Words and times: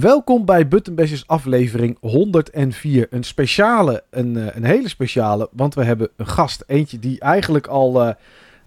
Welkom 0.00 0.44
bij 0.44 0.68
Buttonbashers 0.68 1.26
aflevering 1.26 1.96
104. 2.00 3.06
Een 3.10 3.24
speciale, 3.24 4.04
een, 4.10 4.36
eh, 4.36 4.56
een 4.56 4.64
hele 4.64 4.88
speciale, 4.88 5.48
want 5.52 5.74
we 5.74 5.84
hebben 5.84 6.10
een 6.16 6.26
gast. 6.26 6.64
Eentje 6.66 6.98
die 6.98 7.20
eigenlijk 7.20 7.66
al, 7.66 8.06
uh, 8.06 8.14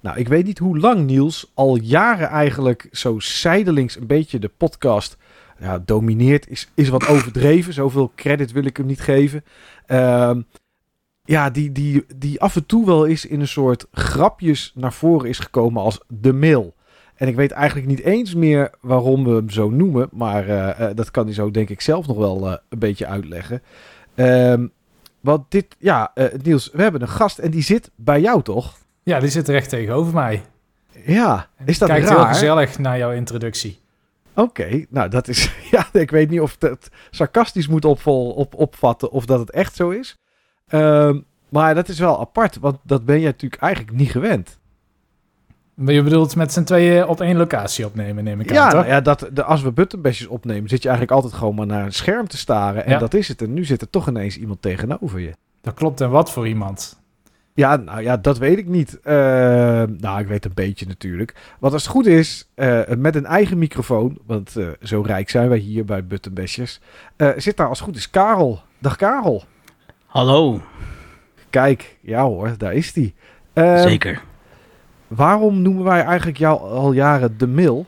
nou 0.02 0.18
ik 0.18 0.28
weet 0.28 0.46
niet 0.46 0.58
hoe 0.58 0.80
lang 0.80 1.05
Niels, 1.05 1.52
al 1.54 1.76
jaren 1.78 2.28
eigenlijk 2.28 2.88
zo 2.91 3.20
zijdelings 3.20 3.96
een 3.96 4.08
beetje 4.08 4.40
de 4.40 4.52
podcast 4.58 5.18
domineert. 5.86 6.50
Is, 6.50 6.72
is 6.76 6.90
wat 6.90 7.08
overdreven, 7.08 7.73
zoveel 7.73 8.12
credit 8.16 8.52
wil 8.52 8.66
ik 8.66 8.77
hem 8.77 8.86
niet 8.86 9.02
geven. 9.02 9.44
Uh, 9.88 10.36
ja, 11.23 11.50
die, 11.50 11.72
die, 11.72 12.05
die 12.16 12.41
af 12.41 12.55
en 12.55 12.66
toe 12.66 12.86
wel 12.86 13.08
eens 13.08 13.26
in 13.26 13.40
een 13.40 13.48
soort 13.48 13.86
grapjes 13.91 14.72
naar 14.76 14.94
voren 14.94 15.30
is 15.30 15.40
gekomen 15.40 15.82
als 15.82 16.00
de 16.08 16.34
mail. 16.34 16.73
En 17.21 17.27
ik 17.27 17.35
weet 17.35 17.52
eigenlijk 17.52 17.88
niet 17.88 17.99
eens 17.99 18.35
meer 18.35 18.71
waarom 18.80 19.23
we 19.23 19.30
hem 19.30 19.49
zo 19.49 19.70
noemen. 19.70 20.09
Maar 20.11 20.48
uh, 20.48 20.80
uh, 20.80 20.88
dat 20.95 21.11
kan 21.11 21.25
hij 21.25 21.34
zo 21.34 21.52
denk 21.52 21.70
ik 21.70 21.81
zelf 21.81 22.07
nog 22.07 22.17
wel 22.17 22.47
uh, 22.47 22.55
een 22.70 22.80
beetje 22.80 23.05
uitleggen. 23.05 23.61
Um, 24.16 24.71
want 25.20 25.45
dit, 25.49 25.66
ja, 25.80 26.13
Niels, 26.44 26.70
we 26.73 26.81
hebben 26.81 27.02
een 27.02 27.07
gast 27.07 27.38
en 27.38 27.52
die 27.52 27.61
zit 27.61 27.91
bij 27.95 28.21
jou 28.21 28.41
toch? 28.41 28.77
Ja, 29.03 29.20
die 29.20 29.30
zit 29.30 29.47
recht 29.47 29.70
tegenover 29.70 30.13
mij. 30.13 30.41
Ja, 31.05 31.47
is 31.66 31.77
dat 31.77 31.89
Kijkt 31.89 32.07
raar? 32.07 32.17
heel 32.17 32.27
gezellig 32.27 32.80
naar 32.80 32.97
jouw 32.97 33.11
introductie. 33.11 33.80
Oké, 34.35 34.41
okay, 34.41 34.85
nou 34.89 35.09
dat 35.09 35.27
is, 35.27 35.52
ja, 35.72 35.88
ik 35.91 36.11
weet 36.11 36.30
niet 36.30 36.41
of 36.41 36.55
het 36.59 36.89
sarcastisch 37.09 37.67
moet 37.67 37.85
opvol, 37.85 38.31
op, 38.31 38.55
opvatten 38.55 39.11
of 39.11 39.25
dat 39.25 39.39
het 39.39 39.52
echt 39.52 39.75
zo 39.75 39.89
is. 39.89 40.17
Um, 40.69 41.25
maar 41.50 41.75
dat 41.75 41.88
is 41.88 42.00
wel 42.00 42.19
apart, 42.19 42.58
want 42.59 42.78
dat 42.83 43.06
ben 43.06 43.19
je 43.19 43.25
natuurlijk 43.25 43.61
eigenlijk 43.61 43.95
niet 43.97 44.11
gewend. 44.11 44.59
Je 45.86 46.04
bedoelt 46.04 46.36
met 46.36 46.54
z'n 46.54 46.64
tweeën 46.64 47.08
op 47.08 47.22
één 47.22 47.38
locatie 47.38 47.86
opnemen, 47.86 48.24
neem 48.24 48.40
ik 48.40 48.52
ja, 48.52 48.64
aan, 48.64 48.70
toch? 48.70 48.80
Nou 48.80 48.92
ja, 48.92 49.02
dat, 49.02 49.30
de, 49.34 49.44
als 49.44 49.62
we 49.62 49.72
buttonbashers 49.72 50.28
opnemen, 50.28 50.70
zit 50.70 50.82
je 50.82 50.90
eigenlijk 50.90 51.18
altijd 51.18 51.40
gewoon 51.40 51.56
maar 51.56 51.66
naar 51.66 51.86
een 51.86 51.94
scherm 51.94 52.28
te 52.28 52.38
staren. 52.38 52.86
En 52.86 52.92
Ja. 52.92 52.98
dat 53.00 53.14
is 53.14 53.28
het. 53.28 53.42
En 53.42 53.54
nu 53.54 53.66
zit 53.66 53.82
er 53.82 53.90
toch 53.90 54.08
ineens 54.08 54.38
iemand 54.38 54.62
tegenover 54.62 55.20
je. 55.20 55.32
Dat 55.62 55.74
klopt. 55.74 56.02
En 56.02 56.09
wat 56.09 56.32
voor 56.32 56.48
iemand? 56.48 57.00
Ja, 57.54 57.76
nou 57.76 58.02
ja, 58.02 58.18
dat 58.18 58.38
weet 58.38 58.58
ik 58.58 58.68
niet. 58.68 59.00
Uh, 59.04 59.14
nou, 59.98 60.20
ik 60.20 60.28
weet 60.28 60.46
een 60.46 60.52
beetje 60.54 60.86
natuurlijk. 60.88 61.36
Want 61.59 61.74
als 61.74 61.84
het 61.84 61.92
goed 61.92 62.06
is, 62.06 62.50
uh, 62.56 62.80
met 62.98 63.16
een 63.16 63.26
eigen 63.26 63.58
microfoon, 63.58 64.18
want 64.26 64.58
uh, 64.58 64.68
zo 64.82 65.02
rijk 65.02 65.30
zijn 65.30 65.50
wij 65.50 65.58
hier 65.58 65.86
bij 65.86 66.06
Buttonbashers, 66.06 66.80
zit 67.36 67.58
daar 67.58 67.68
als 67.68 67.80
het 67.80 67.88
goed 67.88 67.98
is 67.98 68.09
Karel. 68.09 68.62
Dag 68.80 68.96
Karel. 68.96 69.44
Hallo. 70.06 70.62
Kijk, 71.50 71.98
ja 72.02 72.24
hoor, 72.24 72.54
daar 72.58 72.74
is 72.74 72.94
die. 72.94 73.14
Zeker. 73.76 74.22
Waarom 75.16 75.62
noemen 75.62 75.84
wij 75.84 76.02
eigenlijk 76.04 76.38
jou 76.38 76.59
al 76.62 76.92
jaren 76.92 77.38
de 77.38 77.48
Mil? 77.48 77.86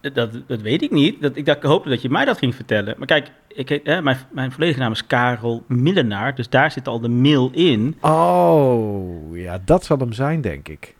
Dat, 0.00 0.30
dat 0.46 0.60
weet 0.60 0.82
ik 0.82 0.90
niet. 0.90 1.22
Dat, 1.22 1.36
ik, 1.36 1.46
dacht, 1.46 1.58
ik 1.58 1.64
hoopte 1.64 1.88
dat 1.88 2.02
je 2.02 2.10
mij 2.10 2.24
dat 2.24 2.38
ging 2.38 2.54
vertellen. 2.54 2.94
Maar 2.98 3.06
kijk, 3.06 3.30
ik, 3.48 3.80
hè, 3.84 4.02
mijn, 4.02 4.16
mijn 4.32 4.52
volledige 4.52 4.78
naam 4.80 4.92
is 4.92 5.06
Karel 5.06 5.62
Millenaar. 5.66 6.34
Dus 6.34 6.48
daar 6.48 6.70
zit 6.70 6.88
al 6.88 7.00
de 7.00 7.08
mil 7.08 7.50
in. 7.52 7.96
Oh, 8.00 9.36
ja, 9.36 9.60
dat 9.64 9.84
zal 9.84 9.98
hem 9.98 10.12
zijn, 10.12 10.40
denk 10.40 10.68
ik. 10.68 10.94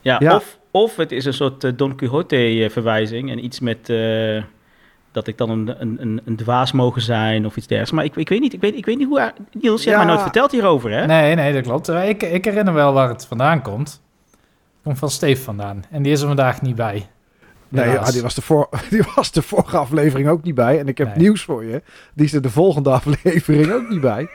Ja, 0.00 0.16
Ja. 0.20 0.34
Of, 0.34 0.58
of 0.70 0.96
het 0.96 1.12
is 1.12 1.24
een 1.24 1.32
soort 1.34 1.64
eh, 1.64 1.72
Don 1.76 1.94
Quixote-verwijzing. 1.94 3.30
En 3.30 3.44
iets 3.44 3.60
met 3.60 3.88
eh, 3.90 4.42
dat 5.12 5.26
ik 5.26 5.38
dan 5.38 5.50
een, 5.50 5.74
een, 5.80 6.20
een, 6.24 6.36
dwaas 6.36 6.72
mogen 6.72 7.02
zijn 7.02 7.46
of 7.46 7.56
iets 7.56 7.66
dergelijks. 7.66 7.92
Maar 7.96 8.04
ik, 8.04 8.16
ik, 8.16 8.28
weet 8.28 8.40
niet, 8.40 8.52
ik, 8.52 8.60
weet, 8.60 8.76
ik 8.76 8.84
weet 8.86 8.98
niet 8.98 9.08
hoe... 9.08 9.32
Niels, 9.52 9.82
je 9.82 9.88
hebt 9.88 10.00
Ja. 10.00 10.04
mij 10.04 10.06
nooit 10.06 10.22
verteld 10.22 10.50
hierover, 10.50 10.90
hè? 10.90 11.06
Nee, 11.06 11.34
nee, 11.34 11.52
dat 11.52 11.62
klopt. 11.62 11.88
Eh, 11.88 12.08
Ik, 12.08 12.22
ik 12.22 12.44
herinner 12.44 12.74
wel 12.74 12.92
waar 12.92 13.08
het 13.08 13.26
vandaan 13.26 13.62
komt. 13.62 14.02
Komt 14.84 14.98
van 14.98 15.10
Steve 15.10 15.42
vandaan. 15.42 15.84
En 15.90 16.02
die 16.02 16.12
is 16.12 16.20
er 16.20 16.26
vandaag 16.26 16.62
niet 16.62 16.76
bij. 16.76 17.06
Nee, 17.68 17.88
ja, 17.90 18.10
die, 18.10 18.22
was 18.22 18.34
de 18.34 18.42
voor, 18.42 18.68
die 18.90 19.02
was 19.14 19.32
de 19.32 19.42
vorige 19.42 19.76
aflevering 19.76 20.28
ook 20.28 20.42
niet 20.42 20.54
bij. 20.54 20.78
En 20.78 20.88
ik 20.88 20.98
heb 20.98 21.06
Nee. 21.08 21.16
nieuws 21.16 21.42
voor 21.42 21.64
je. 21.64 21.82
Die 22.14 22.24
is 22.26 22.32
er 22.32 22.42
de 22.42 22.50
volgende 22.50 22.90
aflevering 23.00 23.72
ook 23.72 23.88
niet 23.88 24.00
bij. 24.00 24.28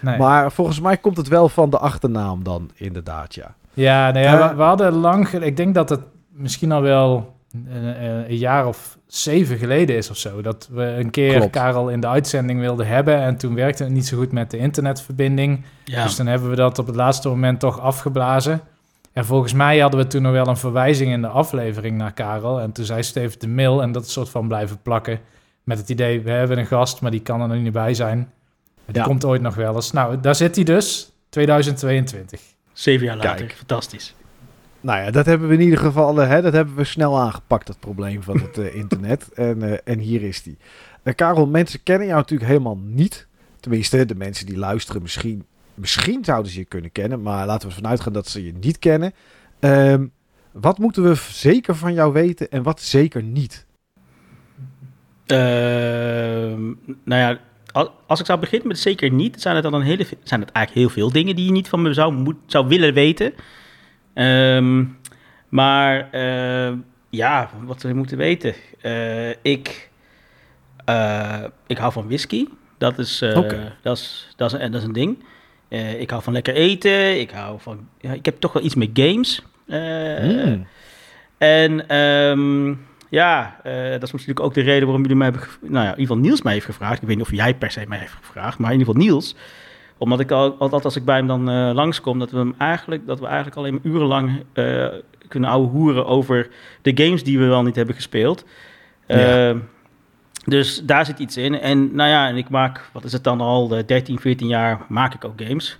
Nee. 0.00 0.18
Maar 0.18 0.52
volgens 0.52 0.80
mij 0.80 0.96
komt 0.96 1.16
het 1.16 1.28
wel 1.28 1.48
van 1.48 1.70
de 1.70 1.78
achternaam 1.78 2.42
dan, 2.42 2.70
inderdaad, 2.74 3.34
ja. 3.34 3.54
Ja, 3.74 4.10
nee, 4.10 4.22
ja, 4.22 4.40
Eh. 4.40 4.48
we, 4.50 4.56
we 4.56 4.62
hadden 4.62 4.92
lang... 4.92 5.28
Ik 5.28 5.56
denk 5.56 5.74
dat 5.74 5.88
het 5.88 6.00
misschien 6.30 6.72
al 6.72 6.82
wel 6.82 7.34
een, 7.52 7.66
een- 7.76 8.30
een 8.30 8.36
jaar 8.36 8.66
of 8.66 8.98
zeven 9.06 9.58
geleden 9.58 9.96
is 9.96 10.10
of 10.10 10.16
zo. 10.16 10.42
Dat 10.42 10.68
we 10.72 10.82
een 10.84 11.10
keer 11.10 11.36
Klopt. 11.36 11.50
Karel 11.50 11.88
in 11.88 12.00
de 12.00 12.06
uitzending 12.06 12.60
wilden 12.60 12.86
hebben. 12.86 13.16
En 13.18 13.36
toen 13.36 13.54
werkte 13.54 13.82
het 13.82 13.92
niet 13.92 14.06
zo 14.06 14.16
goed 14.18 14.32
met 14.32 14.50
de 14.50 14.56
internetverbinding. 14.58 15.64
Ja. 15.84 16.02
Dus 16.02 16.16
dan 16.16 16.26
hebben 16.26 16.50
we 16.50 16.56
dat 16.56 16.78
op 16.78 16.86
het 16.86 16.96
laatste 16.96 17.28
moment 17.28 17.60
toch 17.60 17.80
afgeblazen. 17.80 18.60
En 19.14 19.24
volgens 19.24 19.52
mij 19.52 19.78
hadden 19.78 20.00
we 20.00 20.06
toen 20.06 20.22
nog 20.22 20.32
wel 20.32 20.46
een 20.46 20.56
verwijzing 20.56 21.12
in 21.12 21.20
de 21.20 21.28
aflevering 21.28 21.96
naar 21.96 22.12
Karel. 22.12 22.60
En 22.60 22.72
toen 22.72 22.84
zei 22.84 23.02
Steve 23.02 23.38
de 23.38 23.48
mail 23.48 23.82
en 23.82 23.92
dat 23.92 24.08
soort 24.10 24.28
van 24.28 24.48
blijven 24.48 24.82
plakken. 24.82 25.20
Met 25.64 25.78
het 25.78 25.88
idee, 25.88 26.20
we 26.20 26.30
hebben 26.30 26.58
een 26.58 26.66
gast, 26.66 27.00
maar 27.00 27.10
die 27.10 27.20
kan 27.22 27.40
er 27.40 27.48
nog 27.48 27.58
niet 27.62 27.72
bij 27.72 27.94
zijn. 27.94 28.30
Die 28.86 28.96
Ja. 28.96 29.04
komt 29.04 29.24
ooit 29.24 29.42
nog 29.42 29.54
wel 29.54 29.74
eens. 29.74 29.90
Nou, 29.92 30.20
daar 30.20 30.34
zit 30.34 30.54
hij 30.54 30.64
dus, 30.64 31.12
2022. 31.28 32.40
Zeven 32.72 33.06
jaar 33.06 33.16
later. 33.16 33.36
Kijk. 33.36 33.54
Fantastisch. 33.54 34.14
Nou 34.80 34.98
ja, 35.04 35.10
dat 35.10 35.26
hebben 35.26 35.48
we 35.48 35.54
in 35.54 35.60
ieder 35.60 35.78
geval 35.78 36.20
eh, 36.22 36.28
hè, 36.28 36.42
dat 36.42 36.52
hebben 36.52 36.74
we 36.74 36.84
snel 36.84 37.18
aangepakt, 37.20 37.66
dat 37.66 37.80
probleem 37.80 38.22
van 38.22 38.40
het 38.40 38.58
eh, 38.58 38.74
internet. 38.82 39.32
En, 39.32 39.62
eh, 39.62 39.78
en 39.84 39.98
hier 39.98 40.22
is 40.22 40.42
die. 40.42 40.56
Eh, 41.02 41.14
Karel, 41.14 41.46
mensen 41.46 41.82
kennen 41.82 42.06
jou 42.06 42.18
natuurlijk 42.18 42.50
helemaal 42.50 42.78
niet. 42.82 43.26
Tenminste, 43.60 44.04
de 44.06 44.14
mensen 44.14 44.46
die 44.46 44.58
luisteren 44.58 45.02
misschien, 45.02 45.44
misschien 45.74 46.24
zouden 46.24 46.52
ze 46.52 46.58
je 46.58 46.64
kunnen 46.64 46.92
kennen. 46.92 47.22
Maar 47.22 47.46
laten 47.46 47.68
we 47.68 47.74
ervan 47.74 47.90
uitgaan 47.90 48.12
dat 48.12 48.28
ze 48.28 48.44
je 48.44 48.52
niet 48.60 48.78
kennen. 48.78 49.12
Ehm, 49.60 50.06
wat 50.52 50.78
moeten 50.78 51.02
we 51.02 51.14
zeker 51.30 51.76
van 51.76 51.94
jou 51.94 52.12
weten 52.12 52.50
en 52.50 52.62
wat 52.62 52.80
zeker 52.80 53.22
niet? 53.22 53.66
Ehm, 55.26 56.62
nou 57.04 57.20
ja, 57.20 57.38
al- 57.72 57.92
als 58.06 58.20
ik 58.20 58.26
zou 58.26 58.40
beginnen 58.40 58.68
met 58.68 58.78
zeker 58.78 59.10
niet, 59.10 59.40
zijn 59.40 59.54
het 59.54 59.64
dan 59.64 59.74
een 59.74 59.82
hele, 59.82 60.06
zijn 60.22 60.40
het 60.40 60.50
eigenlijk 60.52 60.86
heel 60.86 60.94
veel 60.96 61.12
dingen 61.12 61.36
die 61.36 61.44
je 61.44 61.52
niet 61.52 61.68
van 61.68 61.82
me 61.82 61.92
zou, 61.92 62.12
moet, 62.12 62.36
zou 62.46 62.66
willen 62.68 62.94
weten. 62.94 63.32
Ehm, 64.14 64.84
maar 65.48 66.10
eh, 66.10 66.72
ja, 67.10 67.50
wat 67.64 67.82
we 67.82 67.92
moeten 67.94 68.16
weten. 68.18 68.54
Eh, 68.80 69.30
ik, 69.30 69.90
eh, 70.84 71.44
ik 71.66 71.78
hou 71.78 71.92
van 71.92 72.06
whisky. 72.06 72.46
Dat 72.78 72.98
is, 72.98 73.22
eh, 73.22 73.36
Oké. 73.36 73.76
dat 73.82 73.96
is, 73.96 74.32
dat 74.36 74.52
is, 74.52 74.58
dat 74.60 74.74
is 74.74 74.82
een 74.82 74.92
ding. 74.92 75.24
Eh, 75.74 76.00
ik 76.00 76.10
hou 76.10 76.22
van 76.22 76.32
lekker 76.32 76.54
eten. 76.54 77.20
Ik 77.20 77.30
hou 77.30 77.60
van. 77.60 77.88
Ja, 78.00 78.12
ik 78.12 78.24
heb 78.24 78.40
toch 78.40 78.52
wel 78.52 78.62
iets 78.62 78.74
met 78.74 78.90
games. 78.94 79.42
Eh, 79.66 80.16
Hmm. 80.16 80.66
en 81.38 81.88
ehm, 81.88 82.74
ja, 83.08 83.60
eh, 83.62 83.90
dat 83.90 84.02
is 84.02 84.12
natuurlijk 84.12 84.40
ook 84.40 84.54
de 84.54 84.60
reden 84.60 84.82
waarom 84.84 85.02
jullie 85.02 85.16
mij 85.16 85.30
hebben... 85.30 85.48
Nou 85.60 85.74
ja, 85.74 85.92
in 85.92 85.98
ieder 85.98 86.06
geval 86.06 86.16
Niels 86.16 86.42
mij 86.42 86.52
heeft 86.52 86.64
gevraagd. 86.64 87.02
Ik 87.02 87.08
weet 87.08 87.16
niet 87.16 87.26
of 87.26 87.32
jij 87.32 87.54
per 87.54 87.70
se 87.70 87.84
mij 87.88 87.98
heeft 87.98 88.12
gevraagd, 88.12 88.58
maar 88.58 88.72
in 88.72 88.78
ieder 88.78 88.94
geval 88.94 89.08
Niels. 89.08 89.34
Omdat 89.98 90.20
ik 90.20 90.30
al, 90.30 90.56
altijd 90.58 90.84
als 90.84 90.96
ik 90.96 91.04
bij 91.04 91.16
hem 91.16 91.26
dan 91.26 91.50
eh, 91.50 91.70
langskom, 91.74 92.18
dat 92.18 92.30
we 92.30 92.38
hem 92.38 92.54
eigenlijk, 92.58 93.06
dat 93.06 93.20
we 93.20 93.26
eigenlijk 93.26 93.56
alleen 93.56 93.72
maar 93.72 93.92
urenlang 93.92 94.42
kunnen 95.28 95.50
ouwe 95.50 95.68
hoeren 95.68 96.06
over 96.06 96.48
de 96.82 97.04
games 97.04 97.24
die 97.24 97.38
we 97.38 97.46
wel 97.46 97.62
niet 97.62 97.76
hebben 97.76 97.94
gespeeld. 97.94 98.44
Ja. 99.06 99.56
Eh, 100.44 100.50
dus 100.50 100.82
daar 100.84 101.06
zit 101.06 101.18
iets 101.18 101.36
in. 101.36 101.60
En 101.60 101.94
nou 101.94 102.10
ja, 102.10 102.28
en 102.28 102.36
ik 102.36 102.48
maak, 102.48 102.88
wat 102.92 103.04
is 103.04 103.12
het 103.12 103.24
dan 103.24 103.40
al, 103.40 103.76
eh, 103.76 103.86
13, 103.86 104.18
14 104.18 104.46
jaar 104.48 104.80
maak 104.88 105.14
ik 105.14 105.24
ook 105.24 105.40
games. 105.42 105.78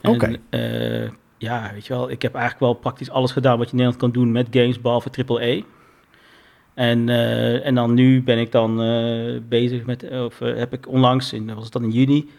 En, 0.00 0.10
Oké. 0.10 0.36
eh, 0.50 1.10
ja, 1.38 1.70
weet 1.72 1.86
je 1.86 1.92
wel, 1.92 2.10
ik 2.10 2.22
heb 2.22 2.34
eigenlijk 2.34 2.64
wel 2.64 2.74
praktisch 2.74 3.10
alles 3.10 3.32
gedaan 3.32 3.58
wat 3.58 3.66
je 3.66 3.72
in 3.72 3.76
Nederland 3.76 4.02
kan 4.02 4.22
doen 4.22 4.32
met 4.32 4.46
games, 4.50 4.80
behalve 4.80 5.10
AAA. 5.26 5.62
En, 6.74 7.08
eh, 7.08 7.66
en 7.66 7.74
dan 7.74 7.94
nu 7.94 8.22
ben 8.22 8.38
ik 8.38 8.52
dan 8.52 8.82
eh, 8.82 9.40
bezig 9.48 9.84
met, 9.84 10.10
of 10.10 10.40
eh, 10.40 10.56
heb 10.56 10.72
ik 10.72 10.88
onlangs, 10.88 11.32
in, 11.32 11.54
was 11.54 11.64
het 11.64 11.72
dan 11.72 11.82
in 11.82 11.90
juni, 11.90 12.30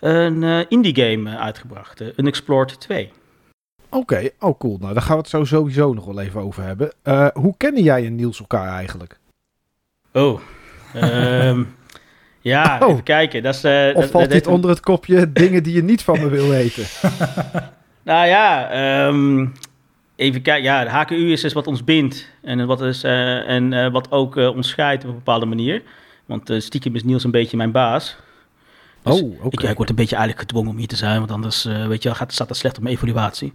een 0.00 0.42
eh, 0.42 0.60
indie 0.68 0.94
game 0.94 1.30
eh, 1.30 1.40
uitgebracht, 1.40 2.00
uh, 2.00 2.08
Unexplored 2.16 2.80
2. 2.80 3.12
Oké, 3.90 4.30
oh 4.40 4.58
cool. 4.58 4.78
Nou, 4.80 4.92
daar 4.92 5.02
gaan 5.02 5.16
we 5.16 5.20
het 5.20 5.30
zo 5.30 5.44
sowieso 5.44 5.92
nog 5.92 6.04
wel 6.04 6.20
even 6.20 6.40
over 6.40 6.62
hebben. 6.62 6.92
Eh, 7.02 7.28
hoe 7.32 7.54
kennen 7.56 7.82
jij 7.82 8.06
en 8.06 8.14
Niels 8.14 8.40
elkaar 8.40 8.68
eigenlijk? 8.68 9.18
Oh, 10.12 10.40
ehm, 10.96 11.62
ja, 12.40 12.78
Oh. 12.82 12.90
even 12.90 13.02
kijken. 13.02 13.42
Dat 13.42 13.54
is, 13.54 13.64
eh, 13.64 13.88
Of 13.94 14.00
dat- 14.02 14.10
valt 14.10 14.24
dat- 14.24 14.32
dit 14.32 14.46
onder 14.46 14.70
het 14.70 14.80
kopje 14.80 15.32
dingen 15.32 15.62
die 15.62 15.74
je 15.74 15.82
niet 15.82 16.02
van 16.02 16.20
me 16.20 16.28
wil 16.28 16.48
weten? 16.48 16.84
Nou 18.04 18.26
ja, 18.26 18.70
ehm, 18.70 19.46
even 20.16 20.42
kijken. 20.42 20.62
Ja, 20.64 20.84
de 20.84 20.90
HKU 20.90 21.32
is 21.32 21.40
dus 21.40 21.52
wat 21.52 21.66
ons 21.66 21.84
bindt 21.84 22.28
en 22.42 22.66
wat, 22.66 22.80
is, 22.82 23.02
eh, 23.02 23.48
en, 23.48 23.72
eh, 23.72 23.90
wat 23.92 24.10
ook 24.10 24.36
ons 24.36 24.68
scheidt 24.68 25.02
op 25.04 25.08
een 25.10 25.14
bepaalde 25.16 25.46
manier. 25.46 25.82
Want 26.26 26.50
stiekem 26.58 26.94
is 26.94 27.04
Niels 27.04 27.24
een 27.24 27.30
beetje 27.30 27.56
mijn 27.56 27.70
baas. 27.70 28.16
Dus 29.06 29.20
oh, 29.20 29.44
oké. 29.44 29.46
Ik, 29.48 29.60
ja, 29.60 29.70
ik 29.70 29.76
word 29.76 29.88
een 29.88 29.94
beetje 29.94 30.16
eigenlijk 30.16 30.48
gedwongen 30.48 30.70
om 30.70 30.78
hier 30.78 30.86
te 30.86 30.96
zijn, 30.96 31.18
want 31.18 31.30
anders 31.30 31.64
eh, 31.64 31.86
weet 31.86 32.02
je, 32.02 32.08
wel, 32.08 32.18
gaat, 32.18 32.32
staat 32.32 32.48
dat 32.48 32.56
slecht 32.56 32.76
op 32.76 32.82
mijn 32.82 32.94
evaluatie. 32.94 33.52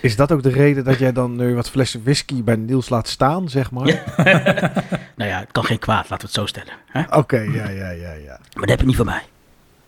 Is 0.00 0.16
dat 0.16 0.32
ook 0.32 0.42
de 0.42 0.50
reden 0.50 0.84
dat 0.84 0.98
jij 0.98 1.12
dan 1.12 1.36
nu 1.36 1.54
wat 1.54 1.70
flessen 1.70 2.02
whisky 2.02 2.42
bij 2.42 2.56
Niels 2.56 2.88
laat 2.88 3.08
staan, 3.08 3.48
zeg 3.48 3.70
maar? 3.70 3.86
Ja. 3.86 4.02
nou 5.16 5.30
ja, 5.30 5.38
het 5.38 5.52
kan 5.52 5.64
geen 5.64 5.78
kwaad, 5.78 6.10
laten 6.10 6.16
we 6.16 6.24
het 6.24 6.32
zo 6.32 6.46
stellen. 6.46 6.72
Hè? 6.86 7.16
Oké, 7.16 7.38
ja, 7.38 7.68
ja, 7.68 7.90
ja, 7.90 8.12
ja. 8.12 8.38
Maar 8.38 8.66
dat 8.66 8.68
heb 8.68 8.80
je 8.80 8.86
niet 8.86 8.96
van 8.96 9.06
mij. 9.06 9.22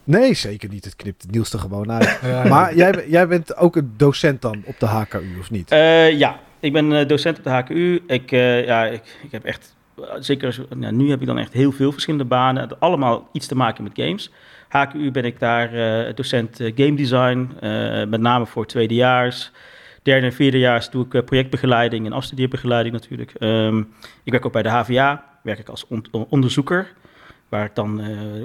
Nee, 0.07 0.35
zeker 0.35 0.69
niet. 0.69 0.85
Het 0.85 0.97
knipt 0.97 1.31
Niels 1.31 1.53
er 1.53 1.59
gewoon 1.59 1.93
uit. 1.93 2.19
Ja, 2.27 2.45
Maar 2.49 2.77
jij, 2.77 3.05
jij 3.09 3.29
bent 3.29 3.57
ook 3.57 3.77
een 3.77 3.95
docent 3.97 4.43
dan 4.43 4.63
op 4.65 4.81
de 4.81 4.87
HKU, 4.87 5.39
of 5.39 5.51
niet? 5.51 5.71
Eh, 5.71 6.19
ja, 6.19 6.41
ik 6.61 6.73
ben 6.73 6.93
eh, 6.93 7.09
docent 7.09 7.39
op 7.39 7.45
de 7.45 7.51
HKU. 7.51 8.03
Ik, 8.07 8.33
eh, 8.33 8.65
ja, 8.65 8.85
ik, 8.85 9.19
ik 9.23 9.33
heb 9.33 9.45
echt 9.45 9.75
zeker 10.19 10.47
als, 10.47 10.61
nou, 10.75 10.95
nu 10.95 11.11
heb 11.11 11.21
ik 11.21 11.27
dan 11.27 11.39
echt 11.39 11.53
heel 11.53 11.73
veel 11.73 11.93
verschillende 11.93 12.25
banen. 12.25 12.79
Allemaal 12.79 13.29
iets 13.33 13.47
te 13.47 13.57
maken 13.57 13.85
met 13.85 13.93
games. 13.95 14.31
HKU 14.69 15.11
ben 15.11 15.25
ik 15.25 15.39
daar 15.39 15.75
uh, 15.75 16.15
docent 16.15 16.61
uh, 16.61 16.73
game 16.75 16.95
design, 16.95 17.51
uh, 17.63 18.05
met 18.05 18.21
name 18.21 18.47
voor 18.47 18.67
tweedejaars. 18.67 19.51
Derde 20.03 20.27
en 20.27 20.33
vierdejaars 20.33 20.91
doe 20.91 21.07
ik 21.11 21.25
projectbegeleiding 21.25 22.07
en 22.07 22.13
afstudeerbegeleiding 22.13 22.95
natuurlijk. 22.95 23.33
Um, 23.39 23.93
ik 24.25 24.33
werk 24.33 24.47
ook 24.47 24.53
bij 24.53 24.63
de 24.63 24.69
HVA, 24.69 25.25
werk 25.43 25.59
ik 25.59 25.69
als 25.69 25.87
on 25.87 26.05
onderzoeker. 26.29 26.93
Waar 27.49 27.65
ik 27.65 27.75
dan 27.75 28.01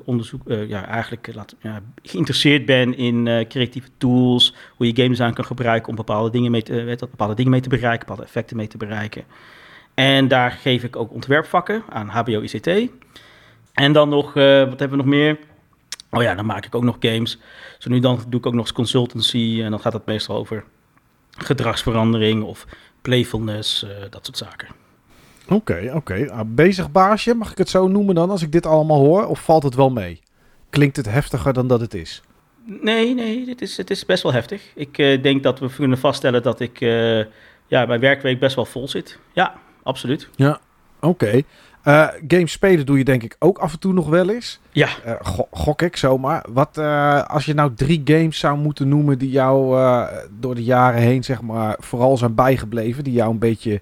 onderzoek, 0.05 0.41
ja, 0.67 0.85
eigenlijk 0.85 1.33
laat, 1.33 1.55
ja, 1.59 1.79
geïnteresseerd 2.03 2.65
ben 2.65 2.97
in 2.97 3.45
creatieve 3.47 3.87
tools, 3.97 4.55
hoe 4.75 4.87
je 4.87 5.03
games 5.03 5.21
aan 5.21 5.33
kan 5.33 5.45
gebruiken 5.45 5.89
om 5.89 5.95
bepaalde 5.95 6.29
dingen 6.29 6.51
mee 6.51 6.61
te, 6.61 6.97
bepaalde 6.99 7.35
dingen 7.35 7.51
mee 7.51 7.61
te 7.61 7.69
bereiken, 7.69 7.99
bepaalde 7.99 8.23
effecten 8.23 8.57
mee 8.57 8.67
te 8.67 8.77
bereiken. 8.77 9.23
En 9.93 10.27
daar 10.27 10.51
geef 10.51 10.83
ik 10.83 10.95
ook 10.95 11.13
ontwerpvakken 11.13 11.83
aan 11.89 12.07
HBO-ICT. 12.07 12.67
En 13.73 13.93
dan 13.93 14.09
nog, 14.09 14.33
wat 14.33 14.79
hebben 14.79 14.89
we 14.89 14.95
nog 14.95 15.05
meer? 15.05 15.37
Oh 16.11 16.21
ja, 16.21 16.35
dan 16.35 16.45
maak 16.45 16.65
ik 16.65 16.75
ook 16.75 16.83
nog 16.83 16.97
games. 16.99 17.37
Zo 17.77 17.89
nu 17.89 17.99
dan 17.99 18.19
doe 18.27 18.39
ik 18.39 18.45
ook 18.45 18.53
nog 18.53 18.61
eens 18.61 18.73
consultancy. 18.73 19.59
En 19.63 19.71
dan 19.71 19.79
gaat 19.79 19.93
het 19.93 20.05
meestal 20.05 20.35
over 20.35 20.63
gedragsverandering 21.37 22.43
of 22.43 22.65
playfulness, 23.01 23.83
uh, 23.83 23.89
dat 24.09 24.25
soort 24.25 24.37
zaken. 24.37 24.67
Oké, 25.45 25.53
okay, 25.53 25.87
oké. 25.87 25.95
Okay. 25.95 26.27
Ah, 26.27 26.45
bezig 26.45 26.91
baasje, 26.91 27.33
mag 27.33 27.51
ik 27.51 27.57
het 27.57 27.69
zo 27.69 27.87
noemen 27.87 28.15
dan, 28.15 28.29
als 28.29 28.41
ik 28.41 28.51
dit 28.51 28.65
allemaal 28.65 28.99
hoor? 28.99 29.25
Of 29.25 29.39
valt 29.39 29.63
het 29.63 29.75
wel 29.75 29.89
mee? 29.89 30.19
Klinkt 30.69 30.95
het 30.95 31.05
heftiger 31.05 31.53
dan 31.53 31.67
dat 31.67 31.79
het 31.81 31.93
is? 31.93 32.21
Nee, 32.63 33.13
nee, 33.13 33.49
het 33.49 33.61
is, 33.61 33.77
het 33.77 33.89
is 33.89 34.05
best 34.05 34.23
wel 34.23 34.33
heftig. 34.33 34.61
Ik 34.75 34.97
uh, 34.97 35.23
denk 35.23 35.43
dat 35.43 35.59
we 35.59 35.69
kunnen 35.75 35.97
vaststellen 35.97 36.43
dat 36.43 36.59
ik 36.59 36.81
uh, 36.81 37.17
ja, 37.67 37.85
mijn 37.85 37.99
werkweek 37.99 38.39
best 38.39 38.55
wel 38.55 38.65
vol 38.65 38.87
zit. 38.87 39.19
Ja, 39.33 39.55
absoluut. 39.83 40.29
Ja, 40.35 40.59
oké. 40.99 41.07
Okay. 41.07 41.45
Uh, 41.85 42.07
games 42.27 42.51
spelen 42.51 42.85
doe 42.85 42.97
je 42.97 43.03
denk 43.03 43.23
ik 43.23 43.35
ook 43.39 43.57
af 43.57 43.73
en 43.73 43.79
toe 43.79 43.93
nog 43.93 44.09
wel 44.09 44.29
eens. 44.29 44.59
Ja. 44.71 44.87
Uh, 45.05 45.13
go 45.21 45.47
gok 45.51 45.81
ik 45.81 45.97
zomaar. 45.97 46.45
Wat 46.49 46.77
uh, 46.77 47.23
als 47.23 47.45
je 47.45 47.53
nou 47.53 47.73
drie 47.75 48.01
games 48.05 48.39
zou 48.39 48.57
moeten 48.57 48.87
noemen 48.87 49.17
die 49.17 49.29
jou 49.29 49.79
door 50.39 50.55
de 50.55 50.63
jaren 50.63 51.01
heen 51.01 51.23
zeg 51.23 51.41
maar 51.41 51.75
vooral 51.79 52.17
zijn 52.17 52.35
bijgebleven, 52.35 53.03
die 53.03 53.13
jou 53.13 53.31
een 53.31 53.39
beetje 53.39 53.81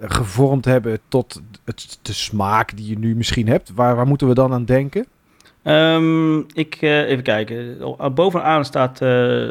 gevormd 0.00 0.64
hebben 0.64 0.98
tot 1.08 1.42
het, 1.64 1.98
de 2.02 2.12
smaak 2.12 2.76
die 2.76 2.88
je 2.88 2.98
nu 2.98 3.14
misschien 3.14 3.48
hebt. 3.48 3.72
Waar, 3.74 3.96
waar 3.96 4.06
moeten 4.06 4.28
we 4.28 4.34
dan 4.34 4.52
aan 4.52 4.64
denken? 4.64 5.06
Um, 5.64 6.46
ik 6.52 6.82
even 6.82 7.22
kijken. 7.22 7.78
Bovenaan 8.14 8.64
staat 8.64 8.98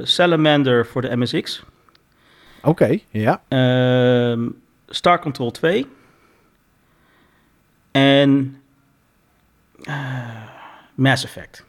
Salamander 0.08 0.86
voor 0.86 1.02
de 1.02 1.16
MSX. 1.16 1.64
Oké, 2.62 2.70
okay, 2.70 3.04
ja. 3.10 3.42
Um, 4.32 4.56
Star 4.88 5.20
Control 5.20 5.52
2. 5.52 5.86
En 7.98 8.58
uh, 9.82 9.96
Mass 10.96 11.24
Effect. 11.24 11.66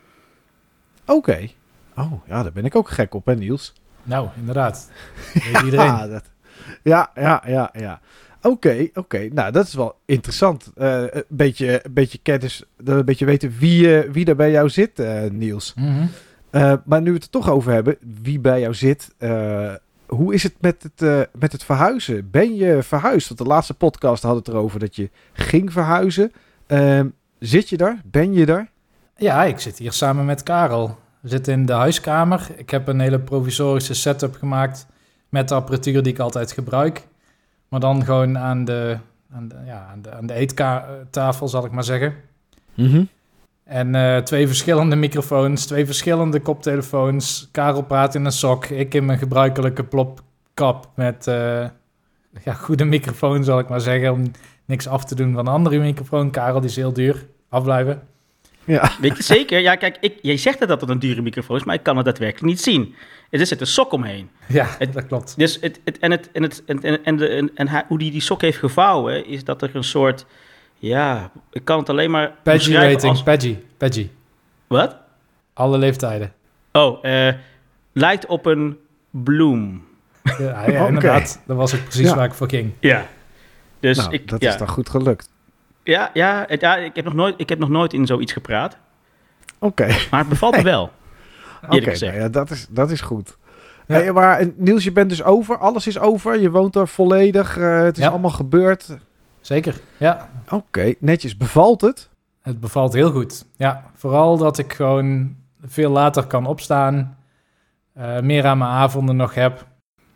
Oké. 1.06 1.12
Okay. 1.12 1.54
Oh, 1.96 2.12
ja, 2.26 2.42
daar 2.42 2.52
ben 2.52 2.64
ik 2.64 2.76
ook 2.76 2.88
gek 2.90 3.14
op, 3.14 3.26
hè, 3.26 3.34
Niels? 3.34 3.72
Nou, 4.02 4.28
inderdaad. 4.36 4.90
Weet 5.34 5.62
iedereen. 5.62 5.86
ja, 5.86 6.06
dat, 6.14 6.24
ja, 6.82 7.10
ja, 7.14 7.42
ja, 7.46 7.70
ja. 7.72 8.00
Oké, 8.38 8.48
okay, 8.48 8.82
oké. 8.82 8.98
Okay. 8.98 9.30
Nou, 9.32 9.52
dat 9.52 9.66
is 9.66 9.74
wel 9.74 9.98
interessant. 10.04 10.72
Uh, 10.76 11.00
een, 11.00 11.24
beetje, 11.28 11.80
een 11.84 11.92
beetje 11.92 12.18
kennis, 12.22 12.64
een 12.84 13.04
beetje 13.04 13.24
weten 13.24 13.54
wie, 13.58 14.04
uh, 14.04 14.12
wie 14.12 14.26
er 14.26 14.36
bij 14.36 14.50
jou 14.50 14.68
zit, 14.68 14.98
uh, 14.98 15.22
Niels. 15.30 15.74
Mm 15.74 16.08
-hmm. 16.50 16.82
maar 16.84 17.02
nu 17.02 17.08
we 17.08 17.16
het 17.16 17.24
er 17.24 17.30
toch 17.30 17.50
over 17.50 17.72
hebben, 17.72 17.96
wie 18.22 18.40
bij 18.40 18.60
jou 18.60 18.74
zit. 18.74 19.14
Hoe 20.08 20.34
is 20.34 20.42
het 20.42 20.54
met 20.60 20.82
het, 20.82 21.28
met 21.38 21.52
het 21.52 21.64
verhuizen? 21.64 22.30
Ben 22.30 22.54
je 22.54 22.82
verhuisd? 22.82 23.28
Want 23.28 23.40
de 23.40 23.46
laatste 23.46 23.74
podcast 23.74 24.22
had 24.22 24.36
het 24.36 24.48
erover 24.48 24.80
dat 24.80 24.96
je 24.96 25.10
ging 25.32 25.72
verhuizen. 25.72 26.32
Ehm, 26.66 27.08
zit 27.38 27.68
je 27.68 27.76
daar? 27.76 28.00
Ben 28.04 28.32
je 28.32 28.46
daar? 28.46 28.70
Ja, 29.16 29.44
ik 29.44 29.58
zit 29.58 29.78
hier 29.78 29.92
samen 29.92 30.24
met 30.24 30.42
Karel. 30.42 30.98
We 31.20 31.28
zitten 31.28 31.52
in 31.52 31.66
de 31.66 31.72
huiskamer. 31.72 32.48
Ik 32.56 32.70
heb 32.70 32.88
een 32.88 33.00
hele 33.00 33.20
provisorische 33.20 33.94
setup 33.94 34.34
gemaakt 34.34 34.86
met 35.28 35.48
de 35.48 35.54
apparatuur 35.54 36.02
die 36.02 36.12
ik 36.12 36.18
altijd 36.18 36.52
gebruik. 36.52 37.06
Maar 37.68 37.80
dan 37.80 38.04
gewoon 38.04 38.38
aan 38.38 38.64
de, 38.64 38.96
aan 39.32 39.48
de, 39.48 39.56
ja, 39.66 39.86
aan 39.90 40.02
de, 40.02 40.12
aan 40.12 40.26
de 40.26 40.34
eettafel, 40.34 41.48
zal 41.48 41.64
ik 41.64 41.72
maar 41.72 41.84
zeggen. 41.84 42.14
Mm 42.74 42.86
-hmm. 42.86 43.08
En 43.68 43.94
uh, 43.94 44.16
twee 44.16 44.46
verschillende 44.46 44.96
microfoons, 44.96 45.66
twee 45.66 45.86
verschillende 45.86 46.40
koptelefoons. 46.40 47.48
Karel 47.52 47.82
praat 47.82 48.14
in 48.14 48.24
een 48.24 48.32
sok, 48.32 48.66
ik 48.66 48.94
in 48.94 49.04
mijn 49.04 49.18
gebruikelijke 49.18 49.84
plopkap 49.84 50.88
met 50.94 51.26
uh, 51.26 51.34
ja, 52.44 52.52
goede 52.52 52.84
microfoon, 52.84 53.44
zal 53.44 53.58
ik 53.58 53.68
maar 53.68 53.80
zeggen. 53.80 54.12
Om 54.12 54.30
niks 54.64 54.86
af 54.86 55.04
te 55.04 55.14
doen 55.14 55.32
van 55.32 55.46
een 55.46 55.52
andere 55.52 55.78
microfoon. 55.78 56.30
Karel, 56.30 56.60
die 56.60 56.70
is 56.70 56.76
heel 56.76 56.92
duur. 56.92 57.26
Afblijven. 57.48 58.02
Ja. 58.64 58.92
Weet 59.00 59.16
je 59.16 59.22
zeker? 59.22 59.60
Ja, 59.60 59.74
kijk, 59.74 59.96
ik, 60.00 60.18
jij 60.22 60.36
zegt 60.36 60.58
dat 60.58 60.80
het 60.80 60.90
een 60.90 60.98
dure 60.98 61.22
microfoon 61.22 61.56
is, 61.56 61.64
maar 61.64 61.74
ik 61.74 61.82
kan 61.82 61.96
het 61.96 62.04
daadwerkelijk 62.04 62.46
niet 62.46 62.60
zien. 62.60 62.94
Er 63.30 63.46
zit 63.46 63.60
een 63.60 63.66
sok 63.66 63.92
omheen. 63.92 64.30
Ja, 64.46 64.66
het, 64.78 64.92
dat 64.92 65.06
klopt. 65.06 65.34
Dus 65.36 65.58
het, 65.60 65.80
het, 65.84 65.98
en, 65.98 66.10
het, 66.10 66.30
en, 66.32 66.42
het, 66.42 66.62
en, 66.66 66.82
en, 66.82 67.04
en, 67.04 67.16
de, 67.16 67.28
en, 67.28 67.50
en 67.54 67.68
hij, 67.68 67.84
hoe 67.88 67.98
die 67.98 68.10
die 68.10 68.20
sok 68.20 68.40
heeft 68.40 68.58
gevouwen, 68.58 69.26
is 69.26 69.44
dat 69.44 69.62
er 69.62 69.70
een 69.72 69.84
soort... 69.84 70.26
Ja, 70.78 71.30
ik 71.50 71.64
kan 71.64 71.78
het 71.78 71.88
alleen 71.88 72.10
maar 72.10 72.32
Paggy 72.42 72.72
rating, 72.72 73.02
als... 73.02 73.22
Paggy, 73.22 73.56
Paggy. 73.76 74.10
Wat? 74.66 74.96
Alle 75.52 75.78
leeftijden. 75.78 76.32
Oh, 76.72 77.04
uh, 77.04 77.32
lijkt 77.92 78.26
op 78.26 78.46
een 78.46 78.78
bloem. 79.10 79.86
Ja, 80.22 80.34
ja 80.38 80.60
okay. 80.66 80.86
inderdaad. 80.86 81.40
Dat 81.46 81.56
was 81.56 81.74
ook 81.74 81.82
precies 81.82 82.08
ja. 82.08 82.16
waar 82.16 82.24
ik 82.24 82.34
voor 82.34 82.48
ging. 82.48 82.72
Ja. 82.80 83.06
Dus 83.80 83.96
nou, 83.96 84.12
ik, 84.12 84.28
dat 84.28 84.42
ja. 84.42 84.50
is 84.50 84.58
dan 84.58 84.68
goed 84.68 84.88
gelukt. 84.88 85.30
Ja, 85.82 86.10
ja, 86.12 86.44
het, 86.48 86.60
ja 86.60 86.76
ik, 86.76 86.96
heb 86.96 87.04
nog 87.04 87.14
nooit, 87.14 87.34
ik 87.36 87.48
heb 87.48 87.58
nog 87.58 87.68
nooit 87.68 87.92
in 87.92 88.06
zoiets 88.06 88.32
gepraat. 88.32 88.76
Oké. 89.58 89.82
Okay. 89.82 90.06
Maar 90.10 90.20
het 90.20 90.28
bevalt 90.28 90.56
me 90.56 90.62
wel. 90.74 90.90
Oké, 91.64 91.76
okay, 91.76 91.96
nou 91.98 92.14
ja, 92.14 92.28
dat, 92.28 92.50
is, 92.50 92.66
dat 92.70 92.90
is 92.90 93.00
goed. 93.00 93.36
Ja. 93.86 93.94
Hey, 93.94 94.12
maar 94.12 94.48
Niels, 94.56 94.84
je 94.84 94.92
bent 94.92 95.10
dus 95.10 95.22
over. 95.22 95.58
Alles 95.58 95.86
is 95.86 95.98
over. 95.98 96.40
Je 96.40 96.50
woont 96.50 96.76
er 96.76 96.88
volledig. 96.88 97.56
Uh, 97.56 97.82
het 97.82 97.96
is 97.96 98.02
ja. 98.02 98.10
allemaal 98.10 98.30
gebeurd. 98.30 98.96
Zeker, 99.48 99.80
ja. 99.96 100.30
Oké, 100.44 100.54
okay, 100.54 100.96
netjes. 100.98 101.36
Bevalt 101.36 101.80
het? 101.80 102.08
Het 102.42 102.60
bevalt 102.60 102.92
heel 102.92 103.10
goed. 103.10 103.44
Ja, 103.56 103.90
vooral 103.94 104.36
dat 104.36 104.58
ik 104.58 104.72
gewoon 104.72 105.36
veel 105.64 105.90
later 105.90 106.26
kan 106.26 106.46
opstaan. 106.46 107.18
Uh, 107.98 108.20
meer 108.20 108.46
aan 108.46 108.58
mijn 108.58 108.70
avonden 108.70 109.16
nog 109.16 109.34
heb. 109.34 109.66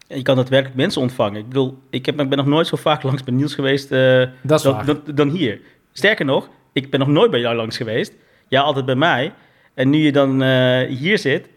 Je 0.06 0.22
kan 0.22 0.36
daadwerkelijk 0.36 0.76
mensen 0.76 1.00
ontvangen. 1.00 1.40
Ik 1.40 1.48
bedoel, 1.48 1.78
ik 1.90 2.06
heb, 2.06 2.16
ben 2.16 2.36
nog 2.36 2.46
nooit 2.46 2.66
zo 2.66 2.76
vaak 2.76 3.02
langs 3.08 3.24
bij 3.24 3.34
Niels 3.34 3.54
geweest 3.54 3.92
uh, 3.92 4.26
dan, 4.42 4.58
dan, 4.84 5.00
dan, 5.14 5.28
hier. 5.28 5.60
Sterker 5.92 6.24
nog, 6.24 6.48
ik 6.72 6.90
ben 6.90 7.00
nog 7.00 7.08
nooit 7.08 7.30
bij 7.30 7.40
jou 7.40 7.56
langs 7.56 7.76
geweest. 7.76 8.12
Ja, 8.48 8.60
altijd 8.60 8.84
bij 8.84 8.94
mij. 8.94 9.32
En 9.74 9.90
nu 9.90 9.98
je 9.98 10.12
dan 10.12 10.42
uh, 10.42 10.88
hier 10.88 11.18
zit, 11.18 11.48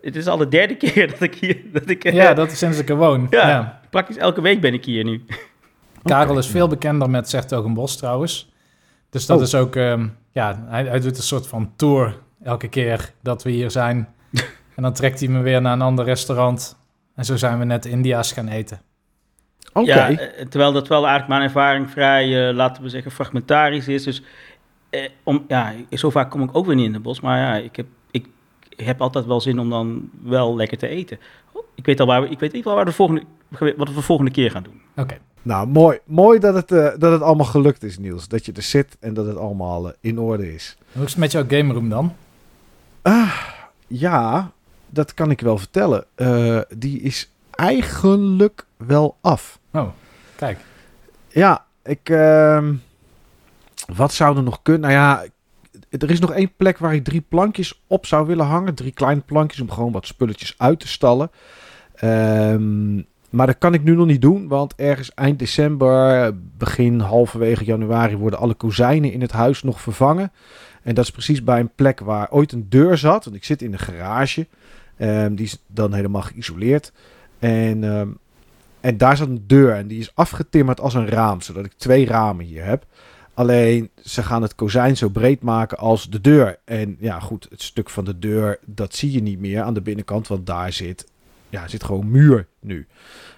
het 0.00 0.16
is 0.16 0.26
al 0.26 0.36
de 0.36 0.48
derde 0.48 0.76
keer 0.82 1.10
dat 1.10 1.20
ik 1.20 1.34
hier... 1.34 1.62
Dat 1.72 1.90
ik, 1.90 2.04
uh, 2.04 2.12
ja, 2.12 2.34
dat 2.34 2.50
is 2.50 2.58
sinds 2.58 2.78
ik 2.78 2.88
er 2.88 2.96
woon. 2.96 3.26
Ja, 3.30 3.48
ja, 3.48 3.80
praktisch 3.90 4.16
elke 4.16 4.40
week 4.40 4.60
ben 4.60 4.74
ik 4.74 4.84
hier 4.84 5.04
nu. 5.04 5.24
Karel 6.02 6.24
okay. 6.24 6.36
is 6.36 6.46
veel 6.46 6.68
bekender 6.68 7.10
met 7.10 7.28
Zertogenbos 7.28 7.96
trouwens. 7.96 8.52
Dus 9.10 9.26
dat 9.26 9.36
oh. 9.36 9.42
is 9.42 9.54
ook... 9.54 9.74
Um, 9.74 10.16
ja, 10.32 10.64
hij, 10.66 10.84
hij 10.84 11.00
doet 11.00 11.16
een 11.16 11.22
soort 11.22 11.46
van 11.46 11.72
tour 11.76 12.18
elke 12.42 12.68
keer 12.68 13.12
dat 13.20 13.42
we 13.42 13.50
hier 13.50 13.70
zijn. 13.70 14.08
en 14.76 14.82
dan 14.82 14.92
trekt 14.92 15.20
hij 15.20 15.28
me 15.28 15.40
weer 15.40 15.60
naar 15.60 15.72
een 15.72 15.82
ander 15.82 16.04
restaurant. 16.04 16.76
En 17.14 17.24
zo 17.24 17.36
zijn 17.36 17.58
we 17.58 17.64
net 17.64 17.84
India's 17.84 18.32
gaan 18.32 18.48
eten. 18.48 18.80
Oké. 19.72 19.90
Okay. 19.90 20.12
Ja, 20.12 20.44
terwijl 20.48 20.72
dat 20.72 20.88
wel 20.88 21.06
eigenlijk 21.06 21.28
mijn 21.28 21.42
ervaring 21.42 21.90
vrij, 21.90 22.48
uh, 22.48 22.54
laten 22.54 22.82
we 22.82 22.88
zeggen, 22.88 23.10
fragmentarisch 23.10 23.88
is. 23.88 24.02
Dus 24.04 24.22
eh, 24.90 25.08
om, 25.22 25.44
ja, 25.48 25.72
zo 25.90 26.10
vaak 26.10 26.30
kom 26.30 26.42
ik 26.42 26.56
ook 26.56 26.66
weer 26.66 26.74
niet 26.74 26.86
in 26.86 26.94
het 26.94 27.02
bos. 27.02 27.20
Maar 27.20 27.38
ja, 27.38 27.54
ik 27.54 27.76
heb, 27.76 27.86
ik 28.10 28.26
heb 28.76 29.00
altijd 29.00 29.26
wel 29.26 29.40
zin 29.40 29.58
om 29.58 29.70
dan 29.70 30.10
wel 30.22 30.56
lekker 30.56 30.78
te 30.78 30.88
eten. 30.88 31.18
Ik 31.74 31.86
weet 31.86 32.00
al 32.00 32.06
waar 32.06 32.22
we, 32.22 32.28
ik 32.28 32.40
weet 32.40 32.52
niet 32.52 32.64
wel 32.64 32.74
waar 32.74 32.84
de 32.84 32.92
volgende, 32.92 33.22
wat 33.48 33.88
we 33.88 33.94
de 33.94 34.02
volgende 34.02 34.30
keer 34.30 34.50
gaan 34.50 34.62
doen. 34.62 34.80
Oké. 34.90 35.00
Okay. 35.00 35.18
Nou, 35.42 35.66
mooi, 35.68 35.98
mooi 36.04 36.38
dat, 36.38 36.54
het, 36.54 36.70
uh, 36.70 36.88
dat 36.98 37.12
het 37.12 37.22
allemaal 37.22 37.46
gelukt 37.46 37.82
is, 37.82 37.98
Niels. 37.98 38.28
Dat 38.28 38.46
je 38.46 38.52
er 38.52 38.62
zit 38.62 38.96
en 39.00 39.14
dat 39.14 39.26
het 39.26 39.36
allemaal 39.36 39.86
uh, 39.86 39.92
in 40.00 40.18
orde 40.18 40.54
is. 40.54 40.76
Hoe 40.92 41.04
is 41.04 41.10
het 41.10 41.18
met 41.18 41.32
jouw 41.32 41.44
game 41.48 41.72
room 41.72 41.88
dan? 41.88 42.14
Uh, 43.02 43.38
ja, 43.86 44.50
dat 44.88 45.14
kan 45.14 45.30
ik 45.30 45.40
wel 45.40 45.58
vertellen. 45.58 46.04
Uh, 46.16 46.60
die 46.76 47.00
is 47.00 47.30
eigenlijk 47.50 48.66
wel 48.76 49.16
af. 49.20 49.58
Oh, 49.72 49.88
kijk. 50.36 50.58
Ja, 51.28 51.64
ik... 51.82 52.08
Uh, 52.08 52.68
wat 53.94 54.12
zou 54.12 54.36
er 54.36 54.42
nog 54.42 54.62
kunnen? 54.62 54.80
Nou 54.80 54.92
ja, 54.92 55.24
er 55.88 56.10
is 56.10 56.20
nog 56.20 56.32
één 56.32 56.52
plek 56.56 56.78
waar 56.78 56.94
ik 56.94 57.04
drie 57.04 57.24
plankjes 57.28 57.82
op 57.86 58.06
zou 58.06 58.26
willen 58.26 58.46
hangen. 58.46 58.74
Drie 58.74 58.92
kleine 58.92 59.20
plankjes 59.20 59.60
om 59.60 59.70
gewoon 59.70 59.92
wat 59.92 60.06
spulletjes 60.06 60.54
uit 60.58 60.80
te 60.80 60.88
stallen. 60.88 61.30
Um, 62.04 63.06
maar 63.32 63.46
dat 63.46 63.58
kan 63.58 63.74
ik 63.74 63.82
nu 63.82 63.94
nog 63.94 64.06
niet 64.06 64.20
doen, 64.20 64.48
want 64.48 64.74
ergens 64.74 65.14
eind 65.14 65.38
december, 65.38 66.30
begin 66.58 67.00
halverwege 67.00 67.64
januari 67.64 68.16
worden 68.16 68.38
alle 68.38 68.54
kozijnen 68.54 69.12
in 69.12 69.20
het 69.20 69.32
huis 69.32 69.62
nog 69.62 69.80
vervangen. 69.80 70.32
En 70.82 70.94
dat 70.94 71.04
is 71.04 71.10
precies 71.10 71.44
bij 71.44 71.60
een 71.60 71.74
plek 71.74 72.00
waar 72.00 72.30
ooit 72.30 72.52
een 72.52 72.66
deur 72.68 72.98
zat. 72.98 73.24
Want 73.24 73.36
ik 73.36 73.44
zit 73.44 73.62
in 73.62 73.72
een 73.72 73.78
garage. 73.78 74.46
Um, 74.98 75.34
die 75.34 75.46
is 75.46 75.62
dan 75.66 75.92
helemaal 75.92 76.22
geïsoleerd. 76.22 76.92
En, 77.38 77.82
um, 77.82 78.18
en 78.80 78.96
daar 78.96 79.16
zat 79.16 79.28
een 79.28 79.44
deur 79.46 79.74
en 79.74 79.86
die 79.86 79.98
is 79.98 80.14
afgetimmerd 80.14 80.80
als 80.80 80.94
een 80.94 81.08
raam, 81.08 81.40
zodat 81.40 81.64
ik 81.64 81.72
twee 81.76 82.06
ramen 82.06 82.44
hier 82.44 82.64
heb. 82.64 82.86
Alleen 83.34 83.90
ze 84.02 84.22
gaan 84.22 84.42
het 84.42 84.54
kozijn 84.54 84.96
zo 84.96 85.08
breed 85.08 85.42
maken 85.42 85.78
als 85.78 86.10
de 86.10 86.20
deur. 86.20 86.58
En 86.64 86.96
ja, 86.98 87.20
goed, 87.20 87.46
het 87.50 87.62
stuk 87.62 87.90
van 87.90 88.04
de 88.04 88.18
deur, 88.18 88.58
dat 88.66 88.94
zie 88.94 89.12
je 89.12 89.22
niet 89.22 89.38
meer 89.38 89.62
aan 89.62 89.74
de 89.74 89.80
binnenkant, 89.80 90.28
want 90.28 90.46
daar 90.46 90.72
zit, 90.72 91.06
ja, 91.52 91.68
zit 91.68 91.84
gewoon 91.84 92.10
muur 92.10 92.46
nu. 92.60 92.86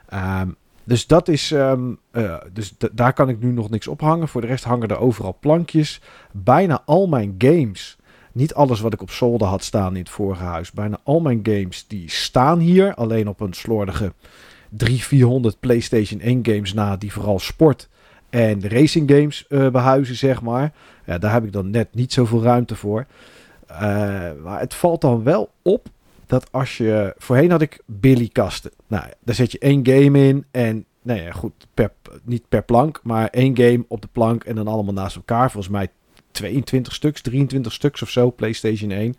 Ehm, 0.08 0.48
dus 0.84 1.06
dat 1.06 1.28
is, 1.28 1.52
ehm, 1.52 1.92
eh, 2.10 2.36
dus 2.52 2.74
daar 2.92 3.12
kan 3.12 3.28
ik 3.28 3.40
nu 3.40 3.52
nog 3.52 3.70
niks 3.70 3.88
ophangen. 3.88 4.28
Voor 4.28 4.40
de 4.40 4.46
rest 4.46 4.64
hangen 4.64 4.88
er 4.88 4.98
overal 4.98 5.36
plankjes. 5.40 6.00
Bijna 6.32 6.82
al 6.84 7.06
mijn 7.06 7.34
games, 7.38 7.96
niet 8.32 8.54
alles 8.54 8.80
wat 8.80 8.92
ik 8.92 9.02
op 9.02 9.10
zolder 9.10 9.48
had 9.48 9.64
staan 9.64 9.92
in 9.92 10.00
het 10.00 10.10
vorige 10.10 10.42
huis, 10.42 10.72
bijna 10.72 10.98
al 11.02 11.20
mijn 11.20 11.40
games 11.42 11.86
die 11.86 12.10
staan 12.10 12.58
hier, 12.58 12.94
alleen 12.94 13.28
op 13.28 13.40
een 13.40 13.52
slordige 13.52 14.12
300, 14.68 15.08
400 15.08 15.60
PlayStation 15.60 16.20
1 16.20 16.46
games 16.46 16.72
na, 16.72 16.96
die 16.96 17.12
vooral 17.12 17.38
sport 17.38 17.88
en 18.30 18.68
racing 18.68 19.10
games 19.10 19.44
uh, 19.48 19.68
behuizen, 19.68 20.16
zeg 20.16 20.42
maar. 20.42 20.72
Ja, 21.06 21.18
daar 21.18 21.32
heb 21.32 21.44
ik 21.44 21.52
dan 21.52 21.70
net 21.70 21.94
niet 21.94 22.12
zoveel 22.12 22.42
ruimte 22.42 22.76
voor. 22.76 23.06
Uh, 23.70 23.78
maar 24.42 24.60
het 24.60 24.74
valt 24.74 25.00
dan 25.00 25.22
wel 25.22 25.50
op 25.62 25.88
dat 26.26 26.52
als 26.52 26.76
je... 26.76 27.14
Voorheen 27.18 27.50
had 27.50 27.62
ik 27.62 27.80
Billy-kasten. 27.86 28.70
Nou, 28.86 29.04
daar 29.24 29.34
zet 29.34 29.52
je 29.52 29.58
één 29.58 29.86
game 29.86 30.26
in 30.26 30.44
en... 30.50 30.84
Nou 31.02 31.20
ja, 31.20 31.32
goed, 31.32 31.52
per, 31.74 31.92
niet 32.22 32.48
per 32.48 32.62
plank, 32.62 33.00
maar 33.02 33.28
één 33.28 33.56
game 33.56 33.84
op 33.88 34.02
de 34.02 34.08
plank 34.12 34.44
en 34.44 34.54
dan 34.54 34.68
allemaal 34.68 34.94
naast 34.94 35.16
elkaar. 35.16 35.50
Volgens 35.50 35.72
mij 35.72 35.88
22 36.30 36.94
stuks, 36.94 37.20
23 37.20 37.72
stuks 37.72 38.02
of 38.02 38.10
zo, 38.10 38.30
PlayStation 38.30 38.90
1. 38.90 39.14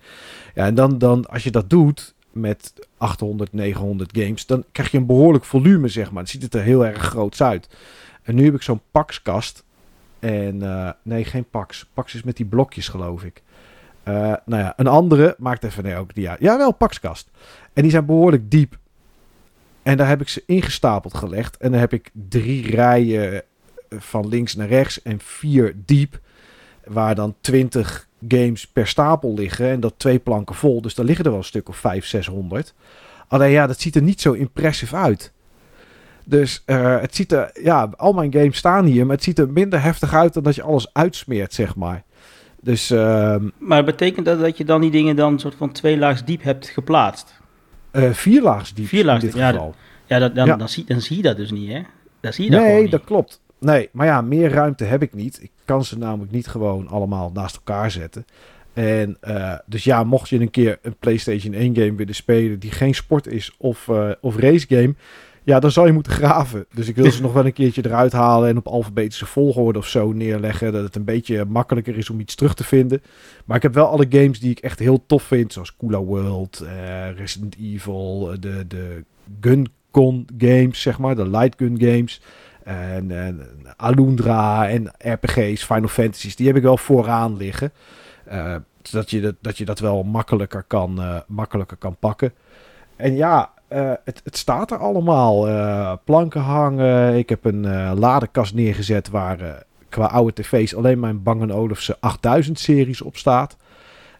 Ja, 0.56 0.66
en 0.66 0.76
dan, 0.76 0.98
dan 0.98 1.26
als 1.26 1.44
je 1.44 1.52
dat 1.52 1.70
doet 1.70 2.14
met 2.32 2.74
800, 2.98 3.54
900 3.54 4.18
games, 4.18 4.46
dan 4.46 4.64
krijg 4.72 4.92
je 4.92 4.98
een 4.98 5.06
behoorlijk 5.06 5.46
volume, 5.46 5.88
zeg 5.88 6.06
maar. 6.06 6.24
Dan 6.24 6.32
ziet 6.32 6.42
het 6.42 6.54
er 6.54 6.62
heel 6.62 6.86
erg 6.86 7.02
groots 7.02 7.42
uit. 7.42 7.70
En 8.24 8.36
nu 8.36 8.46
heb 8.46 8.54
ik 8.54 8.62
zo'n 8.62 8.82
Pax-kast. 8.92 9.64
En 10.20 10.56
uh, 10.56 10.90
nee, 11.02 11.26
geen 11.26 11.46
Pax. 11.50 11.86
Pax 11.94 12.16
is 12.16 12.24
met 12.24 12.38
die 12.38 12.46
blokjes, 12.46 12.88
geloof 12.88 13.24
ik. 13.24 13.44
Uh, 14.08 14.14
nou 14.46 14.64
ja, 14.64 14.74
een 14.76 14.88
andere 14.88 15.36
maakt 15.38 15.64
even 15.64 15.84
nee 15.84 15.96
ook 15.96 16.14
die. 16.14 16.30
Ja, 16.40 16.58
wel 16.58 16.74
Paxkast. 16.74 17.30
En 17.74 17.82
die 17.82 17.92
zijn 17.92 18.06
behoorlijk 18.06 18.52
diep. 18.52 18.78
En 19.84 19.98
daar 19.98 20.08
heb 20.08 20.22
ik 20.22 20.30
ze 20.30 20.44
ingestapeld 20.46 21.14
gelegd. 21.14 21.58
En 21.58 21.72
dan 21.72 21.80
heb 21.80 21.94
ik 21.94 22.10
drie 22.30 22.76
rijen 22.76 23.34
eh, 23.34 23.40
van 24.00 24.28
links 24.28 24.56
naar 24.56 24.68
rechts 24.68 25.02
en 25.02 25.20
vier 25.20 25.76
diep. 25.86 26.20
Waar 26.86 27.16
dan 27.16 27.36
20 27.42 28.08
games 28.28 28.68
per 28.68 28.88
stapel 28.88 29.34
liggen. 29.34 29.70
En 29.70 29.80
dat 29.80 29.94
twee 29.98 30.20
planken 30.20 30.56
vol. 30.56 30.82
Dus 30.82 30.96
daar 30.96 31.06
liggen 31.06 31.26
er 31.26 31.32
wel 31.32 31.40
een 31.40 31.46
stuk 31.46 31.70
of 31.70 31.78
500, 31.78 32.10
600. 32.26 32.74
Alleen 33.28 33.52
ja, 33.52 33.68
dat 33.68 33.80
ziet 33.80 33.96
er 33.96 34.02
niet 34.02 34.22
zo 34.22 34.34
impressief 34.34 34.94
uit. 34.94 35.34
Dus 36.24 36.64
uh, 36.66 37.00
het 37.00 37.16
ziet 37.16 37.32
er, 37.32 37.52
ja, 37.64 37.90
al 37.98 38.14
mijn 38.14 38.34
games 38.34 38.58
staan 38.58 38.86
hier, 38.86 39.06
maar 39.06 39.16
het 39.16 39.24
ziet 39.24 39.40
er 39.40 39.50
minder 39.50 39.82
heftig 39.82 40.14
uit 40.14 40.34
dan 40.34 40.44
dat 40.44 40.56
je 40.56 40.62
alles 40.62 40.94
uitsmeert, 40.94 41.54
zeg 41.54 41.76
maar. 41.76 42.04
Dus, 42.66 42.92
uh, 42.92 43.36
maar 43.58 43.84
betekent 43.84 44.26
dat 44.26 44.40
dat 44.40 44.58
je 44.58 44.66
dan 44.66 44.82
die 44.82 44.92
dingen 44.92 45.16
dan 45.16 45.40
soort 45.40 45.56
van 45.56 45.72
twee 45.72 45.98
laags 45.98 46.24
diep 46.24 46.44
hebt 46.44 46.68
geplaatst? 46.68 47.40
Uh, 47.92 48.12
vier 48.12 48.42
laags 48.42 48.74
diep. 48.74 48.88
Vier 48.88 49.06
laags 49.06 49.22
diep, 49.22 49.34
ja. 49.34 49.72
Ja, 50.06 50.20
dat, 50.20 50.36
dan, 50.36 50.46
ja. 50.46 50.56
Dan, 50.56 50.70
zie, 50.70 50.86
dan 50.86 51.02
zie 51.02 51.18
je 51.18 51.22
dat 51.22 51.38
dus 51.38 51.52
niet, 51.52 51.72
hè? 51.72 51.82
Dan 52.20 52.34
zie 52.34 52.46
je 52.46 52.52
dat 52.52 52.62
nee, 52.62 52.82
niet. 52.82 52.92
dat 52.92 53.04
klopt. 53.04 53.42
Nee, 53.60 53.90
maar 53.92 54.06
ja, 54.06 54.22
meer 54.22 54.50
ruimte 54.50 54.84
heb 54.84 55.02
ik 55.02 55.14
niet. 55.14 55.42
Ik 55.42 55.52
kan 55.66 55.86
ze 55.86 55.98
namelijk 55.98 56.32
niet 56.32 56.48
gewoon 56.48 56.88
allemaal 56.88 57.32
naast 57.34 57.56
elkaar 57.56 57.92
zetten. 57.92 58.26
En 58.74 59.18
uh, 59.28 59.54
dus 59.66 59.84
ja, 59.84 60.04
mocht 60.04 60.30
je 60.30 60.40
een 60.40 60.52
keer 60.52 60.80
een 60.82 60.96
PlayStation 61.00 61.54
1 61.54 61.76
game 61.76 61.96
willen 61.96 62.16
spelen 62.16 62.60
die 62.60 62.72
geen 62.72 62.96
sport 62.96 63.28
is 63.28 63.56
of, 63.58 63.88
uh, 63.88 64.12
of 64.22 64.38
race 64.38 64.66
game, 64.68 64.96
ja, 65.46 65.60
dan 65.60 65.72
zou 65.72 65.88
je 65.88 65.94
moeten 65.94 66.12
graven. 66.12 66.66
Dus 66.74 66.88
ik 66.88 66.96
wil 66.96 67.12
ze 67.12 67.22
nog 67.22 67.34
wel 67.34 67.46
een 67.46 67.54
keertje 67.54 67.86
eruit 67.86 68.12
halen 68.12 68.50
en 68.50 68.58
op 68.58 68.68
alfabetische 68.68 69.25
volgorde 69.25 69.80
of 69.80 69.88
zo 69.88 70.12
neerleggen. 70.12 70.74
Dat 70.74 70.84
het 70.84 70.96
een 70.96 71.04
beetje 71.04 71.46
makkelijker 71.46 71.98
is 71.98 72.10
om 72.10 72.20
iets 72.20 72.36
terug 72.36 72.54
te 72.54 72.64
vinden. 72.64 73.02
Maar 73.46 73.58
ik 73.58 73.64
heb 73.64 73.74
wel 73.74 73.88
alle 73.88 74.06
games 74.10 74.40
die 74.40 74.52
ik 74.52 74.60
echt 74.60 74.80
heel 74.80 75.06
tof 75.06 75.24
vind. 75.24 75.54
Zoals 75.54 75.75
Kula 75.75 76.00
World, 76.00 76.64
uh, 76.64 77.12
Resident 77.12 77.56
Evil, 77.58 78.36
de, 78.40 78.68
de 78.68 79.04
Gun-Con 79.42 80.25
games, 80.38 80.82
zeg 80.82 81.00
maar. 81.00 81.16
De 81.16 81.30
Light 81.30 81.56
Gun 81.58 81.80
games. 81.80 82.22
En, 82.64 83.12
en 83.12 83.42
Alundra 83.75 84.70
en 84.70 84.92
RPG's, 84.98 85.64
Final 85.64 85.88
Fantasies. 85.88 86.36
Die 86.36 86.48
heb 86.48 86.56
ik 86.56 86.64
wel 86.64 86.78
vooraan 86.78 87.38
liggen. 87.38 87.72
Uh, 88.32 88.56
zodat 88.82 89.10
je 89.10 89.22
dat, 89.22 89.36
dat 89.42 89.58
je 89.58 89.66
dat 89.66 89.80
wel 89.80 90.04
makkelijker 90.04 90.64
kan, 90.64 91.24
makkelijker 91.28 91.78
kan 91.78 91.96
pakken. 92.00 92.34
En 92.96 93.16
ja, 93.16 93.54
uh, 93.70 93.92
het, 94.04 94.22
het, 94.24 94.38
staat 94.38 94.72
er 94.72 94.78
allemaal. 94.78 95.50
Uh, 95.50 95.94
planken 96.04 96.42
hangen. 96.42 97.18
Ik 97.18 97.30
heb 97.30 97.46
een 97.46 97.64
uh, 97.64 97.92
ladekast 97.96 98.54
neergezet 98.54 99.10
waar 99.10 99.66
qua 99.90 100.06
oude 100.06 100.34
tv's 100.34 100.76
alleen 100.76 101.00
mijn 101.00 101.24
Bang 101.24 101.52
Olufsen 101.52 101.96
8000 102.00 102.60
series 102.60 103.02
op 103.02 103.18
staat. 103.18 103.58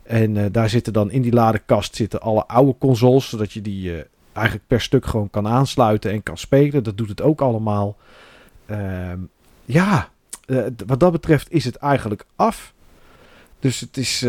En 0.04 0.52
daar 0.52 0.70
zitten 0.70 0.94
dan 0.94 1.12
in 1.12 1.22
die 1.22 1.34
ladekast 1.34 1.96
zitten 1.96 2.22
alle 2.22 2.46
oude 2.46 2.76
consoles, 2.80 3.30
zodat 3.30 3.54
je 3.54 3.62
die 3.62 4.04
eigenlijk 4.34 4.68
per 4.68 4.82
stuk 4.82 5.06
gewoon 5.06 5.30
kan 5.30 5.48
aansluiten 5.48 6.12
en 6.12 6.24
kan 6.24 6.38
spelen. 6.38 6.84
Dat 6.84 6.98
doet 6.98 7.10
het 7.10 7.22
ook 7.22 7.42
allemaal. 7.42 7.98
Ehm, 8.66 9.20
ja, 9.66 10.10
wat 10.86 11.00
dat 11.00 11.12
betreft 11.12 11.52
is 11.52 11.66
het 11.66 11.76
eigenlijk 11.76 12.26
af. 12.36 12.74
Dus 13.60 13.80
het 13.80 13.98
is 13.98 14.26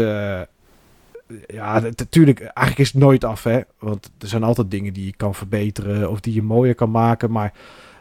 ja, 1.47 1.79
natuurlijk, 1.79 2.41
eigenlijk 2.41 2.79
is 2.79 2.93
het 2.93 3.03
nooit 3.03 3.25
af, 3.25 3.43
hè. 3.43 3.61
Want 3.79 4.11
er 4.19 4.29
zijn 4.29 4.43
altijd 4.43 4.71
dingen 4.71 4.93
die 4.93 5.05
je 5.05 5.17
kan 5.17 5.35
verbeteren 5.35 6.11
of 6.11 6.21
die 6.21 6.35
je 6.35 6.43
mooier 6.43 6.75
kan 6.75 6.91
maken. 6.91 7.31
Maar 7.31 7.53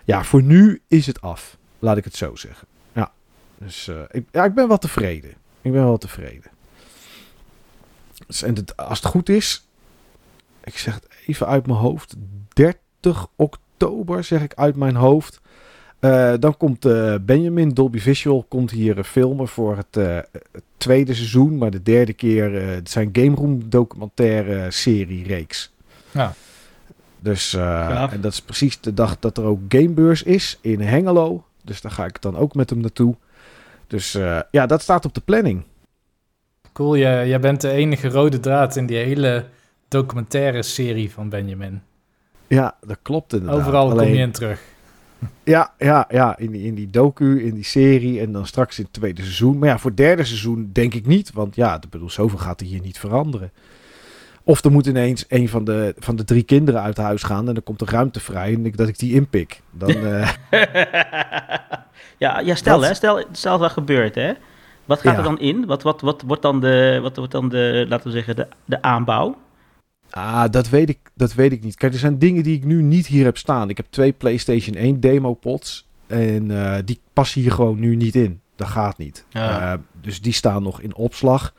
ja, 0.03 0.24
voor 0.24 0.44
nu 0.44 0.82
is 0.88 1.08
het 1.08 1.22
af. 1.22 1.58
Laat 1.79 1.98
ik 1.98 2.03
het 2.03 2.15
zo 2.15 2.36
zeggen. 2.36 2.67
Ja, 2.94 3.12
dus 3.58 3.88
uh, 3.88 4.01
ik, 4.12 4.25
ja, 4.32 4.44
ik 4.44 4.53
ben 4.53 4.67
wel 4.67 4.77
tevreden. 4.77 5.29
Ik 5.62 5.72
ben 5.72 5.84
wel 5.84 5.98
tevreden. 5.98 6.51
Dus, 8.27 8.41
en 8.41 8.55
het, 8.55 8.77
als 8.77 9.00
het 9.00 9.08
goed 9.08 9.29
is, 9.29 9.67
ik 10.63 10.77
zeg 10.77 10.94
het 10.94 11.08
even 11.25 11.48
uit 11.48 11.67
mijn 11.67 11.79
hoofd, 11.79 12.15
30 12.53 13.27
oktober 13.36 14.24
zeg 14.24 14.41
ik 14.41 14.53
uit 14.53 14.75
mijn 14.75 14.96
hoofd. 14.96 15.41
Uh, 16.06 16.34
dan 16.40 16.58
komt 16.58 16.86
uh, 16.86 17.16
Benjamin 17.22 17.70
Dolby 17.70 18.00
Visual 18.00 18.46
komt 18.48 18.72
hier 18.72 19.04
filmen 19.04 19.48
voor 19.48 19.78
het, 19.78 19.98
uh, 19.98 20.16
het, 20.52 20.64
tweede 20.78 21.14
seizoen, 21.14 21.58
maar 21.58 21.72
de 21.72 21.84
derde 21.84 22.14
keer 22.14 22.80
zijn 22.84 23.10
Game 23.12 23.36
Room 23.36 23.70
documentaire 23.70 24.72
serie 24.72 25.28
reeks. 25.28 25.74
Ja. 26.12 26.34
Dus 27.20 27.54
en 27.54 28.22
dat 28.22 28.32
is 28.32 28.42
precies 28.42 28.82
de 28.82 28.94
dag 28.94 29.20
dat 29.20 29.38
er 29.38 29.44
ook 29.44 29.60
Gamebeurs 29.70 30.24
is 30.24 30.58
in 30.62 30.82
Hengelo. 30.82 31.46
Dus 31.64 31.82
daar 31.82 31.92
ga 31.92 32.06
ik 32.06 32.22
dan 32.22 32.38
ook 32.38 32.56
met 32.56 32.70
hem 32.70 32.80
naartoe. 32.80 33.16
Dus 33.88 34.12
ja, 34.52 34.66
dat 34.66 34.82
staat 34.82 35.06
op 35.06 35.14
de 35.14 35.22
planning. 35.22 35.64
Cool, 36.74 36.98
jij, 36.98 37.28
jij 37.28 37.40
bent 37.40 37.62
de 37.62 37.70
enige 37.70 38.10
rode 38.10 38.40
draad 38.40 38.76
in 38.76 38.86
die 38.86 38.98
hele 38.98 39.46
documentaire 39.88 40.62
serie 40.62 41.12
van 41.12 41.30
Benjamin. 41.30 41.82
Ja, 42.48 42.76
dat 42.82 42.98
klopt 43.02 43.34
inderdaad. 43.34 43.60
Overal 43.60 43.90
Alleen... 43.90 44.06
kom 44.06 44.16
je 44.16 44.22
in 44.22 44.32
terug. 44.32 44.62
Ja, 45.44 45.74
ja, 45.78 46.06
ja 46.10 46.38
in, 46.38 46.52
die, 46.52 46.64
in 46.64 46.76
die 46.76 46.90
docu, 46.90 47.44
in 47.44 47.54
die 47.54 47.64
serie 47.64 48.20
en 48.20 48.32
dan 48.32 48.46
straks 48.46 48.78
in 48.78 48.84
het 48.84 48.94
tweede 48.94 49.22
seizoen. 49.22 49.58
Maar 49.58 49.70
ja, 49.70 49.78
voor 49.78 49.90
het 49.90 50.00
derde 50.00 50.24
seizoen 50.24 50.70
denk 50.74 50.94
ik 50.94 51.06
niet, 51.06 51.32
want 51.34 51.56
ja, 51.56 51.76
ik 51.76 51.90
bedoel, 51.90 52.10
zoveel 52.10 52.40
gaat 52.40 52.62
er 52.62 52.68
hier 52.68 52.82
niet 52.82 53.00
veranderen. 53.00 53.52
Of 54.44 54.64
er 54.64 54.72
moet 54.72 54.86
ineens 54.86 55.26
een 55.28 55.50
van 55.50 55.64
de, 55.64 55.96
van 55.98 56.16
de 56.16 56.24
drie 56.24 56.44
kinderen 56.44 56.82
uit 56.82 56.98
huis 56.98 57.24
gaan 57.24 57.48
en 57.48 57.54
dan 57.54 57.64
komt 57.64 57.82
er 57.82 57.90
ruimte 57.90 58.20
vrij 58.20 58.54
en 58.54 58.66
ik, 58.66 58.78
dat 58.78 58.88
ik 58.88 59.00
die 59.00 59.14
inpik. 59.14 59.62
Dan, 59.72 59.90
uh... 59.90 60.30
ja, 62.18 62.40
ja, 62.40 62.56
stel, 62.56 62.82
hè, 62.82 62.94
stel, 62.94 63.24
stel 63.32 63.60
wat 63.60 63.72
gebeurt, 63.72 64.16
hè. 64.16 64.34
Wat 64.86 65.00
gaat 65.00 65.12
ja. 65.12 65.18
er 65.18 65.24
dan 65.24 65.40
in? 65.40 65.66
Wat, 65.66 65.84
wat, 65.84 66.02
wat 66.02 66.24
wordt 66.26 66.42
dan 66.42 66.60
de, 66.60 67.00
wat 67.02 67.18
wordt 67.18 67.32
dan 67.32 67.50
de, 67.50 67.86
laten 67.90 68.08
we 68.08 68.14
zeggen, 68.14 68.36
de, 68.36 68.48
de 68.66 68.82
aanbouw? 68.82 69.38
Ah, 70.10 70.52
dat 70.52 70.70
weet, 70.70 70.90
ik, 70.90 71.00
dat 71.14 71.34
weet 71.34 71.52
ik 71.52 71.64
niet. 71.64 71.76
Kijk, 71.76 71.94
er 71.94 72.00
zijn 72.00 72.20
dingen 72.20 72.44
die 72.44 72.56
ik 72.56 72.64
nu 72.64 72.82
niet 72.82 73.08
hier 73.08 73.26
heb 73.26 73.38
staan. 73.38 73.70
Ik 73.70 73.78
heb 73.78 73.86
twee 73.90 74.12
PlayStation 74.12 74.76
1 74.76 75.00
demo 75.00 75.34
pots. 75.34 75.88
En 76.08 76.50
uh, 76.52 76.76
die 76.86 77.00
passen 77.14 77.42
hier 77.42 77.52
gewoon 77.52 77.80
nu 77.80 77.96
niet 77.96 78.16
in. 78.16 78.42
Dat 78.56 78.68
gaat 78.68 78.98
niet. 78.98 79.26
Ja. 79.30 79.74
Uh, 79.74 79.80
dus 80.02 80.22
die 80.22 80.34
staan 80.34 80.64
nog 80.64 80.82
in 80.82 80.96
opslag. 80.96 81.54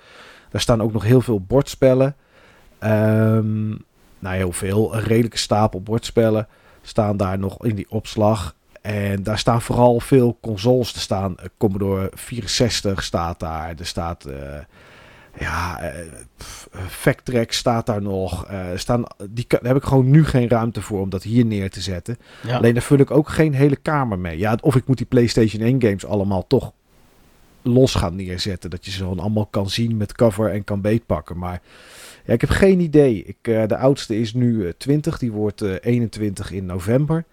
Daar 0.50 0.60
staan 0.60 0.82
ook 0.82 0.92
nog 0.92 1.02
heel 1.02 1.20
veel 1.20 1.40
bordspellen. 1.40 2.16
Um, 2.80 3.84
nou, 4.18 4.36
heel 4.36 4.52
veel. 4.52 4.94
Een 4.94 5.02
redelijke 5.02 5.38
stapel 5.38 5.82
bordspellen 5.82 6.48
staan 6.82 7.16
daar 7.16 7.38
nog 7.38 7.64
in 7.64 7.74
die 7.74 7.90
opslag. 7.90 8.54
En 8.82 9.22
daar 9.22 9.38
staan 9.38 9.62
vooral 9.62 10.00
veel 10.00 10.38
consoles 10.40 10.92
te 10.92 11.00
staan. 11.00 11.34
Commodore 11.56 12.10
64 12.14 13.02
staat 13.02 13.40
daar. 13.40 13.74
Er 13.78 13.86
staat... 13.86 14.26
Uh, 14.28 14.34
ja, 15.38 15.82
uh, 15.82 15.90
Facttrack 16.88 17.52
staat 17.52 17.86
daar 17.86 18.02
nog. 18.02 18.50
Uh, 18.50 18.66
staan, 18.74 19.04
die 19.30 19.44
daar 19.48 19.60
heb 19.62 19.76
ik 19.76 19.84
gewoon 19.84 20.10
nu 20.10 20.24
geen 20.24 20.48
ruimte 20.48 20.82
voor 20.82 21.00
om 21.00 21.10
dat 21.10 21.22
hier 21.22 21.44
neer 21.44 21.70
te 21.70 21.80
zetten. 21.80 22.18
Ja. 22.42 22.56
Alleen 22.56 22.74
daar 22.74 22.82
vul 22.82 22.98
ik 22.98 23.10
ook 23.10 23.28
geen 23.28 23.54
hele 23.54 23.76
kamer 23.76 24.18
mee. 24.18 24.38
Ja, 24.38 24.58
of 24.60 24.76
ik 24.76 24.86
moet 24.86 24.96
die 24.96 25.06
PlayStation 25.06 25.62
1 25.62 25.82
games 25.82 26.06
allemaal 26.06 26.46
toch 26.46 26.72
los 27.62 27.94
gaan 27.94 28.16
neerzetten. 28.16 28.70
Dat 28.70 28.84
je 28.84 28.90
ze 28.90 28.98
dan 28.98 29.18
allemaal 29.18 29.46
kan 29.46 29.70
zien 29.70 29.96
met 29.96 30.12
cover 30.12 30.50
en 30.50 30.64
kan 30.64 30.80
beetpakken. 30.80 31.38
Maar 31.38 31.62
ja, 32.24 32.32
ik 32.32 32.40
heb 32.40 32.50
geen 32.50 32.80
idee. 32.80 33.22
Ik, 33.24 33.48
uh, 33.48 33.66
de 33.66 33.76
oudste 33.76 34.20
is 34.20 34.34
nu 34.34 34.72
20, 34.78 35.18
die 35.18 35.32
wordt 35.32 35.62
21 35.62 36.52
in 36.52 36.66
november. 36.66 37.24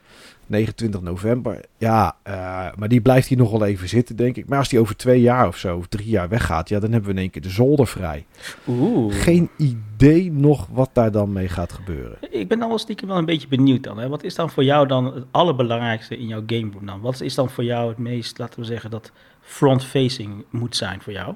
29 0.53 1.01
november. 1.01 1.59
Ja, 1.77 2.15
eh, 2.23 2.33
maar 2.75 2.87
die 2.87 3.01
blijft 3.01 3.27
hier 3.27 3.37
nog 3.37 3.51
wel 3.51 3.65
even 3.65 3.89
zitten, 3.89 4.15
denk 4.15 4.35
ik. 4.35 4.47
Maar 4.47 4.57
als 4.57 4.69
die 4.69 4.79
over 4.79 4.95
twee 4.95 5.21
jaar 5.21 5.47
of 5.47 5.57
zo, 5.57 5.77
of 5.77 5.87
drie 5.87 6.09
jaar 6.09 6.29
weggaat, 6.29 6.69
ja, 6.69 6.79
dan 6.79 6.91
hebben 6.91 7.09
we 7.09 7.15
in 7.15 7.21
één 7.21 7.29
keer 7.29 7.41
de 7.41 7.49
zolder 7.49 7.87
vrij. 7.87 8.25
Oeh. 8.67 9.13
Geen 9.13 9.49
idee 9.57 10.31
nog 10.31 10.67
wat 10.71 10.89
daar 10.93 11.11
dan 11.11 11.33
mee 11.33 11.47
gaat 11.47 11.73
gebeuren. 11.73 12.17
Ik 12.29 12.47
ben 12.47 12.59
dan 12.59 12.67
wel 12.67 12.77
stiekem 12.77 13.07
wel 13.07 13.17
een 13.17 13.25
beetje 13.25 13.47
benieuwd 13.47 13.83
dan. 13.83 13.97
Hè? 13.97 14.09
Wat 14.09 14.23
is 14.23 14.35
dan 14.35 14.49
voor 14.49 14.63
jou 14.63 14.87
dan 14.87 15.05
het 15.05 15.25
allerbelangrijkste 15.31 16.17
in 16.17 16.27
jouw 16.27 16.43
gameroom 16.45 16.85
dan? 16.85 17.01
Wat 17.01 17.21
is 17.21 17.35
dan 17.35 17.49
voor 17.49 17.63
jou 17.63 17.89
het 17.89 17.97
meest, 17.97 18.37
laten 18.37 18.59
we 18.59 18.65
zeggen, 18.65 18.89
dat 18.89 19.11
front-facing 19.41 20.45
moet 20.49 20.75
zijn 20.75 21.01
voor 21.01 21.13
jou? 21.13 21.35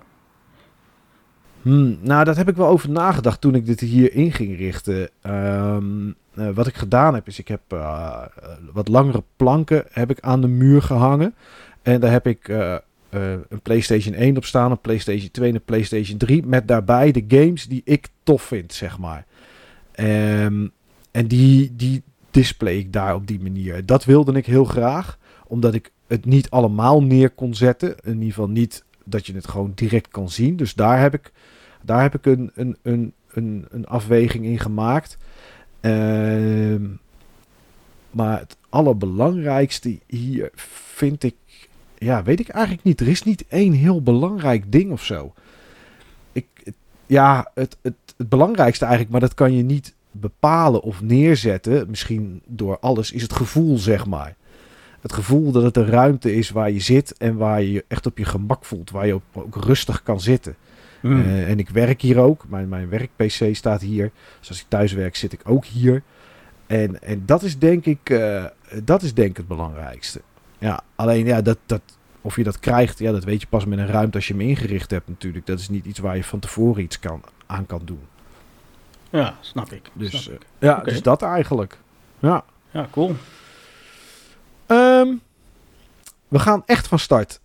Hmm, 1.67 1.97
nou, 2.01 2.23
daar 2.23 2.37
heb 2.37 2.49
ik 2.49 2.55
wel 2.55 2.67
over 2.67 2.89
nagedacht 2.89 3.41
toen 3.41 3.55
ik 3.55 3.65
dit 3.65 3.79
hier 3.79 4.13
in 4.13 4.31
ging 4.31 4.57
richten. 4.57 5.09
Ehm, 5.21 6.09
eh, 6.33 6.49
wat 6.53 6.67
ik 6.67 6.75
gedaan 6.75 7.13
heb, 7.13 7.27
is 7.27 7.39
ik 7.39 7.47
heb 7.47 7.61
uh, 7.73 8.21
wat 8.73 8.87
langere 8.87 9.23
planken 9.35 9.85
heb 9.91 10.09
ik 10.09 10.19
aan 10.19 10.41
de 10.41 10.47
muur 10.47 10.81
gehangen. 10.81 11.35
En 11.81 11.99
daar 11.99 12.11
heb 12.11 12.27
ik 12.27 12.47
een 13.09 13.61
PlayStation 13.63 14.13
1 14.13 14.37
op 14.37 14.45
staan, 14.45 14.71
een 14.71 14.81
PlayStation 14.81 15.31
2 15.31 15.49
en 15.49 15.55
een 15.55 15.63
PlayStation 15.63 16.17
3. 16.17 16.45
Met 16.45 16.67
daarbij 16.67 17.11
de 17.11 17.25
games 17.27 17.67
die 17.67 17.81
ik 17.85 18.07
tof 18.23 18.41
vind, 18.41 18.73
zeg 18.73 18.97
maar. 18.97 19.25
Um, 19.99 20.71
en 21.11 21.27
die, 21.27 21.75
die 21.75 22.03
display 22.31 22.77
ik 22.77 22.93
daar 22.93 23.15
op 23.15 23.27
die 23.27 23.39
manier. 23.39 23.85
Dat 23.85 24.05
wilde 24.05 24.31
ik 24.31 24.45
heel 24.45 24.65
graag, 24.65 25.17
omdat 25.47 25.73
ik 25.73 25.91
het 26.07 26.25
niet 26.25 26.49
allemaal 26.49 27.03
neer 27.03 27.29
kon 27.29 27.55
zetten. 27.55 27.95
In 28.03 28.13
ieder 28.13 28.27
geval 28.27 28.49
niet 28.49 28.83
dat 29.03 29.25
je 29.25 29.33
het 29.33 29.47
gewoon 29.47 29.71
direct 29.75 30.07
kan 30.07 30.29
zien. 30.29 30.55
Dus 30.55 30.73
daar 30.73 30.99
heb 30.99 31.13
ik, 31.13 31.31
daar 31.87 32.01
heb 32.01 32.15
ik 32.15 32.25
een, 32.25 32.51
een, 32.55 32.77
een, 32.81 33.13
een, 33.31 33.65
een 33.69 33.85
afweging 33.85 34.45
in 34.45 34.59
gemaakt. 34.59 35.17
Uh, 35.81 36.75
maar 38.11 38.39
het 38.39 38.57
allerbelangrijkste 38.69 39.99
hier 40.07 40.49
vind 40.55 41.23
ik, 41.23 41.35
ja, 41.97 42.23
weet 42.23 42.39
ik 42.39 42.49
eigenlijk 42.49 42.83
niet. 42.83 43.01
Er 43.01 43.07
is 43.07 43.23
niet 43.23 43.45
één 43.47 43.73
heel 43.73 44.01
belangrijk 44.01 44.71
ding 44.71 44.91
of 44.91 45.03
zo. 45.03 45.33
Ik, 46.31 46.47
ja, 47.05 47.51
het, 47.53 47.77
het, 47.81 47.95
het 48.17 48.29
belangrijkste 48.29 48.85
eigenlijk, 48.85 49.13
maar 49.13 49.21
dat 49.21 49.33
kan 49.33 49.53
je 49.53 49.63
niet 49.63 49.93
bepalen 50.11 50.81
of 50.81 51.01
neerzetten, 51.01 51.89
misschien 51.89 52.41
door 52.45 52.79
alles, 52.79 53.11
is 53.11 53.21
het 53.21 53.33
gevoel, 53.33 53.77
zeg 53.77 54.05
maar. 54.05 54.35
Het 55.01 55.13
gevoel 55.13 55.51
dat 55.51 55.63
het 55.63 55.77
een 55.77 55.85
ruimte 55.85 56.35
is 56.35 56.49
waar 56.49 56.71
je 56.71 56.79
zit 56.79 57.17
en 57.17 57.35
waar 57.35 57.61
je 57.61 57.71
je 57.71 57.85
echt 57.87 58.05
op 58.05 58.17
je 58.17 58.25
gemak 58.25 58.65
voelt, 58.65 58.91
waar 58.91 59.07
je 59.07 59.19
ook 59.33 59.55
rustig 59.55 60.03
kan 60.03 60.19
zitten. 60.19 60.55
Mm. 61.01 61.19
Uh, 61.19 61.49
en 61.49 61.59
ik 61.59 61.69
werk 61.69 62.01
hier 62.01 62.17
ook. 62.19 62.45
Mijn, 62.47 62.69
mijn 62.69 62.89
werk-PC 62.89 63.55
staat 63.55 63.81
hier. 63.81 64.11
Dus 64.39 64.49
als 64.49 64.59
ik 64.59 64.65
thuis 64.67 64.93
werk, 64.93 65.15
zit 65.15 65.33
ik 65.33 65.41
ook 65.43 65.65
hier. 65.65 66.03
En, 66.67 67.01
en 67.01 67.23
dat 67.25 67.43
is 67.43 67.59
denk 67.59 67.85
ik, 67.85 68.09
uh, 68.09 68.45
dat 68.83 69.01
is 69.01 69.13
denk 69.13 69.29
ik 69.29 69.37
het 69.37 69.47
belangrijkste. 69.47 70.21
Ja, 70.57 70.81
alleen 70.95 71.25
ja, 71.25 71.41
dat, 71.41 71.57
dat, 71.65 71.81
of 72.21 72.35
je 72.35 72.43
dat 72.43 72.59
krijgt, 72.59 72.99
ja, 72.99 73.11
dat 73.11 73.23
weet 73.23 73.41
je 73.41 73.47
pas 73.47 73.65
met 73.65 73.79
een 73.79 73.87
ruimte 73.87 74.15
als 74.15 74.27
je 74.27 74.33
hem 74.33 74.41
ingericht 74.41 74.91
hebt 74.91 75.07
natuurlijk. 75.07 75.45
Dat 75.45 75.59
is 75.59 75.69
niet 75.69 75.85
iets 75.85 75.99
waar 75.99 76.15
je 76.15 76.23
van 76.23 76.39
tevoren 76.39 76.83
iets 76.83 76.99
kan, 76.99 77.23
aan 77.45 77.65
kan 77.65 77.81
doen. 77.85 78.01
Ja, 79.09 79.37
snap 79.39 79.71
ik. 79.71 79.91
Dus, 79.93 80.23
snap 80.23 80.33
ik. 80.33 80.41
Uh, 80.41 80.69
ja, 80.69 80.77
okay. 80.77 80.93
dus 80.93 81.01
dat 81.01 81.21
eigenlijk. 81.21 81.77
Ja, 82.19 82.43
ja 82.71 82.87
cool. 82.91 83.15
Um, 84.67 85.21
we 86.27 86.39
gaan 86.39 86.63
echt 86.65 86.87
van 86.87 86.99
start. 86.99 87.39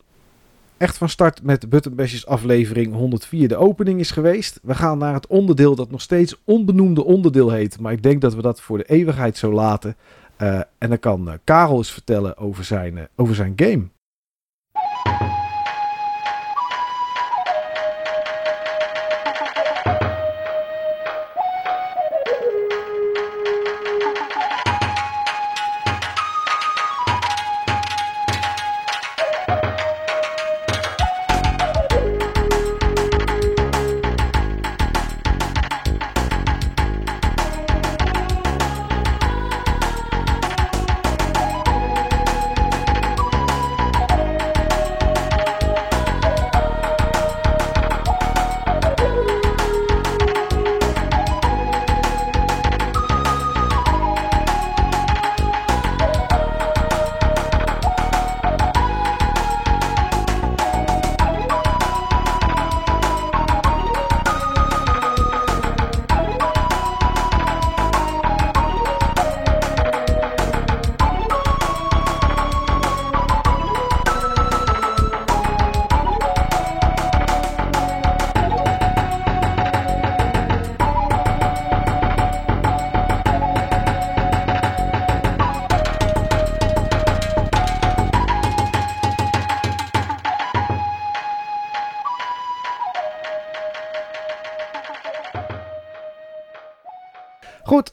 Echt 0.83 0.99
van 0.99 1.09
start 1.09 1.43
met 1.43 1.69
Button 1.69 1.95
Bashers 1.95 2.27
aflevering 2.27 2.95
104. 2.95 3.49
De 3.49 3.57
opening 3.57 4.01
is 4.01 4.11
geweest. 4.11 4.61
We 4.63 4.75
gaan 4.75 4.99
naar 4.99 5.15
het 5.15 5.27
onderdeel 5.27 5.75
dat 5.75 5.91
nog 5.91 6.01
steeds 6.01 6.43
onbenoemde 6.45 7.05
onderdeel 7.05 7.51
heet. 7.51 7.81
Maar 7.81 7.93
ik 7.93 8.03
denk 8.03 8.21
dat 8.21 8.35
we 8.35 8.43
dat 8.43 8.61
voor 8.61 8.79
de 8.79 8.85
eeuwigheid 8.85 9.37
zo 9.37 9.53
laten. 9.53 9.97
Uh, 10.39 10.61
en 10.79 10.89
dan 10.89 10.99
kan 10.99 11.29
uh, 11.29 11.35
Karel 11.45 11.77
eens 11.77 11.93
vertellen 11.93 12.37
over 12.37 12.65
zijn, 12.65 12.97
uh, 12.97 13.03
over 13.17 13.35
zijn 13.35 13.53
game. 13.57 13.89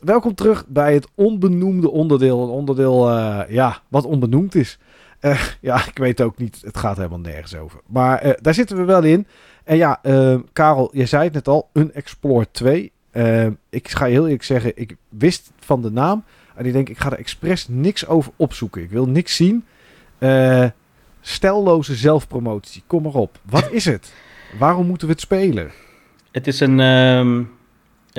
Welkom 0.10 0.36
terug 0.36 0.68
bij 0.68 0.94
het 0.94 1.08
onbenoemde 1.16 1.90
onderdeel. 1.90 2.44
Een 2.44 2.50
onderdeel, 2.50 3.10
uh, 3.10 3.42
ja, 3.50 3.82
wat 3.88 4.06
onbenoemd 4.06 4.56
is. 4.56 4.80
Uh, 5.22 5.42
ja, 5.62 5.88
ik 5.88 5.98
weet 5.98 6.22
ook 6.22 6.38
niet, 6.38 6.62
het 6.62 6.78
gaat 6.78 6.98
helemaal 6.98 7.20
nergens 7.20 7.56
over. 7.56 7.80
Maar 7.88 8.26
uh, 8.26 8.32
daar 8.42 8.54
zitten 8.54 8.78
we 8.78 8.84
wel 8.84 9.04
in. 9.04 9.28
En 9.64 9.78
ja, 9.78 10.02
Karel, 10.54 10.90
je 10.94 11.06
zei 11.06 11.24
het 11.24 11.34
net 11.34 11.48
al, 11.48 11.70
een 11.74 11.94
Explore 11.94 12.48
2. 12.52 12.92
ik 13.70 13.90
ga 13.90 14.06
heel 14.06 14.24
eerlijk 14.24 14.44
zeggen, 14.44 14.72
ik 14.76 14.96
wist 15.10 15.52
van 15.60 15.82
de 15.82 15.92
naam. 15.92 16.24
En 16.56 16.66
ik 16.66 16.74
denk, 16.74 16.90
ik 16.90 17.00
ga 17.00 17.12
er 17.12 17.18
expres 17.18 17.68
niks 17.68 18.08
over 18.08 18.32
opzoeken. 18.36 18.82
Ik 18.82 18.90
wil 18.90 19.06
niks 19.06 19.36
zien. 19.36 19.66
stelloze 21.22 21.96
zelfpromotie, 21.96 22.84
kom 22.88 23.04
maar 23.04 23.14
op. 23.14 23.40
Wat 23.50 23.72
is 23.72 23.86
het? 23.86 24.14
Waarom 24.60 24.88
moeten 24.88 25.08
we 25.08 25.14
het 25.14 25.22
spelen? 25.22 25.72
Het 26.32 26.48
is 26.48 26.60
een... 26.60 26.80
Uh, 26.80 27.46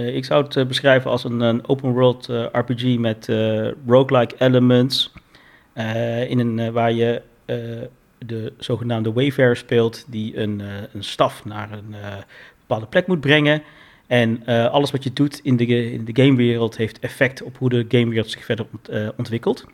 ik 0.06 0.24
zou 0.24 0.44
het 0.44 0.56
uh, 0.56 0.66
beschrijven 0.66 1.10
als 1.10 1.24
een, 1.24 1.68
open 1.68 1.92
world 1.92 2.28
uh, 2.28 2.46
RPG 2.52 2.98
met 2.98 3.28
roguelike 3.86 4.34
elements. 4.38 5.12
in 6.28 6.38
een, 6.38 6.72
waar 6.72 6.92
je 6.92 7.22
de 8.18 8.52
zogenaamde 8.58 9.12
Wayfarer 9.12 9.56
speelt, 9.56 10.04
die 10.08 10.38
een, 10.38 10.62
een 10.92 11.04
staf 11.04 11.44
naar 11.44 11.72
een 11.72 11.94
bepaalde 12.58 12.86
plek 12.86 13.06
moet 13.06 13.20
brengen. 13.20 13.62
En 14.06 14.46
alles 14.46 14.90
wat 14.90 15.04
je 15.04 15.12
doet 15.12 15.40
in 15.42 15.56
de, 15.56 15.92
in 15.92 16.04
de 16.04 16.22
gamewereld 16.22 16.76
heeft 16.76 16.98
effect 16.98 17.42
op 17.42 17.56
hoe 17.56 17.68
de 17.68 17.84
gamewereld 17.88 18.30
zich 18.30 18.44
verder 18.44 18.66
ont, 18.72 19.16
ontwikkelt. 19.16 19.64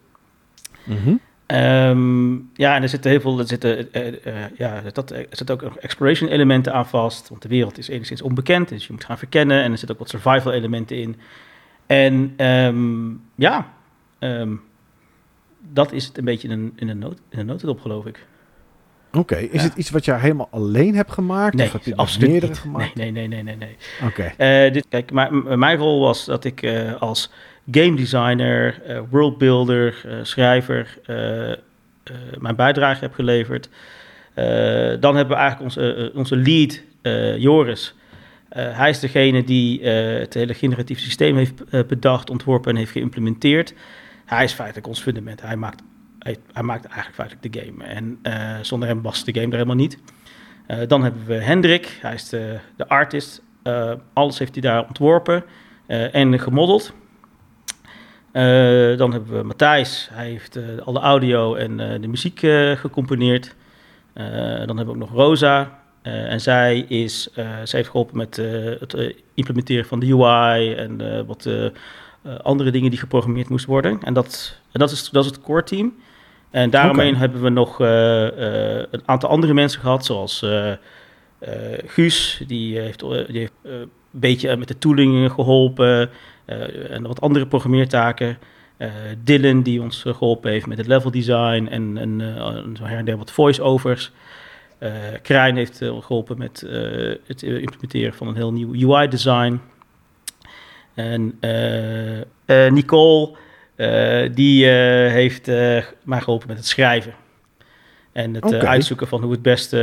-hmm. 0.84 1.20
Um, 1.46 2.50
ja, 2.54 2.76
en 2.76 2.82
er 2.82 2.88
zitten 2.88 3.10
heel 3.10 3.20
veel, 3.20 3.38
er 3.38 3.46
zitten, 3.46 3.88
uh, 3.92 4.06
uh, 4.06 4.44
ja, 4.56 4.82
dat, 4.92 5.10
er 5.10 5.26
zitten 5.30 5.62
ook 5.62 5.74
exploration 5.74 6.30
elementen 6.30 6.72
aan 6.72 6.86
vast, 6.86 7.28
want 7.28 7.42
de 7.42 7.48
wereld 7.48 7.78
is 7.78 7.88
enigszins 7.88 8.22
onbekend, 8.22 8.68
dus 8.68 8.86
je 8.86 8.92
moet 8.92 9.04
gaan 9.04 9.18
verkennen 9.18 9.62
en 9.62 9.72
er 9.72 9.78
zitten 9.78 9.96
ook 9.96 10.10
wat 10.10 10.20
survival 10.22 10.52
elementen 10.52 10.96
in. 10.96 11.16
En 11.86 12.46
um, 12.46 13.22
ja, 13.34 13.72
um, 14.18 14.62
dat 15.72 15.92
is 15.92 16.06
het 16.06 16.18
een 16.18 16.24
beetje 16.24 16.48
in 16.48 16.54
een, 16.58 16.72
in 16.76 16.88
een, 16.88 16.98
noot, 16.98 17.18
in 17.28 17.38
een 17.38 17.46
notendop, 17.46 17.80
geloof 17.80 18.06
ik. 18.06 18.26
Oké, 19.08 19.18
okay. 19.18 19.42
is 19.42 19.62
ja. 19.62 19.68
het 19.68 19.76
iets 19.76 19.90
wat 19.90 20.04
je 20.04 20.14
helemaal 20.14 20.48
alleen 20.50 20.94
hebt 20.94 21.12
gemaakt? 21.12 21.54
Nee, 21.54 21.66
of 21.66 21.72
heb 21.72 21.84
je 21.84 21.96
absoluut 21.96 22.30
meerdere 22.30 22.52
niet. 22.52 22.60
gemaakt? 22.60 22.94
Nee, 22.94 23.10
nee, 23.10 23.26
nee, 23.26 23.42
nee, 23.42 23.56
nee. 23.56 23.76
Oké. 24.04 24.32
Okay. 24.36 24.66
Uh, 24.66 24.72
dit, 24.72 24.86
kijk, 24.88 25.10
maar, 25.10 25.34
mijn 25.58 25.78
rol 25.78 26.00
was 26.00 26.24
dat 26.24 26.44
ik 26.44 26.66
als 26.98 27.30
game 27.70 27.96
designer, 27.96 28.82
uh, 28.88 29.00
worldbuilder, 29.10 30.02
uh, 30.06 30.12
schrijver 30.22 30.98
uh, 31.10 31.52
mijn 32.38 32.56
bijdrage 32.56 33.00
heb 33.00 33.14
geleverd. 33.14 33.68
dan 35.00 35.16
hebben 35.16 35.36
we 35.36 35.42
eigenlijk 35.42 35.60
onze, 35.60 36.12
onze 36.14 36.36
lead, 36.36 36.82
Joris. 37.40 37.94
hij 38.48 38.90
is 38.90 39.00
degene 39.00 39.44
die 39.44 39.84
het 39.88 40.34
hele 40.34 40.54
generatief 40.54 40.98
systeem 40.98 41.36
heeft 41.36 41.86
bedacht, 41.86 42.30
ontworpen 42.30 42.70
en 42.70 42.76
heeft 42.76 42.90
geïmplementeerd. 42.90 43.74
hij 44.24 44.44
is 44.44 44.52
feitelijk 44.52 44.86
ons 44.86 45.00
fundament. 45.00 45.42
Hij 45.42 45.56
maakt, 45.56 45.82
hij, 46.52 46.62
maakt 46.62 46.84
eigenlijk 46.84 47.14
feitelijk 47.14 47.52
de 47.52 47.60
game. 47.60 47.84
En 47.84 48.18
eh, 48.22 48.58
zonder 48.62 48.88
hem 48.88 49.02
was 49.02 49.24
de 49.24 49.32
game 49.32 49.46
er 49.46 49.52
helemaal 49.52 49.76
niet. 49.76 49.98
Eh, 50.66 50.78
dan 50.86 51.02
hebben 51.02 51.26
we 51.26 51.34
Hendrik, 51.34 51.98
hij 52.00 52.14
is 52.14 52.28
de, 52.28 52.58
de 52.76 52.88
artist. 52.88 53.42
Eh, 53.62 53.92
alles 54.12 54.38
heeft 54.38 54.52
hij 54.52 54.62
daar 54.62 54.86
ontworpen 54.86 55.44
eh, 55.86 56.14
en 56.14 56.40
gemodeld. 56.40 56.92
Eh, 58.36 58.96
dan 58.96 59.12
hebben 59.12 59.36
we 59.36 59.42
Matthijs, 59.42 60.08
hij 60.12 60.28
heeft 60.28 60.56
eh, 60.56 60.62
alle 60.84 61.00
audio 61.00 61.54
en 61.54 61.80
eh, 61.80 62.00
de 62.00 62.08
muziek 62.08 62.38
gecomponeerd. 62.74 63.54
Dan 64.14 64.76
hebben 64.76 64.86
we 64.86 64.90
ook 64.90 64.96
nog 64.96 65.12
Rosa. 65.12 65.78
en 66.02 66.40
zij, 66.40 66.78
is, 66.78 67.28
zij 67.34 67.66
heeft 67.70 67.88
geholpen 67.88 68.16
met 68.16 68.36
het 68.80 69.14
implementeren 69.34 69.84
van 69.84 69.98
de 69.98 70.12
UI 70.12 70.74
en 70.74 71.26
wat 71.26 71.48
andere 72.42 72.70
dingen 72.70 72.90
die 72.90 72.98
geprogrammeerd 72.98 73.48
moesten 73.48 73.70
worden. 73.70 73.98
En 74.02 74.14
dat, 74.14 74.60
en 74.72 74.80
dat, 74.80 74.90
is, 74.90 75.10
dat 75.10 75.24
is 75.24 75.30
het 75.30 75.40
core 75.40 75.62
team. 75.62 75.94
En 76.50 76.70
daaromheen 76.70 77.16
hebben 77.16 77.42
we 77.42 77.48
nog 77.48 77.78
een 77.78 79.02
aantal 79.04 79.28
andere 79.28 79.54
mensen 79.54 79.80
gehad, 79.80 80.04
zoals 80.04 80.44
Guus, 81.86 82.42
die 82.46 82.78
heeft, 82.78 83.00
die 83.00 83.38
heeft 83.38 83.52
een 83.62 83.90
beetje 84.20 84.56
met 84.56 84.68
de 84.68 84.78
tooling 84.78 85.32
geholpen 85.32 86.00
eh, 86.00 86.08
en 86.90 87.06
wat 87.06 87.20
andere 87.20 87.46
programmeertaken. 87.46 88.38
Eh, 88.76 88.90
Dylan, 89.24 89.62
die 89.62 89.82
ons 89.82 90.04
eh, 90.04 90.14
geholpen 90.14 90.50
heeft 90.50 90.66
met 90.66 90.78
het 90.78 90.86
level 90.86 91.10
design 91.10 91.66
en, 91.70 91.96
en 91.98 92.20
eh, 92.20 92.46
zo 92.74 92.84
her 92.84 92.98
en 92.98 93.04
der 93.04 93.16
wat 93.16 93.30
voice-overs. 93.30 94.12
Eh 94.78 94.90
Krijn 95.22 95.56
heeft 95.56 95.82
eh, 95.82 96.02
geholpen 96.02 96.38
met 96.38 96.62
eh, 96.62 97.14
het 97.26 97.42
eh, 97.42 97.58
implementeren 97.58 98.14
van 98.14 98.28
een 98.28 98.36
heel 98.36 98.52
nieuw 98.52 98.72
UI-design. 98.72 99.60
En 100.94 101.36
eh, 101.40 102.20
eh, 102.20 102.72
Nicole, 102.72 103.36
eh, 103.74 104.30
die 104.34 104.70
eh, 104.70 105.12
heeft 105.12 105.48
eh, 105.48 105.84
mij 106.02 106.20
geholpen 106.20 106.48
met 106.48 106.56
het 106.56 106.66
schrijven. 106.66 107.14
En 108.12 108.34
het 108.34 108.52
eh, 108.52 108.58
uitzoeken 108.58 109.08
van 109.08 109.18
hoe 109.18 109.28
we 109.28 109.34
het 109.34 109.42
beste 109.42 109.76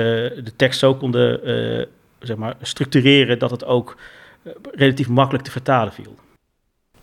de 0.44 0.56
tekst 0.56 0.80
zo 0.80 0.96
konden 0.96 1.44
eh, 1.46 1.86
zeg 2.20 2.38
maar, 2.38 2.56
structureren 2.62 3.40
dat 3.40 3.52
het 3.52 3.66
ook 3.66 3.98
eh, 4.44 4.52
relatief 4.72 5.10
makkelijk 5.10 5.44
te 5.44 5.52
vertalen 5.52 5.94
viel. 5.94 6.16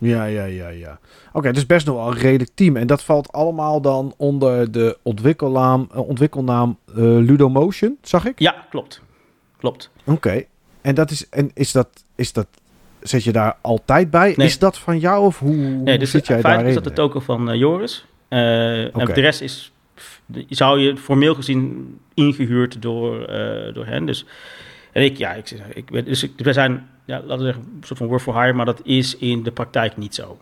Ja, 0.00 0.24
ja, 0.24 0.44
ja, 0.44 0.68
ja. 0.68 0.98
Oké, 1.32 1.52
dus 1.52 1.66
best 1.66 1.86
nog 1.86 1.96
wel 1.96 2.06
een 2.06 2.18
redelijk 2.18 2.50
team. 2.54 2.76
En 2.76 2.86
dat 2.86 3.02
valt 3.02 3.32
allemaal 3.32 3.80
dan 3.80 4.14
onder 4.16 4.72
de 4.72 4.98
ontwikkelnaam, 5.02 5.88
eh, 5.92 6.08
ontwikkelnaam 6.08 6.78
eh, 6.88 6.94
Ludomotion, 6.96 7.98
zag 8.02 8.26
ik? 8.26 8.38
Ja, 8.38 8.66
klopt. 8.70 9.02
Klopt. 9.56 9.90
Oké. 10.04 10.44
En 10.80 10.94
dat 10.94 11.10
is, 11.10 11.28
en 11.28 11.50
is 11.54 11.72
dat, 11.72 11.88
is 12.14 12.32
dat, 12.32 12.46
zet 13.00 13.24
je 13.24 13.32
daar 13.32 13.56
altijd 13.60 14.10
bij? 14.10 14.34
Nee. 14.36 14.46
Is 14.46 14.58
dat 14.58 14.78
van 14.78 14.98
jou 14.98 15.24
of 15.24 15.38
hoe, 15.38 15.54
Nee, 15.54 15.98
dus 15.98 16.10
zit 16.10 16.26
jij 16.26 16.40
daarin? 16.40 16.66
is 16.66 16.74
dat 16.74 16.84
de 16.84 16.92
token 16.92 17.22
van 17.22 17.50
eh, 17.50 17.58
Joris. 17.58 18.06
Eh. 18.28 18.96
En 18.96 19.06
de 19.06 19.20
rest 19.20 19.40
is, 19.40 19.72
zou 20.48 20.80
je 20.80 20.96
formeel 20.96 21.34
gezien 21.34 21.98
ingehuurd 22.14 22.82
door, 22.82 23.26
door 23.74 23.86
hen. 23.86 24.06
Dus, 24.06 24.26
en 24.92 25.02
ik, 25.04 25.16
ja, 25.16 25.32
ik, 25.32 25.46
zeg, 25.46 25.72
ik 25.72 25.90
ben, 25.90 26.04
dus 26.04 26.22
ik, 26.22 26.32
we 26.36 26.52
zijn, 26.52 26.88
ja, 27.10 27.20
laten 27.24 27.38
we 27.38 27.44
zeggen, 27.44 27.62
een 27.80 27.86
soort 27.86 27.98
van 27.98 28.08
work 28.08 28.20
for 28.22 28.34
hire, 28.40 28.52
maar 28.52 28.66
dat 28.66 28.80
is 28.84 29.16
in 29.16 29.42
de 29.42 29.50
praktijk 29.50 29.96
niet 29.96 30.14
zo. 30.14 30.38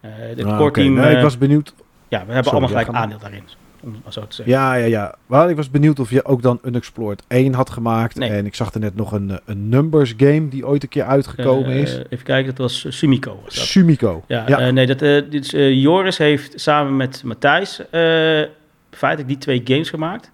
Eh 0.00 0.10
het 0.14 0.44
Ah, 0.44 0.58
core 0.58 0.70
team, 0.70 0.94
Nee, 0.94 1.10
ik 1.10 1.16
eh, 1.16 1.22
was 1.22 1.38
benieuwd. 1.38 1.74
ja, 1.76 1.82
we 2.08 2.16
hebben 2.16 2.34
Sorry, 2.34 2.48
allemaal 2.50 2.68
gelijk 2.68 2.90
maar. 2.90 3.00
aandeel 3.00 3.18
daarin, 3.18 3.42
om 3.80 3.90
maar 4.02 4.12
zo 4.12 4.20
te 4.26 4.34
zeggen. 4.34 4.54
Ja, 4.54 4.74
ja, 4.74 4.84
ja. 4.86 5.14
Wel, 5.26 5.48
ik 5.48 5.56
was 5.56 5.70
benieuwd 5.70 5.98
of 6.00 6.10
je 6.10 6.24
ook 6.24 6.42
dan 6.42 6.58
Unexplored 6.64 7.22
1 7.28 7.54
had 7.54 7.70
gemaakt. 7.70 8.16
Nee. 8.16 8.30
En 8.30 8.46
ik 8.46 8.54
zag 8.54 8.74
er 8.74 8.80
net 8.80 8.96
nog 8.96 9.12
een, 9.12 9.30
eh, 9.30 9.36
een 9.44 9.68
numbers 9.68 10.14
game 10.16 10.48
die 10.48 10.66
ooit 10.66 10.82
een 10.82 10.88
keer 10.88 11.04
uitgekomen 11.04 11.72
is. 11.72 11.98
Even 12.08 12.24
kijken, 12.24 12.46
dat 12.54 12.58
was 12.58 12.86
Sumiko. 12.98 13.40
Was 13.44 13.54
dat. 13.54 13.64
Sumiko. 13.64 14.24
Ja, 14.26 14.44
Ja. 14.46 14.70
nee, 14.70 14.86
dat, 14.86 15.02
eh, 15.02 15.22
dit 15.30 15.52
is, 15.52 15.80
Joris 15.82 16.18
heeft 16.18 16.60
samen 16.60 16.96
met 16.96 17.22
Matthijs 17.24 17.80
feitelijk 18.90 19.28
die 19.28 19.38
twee 19.38 19.60
games 19.64 19.90
gemaakt. 19.90 20.30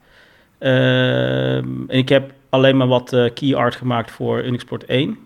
Ehm, 0.58 1.64
en 1.88 1.98
ik 1.98 2.08
heb 2.08 2.32
alleen 2.50 2.76
maar 2.76 2.86
wat 2.86 3.30
key 3.34 3.54
art 3.54 3.74
gemaakt 3.76 4.10
voor 4.10 4.44
Unixport 4.44 4.84
1. 4.86 5.18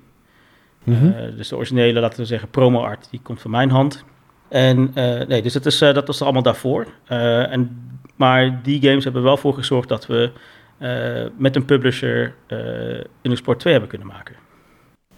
Mhm. 0.85 1.07
Eh, 1.07 1.37
dus 1.37 1.49
de 1.49 1.57
originele, 1.57 2.01
laten 2.01 2.19
we 2.19 2.25
zeggen, 2.25 2.49
promo 2.49 2.81
art, 2.81 3.09
die 3.11 3.21
komt 3.23 3.41
van 3.41 3.51
mijn 3.51 3.71
hand. 3.71 4.05
En 4.49 4.91
eh, 4.95 5.27
nee, 5.27 5.43
dus 5.43 5.53
dat, 5.53 5.67
is, 5.67 5.81
eh, 5.81 5.95
dat 5.95 6.07
was 6.07 6.17
er 6.19 6.25
allemaal 6.25 6.43
daarvoor. 6.43 6.87
En, 7.07 7.91
maar 8.17 8.63
die 8.63 8.83
games 8.83 9.05
hebben 9.05 9.23
wel 9.23 9.37
voor 9.37 9.55
gezorgd 9.55 9.89
dat 9.89 10.07
we 10.07 10.31
met 11.37 11.57
een 11.57 11.65
publisher 11.65 12.35
eh 12.47 13.05
Unixport 13.23 13.59
2 13.59 13.73
hebben 13.73 13.91
kunnen 13.91 14.09
maken. 14.09 14.35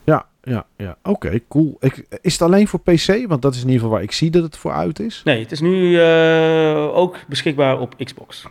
Ja, 0.04 0.26
ja, 0.42 0.66
ja. 0.76 0.96
Oké, 1.02 1.40
cool. 1.48 1.76
Ik, 1.80 2.06
is 2.20 2.32
het 2.32 2.42
alleen 2.42 2.68
voor 2.68 2.80
PC? 2.80 3.24
Want 3.28 3.42
dat 3.42 3.54
is 3.54 3.60
in 3.60 3.66
ieder 3.66 3.80
geval 3.80 3.90
waar 3.90 4.02
ik 4.02 4.12
zie 4.12 4.30
dat 4.30 4.42
het 4.42 4.56
voor 4.56 4.72
uit 4.72 5.00
is. 5.00 5.20
Nee, 5.24 5.42
het 5.42 5.52
is 5.52 5.60
nu 5.60 6.00
ook 6.90 7.18
beschikbaar 7.28 7.80
op 7.80 7.94
Xbox. 8.04 8.44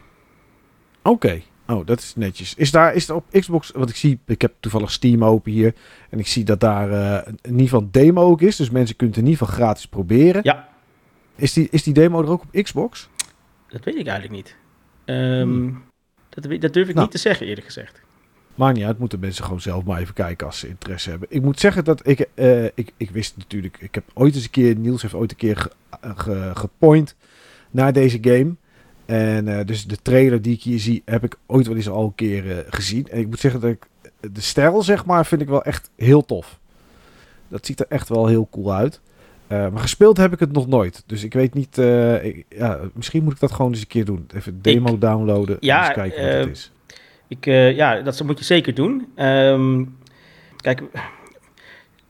Oké. 1.02 1.41
Oh, 1.67 1.86
dat 1.86 1.99
is 1.99 2.15
netjes. 2.15 2.54
Is 2.56 2.71
daar 2.71 2.93
is 2.93 3.10
er 3.10 3.15
op 3.15 3.26
Xbox, 3.32 3.71
want 3.71 3.89
ik 3.89 3.95
zie, 3.95 4.19
ik 4.26 4.41
heb 4.41 4.54
toevallig 4.60 4.91
Steam 4.91 5.23
open 5.26 5.52
hier. 5.52 5.73
En 6.10 6.19
ik 6.19 6.28
zie 6.28 6.43
dat 6.43 6.60
daar 6.60 6.91
eh, 6.91 7.28
in 7.41 7.52
ieder 7.52 7.62
geval 7.63 7.80
een 7.82 7.91
demo 7.91 8.21
ook 8.21 8.41
is. 8.41 8.56
Dus 8.56 8.69
mensen 8.69 8.95
kunnen 8.95 9.15
het 9.15 9.26
in 9.26 9.30
ieder 9.32 9.45
geval 9.47 9.60
gratis 9.63 9.88
proberen. 9.88 10.41
Ja. 10.43 10.69
Is 11.36 11.54
die, 11.54 11.67
is 11.71 11.84
die 11.84 11.93
demo 11.93 12.21
er 12.21 12.30
ook 12.30 12.41
op 12.43 12.63
Xbox? 12.63 13.10
Dat 13.67 13.84
weet 13.84 13.95
ik 13.95 14.08
eigenlijk 14.08 14.36
niet. 14.36 14.56
Ehm, 15.06 15.41
Hmm. 15.41 15.84
dat, 16.30 16.62
dat 16.62 16.73
durf 16.73 16.88
ik 16.88 16.93
Nou. 16.93 16.99
niet 17.06 17.12
te 17.12 17.17
zeggen, 17.17 17.47
eerlijk 17.47 17.65
gezegd. 17.65 18.02
Maar 18.56 18.73
niet 18.73 18.84
uit, 18.84 18.99
moeten 18.99 19.19
mensen 19.19 19.43
gewoon 19.43 19.62
zelf 19.62 19.84
maar 19.84 19.99
even 19.99 20.13
kijken 20.13 20.47
als 20.47 20.60
ze 20.60 20.67
interesse 20.67 21.10
hebben. 21.10 21.28
Ik 21.32 21.41
moet 21.41 21.60
zeggen 21.60 21.84
dat 21.84 22.08
ik, 22.08 22.28
eh, 22.34 22.65
ik, 22.65 22.91
ik 22.97 23.10
wist 23.12 23.38
natuurlijk, 23.38 23.78
ik 23.80 23.95
heb 23.95 24.04
ooit 24.13 24.36
eens 24.36 24.43
een 24.43 24.49
keer, 24.49 24.76
Niels 24.76 25.02
heeft 25.02 25.13
ooit 25.13 25.32
een 25.32 25.38
keer 25.38 25.58
ge, 25.58 25.69
ge- 26.15 26.52
gepoint 26.54 27.15
naar 27.71 27.93
deze 27.93 28.17
game. 28.21 28.56
En 29.06 29.48
eh, 29.48 29.66
dus 29.66 29.86
de 29.86 29.98
trailer 30.02 30.42
die 30.42 30.54
ik 30.54 30.62
hier 30.62 30.80
zie, 30.80 31.02
heb 31.06 31.24
ik 31.24 31.36
ooit 31.46 31.68
wel 31.68 31.76
eens 31.76 31.89
al 31.89 32.04
een 32.04 32.16
keer 32.16 32.52
eh, 32.52 32.58
gezien. 32.70 33.08
En 33.10 33.20
ik 33.20 33.28
moet 33.28 33.39
zeggen 33.39 33.60
dat 33.62 33.70
ik, 33.70 33.86
de 34.34 34.42
stijl 34.42 34.82
zeg 34.84 35.06
maar, 35.06 35.26
vind 35.26 35.42
ik 35.42 35.48
wel 35.48 35.63
echt 35.63 35.89
heel 35.96 36.26
tof. 36.26 36.60
Dat 37.48 37.66
ziet 37.66 37.80
er 37.80 37.86
echt 37.89 38.10
wel 38.10 38.28
heel 38.28 38.48
cool 38.52 38.74
uit. 38.74 39.02
Eh, 39.48 39.70
maar 39.70 39.82
gespeeld 39.82 40.18
heb 40.18 40.34
ik 40.34 40.39
het 40.39 40.52
nog 40.52 40.68
nooit. 40.68 41.04
Dus 41.06 41.24
ik 41.24 41.34
weet 41.34 41.54
niet, 41.54 41.78
ik- 42.22 42.46
ja, 42.50 42.80
misschien 42.94 43.24
moet 43.24 43.34
ik 43.34 43.39
dat 43.39 43.52
gewoon 43.52 43.72
eens 43.72 43.82
een 43.82 43.88
keer 43.88 44.06
doen. 44.06 44.26
Even 44.36 44.62
demo 44.62 44.98
downloaden 44.98 45.56
en 45.60 45.66
Ja, 45.68 45.86
eens 45.86 45.94
kijken 45.94 46.24
wat 46.24 46.34
het 46.34 46.50
is. 46.50 46.72
Ik, 47.28 47.46
ja, 47.76 48.02
dat 48.02 48.24
moet 48.24 48.39
je 48.39 48.46
zeker 48.46 48.74
doen. 48.74 49.08
Ehm, 49.16 49.84
kijk, 50.58 50.82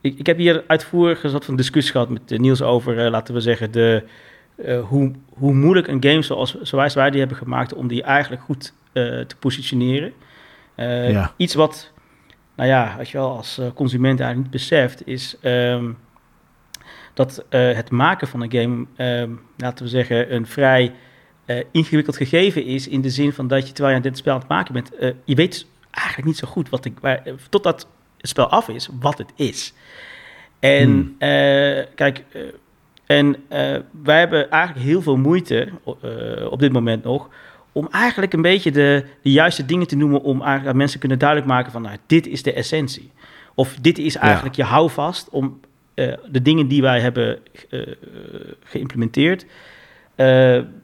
ik, 0.02 0.20
ik 0.20 0.26
heb 0.26 0.38
hier 0.38 0.64
uitvoerig 0.68 1.24
een 1.24 1.30
soort 1.30 1.46
van 1.46 1.56
discussie 1.56 1.92
gehad 1.92 2.10
met 2.10 2.30
Niels 2.40 2.62
over, 2.62 3.10
laten 3.10 3.34
we 3.34 3.40
zeggen, 3.40 3.72
de, 3.72 4.04
eh, 4.56 4.80
hoe, 4.84 5.12
hoe 5.30 5.54
moeilijk 5.54 5.88
een 5.88 6.04
game 6.04 6.22
zoals, 6.22 6.62
zoals 6.62 6.94
wij 6.94 7.10
die 7.10 7.20
hebben 7.20 7.38
gemaakt, 7.38 7.74
om 7.74 7.88
die 7.88 8.04
eigenlijk 8.04 8.42
goed 8.42 8.74
eh, 8.92 9.04
te 9.04 9.36
positioneren. 9.40 10.14
Eh, 10.76 11.12
Ja. 11.12 11.34
Iets 11.38 11.54
wat, 11.54 11.92
nou 12.56 12.70
ja, 12.70 12.96
als 13.00 13.12
je 13.12 13.18
wel 13.18 13.36
als 13.36 13.62
consument 13.76 14.20
eigenlijk 14.20 14.52
niet 14.52 14.62
beseft, 14.62 15.08
is 15.08 15.38
ehm, 15.42 15.92
dat 17.14 17.46
het 17.50 17.92
maken 17.92 18.28
van 18.28 18.42
een 18.42 18.52
game, 18.52 18.86
ehm, 18.96 19.32
laten 19.58 19.86
we 19.86 19.92
zeggen, 19.92 20.34
een 20.34 20.48
vrij 20.48 20.94
ingewikkeld 21.72 22.18
gegeven 22.18 22.66
is. 22.66 22.88
In 22.88 23.02
de 23.02 23.10
zin 23.10 23.34
van 23.34 23.48
dat 23.48 23.68
je, 23.68 23.74
terwijl 23.74 23.90
je 23.96 24.02
aan 24.04 24.10
dit 24.10 24.18
spel 24.18 24.34
aan 24.34 24.40
het 24.40 24.50
maken 24.50 24.74
bent, 24.74 24.92
je 25.24 25.36
weet 25.36 25.68
eigenlijk 25.92 26.28
niet 26.28 26.38
zo 26.38 26.48
goed 26.48 26.70
wat 26.70 26.86
ik, 26.86 27.00
waar, 27.00 27.24
totdat 27.50 27.88
het 28.18 28.30
spel 28.30 28.48
af 28.50 28.70
is, 28.70 28.90
wat 29.00 29.18
het 29.18 29.32
is. 29.36 29.74
En 30.60 30.90
Hmm. 30.90 31.16
kijk, 31.96 32.24
en 33.06 33.36
eh, 33.48 33.76
wij 34.04 34.20
hebben 34.20 34.52
eigenlijk 34.52 34.86
heel 34.86 35.02
veel 35.02 35.18
moeite 35.18 35.70
eh, 36.02 36.52
op 36.52 36.60
dit 36.60 36.72
moment 36.72 37.04
nog 37.04 37.30
om 37.72 37.88
eigenlijk 37.92 38.34
een 38.34 38.42
beetje 38.42 38.72
de, 38.72 39.06
de 39.22 39.32
juiste 39.32 39.66
dingen 39.66 39.88
te 39.88 39.96
noemen 39.96 40.22
om 40.22 40.40
eigenlijk 40.40 40.70
aan 40.70 40.78
mensen 40.78 41.00
kunnen 41.00 41.20
duidelijk 41.20 41.50
maken 41.50 41.72
van 41.72 41.82
nou, 41.82 41.98
dit 42.06 42.28
is 42.28 42.44
de 42.44 42.54
essentie. 42.54 43.12
Of 43.56 43.76
dit 43.76 43.98
is 43.98 44.16
eigenlijk 44.16 44.56
je 44.56 44.64
houvast 44.64 45.30
om 45.30 45.60
eh, 45.94 46.14
de 46.32 46.42
dingen 46.42 46.68
die 46.68 46.82
wij 46.82 47.00
hebben 47.00 47.40
geïmplementeerd, 48.64 49.46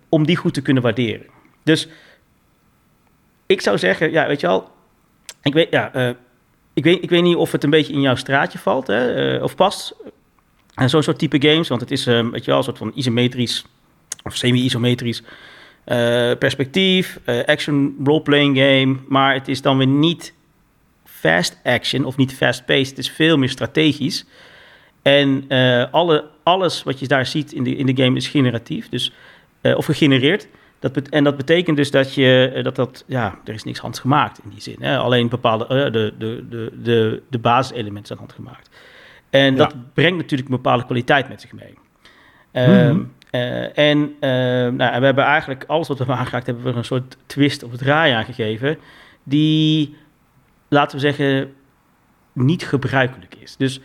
om 0.10 0.25
die 0.25 0.36
goed 0.36 0.53
te 0.53 0.62
kunnen 0.62 0.84
waarderen. 0.84 1.25
Dus 1.63 1.88
ik 3.45 3.62
zou 3.62 3.77
zeggen, 3.77 4.12
ja, 4.12 4.27
weet 4.27 4.39
je 4.39 4.47
wel, 4.47 4.69
ik 5.43 5.53
weet, 5.53 5.67
ja, 5.71 6.15
ik 6.73 6.84
weet, 6.84 7.03
ik 7.03 7.10
weet 7.10 7.23
niet 7.23 7.36
of 7.36 7.51
het 7.51 7.63
een 7.63 7.69
beetje 7.69 7.93
in 7.93 8.01
jouw 8.01 8.15
straatje 8.15 8.60
valt 8.60 8.88
hè, 8.88 9.36
of 9.36 9.55
past. 9.55 9.95
En 10.79 10.89
zo'n 10.89 11.03
soort 11.03 11.19
type 11.19 11.41
games, 11.49 11.67
want 11.67 11.81
het 11.81 11.91
is, 11.91 12.07
eh, 12.07 12.29
weet 12.29 12.45
je 12.45 12.51
een 12.51 12.63
soort 12.63 12.77
van 12.77 12.91
isometrisch 12.95 13.65
of 14.23 14.35
semi-isometrisch 14.35 15.23
eh, 15.89 16.31
perspectief, 16.39 17.19
eh, 17.23 17.45
action 17.45 17.95
role-playing 18.03 18.57
game, 18.57 18.95
maar 19.07 19.33
het 19.33 19.47
is 19.47 19.61
dan 19.61 19.77
weer 19.77 19.87
niet 19.87 20.33
fast 21.03 21.59
action 21.63 22.05
of 22.05 22.17
niet 22.17 22.33
fast-paced. 22.33 22.89
Het 22.89 22.97
is 22.97 23.09
veel 23.09 23.37
meer 23.37 23.49
strategisch. 23.49 24.25
En 25.01 25.45
eh, 25.47 25.85
alle, 25.91 26.25
alles 26.43 26.83
wat 26.83 26.99
je 26.99 27.07
daar 27.07 27.25
ziet 27.25 27.51
in 27.51 27.63
de, 27.63 27.75
in 27.75 27.85
de 27.85 28.03
game 28.03 28.17
is 28.17 28.27
generatief, 28.27 28.89
dus, 28.89 29.13
of 29.61 29.85
gegenereerd. 29.85 30.47
Dat 30.79 30.97
en 31.09 31.23
dat 31.23 31.37
betekent 31.37 31.77
dus 31.77 31.91
dat 31.91 32.13
je 32.13 32.59
dat 32.63 32.75
dat 32.75 33.03
ja, 33.07 33.39
er 33.45 33.53
is 33.53 33.63
niks 33.63 33.79
handgemaakt 33.79 34.39
in 34.43 34.49
die 34.49 34.61
zin. 34.61 34.75
Hè? 34.79 34.97
Alleen 34.97 35.29
bepaalde 35.29 35.67
de, 35.67 36.13
de, 36.17 36.45
de, 36.49 36.71
de, 36.81 37.21
de 37.29 37.39
basiselementen 37.39 38.05
zijn 38.05 38.19
handgemaakt. 38.19 38.69
En 39.29 39.51
Ja. 39.55 39.57
dat 39.57 39.93
brengt 39.93 40.17
natuurlijk 40.17 40.49
een 40.49 40.55
bepaalde 40.55 40.85
kwaliteit 40.85 41.29
met 41.29 41.41
zich 41.41 41.51
mee. 41.53 41.77
Ehm, 42.51 42.95
Mhm. 42.95 43.03
Eh, 43.29 43.77
en 43.77 44.15
eh, 44.19 44.29
nou, 44.73 44.99
we 44.99 45.05
hebben 45.05 45.23
eigenlijk 45.23 45.63
alles 45.67 45.87
wat 45.87 45.97
we 45.97 46.03
hebben 46.03 46.21
aangeraakt, 46.23 46.45
hebben 46.45 46.63
we 46.63 46.73
een 46.73 46.85
soort 46.85 47.17
twist 47.25 47.63
op 47.63 47.71
het 47.71 47.79
draai 47.79 48.13
aan 48.13 48.25
gegeven. 48.25 48.77
Die, 49.23 49.95
laten 50.67 50.95
we 50.95 51.01
zeggen, 51.01 51.53
niet 52.33 52.65
gebruikelijk 52.67 53.35
is. 53.35 53.55
Dus 53.57 53.81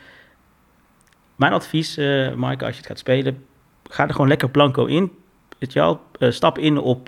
mijn 1.37 1.53
advies, 1.53 1.99
uh, 1.99 2.33
Maaike, 2.35 2.65
als 2.65 2.73
je 2.73 2.79
het 2.79 2.89
gaat 2.89 2.99
spelen, 2.99 3.45
ga 3.91 4.05
er 4.07 4.13
gewoon 4.13 4.29
lekker 4.29 4.51
blanco 4.51 4.85
in. 4.85 5.13
Weet 5.59 5.73
je 5.73 5.79
wel, 5.81 6.01
stap 6.33 6.59
in 6.59 6.79
op, 6.79 7.01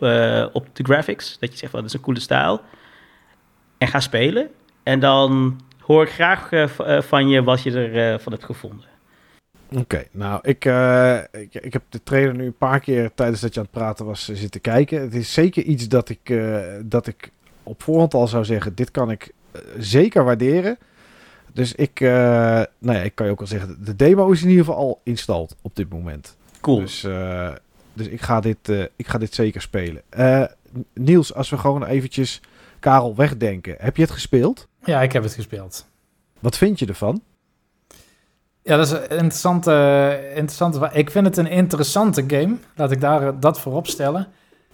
op 0.53 0.67
de 0.73 0.85
graphics. 0.85 1.39
Dat 1.39 1.53
je 1.53 1.59
zegt, 1.59 1.73
well, 1.73 1.81
dat 1.81 1.91
is 1.91 1.97
een 1.97 2.05
coole 2.05 2.21
stijl. 2.21 2.61
En 3.79 3.89
ga 3.89 4.01
spelen. 4.01 4.49
En 4.83 5.01
dan 5.01 5.61
hoor 5.87 6.03
ik 6.03 6.11
graag 6.11 6.49
van 7.05 7.29
je 7.29 7.43
wat 7.43 7.63
je 7.63 7.71
ervan 7.71 8.21
van 8.21 8.33
hebt 8.33 8.45
gevonden. 8.45 8.87
Oké, 9.75 10.05
nou, 10.11 10.39
ik, 10.43 10.65
uh, 10.65 11.19
ik, 11.31 11.55
ik, 11.55 11.73
heb 11.73 11.83
de 11.89 12.03
trailer 12.03 12.35
nu 12.35 12.47
een 12.47 12.57
paar 12.57 12.81
keer 12.81 13.11
tijdens 13.15 13.41
dat 13.41 13.55
je 13.55 13.61
aan 13.61 13.67
het 13.71 13.79
praten 13.81 14.07
was 14.07 14.25
zitten 14.25 14.61
kijken. 14.61 15.01
Het 15.01 15.15
is 15.15 15.33
zeker 15.33 15.63
iets 15.63 15.89
dat 15.89 16.09
ik, 16.09 16.29
uh, 16.29 16.59
dat 16.83 17.07
ik 17.07 17.31
op 17.63 17.83
voorhand 17.83 18.15
al 18.15 18.29
zou 18.29 18.45
zeggen, 18.45 18.75
dit 18.75 18.91
kan 18.91 19.11
ik 19.11 19.33
zeker 19.79 20.25
waarderen. 20.25 20.79
Dus 21.53 21.75
ik, 21.75 22.01
nou 22.01 22.67
ja, 22.79 23.03
ik 23.03 23.15
kan 23.15 23.27
je 23.27 23.33
ook 23.33 23.41
al 23.41 23.47
zeggen, 23.47 23.85
de 23.85 23.97
demo 23.97 24.31
is 24.31 24.43
in 24.43 24.49
ieder 24.49 24.65
geval 24.65 24.81
al 24.81 25.01
installed 25.05 25.57
op 25.63 25.77
dit 25.77 25.91
moment. 25.91 26.37
Cool. 26.61 26.79
Dus, 26.79 27.07
dus 27.93 28.07
ik, 28.07 28.21
ga 28.21 28.41
dit, 28.41 28.69
ik 28.97 29.07
ga 29.07 29.19
dit 29.19 29.35
zeker 29.35 29.61
spelen. 29.61 30.03
Niels, 30.93 31.35
als 31.35 31.51
we 31.51 31.59
gewoon 31.59 31.85
eventjes 31.85 32.41
Karel 32.81 33.15
wegdenken. 33.15 33.75
Heb 33.79 33.97
je 33.97 34.03
het 34.03 34.11
gespeeld? 34.11 34.69
Ja, 34.87 35.03
ik 35.03 35.13
heb 35.13 35.23
het 35.23 35.35
gespeeld. 35.35 35.87
Wat 36.41 36.57
vind 36.57 36.79
je 36.79 36.87
ervan? 36.87 37.23
Ja, 38.63 38.77
dat 38.77 38.87
is 38.87 38.93
een 38.93 39.01
interessante, 39.01 40.21
interessante... 40.29 40.91
Ik 40.93 41.11
vind 41.11 41.27
het 41.27 41.37
een 41.37 41.47
interessante 41.47 42.25
game. 42.27 42.57
Laat 42.75 42.91
ik 42.91 43.01
daar 43.01 43.27
eh, 43.27 43.33
dat 43.41 43.61
voorop 43.61 43.87
stellen. 43.87 44.29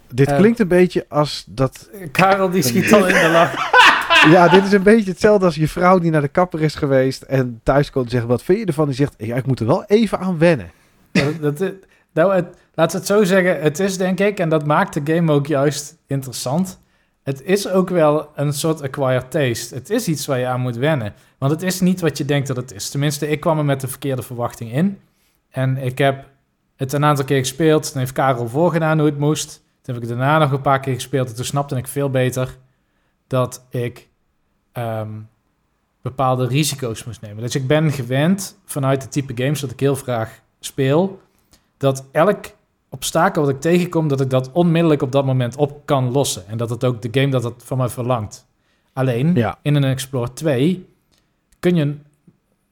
Dit 0.08 0.28
uh, 0.28 0.36
klinkt 0.36 0.58
een 0.58 0.68
beetje 0.68 1.04
als 1.08 1.44
dat... 1.46 1.90
Karel 2.12 2.50
die 2.50 2.62
schiet 2.62 2.92
al 2.92 3.06
in 3.06 3.14
de 3.14 3.28
lach. 3.28 3.54
ja, 4.34 4.48
dit 4.48 4.64
is 4.64 4.72
een 4.72 4.82
beetje 4.82 5.10
hetzelfde 5.10 5.44
als 5.44 5.54
je 5.54 5.68
vrouw 5.68 5.98
die 5.98 6.10
naar 6.10 6.20
de 6.20 6.28
kapper 6.28 6.62
is 6.62 6.74
geweest... 6.74 7.22
en 7.22 7.60
thuis 7.62 7.90
komt 7.90 8.04
en 8.04 8.10
zegt, 8.10 8.26
wat 8.26 8.42
vind 8.42 8.58
je 8.58 8.64
ervan? 8.64 8.86
Die 8.86 8.94
zegt, 8.94 9.14
ja, 9.18 9.36
ik 9.36 9.46
moet 9.46 9.60
er 9.60 9.66
wel 9.66 9.84
even 9.84 10.18
aan 10.18 10.38
wennen. 10.38 10.70
dat, 11.12 11.58
dat, 11.58 11.72
nou, 12.12 12.34
het, 12.34 12.46
laat 12.74 12.92
het 12.92 13.06
zo 13.06 13.24
zeggen. 13.24 13.60
Het 13.60 13.78
is 13.78 13.98
denk 13.98 14.20
ik, 14.20 14.38
en 14.38 14.48
dat 14.48 14.66
maakt 14.66 14.94
de 14.94 15.14
game 15.14 15.32
ook 15.32 15.46
juist 15.46 15.96
interessant 16.06 16.80
het 17.22 17.42
is 17.42 17.68
ook 17.68 17.88
wel 17.88 18.30
een 18.34 18.52
soort 18.52 18.82
acquired 18.82 19.30
taste. 19.30 19.74
Het 19.74 19.90
is 19.90 20.08
iets 20.08 20.26
waar 20.26 20.38
je 20.38 20.46
aan 20.46 20.60
moet 20.60 20.76
wennen. 20.76 21.14
Want 21.38 21.52
het 21.52 21.62
is 21.62 21.80
niet 21.80 22.00
wat 22.00 22.18
je 22.18 22.24
denkt 22.24 22.46
dat 22.46 22.56
het 22.56 22.72
is. 22.72 22.90
Tenminste, 22.90 23.28
ik 23.28 23.40
kwam 23.40 23.58
er 23.58 23.64
met 23.64 23.80
de 23.80 23.88
verkeerde 23.88 24.22
verwachting 24.22 24.72
in. 24.72 25.00
En 25.50 25.76
ik 25.76 25.98
heb 25.98 26.28
het 26.76 26.92
een 26.92 27.04
aantal 27.04 27.24
keer 27.24 27.38
gespeeld. 27.38 27.90
Toen 27.90 27.98
heeft 27.98 28.12
Karel 28.12 28.48
voorgedaan 28.48 28.98
hoe 28.98 29.08
het 29.08 29.18
moest. 29.18 29.52
Toen 29.54 29.94
heb 29.94 30.02
ik 30.02 30.08
het 30.08 30.18
daarna 30.18 30.38
nog 30.38 30.52
een 30.52 30.60
paar 30.60 30.80
keer 30.80 30.94
gespeeld. 30.94 31.28
En 31.28 31.34
toen 31.34 31.44
snapte 31.44 31.76
ik 31.76 31.86
veel 31.86 32.10
beter 32.10 32.56
dat 33.26 33.66
ik 33.70 34.08
ehm, 34.72 35.20
bepaalde 36.02 36.46
risico's 36.46 37.04
moest 37.04 37.20
nemen. 37.20 37.42
Dus 37.42 37.54
ik 37.54 37.66
ben 37.66 37.92
gewend 37.92 38.58
vanuit 38.64 39.02
het 39.02 39.12
type 39.12 39.42
games 39.42 39.60
dat 39.60 39.70
ik 39.70 39.80
heel 39.80 39.94
graag 39.94 40.40
speel. 40.60 41.20
Dat 41.76 42.04
elk 42.12 42.46
obstakel 42.92 43.42
wat 43.42 43.50
ik 43.50 43.60
tegenkom, 43.60 44.08
dat 44.08 44.20
ik 44.20 44.30
dat 44.30 44.52
onmiddellijk 44.52 45.02
op 45.02 45.12
dat 45.12 45.24
moment 45.24 45.56
op 45.56 45.80
kan 45.84 46.10
lossen. 46.10 46.48
En 46.48 46.56
dat 46.56 46.70
het 46.70 46.84
ook 46.84 47.02
de 47.02 47.20
game 47.20 47.30
dat 47.30 47.44
het 47.44 47.62
van 47.64 47.78
mij 47.78 47.88
verlangt. 47.88 48.46
Alleen, 48.92 49.34
ja. 49.34 49.58
in 49.62 49.74
een 49.74 49.84
Explorer 49.84 50.34
2 50.34 50.88
kun 51.58 51.74
je 51.74 51.94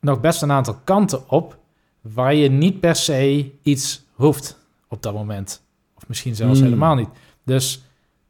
nog 0.00 0.20
best 0.20 0.42
een 0.42 0.52
aantal 0.52 0.78
kanten 0.84 1.30
op 1.30 1.58
waar 2.00 2.34
je 2.34 2.50
niet 2.50 2.80
per 2.80 2.96
se 2.96 3.50
iets 3.62 4.04
hoeft 4.12 4.58
op 4.88 5.02
dat 5.02 5.14
moment. 5.14 5.62
Of 5.96 6.08
misschien 6.08 6.34
zelfs 6.34 6.58
hmm. 6.58 6.68
helemaal 6.68 6.94
niet. 6.94 7.08
Dus 7.44 7.82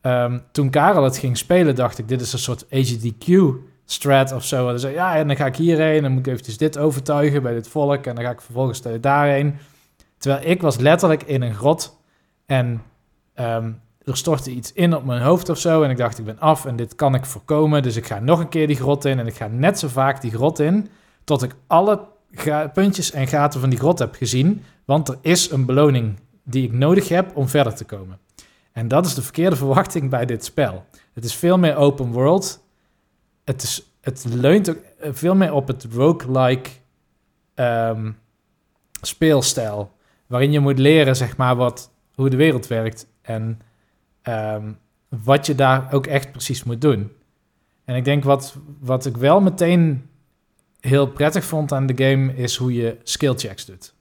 um, 0.03 0.43
toen 0.53 0.71
Karel 0.71 1.05
het 1.05 1.19
ging 1.19 1.39
spelen, 1.39 1.75
dacht 1.75 1.99
ik, 1.99 2.09
dit 2.09 2.21
is 2.21 2.33
een 2.33 2.39
soort 2.39 2.65
AGDQ-strat 2.65 4.33
of 4.33 4.45
zo. 4.45 4.73
Dus 4.73 4.83
ja, 4.83 5.17
en 5.17 5.27
dan 5.27 5.37
ga 5.37 5.47
ik 5.47 5.57
hierheen, 5.57 6.03
dan 6.03 6.13
moet 6.13 6.27
ik 6.27 6.33
eventjes 6.33 6.57
dit 6.57 6.79
overtuigen 6.79 7.43
bij 7.43 7.55
dit 7.55 7.69
volk, 7.69 8.07
en 8.07 8.15
dan 8.15 8.25
ga 8.25 8.31
ik 8.31 8.41
vervolgens 8.41 8.83
daarheen. 9.01 9.55
Terwijl 10.21 10.47
ik 10.47 10.63
was 10.63 10.77
letterlijk 10.77 11.23
in 11.23 11.43
een 11.43 11.55
grot 11.55 11.99
en 12.47 12.83
um, 13.35 13.81
er 14.03 14.17
stortte 14.17 14.51
iets 14.51 14.73
in 14.73 14.95
op 14.95 15.05
mijn 15.05 15.23
hoofd 15.23 15.49
of 15.49 15.59
zo. 15.59 15.83
En 15.83 15.91
ik 15.91 15.97
dacht, 15.97 16.19
ik 16.19 16.25
ben 16.25 16.39
af 16.39 16.65
en 16.65 16.77
dit 16.77 16.95
kan 16.95 17.15
ik 17.15 17.25
voorkomen. 17.25 17.83
Dus 17.83 17.97
ik 17.97 18.07
ga 18.07 18.19
nog 18.19 18.41
een 18.41 18.49
keer 18.49 18.67
die 18.67 18.77
grot 18.77 19.05
in 19.05 19.19
en 19.19 19.27
ik 19.27 19.35
ga 19.35 19.47
net 19.47 19.79
zo 19.79 19.89
vaak 19.89 20.21
die 20.21 20.31
grot 20.31 20.59
in... 20.59 20.89
tot 21.25 21.43
ik 21.43 21.55
alle 21.67 22.01
puntjes 22.73 23.11
en 23.11 23.27
gaten 23.27 23.61
van 23.61 23.71
die 23.71 23.79
grot 23.79 23.99
heb 23.99 24.15
gezien. 24.15 24.65
Want 24.85 25.09
er 25.09 25.19
is 25.21 25.51
een 25.51 25.67
beloning 25.67 26.19
die 26.45 26.65
ik 26.65 26.73
nodig 26.73 27.09
heb 27.09 27.37
om 27.37 27.49
verder 27.49 27.75
te 27.75 27.85
komen. 27.85 28.19
En 28.73 28.89
dat 28.89 29.07
is 29.07 29.15
de 29.15 29.23
verkeerde 29.23 29.57
verwachting 29.65 30.11
bij 30.11 30.27
dit 30.27 30.45
spel. 30.45 30.85
Het 31.13 31.25
is 31.25 31.35
veel 31.35 31.59
meer 31.59 31.77
open 31.77 32.13
world. 32.13 32.65
Het, 33.45 33.63
is, 33.63 33.93
het 34.01 34.25
leunt 34.29 34.71
ook 34.71 34.79
veel 35.01 35.35
meer 35.35 35.53
op 35.53 35.67
het 35.67 35.87
roguelike 35.93 36.71
um, 37.55 38.19
speelstijl 39.01 39.99
waarin 40.31 40.53
je 40.53 40.61
moet 40.61 40.79
leren, 40.79 41.17
zeg 41.17 41.37
maar, 41.37 41.57
wat, 41.57 41.91
hoe 42.15 42.31
de 42.31 42.37
wereld 42.37 42.67
werkt 42.67 43.07
en 43.23 43.61
um, 44.23 44.79
wat 45.09 45.47
je 45.47 45.55
daar 45.55 45.93
ook 45.93 46.07
echt 46.07 46.31
precies 46.31 46.65
moet 46.65 46.81
doen. 46.81 47.13
En 47.85 47.97
ik 47.97 48.05
denk 48.05 48.25
wat, 48.25 48.57
wat 48.81 49.07
ik 49.07 49.17
wel 49.17 49.41
meteen 49.41 50.09
heel 50.81 51.07
prettig 51.07 51.45
vond 51.45 51.73
aan 51.73 51.87
de 51.87 52.05
game, 52.05 52.35
is 52.35 52.57
hoe 52.57 52.73
je 52.73 52.97
skill 53.03 53.35
checks 53.37 53.67
doet. 53.67 53.95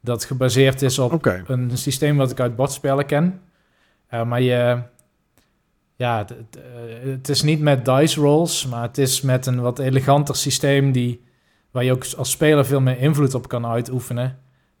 Dat 0.00 0.24
gebaseerd 0.24 0.82
is 0.82 0.98
op 0.98 1.12
okay. 1.12 1.42
een 1.46 1.70
systeem 1.74 2.16
wat 2.16 2.30
ik 2.30 2.40
uit 2.40 2.56
bordspellen 2.56 3.06
ken. 3.06 3.40
Uh, 4.10 4.24
maar 4.24 4.40
je, 4.40 4.82
ja, 5.96 6.18
het, 6.18 6.32
uh, 6.56 7.12
het, 7.12 7.28
is 7.28 7.42
niet 7.42 7.60
met 7.60 7.84
dice 7.84 8.20
rolls, 8.20 8.66
maar 8.66 8.82
het 8.82 8.98
is 8.98 9.20
met 9.20 9.46
een 9.46 9.60
wat 9.60 9.78
eleganter 9.78 10.36
systeem 10.36 10.92
die, 10.92 11.24
waar 11.70 11.84
je 11.84 11.92
ook 11.92 12.06
als 12.16 12.30
speler 12.30 12.66
veel 12.66 12.80
meer 12.80 12.98
invloed 12.98 13.34
op 13.34 13.48
kan 13.48 13.66
uitoefenen. 13.66 14.38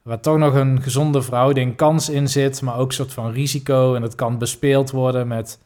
Waar 0.08 0.20
toch 0.20 0.38
nog 0.38 0.54
een 0.54 0.82
gezonde 0.82 1.22
verhouding 1.22 1.76
kans 1.76 2.08
in 2.08 2.28
zit, 2.28 2.62
maar 2.62 2.76
ook 2.76 2.88
een 2.88 2.94
soort 2.94 3.12
van 3.12 3.32
risico. 3.32 3.94
En 3.94 4.00
dat 4.00 4.14
kan 4.14 4.38
bespeeld 4.38 4.90
worden 4.90 5.28
met 5.28 5.60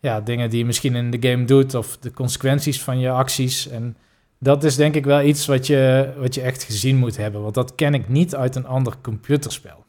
ja, 0.00 0.20
dingen 0.20 0.50
die 0.50 0.58
je 0.58 0.64
misschien 0.64 0.94
in 0.94 1.10
de 1.10 1.28
game 1.28 1.44
doet 1.44 1.74
of 1.74 1.96
de 1.98 2.10
consequenties 2.10 2.82
van 2.82 2.98
je 2.98 3.10
acties. 3.10 3.68
En 3.68 3.96
dat 4.38 4.64
is 4.64 4.76
denk 4.76 4.94
ik 4.94 5.04
wel 5.04 5.22
iets 5.22 5.46
wat 5.46 5.66
je, 5.66 6.12
wat 6.18 6.34
je 6.34 6.40
echt 6.40 6.62
gezien 6.62 6.96
moet 6.96 7.16
hebben, 7.16 7.42
want 7.42 7.54
dat 7.54 7.74
ken 7.74 7.94
ik 7.94 8.08
niet 8.08 8.34
uit 8.34 8.54
een 8.56 8.66
ander 8.66 8.94
computerspel. 9.02 9.84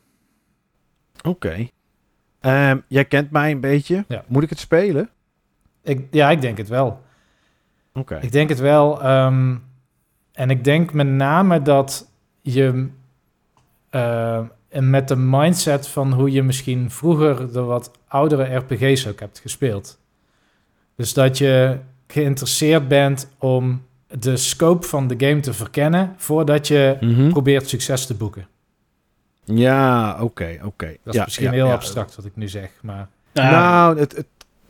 Oké. 1.24 1.68
Ehm, 2.40 2.78
jij 2.88 3.06
kent 3.06 3.32
mij 3.32 3.52
een 3.52 3.60
beetje. 3.60 4.06
Ja. 4.08 4.24
Moet 4.28 4.44
ik 4.44 4.50
het 4.50 4.60
spelen? 4.60 5.10
Ik, 5.84 6.08
ja, 6.12 6.30
ik 6.30 6.42
denk 6.42 6.58
het 6.58 6.68
wel. 6.68 7.02
Oké. 7.94 8.20
Ik 8.22 8.32
denk 8.32 8.50
het 8.50 8.60
wel. 8.60 9.02
Ehm, 9.02 9.56
en 10.32 10.50
ik 10.50 10.64
denk 10.64 10.94
met 10.94 11.08
name 11.08 11.62
dat 11.62 12.12
je 12.42 12.90
uh, 13.98 14.40
en 14.70 14.90
met 14.90 15.08
de 15.08 15.16
mindset 15.16 15.88
van 15.88 16.14
hoe 16.14 16.32
je 16.32 16.44
misschien 16.44 16.92
vroeger 16.92 17.52
de 17.54 17.62
wat 17.62 17.92
oudere 18.08 18.56
RPG's 18.56 19.08
ook 19.08 19.20
hebt 19.20 19.40
gespeeld. 19.40 20.00
Dus 20.96 21.14
dat 21.14 21.38
je 21.38 21.78
geïnteresseerd 22.08 22.88
bent 22.88 23.30
om 23.38 23.86
de 24.08 24.38
scope 24.38 24.88
van 24.88 25.08
de 25.08 25.16
game 25.28 25.40
te 25.40 25.54
verkennen 25.54 26.14
voordat 26.18 26.68
je 26.68 26.98
mhm. 27.02 27.30
probeert 27.30 27.70
succes 27.70 28.06
te 28.06 28.14
boeken. 28.14 28.48
Ja, 29.44 30.18
oké, 30.22 30.60
oké. 30.64 30.96
Dat 31.04 31.16
is 31.16 31.24
misschien 31.24 31.52
heel 31.52 31.72
abstract 31.72 32.16
wat 32.16 32.26
ik 32.26 32.36
nu 32.36 32.48
zeg, 32.48 32.72
maar... 32.82 33.08
Nou, 33.34 34.00
het, 34.00 34.16
het, 34.16 34.26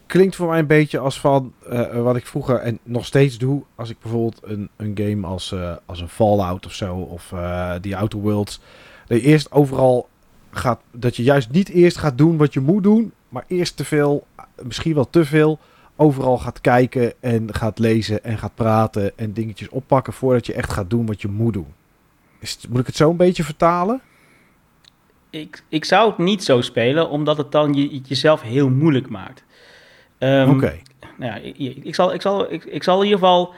klinkt 0.06 0.36
voor 0.36 0.48
mij 0.48 0.60
een 0.60 0.68
beetje 0.68 1.00
als 1.00 1.20
van 1.20 1.54
uh, 1.72 2.02
wat 2.02 2.16
ik 2.16 2.26
vroeger 2.26 2.60
en 2.60 2.80
nog 2.84 3.06
steeds 3.06 3.38
doe. 3.38 3.64
Als 3.76 3.90
ik 3.90 4.00
bijvoorbeeld 4.02 4.40
een, 4.44 4.70
een 4.76 4.92
game 4.96 5.28
als, 5.28 5.52
uh, 5.52 5.76
als 5.86 6.02
een 6.02 6.10
Fallout 6.10 6.66
of 6.66 6.74
zo, 6.74 6.96
of 6.96 7.32
uh, 7.32 7.74
die 7.82 7.98
Outer 7.98 8.20
Worlds 8.20 8.60
dat 9.08 9.22
je 9.22 9.28
eerst 9.28 9.52
overal 9.52 10.10
gaat, 10.52 10.82
dat 10.92 11.16
je 11.16 11.24
juist 11.24 11.52
niet 11.52 11.70
eerst 11.70 11.98
gaat 11.98 12.18
doen 12.18 12.38
wat 12.38 12.54
je 12.54 12.60
moet 12.60 12.84
doen, 12.84 13.12
maar 13.30 13.44
eerst 13.48 13.78
te 13.78 13.86
veel, 13.86 14.28
misschien 14.62 14.94
wel 14.94 15.10
te 15.10 15.26
veel, 15.26 15.60
overal 15.96 16.38
gaat 16.38 16.62
kijken 16.62 17.14
en 17.20 17.54
gaat 17.54 17.80
lezen 17.80 18.24
en 18.24 18.38
gaat 18.38 18.56
praten 18.56 19.18
en 19.18 19.34
dingetjes 19.34 19.70
oppakken 19.70 20.14
voordat 20.14 20.46
je 20.46 20.54
echt 20.54 20.72
gaat 20.72 20.90
doen 20.90 21.06
wat 21.06 21.22
je 21.22 21.28
moet 21.28 21.54
doen. 21.54 21.74
Is 22.40 22.58
moet 22.70 22.80
ik 22.80 22.86
het 22.86 22.96
zo 22.96 23.10
een 23.10 23.18
beetje 23.18 23.44
vertalen? 23.44 24.02
Ik, 25.30 25.64
ik 25.70 25.86
zou 25.86 26.10
het 26.10 26.18
niet 26.18 26.44
zo 26.44 26.62
spelen, 26.62 27.10
omdat 27.10 27.38
het 27.38 27.52
dan 27.52 27.74
je, 27.74 28.02
jezelf 28.02 28.42
heel 28.42 28.70
moeilijk 28.70 29.10
maakt. 29.10 29.44
Um, 30.20 30.50
Oké. 30.50 30.80
Nou 31.18 31.32
ja, 31.32 31.36
ik, 31.36 31.58
ik, 31.84 31.96
zal, 31.96 32.14
ik, 32.14 32.22
zal, 32.22 32.52
ik, 32.52 32.64
ik 32.64 32.84
zal 32.84 32.98
in 32.98 33.04
ieder 33.04 33.20
geval 33.20 33.54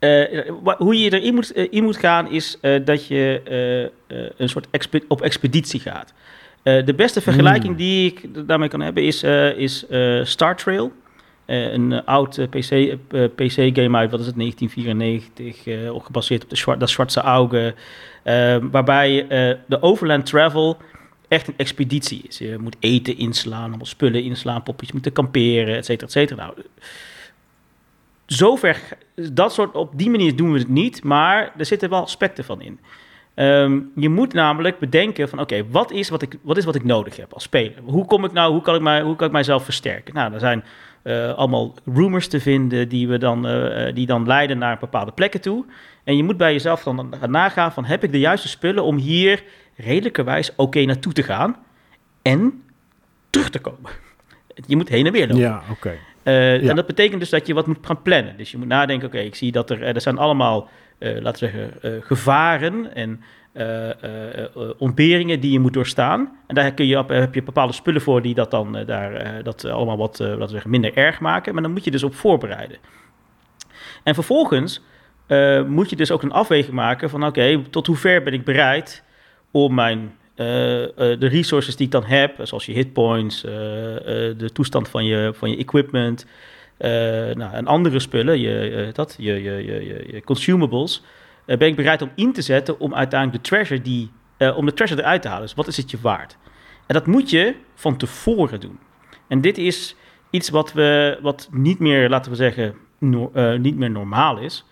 uh, 0.00 0.50
hoe 0.78 0.98
je 0.98 1.12
erin 1.12 1.34
moet, 1.34 1.56
uh, 1.56 1.66
in 1.70 1.84
moet 1.84 1.96
gaan 1.96 2.30
is 2.30 2.58
uh, 2.62 2.84
dat 2.84 3.06
je 3.06 3.42
een 4.36 4.48
soort 4.48 4.66
expe 4.70 5.02
op 5.08 5.22
expeditie 5.22 5.80
gaat. 5.80 6.12
de 6.62 6.94
beste 6.96 7.20
vergelijking 7.20 7.66
hmm. 7.66 7.76
die 7.76 8.06
ik 8.06 8.46
daarmee 8.46 8.68
kan 8.68 8.80
hebben 8.80 9.02
is, 9.02 9.22
is 9.56 9.86
Star 10.22 10.56
Trail. 10.56 10.92
een 11.46 12.04
oud 12.04 12.40
PC, 12.50 12.96
PC-game 13.34 13.96
uit, 13.96 14.10
wat 14.10 14.20
is 14.20 14.26
het, 14.26 14.36
1994, 14.36 15.88
ook 15.88 16.04
gebaseerd 16.04 16.42
op 16.42 16.50
de 16.50 16.76
dat 16.78 16.90
Zwarte 16.90 17.20
Auge. 17.20 17.74
waarbij 18.70 19.26
de 19.66 19.82
overland 19.82 20.26
travel 20.26 20.76
echt 21.30 21.48
een 21.48 21.54
expeditie 21.56 22.22
is. 22.28 22.38
Je 22.38 22.56
moet 22.60 22.76
eten 22.78 23.18
inslaan, 23.18 23.68
allemaal 23.68 23.86
spullen 23.86 24.22
inslaan, 24.22 24.62
popjes 24.62 24.92
moeten 24.92 25.12
kamperen, 25.12 25.76
et 25.76 25.84
cetera, 25.84 26.06
et 26.06 26.12
cetera. 26.12 26.42
Nou, 26.42 26.54
zover, 28.32 28.80
dat 29.32 29.52
soort, 29.52 29.74
op 29.74 29.98
die 29.98 30.10
manier 30.10 30.36
doen 30.36 30.52
we 30.52 30.58
het 30.58 30.68
niet, 30.68 31.04
maar 31.04 31.52
er 31.56 31.66
zitten 31.66 31.90
wel 31.90 32.02
aspecten 32.02 32.44
van 32.44 32.60
in. 32.62 32.80
Ehm, 33.34 33.80
je 33.94 34.08
moet 34.08 34.32
namelijk 34.32 34.78
bedenken 34.78 35.28
van 35.28 35.40
oké, 35.40 35.66
wat, 35.70 35.90
is 35.90 36.08
wat, 36.08 36.22
ik, 36.22 36.36
wat 36.42 36.56
is 36.56 36.64
wat 36.64 36.74
ik 36.74 36.84
nodig 36.84 37.16
heb 37.16 37.32
als 37.32 37.42
speler? 37.42 37.78
Hoe 37.84 38.06
kom 38.06 38.24
ik 38.24 38.32
nou, 38.32 38.52
hoe 38.52 38.62
kan 38.62 38.74
ik, 38.74 38.80
mij, 38.80 39.02
hoe 39.02 39.16
kan 39.16 39.26
ik 39.26 39.32
mijzelf 39.32 39.64
versterken? 39.64 40.14
Nou, 40.14 40.32
er 40.32 40.40
zijn 40.40 40.64
uh, 41.04 41.34
allemaal 41.34 41.74
rumors 41.94 42.28
te 42.28 42.40
vinden 42.40 42.88
die, 42.88 43.08
we 43.08 43.18
dan, 43.18 43.46
uh, 43.46 43.94
die 43.94 44.06
dan 44.06 44.26
leiden 44.26 44.58
naar 44.58 44.78
bepaalde 44.78 45.12
plekken 45.12 45.40
toe. 45.40 45.64
En 46.04 46.16
je 46.16 46.22
moet 46.22 46.36
bij 46.36 46.52
jezelf 46.52 46.82
dan 46.82 47.14
gaan 47.20 47.30
nagaan 47.30 47.72
van 47.72 47.84
heb 47.84 48.04
ik 48.04 48.12
de 48.12 48.18
juiste 48.18 48.48
spullen 48.48 48.84
om 48.84 48.96
hier 48.96 49.42
redelijkerwijs 49.76 50.52
oké 50.56 50.84
naartoe 50.84 51.12
te 51.12 51.22
gaan 51.22 51.56
en 52.22 52.62
terug 53.30 53.50
te 53.50 53.58
komen. 53.58 53.90
Je 54.66 54.76
moet 54.76 54.88
heen 54.88 55.06
en 55.06 55.12
weer 55.12 55.26
lopen. 55.26 55.42
Ja, 55.42 55.62
oké. 55.70 55.98
Uh, 56.24 56.62
ja. 56.62 56.68
En 56.68 56.76
dat 56.76 56.86
betekent 56.86 57.20
dus 57.20 57.30
dat 57.30 57.46
je 57.46 57.54
wat 57.54 57.66
moet 57.66 57.78
gaan 57.82 58.02
plannen. 58.02 58.36
Dus 58.36 58.50
je 58.50 58.58
moet 58.58 58.66
nadenken, 58.66 59.08
oké, 59.08 59.18
ik 59.18 59.34
zie 59.34 59.52
dat 59.52 59.70
er, 59.70 59.82
er 59.82 60.00
zijn 60.00 60.18
allemaal, 60.18 60.68
laten 60.98 61.50
we 61.50 61.50
zeggen, 61.50 62.02
gevaren 62.02 62.94
en 62.94 63.20
ontberingen 64.78 65.40
die 65.40 65.52
je 65.52 65.60
moet 65.60 65.72
doorstaan. 65.72 66.36
En 66.46 66.54
daar 66.54 66.72
kun 66.72 66.86
je, 66.86 67.04
heb 67.06 67.34
je 67.34 67.42
bepaalde 67.42 67.72
spullen 67.72 68.00
voor 68.00 68.22
die 68.22 68.34
dat 68.34 68.50
dan 68.50 68.72
daar, 68.86 69.42
dat 69.42 69.64
allemaal 69.64 69.96
wat 69.96 70.18
laten 70.18 70.38
we 70.38 70.48
zeggen, 70.48 70.70
minder 70.70 70.96
erg 70.96 71.20
maken. 71.20 71.54
Maar 71.54 71.62
dan 71.62 71.72
moet 71.72 71.84
je 71.84 71.90
dus 71.90 72.02
op 72.02 72.14
voorbereiden. 72.14 72.76
En 74.02 74.14
vervolgens 74.14 74.82
moet 75.66 75.90
je 75.90 75.96
dus 75.96 76.10
ook 76.10 76.22
een 76.22 76.32
afweging 76.32 76.74
maken 76.74 77.10
van 77.10 77.24
oké, 77.24 77.62
tot 77.70 77.86
hoe 77.86 77.96
ver 77.96 78.22
ben 78.22 78.32
ik 78.32 78.44
bereid 78.44 79.04
om 79.50 79.74
mijn, 79.74 80.12
de 81.18 81.26
resources 81.26 81.76
die 81.76 81.86
ik 81.86 81.92
dan 81.92 82.04
heb, 82.04 82.36
zoals 82.42 82.66
je 82.66 82.72
hitpoints, 82.72 83.40
de 83.40 84.50
toestand 84.52 84.88
van 84.88 85.04
je, 85.04 85.32
van 85.34 85.50
je 85.50 85.56
equipment 85.56 86.26
nou, 87.34 87.52
en 87.52 87.66
andere 87.66 87.98
spullen, 87.98 88.40
je, 88.40 88.90
dat, 88.92 89.14
je, 89.18 89.42
je, 89.42 89.64
je, 89.64 90.04
je 90.12 90.22
consumables 90.24 91.02
ben 91.44 91.68
ik 91.68 91.76
bereid 91.76 92.02
om 92.02 92.10
in 92.14 92.32
te 92.32 92.42
zetten 92.42 92.78
om 92.78 92.94
uiteindelijk 92.94 93.44
de 93.44 93.50
treasure, 93.50 93.82
die, 93.82 94.10
om 94.56 94.66
de 94.66 94.74
treasure 94.74 95.00
eruit 95.00 95.22
te 95.22 95.28
halen. 95.28 95.42
Dus 95.42 95.54
wat 95.54 95.66
is 95.66 95.76
het 95.76 95.90
je 95.90 95.98
waard? 96.00 96.36
En 96.86 96.94
dat 96.94 97.06
moet 97.06 97.30
je 97.30 97.54
van 97.74 97.96
tevoren 97.96 98.60
doen. 98.60 98.78
En 99.28 99.40
dit 99.40 99.58
is 99.58 99.96
iets 100.30 100.48
wat, 100.48 100.72
we, 100.72 101.18
wat 101.22 101.48
niet 101.52 101.78
meer, 101.78 102.08
laten 102.08 102.30
we 102.30 102.36
zeggen, 102.36 102.74
niet 103.58 103.76
meer 103.76 103.90
normaal 103.90 104.38
is. 104.38 104.64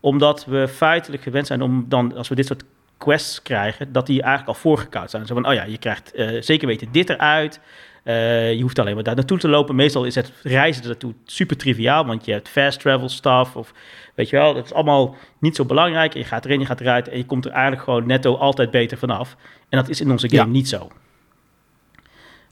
Omdat 0.00 0.44
we 0.44 0.68
feitelijk 0.68 1.22
gewend 1.22 1.46
zijn 1.46 1.62
om 1.62 1.84
dan, 1.88 2.16
als 2.16 2.28
we 2.28 2.34
dit 2.34 2.46
soort 2.46 2.64
quests 2.98 3.42
krijgen, 3.42 3.92
dat 3.92 4.06
die 4.06 4.22
eigenlijk 4.22 4.48
al 4.48 4.62
voorgekoud 4.62 5.10
zijn. 5.10 5.26
Zo 5.26 5.34
van, 5.34 5.48
oh 5.48 5.54
ja, 5.54 5.64
je 5.64 5.78
krijgt 5.78 6.12
zeker 6.40 6.66
weten 6.66 6.92
dit 6.92 7.10
eruit. 7.10 7.60
Uh, 8.06 8.52
je 8.54 8.62
hoeft 8.62 8.78
alleen 8.78 8.94
maar 8.94 9.04
daar 9.04 9.14
naartoe 9.14 9.38
te 9.38 9.48
lopen. 9.48 9.74
Meestal 9.74 10.04
is 10.04 10.14
het 10.14 10.32
reizen 10.42 10.86
naartoe 10.86 11.14
super 11.24 11.56
triviaal, 11.56 12.06
want 12.06 12.24
je 12.24 12.32
hebt 12.32 12.48
fast 12.48 12.80
travel 12.80 13.08
stuff 13.08 13.56
of 13.56 13.72
weet 14.14 14.28
je 14.28 14.36
wel, 14.36 14.54
dat 14.54 14.64
is 14.64 14.72
allemaal 14.72 15.16
niet 15.38 15.56
zo 15.56 15.64
belangrijk. 15.64 16.14
Je 16.14 16.24
gaat 16.24 16.44
erin, 16.44 16.60
je 16.60 16.66
gaat 16.66 16.80
eruit 16.80 17.08
en 17.08 17.18
je 17.18 17.24
komt 17.24 17.44
er 17.44 17.50
eigenlijk 17.50 17.82
gewoon 17.82 18.06
netto 18.06 18.36
altijd 18.36 18.70
beter 18.70 18.98
vanaf. 18.98 19.36
En 19.68 19.78
dat 19.78 19.88
is 19.88 20.00
in 20.00 20.10
onze 20.10 20.28
game 20.28 20.42
ja. 20.42 20.48
niet 20.48 20.68
zo. 20.68 20.90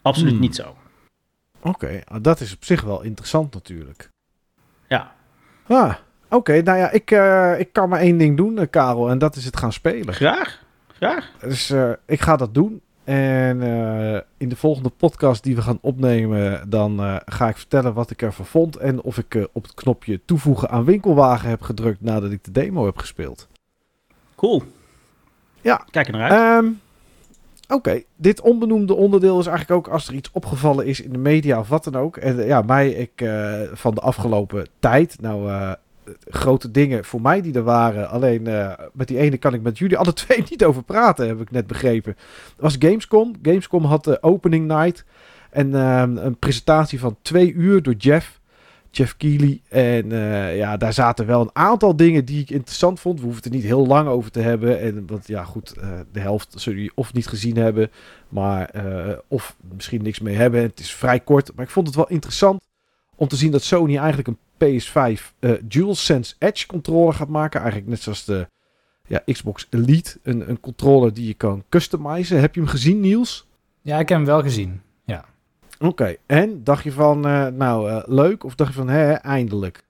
Absoluut 0.02 0.32
hmm. 0.32 0.40
niet 0.40 0.54
zo. 0.54 0.76
Oké, 1.62 2.02
okay. 2.08 2.20
dat 2.22 2.40
is 2.40 2.54
op 2.54 2.64
zich 2.64 2.82
wel 2.82 3.02
interessant 3.02 3.54
natuurlijk. 3.54 4.10
Ja. 4.88 5.14
Ah, 5.66 5.94
oké. 6.34 6.50
Okay. 6.50 6.60
Nou 6.60 6.78
ja, 6.78 6.90
ik, 6.90 7.10
uh, 7.10 7.60
ik 7.60 7.72
kan 7.72 7.88
maar 7.88 8.00
één 8.00 8.18
ding 8.18 8.36
doen, 8.36 8.58
uh, 8.58 8.64
Karel, 8.70 9.10
en 9.10 9.18
dat 9.18 9.36
is 9.36 9.44
het 9.44 9.56
gaan 9.56 9.72
spelen. 9.72 10.14
Graag, 10.14 10.62
graag. 10.92 11.30
Dus 11.40 11.70
uh, 11.70 11.90
ik 12.06 12.20
ga 12.20 12.36
dat 12.36 12.54
doen. 12.54 12.82
En 13.04 13.60
uh, 13.60 14.20
in 14.36 14.48
de 14.48 14.56
volgende 14.56 14.88
podcast 14.88 15.42
die 15.42 15.54
we 15.54 15.62
gaan 15.62 15.78
opnemen, 15.80 16.70
dan 16.70 17.00
uh, 17.00 17.16
ga 17.24 17.48
ik 17.48 17.56
vertellen 17.56 17.94
wat 17.94 18.10
ik 18.10 18.22
ervan 18.22 18.46
vond. 18.46 18.76
En 18.76 19.02
of 19.02 19.18
ik 19.18 19.34
uh, 19.34 19.44
op 19.52 19.62
het 19.62 19.74
knopje 19.74 20.20
toevoegen 20.24 20.70
aan 20.70 20.84
winkelwagen 20.84 21.48
heb 21.48 21.62
gedrukt 21.62 22.00
nadat 22.00 22.30
ik 22.30 22.44
de 22.44 22.50
demo 22.50 22.84
heb 22.84 22.98
gespeeld. 22.98 23.48
Cool. 24.34 24.62
Ja. 25.60 25.86
Kijk 25.90 26.06
er 26.06 26.12
naar 26.12 26.30
uit. 26.30 26.64
Um, 26.64 26.80
Oké, 27.64 27.74
okay. 27.74 28.04
dit 28.16 28.40
onbenoemde 28.40 28.94
onderdeel 28.94 29.40
is 29.40 29.46
eigenlijk 29.46 29.78
ook 29.78 29.92
als 29.92 30.08
er 30.08 30.14
iets 30.14 30.30
opgevallen 30.32 30.86
is 30.86 31.00
in 31.00 31.12
de 31.12 31.18
media 31.18 31.58
of 31.58 31.68
wat 31.68 31.84
dan 31.84 31.96
ook. 31.96 32.16
En 32.16 32.46
ja, 32.46 32.62
mij 32.62 32.90
ik, 32.90 33.24
van 33.72 33.94
de 33.94 34.00
afgelopen 34.00 34.66
tijd, 34.78 35.20
nou 35.20 35.50
grote 36.28 36.70
dingen 36.70 37.04
voor 37.04 37.20
mij 37.20 37.40
die 37.40 37.54
er 37.54 37.62
waren. 37.62 38.08
Alleen 38.08 38.48
uh, 38.48 38.72
met 38.92 39.08
die 39.08 39.18
ene 39.18 39.36
kan 39.36 39.54
ik 39.54 39.62
met 39.62 39.78
jullie 39.78 39.98
alle 39.98 40.12
twee 40.22 40.44
niet 40.50 40.64
over 40.64 40.82
praten, 40.82 41.26
heb 41.26 41.40
ik 41.40 41.50
net 41.50 41.66
begrepen. 41.66 42.16
Dat 42.56 42.72
was 42.72 42.76
Gamescom. 42.78 43.34
Gamescom 43.42 43.84
had 43.84 44.04
de 44.04 44.22
opening 44.22 44.66
night. 44.66 45.04
En 45.50 45.68
uh, 45.68 46.02
een 46.14 46.38
presentatie 46.38 47.00
van 47.00 47.16
twee 47.22 47.52
uur 47.52 47.82
door 47.82 47.94
Jeff. 47.94 48.40
Jeff 48.90 49.16
Keighley. 49.16 49.60
En 49.68 50.10
uh, 50.10 50.56
ja, 50.56 50.76
daar 50.76 50.92
zaten 50.92 51.26
wel 51.26 51.40
een 51.40 51.50
aantal 51.52 51.96
dingen 51.96 52.24
die 52.24 52.40
ik 52.40 52.50
interessant 52.50 53.00
vond. 53.00 53.18
We 53.18 53.24
hoeven 53.24 53.42
het 53.42 53.52
er 53.52 53.58
niet 53.58 53.68
heel 53.68 53.86
lang 53.86 54.08
over 54.08 54.30
te 54.30 54.40
hebben. 54.40 54.80
En 54.80 55.06
want 55.06 55.26
ja, 55.26 55.44
goed, 55.44 55.74
de 56.12 56.20
helft 56.20 56.54
zullen 56.56 56.78
jullie 56.78 56.96
of 56.96 57.12
niet 57.12 57.26
gezien 57.26 57.56
hebben. 57.56 57.90
Maar 58.28 58.70
of 59.28 59.56
misschien 59.72 60.02
niks 60.02 60.20
mee 60.20 60.36
hebben. 60.36 60.62
Het 60.62 60.80
is 60.80 60.94
vrij 60.94 61.20
kort. 61.20 61.52
Maar 61.54 61.64
ik 61.64 61.70
vond 61.70 61.86
het 61.86 61.96
wel 61.96 62.08
interessant 62.08 62.62
om 63.16 63.28
te 63.28 63.36
zien 63.36 63.50
dat 63.50 63.62
Sony 63.62 63.96
eigenlijk 63.96 64.28
een 64.28 64.38
PS5 64.64 65.20
uh, 65.40 65.52
DualSense 65.62 66.34
Edge 66.38 66.66
controller 66.66 67.14
gaat 67.14 67.28
maken. 67.28 67.60
Eigenlijk 67.60 67.90
net 67.90 68.02
zoals 68.02 68.24
de 68.24 68.48
ja, 69.06 69.22
Xbox 69.32 69.66
Elite. 69.70 70.18
Een, 70.22 70.48
een 70.48 70.60
controller 70.60 71.14
die 71.14 71.26
je 71.26 71.34
kan 71.34 71.64
customizen. 71.68 72.40
Heb 72.40 72.54
je 72.54 72.60
hem 72.60 72.70
gezien, 72.70 73.00
Niels? 73.00 73.46
Ja, 73.80 73.98
ik 73.98 74.08
heb 74.08 74.18
hem 74.18 74.26
wel 74.26 74.42
gezien. 74.42 74.80
Ja. 75.04 75.24
Oké, 75.74 75.86
okay. 75.86 76.18
en 76.26 76.64
dacht 76.64 76.84
je 76.84 76.92
van, 76.92 77.26
uh, 77.26 77.46
nou, 77.46 77.90
uh, 77.90 78.02
leuk? 78.06 78.44
Of 78.44 78.54
dacht 78.54 78.72
je 78.72 78.78
van, 78.78 78.88
hè, 78.88 79.12
eindelijk? 79.12 79.84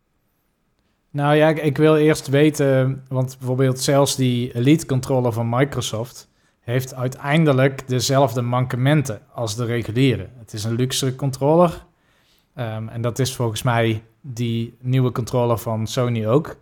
Nou 1.10 1.34
ja, 1.34 1.48
ik, 1.48 1.62
ik, 1.62 1.76
wil 1.76 1.96
eerst 1.96 2.28
weten, 2.28 3.04
want 3.08 3.36
bijvoorbeeld 3.38 3.80
zelfs 3.80 4.16
die 4.16 4.54
Elite 4.54 4.86
controller 4.86 5.32
van 5.32 5.48
Microsoft 5.48 6.28
heeft 6.60 6.94
uiteindelijk 6.94 7.88
dezelfde 7.88 8.42
mankementen 8.42 9.20
als 9.32 9.56
de 9.56 9.64
reguliere. 9.64 10.28
Het 10.38 10.52
is 10.52 10.64
een 10.64 10.74
luxe 10.74 11.16
controller. 11.16 11.84
Um, 12.58 12.88
en 12.88 13.00
dat 13.00 13.18
is 13.18 13.34
volgens 13.34 13.62
mij 13.62 14.02
die 14.26 14.74
nieuwe 14.80 15.12
controller 15.12 15.58
van 15.58 15.86
Sony 15.86 16.26
ook. 16.26 16.56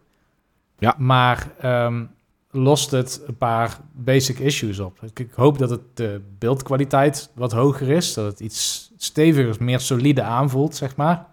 Ja. 0.79 0.94
Maar 0.98 1.51
um, 1.64 2.11
lost 2.51 2.90
het 2.90 3.22
een 3.27 3.37
paar 3.37 3.79
basic 3.92 4.38
issues 4.38 4.79
op. 4.79 4.98
Ik, 5.14 5.31
hoop 5.35 5.59
dat 5.59 5.70
het 5.70 5.81
de 5.94 6.20
beeldkwaliteit 6.38 7.31
wat 7.35 7.53
hoger 7.53 7.88
is. 7.88 8.14
Dat 8.14 8.25
het 8.25 8.40
iets 8.40 8.92
steviger, 8.96 9.57
meer 9.59 9.81
solide 9.81 10.22
aanvoelt, 10.22 10.77
zeg 10.77 10.96
maar. 10.96 11.27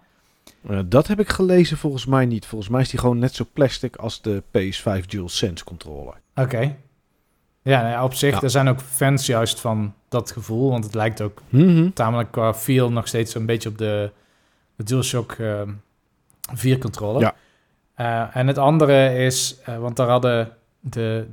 Uh, 0.70 0.78
dat 0.86 1.06
heb 1.06 1.20
ik 1.20 1.28
gelezen 1.28 1.76
volgens 1.76 2.06
mij 2.06 2.26
niet. 2.26 2.46
Volgens 2.46 2.70
mij 2.70 2.80
is 2.80 2.88
die 2.88 3.00
gewoon 3.00 3.18
net 3.18 3.34
zo 3.34 3.46
plastic 3.52 3.96
als 3.96 4.22
de 4.22 4.42
PS5 4.42 5.06
DualSense 5.06 5.64
controller. 5.64 6.14
Oké. 6.34 6.40
Okay. 6.40 6.76
Ja, 7.62 7.80
nou 7.80 7.92
ja, 7.92 8.04
op 8.04 8.14
zich, 8.14 8.34
ja. 8.34 8.42
er 8.42 8.50
zijn 8.50 8.68
ook 8.68 8.80
fans 8.80 9.26
juist 9.26 9.60
van 9.60 9.94
dat 10.08 10.30
gevoel. 10.30 10.70
Want 10.70 10.84
het 10.84 10.94
lijkt 10.94 11.20
ook 11.20 11.42
mm 11.48 11.60
-hmm. 11.60 11.92
tamelijk 11.92 12.30
qua 12.30 12.54
feel 12.54 12.92
nog 12.92 13.08
steeds 13.08 13.34
een 13.34 13.46
beetje 13.46 13.68
op 13.68 13.78
de, 13.78 14.10
de 14.76 14.84
DualShock... 14.84 15.36
Uh, 15.40 15.62
4 16.54 16.78
controller. 16.78 17.20
Ja. 17.20 17.34
Uh, 17.96 18.36
en 18.36 18.46
het 18.46 18.58
andere 18.58 19.14
is, 19.14 19.56
uh, 19.68 19.78
want 19.78 19.96
daar 19.96 20.08
hadden 20.08 20.56
de, 20.80 21.26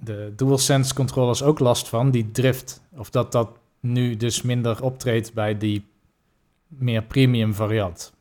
de 0.00 0.32
DualSense 0.36 0.94
controllers 0.94 1.42
ook 1.42 1.58
last 1.58 1.88
van, 1.88 2.10
die 2.10 2.30
drift. 2.30 2.82
Of 2.96 3.10
dat 3.10 3.32
dat 3.32 3.48
nu 3.80 4.16
dus 4.16 4.42
minder 4.42 4.82
optreedt 4.82 5.32
bij 5.32 5.58
die 5.58 5.86
meer 6.68 7.02
premium 7.02 7.54
variant. 7.54 8.12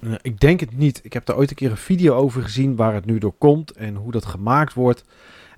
Uh, 0.00 0.14
ik 0.22 0.40
denk 0.40 0.60
het 0.60 0.76
niet. 0.76 1.00
Ik 1.02 1.12
heb 1.12 1.26
daar 1.26 1.36
ooit 1.36 1.50
een 1.50 1.56
keer 1.56 1.70
een 1.70 1.76
video 1.76 2.14
over 2.14 2.42
gezien 2.42 2.76
waar 2.76 2.94
het 2.94 3.04
nu 3.04 3.18
door 3.18 3.34
komt 3.38 3.70
en 3.70 3.94
hoe 3.94 4.12
dat 4.12 4.24
gemaakt 4.24 4.74
wordt. 4.74 5.04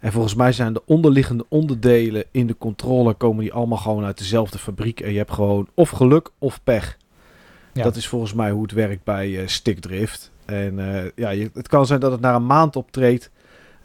En 0.01 0.13
volgens 0.13 0.35
mij 0.35 0.53
zijn 0.53 0.73
de 0.73 0.83
onderliggende 0.87 1.47
onderdelen 1.49 2.25
in 2.31 2.47
de 2.47 2.57
controller 2.59 3.15
komen 3.15 3.43
die 3.43 3.53
allemaal 3.53 3.79
gewoon 3.79 4.05
uit 4.05 4.19
dezelfde 4.19 4.59
fabriek. 4.59 5.01
En 5.01 5.13
je 5.13 5.19
hebt 5.19 5.33
gewoon 5.33 5.69
of 5.75 5.91
geluk 5.91 6.31
of 6.39 6.63
pech. 6.65 6.97
Ja. 7.75 7.83
Dat 7.83 7.97
is 7.97 8.09
volgens 8.09 8.33
mij 8.33 8.51
hoe 8.51 8.63
het 8.63 8.73
werkt 8.73 9.05
bij 9.05 9.29
uh, 9.29 9.47
stickdrift. 9.47 10.31
En 10.45 10.79
uh, 10.79 11.05
ja, 11.15 11.31
je, 11.31 11.51
het 11.55 11.69
kan 11.69 11.87
zijn 11.87 12.01
dat 12.01 12.13
het 12.13 12.21
na 12.21 12.35
een 12.35 12.47
maand 12.47 12.77
optreedt. 12.77 13.31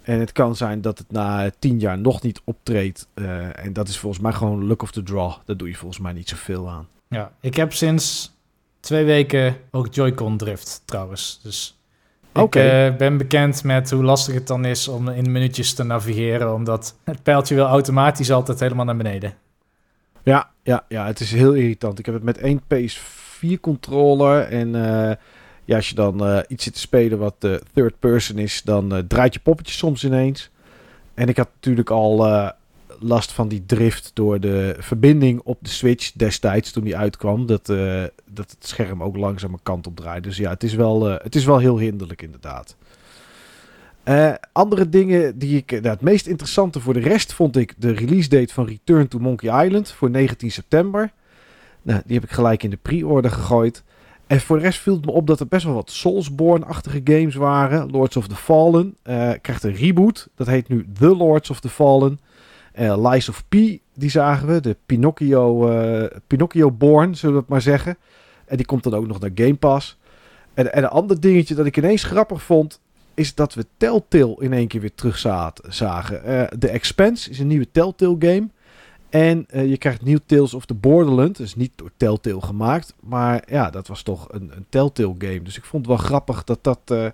En 0.01 0.19
het 0.19 0.31
kan 0.31 0.55
zijn 0.55 0.81
dat 0.81 0.97
het 0.97 1.11
na 1.11 1.51
tien 1.59 1.79
jaar 1.79 1.97
nog 1.97 2.21
niet 2.21 2.41
optreedt. 2.43 3.07
Uh, 3.15 3.65
en 3.65 3.73
dat 3.73 3.87
is 3.87 3.97
volgens 3.97 4.21
mij 4.21 4.31
gewoon 4.31 4.67
luck 4.67 4.81
of 4.81 4.91
the 4.91 5.03
draw. 5.03 5.33
Daar 5.45 5.57
doe 5.57 5.67
je 5.67 5.75
volgens 5.75 5.99
mij 5.99 6.13
niet 6.13 6.29
zoveel 6.29 6.69
aan. 6.69 6.87
Ja, 7.07 7.31
ik 7.41 7.55
heb 7.55 7.73
sinds 7.73 8.35
twee 8.79 9.05
weken 9.05 9.55
ook 9.71 9.93
Joy-Con 9.93 10.37
drift 10.37 10.81
trouwens. 10.85 11.39
Dus 11.43 11.79
ik 12.33 12.41
okay. 12.41 12.95
ben 12.95 13.17
bekend 13.17 13.63
met 13.63 13.91
hoe 13.91 14.03
lastig 14.03 14.33
het 14.33 14.47
dan 14.47 14.65
is 14.65 14.87
om 14.87 15.09
in 15.09 15.31
minuutjes 15.31 15.73
te 15.73 15.83
navigeren. 15.83 16.53
Omdat 16.53 16.95
het 17.03 17.23
pijltje 17.23 17.55
wil 17.55 17.65
automatisch 17.65 18.31
altijd 18.31 18.59
helemaal 18.59 18.85
naar 18.85 18.97
beneden. 18.97 19.33
Ja, 20.23 20.49
ja, 20.63 20.85
ja, 20.87 21.05
het 21.05 21.19
is 21.19 21.31
heel 21.31 21.53
irritant. 21.53 21.99
Ik 21.99 22.05
heb 22.05 22.15
het 22.15 22.23
met 22.23 22.37
één 22.37 22.61
PS 22.67 22.97
4 23.39 23.59
controller. 23.59 24.41
En 24.41 24.67
uh, 24.67 25.11
ja, 25.65 25.75
als 25.75 25.89
je 25.89 25.95
dan 25.95 26.27
uh, 26.27 26.39
iets 26.47 26.63
zit 26.63 26.73
te 26.73 26.79
spelen 26.79 27.17
wat 27.17 27.35
uh, 27.39 27.55
third 27.73 27.99
person 27.99 28.37
is, 28.37 28.61
dan 28.61 29.03
draait 29.07 29.33
je 29.33 29.39
poppetje 29.39 29.73
soms 29.73 30.03
ineens. 30.03 30.49
En 31.13 31.27
ik 31.27 31.37
had 31.37 31.49
natuurlijk 31.53 31.89
al 31.89 32.21
last 32.99 33.31
van 33.31 33.47
die 33.47 33.65
drift 33.65 34.11
door 34.13 34.39
de 34.39 34.75
verbinding 34.79 35.41
op 35.43 35.57
de 35.61 35.69
Switch 35.69 36.11
destijds 36.11 36.71
toen 36.71 36.83
die 36.83 36.97
uitkwam. 36.97 37.45
Dat, 37.45 37.69
eh, 37.69 38.03
dat 38.25 38.51
het 38.51 38.67
scherm 38.67 39.03
ook 39.03 39.17
langzaam 39.17 39.53
een 39.53 39.59
kant 39.63 39.87
op 39.87 39.95
draait. 39.95 40.23
Dus 40.23 40.37
ja, 40.37 40.49
het 40.49 40.63
is 40.63 40.73
wel, 40.73 41.09
eh, 41.09 41.23
het 41.23 41.35
is 41.35 41.45
wel 41.45 41.57
heel 41.57 41.79
hinderlijk 41.79 42.21
inderdaad. 42.21 42.75
Eh, 44.03 44.33
andere 44.51 44.89
dingen 44.89 45.39
die 45.39 45.57
ik... 45.57 45.71
Nou, 45.71 45.87
het 45.87 46.01
meest 46.01 46.27
interessante 46.27 46.79
voor 46.79 46.93
de 46.93 46.99
rest 46.99 47.33
vond 47.33 47.57
ik 47.57 47.73
de 47.77 47.91
release 47.91 48.29
date 48.29 48.53
van 48.53 48.65
Return 48.65 49.07
to 49.07 49.19
Monkey 49.19 49.65
Island 49.65 49.91
voor 49.91 50.09
19 50.09 50.51
september. 50.51 51.11
Nou, 51.81 52.01
die 52.05 52.15
heb 52.15 52.23
ik 52.23 52.31
gelijk 52.31 52.63
in 52.63 52.69
de 52.69 52.77
pre-order 52.81 53.31
gegooid. 53.31 53.83
En 54.27 54.41
voor 54.41 54.57
de 54.57 54.63
rest 54.63 54.79
viel 54.79 54.95
het 54.95 55.05
me 55.05 55.11
op 55.11 55.27
dat 55.27 55.39
er 55.39 55.47
best 55.47 55.65
wel 55.65 55.73
wat 55.73 55.91
Soulsborne-achtige 55.91 57.01
games 57.03 57.35
waren. 57.35 57.89
Lords 57.91 58.17
of 58.17 58.27
the 58.27 58.35
Fallen 58.35 58.95
uh, 59.03 59.31
krijgt 59.41 59.63
een 59.63 59.75
reboot. 59.75 60.29
Dat 60.35 60.47
heet 60.47 60.67
nu 60.67 60.85
The 60.99 61.15
Lords 61.15 61.49
of 61.49 61.59
the 61.59 61.69
Fallen. 61.69 62.19
Uh, 62.79 63.09
Lies 63.09 63.29
of 63.29 63.43
P, 63.47 63.53
die 63.93 64.09
zagen 64.09 64.47
we. 64.47 64.59
De 64.59 64.75
Pinocchio, 64.85 65.71
uh, 65.71 66.05
Pinocchio 66.27 66.71
Born, 66.71 67.15
zullen 67.15 67.35
we 67.35 67.41
het 67.41 67.49
maar 67.49 67.61
zeggen. 67.61 67.97
En 68.45 68.57
die 68.57 68.65
komt 68.65 68.83
dan 68.83 68.93
ook 68.93 69.07
nog 69.07 69.19
naar 69.19 69.31
Game 69.35 69.55
Pass. 69.55 69.97
En, 70.53 70.73
en 70.73 70.83
een 70.83 70.89
ander 70.89 71.19
dingetje 71.19 71.55
dat 71.55 71.65
ik 71.65 71.77
ineens 71.77 72.03
grappig 72.03 72.41
vond... 72.43 72.79
is 73.13 73.35
dat 73.35 73.53
we 73.53 73.65
Telltale 73.77 74.35
in 74.39 74.53
één 74.53 74.67
keer 74.67 74.81
weer 74.81 74.95
terug 74.95 75.17
zagen. 75.69 76.49
The 76.59 76.69
Expanse 76.69 77.29
is 77.29 77.39
een 77.39 77.47
nieuwe 77.47 77.71
Telltale 77.71 78.15
game... 78.19 78.49
En 79.09 79.47
uh, 79.53 79.69
je 79.69 79.77
krijgt 79.77 80.01
nieuw 80.01 80.19
Tales 80.25 80.53
of 80.53 80.65
the 80.65 80.73
Borderland. 80.73 81.37
Dus 81.37 81.55
niet 81.55 81.71
door 81.75 81.91
Telltale 81.97 82.41
gemaakt. 82.41 82.93
Maar 82.99 83.43
ja, 83.47 83.69
dat 83.69 83.87
was 83.87 84.01
toch 84.01 84.27
een, 84.31 84.51
een 84.55 84.65
Telltale 84.69 85.15
game. 85.17 85.41
Dus 85.41 85.57
ik 85.57 85.63
vond 85.63 85.85
het 85.85 85.95
wel 85.95 86.05
grappig 86.05 86.43
dat 86.43 86.63
dat, 86.63 86.79
uh, 86.91 87.05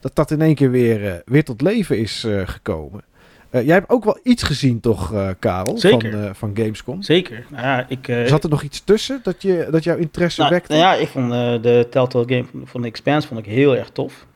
dat, 0.00 0.14
dat 0.14 0.30
in 0.30 0.40
één 0.40 0.54
keer 0.54 0.70
weer, 0.70 1.02
uh, 1.02 1.12
weer 1.24 1.44
tot 1.44 1.60
leven 1.60 1.98
is 1.98 2.26
gekomen. 2.44 3.04
jij 3.50 3.74
hebt 3.74 3.90
ook 3.90 4.04
wel 4.04 4.18
iets 4.22 4.42
gezien 4.42 4.80
toch, 4.80 5.34
Karel? 5.38 5.78
Zeker. 5.78 6.12
Van, 6.12 6.34
van 6.34 6.50
Gamescom? 6.54 7.02
Zeker. 7.02 7.46
Nou, 7.50 7.62
ja, 7.62 7.86
ik, 7.88 8.28
Zat 8.28 8.44
er 8.44 8.50
nog 8.50 8.62
iets 8.62 8.84
tussen 8.84 9.20
dat, 9.22 9.42
je, 9.42 9.68
dat 9.70 9.84
jouw 9.84 9.96
interesse 9.96 10.40
nou, 10.40 10.52
wekte? 10.52 10.72
Nou 10.72 10.84
ja, 10.84 10.94
ik 10.94 11.08
vond 11.08 11.30
de 11.62 11.86
Telltale 11.90 12.24
game 12.28 12.44
van, 12.64 12.80
The 12.80 12.86
Expanse 12.86 13.28
vond 13.28 13.40
ik 13.40 13.46
heel 13.46 13.76
erg 13.76 13.90
tof. 13.90 14.26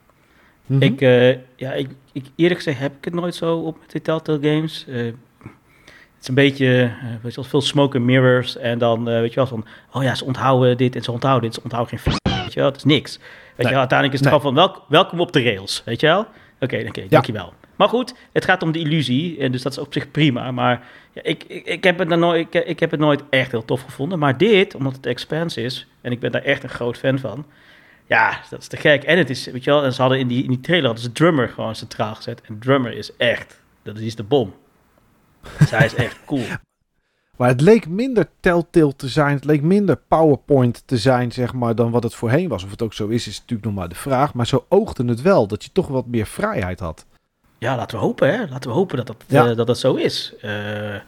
Mm 0.65 0.81
-hmm. 0.81 0.93
ik, 0.93 0.99
ja, 1.55 1.73
ik, 1.73 1.89
ik, 2.11 2.25
eerlijk 2.35 2.59
gezegd 2.59 2.79
heb 2.79 2.97
ik 2.97 3.05
het 3.05 3.13
nooit 3.13 3.35
zo 3.35 3.57
op 3.57 3.77
met 3.79 3.91
de 3.91 4.01
Telltale 4.01 4.39
games. 4.41 4.85
Het 6.19 6.27
is 6.29 6.35
een 6.35 6.43
beetje, 6.43 6.83
uh, 6.83 7.09
weet 7.21 7.33
je 7.33 7.41
wel, 7.41 7.49
veel 7.49 7.61
smoke 7.61 7.97
and 7.97 8.05
mirrors. 8.05 8.57
En 8.57 8.77
dan, 8.77 9.09
uh, 9.09 9.19
weet 9.19 9.29
je 9.29 9.35
wel, 9.35 9.47
van, 9.47 9.65
oh 9.91 10.03
ja, 10.03 10.15
ze 10.15 10.25
onthouden 10.25 10.77
dit 10.77 10.95
en 10.95 11.03
ze 11.03 11.11
onthouden 11.11 11.43
dit. 11.49 11.53
Ze 11.53 11.63
onthouden 11.63 11.99
geen 11.99 12.13
f***, 12.13 12.17
weet 12.43 12.53
je 12.53 12.59
wel. 12.59 12.69
Het 12.69 12.77
is 12.77 12.83
niks. 12.83 13.17
Weet 13.17 13.27
nee. 13.57 13.65
je 13.65 13.71
wel, 13.71 13.79
uiteindelijk 13.79 14.19
is 14.19 14.25
het 14.25 14.29
nee. 14.29 14.39
gewoon 14.39 14.55
van, 14.55 14.65
welk, 14.65 14.85
welkom 14.87 15.19
op 15.19 15.31
de 15.31 15.43
rails, 15.43 15.81
weet 15.85 15.99
je 15.99 16.07
wel. 16.07 16.19
Oké, 16.19 16.29
okay, 16.59 16.79
oké, 16.79 16.89
okay, 16.89 17.03
ja. 17.03 17.09
dankjewel. 17.09 17.53
Maar 17.75 17.89
goed, 17.89 18.13
het 18.31 18.45
gaat 18.45 18.63
om 18.63 18.71
de 18.71 18.79
illusie. 18.79 19.39
En 19.39 19.51
dus 19.51 19.61
dat 19.61 19.71
is 19.71 19.77
op 19.77 19.93
zich 19.93 20.11
prima. 20.11 20.51
Maar 20.51 20.87
ja, 21.13 21.23
ik, 21.23 21.43
ik, 21.47 21.65
ik, 21.65 21.83
heb 21.83 21.99
het 21.99 22.07
nooit, 22.07 22.55
ik, 22.55 22.65
ik 22.65 22.79
heb 22.79 22.91
het 22.91 22.99
nooit 22.99 23.23
echt 23.29 23.51
heel 23.51 23.65
tof 23.65 23.81
gevonden. 23.81 24.19
Maar 24.19 24.37
dit, 24.37 24.75
omdat 24.75 24.95
het 24.95 25.05
Expanse 25.05 25.61
is, 25.61 25.87
en 26.01 26.11
ik 26.11 26.19
ben 26.19 26.31
daar 26.31 26.43
echt 26.43 26.63
een 26.63 26.69
groot 26.69 26.97
fan 26.97 27.19
van. 27.19 27.45
Ja, 28.07 28.39
dat 28.49 28.61
is 28.61 28.67
te 28.67 28.77
gek. 28.77 29.03
En 29.03 29.17
het 29.17 29.29
is, 29.29 29.45
weet 29.45 29.63
je 29.63 29.69
wel, 29.71 29.83
en 29.83 29.93
ze 29.93 30.01
hadden 30.01 30.19
in 30.19 30.27
die, 30.27 30.43
in 30.43 30.49
die 30.49 30.59
trailer 30.59 30.85
hadden 30.85 31.03
ze 31.03 31.11
drummer 31.11 31.49
gewoon 31.49 31.75
centraal 31.75 32.15
gezet. 32.15 32.41
En 32.41 32.59
drummer 32.59 32.91
is 32.91 33.15
echt, 33.15 33.61
dat 33.83 33.97
is 33.97 34.15
de 34.15 34.23
bom. 34.23 34.53
Hij 35.69 35.85
is 35.85 35.95
echt 35.95 36.19
cool. 36.25 36.43
Maar 37.39 37.47
het 37.47 37.61
leek 37.61 37.87
minder 37.87 38.27
Telltale 38.39 38.95
te 38.95 39.07
zijn. 39.07 39.35
Het 39.35 39.45
leek 39.45 39.61
minder 39.61 39.97
PowerPoint 40.07 40.83
te 40.85 40.97
zijn, 40.97 41.31
zeg 41.31 41.53
maar, 41.53 41.75
dan 41.75 41.91
wat 41.91 42.03
het 42.03 42.15
voorheen 42.15 42.47
was. 42.47 42.63
Of 42.63 42.71
het 42.71 42.81
ook 42.81 42.93
zo 42.93 43.07
is, 43.07 43.27
is 43.27 43.39
natuurlijk 43.39 43.63
nog 43.63 43.73
maar 43.73 43.89
de 43.89 43.95
vraag. 43.95 44.33
Maar 44.33 44.47
zo 44.47 44.65
oogde 44.69 45.05
het 45.05 45.21
wel, 45.21 45.47
dat 45.47 45.63
je 45.63 45.69
toch 45.71 45.87
wat 45.87 46.07
meer 46.07 46.25
vrijheid 46.25 46.79
had. 46.79 47.05
Ja, 47.57 47.75
laten 47.75 47.97
we 47.97 48.03
hopen, 48.03 48.29
hè. 48.33 48.47
Laten 48.49 48.69
we 48.69 48.75
hopen 48.75 48.97
dat 48.97 49.07
dat, 49.07 49.23
ja. 49.27 49.49
uh, 49.49 49.55
dat, 49.55 49.67
dat 49.67 49.79
zo 49.79 49.95
is. 49.95 50.33
Uh, 50.41 50.51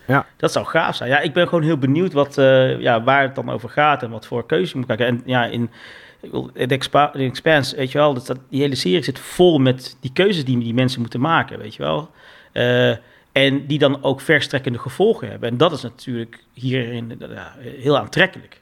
ja. 0.07 0.25
Dat 0.37 0.51
zou 0.51 0.65
gaaf 0.65 0.95
zijn. 0.95 1.09
Ja, 1.09 1.19
ik 1.19 1.33
ben 1.33 1.47
gewoon 1.47 1.63
heel 1.63 1.77
benieuwd 1.77 2.13
wat, 2.13 2.37
uh, 2.37 2.79
ja, 2.79 3.03
waar 3.03 3.21
het 3.21 3.35
dan 3.35 3.49
over 3.49 3.69
gaat 3.69 4.03
en 4.03 4.09
wat 4.09 4.25
voor 4.25 4.45
keuze 4.45 4.71
je 4.71 4.77
moet 4.77 4.87
kijken. 4.87 5.05
En 5.05 5.21
ja, 5.25 5.45
in 5.45 5.69
Expa 6.53 7.13
Expanse, 7.13 7.75
weet 7.75 7.91
je 7.91 7.97
wel, 7.97 8.13
dat, 8.13 8.27
dat, 8.27 8.37
die 8.49 8.61
hele 8.61 8.75
serie 8.75 9.03
zit 9.03 9.19
vol 9.19 9.59
met 9.59 9.97
die 9.99 10.11
keuzes 10.13 10.45
die 10.45 10.59
die 10.59 10.73
mensen 10.73 11.01
moeten 11.01 11.19
maken, 11.19 11.59
weet 11.59 11.75
je 11.75 11.83
wel. 11.83 12.09
En 13.31 13.65
die 13.65 13.79
dan 13.79 14.03
ook 14.03 14.21
verstrekkende 14.21 14.79
gevolgen 14.79 15.29
hebben. 15.29 15.49
En 15.49 15.57
dat 15.57 15.71
is 15.71 15.81
natuurlijk 15.81 16.43
hierin 16.53 17.15
ja, 17.19 17.55
heel 17.59 17.97
aantrekkelijk. 17.97 18.61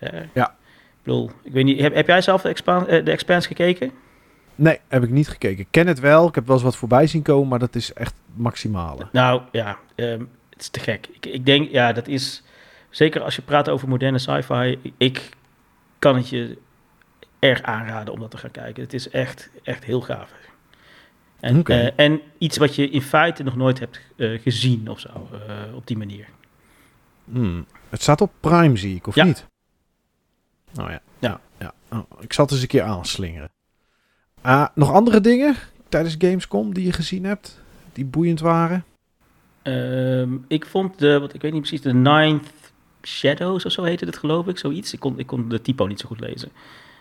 Uh, 0.00 0.10
ja. 0.32 0.46
Ik 0.46 1.04
bedoel, 1.04 1.30
ik 1.42 1.52
weet 1.52 1.64
niet, 1.64 1.80
heb, 1.80 1.94
heb 1.94 2.06
jij 2.06 2.20
zelf 2.20 2.42
de, 2.42 2.48
Expan 2.48 2.84
de 2.84 3.10
Expanse 3.10 3.48
gekeken? 3.48 3.92
Nee, 4.54 4.78
heb 4.88 5.02
ik 5.02 5.10
niet 5.10 5.28
gekeken. 5.28 5.58
Ik 5.58 5.68
ken 5.70 5.86
het 5.86 6.00
wel. 6.00 6.28
Ik 6.28 6.34
heb 6.34 6.46
wel 6.46 6.54
eens 6.54 6.64
wat 6.64 6.76
voorbij 6.76 7.06
zien 7.06 7.22
komen, 7.22 7.48
maar 7.48 7.58
dat 7.58 7.74
is 7.74 7.92
echt 7.92 8.14
maximale. 8.34 9.08
Nou 9.12 9.42
ja, 9.52 9.78
um, 9.94 10.30
het 10.50 10.60
is 10.60 10.68
te 10.68 10.80
gek. 10.80 11.08
Ik, 11.12 11.26
ik 11.26 11.46
denk, 11.46 11.70
ja, 11.70 11.92
dat 11.92 12.08
is... 12.08 12.42
Zeker 12.90 13.22
als 13.22 13.36
je 13.36 13.42
praat 13.42 13.68
over 13.68 13.88
moderne 13.88 14.18
sci-fi, 14.18 14.78
ik 14.96 15.28
kan 15.98 16.16
het 16.16 16.28
je 16.28 16.58
erg 17.38 17.62
aanraden 17.62 18.14
om 18.14 18.20
dat 18.20 18.30
te 18.30 18.38
gaan 18.38 18.50
kijken. 18.50 18.82
Het 18.82 18.94
is 18.94 19.10
echt, 19.10 19.50
echt 19.62 19.84
heel 19.84 20.00
gaaf. 20.00 20.30
En, 21.40 21.58
okay. 21.58 21.84
uh, 21.84 21.90
en 21.96 22.20
iets 22.38 22.56
wat 22.56 22.74
je 22.74 22.90
in 22.90 23.02
feite 23.02 23.42
nog 23.42 23.56
nooit 23.56 23.78
hebt 23.78 24.00
uh, 24.16 24.40
gezien 24.40 24.88
of 24.88 25.00
zo, 25.00 25.28
uh, 25.32 25.74
op 25.74 25.86
die 25.86 25.98
manier. 25.98 26.28
Hmm. 27.24 27.66
Het 27.88 28.02
staat 28.02 28.20
op 28.20 28.32
Prime, 28.40 28.76
zie 28.76 28.96
ik, 28.96 29.06
of 29.06 29.14
ja. 29.14 29.24
niet? 29.24 29.46
Oh 30.80 30.90
ja. 30.90 31.00
ja. 31.18 31.40
ja. 31.58 31.74
Oh, 31.88 31.98
ik 32.20 32.32
zal 32.32 32.44
het 32.44 32.52
eens 32.52 32.62
een 32.62 32.68
keer 32.68 32.82
aanslingeren. 32.82 33.50
Uh, 34.46 34.66
nog 34.74 34.92
andere 34.92 35.20
dingen 35.20 35.54
tijdens 35.88 36.14
Gamescom 36.18 36.74
die 36.74 36.84
je 36.84 36.92
gezien 36.92 37.24
hebt, 37.24 37.62
die 37.92 38.04
boeiend 38.04 38.40
waren? 38.40 38.84
Um, 39.62 40.44
ik 40.48 40.66
vond 40.66 40.98
de, 40.98 41.18
wat 41.18 41.34
ik 41.34 41.42
weet 41.42 41.52
niet 41.52 41.60
precies, 41.60 41.80
de 41.80 41.94
Ninth 41.94 42.48
Shadows 43.02 43.64
of 43.64 43.72
zo 43.72 43.82
heette 43.82 44.04
het, 44.04 44.16
geloof 44.16 44.46
ik, 44.46 44.58
zoiets. 44.58 44.92
Ik 44.92 45.00
kon, 45.00 45.18
ik 45.18 45.26
kon 45.26 45.48
de 45.48 45.60
typo 45.60 45.86
niet 45.86 46.00
zo 46.00 46.06
goed 46.06 46.20
lezen. 46.20 46.50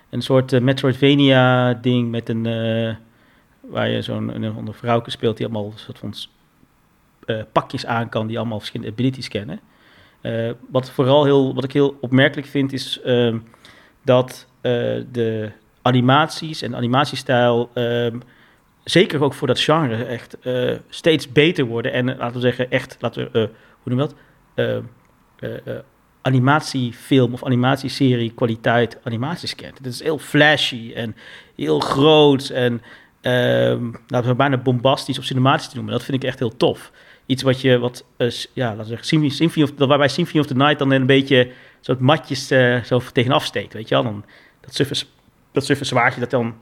Een 0.10 0.22
soort 0.22 0.62
Metroidvania-ding 0.62 2.12
met 2.12 2.30
een 2.30 2.46
waar 3.70 3.89
je 3.89 4.01
zo'n 4.01 4.43
een 4.43 4.74
vrouwke 4.74 5.11
speelt 5.11 5.38
die 5.38 5.45
allemaal 5.45 5.74
soort 5.76 5.99
van 5.99 6.13
uh, 7.26 7.41
pakjes 7.51 7.86
aan 7.86 8.09
kan, 8.09 8.28
die 8.28 8.38
allemaal 8.38 8.57
verschillende 8.57 8.91
abilities 8.91 9.28
kennen. 9.28 9.59
Uh, 10.22 10.51
wat 10.70 10.91
vooral 10.91 11.24
heel, 11.24 11.53
wat 11.53 11.63
ik 11.63 11.72
heel 11.72 11.97
opmerkelijk 12.01 12.47
vind, 12.47 12.74
is 12.74 12.99
uh, 13.05 13.36
dat 14.03 14.47
uh, 14.61 14.72
de 15.11 15.51
animaties 15.82 16.61
en 16.61 16.72
de 16.72 16.78
animatiestijl, 16.78 17.70
zeker 18.84 19.24
ook 19.24 19.34
voor 19.34 19.47
dat 19.47 19.59
genre, 19.59 20.03
echt 20.03 20.38
steeds 20.89 21.32
beter 21.32 21.65
worden. 21.65 21.93
En 21.93 22.05
laten 22.05 22.34
we 22.34 22.39
zeggen, 22.39 22.72
echt, 22.72 22.97
laten 22.99 23.32
we, 23.32 23.39
hoe 23.84 23.93
noem 23.93 23.99
je 23.99 24.07
dat? 24.55 24.84
animatiefilm 26.22 27.34
of 27.34 27.43
animatieserie 27.43 28.32
kwaliteit 28.32 28.97
animaties 29.03 29.55
kent. 29.55 29.78
Het 29.78 29.88
is 29.88 30.03
heel 30.03 30.18
flashy 30.18 30.91
en 30.95 31.15
heel 31.55 31.80
groot 31.80 32.49
en 32.49 32.82
um, 33.28 33.96
laten 34.08 34.30
we 34.30 34.36
bijna 34.36 34.58
bombastisch 34.58 35.18
of 35.18 35.24
cinematisch 35.24 35.68
te 35.68 35.76
noemen. 35.76 35.94
Dat 35.94 36.04
vind 36.04 36.24
ik 36.24 36.30
echt 36.30 36.40
heel 36.40 36.58
tof. 36.58 36.92
Iets 37.26 37.44
wat 37.44 37.62
je, 37.62 37.78
wat, 37.78 38.06
uh, 38.18 38.30
ja, 38.54 38.68
laten 38.68 38.82
we 38.82 39.02
zeggen, 39.02 39.32
Symphony, 39.32 39.66
of, 39.66 39.88
waarbij 39.88 40.08
Symphony 40.08 40.40
of 40.40 40.46
the 40.46 40.56
Night 40.56 40.80
dan 40.80 40.92
een 40.92 41.06
beetje 41.06 41.52
soort 41.82 42.00
matjes 42.00 42.52
uh, 42.52 42.84
zo 42.84 43.02
tegenaf 43.14 43.46
steekt, 43.46 43.74
weet 43.74 43.88
je 43.88 43.96
wel. 43.96 44.04
Dan, 44.04 44.26
dat 44.62 44.76
suffe, 44.76 45.06
dat 45.52 45.88
zwaardje 45.88 46.20
dat 46.20 46.30
dan 46.30 46.56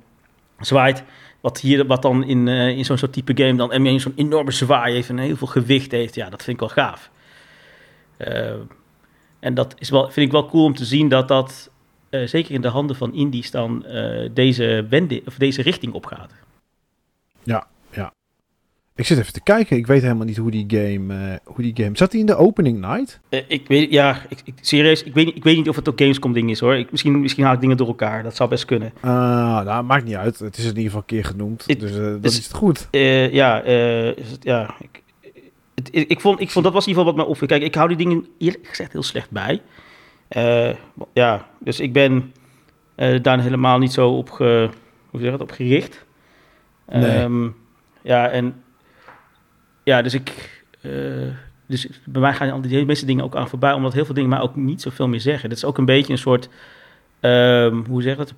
zwaait, 0.60 1.04
wat, 1.42 1.60
hier, 1.60 1.86
wat 1.86 2.02
dan 2.02 2.24
in, 2.24 2.48
uh, 2.48 2.68
in 2.68 2.86
zo'n 2.86 2.98
soort 2.98 3.14
type 3.14 3.44
game 3.44 3.56
dan 3.56 3.72
en 3.72 4.00
zo'n 4.00 4.14
enorme 4.16 4.52
zwaai 4.52 4.94
heeft 4.94 5.10
en 5.10 5.18
heel 5.18 5.36
veel 5.36 5.48
gewicht 5.48 5.92
heeft. 5.92 6.16
Ja, 6.16 6.30
dat 6.30 6.44
vind 6.44 6.62
ik 6.62 6.68
wel 6.68 6.86
gaaf. 6.86 7.10
en 9.40 9.54
dat 9.54 9.76
is 9.80 9.90
wel, 9.90 10.04
vind 10.04 10.26
ik 10.26 10.32
wel 10.32 10.46
cool 10.46 10.64
om 10.64 10.76
te 10.76 10.86
zien 10.86 11.10
dat 11.10 11.28
dat, 11.28 11.70
zeker 12.10 12.52
in 12.52 12.62
de 12.62 12.68
handen 12.68 12.96
van 12.96 13.14
indies, 13.14 13.52
dan 13.52 13.86
deze, 14.34 14.86
wende, 14.90 15.22
of 15.26 15.36
deze 15.36 15.62
richting 15.62 15.94
opgaat. 15.94 16.32
Ja, 17.46 17.68
ja. 17.92 18.14
Ik 18.96 19.06
zit 19.06 19.18
even 19.18 19.34
te 19.34 19.44
kijken. 19.44 19.78
Ik 19.78 19.88
weet 19.88 20.02
helemaal 20.02 20.26
niet 20.26 20.38
hoe 20.38 20.52
die 20.52 20.66
game... 20.68 21.14
Uh, 21.14 21.36
hoe 21.44 21.64
die 21.64 21.84
game... 21.84 21.98
Zat 21.98 22.12
hij 22.12 22.22
in 22.22 22.28
de 22.28 22.36
opening 22.36 22.80
night? 22.80 23.20
Uh, 23.30 23.40
ik 23.48 23.68
weet... 23.68 23.92
Ja, 23.92 24.22
ik, 24.30 24.42
ik, 24.44 24.54
serieus. 24.62 25.04
Ik 25.04 25.14
weet, 25.14 25.36
ik 25.36 25.44
weet 25.44 25.56
niet 25.56 25.70
of 25.70 25.76
het 25.76 25.90
ook 25.90 26.00
Gamescom 26.00 26.34
ding 26.34 26.50
is, 26.50 26.60
hoor. 26.60 26.76
Ik, 26.76 26.92
misschien, 26.92 27.22
misschien 27.22 27.44
haal 27.44 27.54
ik 27.54 27.60
dingen 27.62 27.78
door 27.78 27.88
elkaar. 27.88 28.24
Dat 28.24 28.36
zou 28.36 28.50
best 28.50 28.66
kunnen. 28.66 28.94
Uh, 28.98 29.12
nou, 29.64 29.84
maakt 29.84 30.06
niet 30.06 30.16
uit. 30.16 30.40
Het 30.40 30.58
is 30.58 30.64
in 30.64 30.70
ieder 30.70 30.84
geval 30.84 31.00
een 31.00 31.06
keer 31.06 31.26
genoemd. 31.26 31.64
It, 31.68 31.80
dus 31.80 31.96
dat 31.96 32.24
is, 32.26 32.38
is 32.38 32.44
het 32.44 32.54
goed. 32.54 32.88
ja, 32.92 33.62
is 33.62 34.32
het, 34.32 34.44
ja. 34.44 34.76
Ik, 34.80 35.02
het, 35.76 35.90
ik, 35.92 36.22
vond, 36.22 36.40
ik 36.40 36.50
vond... 36.50 36.66
Dat 36.66 36.74
was 36.74 36.84
in 36.84 36.90
ieder 36.90 37.04
geval 37.04 37.06
wat 37.06 37.16
mij 37.16 37.26
opviel. 37.26 37.48
Kijk, 37.48 37.64
ik 37.64 37.76
hou 37.76 37.88
die 37.88 37.98
dingen 37.98 38.28
eerlijk 38.38 38.68
gezegd 38.68 38.92
heel 38.92 39.04
slecht 39.04 39.32
bij. 39.32 39.62
ja, 41.14 41.48
dus 41.60 41.80
ik 41.80 41.94
ben 41.94 42.34
daar 43.22 43.42
helemaal 43.42 43.78
niet 43.78 43.94
zo 43.94 44.10
op, 44.10 44.30
ge, 44.30 44.70
hoe 45.10 45.20
zeg 45.20 45.32
het, 45.32 45.42
op 45.42 45.52
gericht. 45.52 46.05
Nee. 46.88 47.22
Um, 47.22 47.56
ja, 48.02 48.30
en 48.30 48.64
ja, 49.84 50.02
dus 50.02 50.14
ik. 50.14 50.54
Uh, 50.82 51.32
dus 51.68 51.88
bij 52.06 52.22
mij 52.22 52.34
gaan 52.34 52.52
al 52.52 52.62
die 52.62 52.86
meeste 52.86 53.06
dingen 53.06 53.24
ook 53.24 53.36
aan 53.36 53.50
voorbij, 53.50 53.74
omdat 53.74 53.94
heel 53.94 54.06
veel 54.06 54.14
dingen 54.14 54.30
mij 54.30 54.40
ook 54.40 54.56
niet 54.56 54.82
zoveel 54.82 55.08
meer 55.08 55.22
zeggen. 55.22 55.50
Dat 55.50 55.58
is 55.58 55.66
ook 55.66 55.78
een 55.78 55.86
beetje 55.86 56.12
een 56.12 56.20
soort. 56.20 56.50
Um, 57.22 57.86
hoe 57.88 58.02
zeg 58.02 58.18
het? 58.18 58.34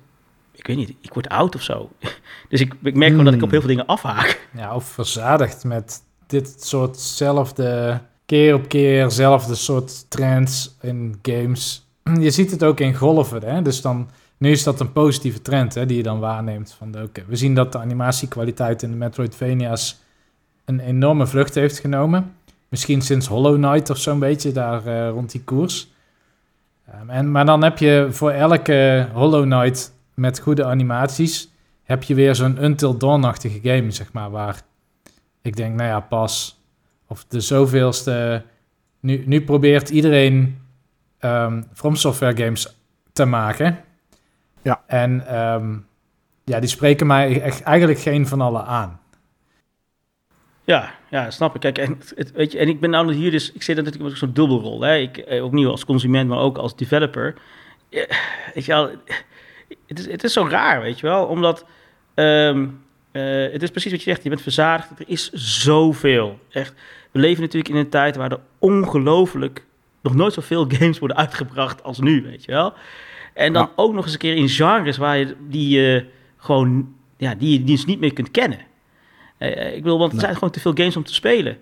Ik 0.52 0.66
weet 0.66 0.76
niet, 0.76 0.94
ik 1.00 1.12
word 1.12 1.28
oud 1.28 1.54
of 1.54 1.62
zo. 1.62 1.90
dus 2.48 2.60
ik, 2.60 2.74
ik 2.82 2.94
merk 2.94 3.10
gewoon 3.10 3.14
hmm. 3.14 3.24
dat 3.24 3.34
ik 3.34 3.42
op 3.42 3.50
heel 3.50 3.60
veel 3.60 3.68
dingen 3.68 3.86
afhaak. 3.86 4.48
Ja, 4.56 4.74
of 4.74 4.84
verzadigd 4.84 5.64
met 5.64 6.02
dit 6.26 6.64
soortzelfde 6.64 8.00
keer 8.26 8.54
op 8.54 8.68
keer 8.68 9.10
zelfde 9.10 9.54
soort 9.54 10.10
trends 10.10 10.76
in 10.80 11.18
games. 11.22 11.88
Je 12.20 12.30
ziet 12.30 12.50
het 12.50 12.64
ook 12.64 12.80
in 12.80 12.94
golven, 12.94 13.42
hè? 13.42 13.62
dus 13.62 13.80
dan... 13.80 14.10
Nu 14.38 14.50
is 14.50 14.62
dat 14.62 14.80
een 14.80 14.92
positieve 14.92 15.42
trend 15.42 15.74
hè, 15.74 15.86
die 15.86 15.96
je 15.96 16.02
dan 16.02 16.18
waarneemt. 16.18 16.72
Van 16.72 16.90
de, 16.90 17.10
we 17.26 17.36
zien 17.36 17.54
dat 17.54 17.72
de 17.72 17.78
animatiekwaliteit 17.78 18.82
in 18.82 18.90
de 18.90 18.96
Metroidvania's 18.96 20.00
een 20.64 20.80
enorme 20.80 21.26
vlucht 21.26 21.54
heeft 21.54 21.78
genomen. 21.78 22.34
Misschien 22.68 23.02
sinds 23.02 23.26
Hollow 23.26 23.54
Knight 23.54 23.90
of 23.90 23.98
zo'n 23.98 24.18
beetje 24.18 24.52
daar 24.52 24.86
uh, 24.86 25.08
rond 25.08 25.32
die 25.32 25.42
koers. 25.44 25.88
Um, 27.00 27.10
en, 27.10 27.30
maar 27.30 27.44
dan 27.44 27.62
heb 27.62 27.78
je 27.78 28.06
voor 28.10 28.30
elke 28.30 29.08
Hollow 29.12 29.42
Knight 29.42 29.92
met 30.14 30.40
goede 30.40 30.64
animaties... 30.64 31.50
heb 31.82 32.02
je 32.02 32.14
weer 32.14 32.34
zo'n 32.34 32.64
Until 32.64 32.96
Dawn-achtige 32.96 33.60
game, 33.62 33.90
zeg 33.90 34.12
maar... 34.12 34.30
waar 34.30 34.60
ik 35.42 35.56
denk, 35.56 35.74
nou 35.74 35.88
ja, 35.88 36.00
pas... 36.00 36.60
of 37.06 37.24
de 37.28 37.40
zoveelste... 37.40 38.42
Nu, 39.00 39.22
nu 39.26 39.42
probeert 39.42 39.88
iedereen 39.88 40.58
um, 41.20 41.64
From 41.72 41.96
Software 41.96 42.44
games 42.44 42.76
te 43.12 43.24
maken... 43.24 43.78
Ja. 44.62 44.82
En 44.86 45.38
um, 45.38 45.86
ja, 46.44 46.60
die 46.60 46.68
spreken 46.68 47.06
mij 47.06 47.40
echt 47.42 47.62
eigenlijk 47.62 47.98
geen 47.98 48.26
van 48.26 48.40
allen 48.40 48.64
aan. 48.64 49.00
Ja, 50.64 50.94
ja, 51.10 51.30
snap 51.30 51.54
ik. 51.54 51.60
Kijk, 51.60 51.78
en, 51.78 52.00
het, 52.14 52.32
weet 52.32 52.52
je, 52.52 52.58
en 52.58 52.68
ik 52.68 52.80
ben 52.80 52.90
nou 52.90 53.12
hier 53.12 53.30
dus, 53.30 53.52
ik 53.52 53.62
zit 53.62 53.76
natuurlijk 53.76 54.04
met 54.04 54.18
zo'n 54.18 54.32
dubbelrol. 54.32 54.80
Hè? 54.80 54.96
Ik, 54.96 55.16
eh, 55.16 55.44
opnieuw 55.44 55.70
als 55.70 55.84
consument, 55.84 56.28
maar 56.28 56.38
ook 56.38 56.58
als 56.58 56.76
developer. 56.76 57.34
Ja, 57.88 58.06
weet 58.54 58.64
je 58.64 58.72
wel, 58.72 58.90
het 59.86 59.98
is, 59.98 60.06
het 60.06 60.24
is 60.24 60.32
zo 60.32 60.46
raar, 60.50 60.80
weet 60.80 61.00
je 61.00 61.06
wel, 61.06 61.24
omdat 61.24 61.64
um, 62.14 62.80
uh, 63.12 63.52
het 63.52 63.62
is 63.62 63.70
precies 63.70 63.90
wat 63.90 64.02
je 64.02 64.10
zegt, 64.10 64.22
je 64.22 64.28
bent 64.28 64.42
verzadigd, 64.42 64.90
er 64.98 65.08
is 65.08 65.30
zoveel. 65.32 66.38
Echt, 66.50 66.74
we 67.10 67.18
leven 67.18 67.42
natuurlijk 67.42 67.74
in 67.74 67.80
een 67.80 67.88
tijd 67.88 68.16
waar 68.16 68.32
er 68.32 68.40
ongelooflijk 68.58 69.64
nog 70.02 70.14
nooit 70.14 70.32
zoveel 70.32 70.66
games 70.78 70.98
worden 70.98 71.16
uitgebracht 71.16 71.82
als 71.82 71.98
nu, 71.98 72.22
weet 72.22 72.44
je 72.44 72.52
wel. 72.52 72.72
En 73.38 73.52
dan 73.52 73.70
ook 73.76 73.92
nog 73.92 74.04
eens 74.04 74.12
een 74.12 74.18
keer 74.18 74.36
in 74.36 74.48
genres 74.48 74.96
waar 74.96 75.18
je 75.18 75.36
die 75.48 75.68
je 75.68 76.06
gewoon, 76.36 76.94
ja, 77.16 77.34
die 77.34 77.52
je 77.52 77.64
dus 77.64 77.84
niet 77.84 78.00
meer 78.00 78.12
kunt 78.12 78.30
kennen. 78.30 78.58
Uh, 79.38 79.76
ik 79.76 79.82
wil, 79.82 79.98
want 79.98 80.12
er 80.12 80.20
zijn 80.20 80.34
gewoon 80.34 80.50
te 80.50 80.60
veel 80.60 80.72
games 80.74 80.96
om 80.96 81.04
te 81.04 81.14
spelen. 81.14 81.58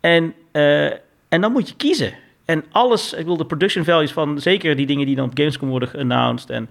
En, 0.00 0.34
uh, 0.52 0.86
en 1.28 1.40
dan 1.40 1.52
moet 1.52 1.68
je 1.68 1.76
kiezen. 1.76 2.12
En 2.44 2.64
alles, 2.70 3.12
ik 3.12 3.24
wil 3.24 3.36
de 3.36 3.46
production 3.46 3.84
values 3.84 4.12
van 4.12 4.40
zeker 4.40 4.76
die 4.76 4.86
dingen 4.86 5.06
die 5.06 5.16
dan 5.16 5.28
op 5.28 5.38
Gamescom 5.38 5.68
worden 5.68 5.88
geannounced. 5.88 6.50
En 6.50 6.68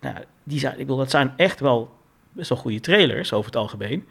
nou, 0.00 0.16
die 0.44 0.58
zijn, 0.58 0.78
ik 0.78 0.86
wil, 0.86 0.96
dat 0.96 1.10
zijn 1.10 1.32
echt 1.36 1.60
wel 1.60 1.94
best 2.32 2.48
wel 2.48 2.58
goede 2.58 2.80
trailers 2.80 3.32
over 3.32 3.46
het 3.46 3.60
algemeen. 3.60 4.06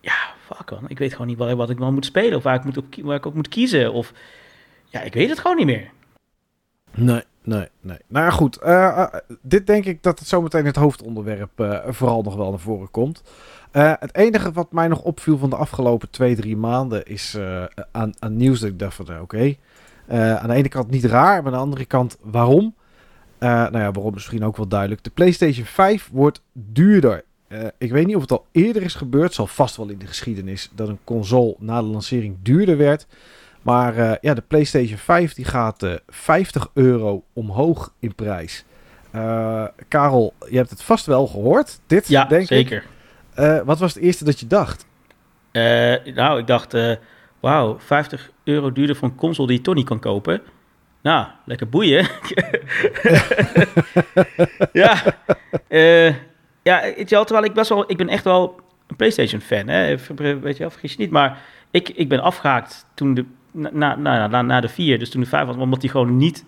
Ja, 0.00 0.34
fuck 0.44 0.70
man, 0.70 0.88
ik 0.88 0.98
weet 0.98 1.12
gewoon 1.12 1.26
niet 1.26 1.38
wat, 1.38 1.52
wat 1.52 1.70
ik 1.70 1.78
dan 1.78 1.94
moet 1.94 2.04
spelen 2.04 2.36
of 2.36 2.42
waar 2.42 2.54
ik, 2.54 2.64
moet 2.64 2.76
op, 2.76 2.94
waar 3.02 3.16
ik 3.16 3.26
op 3.26 3.34
moet 3.34 3.48
kiezen. 3.48 3.92
Of 3.92 4.12
ja, 4.86 5.00
ik 5.00 5.14
weet 5.14 5.28
het 5.28 5.38
gewoon 5.38 5.56
niet 5.56 5.66
meer. 5.66 5.90
Nee, 6.96 7.22
nee, 7.42 7.68
nee. 7.80 7.98
Nou 8.06 8.30
goed. 8.32 8.58
Uh, 8.62 8.68
uh, 8.68 9.04
dit 9.42 9.66
denk 9.66 9.84
ik 9.84 10.02
dat 10.02 10.18
het 10.18 10.28
zometeen 10.28 10.66
het 10.66 10.76
hoofdonderwerp 10.76 11.60
uh, 11.60 11.78
vooral 11.88 12.22
nog 12.22 12.36
wel 12.36 12.50
naar 12.50 12.58
voren 12.58 12.90
komt. 12.90 13.22
het 13.72 14.14
enige 14.14 14.52
wat 14.52 14.72
mij 14.72 14.88
nog 14.88 15.02
opviel 15.02 15.38
van 15.38 15.50
de 15.50 15.56
afgelopen 15.56 16.10
twee, 16.10 16.36
drie 16.36 16.56
maanden 16.56 17.04
is 17.04 17.38
aan, 17.92 18.14
nieuws 18.28 18.60
dat 18.60 18.68
ik 18.68 18.78
dacht 18.78 18.94
van 18.94 19.10
oké. 19.10 19.20
Okay. 19.20 19.58
aan 20.36 20.48
de 20.48 20.54
ene 20.54 20.68
kant 20.68 20.90
niet 20.90 21.04
raar, 21.04 21.42
maar 21.42 21.52
aan 21.52 21.58
de 21.58 21.64
andere 21.64 21.84
kant 21.84 22.18
waarom? 22.22 22.74
nou 23.38 23.78
ja, 23.78 23.92
waarom 23.92 24.08
is 24.08 24.14
misschien 24.14 24.44
ook 24.44 24.56
wel 24.56 24.68
duidelijk. 24.68 25.04
De 25.04 25.10
PlayStation 25.10 25.66
5 25.66 26.08
wordt 26.12 26.42
duurder. 26.52 27.24
ik 27.78 27.92
weet 27.92 28.06
niet 28.06 28.16
of 28.16 28.22
het 28.22 28.32
al 28.32 28.46
eerder 28.52 28.82
is 28.82 28.94
gebeurd. 28.94 29.34
Zal 29.34 29.46
vast 29.46 29.76
wel 29.76 29.88
in 29.88 29.98
de 29.98 30.06
geschiedenis 30.06 30.70
dat 30.74 30.88
een 30.88 30.98
console 31.04 31.56
na 31.58 31.80
de 31.80 31.86
lancering 31.86 32.36
duurder 32.42 32.76
werd. 32.76 33.06
Maar 33.66 33.96
uh, 33.96 34.12
ja, 34.20 34.34
de 34.34 34.42
PlayStation 34.48 34.98
5 34.98 35.34
die 35.34 35.44
gaat 35.44 35.82
uh, 35.82 35.94
50 36.08 36.68
euro 36.74 37.24
omhoog 37.32 37.92
in 38.00 38.14
prijs. 38.14 38.64
Uh, 39.14 39.64
Karel, 39.88 40.34
je 40.48 40.56
hebt 40.56 40.70
het 40.70 40.82
vast 40.82 41.06
wel 41.06 41.26
gehoord. 41.26 41.80
Dit, 41.86 42.08
ja, 42.08 42.24
denk 42.24 42.46
zeker. 42.46 42.84
ik. 43.34 43.62
Wat 43.64 43.78
was 43.78 43.94
het 43.94 44.02
eerste 44.02 44.24
dat 44.24 44.40
je 44.40 44.46
dacht? 44.46 44.86
nou, 46.14 46.38
ik 46.38 46.46
dacht, 46.46 46.76
wauw, 47.40 47.78
50 47.78 48.30
euro 48.44 48.72
duurder 48.72 48.96
voor 48.96 49.08
een 49.08 49.14
console 49.14 49.48
die 49.48 49.56
je 49.56 49.62
toch 49.62 49.74
niet 49.74 49.86
kan 49.86 50.00
kopen. 50.00 50.40
Nou, 51.02 51.26
lekker 51.44 51.68
boeien. 51.68 52.06
ja, 54.72 55.02
ja, 56.62 56.80
terwijl 57.04 57.44
ik 57.44 57.54
best 57.54 57.68
wel, 57.68 57.90
ik 57.90 57.96
ben 57.96 58.08
echt 58.08 58.24
wel 58.24 58.60
een 58.86 58.96
PlayStation 58.96 59.40
fan. 59.40 59.68
Hè? 59.68 59.96
Weet 60.16 60.56
je 60.56 60.62
wel, 60.62 60.70
vergis 60.70 60.92
je 60.92 60.98
niet. 60.98 61.10
Maar 61.10 61.38
ik, 61.70 61.88
ik 61.88 62.08
ben 62.08 62.20
afgehaakt 62.20 62.86
toen 62.94 63.14
de 63.14 63.24
na, 63.56 63.96
na, 63.96 64.42
na, 64.42 64.60
de 64.60 64.68
vier, 64.68 64.98
dus 64.98 65.10
toen 65.10 65.20
de 65.20 65.26
vijf 65.26 65.46
was, 65.46 65.56
omdat 65.56 65.80
die 65.80 65.90
gewoon 65.90 66.16
niet 66.16 66.44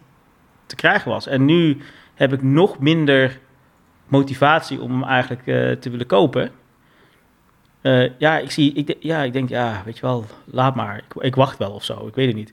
te 0.67 0.77
krijgen 0.77 1.11
was. 1.11 1.27
En 1.27 1.45
nu 1.45 1.79
heb 2.15 2.33
ik 2.33 2.43
nog 2.43 2.79
minder 2.79 3.41
motivatie 4.07 4.81
om 4.81 4.91
hem 4.91 5.05
eigenlijk 5.05 5.47
uh, 5.47 5.71
te 5.73 5.91
willen 5.91 6.07
kopen. 6.07 6.51
Uh, 7.83 8.19
ja, 8.19 8.39
ik 8.39 8.51
zie, 8.51 8.73
ik, 8.73 8.97
ja, 9.01 9.23
ik 9.23 9.33
denk, 9.33 9.49
ja, 9.49 9.83
weet 9.85 9.97
je 9.99 10.07
wel, 10.07 10.25
laat 10.45 10.75
maar. 10.75 10.97
Ik, 10.97 11.23
ik 11.23 11.35
wacht 11.35 11.59
wel 11.59 11.71
of 11.71 11.85
zo, 11.85 12.07
ik 12.07 12.15
weet 12.15 12.27
het 12.27 12.37
niet. 12.37 12.53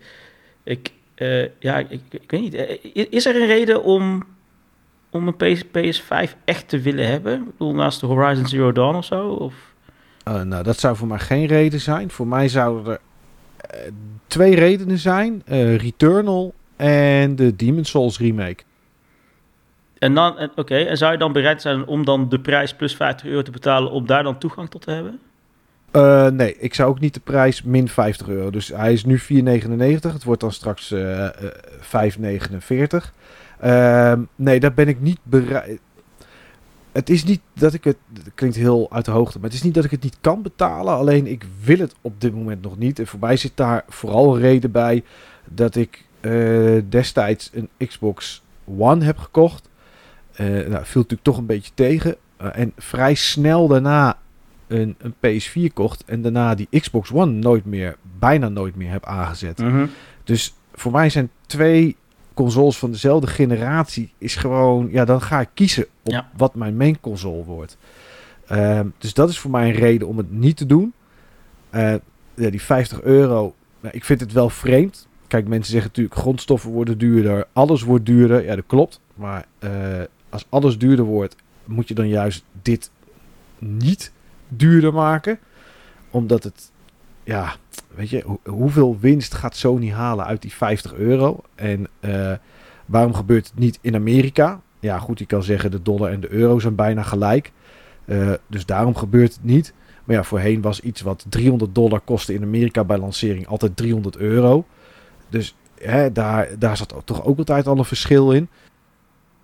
Ik, 0.64 0.92
uh, 1.16 1.48
ja, 1.60 1.78
ik, 1.78 2.02
ik, 2.10 2.32
weet 2.32 2.42
niet. 2.42 2.54
Is 3.10 3.26
er 3.26 3.36
een 3.36 3.48
reden 3.48 3.84
om, 3.84 4.24
om 5.10 5.28
een 5.28 5.36
PS, 5.36 5.64
PS5 5.64 6.32
echt 6.46 6.70
te 6.70 6.80
willen 6.80 7.08
hebben? 7.08 7.34
Ik 7.34 7.46
bedoel, 7.46 7.74
naast 7.74 8.00
de 8.00 8.06
Horizon 8.06 8.48
Zero 8.48 8.72
Dawn 8.72 8.96
of 8.96 9.06
zo? 9.06 9.28
Of? 9.28 9.74
nou, 10.24 10.64
dat 10.64 10.80
zou 10.80 10.96
voor 10.96 11.08
mij 11.08 11.20
geen 11.20 11.46
reden 11.46 11.80
zijn. 11.80 12.10
Voor 12.10 12.28
mij 12.28 12.48
zouden 12.48 12.94
er 12.94 13.00
twee 14.28 14.56
redenen 14.56 14.98
zijn. 14.98 15.44
Uh, 15.50 15.76
Returnal 15.78 16.54
en 16.76 17.36
de 17.36 17.56
Demon 17.56 17.86
Souls 17.86 18.20
remake. 18.20 18.64
En 19.98 20.14
dan, 20.14 20.32
oké, 20.32 20.50
okay, 20.56 20.86
en 20.86 20.98
zou 20.98 21.12
je 21.12 21.18
dan 21.18 21.32
bereid 21.32 21.62
zijn 21.62 21.86
om 21.86 22.06
dan 22.06 22.30
de 22.30 22.40
prijs 22.40 22.74
plus 22.74 22.96
50 22.96 23.28
euro 23.28 23.42
te 23.42 23.52
betalen 23.52 23.92
om 23.92 24.06
daar 24.06 24.24
dan 24.24 24.38
toegang 24.38 24.70
tot 24.70 24.82
te 24.82 24.92
hebben? 24.92 25.20
Uh, 25.92 26.28
nee, 26.28 26.58
ik 26.58 26.74
zou 26.74 26.90
ook 26.90 27.00
niet 27.00 27.14
de 27.14 27.20
prijs 27.20 27.64
min 27.64 27.90
50 27.90 28.28
euro. 28.28 28.50
Dus 28.50 28.68
hij 28.68 28.94
is 28.94 29.06
nu 29.06 29.20
4,99. 29.20 29.26
Het 30.02 30.24
wordt 30.24 30.42
dan 30.42 30.52
straks 30.52 30.92
uh, 30.92 31.30
5,49. 31.80 32.98
nee, 34.36 34.60
daar 34.60 34.74
ben 34.74 34.88
ik 34.88 35.00
niet 35.00 35.20
bereid 35.24 35.80
het 36.96 37.10
is 37.10 37.24
niet 37.24 37.42
dat 37.54 37.74
ik 37.74 37.84
het, 37.84 37.98
het 38.14 38.32
klinkt 38.36 38.56
heel 38.56 38.92
uit 38.92 39.06
de 39.06 39.12
hoogte, 39.12 39.40
maar 39.40 39.50
het 39.50 39.58
is 39.58 39.64
niet 39.64 39.74
dat 39.74 39.84
ik 39.84 39.92
het 39.92 40.04
niet 40.04 40.18
kan 40.22 40.42
betalen. 40.42 40.94
Alleen 40.94 41.28
ik 41.28 41.46
wil 41.64 41.78
het 41.78 41.96
op 42.02 42.22
dit 42.22 42.34
moment 42.34 42.62
nog 42.62 42.78
niet. 42.78 43.00
En 43.00 43.08
voor 43.08 43.20
mij 43.20 43.38
zit 43.38 43.52
daar 43.56 43.84
vooral 43.88 44.36
een 44.36 44.42
reden 44.42 44.72
bij 44.72 45.04
dat 45.46 45.76
ik 45.76 46.06
uh, 46.22 46.82
destijds 46.90 47.52
een 47.54 47.88
Xbox 47.88 48.44
One 48.78 49.06
heb 49.06 49.18
gekocht. 49.18 49.70
Uh, 50.32 50.48
nou, 50.48 50.86
viel 50.86 51.02
natuurlijk 51.02 51.22
toch 51.22 51.38
een 51.38 51.46
beetje 51.46 51.72
tegen. 51.74 52.16
Uh, 52.42 52.48
en 52.54 52.74
vrij 52.78 53.16
snel 53.16 53.68
daarna 53.68 54.18
een, 54.68 54.96
een, 54.98 55.14
PS4 55.14 55.74
kocht. 55.74 56.04
En 56.06 56.22
daarna 56.22 56.56
die 56.56 56.80
Xbox 56.80 57.12
One 57.12 57.32
nooit 57.32 57.66
meer, 57.66 57.98
bijna 58.20 58.50
nooit 58.50 58.76
meer 58.76 58.92
heb 58.92 59.06
aangezet. 59.06 59.60
Mm 59.60 59.70
-hmm. 59.70 59.90
Dus 60.24 60.54
voor 60.74 60.92
mij 60.92 61.10
zijn 61.10 61.30
twee 61.46 61.96
consoles 62.36 62.78
van 62.78 62.92
dezelfde 62.92 63.28
generatie 63.28 64.14
is 64.18 64.36
gewoon, 64.36 64.88
ja, 64.92 65.06
dan 65.06 65.22
ga 65.22 65.40
ik 65.40 65.50
kiezen 65.54 65.86
op 66.04 66.12
ja. 66.12 66.30
wat 66.38 66.56
mijn 66.56 66.78
main 66.78 67.00
console 67.00 67.44
wordt. 67.44 67.78
Um, 68.52 68.94
dus 68.98 69.14
dat 69.14 69.30
is 69.30 69.40
voor 69.40 69.52
mij 69.52 69.70
een 69.70 69.76
reden 69.76 70.08
om 70.08 70.18
het 70.18 70.32
niet 70.32 70.58
te 70.58 70.66
doen. 70.66 70.94
Uh, 71.72 71.94
ja, 72.34 72.50
die 72.50 72.62
50 72.62 73.02
euro, 73.02 73.56
nou, 73.80 73.96
ik 73.96 74.06
vind 74.06 74.20
het 74.20 74.32
wel 74.32 74.50
vreemd. 74.50 75.08
Kijk, 75.28 75.48
mensen 75.48 75.72
zeggen 75.72 75.90
natuurlijk 75.90 76.16
grondstoffen 76.20 76.72
worden 76.72 76.98
duurder, 76.98 77.48
alles 77.54 77.82
wordt 77.82 78.06
duurder. 78.06 78.44
Ja, 78.44 78.56
dat 78.56 78.66
klopt. 78.68 79.00
Maar 79.16 79.46
uh, 79.60 79.70
als 80.30 80.46
alles 80.50 80.78
duurder 80.78 81.06
wordt, 81.06 81.36
moet 81.66 81.88
je 81.88 81.94
dan 81.94 82.08
juist 82.08 82.44
dit 82.62 82.92
niet 83.60 84.12
duurder 84.48 84.94
maken. 84.94 85.40
Omdat 86.10 86.44
het 86.44 86.72
ja, 87.26 87.56
weet 87.96 88.10
je, 88.10 88.24
ho 88.26 88.40
hoeveel 88.44 88.98
winst 89.00 89.34
gaat 89.34 89.56
Sony 89.56 89.92
halen 89.92 90.26
uit 90.26 90.42
die 90.42 90.54
50 90.54 90.94
euro? 90.94 91.42
En 91.56 91.88
uh, 92.00 92.32
waarom 92.86 93.14
gebeurt 93.14 93.46
het 93.46 93.60
niet 93.60 93.80
in 93.82 93.96
Amerika? 93.96 94.62
Ja, 94.80 95.00
goed, 95.00 95.20
je 95.20 95.26
kan 95.26 95.44
zeggen 95.44 95.72
de 95.72 95.82
dollar 95.82 96.12
en 96.12 96.20
de 96.20 96.32
euro 96.32 96.60
zijn 96.60 96.76
bijna 96.76 97.02
gelijk. 97.02 97.52
Uh, 98.06 98.34
dus 98.48 98.66
daarom 98.66 98.96
gebeurt 98.96 99.34
het 99.34 99.44
niet. 99.44 99.74
Maar 100.04 100.16
ja, 100.16 100.24
voorheen 100.24 100.62
was 100.62 100.80
iets 100.80 101.02
wat 101.02 101.26
300 101.30 101.76
dollar 101.76 102.00
kostte 102.00 102.34
in 102.34 102.44
Amerika 102.44 102.84
bij 102.84 102.98
lancering 102.98 103.48
altijd 103.48 103.78
300 103.78 104.18
euro. 104.18 104.66
Dus 105.30 105.56
hè, 105.80 106.12
daar, 106.12 106.50
daar 106.60 106.78
zat 106.78 107.02
toch 107.06 107.26
ook 107.26 107.38
altijd 107.38 107.68
al 107.68 107.78
een 107.78 107.86
verschil 107.86 108.32
in. 108.32 108.50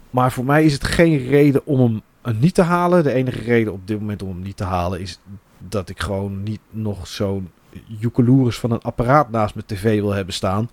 Maar 0.09 0.31
voor 0.31 0.45
mij 0.45 0.65
is 0.65 0.73
het 0.73 0.83
geen 0.83 1.17
reden 1.17 1.65
om 1.65 2.01
hem 2.21 2.37
niet 2.39 2.53
te 2.53 2.61
halen. 2.61 3.03
De 3.03 3.13
enige 3.13 3.41
reden 3.41 3.73
op 3.73 3.87
dit 3.87 3.99
moment 3.99 4.21
om 4.21 4.29
hem 4.29 4.41
niet 4.41 4.57
te 4.57 4.63
halen 4.63 4.99
is 4.99 5.19
dat 5.57 5.89
ik 5.89 5.99
gewoon 5.99 6.43
niet 6.43 6.61
nog 6.69 7.07
zo'n 7.07 7.49
joekeloeris 7.85 8.59
van 8.59 8.71
een 8.71 8.81
apparaat 8.81 9.29
naast 9.29 9.55
mijn 9.55 9.65
tv 9.67 9.99
wil 9.99 10.11
hebben 10.11 10.33
staan. 10.33 10.69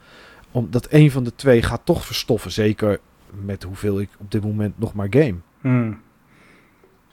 Omdat 0.50 0.86
een 0.90 1.10
van 1.10 1.24
de 1.24 1.34
twee 1.34 1.62
gaat 1.62 1.80
toch 1.84 2.06
verstoffen. 2.06 2.50
Zeker 2.50 2.98
met 3.44 3.62
hoeveel 3.62 4.00
ik 4.00 4.08
op 4.18 4.30
dit 4.30 4.42
moment 4.42 4.78
nog 4.78 4.94
maar 4.94 5.06
game. 5.10 5.34
Hmm. 5.60 6.00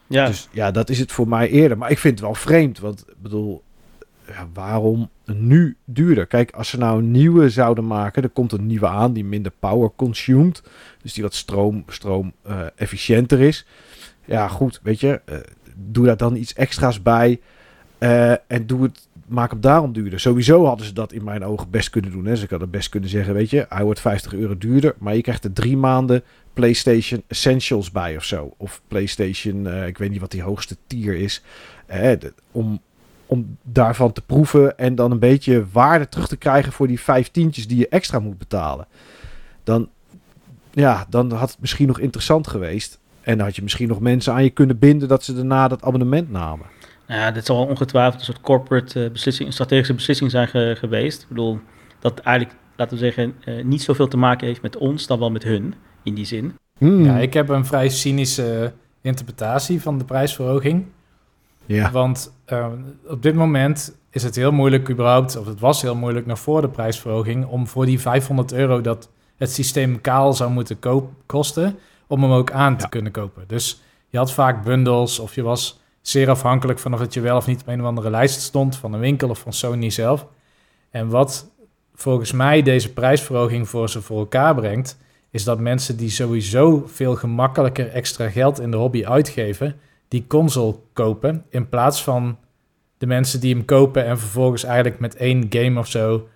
Ja. 0.08 0.26
Dus 0.26 0.50
ja, 0.52 0.72
dat 0.72 0.90
is 0.90 1.00
het 1.00 1.12
voor 1.12 1.28
mij 1.28 1.50
eerder. 1.50 1.78
Maar 1.78 1.92
ik 1.92 2.00
vind 2.00 2.14
het 2.14 2.24
wel 2.28 2.36
vreemd. 2.36 2.80
Want 2.80 3.06
ik 3.08 3.22
bedoel, 3.22 3.64
ja, 4.28 4.48
waarom 4.54 5.10
nu 5.26 5.78
duurder. 5.86 6.26
Kijk, 6.26 6.52
als 6.52 6.70
ze 6.70 6.78
nou 6.78 7.00
een 7.00 7.12
nieuwe 7.12 7.50
zouden 7.50 7.88
maken, 7.88 8.24
er 8.24 8.30
komt 8.30 8.52
een 8.52 8.68
nieuwe 8.68 8.88
aan 8.88 9.14
die 9.14 9.26
minder 9.26 9.52
power 9.60 9.92
consumed. 9.96 10.64
Dus 11.02 11.14
die 11.14 11.24
wat 11.24 11.34
stroom, 11.34 11.84
stroom 11.88 12.34
eh, 12.42 12.62
efficiënter 12.76 13.40
is. 13.40 13.66
Ja, 14.26 14.48
goed, 14.48 14.80
weet 14.84 15.00
je, 15.00 15.22
eh, 15.26 15.38
doe 15.76 16.06
daar 16.06 16.18
dan 16.18 16.36
iets 16.36 16.54
extra's 16.54 17.02
bij. 17.02 17.40
eh, 17.98 18.32
en 18.32 18.66
doe 18.66 18.84
het, 18.84 19.05
maak 19.26 19.52
hem 19.52 19.62
daarom 19.62 19.94
duurder. 19.94 20.20
Sowieso 20.20 20.66
hadden 20.66 20.86
ze 20.86 20.94
dat 20.94 21.12
in 21.12 21.24
mijn 21.24 21.44
ogen 21.44 21.70
best 21.70 21.90
kunnen 21.90 22.12
doen. 22.12 22.26
Hè. 22.26 22.36
Ze 22.36 22.46
hadden 22.50 22.70
best 22.70 22.90
kunnen 22.90 23.10
zeggen, 23.10 23.34
weet 23.34 23.50
je, 23.50 23.66
hij 23.70 23.84
wordt 23.84 24.00
50 24.00 24.34
euro 24.34 24.58
duurder. 24.58 24.96
Maar 24.98 25.16
je 25.16 25.22
krijgt 25.22 25.44
er 25.44 25.54
drie 25.54 25.78
maanden 25.78 26.24
PlayStation 26.54 27.24
Essentials 27.28 27.92
bij 27.92 28.16
of 28.16 28.24
zo. 28.24 28.54
Of 28.58 28.82
PlayStation, 28.88 29.68
eh, 29.68 29.88
ik 29.88 29.98
weet 29.98 30.10
niet 30.10 30.20
wat 30.20 30.32
die 30.32 30.42
hoogste 30.42 30.78
tier 30.88 31.16
is. 31.16 31.44
Eh, 31.86 32.12
om, 32.52 32.80
om 33.26 33.58
daarvan 33.64 34.12
te 34.12 34.22
proeven 34.22 34.78
en 34.78 34.96
dan 34.96 35.12
een 35.12 35.20
beetje 35.20 35.66
waarde 35.72 36.10
terug 36.10 36.28
te 36.28 36.38
krijgen 36.38 36.72
voor 36.72 36.88
die 36.88 37.00
vijf 37.00 37.32
tientjes 37.32 37.68
die 37.68 37.78
je 37.78 37.90
extra 37.90 38.20
moet 38.20 38.38
betalen. 38.38 38.88
Dan, 39.64 39.90
ja, 40.72 41.06
dan 41.10 41.32
had 41.32 41.50
het 41.50 41.60
misschien 41.60 41.88
nog 41.88 42.00
interessant 42.00 42.48
geweest. 42.48 43.00
En 43.22 43.38
dan 43.38 43.46
had 43.46 43.56
je 43.56 43.64
misschien 43.64 43.88
nog 43.88 44.00
mensen 44.00 44.34
aan 44.34 44.44
je 44.44 44.50
kunnen 44.50 44.80
binden 44.80 45.08
dat 45.08 45.24
ze 45.24 45.36
daarna 45.36 45.68
dat 45.68 45.84
abonnement 45.84 46.32
namen. 46.32 46.66
Nou 47.08 47.20
ja, 47.22 47.32
dit 47.32 47.46
zal 47.46 47.66
ongetwijfeld 47.66 48.20
een 48.20 48.26
soort 48.26 48.42
corporate 48.42 49.04
eh, 49.06 49.12
beslissing, 49.12 49.48
een 49.48 49.54
strategische 49.54 49.94
beslissing 49.94 50.32
zijn 50.32 50.48
ge- 50.48 50.76
geweest. 50.78 51.22
Ik 51.22 51.28
bedoel, 51.28 51.60
dat 52.00 52.20
eigenlijk, 52.20 52.58
laten 52.76 52.98
we 52.98 53.04
zeggen, 53.04 53.36
eh, 53.46 53.64
niet 53.64 53.82
zoveel 53.84 54.08
te 54.08 54.18
maken 54.18 54.48
heeft 54.48 54.62
met 54.62 54.78
ons, 54.78 55.08
dan 55.08 55.20
wel 55.20 55.32
met 55.32 55.44
hun, 55.44 55.74
in 56.04 56.14
die 56.14 56.26
zin. 56.26 56.56
Hmm. 56.78 57.06
Ja, 57.06 57.18
ik 57.18 57.34
heb 57.34 57.50
een 57.50 57.66
vrij 57.66 57.90
cynische 57.90 58.74
interpretatie 59.02 59.82
van 59.82 59.98
de 59.98 60.04
prijsverhoging. 60.06 60.86
ja. 61.66 61.92
Want 61.92 62.34
eh, 62.46 62.68
op 63.08 63.22
dit 63.22 63.36
moment 63.36 63.98
is 64.10 64.24
het 64.24 64.36
heel 64.36 64.52
moeilijk 64.52 64.90
überhaupt, 64.90 65.38
of 65.38 65.46
het 65.46 65.60
was 65.60 65.82
heel 65.82 65.96
moeilijk 65.96 66.26
nog 66.26 66.40
voor 66.40 66.62
de 66.62 66.70
prijsverhoging, 66.70 67.46
om 67.46 67.68
voor 67.68 67.86
die 67.86 68.00
500 68.00 68.54
euro 68.54 68.82
dat 68.82 69.10
het 69.38 69.52
systeem 69.52 70.02
kaal 70.02 70.34
zou 70.34 70.52
moeten 70.52 70.80
koop, 70.80 71.12
kosten, 71.26 71.78
om 72.08 72.22
hem 72.22 72.32
ook 72.32 72.52
aan 72.52 72.78
te 72.78 72.84
Ja. 72.84 72.90
kunnen 72.90 73.12
kopen. 73.12 73.44
Dus 73.48 73.82
je 74.10 74.18
had 74.18 74.34
vaak 74.34 74.64
bundles 74.64 75.20
of 75.20 75.36
je 75.36 75.42
was 75.42 75.80
zeer 76.08 76.30
afhankelijk 76.30 76.80
van 76.80 76.94
of 76.94 77.00
het 77.00 77.14
je 77.14 77.22
wel 77.22 77.38
of 77.38 77.48
niet 77.48 77.62
op 77.62 77.68
een 77.68 77.82
of 77.82 77.88
andere 77.88 78.10
lijst 78.10 78.42
stond 78.42 78.78
van 78.78 78.94
een 78.94 79.00
winkel 79.00 79.30
of 79.30 79.40
van 79.40 79.54
Sony 79.54 79.90
zelf. 79.90 80.28
En 80.90 81.10
wat 81.10 81.52
volgens 81.94 82.32
mij 82.32 82.62
deze 82.62 82.94
prijsverhoging 82.94 83.70
voor 83.70 83.90
ze 83.90 84.02
voor 84.02 84.20
elkaar 84.20 84.56
brengt, 84.56 84.98
is 85.30 85.44
dat 85.44 85.60
mensen 85.60 85.98
die 85.98 86.10
sowieso 86.10 86.84
veel 86.88 87.16
gemakkelijker 87.16 87.90
extra 87.90 88.30
geld 88.30 88.60
in 88.60 88.72
de 88.72 88.78
hobby 88.78 89.06
uitgeven, 89.06 89.76
die 90.08 90.28
console 90.28 90.76
kopen. 90.94 91.46
In 91.50 91.70
plaats 91.70 92.04
van 92.04 92.38
de 92.98 93.06
mensen 93.06 93.40
die 93.40 93.56
hem 93.56 93.66
kopen 93.66 94.06
en 94.06 94.20
vervolgens 94.20 94.64
eigenlijk 94.64 95.00
met 95.00 95.16
één 95.16 95.46
game 95.50 95.80
of 95.80 95.88
zo, 95.88 96.28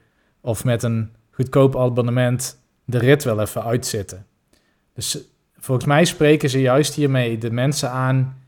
of 0.42 0.64
met 0.64 0.84
een 0.84 1.12
goedkoop 1.32 1.78
abonnement, 1.78 2.64
de 2.86 2.98
rit 2.98 3.24
wel 3.24 3.42
even 3.42 3.64
uitzitten. 3.64 4.26
Dus 4.94 5.18
volgens 5.58 5.88
mij 5.88 6.06
spreken 6.06 6.50
ze 6.50 6.62
juist 6.62 6.94
hiermee 6.94 7.38
de 7.38 7.52
mensen 7.52 7.92
aan 7.92 8.39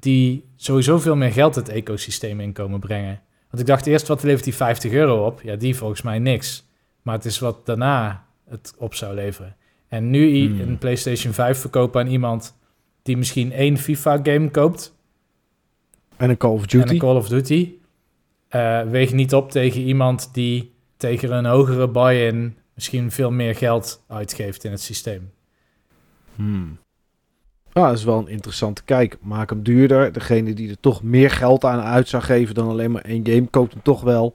die 0.00 0.44
sowieso 0.56 0.98
veel 0.98 1.16
meer 1.16 1.32
geld 1.32 1.54
het 1.54 1.68
ecosysteem 1.68 2.40
in 2.40 2.52
komen 2.52 2.80
brengen. 2.80 3.20
Want 3.50 3.62
ik 3.62 3.66
dacht 3.66 3.86
eerst, 3.86 4.08
wat 4.08 4.22
levert 4.22 4.44
die 4.44 4.54
50 4.54 4.92
euro 4.92 5.26
op? 5.26 5.40
Ja, 5.42 5.56
die 5.56 5.76
volgens 5.76 6.02
mij 6.02 6.18
niks. 6.18 6.68
Maar 7.02 7.14
het 7.14 7.24
is 7.24 7.38
wat 7.38 7.66
daarna 7.66 8.26
het 8.48 8.74
op 8.78 8.94
zou 8.94 9.14
leveren. 9.14 9.56
En 9.88 10.10
nu 10.10 10.46
Hmm. 10.46 10.60
een 10.60 10.78
PlayStation 10.78 11.32
5 11.32 11.58
verkopen 11.58 12.00
aan 12.00 12.06
iemand 12.10 12.58
die 13.02 13.16
misschien 13.16 13.52
één 13.52 13.78
FIFA-game 13.78 14.50
koopt 14.50 14.94
En 16.16 16.30
een 16.30 16.36
Call 16.36 16.50
of 16.50 16.62
en 16.62 16.68
Duty. 16.68 16.92
een 16.92 16.98
Call 16.98 17.16
of 17.16 17.28
Duty, 17.28 17.72
eh 18.48 18.82
weegt 18.82 19.12
niet 19.12 19.34
op 19.34 19.50
tegen 19.50 19.80
iemand 19.80 20.34
die 20.34 20.74
tegen 20.96 21.32
een 21.32 21.44
hogere 21.44 21.88
buy-in 21.88 22.56
misschien 22.74 23.10
veel 23.10 23.30
meer 23.30 23.54
geld 23.54 24.04
uitgeeft 24.08 24.64
in 24.64 24.70
het 24.70 24.80
systeem. 24.80 25.30
Hmm. 26.34 26.78
Ah, 27.76 27.84
dat 27.84 27.98
is 27.98 28.04
wel 28.04 28.18
een 28.18 28.28
interessante 28.28 28.82
kijk. 28.84 29.16
Maak 29.20 29.50
hem 29.50 29.62
duurder. 29.62 30.12
Degene 30.12 30.54
die 30.54 30.70
er 30.70 30.80
toch 30.80 31.02
meer 31.02 31.30
geld 31.30 31.64
aan 31.64 31.80
uit 31.80 32.08
zou 32.08 32.22
geven 32.22 32.54
dan 32.54 32.68
alleen 32.68 32.90
maar 32.90 33.02
één 33.02 33.26
game, 33.26 33.46
koopt 33.46 33.72
hem 33.72 33.82
toch 33.82 34.02
wel. 34.02 34.34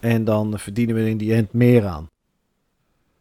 En 0.00 0.24
dan 0.24 0.58
verdienen 0.58 0.94
we 0.94 1.08
in 1.08 1.16
die 1.16 1.34
end 1.34 1.52
meer 1.52 1.86
aan. 1.86 2.06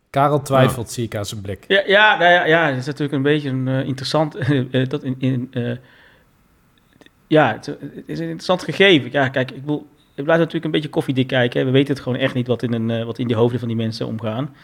Karel 0.10 0.42
twijfelt, 0.42 0.92
zie 0.92 1.06
ik 1.06 1.16
aan 1.16 1.26
zijn 1.26 1.42
blik. 1.42 1.66
Ja, 1.68 1.84
ja, 1.86 2.18
nou 2.18 2.32
ja, 2.32 2.46
ja, 2.46 2.68
het 2.68 2.78
is 2.78 2.86
natuurlijk 2.86 3.14
een 3.14 3.22
beetje 3.22 3.50
een 3.50 3.68
eh, 3.68 3.88
interessant. 3.88 4.36
eh, 4.72 4.88
dat 4.88 5.04
in, 5.04 5.16
in, 5.20 5.48
eh, 5.52 5.78
ja, 7.28 7.52
het, 7.54 7.66
het 7.66 8.04
is 8.06 8.20
een 8.20 8.26
interessant 8.26 8.64
gegeven. 8.64 9.12
Ja, 9.12 9.30
kijk, 9.30 9.52
ik 9.52 9.64
wil. 9.66 9.88
Ik 10.16 10.24
blijf 10.24 10.40
natuurlijk 10.40 10.66
een 10.66 10.72
beetje 10.72 10.90
koffiedik 10.90 11.28
kijken. 11.28 11.60
hè. 11.60 11.66
We 11.66 11.72
weten 11.72 11.94
het 11.94 12.04
gewoon 12.04 12.18
echt 12.18 12.34
niet 12.34 12.48
wat 12.48 12.64
in, 12.64 12.74
een, 12.74 13.06
wat 13.06 13.20
in 13.20 13.28
die 13.28 13.36
hoofden 13.36 13.60
van 13.60 13.68
die 13.68 13.78
mensen 13.78 14.08
omgaan. 14.08 14.56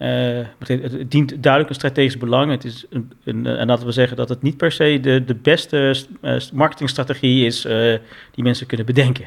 Eh, 0.00 0.46
het, 0.58 1.10
dient 1.10 1.42
duidelijk 1.42 1.68
een 1.68 1.78
strategisch 1.80 2.16
belang. 2.18 2.50
Het 2.50 2.64
is 2.64 2.86
een, 2.90 3.12
een, 3.24 3.46
en 3.46 3.66
laten 3.66 3.86
we 3.86 3.92
zeggen 3.92 4.16
dat 4.16 4.28
het 4.28 4.42
niet 4.42 4.56
per 4.56 4.72
se 4.72 4.98
de, 5.00 5.24
de 5.24 5.34
beste 5.34 5.94
eh, 6.20 6.36
marketingstrategie 6.52 7.46
is 7.46 7.64
eh, 7.64 7.94
die 8.30 8.44
mensen 8.44 8.66
kunnen 8.66 8.86
bedenken. 8.86 9.24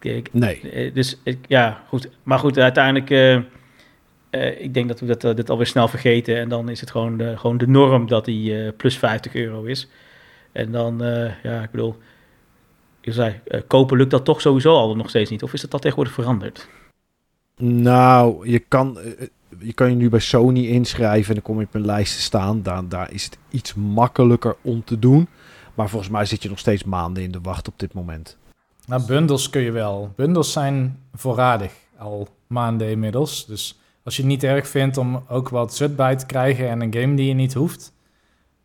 Ik, 0.00 0.32
Nee. 0.32 0.60
eh, 0.70 0.94
Dus 0.94 1.18
ik, 1.22 1.38
ja, 1.48 1.82
goed. 1.88 2.08
Maar 2.22 2.38
goed, 2.38 2.58
uiteindelijk. 2.58 3.10
eh, 3.10 3.34
eh, 4.30 4.60
ik 4.60 4.74
denk 4.74 4.88
dat 4.88 5.00
we 5.00 5.06
dat, 5.06 5.24
eh, 5.24 5.34
dit 5.34 5.50
alweer 5.50 5.66
snel 5.66 5.88
vergeten. 5.88 6.36
En 6.38 6.48
dan 6.48 6.68
is 6.68 6.80
het 6.80 6.90
gewoon 6.90 7.16
de, 7.16 7.36
gewoon 7.38 7.58
de 7.58 7.68
norm 7.68 8.06
dat 8.06 8.24
die 8.24 8.64
eh, 8.64 8.72
plus 8.76 8.98
50 8.98 9.34
euro 9.34 9.62
is. 9.64 9.88
En 10.52 10.72
dan, 10.72 11.02
eh, 11.02 11.30
ja, 11.42 11.62
ik 11.62 11.70
bedoel. 11.70 11.96
Je 13.00 13.12
zei, 13.12 13.40
eh, 13.46 13.60
kopen 13.66 13.96
lukt 13.96 14.10
dat 14.10 14.24
toch 14.24 14.40
sowieso 14.40 14.74
al 14.74 14.96
nog 14.96 15.08
steeds 15.08 15.30
niet? 15.30 15.42
Of 15.42 15.52
is 15.52 15.60
dat 15.60 15.72
al 15.72 15.78
tegenwoordig 15.78 16.14
veranderd? 16.14 16.68
Nou, 17.56 18.48
je 18.50 18.58
kan, 18.58 18.98
eh, 18.98 19.26
je 19.58 19.72
kan 19.72 19.90
je 19.90 19.96
nu 19.96 20.08
bij 20.08 20.20
Sony 20.20 20.66
inschrijven 20.66 21.28
en 21.28 21.34
dan 21.34 21.42
kom 21.42 21.60
je 21.60 21.66
op 21.66 21.74
een 21.74 21.86
lijst 21.86 22.16
te 22.16 22.22
staan. 22.22 22.62
Daar, 22.62 22.88
daar 22.88 23.12
is 23.12 23.24
het 23.24 23.38
iets 23.50 23.74
makkelijker 23.74 24.56
om 24.62 24.84
te 24.84 24.98
doen. 24.98 25.28
Maar 25.74 25.88
volgens 25.88 26.10
mij 26.10 26.24
zit 26.24 26.42
je 26.42 26.48
nog 26.48 26.58
steeds 26.58 26.84
maanden 26.84 27.22
in 27.22 27.30
de 27.30 27.40
wacht 27.40 27.68
op 27.68 27.78
dit 27.78 27.92
moment. 27.92 28.38
Nou, 28.86 29.06
bundles 29.06 29.50
kun 29.50 29.62
je 29.62 29.70
wel. 29.70 30.12
Bundles 30.16 30.52
zijn 30.52 30.98
voorradig, 31.14 31.72
al 31.98 32.28
maanden 32.46 32.88
inmiddels. 32.88 33.46
Dus 33.46 33.78
als 34.02 34.16
je 34.16 34.22
het 34.22 34.30
niet 34.30 34.42
erg 34.42 34.68
vindt 34.68 34.96
om 34.96 35.22
ook 35.28 35.48
wat 35.48 35.74
zut 35.74 35.96
bij 35.96 36.16
te 36.16 36.26
krijgen 36.26 36.68
en 36.68 36.80
een 36.80 36.94
game 36.94 37.14
die 37.14 37.26
je 37.26 37.34
niet 37.34 37.54
hoeft, 37.54 37.92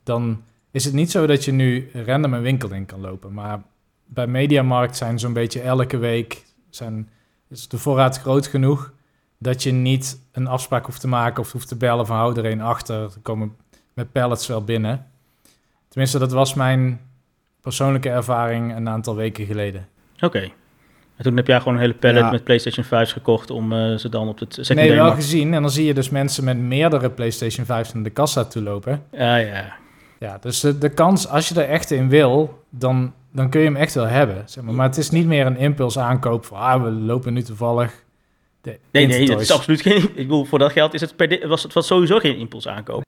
dan 0.03 0.41
is 0.71 0.85
het 0.85 0.93
niet 0.93 1.11
zo 1.11 1.25
dat 1.25 1.45
je 1.45 1.51
nu 1.51 1.89
random 1.93 2.33
een 2.33 2.41
winkel 2.41 2.71
in 2.71 2.85
kan 2.85 2.99
lopen. 2.99 3.33
Maar 3.33 3.61
bij 4.05 4.27
Mediamarkt 4.27 4.97
zijn 4.97 5.19
zo'n 5.19 5.33
beetje 5.33 5.61
elke 5.61 5.97
week 5.97 6.45
zijn, 6.69 7.09
is 7.49 7.67
de 7.67 7.77
voorraad 7.77 8.19
groot 8.19 8.47
genoeg 8.47 8.93
dat 9.39 9.63
je 9.63 9.71
niet 9.71 10.19
een 10.31 10.47
afspraak 10.47 10.85
hoeft 10.85 11.01
te 11.01 11.07
maken 11.07 11.41
of 11.41 11.51
hoeft 11.51 11.67
te 11.67 11.75
bellen 11.75 12.05
van 12.05 12.15
hou 12.17 12.37
er 12.39 12.45
een 12.51 12.61
achter. 12.61 12.95
Er 13.01 13.09
komen 13.21 13.55
met 13.93 14.11
pallets 14.11 14.47
wel 14.47 14.63
binnen. 14.63 15.05
Tenminste, 15.87 16.19
dat 16.19 16.31
was 16.31 16.53
mijn 16.53 17.01
persoonlijke 17.61 18.09
ervaring 18.09 18.75
een 18.75 18.89
aantal 18.89 19.15
weken 19.15 19.45
geleden. 19.45 19.87
Oké. 20.19 20.39
En 21.15 21.23
toen 21.25 21.35
heb 21.37 21.47
jij 21.47 21.57
gewoon 21.57 21.73
een 21.73 21.79
hele 21.79 21.93
pallet 21.93 22.17
Ja. 22.23 22.31
met 22.31 22.43
PlayStation 22.43 22.85
5's 22.85 23.11
gekocht 23.13 23.49
om 23.49 23.73
eh, 23.73 23.95
ze 23.95 24.09
dan 24.09 24.27
op 24.27 24.39
het 24.39 24.55
Nee, 24.55 24.65
secundaire 24.65 24.95
wel 24.95 25.05
markt- 25.05 25.21
gezien. 25.23 25.53
En 25.53 25.61
dan 25.61 25.71
zie 25.71 25.85
je 25.85 25.93
dus 25.93 26.09
mensen 26.09 26.43
met 26.43 26.57
meerdere 26.57 27.09
PlayStation 27.09 27.65
5's 27.65 27.93
naar 27.93 28.03
de 28.03 28.09
kassa 28.09 28.43
toe 28.45 28.61
lopen. 28.63 29.03
Ja, 29.11 29.35
ja. 29.35 29.73
Ja, 30.19 30.37
dus 30.41 30.59
de, 30.59 30.77
de 30.77 30.89
kans, 30.89 31.27
als 31.27 31.49
je 31.49 31.61
er 31.61 31.69
echt 31.69 31.91
in 31.91 32.09
wil, 32.09 32.63
dan, 32.69 33.13
dan 33.31 33.49
kun 33.49 33.59
je 33.59 33.65
hem 33.65 33.75
echt 33.75 33.93
wel 33.93 34.05
hebben. 34.07 34.43
Zeg 34.45 34.63
maar. 34.63 34.73
maar 34.73 34.87
het 34.87 34.97
is 34.97 35.09
niet 35.09 35.25
meer 35.25 35.45
een 35.45 35.57
impuls 35.57 35.99
aankoop 35.99 36.45
van, 36.45 36.57
ah, 36.57 36.83
we 36.83 36.91
lopen 36.91 37.33
nu 37.33 37.41
toevallig 37.41 38.03
de 38.61 38.79
Nee, 38.91 39.07
nee, 39.07 39.25
dat 39.25 39.41
is 39.41 39.51
absoluut 39.51 39.81
geen... 39.81 39.97
Ik 40.03 40.15
bedoel, 40.15 40.45
voor 40.45 40.59
dat 40.59 40.71
geld 40.71 40.93
is 40.93 41.01
het 41.01 41.15
per 41.15 41.47
was 41.47 41.63
het 41.63 41.73
was 41.73 41.87
sowieso 41.87 42.19
geen 42.19 42.37
impuls 42.37 42.67
aankoop. 42.67 43.03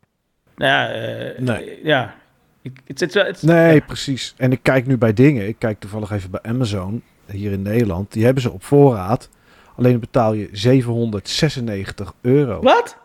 Nou 0.55 0.71
ja, 0.71 0.89
eh, 0.91 1.39
Nee. 1.39 1.79
ja. 1.83 2.15
Ik, 2.61 2.79
het, 2.87 2.99
het, 2.99 3.13
het, 3.13 3.41
Nee, 3.41 3.73
ja. 3.75 3.79
precies. 3.85 4.33
En 4.37 4.51
ik 4.51 4.59
kijk 4.61 4.87
nu 4.87 4.97
bij 4.97 5.13
dingen. 5.13 5.47
Ik 5.47 5.55
kijk 5.59 5.79
toevallig 5.79 6.11
even 6.11 6.31
bij 6.31 6.41
Amazon 6.41 7.03
hier 7.31 7.51
in 7.51 7.61
Nederland. 7.61 8.11
Die 8.11 8.23
hebben 8.25 8.41
ze 8.43 8.51
op 8.51 8.63
voorraad. 8.63 9.29
Alleen 9.75 9.99
betaal 9.99 10.33
je 10.33 10.49
796 10.51 12.13
euro. 12.21 12.61
Wat? 12.61 12.97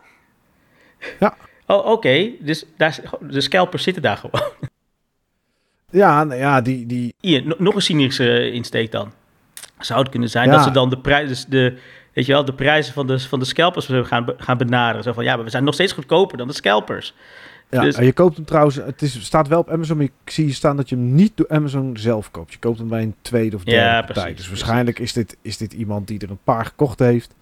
Ja. 1.19 1.35
Oh, 1.65 1.85
oké. 1.85 2.29
Dus 2.39 2.65
daar, 2.77 2.99
de 3.21 3.41
scalpers 3.41 3.83
zitten 3.83 4.01
daar 4.03 4.17
gewoon. 4.17 4.41
Ja, 5.91 6.23
nou 6.23 6.39
ja, 6.39 6.61
die, 6.61 6.85
die, 6.85 7.13
Hier, 7.19 7.45
no- 7.45 7.55
nog 7.57 7.75
een 7.75 7.81
cynische 7.81 8.51
insteek 8.51 8.91
dan. 8.91 9.11
Zou 9.79 9.99
het 9.99 10.09
kunnen 10.09 10.29
zijn 10.29 10.47
Ja. 10.49 10.55
dat 10.55 10.63
ze 10.63 10.71
dan 10.71 10.89
de 10.89 10.97
prijzen, 10.97 11.49
de, 11.49 11.77
weet 12.17 12.25
je 12.25 12.31
wel, 12.31 12.45
de 12.45 12.53
prijzen 12.53 12.93
van 12.93 13.07
de, 13.07 13.19
van 13.19 13.39
de 13.39 13.45
scalpers 13.45 13.89
gaan, 13.91 14.25
gaan 14.37 14.57
benaderen. 14.57 15.03
Zo 15.03 15.13
van, 15.13 15.23
ja, 15.23 15.35
maar 15.35 15.43
we 15.43 15.49
zijn 15.49 15.63
nog 15.63 15.73
steeds 15.73 15.91
goedkoper 15.93 16.37
dan 16.37 16.47
de 16.47 16.53
scalpers. 16.53 17.13
Ja, 17.69 17.81
Dus- 17.81 17.95
en 17.95 18.05
je 18.05 18.13
koopt 18.13 18.35
hem 18.35 18.45
trouwens, 18.45 18.75
het 18.75 19.01
is, 19.01 19.25
staat 19.25 19.47
wel 19.47 19.59
op 19.59 19.69
Amazon, 19.69 19.97
maar 19.97 20.05
ik 20.05 20.31
zie 20.31 20.53
staan 20.53 20.77
dat 20.77 20.89
je 20.89 20.95
hem 20.95 21.15
niet 21.15 21.31
door 21.35 21.49
Amazon 21.49 21.97
zelf 21.97 22.31
koopt. 22.31 22.51
Je 22.53 22.59
koopt 22.59 22.77
hem 22.77 22.87
bij 22.87 23.01
een 23.01 23.15
tweede 23.21 23.55
of 23.55 23.63
derde 23.63 23.81
Ja, 23.81 24.01
partij. 24.01 24.33
dus 24.33 24.47
waarschijnlijk 24.47 24.99
is 24.99 25.13
dit, 25.13 25.37
is 25.41 25.57
dit 25.57 25.73
iemand 25.73 26.07
die 26.07 26.19
er 26.19 26.29
een 26.29 26.39
paar 26.43 26.65
gekocht 26.65 26.99
heeft. 26.99 27.35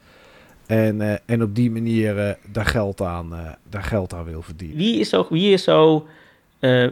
En, 0.66 1.02
eh, 1.02 1.18
en 1.26 1.44
op 1.44 1.56
die 1.56 1.72
manier 1.72 2.20
eh, 2.20 2.36
daar, 2.52 2.66
geld 2.66 3.02
aan, 3.02 3.34
eh, 3.34 3.40
daar 3.70 3.84
geld 3.84 4.14
aan 4.14 4.24
wil 4.24 4.42
verdienen. 4.42 4.78
Wie 4.78 5.00
is 5.00 5.10
zo, 5.10 5.28
wie 5.30 5.54
is 5.54 5.64
zo 5.64 6.08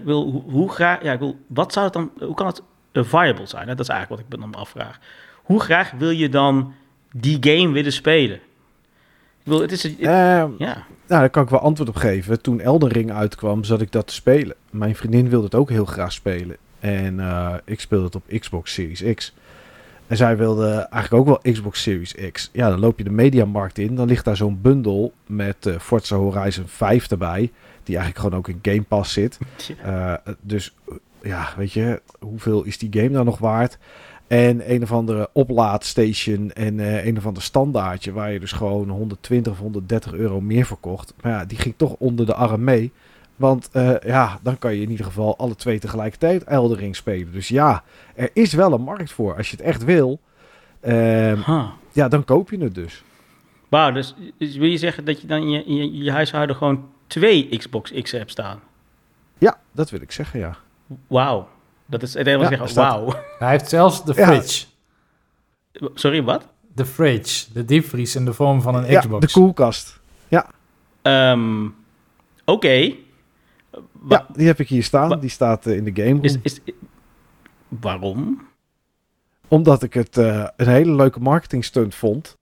wil, 0.03 0.31
hoe, 0.31 0.41
hoe 0.41 0.71
graag, 0.71 1.03
ja, 1.03 1.13
ik 1.13 1.19
wil, 1.19 1.37
wat 1.47 1.73
zou 1.73 1.85
het 1.85 1.93
dan, 1.93 2.11
hoe 2.19 2.35
kan 2.35 2.47
het 2.47 2.61
viable 2.93 3.45
zijn? 3.45 3.67
Hè? 3.67 3.75
Dat 3.75 3.85
is 3.85 3.91
eigenlijk 3.91 4.21
wat 4.21 4.31
ik 4.31 4.39
me 4.39 4.51
dan 4.51 4.61
afvraag. 4.61 4.99
Hoe 5.43 5.59
graag 5.59 5.91
wil 5.91 6.09
je 6.09 6.29
dan 6.29 6.73
die 7.13 7.37
game 7.39 7.71
willen 7.73 7.93
spelen? 7.93 8.35
Ik 8.35 9.43
bedoel, 9.49 9.61
het 9.61 9.71
is... 9.71 9.83
het- 9.83 9.99
Ehm, 9.99 10.49
ja. 10.57 10.73
nou, 11.07 11.21
daar 11.21 11.29
kan 11.29 11.43
ik 11.43 11.49
wel 11.49 11.59
antwoord 11.59 11.89
op 11.89 11.95
geven. 11.95 12.41
Toen 12.41 12.59
Elden 12.61 12.89
Ring 12.89 13.11
uitkwam, 13.11 13.63
zat 13.63 13.81
ik 13.81 13.91
dat 13.91 14.07
te 14.07 14.13
spelen. 14.13 14.55
Mijn 14.69 14.95
vriendin 14.95 15.29
wilde 15.29 15.45
het 15.45 15.55
ook 15.55 15.69
heel 15.69 15.85
graag 15.85 16.11
spelen. 16.11 16.57
En 16.79 17.19
eh, 17.19 17.53
ik 17.65 17.79
speelde 17.79 18.05
het 18.05 18.15
op 18.15 18.23
Xbox 18.39 18.73
Series 18.73 19.03
X. 19.15 19.33
En 20.07 20.17
zij 20.17 20.37
wilde 20.37 20.71
eigenlijk 20.73 21.13
ook 21.13 21.41
wel 21.43 21.53
Xbox 21.53 21.81
Series 21.81 22.15
X. 22.31 22.49
Ja, 22.53 22.69
dan 22.69 22.79
loop 22.79 22.97
je 22.97 23.03
de 23.03 23.09
mediamarkt 23.09 23.77
in. 23.77 23.95
Dan 23.95 24.07
ligt 24.07 24.25
daar 24.25 24.35
zo'n 24.37 24.61
bundel 24.61 25.13
met 25.25 25.65
eh, 25.65 25.79
Forza 25.79 26.15
Horizon 26.15 26.67
5 26.67 27.11
erbij. 27.11 27.51
Die 27.83 27.95
eigenlijk 27.97 28.17
gewoon 28.25 28.37
ook 28.37 28.47
in 28.47 28.59
Game 28.61 28.81
Pass 28.83 29.13
zit. 29.13 29.37
Eh, 29.83 30.13
dus 30.41 30.73
ja, 31.21 31.49
weet 31.57 31.71
je, 31.73 32.01
hoeveel 32.19 32.63
is 32.63 32.77
die 32.77 32.89
game 32.91 33.09
dan 33.09 33.25
nog 33.25 33.37
waard? 33.37 33.77
En 34.33 34.71
een 34.71 34.83
of 34.83 34.91
andere 34.91 35.29
oplaadstation 35.33 36.51
en 36.51 36.79
eh, 36.79 37.05
een 37.05 37.17
of 37.17 37.25
ander 37.25 37.43
standaardje 37.43 38.11
waar 38.11 38.31
je 38.31 38.39
dus 38.39 38.51
gewoon 38.51 38.89
120 38.89 39.51
of 39.51 39.59
130 39.59 40.13
euro 40.13 40.41
meer 40.41 40.65
voor 40.65 40.77
kocht. 40.77 41.13
Maar 41.21 41.31
ja, 41.31 41.45
die 41.45 41.57
ging 41.57 41.73
toch 41.77 41.95
onder 41.97 42.25
de 42.25 42.33
arm 42.33 42.63
mee. 42.63 42.91
Want 43.35 43.69
eh, 43.71 43.99
ja, 43.99 44.39
dan 44.41 44.57
kan 44.57 44.75
je 44.75 44.81
in 44.81 44.89
ieder 44.89 45.05
geval 45.05 45.37
alle 45.37 45.55
twee 45.55 45.79
tegelijkertijd 45.79 46.43
Elden 46.43 46.77
Ring 46.77 46.95
spelen. 46.95 47.31
Dus 47.31 47.47
ja, 47.47 47.83
er 48.15 48.29
is 48.33 48.53
wel 48.53 48.73
een 48.73 48.81
markt 48.81 49.11
voor. 49.11 49.35
Als 49.37 49.49
je 49.49 49.55
het 49.57 49.65
echt 49.65 49.83
wil, 49.83 50.19
ehm, 50.79 51.39
Huh. 51.45 51.65
ja, 51.91 52.07
dan 52.07 52.23
koop 52.23 52.49
je 52.49 52.57
het 52.57 52.75
dus. 52.75 53.03
Wauw, 53.69 53.91
dus, 53.91 54.15
dus 54.37 54.55
wil 54.55 54.69
je 54.69 54.77
zeggen 54.77 55.05
dat 55.05 55.21
je 55.21 55.27
dan 55.27 55.41
in 55.41 55.49
je, 55.49 55.63
in 55.63 55.75
je, 55.75 56.03
je 56.03 56.11
huishouden 56.11 56.55
gewoon 56.55 56.89
twee 57.07 57.57
Xbox 57.57 57.91
X 58.01 58.11
hebt 58.11 58.31
staan? 58.31 58.59
Ja, 59.37 59.59
dat 59.71 59.89
wil 59.89 60.01
ik 60.01 60.11
zeggen, 60.11 60.39
ja. 60.39 60.57
Wauw. 61.07 61.47
Dat 61.85 62.01
is 62.03 62.13
het 62.13 62.27
enige 62.27 62.43
Ja, 62.51 62.57
zeggen, 62.67 62.75
wauw. 62.75 63.13
Hij 63.39 63.49
heeft 63.49 63.69
zelfs 63.69 64.05
de 64.05 64.13
Ja. 64.17 64.25
fridge. 64.27 64.65
Sorry, 65.93 66.23
wat? 66.23 66.47
De 66.75 66.85
fridge, 66.85 67.45
de 67.53 67.65
diepvries 67.65 68.15
in 68.15 68.25
de 68.25 68.33
vorm 68.33 68.61
van 68.61 68.75
een 68.75 68.85
ja, 68.91 68.99
Xbox. 68.99 69.25
de 69.33 69.39
koelkast. 69.39 70.01
Ehm, 71.01 71.65
Oké. 72.45 72.93
Ja, 74.09 74.25
die 74.33 74.47
heb 74.47 74.59
ik 74.59 74.67
hier 74.69 74.83
staan. 74.83 75.09
wa- 75.09 75.15
Die 75.15 75.29
staat 75.29 75.65
eh, 75.65 75.75
in 75.75 75.83
de 75.83 75.91
game 75.93 76.09
room. 76.11 76.23
Is, 76.23 76.37
is, 76.41 76.59
waarom? 77.67 78.47
Omdat 79.47 79.83
ik 79.83 79.93
het 79.93 80.17
eh, 80.17 80.47
een 80.57 80.67
hele 80.67 80.95
leuke 80.95 81.19
marketing 81.19 81.65
stunt 81.65 81.95
vond. 81.95 82.37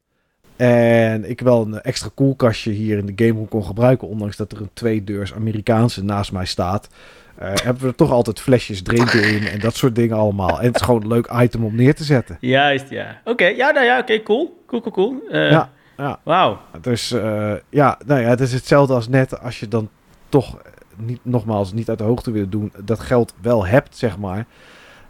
En 0.56 1.30
ik 1.30 1.40
wel 1.40 1.62
een 1.62 1.82
extra 1.82 2.10
koelkastje 2.16 2.72
hier 2.72 2.98
in 2.98 3.06
de 3.06 3.26
gameroom 3.26 3.48
kon 3.48 3.66
gebruiken. 3.66 4.08
Ondanks 4.08 4.38
dat 4.38 4.52
er 4.52 4.62
een 4.62 4.70
tweedeurs 4.74 5.34
Amerikaanse 5.34 6.04
naast 6.04 6.32
mij 6.32 6.46
staat. 6.46 6.88
Eh, 7.36 7.52
hebben 7.64 7.82
we 7.82 7.88
er 7.88 7.96
toch 7.96 8.12
altijd 8.12 8.40
flesjes 8.40 8.82
drinken 8.82 9.24
in 9.24 9.48
en 9.48 9.60
dat 9.60 9.76
soort 9.76 9.96
dingen 9.96 10.18
allemaal. 10.18 10.60
En 10.60 10.66
het 10.66 10.76
is 10.76 10.82
gewoon 10.82 11.02
een 11.02 11.08
leuk 11.08 11.32
item 11.34 11.66
om 11.66 11.76
neer 11.76 11.96
te 11.96 12.04
zetten. 12.04 12.38
Juist, 12.40 12.90
ja. 12.90 13.22
Oké, 13.24 13.46
ja, 13.46 13.72
nou 13.72 13.86
ja, 13.86 14.00
oké, 14.00 14.24
cool. 14.24 14.64
Cool, 14.68 14.82
cool, 14.82 14.94
cool. 14.94 15.22
Eh, 15.32 15.52
Ja, 15.52 15.70
ja. 15.98 16.20
Wauw. 16.24 16.60
Dus 16.82 17.12
eh, 17.12 17.54
ja, 17.70 18.00
nou 18.06 18.22
ja, 18.22 18.28
het 18.28 18.40
is 18.40 18.54
hetzelfde 18.54 18.94
als 18.94 19.08
net 19.08 19.40
als 19.40 19.60
je 19.60 19.68
dan 19.68 19.90
toch 20.30 20.58
niet, 20.98 21.20
nogmaals 21.22 21.74
niet 21.74 21.90
uit 21.90 21.98
de 21.98 22.04
hoogte 22.04 22.32
wil 22.32 22.50
doen. 22.50 22.72
Dat 22.84 23.00
geld 23.00 23.34
wel 23.42 23.66
hebt, 23.66 23.98
zeg 23.98 24.18
maar. 24.18 24.46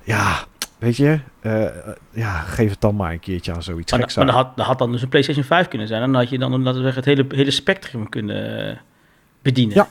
Ja, 0.04 0.44
weet 0.80 0.98
je, 0.98 1.20
ja, 2.12 2.40
geef 2.40 2.70
het 2.70 2.82
dan 2.82 2.96
maar 2.96 3.12
een 3.12 3.20
keertje 3.20 3.54
aan 3.54 3.64
zoiets 3.64 3.92
Maar, 3.92 4.02
geks 4.02 4.16
maar 4.16 4.26
dat, 4.26 4.36
had, 4.36 4.58
dat 4.58 4.66
had 4.66 4.80
dan 4.80 4.92
dus 4.92 5.02
een 5.02 5.10
PlayStation 5.10 5.46
5 5.46 5.68
kunnen 5.68 5.88
zijn. 5.88 6.02
Dan 6.02 6.16
had 6.16 6.30
je 6.30 6.40
dan, 6.40 6.52
laten 6.52 6.82
we 6.84 6.92
zeggen, 6.92 7.12
het 7.12 7.18
hele, 7.18 7.36
hele 7.36 7.52
spectrum 7.52 8.10
kunnen 8.10 8.82
bedienen. 9.42 9.76
Ja. 9.76 9.88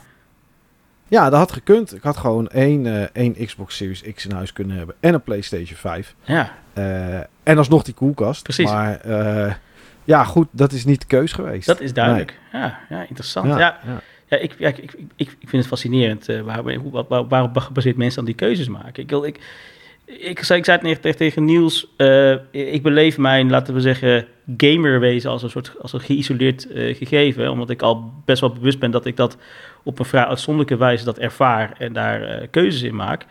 Ja, 1.11 1.29
dat 1.29 1.39
had 1.39 1.51
gekund. 1.51 1.95
Ik 1.95 2.03
had 2.03 2.17
gewoon 2.17 2.47
één, 2.47 2.85
eh, 2.85 3.01
één 3.13 3.45
Xbox 3.45 3.75
Series 3.75 4.01
X 4.13 4.25
in 4.25 4.35
huis 4.35 4.53
kunnen 4.53 4.77
hebben 4.77 4.95
en 4.99 5.13
een 5.13 5.21
PlayStation 5.21 5.77
5. 5.77 6.15
Ja. 6.23 6.51
Eh, 6.73 7.19
en 7.43 7.57
alsnog 7.57 7.83
die 7.83 7.93
koelkast. 7.93 8.43
Precies. 8.43 8.71
Maar 8.71 8.99
eh, 8.99 9.53
ja, 10.03 10.23
goed, 10.23 10.47
dat 10.51 10.71
is 10.71 10.85
niet 10.85 10.99
de 10.99 11.05
keus 11.05 11.31
geweest. 11.31 11.67
Dat 11.67 11.79
is 11.81 11.93
duidelijk. 11.93 12.39
Ja, 12.51 12.79
ja, 12.89 13.05
interessant. 13.07 13.47
Ja, 13.47 13.57
Ja, 13.57 13.79
ja. 13.85 14.01
ja. 14.27 14.37
ik, 14.37 14.53
ik, 14.53 14.77
ik, 14.77 14.93
ik, 15.15 15.29
vind 15.39 15.51
het 15.51 15.67
fascinerend 15.67 16.29
uh, 16.29 16.41
waar, 16.41 16.75
hoe, 16.75 16.91
waar, 16.91 17.05
waar, 17.07 17.27
waarop 17.27 17.57
gebaseerd 17.57 17.97
mensen 17.97 18.15
dan 18.15 18.25
die 18.25 18.35
keuzes 18.35 18.67
maken. 18.67 19.03
Ik, 19.03 19.09
wil, 19.09 19.25
ik, 19.25 19.39
ik, 20.19 20.43
zei, 20.43 20.59
ik 20.59 20.65
zei 20.65 20.77
het 20.77 20.87
net 20.87 21.01
tegen, 21.01 21.17
tegen 21.17 21.45
Niels, 21.45 21.87
uh, 21.97 22.35
ik 22.51 22.83
beleef 22.83 23.17
mijn, 23.17 23.49
laten 23.49 23.73
we 23.73 23.81
zeggen, 23.81 24.27
gamerwezen 24.57 25.29
als 25.29 25.43
een 25.43 25.49
soort 25.49 25.73
als 25.81 25.93
een 25.93 25.99
geïsoleerd 25.99 26.67
uh, 26.69 26.95
gegeven. 26.95 27.51
Omdat 27.51 27.69
ik 27.69 27.81
al 27.81 28.13
best 28.25 28.41
wel 28.41 28.53
bewust 28.53 28.79
ben 28.79 28.91
dat 28.91 29.05
ik 29.05 29.15
dat 29.15 29.37
op 29.83 29.99
een 29.99 30.05
vrij 30.05 30.25
uitzonderlijke 30.25 30.77
wijze 30.77 31.05
dat 31.05 31.17
ervaar 31.17 31.73
en 31.77 31.93
daar 31.93 32.21
uh, 32.21 32.47
keuzes 32.51 32.81
in 32.81 32.95
maak. 32.95 33.25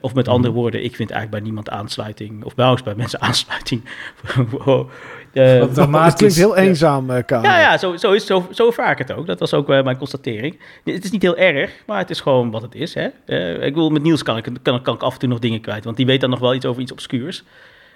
Of 0.00 0.14
met 0.14 0.28
andere 0.28 0.54
woorden, 0.54 0.84
ik 0.84 0.96
vind 0.96 1.10
eigenlijk 1.10 1.30
bij 1.30 1.40
niemand 1.40 1.70
aansluiting, 1.70 2.44
of 2.44 2.56
nauwelijks 2.56 2.88
bij 2.88 2.98
mensen 2.98 3.20
aansluiting. 3.28 3.82
uh, 5.32 6.04
het 6.04 6.14
klinkt 6.14 6.36
heel 6.36 6.56
eenzaam, 6.56 7.10
uh, 7.10 7.16
Karel. 7.26 7.44
Ja, 7.44 7.60
ja 7.60 7.78
zo, 7.78 7.96
zo, 7.96 8.12
is, 8.12 8.26
zo, 8.26 8.48
zo 8.50 8.66
ervaar 8.66 8.90
ik 8.90 8.98
het 8.98 9.12
ook. 9.12 9.26
Dat 9.26 9.38
was 9.38 9.54
ook 9.54 9.70
uh, 9.70 9.82
mijn 9.82 9.96
constatering. 9.96 10.60
Het 10.84 11.04
is 11.04 11.10
niet 11.10 11.22
heel 11.22 11.36
erg, 11.36 11.72
maar 11.86 11.98
het 11.98 12.10
is 12.10 12.20
gewoon 12.20 12.50
wat 12.50 12.62
het 12.62 12.74
is. 12.74 12.94
Hè? 12.94 13.08
Uh, 13.26 13.52
ik 13.52 13.74
bedoel, 13.74 13.90
met 13.90 14.02
Niels 14.02 14.22
kan 14.22 14.36
ik, 14.36 14.48
kan, 14.62 14.82
kan 14.82 14.94
ik 14.94 15.02
af 15.02 15.12
en 15.12 15.18
toe 15.18 15.28
nog 15.28 15.38
dingen 15.38 15.60
kwijt, 15.60 15.84
want 15.84 15.96
die 15.96 16.06
weet 16.06 16.20
dan 16.20 16.30
nog 16.30 16.38
wel 16.38 16.54
iets 16.54 16.66
over 16.66 16.82
iets 16.82 16.92
obscuurs. 16.92 17.44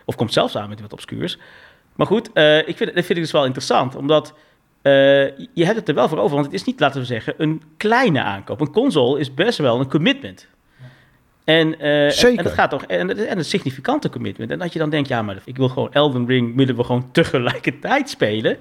Of 0.05 0.15
komt 0.15 0.33
zelfs 0.33 0.57
aan 0.57 0.69
met 0.69 0.81
wat 0.81 0.93
obscuurs. 0.93 1.39
Maar 1.95 2.07
goed, 2.07 2.29
ik 2.67 2.77
vind, 2.77 2.95
dat 2.95 3.05
vind 3.05 3.09
ik 3.09 3.21
dus 3.21 3.33
wel 3.33 3.45
interessant, 3.45 3.97
omdat 3.97 4.35
je 4.83 5.65
hebt 5.65 5.77
het 5.77 5.89
er 5.89 5.95
wel 5.95 6.09
voor 6.09 6.19
over. 6.19 6.35
Want 6.35 6.47
het 6.47 6.55
is 6.55 6.65
niet, 6.65 6.81
laten 6.81 7.01
we 7.01 7.07
zeggen, 7.07 7.35
een 7.37 7.63
kleine 7.77 8.23
aankoop. 8.23 8.61
Een 8.61 8.73
console 8.73 9.21
is 9.21 9.35
best 9.35 9.59
wel 9.59 9.81
een 9.81 9.89
commitment. 9.89 10.49
En, 11.45 11.69
uh, 11.69 12.11
Zeker. 12.11 12.39
En, 12.39 12.45
dat 12.45 12.53
gaat 12.53 12.71
toch, 12.71 12.85
en, 12.85 13.29
en 13.29 13.39
een 13.39 13.45
significante 13.45 14.11
commitment. 14.11 14.51
En 14.51 14.59
dat 14.59 14.73
je 14.73 14.79
dan 14.79 14.91
denkt, 14.91 15.09
ja, 15.09 15.23
maar 15.23 15.43
ik 15.45 15.57
wil 15.57 15.69
gewoon 15.69 15.93
Elden 15.93 16.27
Ring, 16.27 16.57
willen 16.57 16.77
we 16.77 16.85
gewoon 16.85 17.11
tegelijkertijd 17.13 18.11
spelen. 18.11 18.59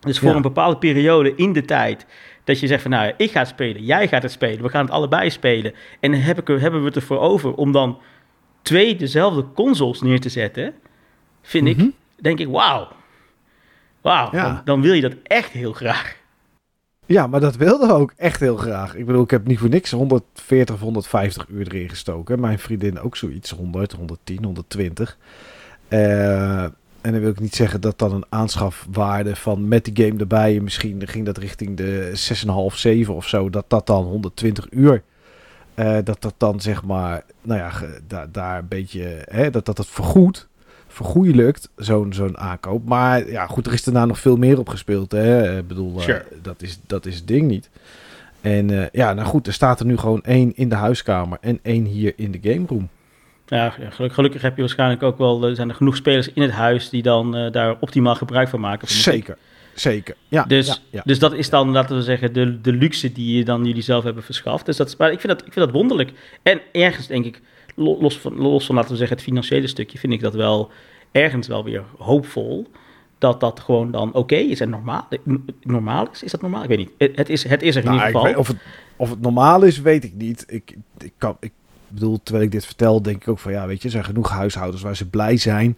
Dus 0.00 0.18
voor 0.18 0.28
ja. 0.28 0.36
een 0.36 0.42
bepaalde 0.42 0.78
periode 0.78 1.34
in 1.34 1.52
de 1.52 1.64
tijd, 1.64 2.06
dat 2.44 2.60
je 2.60 2.66
zegt 2.66 2.82
van, 2.82 2.90
nou, 2.90 3.12
ik 3.16 3.30
ga 3.30 3.38
het 3.38 3.48
spelen, 3.48 3.84
jij 3.84 4.08
gaat 4.08 4.22
het 4.22 4.32
spelen, 4.32 4.62
we 4.62 4.68
gaan 4.68 4.84
het 4.84 4.94
allebei 4.94 5.30
spelen. 5.30 5.74
En 6.00 6.12
heb 6.12 6.38
ik 6.38 6.46
hebben 6.46 6.80
we 6.80 6.86
het 6.86 6.96
ervoor 6.96 7.18
over 7.18 7.54
om 7.54 7.72
dan 7.72 7.98
twee 8.62 8.96
dezelfde 8.96 9.46
consoles 9.54 10.00
neer 10.00 10.20
te 10.20 10.28
zetten, 10.28 10.74
vind 11.42 11.66
mm 11.68 11.74
-hmm. 11.74 11.94
ik, 12.16 12.22
denk 12.22 12.38
ik, 12.38 12.48
wauw. 12.48 12.88
Wauw, 14.00 14.28
ja. 14.32 14.44
dan, 14.44 14.60
dan 14.64 14.82
wil 14.82 14.92
je 14.92 15.00
dat 15.00 15.14
echt 15.22 15.50
heel 15.50 15.72
graag. 15.72 16.19
Ja, 17.10 17.26
maar 17.26 17.40
dat 17.40 17.56
wilden 17.56 17.88
we 17.88 17.94
ook 17.94 18.12
echt 18.16 18.40
heel 18.40 18.56
graag. 18.56 18.94
Ik 18.94 19.06
bedoel, 19.06 19.22
ik 19.22 19.30
heb 19.30 19.46
niet 19.46 19.58
voor 19.58 19.68
niks 19.68 19.90
140 19.90 20.74
of 20.74 20.80
150 20.80 21.46
uur 21.48 21.66
erin 21.66 21.88
gestoken. 21.88 22.40
Mijn 22.40 22.58
vriendin 22.58 23.00
ook 23.00 23.16
zoiets, 23.16 23.50
100, 23.50 23.92
110, 23.92 24.44
120. 24.44 25.18
Uh, 25.88 26.62
en 26.62 26.72
dan 27.00 27.20
wil 27.20 27.30
ik 27.30 27.40
niet 27.40 27.54
zeggen 27.54 27.80
dat 27.80 27.98
dan 27.98 28.12
een 28.12 28.24
aanschafwaarde 28.28 29.36
van 29.36 29.68
met 29.68 29.84
die 29.84 30.06
game 30.06 30.20
erbij... 30.20 30.60
misschien 30.60 31.08
ging 31.08 31.26
dat 31.26 31.38
richting 31.38 31.76
de 31.76 32.12
6,5, 32.72 32.76
7 32.76 33.14
of 33.14 33.28
zo... 33.28 33.50
dat 33.50 33.64
dat 33.68 33.86
dan 33.86 34.04
120 34.04 34.66
uur... 34.70 35.02
Uh, 35.74 35.98
dat 36.04 36.22
dat 36.22 36.34
dan 36.36 36.60
zeg 36.60 36.84
maar, 36.84 37.24
nou 37.42 37.60
ja, 37.60 37.72
daar, 38.06 38.32
daar 38.32 38.58
een 38.58 38.68
beetje, 38.68 39.24
hè, 39.30 39.50
dat 39.50 39.64
dat 39.64 39.78
het 39.78 39.86
vergoed, 39.86 40.48
vergoeien 40.92 41.36
lukt, 41.36 41.70
zo'n 41.76 42.12
zo'n 42.12 42.38
aankoop. 42.38 42.88
Maar 42.88 43.30
ja, 43.30 43.46
goed, 43.46 43.66
er 43.66 43.72
is 43.72 43.84
daarna 43.84 44.04
nog 44.04 44.18
veel 44.18 44.36
meer 44.36 44.58
op 44.58 44.68
gespeeld. 44.68 45.12
Hè? 45.12 45.58
Ik 45.58 45.68
bedoel, 45.68 46.00
sure. 46.00 46.24
uh, 46.32 46.38
dat, 46.42 46.62
is, 46.62 46.78
dat 46.86 47.06
is 47.06 47.16
het 47.16 47.26
ding 47.26 47.48
niet. 47.48 47.70
En 48.40 48.68
uh, 48.68 48.84
ja, 48.92 49.12
nou 49.12 49.28
goed, 49.28 49.46
er 49.46 49.52
staat 49.52 49.80
er 49.80 49.86
nu 49.86 49.96
gewoon 49.96 50.22
één 50.22 50.56
in 50.56 50.68
de 50.68 50.74
huiskamer 50.74 51.38
en 51.40 51.58
één 51.62 51.84
hier 51.84 52.12
in 52.16 52.30
de 52.30 52.38
game 52.42 52.66
room. 52.66 52.88
Ja, 53.46 53.70
gelukkig, 53.70 54.14
gelukkig 54.14 54.42
heb 54.42 54.54
je 54.54 54.60
waarschijnlijk 54.60 55.02
ook 55.02 55.18
wel, 55.18 55.44
er 55.44 55.54
zijn 55.54 55.68
er 55.68 55.74
genoeg 55.74 55.96
spelers 55.96 56.32
in 56.32 56.42
het 56.42 56.50
huis 56.50 56.88
die 56.88 57.02
dan 57.02 57.36
uh, 57.36 57.52
daar 57.52 57.76
optimaal 57.80 58.14
gebruik 58.14 58.48
van 58.48 58.60
maken. 58.60 58.88
Van 58.88 58.96
Zeker. 58.96 59.36
Zeker. 59.74 60.14
Ja, 60.28 60.44
dus, 60.44 60.66
ja, 60.66 60.76
ja. 60.90 61.02
dus 61.04 61.18
dat 61.18 61.32
is 61.32 61.50
dan, 61.50 61.70
laten 61.70 61.96
we 61.96 62.02
zeggen, 62.02 62.32
de, 62.32 62.60
de 62.60 62.72
luxe 62.72 63.12
die 63.12 63.36
je 63.36 63.44
dan 63.44 63.64
jullie 63.64 63.82
zelf 63.82 64.04
hebben 64.04 64.22
verschaft. 64.22 64.66
Dus 64.66 64.76
dat 64.76 64.88
is, 64.88 64.96
maar 64.96 65.12
ik 65.12 65.20
vind 65.20 65.32
dat, 65.32 65.46
ik 65.46 65.52
vind 65.52 65.66
dat 65.66 65.74
wonderlijk. 65.74 66.12
En 66.42 66.60
ergens 66.72 67.06
denk 67.06 67.24
ik, 67.24 67.40
los 67.80 68.18
van, 68.18 68.36
los 68.36 68.66
van, 68.66 68.74
laten 68.74 68.90
we 68.90 68.96
zeggen, 68.96 69.16
het 69.16 69.26
financiële 69.26 69.66
stukje, 69.66 69.98
vind 69.98 70.12
ik 70.12 70.20
dat 70.20 70.34
wel 70.34 70.70
ergens 71.12 71.46
wel 71.46 71.64
weer 71.64 71.84
hoopvol. 71.98 72.66
Dat 73.18 73.40
dat 73.40 73.60
gewoon 73.60 73.90
dan 73.90 74.08
oké 74.08 74.18
okay 74.18 74.42
is 74.42 74.60
en 74.60 74.70
normaal, 74.70 75.08
normaal 75.62 76.08
is. 76.12 76.22
Is 76.22 76.30
dat 76.30 76.40
normaal? 76.40 76.62
Ik 76.62 76.68
weet 76.68 76.78
niet. 76.78 77.16
Het, 77.16 77.28
is, 77.28 77.44
het 77.44 77.62
is 77.62 77.76
er 77.76 77.84
in 77.84 77.88
nou, 77.88 77.96
ieder 77.96 78.12
geval. 78.12 78.24
Weet, 78.24 78.36
of, 78.36 78.48
het, 78.48 78.56
of 78.96 79.10
het 79.10 79.20
normaal 79.20 79.62
is, 79.62 79.80
weet 79.80 80.04
ik 80.04 80.14
niet. 80.14 80.44
Ik, 80.48 80.76
ik, 80.98 81.12
kan, 81.18 81.36
ik 81.40 81.52
bedoel, 81.88 82.20
terwijl 82.22 82.44
ik 82.44 82.52
dit 82.52 82.66
vertel, 82.66 83.02
denk 83.02 83.22
ik 83.22 83.28
ook 83.28 83.38
van 83.38 83.52
ja, 83.52 83.66
weet 83.66 83.78
je, 83.78 83.84
er 83.84 83.90
zijn 83.90 84.04
genoeg 84.04 84.30
huishoudens 84.30 84.82
waar 84.82 84.96
ze 84.96 85.08
blij 85.08 85.36
zijn 85.36 85.76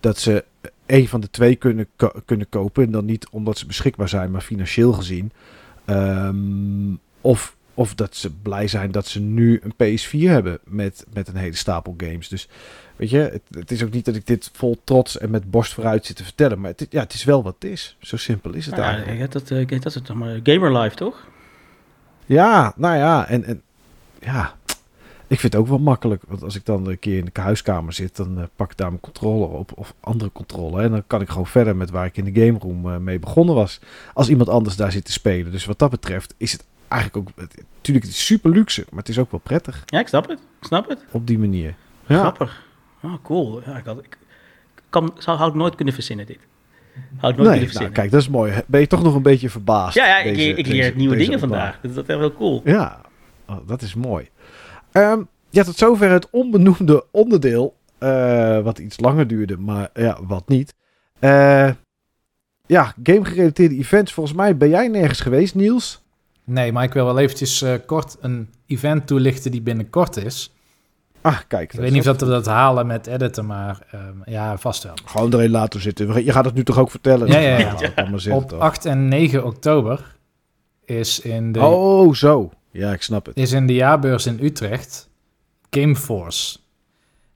dat 0.00 0.18
ze 0.18 0.44
een 0.86 1.08
van 1.08 1.20
de 1.20 1.30
twee 1.30 1.56
kunnen, 1.56 1.86
ko 1.96 2.10
kunnen 2.24 2.48
kopen. 2.48 2.84
En 2.84 2.90
dan 2.90 3.04
niet 3.04 3.28
omdat 3.30 3.58
ze 3.58 3.66
beschikbaar 3.66 4.08
zijn, 4.08 4.30
maar 4.30 4.40
financieel 4.40 4.92
gezien. 4.92 5.32
Um, 5.86 6.98
of, 7.20 7.56
of 7.74 7.94
dat 7.94 8.16
ze 8.16 8.30
blij 8.30 8.68
zijn 8.68 8.90
dat 8.90 9.06
ze 9.06 9.20
nu 9.20 9.60
een 9.62 9.98
PS4 9.98 10.28
hebben 10.28 10.58
met, 10.64 11.06
met 11.12 11.28
een 11.28 11.36
hele 11.36 11.56
stapel 11.56 11.94
games. 11.96 12.28
Dus 12.28 12.48
weet 12.96 13.10
je, 13.10 13.18
het, 13.18 13.42
het, 13.50 13.70
is 13.70 13.84
ook 13.84 13.92
niet 13.92 14.04
dat 14.04 14.14
ik 14.14 14.26
dit 14.26 14.50
vol 14.52 14.80
trots 14.84 15.18
en 15.18 15.30
met 15.30 15.50
borst 15.50 15.72
vooruit 15.72 16.06
zit 16.06 16.16
te 16.16 16.24
vertellen. 16.24 16.60
Maar 16.60 16.72
het, 16.76 16.86
ja, 16.90 17.00
het 17.00 17.12
is 17.12 17.24
wel 17.24 17.42
wat 17.42 17.54
het 17.58 17.70
is. 17.70 17.96
Zo 18.00 18.16
simpel 18.16 18.52
is 18.52 18.66
het 18.66 18.76
nou, 18.76 18.86
eigenlijk. 18.86 19.18
Ja, 19.18 19.26
dat, 19.26 19.50
uh, 19.50 19.68
dat 19.68 19.94
is 19.96 20.02
toch 20.02 20.16
maar 20.16 20.40
gamer 20.42 20.78
life, 20.78 20.96
toch? 20.96 21.26
Ja, 22.26 22.72
nou 22.76 22.96
ja, 22.96 23.28
en, 23.28 23.44
en 23.44 23.62
ja... 24.20 24.54
Ik 25.32 25.40
vind 25.40 25.52
het 25.52 25.62
ook 25.62 25.68
wel 25.68 25.78
makkelijk. 25.78 26.22
Want 26.28 26.42
als 26.42 26.54
ik 26.54 26.64
dan 26.64 26.86
een 26.86 26.98
keer 26.98 27.18
in 27.18 27.28
de 27.32 27.40
huiskamer 27.40 27.92
zit, 27.92 28.16
dan 28.16 28.38
eh, 28.38 28.44
pak 28.56 28.70
ik 28.70 28.76
daar 28.76 28.88
mijn 28.88 29.00
controller 29.00 29.48
op. 29.48 29.72
Of 29.74 29.94
andere 30.00 30.32
controller. 30.32 30.84
En 30.84 30.90
dan 30.90 31.04
kan 31.06 31.20
ik 31.20 31.28
gewoon 31.28 31.46
verder 31.46 31.76
met 31.76 31.90
waar 31.90 32.06
ik 32.06 32.16
in 32.16 32.32
de 32.32 32.40
game 32.46 32.58
room 32.58 32.90
eh, 32.90 32.96
mee 32.96 33.18
begonnen 33.18 33.54
was. 33.54 33.80
Als 34.14 34.28
iemand 34.28 34.48
anders 34.48 34.76
daar 34.76 34.92
zit 34.92 35.04
te 35.04 35.12
spelen. 35.12 35.52
Dus 35.52 35.64
wat 35.64 35.78
dat 35.78 35.90
betreft 35.90 36.34
is 36.36 36.52
het 36.52 36.64
eigenlijk 36.92 37.16
ook... 37.16 37.36
Natuurlijk, 37.76 38.04
het 38.06 38.14
is 38.14 38.26
super 38.26 38.50
luxe. 38.50 38.84
Maar 38.90 38.98
het 38.98 39.08
is 39.08 39.18
ook 39.18 39.30
wel 39.30 39.40
prettig 39.40 39.82
Ja, 39.86 40.00
ik 40.00 40.08
snap 40.08 40.28
het. 40.28 40.38
Ik 40.60 40.66
snap 40.66 40.88
het. 40.88 41.04
op 41.10 41.26
die 41.26 41.38
manier. 41.38 41.74
Ja, 42.06 42.18
Grappig. 42.18 42.62
Oh, 43.02 43.14
cool. 43.22 43.62
Ja, 43.66 43.76
ik, 43.76 43.84
had, 43.84 43.98
ik 43.98 44.16
kan, 44.90 45.14
zou, 45.18 45.38
had 45.38 45.48
ik 45.48 45.54
nooit 45.54 45.74
kunnen 45.74 45.94
verzinnen, 45.94 46.26
dit. 46.26 46.38
Had 46.38 47.00
ik 47.02 47.20
nooit 47.20 47.34
kunnen 47.36 47.44
nou, 47.54 47.60
verzinnen. 47.64 47.92
kijk, 47.92 48.10
dat 48.10 48.20
is 48.20 48.28
mooi. 48.28 48.62
Ben 48.66 48.80
je 48.80 48.86
toch 48.86 49.02
nog 49.02 49.14
een 49.14 49.22
beetje 49.22 49.50
verbaasd? 49.50 49.94
ja, 49.96 50.06
ja, 50.06 50.18
ik, 50.18 50.34
deze- 50.34 50.48
ik 50.56 50.66
leer 50.66 50.82
deze- 50.82 50.96
nieuwe 50.96 51.14
deze 51.14 51.24
dingen 51.24 51.40
vandaag. 51.40 51.78
Dus 51.80 51.94
dat 51.94 52.08
is 52.08 52.16
wel 52.16 52.32
cool. 52.34 52.60
Ja, 52.64 53.00
oh, 53.46 53.56
dat 53.66 53.82
is 53.82 53.94
mooi. 53.94 54.28
Ehm, 54.92 55.22
ja, 55.50 55.62
tot 55.62 55.76
zover 55.76 56.10
het 56.10 56.30
onbenoemde 56.30 57.04
onderdeel. 57.10 57.76
eh, 57.98 58.60
wat 58.60 58.78
iets 58.78 59.00
langer 59.00 59.26
duurde, 59.26 59.56
maar 59.58 59.88
ja, 59.94 60.18
wat 60.26 60.48
niet. 60.48 60.74
Eh, 61.18 61.70
ja, 62.66 62.94
game-gerelateerde 63.02 63.76
events. 63.76 64.12
Volgens 64.12 64.36
mij 64.36 64.56
ben 64.56 64.68
jij 64.68 64.88
nergens 64.88 65.20
geweest, 65.20 65.54
Niels. 65.54 66.01
Nee, 66.52 66.72
maar 66.72 66.84
ik 66.84 66.92
wil 66.92 67.04
wel 67.04 67.18
eventjes 67.18 67.62
eh, 67.62 67.74
kort 67.86 68.16
een 68.20 68.48
event 68.66 69.06
toelichten 69.06 69.50
die 69.50 69.62
binnenkort 69.62 70.16
is. 70.16 70.52
Ah, 71.20 71.38
kijk. 71.48 71.72
Ik 71.72 71.80
weet 71.80 71.92
niet 71.92 72.08
of 72.08 72.16
dat 72.16 72.28
we 72.28 72.34
dat 72.34 72.46
halen 72.46 72.86
met 72.86 73.06
editen, 73.06 73.46
maar 73.46 73.86
ehm, 73.90 74.16
ja, 74.24 74.58
vast 74.58 74.82
wel. 74.82 74.94
Gewoon 75.04 75.34
erin 75.34 75.50
laten 75.50 75.80
zitten. 75.80 76.24
Je 76.24 76.32
gaat 76.32 76.44
het 76.44 76.54
nu 76.54 76.64
toch 76.64 76.78
ook 76.78 76.90
vertellen? 76.90 77.28
Ja, 77.28 77.38
ja, 77.38 77.58
ja. 77.58 78.34
Op 78.36 78.48
toch. 78.48 78.60
8 78.60 78.84
en 78.84 79.08
9 79.08 79.44
oktober 79.44 80.16
is 80.84 81.20
in 81.20 81.52
de, 81.52 81.60
Oh, 81.60 82.14
zo. 82.14 82.50
Ja, 82.70 82.92
ik 82.92 83.02
snap 83.02 83.26
het. 83.26 83.36
is 83.36 83.52
in 83.52 83.66
de 83.66 83.74
jaarbeurs 83.74 84.26
in 84.26 84.38
Utrecht 84.40 85.08
Gameforce. 85.70 86.58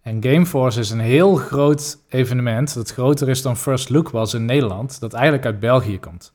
En 0.03 0.23
Gameforce 0.23 0.81
is 0.81 0.91
een 0.91 1.01
heel 1.01 1.35
groot 1.37 1.99
evenement, 2.09 2.75
dat 2.75 2.93
groter 2.93 3.29
is 3.29 3.43
dan 3.43 3.57
First 3.57 3.89
Look 3.89 4.11
was 4.11 4.35
in 4.35 4.45
Nederland, 4.45 5.01
dat 5.01 5.13
eigenlijk 5.13 5.45
uit 5.45 5.61
België 5.61 5.99
komt. 6.01 6.33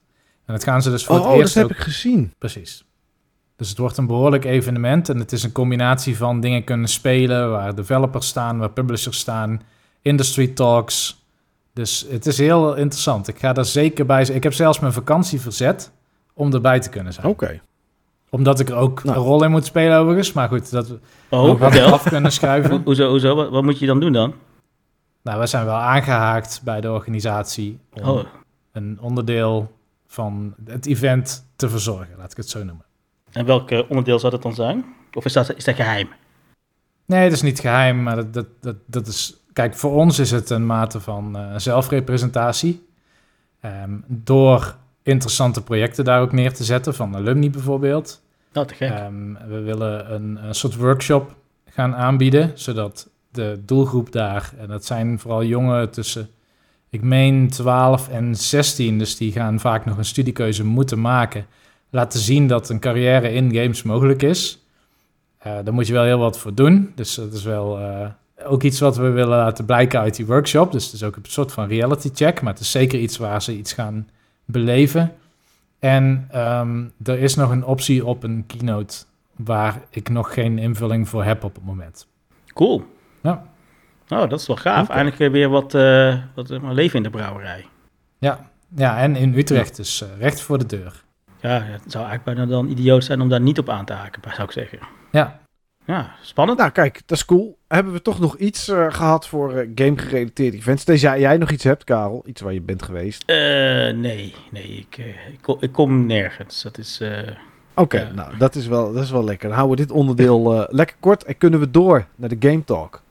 En 0.52 0.58
dat 0.58 0.66
gaan 0.66 0.82
ze 0.82 0.90
dus 0.90 1.06
voor 1.06 1.16
Oh, 1.16 1.22
het 1.22 1.32
dat 1.32 1.40
eerst 1.40 1.54
heb 1.56 1.64
ook 1.64 1.70
ik 1.72 1.78
gezien. 1.78 2.34
Precies. 2.38 2.84
Dus 3.56 3.70
het 3.70 3.78
wordt 3.78 3.98
een 3.98 4.08
behoorlijk 4.08 4.46
evenement 4.46 5.10
en 5.10 5.18
het 5.18 5.32
is 5.32 5.44
een 5.44 5.52
combinatie 5.52 6.18
van 6.18 6.40
dingen 6.40 6.64
kunnen 6.64 6.88
spelen, 6.90 7.52
waar 7.52 7.76
developers 7.76 8.28
staan, 8.28 8.58
waar 8.58 8.70
publishers 8.70 9.20
staan, 9.20 9.62
industry 10.02 10.48
talks. 10.48 11.24
Dus 11.74 12.06
het 12.10 12.26
is 12.26 12.38
heel 12.38 12.76
interessant. 12.76 13.28
Ik 13.28 13.40
ga 13.40 13.54
daar 13.54 13.66
zeker 13.66 14.06
bij 14.06 14.26
zijn. 14.26 14.38
Ik 14.38 14.44
heb 14.44 14.54
zelfs 14.54 14.80
mijn 14.80 14.94
vakantie 14.94 15.42
verzet 15.42 15.92
om 16.34 16.54
erbij 16.54 16.80
te 16.80 16.90
kunnen 16.90 17.14
zijn. 17.14 17.28
Oké. 17.28 17.62
Omdat 18.30 18.60
ik 18.60 18.70
er 18.70 18.76
ook 18.76 19.04
Nou. 19.04 19.18
een 19.18 19.24
rol 19.24 19.44
in 19.44 19.52
moet 19.52 19.66
spelen 19.66 19.98
overigens. 19.98 20.34
Maar 20.34 20.48
goed, 20.48 20.72
dat 20.72 20.88
we 20.88 21.00
Oh, 21.30 21.44
ook 21.44 21.60
wat 21.60 21.80
af 21.80 22.04
kunnen 22.04 22.32
schuiven. 22.32 22.72
Ho- 22.72 22.82
Hoezo, 22.86 23.10
hoezo? 23.10 23.36
Wat, 23.36 23.50
wat 23.50 23.64
moet 23.64 23.80
je 23.80 23.86
dan 23.86 24.00
doen 24.00 24.14
dan? 24.14 24.34
nou, 25.24 25.40
we 25.40 25.46
zijn 25.48 25.66
wel 25.66 25.76
aangehaakt 25.76 26.62
bij 26.64 26.82
de 26.82 26.92
organisatie 26.92 27.80
om 27.94 28.08
Oh, 28.10 28.24
een 28.72 28.98
onderdeel 29.02 29.72
van 30.12 30.54
het 30.66 30.86
event 30.86 31.46
te 31.56 31.70
verzorgen, 31.70 32.18
laat 32.18 32.32
ik 32.32 32.38
het 32.38 32.50
zo 32.50 32.64
noemen. 32.64 32.86
en 33.32 33.46
welk 33.46 33.72
eh, 33.72 33.80
onderdeel 33.90 34.20
zou 34.20 34.32
dat 34.32 34.42
dan 34.42 34.54
zijn? 34.54 34.86
Of 35.14 35.26
is 35.26 35.34
dat, 35.34 35.56
is 35.56 35.64
dat 35.64 35.76
geheim? 35.76 36.10
Nee, 37.06 37.24
dat 37.24 37.32
is 37.32 37.42
niet 37.42 37.60
geheim, 37.60 38.04
maar 38.04 38.16
dat, 38.16 38.34
dat, 38.34 38.48
dat, 38.60 38.76
dat 38.86 39.08
is... 39.08 39.36
Kijk, 39.54 39.76
voor 39.76 39.92
ons 39.92 40.20
is 40.20 40.32
het 40.32 40.50
een 40.50 40.66
mate 40.66 41.00
van 41.00 41.38
eh, 41.38 41.58
zelfrepresentatie. 41.58 42.88
Ehm, 43.60 43.98
door 44.08 44.76
interessante 45.04 45.64
projecten 45.64 46.06
daar 46.06 46.22
ook 46.22 46.32
neer 46.32 46.54
te 46.54 46.64
zetten, 46.64 46.96
van 46.96 47.16
alumni 47.16 47.50
bijvoorbeeld. 47.50 48.22
Nou, 48.54 48.68
te 48.68 48.74
gek. 48.74 48.92
Ehm, 48.92 49.34
we 49.48 49.60
willen 49.60 50.14
een, 50.14 50.46
een 50.46 50.56
soort 50.56 50.76
workshop 50.76 51.36
gaan 51.66 51.96
aanbieden, 51.96 52.52
zodat 52.54 53.10
de 53.32 53.62
doelgroep 53.66 54.12
daar... 54.12 54.54
En 54.58 54.68
dat 54.68 54.86
zijn 54.86 55.20
vooral 55.20 55.44
jongeren 55.44 55.90
tussen, 55.90 56.30
ik 56.92 57.02
meen 57.02 57.50
12 57.50 58.10
en 58.10 58.36
16, 58.36 58.98
dus 58.98 59.18
die 59.18 59.32
gaan 59.32 59.60
vaak 59.60 59.86
nog 59.86 59.98
een 59.98 60.06
studiekeuze 60.06 60.66
moeten 60.66 61.02
maken. 61.02 61.46
Laten 61.90 62.20
zien 62.20 62.48
dat 62.48 62.70
een 62.70 62.80
carrière 62.80 63.32
in 63.32 63.54
games 63.54 63.84
mogelijk 63.84 64.22
is. 64.22 64.66
Eh, 65.38 65.58
daar 65.64 65.74
moet 65.74 65.88
je 65.88 65.94
wel 65.94 66.04
heel 66.04 66.20
wat 66.20 66.40
voor 66.40 66.54
doen. 66.54 66.92
Dus 66.96 67.16
dat 67.16 67.34
is 67.34 67.44
wel 67.44 67.80
eh, 67.80 68.08
ook 68.46 68.64
iets 68.64 68.80
wat 68.80 68.98
we 68.98 69.10
willen 69.10 69.38
laten 69.38 69.66
blijken 69.66 70.00
uit 70.00 70.16
die 70.16 70.26
workshop. 70.26 70.72
Dus 70.72 70.86
het 70.86 70.94
is 70.94 71.04
ook 71.04 71.16
een 71.16 71.22
soort 71.24 71.52
van 71.52 71.68
reality 71.68 72.10
check. 72.14 72.42
Maar 72.42 72.54
het 72.54 72.62
is 72.62 72.72
zeker 72.72 73.00
iets 73.00 73.18
waar 73.18 73.42
ze 73.42 73.58
iets 73.58 73.74
gaan 73.74 74.10
beleven. 74.46 75.14
En 75.80 76.28
ehm, 76.32 76.84
er 77.04 77.20
is 77.20 77.36
nog 77.36 77.52
een 77.52 77.66
optie 77.66 78.06
op 78.06 78.24
een 78.24 78.44
keynote 78.48 78.98
waar 79.36 79.82
ik 79.90 80.10
nog 80.10 80.34
geen 80.34 80.58
invulling 80.58 81.10
voor 81.10 81.24
heb 81.24 81.44
op 81.44 81.56
het 81.56 81.66
moment. 81.66 82.08
Cool. 82.54 82.84
Ja. 83.22 83.51
Oh, 84.12 84.30
dat 84.30 84.40
is 84.40 84.48
wel 84.48 84.56
gaaf. 84.56 84.90
Eindelijk 84.90 85.34
weer 85.34 85.50
wat, 85.50 85.74
eh, 85.74 86.18
wat 86.36 86.50
eh, 86.50 86.72
leven 86.72 86.98
in 86.98 87.04
de 87.04 87.10
brouwerij. 87.10 87.66
Ja, 88.20 88.50
ja 88.76 88.98
en 88.98 89.16
in 89.16 89.34
Utrecht 89.38 89.76
dus 89.76 90.02
eh, 90.02 90.08
recht 90.20 90.42
voor 90.42 90.58
de 90.58 90.66
deur. 90.66 91.04
Ja, 91.42 91.62
het 91.64 91.82
zou 91.92 92.06
eigenlijk 92.06 92.24
bijna 92.24 92.46
dan 92.52 92.68
idioot 92.68 93.04
zijn 93.04 93.22
om 93.22 93.30
daar 93.30 93.42
niet 93.42 93.60
op 93.60 93.70
aan 93.70 93.86
te 93.86 93.94
haken, 93.94 94.22
zou 94.32 94.44
ik 94.44 94.52
zeggen. 94.52 94.80
Ja, 95.12 95.40
Ja, 95.86 96.12
spannend. 96.22 96.60
Nou, 96.60 96.72
kijk, 96.72 97.02
dat 97.06 97.18
is 97.18 97.26
cool. 97.26 97.58
Hebben 97.68 97.94
we 97.94 98.02
toch 98.02 98.20
nog 98.20 98.38
iets 98.38 98.68
eh, 98.68 98.86
gehad 98.90 99.28
voor 99.28 99.66
game-gerelateerde 99.76 100.58
events? 100.58 100.84
Tenzij 100.84 101.10
jij, 101.10 101.20
jij 101.20 101.38
nog 101.38 101.52
iets 101.52 101.64
hebt, 101.64 101.84
Karel. 101.84 102.24
Iets 102.26 102.42
waar 102.42 102.54
je 102.54 102.62
bent 102.62 102.84
geweest. 102.84 103.24
Eh, 103.26 103.36
nee, 103.94 104.36
nee, 104.52 104.64
ik, 104.90 104.98
ik, 105.32 105.38
kom, 105.42 105.58
ik 105.60 105.72
kom 105.72 106.06
nergens. 106.06 106.62
Dat 106.62 106.78
is... 106.78 107.00
eh, 107.02 107.18
Oké, 107.76 108.12
nou, 108.16 108.38
dat 108.38 108.56
is, 108.56 108.68
wel, 108.68 108.94
dat 108.94 109.04
is 109.04 109.12
wel 109.12 109.24
lekker. 109.24 109.48
Dan 109.50 109.58
houden 109.58 109.78
we 109.78 109.84
dit 109.86 109.96
onderdeel 109.96 110.66
lekker 110.70 110.96
kort 111.00 111.24
en 111.24 111.38
kunnen 111.38 111.60
we 111.60 111.72
door 111.72 112.06
naar 112.16 112.30
de 112.30 112.48
Game 112.50 112.64
Talk. 112.64 113.02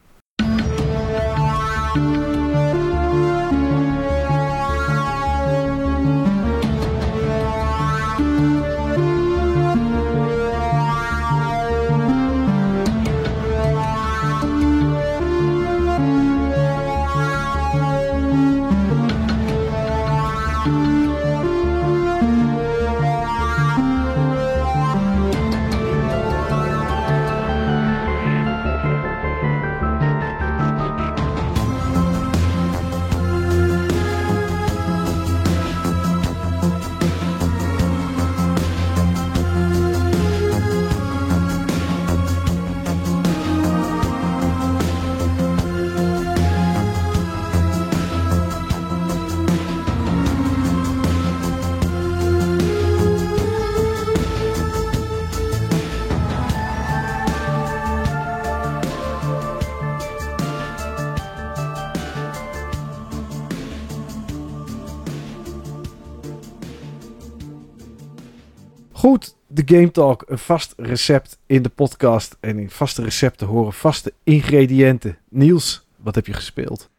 Game 69.70 69.90
Talk, 69.90 70.24
een 70.26 70.38
vast 70.38 70.74
recept 70.76 71.38
in 71.46 71.62
de 71.62 71.68
podcast. 71.68 72.36
En 72.40 72.58
in 72.58 72.70
vaste 72.70 73.02
recepten 73.02 73.46
horen 73.46 73.72
vaste 73.72 74.12
ingrediënten. 74.24 75.18
Niels, 75.28 75.86
wat 75.96 76.14
heb 76.14 76.26
je 76.26 76.32
gespeeld? 76.32 76.90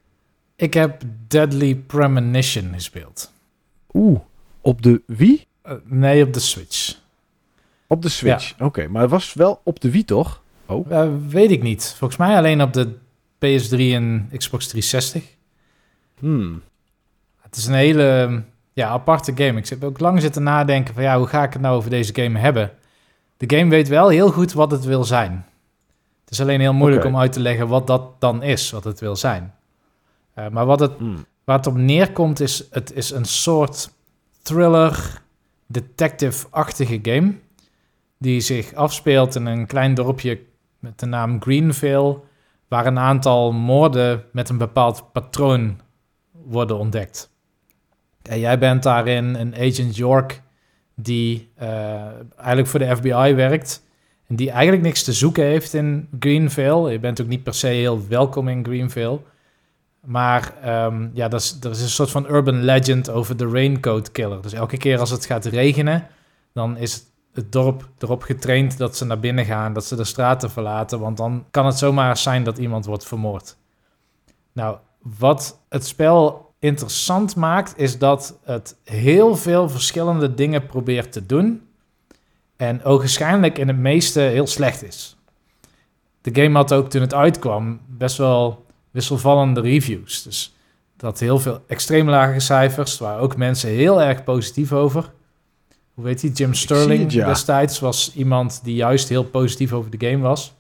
ik 0.62 0.74
heb 0.74 1.02
Deadly 1.28 1.76
Premonition 1.76 2.74
gespeeld. 2.74 3.34
Oeh, 3.94 4.20
op 4.62 4.82
de 4.82 5.02
Wii? 5.06 5.46
Eh, 5.62 5.74
nee, 5.84 6.24
op 6.24 6.34
de 6.34 6.40
Switch. 6.40 7.00
Op 7.88 8.02
de 8.02 8.10
Switch. 8.10 8.60
Oké, 8.60 8.88
maar 8.88 9.02
het 9.02 9.12
was 9.12 9.34
wel 9.34 9.62
op 9.64 9.80
de 9.80 9.92
Wii, 9.92 10.06
toch? 10.06 10.42
Eh, 10.90 11.08
weet 11.28 11.52
ik 11.52 11.64
niet. 11.64 11.96
Volgens 11.98 12.20
mij 12.20 12.38
alleen 12.38 12.62
op 12.62 12.74
de 12.74 12.94
PS3 13.38 13.94
en 13.94 14.30
Xbox 14.38 14.68
360. 14.68 15.24
Hmm. 16.20 16.62
Het 17.42 17.56
is 17.56 17.66
een 17.66 17.74
hele 17.74 18.44
ja, 18.74 18.88
aparte 18.90 19.32
game. 19.36 19.60
Ik 19.60 19.68
heb 19.68 19.84
ook 19.84 20.00
lang 20.00 20.22
zitten 20.22 20.44
nadenken 20.44 20.94
van 20.94 21.04
ja, 21.04 21.18
hoe 21.18 21.28
ga 21.28 21.44
ik 21.44 21.54
het 21.54 21.62
nou 21.62 21.76
over 21.76 21.90
deze 21.90 22.14
game 22.16 22.40
hebben? 22.40 22.72
De 23.38 23.58
game 23.58 23.70
weet 23.70 23.88
wel 23.88 24.10
heel 24.10 24.32
goed 24.32 24.54
wat 24.54 24.72
het 24.72 24.86
wil 24.86 25.04
zijn. 25.04 25.46
Het 26.24 26.32
is 26.34 26.42
alleen 26.42 26.60
heel 26.60 26.74
moeilijk 26.74 27.06
om 27.06 27.18
uit 27.18 27.34
te 27.34 27.40
leggen 27.40 27.68
wat 27.68 27.88
dat 27.88 28.22
dan 28.22 28.44
is, 28.44 28.72
wat 28.72 28.84
het 28.84 29.00
wil 29.00 29.16
zijn. 29.16 29.54
Eh, 30.34 30.48
maar 30.48 30.66
wat 30.66 30.80
het, 30.80 30.92
Hmm. 30.98 31.26
waar 31.44 31.58
het 31.58 31.68
op 31.68 31.76
neerkomt 31.76 32.40
is, 32.40 32.64
het 32.72 32.94
is 32.94 33.12
een 33.12 33.26
soort 33.26 33.90
thriller, 34.42 35.22
detective-achtige 35.68 37.00
game. 37.02 37.34
Die 38.18 38.40
zich 38.42 38.74
afspeelt 38.74 39.36
in 39.36 39.46
een 39.46 39.66
klein 39.66 39.94
dorpje 39.94 40.40
met 40.80 41.00
de 41.00 41.06
naam 41.06 41.42
Greenville, 41.42 42.20
waar 42.68 42.86
een 42.86 43.00
aantal 43.00 43.52
moorden 43.52 44.24
met 44.32 44.50
een 44.50 44.58
bepaald 44.58 45.12
patroon 45.12 45.80
worden 46.32 46.78
ontdekt. 46.78 47.30
En 48.24 48.40
jij 48.40 48.60
bent 48.60 48.84
daarin 48.84 49.36
een 49.36 49.56
agent 49.56 49.96
York 49.96 50.42
die 50.96 51.52
uh, 51.62 51.68
eigenlijk 52.36 52.68
voor 52.68 52.80
de 52.80 52.96
FBI 52.96 53.34
werkt 53.34 53.84
en 54.28 54.36
die 54.36 54.52
eigenlijk 54.52 54.84
niks 54.84 55.04
te 55.04 55.14
zoeken 55.14 55.44
heeft 55.44 55.74
in 55.74 56.08
Greenville. 56.20 56.92
Je 56.92 57.00
bent 57.00 57.22
ook 57.22 57.28
niet 57.28 57.44
per 57.44 57.54
se 57.54 57.68
heel 57.68 58.08
welkom 58.08 58.48
in 58.48 58.66
Greenville. 58.66 59.20
Maar 60.02 60.54
um, 60.86 61.12
ja, 61.14 61.28
dat 61.28 61.42
is, 61.42 61.58
er 61.62 61.70
is 61.70 61.82
een 61.82 61.90
soort 61.90 62.12
van 62.12 62.30
urban 62.30 62.64
legend 62.64 63.10
over 63.10 63.38
de 63.38 63.50
raincoat 63.50 64.12
killer. 64.12 64.42
Dus 64.42 64.54
elke 64.54 64.78
keer 64.78 65.00
als 65.00 65.10
het 65.10 65.26
gaat 65.26 65.46
regenen, 65.46 66.08
dan 66.54 66.78
is 66.78 67.04
het 67.34 67.52
dorp 67.52 67.90
erop 67.98 68.24
getraind 68.24 68.78
dat 68.78 68.98
ze 68.98 69.06
naar 69.06 69.20
binnen 69.20 69.46
gaan, 69.46 69.74
dat 69.74 69.86
ze 69.86 69.96
de 69.96 70.04
straten 70.04 70.52
verlaten. 70.52 71.00
Want 71.00 71.18
dan 71.18 71.46
kan 71.52 71.66
het 71.66 71.78
zomaar 71.78 72.18
zijn 72.18 72.44
dat 72.44 72.58
iemand 72.58 72.86
wordt 72.86 73.06
vermoord. 73.06 73.58
Nou, 74.54 74.78
wat 75.00 75.60
het 75.70 75.86
spel 75.86 76.51
interessant 76.62 77.36
maakt, 77.36 77.74
is 77.78 77.98
dat 77.98 78.40
het 78.44 78.76
heel 78.84 79.36
veel 79.36 79.70
verschillende 79.70 80.34
dingen 80.34 80.66
probeert 80.66 81.12
te 81.12 81.26
doen. 81.26 81.62
En 82.56 82.84
ogenschijnlijk 82.84 83.58
in 83.58 83.68
het 83.68 83.78
meeste 83.78 84.20
heel 84.20 84.48
slecht 84.48 84.84
is. 84.84 85.18
De 86.22 86.42
game 86.42 86.58
had 86.58 86.74
ook 86.74 86.90
toen 86.90 87.02
het 87.02 87.14
uitkwam 87.14 87.80
best 87.88 88.18
wel 88.18 88.66
wisselvallende 88.92 89.62
reviews. 89.62 90.24
Dus 90.24 90.56
dat 90.98 91.20
heel 91.20 91.40
veel 91.40 91.64
extreem 91.68 92.10
lage 92.10 92.40
cijfers, 92.40 92.98
waar 92.98 93.20
ook 93.20 93.38
mensen 93.38 93.70
heel 93.70 94.02
erg 94.02 94.24
positief 94.24 94.72
over. 94.72 95.12
Hoe 95.94 96.04
weet 96.04 96.22
hij? 96.22 96.30
Jim 96.32 96.54
Sterling 96.54 97.12
destijds 97.12 97.80
was 97.80 98.12
iemand 98.16 98.64
die 98.64 98.76
juist 98.76 99.10
heel 99.10 99.24
positief 99.24 99.74
over 99.74 99.98
de 99.98 100.08
game 100.08 100.24
was. 100.24 100.54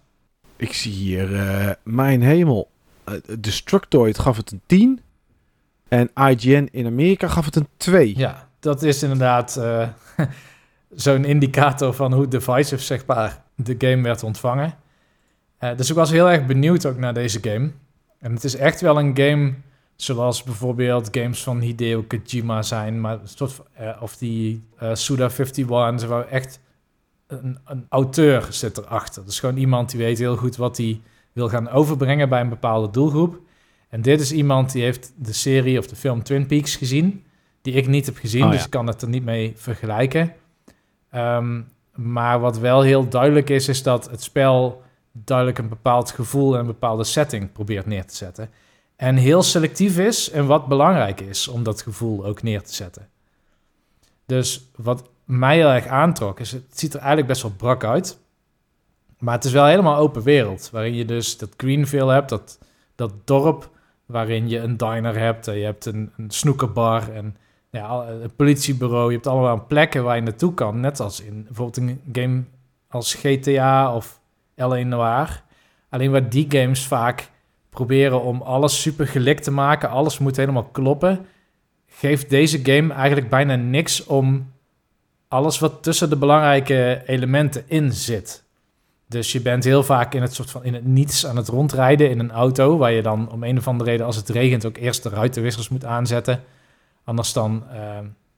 Ik 0.56 0.74
zie 0.74 0.92
hier, 0.92 1.32
uh, 1.32 1.70
mijn 1.84 2.22
hemel, 2.22 2.70
uh, 3.10 3.16
Destructoid 3.40 4.20
gaf 4.20 4.38
het 4.38 4.52
een 4.52 4.62
10 4.66 5.02
en 5.92 6.10
IGN 6.30 6.68
in 6.72 6.86
Amerika 6.86 7.28
gaf 7.28 7.46
het 7.46 7.56
een 7.56 7.68
2. 7.78 8.18
Ja, 8.18 8.48
dat 8.60 8.84
is 8.84 9.04
inderdaad 9.04 9.58
uh, 9.58 9.88
zo'n 11.06 11.26
indicator 11.26 11.94
van 11.94 12.14
hoe 12.14 12.28
divisive 12.28 12.84
zeg 12.84 13.06
maar 13.06 13.44
de 13.56 13.76
game 13.78 14.02
werd 14.02 14.24
ontvangen. 14.24 14.74
dus 15.76 15.90
ik 15.90 15.96
was 15.96 16.12
heel 16.12 16.30
erg 16.30 16.46
benieuwd 16.46 16.86
ook 16.86 16.98
naar 16.98 17.14
deze 17.14 17.40
game. 17.42 17.72
En 18.20 18.34
het 18.34 18.44
is 18.44 18.56
echt 18.56 18.82
wel 18.82 19.00
een 19.00 19.18
game 19.18 19.54
zoals 19.96 20.44
bijvoorbeeld 20.44 21.08
games 21.12 21.44
van 21.44 21.60
Hideo 21.60 22.04
Kojima 22.08 22.62
zijn, 22.62 23.02
maar 23.02 23.20
soort, 23.24 23.62
uh, 23.82 24.02
of 24.02 24.18
die 24.18 24.64
Suda 24.94 25.30
51, 25.30 26.08
waar 26.08 26.28
echt 26.28 26.60
een, 27.28 27.60
een 27.66 27.86
auteur 27.90 28.48
zit 28.50 28.78
erachter. 28.78 29.26
Dus 29.26 29.40
gewoon 29.40 29.58
iemand 29.58 29.90
die 29.90 30.00
weet 30.00 30.18
heel 30.18 30.36
goed 30.36 30.56
wat 30.56 30.78
hij 30.78 31.02
wil 31.34 31.50
gaan 31.50 31.70
overbrengen 31.70 32.30
bij 32.30 32.42
een 32.42 32.50
bepaalde 32.50 32.90
doelgroep. 32.90 33.40
En 33.92 34.02
dit 34.02 34.22
is 34.22 34.32
iemand 34.32 34.72
die 34.72 34.84
heeft 34.84 35.14
de 35.16 35.34
serie 35.34 35.80
of 35.80 35.88
de 35.88 35.96
film 35.96 36.24
Twin 36.24 36.46
Peaks 36.46 36.76
gezien, 36.76 37.24
die 37.62 37.74
ik 37.74 37.88
niet 37.88 38.06
heb 38.06 38.18
gezien, 38.18 38.44
oh, 38.44 38.52
dus 38.52 38.64
ik 38.64 38.70
kan 38.70 38.88
het 38.88 39.02
er 39.02 39.10
niet 39.10 39.24
mee 39.24 39.54
vergelijken. 39.56 40.34
Um, 41.16 41.68
maar 41.96 42.40
wat 42.40 42.58
wel 42.58 42.82
heel 42.82 43.10
duidelijk 43.10 43.50
is, 43.50 43.68
is 43.68 43.84
dat 43.84 44.10
het 44.10 44.24
spel 44.24 44.82
duidelijk 45.12 45.58
een 45.58 45.70
bepaald 45.70 46.12
gevoel 46.12 46.54
en 46.54 46.60
een 46.60 46.66
bepaalde 46.66 47.04
setting 47.04 47.52
probeert 47.52 47.86
neer 47.86 48.06
te 48.06 48.16
zetten. 48.16 48.50
En 48.96 49.16
heel 49.16 49.44
selectief 49.44 49.98
is 49.98 50.30
en 50.30 50.46
wat 50.46 50.68
belangrijk 50.68 51.22
is 51.22 51.48
om 51.48 51.64
dat 51.64 51.82
gevoel 51.82 52.26
ook 52.26 52.44
neer 52.44 52.64
te 52.64 52.74
zetten. 52.74 53.10
Dus 54.26 54.70
wat 54.76 55.10
mij 55.26 55.56
heel 55.56 55.70
erg 55.70 55.88
aantrok, 55.88 56.40
is 56.40 56.52
het 56.52 56.80
ziet 56.80 56.94
er 56.94 57.00
eigenlijk 57.00 57.28
best 57.28 57.42
wel 57.42 57.52
brak 57.52 57.84
uit. 57.84 58.20
Maar 59.18 59.36
het 59.36 59.46
is 59.46 59.52
wel 59.52 59.66
helemaal 59.66 59.98
open 59.98 60.24
wereld, 60.24 60.70
waarin 60.72 60.94
je 60.94 61.06
dus 61.06 61.38
dat 61.38 61.50
Greenville 61.58 62.12
hebt, 62.12 62.30
dat, 62.30 62.60
dat 62.96 63.12
dorp 63.28 63.71
waarin 64.12 64.50
je 64.50 64.60
een 64.60 64.78
diner 64.78 65.18
hebt, 65.18 65.46
je 65.46 65.52
hebt 65.52 65.86
een, 65.86 66.12
een 66.18 66.32
snoekerbar 66.32 67.12
en 67.12 67.36
ja, 67.70 68.08
een 68.08 68.36
politiebureau. 68.36 69.08
Je 69.08 69.14
hebt 69.14 69.28
allemaal 69.28 69.66
plekken 69.68 70.04
waar 70.04 70.16
je 70.16 70.22
naartoe 70.22 70.54
kan, 70.54 70.80
net 70.80 71.00
als 71.00 71.22
in 71.22 71.44
bijvoorbeeld 71.44 71.78
een 71.78 72.02
game 72.12 72.44
als 72.90 73.14
GTA 73.14 73.96
of 73.96 74.20
L.A. 74.56 74.84
Noir. 74.84 75.44
Alleen 75.90 76.12
waar 76.12 76.30
die 76.30 76.46
games 76.50 76.88
vaak 76.88 77.30
proberen 77.70 78.22
om 78.22 78.42
alles 78.42 78.82
super 78.82 79.08
gelikt 79.08 79.44
te 79.44 79.52
maken, 79.52 79.90
alles 79.90 80.20
moet 80.20 80.36
helemaal 80.36 80.64
kloppen, 80.64 81.26
geeft 81.88 82.30
deze 82.30 82.60
game 82.64 82.94
eigenlijk 82.94 83.30
bijna 83.30 83.56
niks 83.56 84.06
om 84.06 84.52
alles 85.28 85.60
wat 85.60 85.84
tussen 85.84 86.10
de 86.10 86.18
belangrijke 86.18 87.04
elementen 87.06 87.64
in 87.68 87.92
zit. 87.92 88.44
Dus 89.12 89.32
je 89.32 89.42
bent 89.42 89.64
heel 89.64 89.84
vaak 89.84 90.14
in 90.14 90.22
het 90.22 90.34
soort 90.34 90.52
van 90.52 90.64
in 90.64 90.74
het 90.74 90.86
niets 90.86 91.26
aan 91.26 91.36
het 91.36 91.48
rondrijden 91.48 92.10
in 92.10 92.20
een 92.20 92.32
auto, 92.32 92.78
waar 92.78 92.92
je 92.92 93.02
dan 93.02 93.32
om 93.32 93.44
een 93.44 93.58
of 93.58 93.68
andere 93.68 93.90
reden 93.90 94.06
als 94.06 94.16
het 94.16 94.30
regent 94.30 94.66
ook 94.66 94.78
eerst 94.78 95.04
de 95.04 95.10
ruitenwissers 95.10 95.70
moet 95.70 95.86
aanzetten. 95.86 96.44
Anders 97.04 97.34
dan, 97.34 97.64
uh, 97.74 97.80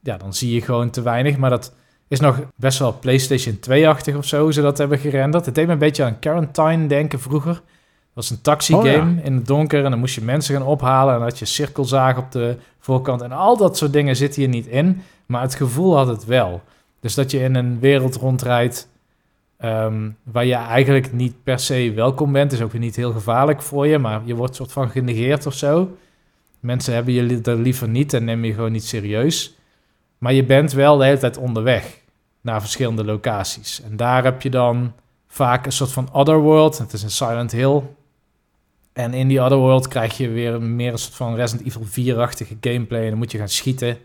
ja, 0.00 0.16
dan 0.16 0.34
zie 0.34 0.54
je 0.54 0.60
gewoon 0.60 0.90
te 0.90 1.02
weinig. 1.02 1.36
Maar 1.36 1.50
dat 1.50 1.72
is 2.08 2.20
nog 2.20 2.40
best 2.56 2.78
wel 2.78 2.98
PlayStation 2.98 3.58
2-achtig 3.70 4.16
of 4.16 4.24
zo, 4.24 4.50
ze 4.50 4.60
dat 4.60 4.78
hebben 4.78 4.98
gerenderd. 4.98 5.46
Het 5.46 5.54
deed 5.54 5.66
me 5.66 5.72
een 5.72 5.78
beetje 5.78 6.04
aan 6.04 6.18
Quarantine 6.18 6.86
denken 6.86 7.20
vroeger. 7.20 7.52
Dat 7.52 7.62
was 8.14 8.30
een 8.30 8.40
taxi-game 8.40 9.20
oh, 9.20 9.24
in 9.26 9.34
het 9.34 9.46
donker 9.46 9.84
en 9.84 9.90
dan 9.90 9.98
moest 9.98 10.14
je 10.14 10.22
mensen 10.22 10.56
gaan 10.56 10.66
ophalen 10.66 11.12
en 11.12 11.18
dan 11.18 11.28
had 11.28 11.38
je 11.38 11.44
cirkelzaag 11.44 12.18
op 12.18 12.32
de 12.32 12.56
voorkant. 12.78 13.22
En 13.22 13.32
al 13.32 13.56
dat 13.56 13.76
soort 13.76 13.92
dingen 13.92 14.16
zitten 14.16 14.40
hier 14.40 14.50
niet 14.50 14.66
in, 14.66 15.02
maar 15.26 15.42
het 15.42 15.54
gevoel 15.54 15.96
had 15.96 16.06
het 16.06 16.24
wel. 16.24 16.62
Dus 17.00 17.14
dat 17.14 17.30
je 17.30 17.38
in 17.38 17.54
een 17.54 17.80
wereld 17.80 18.16
rondrijdt 18.16 18.88
um, 19.64 20.16
waar 20.22 20.44
je 20.44 20.54
eigenlijk 20.54 21.12
niet 21.12 21.42
per 21.42 21.58
se 21.58 21.92
welkom 21.94 22.32
bent, 22.32 22.52
is 22.52 22.60
ook 22.60 22.72
weer 22.72 22.80
niet 22.80 22.96
heel 22.96 23.12
gevaarlijk 23.12 23.62
voor 23.62 23.86
je, 23.86 23.98
maar 23.98 24.22
je 24.24 24.34
wordt 24.34 24.54
soort 24.54 24.72
van 24.72 24.90
genegeerd 24.90 25.46
of 25.46 25.54
zo. 25.54 25.96
Mensen 26.60 26.94
hebben 26.94 27.12
je 27.14 27.40
er 27.42 27.56
liever 27.56 27.88
niet 27.88 28.12
en 28.12 28.24
nemen 28.24 28.46
je 28.46 28.54
gewoon 28.54 28.72
niet 28.72 28.84
serieus. 28.84 29.56
Maar 30.18 30.32
je 30.32 30.44
bent 30.44 30.72
wel 30.72 30.96
de 30.96 31.04
hele 31.04 31.18
tijd 31.18 31.36
onderweg 31.36 32.00
naar 32.40 32.60
verschillende 32.60 33.04
locaties. 33.04 33.82
En 33.82 33.96
daar 33.96 34.24
heb 34.24 34.42
je 34.42 34.50
dan 34.50 34.92
vaak 35.26 35.66
een 35.66 35.72
soort 35.72 35.92
van 35.92 36.08
Otherworld. 36.12 36.78
Het 36.78 36.92
is 36.92 37.02
een 37.02 37.10
Silent 37.10 37.52
Hill. 37.52 37.82
En 38.92 39.14
in 39.14 39.28
die 39.28 39.42
Otherworld 39.42 39.88
krijg 39.88 40.16
je 40.16 40.28
weer 40.28 40.62
meer 40.62 40.92
een 40.92 40.98
soort 40.98 41.14
van 41.14 41.34
Resident 41.34 41.66
Evil 41.66 42.14
4-achtige 42.14 42.56
gameplay. 42.60 43.02
En 43.02 43.08
dan 43.08 43.18
moet 43.18 43.32
je 43.32 43.38
gaan 43.38 43.48
schieten 43.48 43.98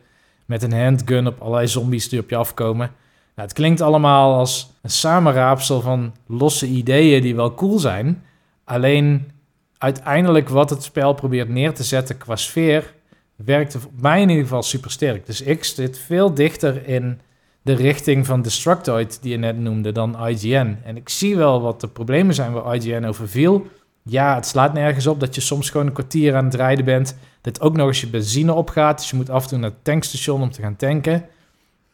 met 0.46 0.64
een 0.64 0.74
handgun 0.74 1.28
op 1.28 1.42
allerlei 1.42 1.68
zombies 1.68 2.10
die 2.10 2.20
op 2.20 2.30
je 2.30 2.36
afkomen. 2.36 2.92
Nou, 3.40 3.52
het 3.52 3.60
klinkt 3.60 3.82
allemaal 3.82 4.36
als 4.36 4.72
een 4.82 4.90
samenraapsel 4.90 5.82
van 5.82 6.14
losse 6.28 6.68
ideeën 6.68 7.22
die 7.22 7.36
wel 7.36 7.54
cool 7.54 7.80
zijn. 7.80 8.24
Alleen 8.64 9.32
uiteindelijk 9.78 10.50
wat 10.50 10.70
het 10.70 10.84
spel 10.84 11.14
probeert 11.14 11.50
neer 11.50 11.74
te 11.74 11.84
zetten 11.84 12.18
qua 12.18 12.36
sfeer 12.36 12.94
werkte 13.36 13.80
voor 13.80 13.92
mij 14.00 14.22
in 14.22 14.30
ieder 14.30 14.44
geval 14.44 14.64
super 14.64 14.92
sterk. 14.92 15.26
Dus 15.26 15.42
ik 15.42 15.64
zit 15.64 16.00
veel 16.00 16.34
dichter 16.34 16.88
in 16.88 17.20
de 17.62 17.74
richting 17.74 18.26
van 18.26 18.42
Destructoid 18.42 19.22
die 19.22 19.32
je 19.32 19.38
net 19.38 19.60
noemde 19.60 19.92
dan 19.92 20.28
IGN. 20.28 20.78
En 20.84 20.98
ik 20.98 21.10
zie 21.10 21.38
wel 21.38 21.62
wat 21.62 21.82
de 21.82 21.88
problemen 21.88 22.36
zijn 22.36 22.52
waar 22.52 22.76
IGN 22.76 23.06
over 23.06 23.30
viel. 23.30 23.68
Ja, 24.04 24.36
het 24.36 24.46
slaat 24.46 24.74
nergens 24.74 25.08
op 25.08 25.20
dat 25.20 25.36
je 25.36 25.42
soms 25.42 25.70
gewoon 25.70 25.88
een 25.88 25.94
kwartier 25.94 26.36
aan 26.36 26.46
het 26.46 26.56
rijden 26.56 26.86
bent. 26.86 27.18
Dat 27.42 27.62
ook 27.62 27.76
nog 27.76 27.88
eens 27.88 28.02
je 28.02 28.08
benzine 28.08 28.54
opgaat. 28.54 28.98
Dus 28.98 29.10
je 29.10 29.16
moet 29.16 29.30
af 29.30 29.44
en 29.44 29.50
toe 29.50 29.58
naar 29.58 29.70
het 29.70 29.84
tankstation 29.84 30.42
om 30.42 30.52
te 30.52 30.62
gaan 30.62 30.76
tanken. 30.76 31.26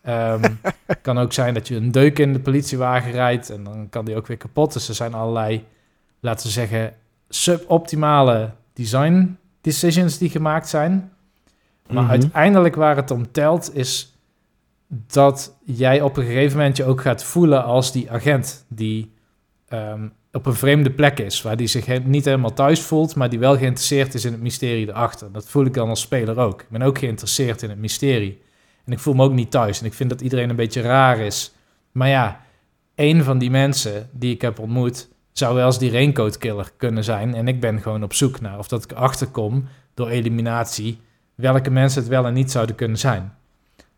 Um, 0.07 0.59
kan 1.01 1.17
ook 1.17 1.33
zijn 1.33 1.53
dat 1.53 1.67
je 1.67 1.75
een 1.75 1.91
deuk 1.91 2.19
in 2.19 2.33
de 2.33 2.39
politiewagen 2.39 3.11
rijdt 3.11 3.49
en 3.49 3.63
dan 3.63 3.87
kan 3.89 4.05
die 4.05 4.15
ook 4.15 4.27
weer 4.27 4.37
kapot. 4.37 4.73
Dus 4.73 4.87
er 4.87 4.95
zijn 4.95 5.13
allerlei, 5.13 5.65
laten 6.19 6.45
we 6.45 6.51
zeggen, 6.51 6.93
suboptimale 7.29 8.51
design 8.73 9.37
decisions 9.61 10.17
die 10.17 10.29
gemaakt 10.29 10.69
zijn. 10.69 11.11
Maar 11.87 12.03
mhm. 12.03 12.11
uiteindelijk 12.11 12.75
waar 12.75 12.95
het 12.95 13.11
om 13.11 13.31
telt 13.31 13.75
is 13.75 14.17
dat 14.87 15.57
jij 15.63 16.01
op 16.01 16.17
een 16.17 16.25
gegeven 16.25 16.57
moment 16.57 16.77
je 16.77 16.85
ook 16.85 17.01
gaat 17.01 17.23
voelen 17.23 17.63
als 17.63 17.91
die 17.91 18.11
agent 18.11 18.65
die 18.67 19.13
um, 19.69 20.13
op 20.31 20.45
een 20.45 20.53
vreemde 20.53 20.91
plek 20.91 21.19
is, 21.19 21.41
waar 21.41 21.57
die 21.57 21.67
zich 21.67 22.03
niet 22.03 22.25
helemaal 22.25 22.53
thuis 22.53 22.81
voelt, 22.81 23.15
maar 23.15 23.29
die 23.29 23.39
wel 23.39 23.57
geïnteresseerd 23.57 24.13
is 24.13 24.25
in 24.25 24.31
het 24.31 24.41
mysterie 24.41 24.87
erachter. 24.87 25.31
Dat 25.31 25.49
voel 25.49 25.65
ik 25.65 25.73
dan 25.73 25.89
als 25.89 26.01
speler 26.01 26.39
ook. 26.39 26.61
Ik 26.61 26.69
ben 26.69 26.81
ook 26.81 26.97
geïnteresseerd 26.97 27.61
in 27.61 27.69
het 27.69 27.79
mysterie. 27.79 28.41
En 28.85 28.91
ik 28.91 28.99
voel 28.99 29.13
me 29.13 29.23
ook 29.23 29.33
niet 29.33 29.51
thuis. 29.51 29.79
En 29.79 29.85
ik 29.85 29.93
vind 29.93 30.09
dat 30.09 30.21
iedereen 30.21 30.49
een 30.49 30.55
beetje 30.55 30.81
raar 30.81 31.19
is. 31.19 31.53
Maar 31.91 32.07
ja, 32.07 32.41
een 32.95 33.23
van 33.23 33.37
die 33.37 33.49
mensen 33.49 34.09
die 34.11 34.33
ik 34.33 34.41
heb 34.41 34.59
ontmoet, 34.59 35.09
zou 35.31 35.55
wel 35.55 35.65
eens 35.65 35.79
die 35.79 35.91
raincoat 35.91 36.37
killer 36.37 36.71
kunnen 36.77 37.03
zijn. 37.03 37.35
En 37.35 37.47
ik 37.47 37.59
ben 37.59 37.81
gewoon 37.81 38.03
op 38.03 38.13
zoek 38.13 38.41
naar 38.41 38.57
of 38.57 38.67
dat 38.67 38.83
ik 38.83 38.91
achterkom 38.91 39.67
door 39.93 40.09
eliminatie 40.09 40.99
welke 41.35 41.69
mensen 41.69 42.01
het 42.01 42.09
wel 42.09 42.25
en 42.25 42.33
niet 42.33 42.51
zouden 42.51 42.75
kunnen 42.75 42.97
zijn. 42.97 43.33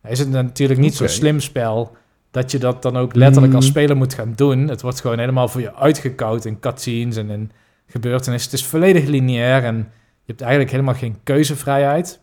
Is 0.04 0.20
het 0.20 0.30
natuurlijk 0.30 0.80
niet 0.80 0.96
zo'n 0.96 1.08
slim 1.08 1.40
spel 1.40 1.96
dat 2.32 2.52
je 2.52 2.58
dat 2.58 2.82
dan 2.82 2.98
ook 2.98 3.16
letterlijk 3.16 3.54
als 3.54 3.66
mm. 3.66 3.72
speler 3.72 3.98
moet 3.98 4.14
gaan 4.14 4.34
doen. 4.36 4.68
Het 4.68 4.82
wordt 4.82 5.02
gewoon 5.02 5.20
helemaal 5.20 5.48
voor 5.48 5.62
je 5.62 5.76
uitgekoud 5.76 6.46
in 6.46 6.60
cutscenes 6.60 7.16
en 7.16 7.30
in 7.30 7.52
gebeurtenissen. 7.88 8.52
Het 8.52 8.60
is 8.60 8.66
volledig 8.66 9.06
lineair 9.06 9.64
en 9.64 9.76
je 9.76 10.34
hebt 10.34 10.42
eigenlijk 10.42 10.72
helemaal 10.72 10.94
geen 10.94 11.18
keuzevrijheid. 11.24 12.20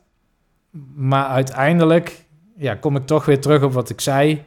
Maar 0.95 1.27
uiteindelijk 1.27 2.24
ja, 2.57 2.75
kom 2.75 2.97
ik 2.97 3.07
toch 3.07 3.25
weer 3.25 3.41
terug 3.41 3.63
op 3.63 3.73
wat 3.73 3.91
ik 3.91 4.01
zei. 4.01 4.43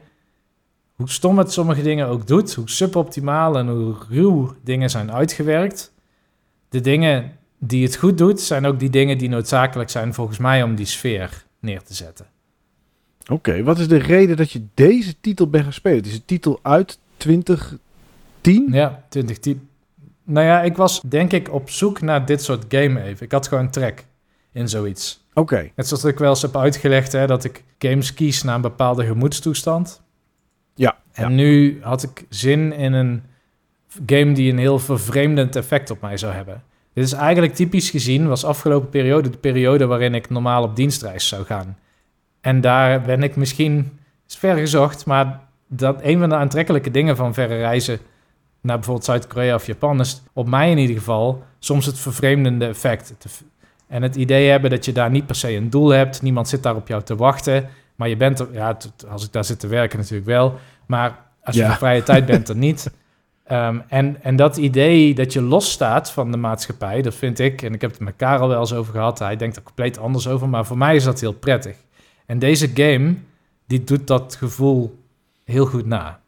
hoe 0.94 1.10
stom 1.10 1.38
het 1.38 1.52
sommige 1.52 1.82
dingen 1.82 2.06
ook 2.06 2.26
doet, 2.26 2.54
hoe 2.54 2.70
suboptimaal 2.70 3.58
en 3.58 3.68
hoe 3.68 3.94
ruw 4.08 4.54
dingen 4.64 4.90
zijn 4.90 5.12
uitgewerkt, 5.12 5.92
de 6.68 6.80
dingen 6.80 7.32
die 7.58 7.84
het 7.84 7.96
goed 7.96 8.18
doet, 8.18 8.40
zijn 8.40 8.66
ook 8.66 8.78
die 8.78 8.90
dingen 8.90 9.18
die 9.18 9.28
noodzakelijk 9.28 9.90
zijn 9.90 10.14
volgens 10.14 10.38
mij 10.38 10.62
om 10.62 10.74
die 10.74 10.86
sfeer 10.86 11.44
neer 11.60 11.82
te 11.82 11.94
zetten. 11.94 12.26
Oké, 13.30 13.62
wat 13.62 13.78
is 13.78 13.88
de 13.88 13.96
reden 13.96 14.36
dat 14.36 14.50
je 14.50 14.66
deze 14.74 15.20
titel 15.20 15.50
bent 15.50 15.64
gaan 15.64 15.72
spelen? 15.72 15.96
Het 15.96 16.06
is 16.06 16.14
een 16.14 16.24
titel 16.24 16.58
uit 16.62 16.98
2010? 17.16 17.80
Ja, 18.70 19.04
2010. 19.08 19.68
Nou 20.24 20.46
ja, 20.46 20.62
ik 20.62 20.76
was 20.76 21.00
denk 21.00 21.32
ik 21.32 21.52
op 21.52 21.70
zoek 21.70 22.00
naar 22.00 22.26
dit 22.26 22.42
soort 22.42 22.64
game 22.68 23.02
even. 23.02 23.24
Ik 23.26 23.32
had 23.32 23.48
gewoon 23.48 23.70
trek 23.70 24.06
in 24.52 24.68
zoiets. 24.68 25.26
Oké. 25.38 25.70
Net 25.74 25.88
zoals 25.88 26.04
ik 26.04 26.18
wel 26.18 26.30
eens 26.30 26.42
heb 26.42 26.56
uitgelegd, 26.56 27.12
hè, 27.12 27.26
dat 27.26 27.44
ik 27.44 27.64
games 27.78 28.14
kies 28.14 28.42
naar 28.42 28.54
een 28.54 28.60
bepaalde 28.60 29.06
gemoedstoestand. 29.06 30.02
Ja. 30.74 30.96
En 31.12 31.22
ja. 31.22 31.28
nu 31.28 31.78
had 31.82 32.02
ik 32.02 32.26
zin 32.28 32.72
in 32.72 32.92
een 32.92 33.22
game 34.06 34.32
die 34.32 34.52
een 34.52 34.58
heel 34.58 34.78
vervreemdend 34.78 35.56
effect 35.56 35.90
op 35.90 36.00
mij 36.00 36.16
zou 36.16 36.32
hebben. 36.32 36.62
Dit 36.92 37.04
is 37.04 37.12
eigenlijk 37.12 37.54
typisch 37.54 37.90
gezien, 37.90 38.28
was 38.28 38.44
afgelopen 38.44 38.88
periode 38.88 39.30
de 39.30 39.38
periode 39.38 39.86
waarin 39.86 40.14
ik 40.14 40.30
normaal 40.30 40.62
op 40.62 40.76
dienstreis 40.76 41.28
zou 41.28 41.44
gaan. 41.44 41.78
En 42.40 42.60
daar 42.60 43.02
ben 43.02 43.22
ik 43.22 43.36
misschien 43.36 43.98
is 44.28 44.36
ver 44.36 44.56
gezocht, 44.56 45.06
maar 45.06 45.40
dat 45.66 46.00
een 46.02 46.18
van 46.18 46.28
de 46.28 46.34
aantrekkelijke 46.34 46.90
dingen 46.90 47.16
van 47.16 47.34
verre 47.34 47.56
reizen 47.56 47.98
naar 48.60 48.76
bijvoorbeeld 48.76 49.06
Zuid-Korea 49.06 49.54
of 49.54 49.66
Japan 49.66 50.00
is 50.00 50.22
op 50.32 50.48
mij 50.48 50.70
in 50.70 50.78
ieder 50.78 50.96
geval 50.96 51.42
soms 51.58 51.86
het 51.86 51.98
vervreemdende 51.98 52.66
effect. 52.66 53.08
Het- 53.08 53.42
En 53.88 54.02
het 54.02 54.16
idee 54.16 54.50
hebben 54.50 54.70
dat 54.70 54.84
je 54.84 54.92
daar 54.92 55.10
niet 55.10 55.26
per 55.26 55.34
se 55.34 55.52
een 55.54 55.70
doel 55.70 55.88
hebt, 55.88 56.22
niemand 56.22 56.48
zit 56.48 56.62
daar 56.62 56.76
op 56.76 56.88
jou 56.88 57.02
te 57.02 57.16
wachten, 57.16 57.68
maar 57.96 58.08
je 58.08 58.16
bent 58.16 58.38
er, 58.38 58.48
ja, 58.52 58.76
als 59.08 59.24
ik 59.24 59.32
daar 59.32 59.44
zit 59.44 59.60
te 59.60 59.66
werken 59.66 59.98
natuurlijk 59.98 60.26
wel, 60.26 60.58
maar 60.86 61.24
als 61.42 61.56
je 61.56 61.62
Ja. 61.62 61.76
vrije 61.76 62.02
tijd 62.02 62.26
bent, 62.26 62.46
dan 62.46 62.58
niet. 62.58 62.90
Ehm, 63.44 63.78
en, 63.88 64.22
en 64.22 64.36
dat 64.36 64.56
idee 64.56 65.14
dat 65.14 65.32
je 65.32 65.42
losstaat 65.42 66.10
van 66.10 66.30
de 66.30 66.36
maatschappij, 66.36 67.02
dat 67.02 67.14
vind 67.14 67.38
ik, 67.38 67.62
en 67.62 67.74
ik 67.74 67.80
heb 67.80 67.90
het 67.90 68.00
met 68.00 68.16
Karel 68.16 68.48
wel 68.48 68.60
eens 68.60 68.72
over 68.72 68.92
gehad, 68.92 69.18
hij 69.18 69.36
denkt 69.36 69.56
er 69.56 69.62
compleet 69.62 69.98
anders 69.98 70.28
over, 70.28 70.48
maar 70.48 70.66
voor 70.66 70.78
mij 70.78 70.96
is 70.96 71.04
dat 71.04 71.20
heel 71.20 71.32
prettig. 71.32 71.76
En 72.26 72.38
deze 72.38 72.70
game, 72.74 73.14
die 73.66 73.84
doet 73.84 74.06
dat 74.06 74.36
gevoel 74.38 74.98
heel 75.44 75.66
goed 75.66 75.86
na. 75.86 76.20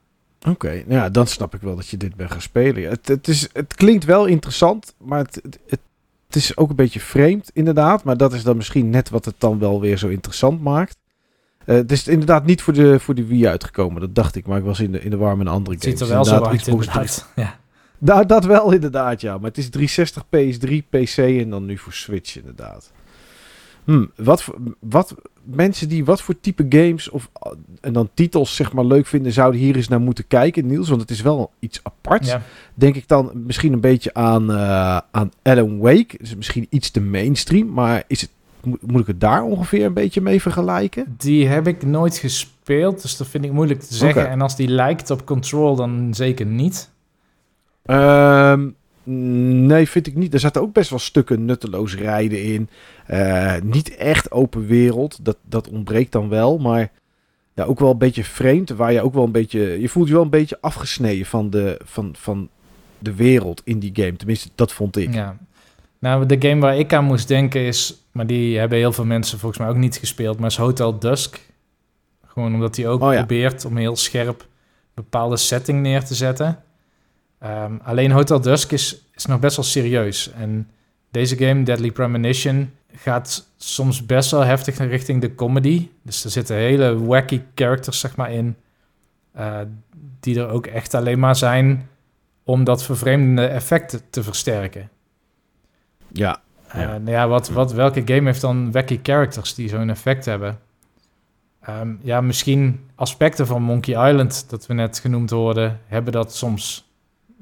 Oké, 0.48 0.68
nou 0.68 1.00
ja, 1.00 1.08
dan 1.08 1.26
snap 1.26 1.54
ik 1.54 1.61
wel 1.61 1.76
dat 1.76 1.88
je 1.88 1.96
dit 1.96 2.14
bent 2.14 2.30
gaan 2.30 2.40
spelen. 2.40 2.90
Het, 2.90 3.08
het, 3.08 3.28
is, 3.28 3.48
het 3.52 3.74
klinkt 3.74 4.04
wel 4.04 4.26
interessant, 4.26 4.94
maar 4.98 5.18
het, 5.18 5.42
het, 5.66 5.80
het, 6.35 6.43
is 6.43 6.57
ook 6.57 6.70
een 6.70 6.76
beetje 6.76 7.01
vreemd, 7.01 7.51
inderdaad. 7.53 8.05
Maar 8.05 8.16
dat 8.16 8.33
is 8.33 8.43
dan 8.43 8.57
misschien 8.57 8.91
net 8.91 9.09
wat 9.11 9.24
het 9.24 9.35
dan 9.39 9.59
wel 9.59 9.81
weer 9.81 9.97
zo 9.97 10.09
interessant 10.09 10.62
maakt. 10.62 10.97
Eh, 11.64 11.76
het 11.76 11.93
is 11.93 12.09
inderdaad 12.09 12.45
niet 12.45 12.62
voor 12.62 12.72
de, 12.72 13.01
voor 13.01 13.14
de 13.14 13.26
Wii 13.26 13.49
uitgekomen, 13.49 14.01
dat 14.01 14.14
dacht 14.14 14.37
ik. 14.37 14.47
Maar 14.47 14.59
ik 14.59 14.64
was 14.64 14.81
in 14.81 14.93
de, 14.93 15.03
in 15.03 15.11
de 15.11 15.16
war 15.16 15.37
met 15.37 15.47
een 15.47 15.53
andere 15.53 15.74
Het 15.74 15.85
games. 15.85 15.99
ziet 15.99 16.09
er 16.09 16.14
wel 16.14 16.24
zo 16.24 16.45
uit, 16.45 16.66
inderdaad. 16.66 17.26
Ja. 17.37 17.59
Nou, 17.99 18.26
dat 18.26 18.45
wel 18.45 18.72
inderdaad, 18.72 19.20
ja. 19.20 19.39
Maar 19.39 19.49
het 19.49 19.59
is 19.59 19.70
360, 19.70 20.24
PS3, 20.24 20.89
PC 20.91 21.16
en 21.16 21.51
dan 21.51 21.66
nu 21.66 21.78
voor 21.78 21.93
Switch 21.93 22.37
inderdaad. 22.37 22.93
Hm, 23.85 24.05
wat, 24.16 24.43
voor, 24.43 24.57
wat 24.78 25.14
mensen 25.43 25.89
die 25.89 26.05
wat 26.05 26.22
voor 26.22 26.41
type 26.41 26.66
games 26.68 27.11
of 27.11 27.31
uh, 27.47 27.53
en 27.81 27.93
dan 27.93 28.11
titels 28.14 28.57
zeg 28.57 28.72
maar 28.72 28.85
leuk 28.85 29.07
vinden, 29.07 29.33
zouden 29.33 29.61
hier 29.61 29.76
eens 29.76 29.89
naar 29.89 30.01
moeten 30.01 30.26
kijken, 30.26 30.66
Niels. 30.66 30.89
Want 30.89 31.01
het 31.01 31.11
is 31.11 31.20
wel 31.20 31.51
iets 31.59 31.81
apart. 31.83 32.26
Ja. 32.26 32.43
Denk 32.74 32.97
ik 32.97 33.09
dan 33.09 33.31
misschien 33.35 33.72
een 33.72 33.81
beetje 33.81 34.14
aan, 34.14 34.51
eh 34.51 34.99
aan 35.11 35.33
Alan 35.43 35.78
Wake. 35.78 36.16
Dus 36.18 36.37
misschien 36.37 36.66
iets 36.70 36.91
te 36.91 37.01
mainstream, 37.01 37.72
maar 37.72 38.05
is 38.07 38.20
het, 38.20 38.31
moet, 38.81 39.01
ik 39.01 39.07
het 39.07 39.20
daar 39.20 39.43
ongeveer 39.43 39.85
een 39.85 39.95
beetje 39.95 40.20
mee 40.20 40.41
vergelijken? 40.41 41.14
Die 41.16 41.47
heb 41.47 41.66
ik 41.66 41.83
nooit 41.87 42.16
gespeeld, 42.16 43.03
dus 43.03 43.16
dat 43.16 43.26
vind 43.26 43.45
ik 43.45 43.53
moeilijk 43.53 43.81
te 43.81 43.95
zeggen. 43.95 44.28
En 44.28 44.41
als 44.41 44.57
die 44.57 44.68
lijkt 44.68 45.11
op 45.11 45.26
Control, 45.26 45.76
dan 45.76 46.14
zeker 46.14 46.47
niet. 46.47 46.91
Ehm, 47.83 48.68
nee, 49.66 49.88
vind 49.88 50.06
ik 50.06 50.14
niet. 50.14 50.34
Er 50.34 50.40
zaten 50.40 50.62
ook 50.62 50.72
best 50.72 50.90
wel 50.90 50.98
stukken 50.98 51.44
nutteloos 51.44 51.96
rijden 51.96 52.42
in. 52.42 52.68
Eh, 53.06 53.54
niet 53.62 53.96
echt 53.96 54.30
open 54.30 54.66
wereld. 54.66 55.24
Dat, 55.24 55.36
dat 55.42 55.68
ontbreekt 55.68 56.12
dan 56.12 56.28
wel. 56.28 56.58
Maar 56.58 56.90
ja, 57.54 57.64
ook 57.64 57.78
wel 57.78 57.90
een 57.90 57.98
beetje 57.98 58.24
vreemd. 58.24 58.70
Waar 58.70 58.92
je 58.92 59.02
ook 59.02 59.14
wel 59.14 59.24
een 59.24 59.32
beetje. 59.32 59.80
Je 59.80 59.88
voelt 59.88 60.08
je 60.08 60.14
wel 60.14 60.22
een 60.22 60.30
beetje 60.30 60.58
afgesneden 60.61 61.26
van 61.26 61.50
de, 61.50 61.80
van, 61.84 62.14
van 62.18 62.48
de 62.98 63.14
wereld 63.14 63.62
in 63.64 63.78
die 63.78 63.90
game. 63.94 64.16
Tenminste, 64.16 64.48
dat 64.54 64.72
vond 64.72 64.96
ik. 64.96 65.14
Ja. 65.14 65.36
Nou, 65.98 66.26
de 66.26 66.48
game 66.48 66.61
waar 66.61 66.78
ik 66.78 66.92
aan 66.92 67.04
moest 67.04 67.28
denken 67.28 67.61
is... 67.61 67.94
Maar 68.12 68.26
die 68.26 68.58
hebben 68.58 68.78
heel 68.78 68.92
veel 68.92 69.04
mensen 69.04 69.38
volgens 69.38 69.61
mij 69.61 69.70
ook 69.70 69.76
niet 69.76 69.96
gespeeld. 69.96 70.38
Maar 70.38 70.50
is 70.50 70.56
Hotel 70.56 70.98
Dusk. 70.98 71.40
Gewoon 72.26 72.54
omdat 72.54 72.76
hij 72.76 72.88
ook 72.88 73.02
Oh 73.02 73.12
ja. 73.12 73.18
probeert 73.18 73.64
om 73.64 73.76
heel 73.76 73.96
scherp... 73.96 74.40
een 74.40 74.46
bepaalde 74.94 75.36
setting 75.36 75.82
neer 75.82 76.04
te 76.04 76.14
zetten. 76.14 76.62
Ehm, 77.41 77.76
alleen 77.82 78.11
Hotel 78.11 78.41
Dusk 78.41 78.72
is, 78.72 79.05
is 79.14 79.26
nog 79.26 79.41
best 79.41 79.57
wel 79.57 79.64
serieus. 79.64 80.32
En 80.32 80.68
deze 81.11 81.36
game, 81.36 81.62
Deadly 81.62 81.91
Premonition... 81.91 82.70
gaat 82.95 83.49
soms 83.57 84.07
best 84.07 84.30
wel 84.30 84.41
heftig 84.45 84.78
richting 84.78 85.20
de 85.20 85.34
comedy. 85.34 85.88
Dus 86.03 86.24
er 86.24 86.30
zitten 86.30 86.57
hele 86.57 87.05
wacky 87.05 87.41
characters, 87.55 88.01
zeg 88.01 88.16
maar, 88.16 88.32
in... 88.32 88.57
eh, 89.32 89.59
die 90.20 90.38
er 90.41 90.49
ook 90.49 90.66
echt 90.66 90.95
alleen 90.95 91.18
maar 91.18 91.36
zijn... 91.36 91.88
om 92.45 92.64
dat 92.64 92.82
vervreemdende 92.84 93.47
effect 93.47 94.03
te 94.11 94.22
versterken. 94.22 94.91
Ja. 96.12 96.41
Eh, 96.68 96.80
Ja. 96.80 96.86
nou 96.99 97.11
ja, 97.11 97.28
wat, 97.28 97.49
wat, 97.49 97.72
welke 97.72 98.03
game 98.05 98.26
heeft 98.26 98.41
dan 98.41 98.72
wacky 98.72 99.01
characters 99.03 99.55
die 99.55 99.68
zo'n 99.68 99.91
effect 99.91 100.24
hebben? 100.24 100.59
Ehm, 101.61 101.95
ja, 102.03 102.20
misschien 102.20 102.80
aspecten 102.95 103.47
van 103.47 103.62
Monkey 103.62 104.09
Island, 104.11 104.51
dat 104.51 104.66
we 104.66 104.74
net 104.74 104.99
genoemd 104.99 105.30
hoorden, 105.30 105.80
hebben 105.86 106.12
dat 106.12 106.34
soms. 106.34 106.89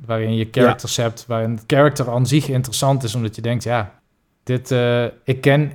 Waarin 0.07 0.34
je 0.34 0.49
characters 0.51 0.96
hebt, 0.96 1.24
waarin 1.26 1.51
het 1.51 1.64
character 1.66 2.11
aan 2.11 2.26
zich 2.26 2.49
interessant 2.49 3.03
is, 3.03 3.14
omdat 3.14 3.36
je 3.36 3.42
denkt, 3.42 3.64
ja, 3.64 4.01
dit, 4.49 4.70
eh, 4.70 5.05
ik 5.24 5.40
ken, 5.40 5.72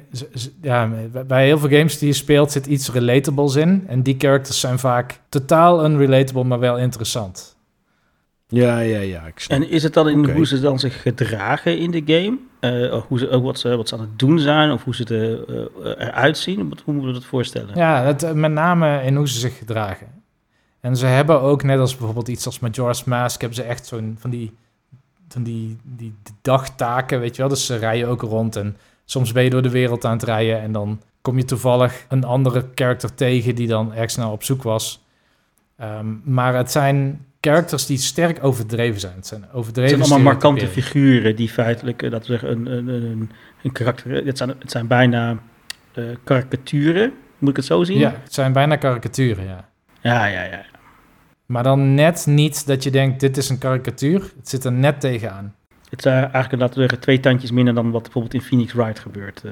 ja, 0.62 0.90
bij 1.28 1.46
heel 1.46 1.60
veel 1.60 1.70
games 1.70 1.98
die 1.98 2.08
je 2.08 2.14
speelt 2.14 2.52
zit 2.52 2.66
iets 2.66 2.92
relatables 2.92 3.56
in. 3.56 3.84
En 3.88 4.02
die 4.02 4.16
characters 4.18 4.60
zijn 4.60 4.80
vaak 4.80 5.20
totaal 5.30 5.86
unrelatable, 5.86 6.44
maar 6.44 6.60
wel 6.60 6.78
interessant. 6.78 7.56
Ja, 8.48 8.80
ja, 8.80 9.00
ja. 9.00 9.26
Ik 9.26 9.40
snap. 9.40 9.62
En 9.62 9.70
is 9.70 9.84
het 9.84 9.94
dan 9.94 10.10
in 10.10 10.30
hoe 10.30 10.46
ze 10.46 10.60
dan 10.60 10.80
zich 10.80 11.02
gedragen 11.02 11.78
in 11.78 11.92
de 11.92 12.04
game? 12.06 12.38
Eh, 12.60 12.94
of 12.94 13.08
hoe 13.08 13.20
ze, 13.20 13.30
ook 13.30 13.44
wat, 13.44 13.60
ze, 13.60 13.76
wat 13.76 13.88
ze 13.88 13.96
aan 13.96 14.02
het 14.02 14.20
doen 14.20 14.40
zijn? 14.40 14.72
Of 14.72 14.84
hoe 14.84 14.96
ze 14.96 15.06
er, 15.06 15.44
eh, 15.84 16.08
eruit 16.08 16.38
zien? 16.38 16.60
Hoe 16.60 16.94
moeten 16.94 17.08
we 17.08 17.14
dat 17.14 17.26
voorstellen? 17.26 17.76
Ja, 17.76 18.04
het, 18.04 18.36
met 18.36 18.52
name 18.52 19.04
in 19.04 19.16
hoe 19.16 19.28
ze 19.28 19.40
zich 19.40 19.58
gedragen. 19.58 20.23
En 20.84 20.98
ze 20.98 21.06
hebben 21.06 21.42
ook, 21.42 21.64
net 21.64 21.80
als 21.80 21.96
bijvoorbeeld 21.96 22.28
iets 22.28 22.46
als 22.46 22.60
Majora's 22.60 23.04
Mask, 23.04 23.42
hebben 23.42 23.58
ze 23.58 23.64
echt 23.64 23.86
zo'n 23.86 24.16
van 24.20 24.30
die, 24.30 24.54
van 25.28 25.44
die, 25.44 25.78
die 25.84 26.16
dagtaken, 26.42 27.20
weet 27.20 27.36
je 27.36 27.42
wel. 27.42 27.52
Dus 27.52 27.66
ze 27.66 27.76
rijden 27.76 28.08
ook 28.08 28.22
rond 28.22 28.56
en 28.56 28.78
soms 29.06 29.32
ben 29.32 29.44
je 29.44 29.50
door 29.50 29.62
de 29.62 29.70
wereld 29.70 30.06
aan 30.06 30.14
het 30.14 30.24
rijden 30.24 30.62
en 30.62 30.72
dan 30.72 31.02
kom 31.22 31.38
je 31.38 31.46
toevallig 31.46 32.06
een 32.10 32.24
andere 32.24 32.66
character 32.76 33.16
tegen 33.16 33.56
die 33.56 33.68
dan 33.68 33.94
ergens 33.94 34.16
naar 34.16 34.32
op 34.32 34.44
zoek 34.44 34.64
was. 34.64 35.06
Ehm, 35.78 36.08
maar 36.24 36.56
het 36.56 36.72
zijn 36.72 37.26
characters 37.42 37.86
die 37.86 37.98
sterk 37.98 38.44
overdreven 38.44 39.00
zijn. 39.00 39.16
Het 39.16 39.28
zijn 39.28 39.42
Het 39.42 39.54
overdreven 39.54 39.98
zijn 39.98 40.02
allemaal 40.02 40.34
markante 40.34 40.68
figuren 40.68 41.36
die 41.36 41.50
feitelijk, 41.50 42.02
eh, 42.02 42.12
dat 42.12 42.28
we 42.28 42.46
een, 42.46 42.66
een, 42.66 42.88
een, 42.88 43.32
een 43.64 43.72
karakter... 43.72 44.26
Het 44.26 44.38
zijn, 44.38 44.50
het 44.50 44.72
zijn 44.72 44.88
bijna 44.88 45.38
eh, 45.94 46.04
karikaturen, 46.24 47.14
moet 47.38 47.50
ik 47.50 47.56
het 47.56 47.66
zo 47.66 47.84
zien? 47.84 47.98
Ja, 47.98 48.16
het 48.24 48.34
zijn 48.34 48.54
bijna 48.54 48.76
karikaturen, 48.76 49.46
ja. 49.46 49.70
ja, 50.02 50.26
ja. 50.26 50.44
ja. 50.44 50.72
Maar 51.46 51.64
dan 51.64 51.94
net 51.94 52.26
niet 52.26 52.68
dat 52.68 52.84
je 52.84 52.92
denkt, 52.92 53.20
dit 53.20 53.38
is 53.38 53.50
een 53.50 53.58
karikatuur. 53.58 54.20
Het 54.38 54.50
zit 54.50 54.66
er 54.66 54.72
net 54.72 55.00
tegenaan. 55.00 55.56
Het 55.90 56.02
zijn 56.02 56.32
eigenlijk, 56.32 56.74
zeggen, 56.74 57.00
twee 57.00 57.20
tandjes 57.20 57.52
minder 57.52 57.74
dan 57.74 57.92
wat 57.92 58.04
bijvoorbeeld 58.04 58.34
in 58.34 58.42
Phoenix 58.42 58.74
Wright 58.74 59.00
gebeurt. 59.00 59.44
eh, 59.44 59.52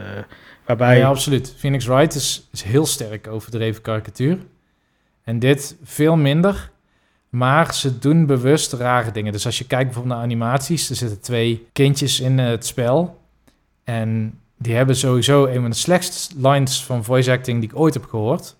waarbij... 0.65 0.97
Ja, 0.97 1.07
absoluut. 1.07 1.53
Phoenix 1.57 1.85
Wright 1.85 2.15
is, 2.15 2.47
is 2.51 2.61
heel 2.63 2.85
sterk 2.85 3.27
overdreven 3.27 3.81
karikatuur. 3.81 4.37
En 5.23 5.39
dit 5.39 5.77
veel 5.83 6.15
minder. 6.15 6.71
Maar 7.29 7.73
ze 7.73 7.99
doen 7.99 8.25
bewust 8.25 8.73
rare 8.73 9.11
dingen. 9.11 9.31
Dus 9.31 9.45
als 9.45 9.57
je 9.57 9.67
kijkt 9.67 9.85
bijvoorbeeld 9.85 10.15
naar 10.15 10.23
animaties, 10.23 10.89
er 10.89 10.95
zitten 10.95 11.21
twee 11.21 11.67
kindjes 11.71 12.19
in 12.19 12.39
eh, 12.39 12.47
het 12.47 12.65
spel. 12.65 13.19
En 13.83 14.39
die 14.57 14.75
hebben 14.75 14.95
sowieso 14.95 15.45
een 15.45 15.61
van 15.61 15.69
de 15.69 15.75
slechtste 15.75 16.35
lines 16.37 16.83
van 16.83 17.03
voice 17.03 17.31
acting 17.31 17.59
die 17.59 17.69
ik 17.69 17.79
ooit 17.79 17.93
heb 17.93 18.05
gehoord. 18.05 18.55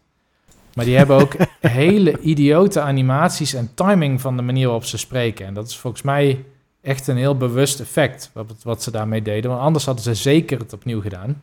Maar 0.73 0.85
die 0.85 0.97
hebben 0.97 1.17
ook 1.17 1.33
hele 1.59 2.19
idiote 2.19 2.81
animaties 2.81 3.53
en 3.53 3.73
timing 3.73 4.21
van 4.21 4.35
de 4.35 4.41
manier 4.41 4.65
waarop 4.65 4.85
ze 4.85 4.97
spreken. 4.97 5.45
En 5.45 5.53
dat 5.53 5.67
is 5.67 5.77
volgens 5.77 6.01
mij 6.01 6.45
echt 6.81 7.07
een 7.07 7.17
heel 7.17 7.37
bewust 7.37 7.79
effect 7.79 8.29
wat, 8.33 8.63
wat 8.63 8.83
ze 8.83 8.91
daarmee 8.91 9.21
deden. 9.21 9.49
Want 9.49 9.61
anders 9.61 9.85
hadden 9.85 10.03
ze 10.03 10.15
zeker 10.15 10.59
het 10.59 10.73
opnieuw 10.73 11.01
gedaan. 11.01 11.41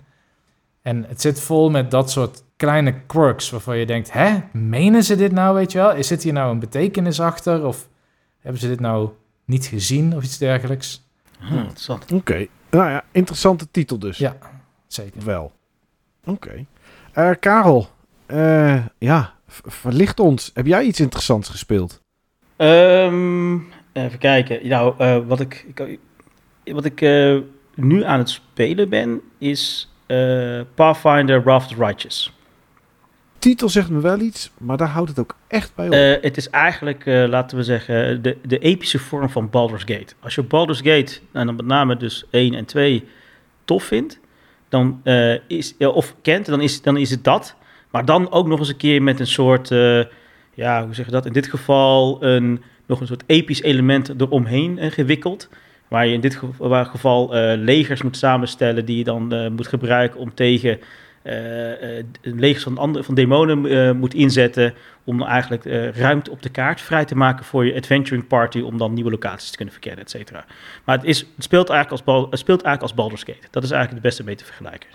En 0.82 1.04
het 1.08 1.20
zit 1.20 1.40
vol 1.40 1.70
met 1.70 1.90
dat 1.90 2.10
soort 2.10 2.42
kleine 2.56 2.94
quirks 3.06 3.50
waarvan 3.50 3.78
je 3.78 3.86
denkt, 3.86 4.12
hè, 4.12 4.38
menen 4.52 5.02
ze 5.02 5.16
dit 5.16 5.32
nou, 5.32 5.54
weet 5.54 5.72
je 5.72 5.78
wel? 5.78 5.94
Is 5.94 6.06
zit 6.06 6.22
hier 6.22 6.32
nou 6.32 6.50
een 6.50 6.58
betekenis 6.58 7.20
achter? 7.20 7.64
Of 7.66 7.88
hebben 8.40 8.60
ze 8.60 8.68
dit 8.68 8.80
nou 8.80 9.10
niet 9.44 9.66
gezien 9.66 10.16
of 10.16 10.24
iets 10.24 10.38
dergelijks? 10.38 11.06
Hm, 11.38 11.56
interessant. 11.56 12.12
Oké. 12.12 12.46
Nou 12.70 12.90
ja, 12.90 13.04
interessante 13.12 13.70
titel 13.70 13.98
dus. 13.98 14.18
Ja. 14.18 14.36
Zeker. 14.86 15.24
Wel. 15.24 15.52
Oké. 16.24 16.64
Eh, 17.12 17.30
Karel. 17.40 17.88
Eh, 18.28 18.84
ja, 18.98 19.34
verlicht 19.66 20.20
ons. 20.20 20.50
Heb 20.54 20.66
jij 20.66 20.84
iets 20.84 21.00
interessants 21.00 21.48
gespeeld? 21.48 22.00
Ehm, 22.56 23.54
even 23.92 24.18
kijken. 24.18 24.68
Nou, 24.68 24.94
eh, 24.98 25.18
wat 25.26 25.40
ik, 25.40 25.66
ik- 25.74 25.98
wat 26.74 26.84
ik 26.84 27.00
eh, 27.00 27.36
nu 27.74 28.04
aan 28.04 28.18
het 28.18 28.30
spelen 28.30 28.88
ben, 28.88 29.20
is 29.38 29.92
Pathfinder 30.74 31.42
Wrath 31.42 31.62
of 31.62 31.68
the 31.68 31.84
Righteous. 31.84 32.32
Titel 33.38 33.68
zegt 33.68 33.90
me 33.90 34.00
wel 34.00 34.20
iets, 34.20 34.50
maar 34.58 34.76
daar 34.76 34.88
houdt 34.88 35.08
het 35.08 35.18
ook 35.18 35.36
echt 35.48 35.74
bij 35.74 35.86
op. 35.86 36.22
Het 36.22 36.36
is 36.36 36.50
eigenlijk, 36.50 37.02
laten 37.06 37.56
we 37.56 37.62
zeggen, 37.62 38.22
de, 38.22 38.36
de 38.46 38.58
epische 38.58 38.98
vorm 38.98 39.30
van 39.30 39.50
Baldur's 39.50 39.82
Gate. 39.82 40.14
Als 40.20 40.34
je 40.34 40.42
Baldur's 40.42 40.78
Gate, 40.80 41.18
en 41.32 41.46
dan 41.46 41.56
met 41.56 41.66
name 41.66 41.96
dus 41.96 42.24
1 42.30 42.54
en 42.54 42.64
2, 42.64 43.04
tof 43.64 43.84
vindt, 43.84 44.18
dan 44.68 45.00
is, 45.46 45.76
of 45.76 46.14
kent, 46.22 46.46
dan 46.46 46.60
is, 46.60 46.82
dan 46.82 46.96
is 46.96 47.10
het 47.10 47.24
dat. 47.24 47.54
Maar 47.90 48.04
dan 48.04 48.30
ook 48.30 48.46
nog 48.46 48.58
eens 48.58 48.68
een 48.68 48.76
keer 48.76 49.02
met 49.02 49.20
een 49.20 49.26
soort, 49.26 49.70
eh, 49.70 50.04
ja, 50.54 50.84
hoe 50.84 50.94
zeg 50.94 51.06
je 51.06 51.12
dat? 51.12 51.26
In 51.26 51.32
dit 51.32 51.46
geval 51.46 52.22
een, 52.22 52.62
nog 52.86 53.00
een 53.00 53.06
soort 53.06 53.24
episch 53.26 53.62
element 53.62 54.20
eromheen 54.20 54.78
eh, 54.78 54.90
gewikkeld. 54.90 55.48
Waar 55.88 56.06
je 56.06 56.12
in 56.12 56.20
dit 56.20 56.36
geval, 56.36 56.68
waar 56.68 56.86
geval 56.86 57.34
eh, 57.34 57.58
legers 57.58 58.02
moet 58.02 58.16
samenstellen 58.16 58.84
die 58.84 58.96
je 58.98 59.04
dan 59.04 59.32
eh, 59.32 59.50
moet 59.50 59.66
gebruiken 59.66 60.20
om 60.20 60.34
tegen 60.34 60.80
eh, 61.22 61.98
eh, 61.98 62.04
legers 62.22 62.62
van, 62.62 62.78
andere, 62.78 63.04
van 63.04 63.14
demonen 63.14 63.66
eh, 63.66 63.92
moet 63.92 64.14
inzetten. 64.14 64.74
Om 65.04 65.22
eigenlijk 65.22 65.64
eh, 65.64 65.90
ruimte 65.90 66.30
op 66.30 66.42
de 66.42 66.48
kaart 66.48 66.80
vrij 66.80 67.04
te 67.04 67.16
maken 67.16 67.44
voor 67.44 67.66
je 67.66 67.74
adventuring 67.74 68.26
party. 68.26 68.60
Om 68.60 68.78
dan 68.78 68.94
nieuwe 68.94 69.10
locaties 69.10 69.50
te 69.50 69.56
kunnen 69.56 69.74
verkennen, 69.74 70.04
et 70.04 70.10
cetera. 70.10 70.44
Maar 70.84 70.96
het, 70.96 71.06
is, 71.06 71.18
het, 71.18 71.44
speelt 71.44 71.68
eigenlijk 71.70 72.08
als 72.08 72.30
het 72.30 72.38
speelt 72.38 72.62
eigenlijk 72.62 72.82
als 72.82 72.94
Baldur's 72.94 73.22
Gate. 73.22 73.48
Dat 73.50 73.62
is 73.62 73.70
eigenlijk 73.70 74.02
het 74.02 74.02
beste 74.02 74.24
mee 74.24 74.34
te 74.34 74.44
vergelijken. 74.44 74.88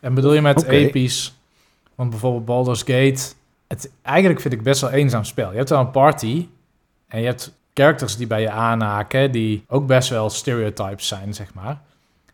En 0.00 0.14
bedoel 0.14 0.34
je 0.34 0.40
met 0.40 0.64
episch? 0.64 1.34
Want 1.94 2.10
bijvoorbeeld 2.10 2.44
Baldur's 2.44 2.82
Gate... 2.82 3.34
Het, 3.68 3.90
eigenlijk 4.02 4.40
vind 4.40 4.54
ik 4.54 4.62
best 4.62 4.80
wel 4.80 4.90
een 4.90 4.96
eenzaam 4.96 5.24
spel. 5.24 5.50
Je 5.50 5.56
hebt 5.56 5.70
wel 5.70 5.80
een 5.80 5.90
party 5.90 6.48
en 7.08 7.20
je 7.20 7.26
hebt 7.26 7.54
characters 7.74 8.16
die 8.16 8.26
bij 8.26 8.40
je 8.40 8.50
aanhaken... 8.50 9.32
die 9.32 9.64
ook 9.68 9.86
best 9.86 10.08
wel 10.08 10.30
stereotypes 10.30 11.08
zijn, 11.08 11.34
zeg 11.34 11.54
maar. 11.54 11.80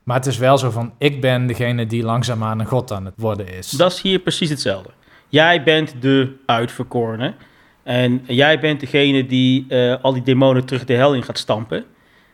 Maar 0.02 0.16
het 0.16 0.26
is 0.26 0.38
wel 0.38 0.58
zo 0.58 0.70
van... 0.70 0.92
ik 0.98 1.20
ben 1.20 1.46
degene 1.46 1.86
die 1.86 2.02
langzaamaan 2.02 2.58
een 2.60 2.66
god 2.66 2.92
aan 2.92 3.04
het 3.04 3.14
worden 3.16 3.48
is. 3.48 3.70
Dat 3.70 3.92
is 3.92 4.00
hier 4.00 4.18
precies 4.18 4.50
hetzelfde. 4.50 4.90
Jij 5.28 5.62
bent 5.62 5.94
de 6.00 6.36
uitverkorene. 6.46 7.34
En 7.82 8.22
jij 8.26 8.60
bent 8.60 8.80
degene 8.80 9.26
die 9.26 9.66
eh, 9.68 10.02
al 10.02 10.12
die 10.12 10.22
demonen 10.22 10.64
terug 10.64 10.84
de 10.84 10.94
hel 10.94 11.14
in 11.14 11.22
gaat 11.22 11.38
stampen. 11.38 11.84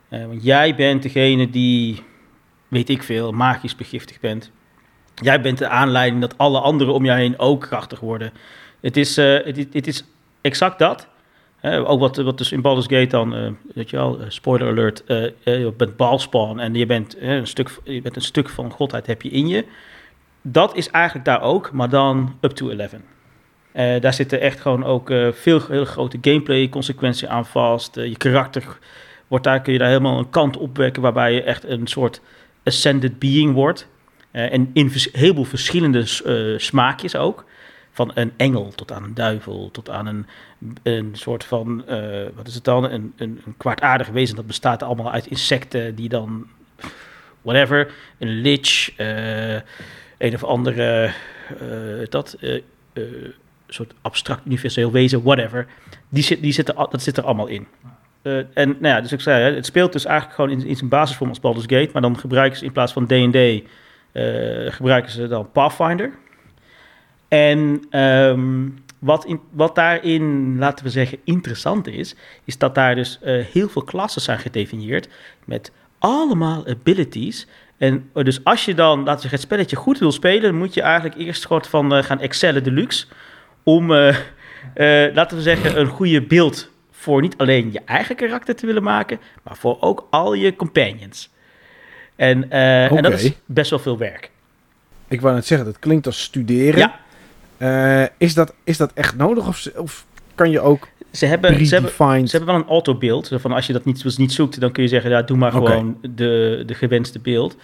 Eh, 0.09 0.27
want 0.27 0.45
jij 0.45 0.75
bent 0.75 1.03
degene 1.03 1.51
die, 1.51 2.03
weet 2.69 2.89
ik 2.89 3.03
veel, 3.03 3.33
magisch 3.33 3.77
begiftigd 3.77 4.21
bent. 4.21 4.51
Jij 5.15 5.41
bent 5.41 5.59
de 5.59 5.69
aanleiding 5.69 6.21
dat 6.21 6.39
alle 6.39 6.61
anderen 6.61 6.95
om 6.95 7.05
jou 7.05 7.19
heen 7.19 7.39
ook 7.39 7.61
krachtig 7.61 8.01
worden. 8.01 8.33
Het 8.81 8.97
is, 8.97 9.17
eh, 9.17 9.45
het, 9.45 9.87
is- 9.87 10.05
exact 10.41 10.79
dat. 10.79 11.09
Ook 11.63 12.01
wat, 12.01 12.17
wat 12.17 12.39
dus 12.39 12.53
in 12.53 12.61
Baldur's 12.61 12.87
Gate 12.87 13.07
dan, 13.07 13.35
eh, 13.35 13.51
weet 13.75 13.91
je 13.91 13.97
wel, 13.97 14.21
eh, 14.21 14.25
spoiler 14.29 14.69
alert, 14.69 15.03
je 15.45 15.73
bent 15.77 15.97
balspawn 15.97 16.59
en 16.59 16.75
je 16.75 16.87
bent, 16.87 17.17
een 17.21 17.47
stuk, 17.47 17.71
je 17.85 18.03
bent 18.03 18.17
een 18.17 18.23
stuk 18.23 18.49
van 18.49 18.71
godheid 18.71 19.07
heb 19.07 19.23
je 19.23 19.29
in 19.29 19.49
je. 19.49 19.65
Dat 20.43 20.77
is 20.77 20.91
eigenlijk 20.91 21.25
daar 21.25 21.43
ook, 21.43 21.73
maar 21.73 21.89
dan 21.89 22.37
up 22.41 22.51
to 22.51 22.69
11. 22.69 22.95
Eh, 23.73 24.01
daar 24.01 24.15
zitten 24.15 24.41
echt 24.41 24.61
gewoon 24.61 24.85
ook 24.85 25.13
veel 25.33 25.61
hele 25.69 25.85
grote 25.85 26.19
gameplay 26.21 26.69
consequenties 26.69 27.27
aan 27.29 27.47
vast. 27.47 27.95
Je 27.95 28.17
karakter 28.17 28.79
wordt 29.29 29.45
daar, 29.45 29.61
kun 29.61 29.73
je 29.73 29.79
daar 29.79 29.89
helemaal 29.89 30.19
een 30.19 30.31
kant 30.31 30.57
opwekken 30.57 31.03
waarbij 31.03 31.33
je 31.33 31.43
echt 31.43 31.65
een 31.65 31.87
soort 31.87 32.21
ascended 32.65 33.19
being 33.19 33.55
wordt. 33.55 33.89
Eh, 34.35 34.53
en 34.53 34.71
in 34.73 34.93
heel 35.13 35.35
veel 35.35 35.45
verschillende 35.45 35.99
eh, 36.25 36.59
smaakjes 36.59 37.17
ook. 37.17 37.45
Van 37.91 38.11
een 38.15 38.33
engel 38.37 38.73
tot 38.75 38.93
aan 38.93 39.05
een 39.05 39.15
duivel, 39.15 39.71
tot 39.73 39.91
aan 39.91 40.07
een, 40.07 40.27
een 40.83 41.11
soort 41.13 41.45
van, 41.45 41.87
eh, 41.87 42.27
wat 42.35 42.47
is 42.47 42.55
het 42.55 42.65
dan? 42.65 42.85
Een, 42.91 43.13
een, 43.17 43.41
een 43.47 43.55
kwaadaardig 43.57 44.09
wezen 44.09 44.37
dat 44.37 44.47
bestaat 44.47 44.83
allemaal 44.83 45.13
uit 45.13 45.27
insecten 45.27 45.95
die 45.95 46.09
dan, 46.09 46.47
whatever, 47.43 47.93
een 48.19 48.41
lich, 48.41 48.99
een 50.19 50.35
of 50.35 50.45
andere, 50.45 51.13
dat, 52.09 52.37
soort 53.69 53.95
abstract 54.03 54.47
universeel 54.47 54.93
wezen, 54.93 55.23
whatever. 55.23 55.67
Die 56.09 56.23
zit, 56.23 56.43
die 56.43 56.63
dat 56.65 57.03
zit 57.03 57.17
er 57.17 57.25
allemaal 57.25 57.47
in. 57.47 57.67
En 58.55 58.69
nou 58.69 58.87
ja, 58.87 59.01
dus 59.01 59.13
ik 59.13 59.21
zei, 59.21 59.55
het 59.55 59.67
speelt 59.67 59.93
dus 59.93 60.05
eigenlijk 60.05 60.37
gewoon 60.37 60.51
in, 60.51 60.67
in 60.67 60.77
zijn 60.77 60.91
basisvorm 60.91 61.31
als 61.31 61.41
Baldur's 61.41 61.67
Gate, 61.67 61.91
maar 61.93 62.03
dan 62.03 62.19
gebruiken 62.19 62.59
ze 62.59 62.65
in 62.65 62.73
plaats 62.73 62.93
van 62.93 63.07
D&D, 63.07 63.69
gebruiken 64.69 65.11
ze 65.11 65.29
dan 65.29 65.51
Pathfinder. 65.53 66.13
En 67.29 67.83
ehm, 67.91 68.69
wat, 69.05 69.37
wat 69.51 69.75
daarin, 69.75 70.59
laten 70.59 70.85
we 70.85 70.91
zeggen, 70.91 71.19
interessant 71.25 71.87
is, 71.87 72.15
is 72.45 72.59
dat 72.59 72.75
daar 72.75 72.95
dus 72.95 73.19
eh, 73.23 73.45
heel 73.45 73.69
veel 73.69 73.83
klassen 73.83 74.23
zijn 74.23 74.39
gedefinieerd 74.39 75.09
met 75.45 75.73
allemaal 75.99 76.67
abilities. 76.67 77.47
En 77.79 78.11
eh, 78.15 78.25
dus 78.25 78.45
als 78.45 78.65
je 78.65 78.75
dan, 78.75 78.99
laten 78.99 79.15
we 79.15 79.21
zeggen, 79.21 79.39
het 79.39 79.41
spelletje 79.41 79.77
goed 79.77 79.99
wil 79.99 80.13
spelen, 80.13 80.55
moet 80.55 80.75
je 80.75 80.83
eigenlijk 80.83 81.17
eerst 81.17 81.43
soort 81.43 81.67
van 81.67 81.95
eh, 81.95 82.03
gaan 82.03 82.21
excellen 82.21 82.65
deluxe. 82.65 83.07
Om, 83.63 83.93
eh, 83.93 84.09
eh, 84.75 85.15
laten 85.15 85.37
we 85.37 85.43
zeggen, 85.43 85.81
een 85.81 85.87
goede 85.87 86.23
beeld 86.23 86.71
voor 86.91 87.21
niet 87.21 87.37
alleen 87.37 87.73
je 87.73 87.81
eigen 87.85 88.17
karakter 88.17 88.57
te 88.57 88.67
willen 88.67 88.83
maken, 88.83 89.21
maar 89.43 89.57
voor 89.57 89.77
ook 89.81 90.07
al 90.11 90.35
je 90.35 90.57
companions. 90.57 91.34
En, 92.17 92.51
eh, 92.51 92.93
en 92.93 93.03
dat 93.03 93.13
is 93.13 93.33
best 93.45 93.71
wel 93.71 93.79
veel 93.79 93.99
werk. 93.99 94.31
Ik 95.09 95.21
wou 95.21 95.35
net 95.35 95.47
zeggen, 95.47 95.67
dat 95.67 95.79
klinkt 95.79 96.07
als 96.07 96.23
studeren. 96.23 96.79
Ja. 96.79 97.01
Eh, 97.57 98.09
is, 98.19 98.35
dat, 98.35 98.55
is 98.65 98.77
dat 98.77 98.93
echt 98.95 99.17
nodig? 99.17 99.47
Of, 99.47 99.69
of 99.77 100.07
kan 100.35 100.51
je 100.51 100.61
ook 100.61 100.89
Ze 101.11 101.27
hebben, 101.27 101.67
ze 101.67 101.75
hebben. 101.75 102.29
Ze 102.29 102.37
hebben 102.37 102.55
wel 102.55 102.63
een 102.63 102.69
auto-beeld. 102.69 103.31
Van 103.35 103.53
als 103.53 103.67
je 103.67 103.73
dat 103.73 103.85
niet, 103.85 104.03
dus 104.03 104.17
niet 104.17 104.33
zoekt, 104.33 104.61
dan 104.61 104.73
kun 104.73 104.83
je 104.83 104.89
zeggen, 104.89 105.11
ja, 105.11 105.23
doe 105.23 105.37
maar 105.37 105.53
gewoon 105.53 105.99
de, 106.15 106.63
de 106.67 106.75
gewenste 106.75 107.19
beeld. 107.19 107.57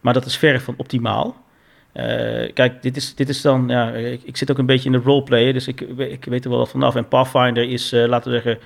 Maar 0.00 0.12
dat 0.12 0.26
is 0.26 0.36
verre 0.36 0.60
van 0.60 0.74
optimaal. 0.76 1.46
Eh, 1.92 2.52
kijk, 2.54 2.82
dit 2.82 2.96
is, 2.96 3.14
dit 3.14 3.28
is 3.28 3.40
dan, 3.40 3.64
ja, 3.68 3.90
ik, 3.92 4.20
ik 4.24 4.36
zit 4.36 4.50
ook 4.50 4.58
een 4.58 4.66
beetje 4.66 4.90
in 4.90 4.98
de 4.98 5.04
roleplay, 5.04 5.52
dus 5.52 5.68
ik, 5.68 5.80
ik 5.96 6.24
weet 6.24 6.44
er 6.44 6.50
wel 6.50 6.66
vanaf. 6.66 6.94
En 6.94 7.08
Pathfinder 7.08 7.70
is, 7.70 7.90
laten 7.90 8.30
we 8.32 8.40
zeggen, 8.40 8.58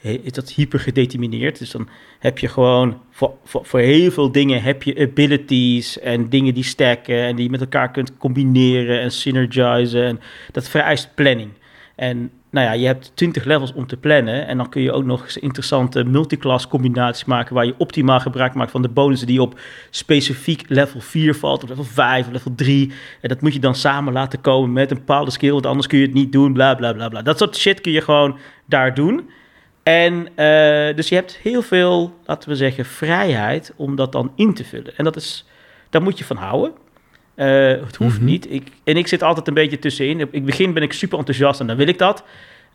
is 0.00 0.32
dat 0.32 0.52
hyper 0.52 0.80
gedetermineerd. 0.80 1.58
Dus 1.58 1.70
dan 1.70 1.88
heb 2.18 2.38
je 2.38 2.48
gewoon, 2.48 3.00
voor, 3.10 3.34
voor, 3.44 3.64
voor 3.64 3.80
heel 3.80 4.10
veel 4.10 4.32
dingen 4.32 4.62
heb 4.62 4.82
je 4.82 4.98
abilities 4.98 5.98
en 5.98 6.28
dingen 6.28 6.54
die 6.54 6.64
stacken 6.64 7.22
en 7.22 7.36
die 7.36 7.44
je 7.44 7.50
met 7.50 7.60
elkaar 7.60 7.90
kunt 7.90 8.16
combineren 8.16 9.00
en 9.00 9.10
synergizen. 9.10 10.04
En 10.04 10.20
dat 10.52 10.68
vereist 10.68 11.14
planning. 11.14 11.50
En 11.94 12.30
nou 12.50 12.66
ja, 12.66 12.72
je 12.72 12.86
hebt 12.86 13.12
20 13.14 13.44
levels 13.44 13.72
om 13.72 13.86
te 13.86 13.96
plannen. 13.96 14.46
En 14.46 14.56
dan 14.56 14.68
kun 14.68 14.82
je 14.82 14.92
ook 14.92 15.04
nog 15.04 15.22
eens 15.22 15.38
interessante 15.38 16.04
multiclass 16.04 16.68
combinaties 16.68 17.24
maken. 17.24 17.54
Waar 17.54 17.66
je 17.66 17.74
optimaal 17.78 18.20
gebruik 18.20 18.54
maakt 18.54 18.70
van 18.70 18.82
de 18.82 18.88
bonussen 18.88 19.26
die 19.26 19.42
op 19.42 19.60
specifiek 19.90 20.62
level 20.68 21.00
4 21.00 21.34
valt. 21.34 21.62
Of 21.62 21.68
level 21.68 21.84
5 21.84 22.26
of 22.26 22.32
level 22.32 22.54
3. 22.54 22.92
En 23.20 23.28
dat 23.28 23.40
moet 23.40 23.52
je 23.52 23.58
dan 23.58 23.74
samen 23.74 24.12
laten 24.12 24.40
komen 24.40 24.72
met 24.72 24.90
een 24.90 24.96
bepaalde 24.96 25.30
skill. 25.30 25.50
Want 25.50 25.66
anders 25.66 25.86
kun 25.86 25.98
je 25.98 26.04
het 26.04 26.14
niet 26.14 26.32
doen. 26.32 26.52
Bla 26.52 26.74
bla 26.74 26.92
bla 26.92 27.08
bla. 27.08 27.22
Dat 27.22 27.38
soort 27.38 27.56
shit 27.56 27.80
kun 27.80 27.92
je 27.92 28.00
gewoon 28.00 28.38
daar 28.64 28.94
doen. 28.94 29.28
En 29.86 30.28
eh, 30.34 30.96
dus 30.96 31.08
je 31.08 31.14
hebt 31.14 31.36
heel 31.36 31.62
veel, 31.62 32.14
laten 32.24 32.48
we 32.48 32.56
zeggen, 32.56 32.84
vrijheid 32.84 33.72
om 33.76 33.96
dat 33.96 34.12
dan 34.12 34.32
in 34.36 34.54
te 34.54 34.64
vullen. 34.64 34.96
En 34.96 35.04
dat 35.04 35.16
is, 35.16 35.46
daar 35.90 36.02
moet 36.02 36.18
je 36.18 36.24
van 36.24 36.36
houden. 36.36 36.72
Eh, 37.34 37.46
het 37.68 37.96
hoeft 37.96 38.16
Mhm. 38.16 38.24
niet. 38.24 38.50
Ik, 38.52 38.68
en 38.84 38.96
ik 38.96 39.06
zit 39.06 39.22
altijd 39.22 39.48
een 39.48 39.54
beetje 39.54 39.78
tussenin. 39.78 40.20
In 40.20 40.28
het 40.32 40.44
begin 40.44 40.72
ben 40.72 40.82
ik 40.82 40.92
super 40.92 41.18
enthousiast 41.18 41.60
en 41.60 41.66
dan 41.66 41.76
wil 41.76 41.86
ik 41.88 41.98
dat. 41.98 42.24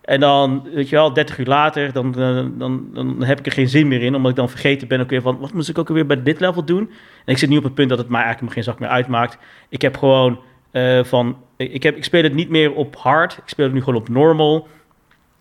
En 0.02 0.20
dan, 0.20 0.68
weet 0.74 0.90
je 0.90 0.96
wel, 0.96 1.14
30 1.14 1.38
uur 1.38 1.46
later, 1.46 1.94
dan, 1.94 2.16
eh, 2.20 2.46
dan, 2.60 2.90
dan 2.94 3.24
heb 3.24 3.40
ik 3.40 3.46
er 3.46 3.52
geen 3.52 3.70
zin 3.70 3.88
meer 3.88 4.02
in. 4.02 4.16
Omdat 4.16 4.32
ik 4.32 4.38
dan 4.38 4.50
vergeten 4.50 4.88
ben 4.88 5.00
ook 5.00 5.10
weer 5.10 5.22
van, 5.22 5.40
wat 5.40 5.54
moest 5.54 5.70
ik 5.70 5.78
ook 5.78 5.88
weer 5.90 6.06
bij 6.06 6.24
dit 6.24 6.40
level 6.40 6.64
doen? 6.66 6.90
En 7.26 7.34
ik 7.34 7.38
zit 7.38 7.50
nu 7.50 7.58
op 7.58 7.64
het 7.64 7.74
punt 7.74 7.90
dat 7.90 7.98
het 7.98 8.10
mij 8.10 8.22
eigenlijk 8.24 8.54
geen 8.54 8.64
zak 8.64 8.80
meer 8.80 8.90
uitmaakt. 8.90 9.38
Ik 9.70 9.82
heb 9.82 9.98
gewoon 9.98 10.40
van, 11.04 11.38
ik, 11.58 11.84
heb, 11.84 11.96
ik 11.96 12.04
speel 12.04 12.24
het 12.24 12.34
niet 12.34 12.50
meer 12.50 12.74
op 12.74 12.96
hard. 12.96 13.34
Ik 13.38 13.50
speel 13.50 13.66
het 13.66 13.74
nu 13.74 13.80
gewoon 13.84 14.00
op 14.00 14.10
normal. 14.10 14.68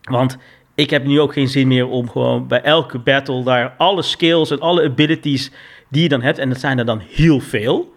Want 0.00 0.38
ik 0.80 0.90
heb 0.90 1.04
nu 1.04 1.20
ook 1.20 1.32
geen 1.32 1.48
zin 1.48 1.68
meer 1.68 1.88
om 1.88 2.10
gewoon 2.10 2.46
bij 2.46 2.62
elke 2.62 2.98
battle 2.98 3.42
daar 3.44 3.74
alle 3.78 4.02
skills 4.02 4.50
en 4.50 4.60
alle 4.60 4.84
abilities 4.84 5.50
die 5.88 6.02
je 6.02 6.08
dan 6.08 6.22
hebt. 6.22 6.38
En 6.38 6.48
dat 6.48 6.60
zijn 6.60 6.78
er 6.78 6.84
dan 6.84 7.02
heel 7.10 7.40
veel. 7.40 7.94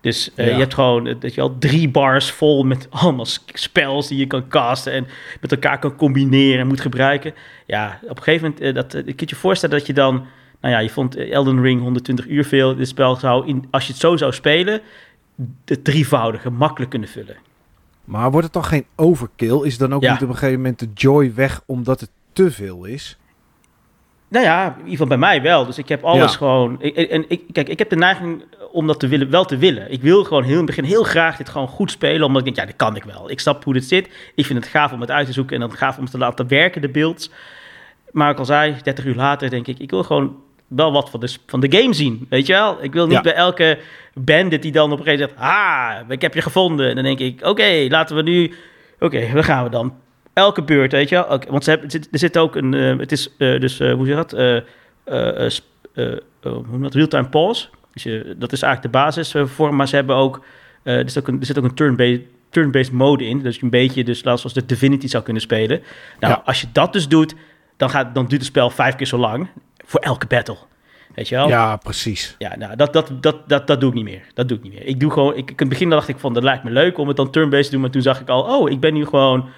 Dus 0.00 0.30
eh, 0.34 0.46
Ja. 0.46 0.52
je 0.52 0.58
hebt 0.58 0.74
gewoon 0.74 1.06
eh, 1.06 1.14
dat 1.18 1.34
je 1.34 1.40
al 1.40 1.58
drie 1.58 1.88
bars 1.88 2.30
vol 2.30 2.62
met 2.62 2.86
allemaal 3.00 3.26
spells 3.52 4.08
die 4.08 4.18
je 4.18 4.26
kan 4.26 4.48
casten 4.48 4.92
en 4.92 5.06
met 5.40 5.52
elkaar 5.52 5.78
kan 5.78 5.96
combineren 5.96 6.60
en 6.60 6.66
moet 6.66 6.80
gebruiken. 6.80 7.34
Ja, 7.66 7.98
op 8.02 8.16
een 8.16 8.22
gegeven 8.22 8.50
moment, 8.50 8.60
eh, 8.60 8.74
dat, 8.74 8.92
je 9.06 9.12
kunt 9.12 9.30
je 9.30 9.36
voorstellen 9.36 9.78
dat 9.78 9.86
je 9.86 9.92
dan, 9.92 10.26
nou 10.60 10.74
ja, 10.74 10.80
je 10.80 10.90
vond 10.90 11.16
Elden 11.16 11.62
Ring 11.62 11.80
120 11.80 12.26
uur 12.26 12.44
veel. 12.44 12.76
Dit 12.76 12.88
spel 12.88 13.16
zou, 13.16 13.46
in, 13.46 13.64
als 13.70 13.86
je 13.86 13.92
het 13.92 14.00
zo 14.00 14.16
zou 14.16 14.32
spelen, 14.32 14.80
de 15.64 15.82
drievoudige 15.82 16.50
makkelijk 16.50 16.90
kunnen 16.90 17.08
vullen. 17.08 17.36
Maar 18.04 18.30
wordt 18.30 18.44
het 18.44 18.54
dan 18.54 18.64
geen 18.64 18.86
overkill? 18.96 19.62
Is 19.62 19.78
dan 19.78 19.94
ook 19.94 20.02
Ja. 20.02 20.12
niet 20.12 20.22
op 20.22 20.28
een 20.28 20.34
gegeven 20.34 20.60
moment 20.60 20.78
de 20.78 20.88
joy 20.94 21.34
weg 21.34 21.62
omdat 21.66 22.00
het 22.00 22.10
te 22.32 22.50
veel 22.50 22.84
is? 22.84 23.16
Nou 24.28 24.44
ja, 24.44 24.64
in 24.66 24.74
ieder 24.76 24.90
geval 24.90 25.06
bij 25.06 25.16
mij 25.16 25.42
wel. 25.42 25.66
Dus 25.66 25.78
ik 25.78 25.88
heb 25.88 26.02
alles 26.04 26.30
Ja. 26.32 26.36
gewoon. 26.38 26.76
ik- 26.82 26.96
En 26.96 27.24
ik, 27.28 27.42
kijk, 27.52 27.68
ik 27.68 27.78
heb 27.78 27.88
de 27.90 27.96
neiging 27.96 28.44
om 28.72 28.86
dat 28.86 29.00
te 29.00 29.08
willen, 29.08 29.30
wel 29.30 29.44
te 29.44 29.56
willen. 29.56 29.92
Ik 29.92 30.02
wil 30.02 30.24
gewoon 30.24 30.42
heel 30.42 30.52
in 30.52 30.56
het 30.56 30.66
begin 30.66 30.84
heel 30.84 31.02
graag 31.02 31.36
dit 31.36 31.48
gewoon 31.48 31.68
goed 31.68 31.90
spelen, 31.90 32.26
omdat 32.26 32.38
ik 32.38 32.44
denk, 32.44 32.56
ja, 32.56 32.64
dit 32.66 32.76
kan 32.76 32.96
ik 32.96 33.04
wel. 33.04 33.30
Ik 33.30 33.40
snap 33.40 33.64
hoe 33.64 33.72
dit 33.72 33.84
zit. 33.84 34.08
Ik 34.34 34.46
vind 34.46 34.58
het 34.58 34.68
gaaf 34.68 34.92
om 34.92 35.00
het 35.00 35.10
uit 35.10 35.26
te 35.26 35.32
zoeken 35.32 35.54
en 35.54 35.60
dan 35.60 35.72
gaaf 35.76 35.98
om 35.98 36.06
te 36.06 36.18
laten 36.18 36.48
werken, 36.48 36.80
de 36.80 36.88
beelds. 36.88 37.30
Maar 38.10 38.30
ik 38.30 38.38
al 38.38 38.44
zei, 38.44 38.76
30 38.82 39.04
uur 39.04 39.14
later 39.14 39.50
denk 39.50 39.66
ik, 39.66 39.78
ik 39.78 39.90
wil 39.90 40.02
gewoon 40.04 40.36
wel 40.76 40.92
wat 40.92 41.10
van 41.10 41.20
de, 41.20 41.36
van 41.46 41.60
de 41.60 41.76
game 41.78 41.92
zien, 41.94 42.26
weet 42.28 42.46
je 42.46 42.52
wel? 42.52 42.78
Ik 42.82 42.92
wil 42.92 43.04
niet 43.06 43.14
Ja. 43.14 43.20
bij 43.22 43.34
elke 43.34 43.78
bandit 44.14 44.62
die 44.62 44.72
dan 44.72 44.92
op 44.92 44.98
een 44.98 45.04
gegeven 45.04 45.28
moment 45.28 45.40
zegt, 45.40 45.54
ah, 46.04 46.10
ik 46.10 46.20
heb 46.22 46.34
je 46.34 46.42
gevonden. 46.42 46.88
En 46.88 46.94
dan 46.94 47.04
denk 47.04 47.18
ik, 47.18 47.46
oké, 47.46 47.86
laten 47.88 48.16
we 48.16 48.22
nu, 48.22 48.52
oké, 49.00 49.32
waar 49.32 49.44
gaan 49.44 49.64
we 49.64 49.70
dan? 49.70 49.94
Elke 50.32 50.62
beurt, 50.62 50.92
weet 50.92 51.08
je 51.08 51.14
wel? 51.14 51.40
Want 51.48 51.64
ze 51.64 51.70
hebben, 51.70 51.88
er 51.88 51.92
zit- 51.94 52.08
er 52.12 52.18
zit 52.18 52.38
ook 52.38 52.56
een, 52.56 52.74
eh, 52.74 52.98
het 52.98 53.12
is 53.12 53.28
eh, 53.38 53.60
dus, 53.60 53.80
eh, 53.80 53.92
hoe 53.94 54.06
zeg 54.06 54.16
je 54.16 54.24
dat? 54.26 55.52
Sp- 55.52 55.64
hoe 56.42 56.62
noem 56.66 56.76
je 56.76 56.82
dat? 56.82 56.94
Real-time 56.94 57.28
pause. 57.28 57.68
Dus 57.92 58.02
je, 58.02 58.34
dat 58.38 58.52
is 58.52 58.62
eigenlijk 58.62 58.94
de 58.94 58.98
basisvorm, 59.00 59.76
maar 59.76 59.88
ze 59.88 59.94
hebben 59.96 60.16
ook, 60.16 60.44
er, 60.82 61.10
zit 61.10 61.18
ook 61.18 61.28
een, 61.28 61.40
er 61.40 61.46
zit 61.46 61.58
ook 61.58 61.64
een 61.64 61.74
turn-based 61.74 62.20
turn-based 62.50 62.92
mode 62.92 63.24
in. 63.26 63.38
Dus 63.42 63.56
je 63.56 63.62
een 63.62 63.70
beetje, 63.70 64.04
dus 64.04 64.24
laat 64.24 64.38
zoals 64.38 64.54
de 64.54 64.66
Divinity 64.66 65.06
zou 65.06 65.22
kunnen 65.24 65.42
spelen. 65.42 65.82
Nou, 66.20 66.32
Ja. 66.32 66.42
als 66.44 66.60
je 66.60 66.66
dat 66.72 66.92
dus 66.92 67.08
doet, 67.08 67.34
dan, 67.76 67.90
gaat, 67.90 68.14
dan 68.14 68.22
duurt 68.26 68.40
het 68.40 68.50
spel 68.50 68.70
vijf 68.70 68.94
keer 68.94 69.06
zo 69.06 69.18
lang 69.18 69.48
voor 69.92 70.00
elke 70.00 70.26
battle. 70.26 70.56
Weet 71.14 71.28
je 71.28 71.34
wel? 71.34 71.48
Ja, 71.48 71.76
precies. 71.76 72.34
Ja, 72.38 72.56
nou, 72.56 72.76
dat, 72.76 72.92
dat, 72.92 73.12
dat, 73.20 73.48
dat, 73.48 73.66
dat 73.66 73.80
doe 73.80 73.88
ik 73.88 73.94
niet 73.94 74.04
meer. 74.04 74.22
Dat 74.34 74.48
doe 74.48 74.56
ik 74.56 74.62
niet 74.62 74.72
meer. 74.72 74.86
Ik 74.86 75.00
doe 75.00 75.10
gewoon, 75.10 75.36
ik, 75.36 75.48
in 75.50 75.54
het 75.56 75.68
begin 75.68 75.90
dacht 75.90 76.08
ik 76.08 76.18
van, 76.18 76.34
dat 76.34 76.42
lijkt 76.42 76.64
me 76.64 76.70
leuk 76.70 76.98
om 76.98 77.08
het 77.08 77.16
dan 77.16 77.30
turn-based 77.30 77.64
te 77.64 77.70
doen. 77.70 77.80
Maar 77.80 77.90
toen 77.90 78.02
zag 78.02 78.20
ik 78.20 78.28
al, 78.28 78.42
oh, 78.42 78.70
ik 78.70 78.80
ben 78.80 78.94
nu 78.94 79.04
gewoon 79.06 79.48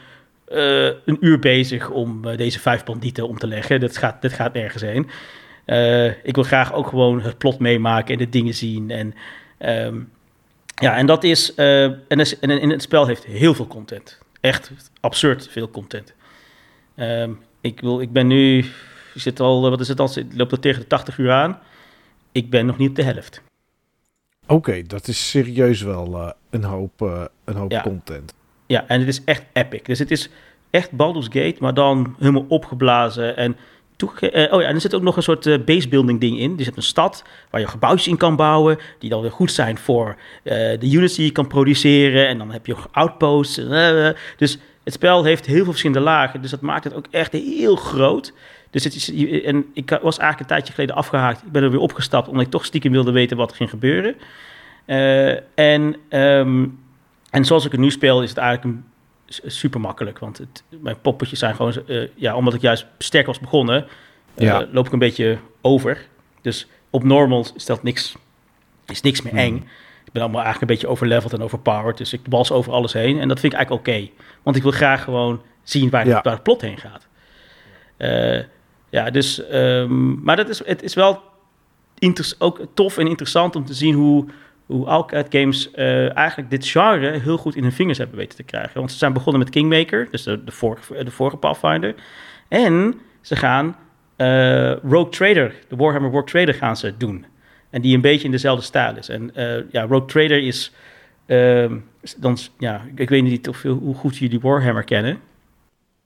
eh, 0.48 0.85
een 0.85 1.16
uur 1.20 1.39
bezig 1.39 1.90
om 1.90 2.24
eh, 2.28 2.36
deze 2.36 2.61
vijf 2.61 2.85
bandieten 2.85 3.28
om 3.28 3.39
te 3.39 3.47
leggen. 3.47 3.81
Dat 3.81 3.97
gaat, 3.97 4.23
dat 4.23 4.32
gaat 4.32 4.52
nergens 4.52 4.82
heen. 4.82 5.09
Eh, 5.65 6.06
ik 6.06 6.35
wil 6.35 6.44
graag 6.44 6.73
ook 6.73 6.86
gewoon 6.86 7.20
het 7.20 7.39
plot 7.39 7.59
meemaken 7.59 8.12
en 8.12 8.19
de 8.19 8.28
dingen 8.28 8.55
zien. 8.55 8.90
En, 8.90 9.15
ehm, 9.59 10.01
ja, 10.74 10.97
en 10.97 11.06
dat 11.06 11.24
is, 11.24 11.55
en, 11.55 12.01
is- 12.09 12.39
en 12.39 12.51
in 12.61 12.70
het 12.70 12.82
spel 12.82 13.06
heeft 13.06 13.24
heel 13.24 13.55
veel 13.55 13.66
content. 13.66 14.19
Echt 14.40 14.70
absurd 15.01 15.48
veel 15.51 15.70
content. 15.70 16.15
Ehm, 16.97 17.31
ik, 17.61 17.81
wil, 17.81 18.01
ik 18.01 18.12
ben 18.12 18.27
nu, 18.27 18.65
ik 19.15 19.20
zit 19.20 19.41
al, 19.41 19.65
eh, 19.65 19.70
wat 19.70 19.81
is 19.81 19.89
het 19.89 20.01
al, 20.01 20.11
ik 20.15 20.27
loop 20.35 20.53
er 20.53 20.61
tegen 20.61 20.81
de 20.81 20.86
80 20.86 21.19
uur 21.19 21.32
aan. 21.32 21.59
Ik 22.32 22.51
ben 22.51 22.66
nog 22.66 22.78
niet 22.78 22.89
op 22.89 22.97
de 22.97 23.03
helft. 23.03 23.43
Oké, 24.47 24.82
dat 24.82 25.09
is 25.09 25.31
serieus 25.31 25.82
wel 25.82 26.15
eh, 26.15 26.31
een 26.51 26.65
hoop, 26.65 27.03
eh, 27.03 27.24
een 27.45 27.57
hoop 27.57 27.70
Ja. 27.70 27.81
content. 27.82 28.35
Ja, 28.66 28.85
en 28.86 28.99
het 29.01 29.09
is 29.09 29.24
echt 29.24 29.45
epic. 29.53 29.81
Dus 29.82 29.99
het 29.99 30.11
is 30.11 30.28
echt 30.70 30.91
Baldur's 30.91 31.27
Gate, 31.31 31.57
maar 31.59 31.74
dan 31.74 32.15
helemaal 32.19 32.45
opgeblazen. 32.49 33.36
En 33.36 33.57
toege- 33.97 34.49
oh 34.51 34.61
ja, 34.61 34.66
en 34.69 34.74
er 34.74 34.81
zit 34.81 34.95
ook 34.95 35.03
nog 35.03 35.16
een 35.16 35.23
soort 35.23 35.47
eh, 35.47 35.59
basebuilding 35.65 36.20
ding 36.20 36.39
in. 36.39 36.49
Dus 36.51 36.59
je 36.59 36.65
hebt 36.65 36.77
een 36.77 36.82
stad 36.82 37.24
waar 37.51 37.61
je 37.61 37.66
gebouwtjes 37.66 38.09
in 38.09 38.16
kan 38.16 38.36
bouwen, 38.36 38.78
die 38.99 39.11
dan 39.11 39.20
weer 39.20 39.31
goed 39.32 39.53
zijn 39.53 39.78
voor 39.78 40.16
de 40.43 40.78
units 40.91 41.15
die 41.15 41.24
je 41.24 41.32
kan 41.32 41.47
produceren. 41.47 42.28
En 42.28 42.39
dan 42.39 42.51
heb 42.51 42.66
je 42.66 42.74
ook 42.77 42.89
outposts. 42.93 43.55
dus 44.36 44.59
het 44.85 44.93
spel 44.93 45.24
heeft 45.24 45.47
heel 45.47 45.57
veel 45.57 45.65
verschillende 45.65 46.03
lagen, 46.03 46.41
dus 46.43 46.51
dat 46.51 46.61
maakt 46.61 46.85
het 46.85 46.95
ook 46.95 47.07
echt 47.11 47.32
heel 47.32 47.77
groot. 47.77 48.32
Dus 48.75 48.85
het 48.85 48.95
is, 48.95 49.11
en 49.45 49.67
ik 49.73 49.91
was 49.91 50.19
eigenlijk 50.19 50.41
een 50.41 50.57
tijdje 50.57 50.73
geleden 50.73 50.95
afgehaakt. 50.95 51.43
Ik 51.43 51.53
ben 51.53 51.63
er 51.63 51.71
weer 51.71 51.81
opgestapt, 51.81 52.29
omdat 52.29 52.45
ik 52.45 52.51
toch 52.51 52.65
stiekem 52.65 52.93
wilde 52.93 53.13
weten 53.13 53.37
wat 53.37 53.51
er 53.51 53.57
ging 53.57 53.71
gebeuren. 53.71 54.15
Eh, 54.85 55.59
en 55.59 55.97
ehm, 56.09 56.67
en 57.31 57.45
zoals 57.45 57.65
ik 57.65 57.73
het 57.73 57.81
nu 57.81 57.91
speel, 57.91 58.23
is 58.23 58.29
het 58.29 58.39
eigenlijk 58.39 58.77
een, 58.77 58.85
super 59.51 59.81
makkelijk. 59.81 60.19
Want 60.19 60.39
het, 60.39 60.63
mijn 60.81 61.01
poppetjes 61.01 61.39
zijn 61.39 61.55
gewoon, 61.55 61.87
eh, 61.87 62.09
ja, 62.15 62.37
omdat 62.37 62.55
ik 62.55 62.61
juist 62.61 62.87
sterk 62.99 63.27
was 63.27 63.41
begonnen, 63.41 63.87
eh, 64.35 64.47
Ja. 64.47 64.67
loop 64.73 64.87
ik 64.87 64.93
een 64.93 64.99
beetje 64.99 65.39
over. 65.61 66.07
Dus 66.41 66.67
op 66.91 67.05
normal 67.05 67.47
is 67.57 67.67
dat 67.67 67.83
niks, 67.83 68.15
is 68.87 69.01
niks 69.01 69.23
meer 69.23 69.35
eng. 69.35 69.57
Hmm. 69.57 69.67
Ik 70.05 70.13
ben 70.13 70.23
allemaal 70.23 70.43
eigenlijk 70.43 70.71
een 70.71 70.77
beetje 70.77 70.93
overleveld 70.93 71.33
en 71.33 71.43
overpowered. 71.43 71.97
Dus 71.97 72.13
ik 72.13 72.21
wals 72.29 72.53
over 72.53 72.73
alles 72.73 72.93
heen. 72.93 73.21
En 73.21 73.29
dat 73.29 73.41
vind 73.41 73.53
ik 73.53 73.59
eigenlijk 73.59 73.89
oké. 73.89 74.09
Want 74.43 74.57
ik 74.57 74.63
wil 74.63 74.73
graag 74.73 75.05
gewoon 75.05 75.43
zien 75.63 75.91
waar, 75.91 76.07
Ja. 76.07 76.21
waar 76.23 76.33
het 76.35 76.43
plot 76.43 76.61
heen 76.61 76.79
gaat. 76.79 77.07
Ja, 78.95 79.11
dus, 79.11 79.47
ehm, 79.47 80.23
maar 80.23 80.37
dat 80.37 80.49
is, 80.49 80.66
het 80.66 80.83
is 80.83 80.95
wel 80.95 81.23
ook 82.39 82.61
tof 82.75 82.99
en 82.99 83.07
interessant 83.07 83.57
om 83.57 83.65
te 83.65 83.75
zien 83.75 83.95
hoe, 83.95 84.27
hoe 84.66 84.87
Alcat 84.87 85.27
Games 85.31 85.71
eh, 85.71 86.16
eigenlijk 86.16 86.51
dit 86.51 86.66
genre 86.66 87.19
heel 87.19 87.37
goed 87.37 87.57
in 87.57 87.62
hun 87.62 87.73
vingers 87.73 87.99
hebben 87.99 88.16
weten 88.16 88.37
te 88.37 88.43
krijgen. 88.43 88.79
Want 88.79 88.93
ze 88.93 88.99
zijn 88.99 89.12
begonnen 89.12 89.43
met 89.43 89.51
Kingmaker, 89.51 90.09
dus 90.11 90.23
de, 90.23 90.45
de, 90.45 90.53
vorige, 90.53 91.05
de 91.05 91.11
vorige 91.11 91.37
Pathfinder. 91.37 91.95
En 92.49 92.95
ze 93.21 93.37
gaan 93.37 93.77
eh, 94.16 94.73
Rogue 94.73 95.09
Trader, 95.09 95.55
de 95.69 95.77
Warhammer 95.77 96.11
Rogue 96.11 96.27
Trader 96.27 96.55
gaan 96.55 96.77
ze 96.77 96.97
doen. 96.97 97.27
En 97.71 97.81
die 97.81 97.95
een 97.95 98.01
beetje 98.01 98.25
in 98.25 98.31
dezelfde 98.31 98.65
stijl 98.65 98.97
is. 98.97 99.09
En 99.09 99.35
eh, 99.35 99.62
ja, 99.71 99.83
Rogue 99.83 100.07
Trader 100.07 100.43
is... 100.43 100.73
ehm, 101.27 101.77
dan, 102.16 102.39
ja, 102.59 102.83
ik 102.95 103.09
weet 103.09 103.23
niet 103.23 103.49
of, 103.49 103.62
hoe 103.62 103.95
goed 103.95 104.16
jullie 104.16 104.41
Warhammer 104.41 104.85
kennen. 104.85 105.21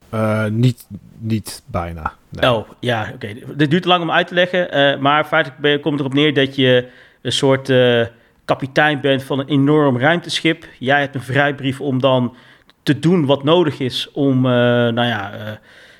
Eh, 0.09 0.45
niet, 0.45 0.87
niet 1.17 1.63
bijna. 1.65 2.13
Nee. 2.29 2.51
Oh, 2.51 2.69
ja, 2.79 3.11
oké. 3.13 3.35
Dit 3.55 3.71
duurt 3.71 3.85
lang 3.85 4.01
om 4.01 4.11
uit 4.11 4.27
te 4.27 4.33
leggen. 4.33 4.71
eh, 4.71 4.99
maar 4.99 5.25
feitelijk 5.25 5.81
komt 5.81 5.99
erop 5.99 6.13
neer 6.13 6.33
dat 6.33 6.55
je 6.55 6.87
een 7.21 7.31
soort 7.31 7.69
eh, 7.69 8.05
kapitein 8.45 9.01
bent 9.01 9.23
van 9.23 9.39
een 9.39 9.47
enorm 9.47 9.97
ruimteschip. 9.97 10.65
Jij 10.79 10.99
hebt 10.99 11.15
een 11.15 11.21
vrijbrief 11.21 11.81
om 11.81 11.99
dan 11.99 12.35
te 12.83 12.99
doen 12.99 13.25
wat 13.25 13.43
nodig 13.43 13.79
is 13.79 14.11
om, 14.11 14.41
nou 14.41 15.05
ja, 15.05 15.31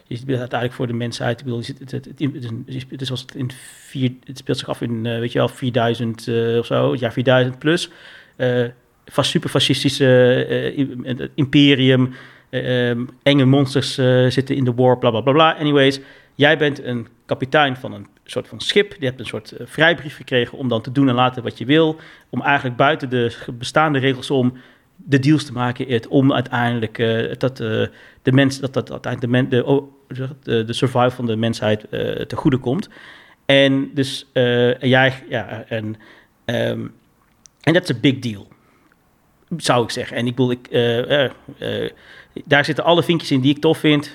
je 0.09 0.15
speelt 0.15 0.39
uiteindelijk 0.39 0.73
voor 0.77 0.87
de 0.87 0.93
mensheid. 0.93 1.39
Ik 1.39 1.45
bedoel, 1.45 1.59
het, 1.59 1.91
het, 1.91 2.21
is 2.65 3.09
het, 3.09 3.33
het, 4.25 4.37
speelt 4.37 4.57
zich 4.57 4.69
af 4.69 4.81
in, 4.81 5.01
weet 5.01 5.31
je 5.31 5.37
wel, 5.37 5.47
4000 5.47 6.27
eh, 6.27 6.57
of 6.57 6.65
zo, 6.65 6.95
jaar 6.95 7.13
4000 7.13 7.59
plus. 7.59 7.89
Super 9.21 9.49
fascistische 9.49 11.31
imperium. 11.35 12.13
Eh, 12.49 12.89
ehm, 12.89 13.05
enge 13.23 13.45
monsters 13.45 13.97
eh, 13.97 14.25
zitten 14.27 14.55
in 14.55 14.63
de 14.63 14.73
war, 14.73 14.97
bla 14.97 15.09
bla 15.09 15.21
bla. 15.21 15.55
Anyways, 15.55 15.99
jij 16.35 16.57
bent 16.57 16.83
een 16.83 17.07
kapitein 17.25 17.75
van 17.75 17.93
een 17.93 18.07
soort 18.23 18.47
van 18.47 18.59
schip. 18.59 18.95
Je 18.99 19.05
hebt 19.05 19.19
een 19.19 19.25
soort 19.25 19.51
eh, 19.51 19.67
vrijbrief 19.67 20.15
gekregen 20.15 20.57
om 20.57 20.67
dan 20.67 20.81
te 20.81 20.91
doen 20.91 21.09
en 21.09 21.15
laten 21.15 21.43
wat 21.43 21.57
je 21.57 21.65
wil. 21.65 21.99
Om 22.29 22.41
eigenlijk 22.41 22.75
buiten 22.75 23.09
de 23.09 23.37
bestaande 23.53 23.99
regels 23.99 24.31
om 24.31 24.53
de 24.95 25.19
deals 25.19 25.45
te 25.45 25.51
maken. 25.51 26.09
Om 26.09 26.33
uiteindelijk 26.33 26.97
dat, 27.39 27.57
de 27.57 28.31
mens, 28.31 28.59
dat, 28.59 28.73
dat 28.73 28.91
uiteindelijk 28.91 29.49
de, 29.49 29.65
oh, 29.65 29.91
de, 30.43 30.63
de 30.63 30.73
survival 30.73 31.11
van 31.11 31.25
de 31.25 31.35
mensheid 31.35 31.89
eh 31.89 32.25
te 32.25 32.35
goede 32.35 32.57
komt. 32.57 32.89
En 33.45 33.91
dus 33.93 34.27
jij, 34.79 35.23
ja, 35.29 35.63
en, 35.67 35.95
ehm, 36.45 36.87
en 37.61 37.73
is 37.73 37.89
een 37.89 37.99
big 37.99 38.19
deal 38.19 38.47
zou 39.57 39.83
ik 39.83 39.89
zeggen. 39.89 40.17
En 40.17 40.27
ik 40.27 40.35
bedoel, 40.35 40.51
ik, 40.51 40.67
eh, 40.67 41.23
eh, 41.23 41.31
eh, 41.57 41.91
daar 42.45 42.65
zitten 42.65 42.83
alle 42.83 43.03
vinkjes 43.03 43.31
in 43.31 43.41
die 43.41 43.55
ik 43.55 43.61
tof 43.61 43.77
vind. 43.77 44.11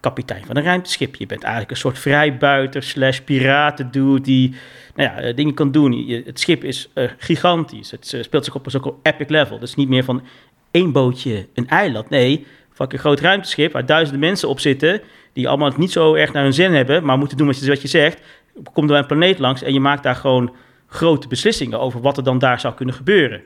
Kapitein 0.00 0.44
van 0.44 0.56
een 0.56 0.62
ruimteschip. 0.62 1.14
Je 1.14 1.26
bent 1.26 1.42
eigenlijk 1.42 1.70
een 1.70 1.76
soort 1.76 1.98
vrijbuiter 1.98 2.82
slash 2.82 3.18
piratendude 3.18 4.20
die 4.20 4.54
nou 4.94 5.10
ja, 5.10 5.32
dingen 5.32 5.54
kan 5.54 5.72
doen. 5.72 6.22
Het 6.24 6.40
schip 6.40 6.64
is 6.64 6.90
gigantisch. 7.18 7.90
Het 7.90 8.18
speelt 8.20 8.44
zich 8.44 8.54
op 8.54 8.64
een 8.64 8.70
soort 8.70 8.94
epic 9.02 9.28
level. 9.28 9.58
Dus 9.58 9.74
niet 9.74 9.88
meer 9.88 10.04
van 10.04 10.22
één 10.70 10.92
bootje, 10.92 11.46
een 11.54 11.68
eiland. 11.68 12.10
Nee, 12.10 12.46
fucking 12.72 13.00
groot 13.00 13.20
ruimteschip 13.20 13.72
waar 13.72 13.86
duizenden 13.86 14.20
mensen 14.20 14.48
op 14.48 14.60
zitten... 14.60 15.00
die 15.32 15.48
allemaal 15.48 15.68
het 15.68 15.78
niet 15.78 15.92
zo 15.92 16.14
erg 16.14 16.32
naar 16.32 16.42
hun 16.42 16.52
zin 16.52 16.72
hebben... 16.72 17.04
maar 17.04 17.18
moeten 17.18 17.36
doen 17.36 17.46
wat 17.46 17.58
je, 17.58 17.68
wat 17.68 17.82
je 17.82 17.88
zegt. 17.88 18.20
Komt 18.72 18.90
er 18.90 18.96
een 18.96 19.06
planeet 19.06 19.38
langs 19.38 19.62
en 19.62 19.72
je 19.72 19.80
maakt 19.80 20.02
daar 20.02 20.16
gewoon 20.16 20.54
grote 20.86 21.28
beslissingen... 21.28 21.80
over 21.80 22.00
wat 22.00 22.16
er 22.16 22.24
dan 22.24 22.38
daar 22.38 22.60
zou 22.60 22.74
kunnen 22.74 22.94
gebeuren. 22.94 23.42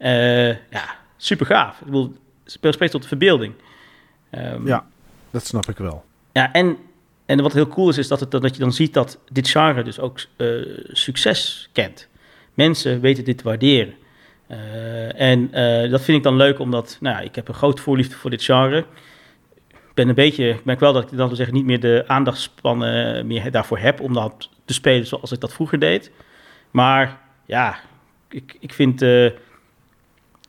Eh, 0.00 0.48
ja, 0.48 0.84
super 1.16 1.46
gaaf. 1.46 1.78
Ik 1.80 1.84
bedoel, 1.84 2.14
speel 2.44 2.72
spreekt 2.72 2.92
tot 2.92 3.02
de 3.02 3.08
verbeelding. 3.08 3.54
Ehm, 4.30 4.66
Ja. 4.66 4.86
Dat 5.30 5.46
snap 5.46 5.68
ik 5.68 5.76
wel. 5.76 6.04
ja, 6.32 6.52
en, 6.52 6.76
en 7.26 7.42
wat 7.42 7.52
heel 7.52 7.68
cool 7.68 7.88
is, 7.88 7.98
is 7.98 8.08
dat, 8.08 8.20
het, 8.20 8.30
dat 8.30 8.54
je 8.54 8.60
dan 8.60 8.72
ziet 8.72 8.94
dat 8.94 9.18
dit 9.32 9.48
genre 9.48 9.82
dus 9.82 10.00
ook 10.00 10.20
eh, 10.36 10.48
succes 10.88 11.68
kent. 11.72 12.08
Mensen 12.54 13.00
weten 13.00 13.24
dit 13.24 13.38
te 13.38 13.44
waarderen. 13.44 13.94
Eh, 14.46 15.20
en 15.20 15.50
dat 15.90 16.00
vind 16.00 16.16
ik 16.18 16.22
dan 16.22 16.36
leuk, 16.36 16.58
omdat 16.58 16.96
nou, 17.00 17.16
ja, 17.16 17.22
ik 17.22 17.34
heb 17.34 17.48
een 17.48 17.54
grote 17.54 17.82
voorliefde 17.82 18.14
voor 18.14 18.30
dit 18.30 18.42
genre. 18.42 18.78
Ik 19.68 19.94
ben 19.94 20.08
een 20.08 20.14
beetje, 20.14 20.48
ik 20.48 20.64
merk 20.64 20.80
wel 20.80 20.92
dat 20.92 21.02
ik 21.12 21.16
dan 21.16 21.26
wil 21.26 21.36
zeggen 21.36 21.54
niet 21.54 21.64
meer 21.64 21.80
de 21.80 22.04
aandachtspannen 22.06 23.26
meer 23.26 23.50
daarvoor 23.50 23.78
heb 23.78 24.00
om 24.00 24.12
dat 24.12 24.48
te 24.64 24.72
spelen 24.72 25.06
zoals 25.06 25.32
ik 25.32 25.40
dat 25.40 25.52
vroeger 25.52 25.78
deed. 25.78 26.10
Maar 26.70 27.20
ja, 27.46 27.78
ik, 28.28 28.56
ik 28.60 28.72
vind 28.72 29.02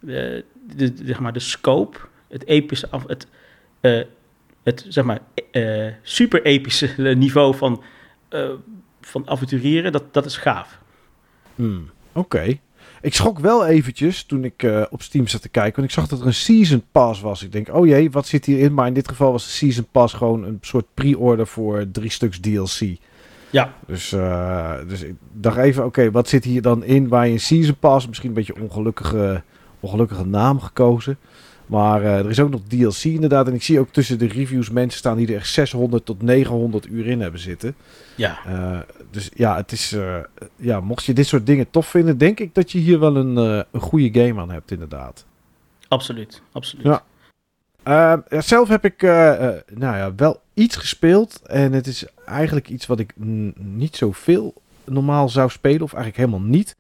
de, 0.01 0.45
de, 0.75 0.93
zeg 1.03 1.19
maar 1.19 1.33
de 1.33 1.39
scope, 1.39 1.97
het 2.27 2.47
epische, 2.47 2.89
af, 2.89 3.07
het, 3.07 3.27
eh, 3.79 4.01
het 4.63 4.85
zeg 4.89 5.03
maar, 5.03 5.19
eh, 5.51 5.87
super 6.01 6.43
epische 6.43 6.87
niveau 7.17 7.55
van, 7.55 7.83
eh, 8.29 8.49
van 9.01 9.29
avonturieren, 9.29 9.91
dat, 9.91 10.13
dat 10.13 10.25
is 10.25 10.37
gaaf. 10.37 10.79
Hmm, 11.55 11.89
Oké. 12.13 12.59
Ik 13.01 13.13
schrok 13.13 13.39
wel 13.39 13.65
eventjes 13.65 14.23
toen 14.23 14.43
ik 14.43 14.63
eh, 14.63 14.83
op 14.89 15.01
Steam 15.01 15.27
zat 15.27 15.41
te 15.41 15.49
kijken. 15.49 15.75
Want 15.75 15.87
ik 15.87 15.93
zag 15.93 16.07
dat 16.07 16.19
er 16.19 16.25
een 16.25 16.33
Season 16.33 16.83
Pass 16.91 17.21
was. 17.21 17.43
Ik 17.43 17.51
denk, 17.51 17.75
oh 17.75 17.87
jee, 17.87 18.11
wat 18.11 18.27
zit 18.27 18.45
hierin? 18.45 18.73
Maar 18.73 18.87
in 18.87 18.93
dit 18.93 19.07
geval 19.07 19.31
was 19.31 19.43
de 19.43 19.51
Season 19.51 19.87
Pass 19.91 20.13
gewoon 20.13 20.43
een 20.43 20.57
soort 20.61 20.85
pre-order 20.93 21.47
voor 21.47 21.85
drie 21.91 22.09
stuks 22.09 22.39
DLC. 22.39 22.97
Ja. 23.49 23.73
Dus, 23.87 24.13
uh, 24.13 24.73
dus 24.87 25.01
ik 25.01 25.15
dacht 25.33 25.57
even, 25.57 25.85
oké, 25.85 26.11
wat 26.11 26.27
zit 26.27 26.43
hier 26.43 26.61
dan 26.61 26.83
in 26.83 27.07
waar 27.07 27.27
je 27.27 27.33
een 27.33 27.39
Season 27.39 27.75
Pass... 27.79 28.07
Misschien 28.07 28.29
een 28.29 28.35
beetje 28.35 28.61
ongelukkige, 28.61 29.43
ongelukkige 29.81 30.25
naam 30.25 30.59
gekozen. 30.59 31.17
Maar 31.71 32.01
uh, 32.01 32.17
er 32.17 32.29
is 32.29 32.39
ook 32.39 32.49
nog 32.49 32.61
DLC 32.67 33.03
inderdaad. 33.03 33.47
En 33.47 33.53
ik 33.53 33.63
zie 33.63 33.79
ook 33.79 33.89
tussen 33.89 34.19
de 34.19 34.27
reviews 34.27 34.69
mensen 34.69 34.99
staan 34.99 35.17
die 35.17 35.27
er 35.27 35.35
echt 35.35 35.49
600 35.49 36.05
tot 36.05 36.21
900 36.21 36.87
uur 36.87 37.07
in 37.07 37.21
hebben 37.21 37.39
zitten. 37.39 37.75
Ja. 38.15 38.39
Uh, 38.47 38.79
dus 39.11 39.29
ja, 39.33 39.55
het 39.55 39.71
is, 39.71 39.93
uh, 39.93 40.17
ja, 40.55 40.79
mocht 40.79 41.05
je 41.05 41.13
dit 41.13 41.27
soort 41.27 41.45
dingen 41.45 41.69
tof 41.69 41.87
vinden, 41.87 42.17
denk 42.17 42.39
ik 42.39 42.55
dat 42.55 42.71
je 42.71 42.77
hier 42.77 42.99
wel 42.99 43.15
een, 43.15 43.35
een 43.71 43.81
goede 43.81 44.21
game 44.21 44.41
aan 44.41 44.51
hebt, 44.51 44.71
inderdaad. 44.71 45.25
Absoluut, 45.87 46.41
absoluut. 46.51 46.85
Ja. 46.85 47.03
ja 47.83 48.41
zelf 48.41 48.67
heb 48.67 48.85
ik 48.85 49.01
nou 49.01 49.97
ja, 49.97 50.15
wel 50.15 50.41
iets 50.53 50.75
gespeeld. 50.75 51.41
En 51.41 51.73
het 51.73 51.87
is 51.87 52.05
eigenlijk 52.25 52.69
iets 52.69 52.85
wat 52.85 52.99
ik 52.99 53.13
niet 53.55 53.95
zoveel 53.95 54.53
normaal 54.85 55.29
zou 55.29 55.49
spelen, 55.49 55.81
of 55.81 55.93
eigenlijk 55.93 56.25
helemaal 56.25 56.49
niet. 56.49 56.75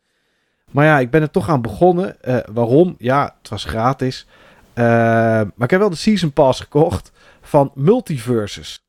Maar 0.71 0.85
ja, 0.85 0.99
ik 0.99 1.09
ben 1.09 1.21
er 1.21 1.31
toch 1.31 1.49
aan 1.49 1.61
begonnen. 1.61 2.15
waarom? 2.53 2.95
Ja, 2.97 3.35
het 3.41 3.49
was 3.49 3.63
gratis. 3.63 4.27
Uh, 4.75 4.85
maar 4.85 5.63
ik 5.63 5.69
heb 5.69 5.79
wel 5.79 5.89
de 5.89 5.95
Season 5.95 6.31
Pass 6.31 6.59
gekocht 6.59 7.11
van 7.41 7.71
Multiverses. 7.75 8.85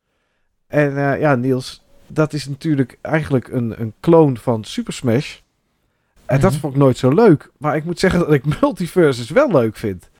En 0.66 0.92
uh, 0.92 1.20
ja, 1.20 1.34
Niels, 1.34 1.82
dat 2.06 2.32
is 2.32 2.48
natuurlijk 2.48 2.98
eigenlijk 3.00 3.48
een, 3.48 3.80
een 3.80 3.94
clone 4.00 4.36
van 4.36 4.64
Super 4.64 4.92
Smash. 4.92 5.38
En 6.26 6.40
dat 6.40 6.54
vond 6.54 6.74
ik 6.74 6.78
nooit 6.78 6.96
zo 6.96 7.10
leuk. 7.10 7.50
Maar 7.58 7.76
ik 7.76 7.84
moet 7.84 7.98
zeggen 7.98 8.20
dat 8.20 8.32
ik 8.32 8.44
Multiverses 8.60 9.30
wel 9.30 9.50
leuk 9.50 9.76
vind. 9.76 10.10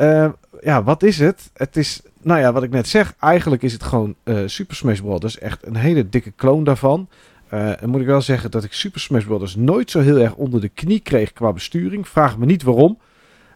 Uh, 0.00 0.28
ja, 0.60 0.82
wat 0.82 1.02
is 1.02 1.18
het? 1.18 1.50
Het 1.54 1.76
is, 1.76 2.00
nou 2.22 2.40
ja, 2.40 2.52
wat 2.52 2.62
ik 2.62 2.70
net 2.70 2.88
zeg. 2.88 3.14
Eigenlijk 3.18 3.62
is 3.62 3.72
het 3.72 3.82
gewoon 3.82 4.14
Super 4.46 4.76
Smash 4.76 5.00
Bros. 5.00 5.38
Echt 5.38 5.66
een 5.66 5.76
hele 5.76 6.08
dikke 6.08 6.32
clone 6.36 6.64
daarvan. 6.64 7.08
En 7.50 7.88
moet 7.88 8.00
ik 8.00 8.06
wel 8.06 8.20
zeggen 8.20 8.50
dat 8.50 8.64
ik 8.64 8.72
Super 8.72 9.00
Smash 9.00 9.24
Bros. 9.24 9.56
nooit 9.56 9.90
zo 9.90 10.00
heel 10.00 10.18
erg 10.18 10.34
onder 10.34 10.60
de 10.60 10.68
knie 10.68 11.00
kreeg 11.00 11.32
qua 11.32 11.52
besturing. 11.52 12.08
Vraag 12.08 12.38
me 12.38 12.46
niet 12.46 12.62
waarom. 12.62 12.98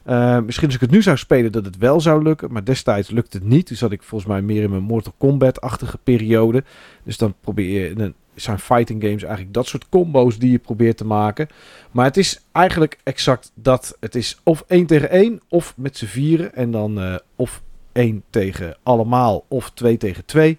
Uh, 0.06 0.40
misschien 0.40 0.66
als 0.66 0.74
ik 0.74 0.81
het 0.81 0.90
nu 0.90 1.02
zou 1.02 1.16
spelen 1.16 1.52
dat 1.52 1.64
het 1.64 1.78
wel 1.78 2.01
zou 2.01 2.23
lukken. 2.23 2.52
Maar 2.52 2.64
destijds 2.64 3.10
lukte 3.10 3.36
het 3.36 3.47
niet. 3.47 3.66
Toen 3.66 3.77
zat 3.77 3.93
ik 3.93 4.02
volgens 4.02 4.31
mij 4.31 4.43
meer 4.43 4.62
in 4.62 4.70
mijn 4.70 4.82
Mortal 4.82 5.14
Kombat-achtige 5.19 5.98
periode. 5.98 6.64
Dus 7.02 7.16
dan 7.16 7.35
probeer 7.40 7.81
je... 7.81 7.90
In 7.90 8.14
zijn 8.35 8.59
fighting 8.59 9.02
games 9.02 9.23
eigenlijk 9.23 9.55
dat 9.55 9.66
soort 9.66 9.89
combo's 9.89 10.39
die 10.39 10.51
je 10.51 10.59
probeert 10.59 10.97
te 10.97 11.05
maken. 11.05 11.48
Maar 11.90 12.05
het 12.05 12.16
is 12.16 12.44
eigenlijk 12.52 12.98
exact 13.02 13.52
dat. 13.55 13.97
Het 14.01 14.14
is 14.14 14.40
of 14.43 14.64
1 14.66 14.86
tegen 14.86 15.10
1 15.10 15.40
of 15.48 15.74
met 15.77 15.97
z'n 15.97 16.06
vieren. 16.06 16.55
En 16.55 16.70
dan 16.70 16.98
uh, 16.98 17.14
of 17.36 17.62
1 17.93 18.23
tegen 18.31 18.77
allemaal 18.82 19.44
of 19.48 19.70
2 19.70 19.97
tegen 19.97 20.24
2. 20.24 20.59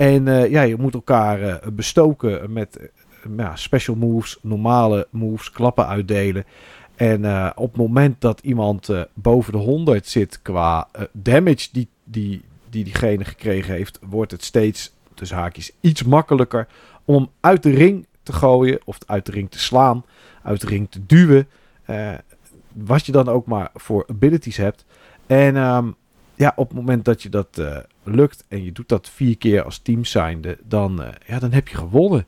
En 0.00 0.26
uh, 0.26 0.50
ja, 0.50 0.62
je 0.62 0.76
moet 0.76 0.94
elkaar 0.94 1.42
uh, 1.42 1.54
bestoken 1.72 2.52
met 2.52 2.90
ja, 3.36 3.56
special 3.56 3.96
moves, 3.96 4.38
normale 4.42 5.06
moves, 5.10 5.50
klappen 5.50 5.86
uitdelen. 5.86 6.44
En 6.94 7.24
op 7.56 7.68
het 7.68 7.76
moment 7.76 8.20
dat 8.20 8.40
iemand 8.40 8.88
boven 9.14 9.52
de 9.52 9.58
100 9.58 10.06
zit 10.06 10.42
qua 10.42 10.88
damage 11.12 11.68
die, 11.72 11.88
die, 12.04 12.42
die 12.70 12.84
diegene 12.84 13.24
gekregen 13.24 13.74
heeft, 13.74 13.98
wordt 14.02 14.32
het 14.32 14.44
steeds, 14.44 14.92
dus 15.14 15.30
haakjes, 15.30 15.72
iets 15.80 16.02
makkelijker 16.02 16.66
om 17.04 17.30
uit 17.40 17.62
de 17.62 17.70
ring 17.70 18.06
te 18.22 18.32
gooien 18.32 18.80
of 18.84 18.98
uit 19.06 19.26
de 19.26 19.32
ring 19.32 19.50
te 19.50 19.58
slaan, 19.58 20.04
uit 20.42 20.60
de 20.60 20.66
ring 20.66 20.90
te 20.90 21.06
duwen. 21.06 21.48
wat 22.72 23.06
je 23.06 23.12
dan 23.12 23.28
ook 23.28 23.46
maar 23.46 23.70
voor 23.74 24.04
abilities 24.08 24.56
hebt. 24.56 24.84
En 25.26 25.56
um, 25.56 25.94
ja, 26.34 26.52
op 26.56 26.68
het 26.68 26.76
moment 26.76 27.04
dat 27.04 27.22
je 27.22 27.28
dat 27.28 27.62
lukt 28.10 28.44
en 28.48 28.64
je 28.64 28.72
doet 28.72 28.88
dat 28.88 29.08
vier 29.08 29.38
keer 29.38 29.62
als 29.62 29.78
team 29.78 30.04
zijnde, 30.04 30.58
dan, 30.62 31.02
ja, 31.26 31.38
dan 31.38 31.52
heb 31.52 31.68
je 31.68 31.76
gewonnen. 31.76 32.26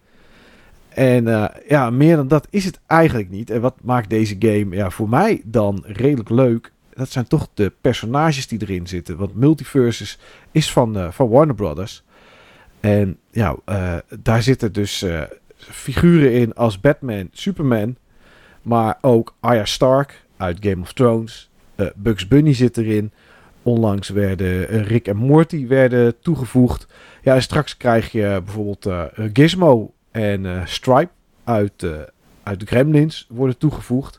En 0.88 1.26
uh, 1.26 1.44
ja, 1.68 1.90
meer 1.90 2.16
dan 2.16 2.28
dat 2.28 2.46
is 2.50 2.64
het 2.64 2.80
eigenlijk 2.86 3.30
niet. 3.30 3.50
En 3.50 3.60
wat 3.60 3.74
maakt 3.82 4.10
deze 4.10 4.36
game 4.38 4.76
ja, 4.76 4.90
voor 4.90 5.08
mij 5.08 5.42
dan 5.44 5.82
redelijk 5.86 6.28
leuk? 6.30 6.72
Dat 6.94 7.10
zijn 7.10 7.26
toch 7.26 7.48
de 7.54 7.72
personages 7.80 8.48
die 8.48 8.62
erin 8.62 8.86
zitten. 8.86 9.16
Want 9.16 9.34
Multiverses 9.34 10.18
is 10.50 10.72
van, 10.72 10.98
uh, 10.98 11.10
van 11.10 11.28
Warner 11.28 11.54
Brothers. 11.54 12.04
En 12.80 13.18
ja, 13.30 13.56
daar 14.22 14.42
zitten 14.42 14.72
dus 14.72 15.04
figuren 15.56 16.32
in 16.32 16.54
als 16.54 16.80
Batman, 16.80 17.28
Superman. 17.32 17.96
Maar 18.62 18.98
ook 19.00 19.34
Arya 19.40 19.64
Stark 19.64 20.24
uit 20.36 20.56
Game 20.60 20.82
of 20.82 20.92
Thrones. 20.92 21.50
Bugs 21.94 22.28
Bunny 22.28 22.54
zit 22.54 22.76
erin. 22.76 23.12
Onlangs 23.62 24.08
werden 24.08 24.82
Rick 24.82 25.08
en 25.08 25.16
Morty 25.16 25.66
werden 25.66 26.14
toegevoegd. 26.20 26.86
Ja, 27.22 27.40
straks 27.40 27.76
krijg 27.76 28.12
je 28.12 28.40
bijvoorbeeld 28.44 28.88
Gizmo 29.32 29.92
en 30.10 30.62
Stripe 30.64 31.10
uit, 31.44 31.86
uit 32.42 32.60
de 32.60 32.66
Gremlins 32.66 33.26
worden 33.30 33.58
toegevoegd. 33.58 34.18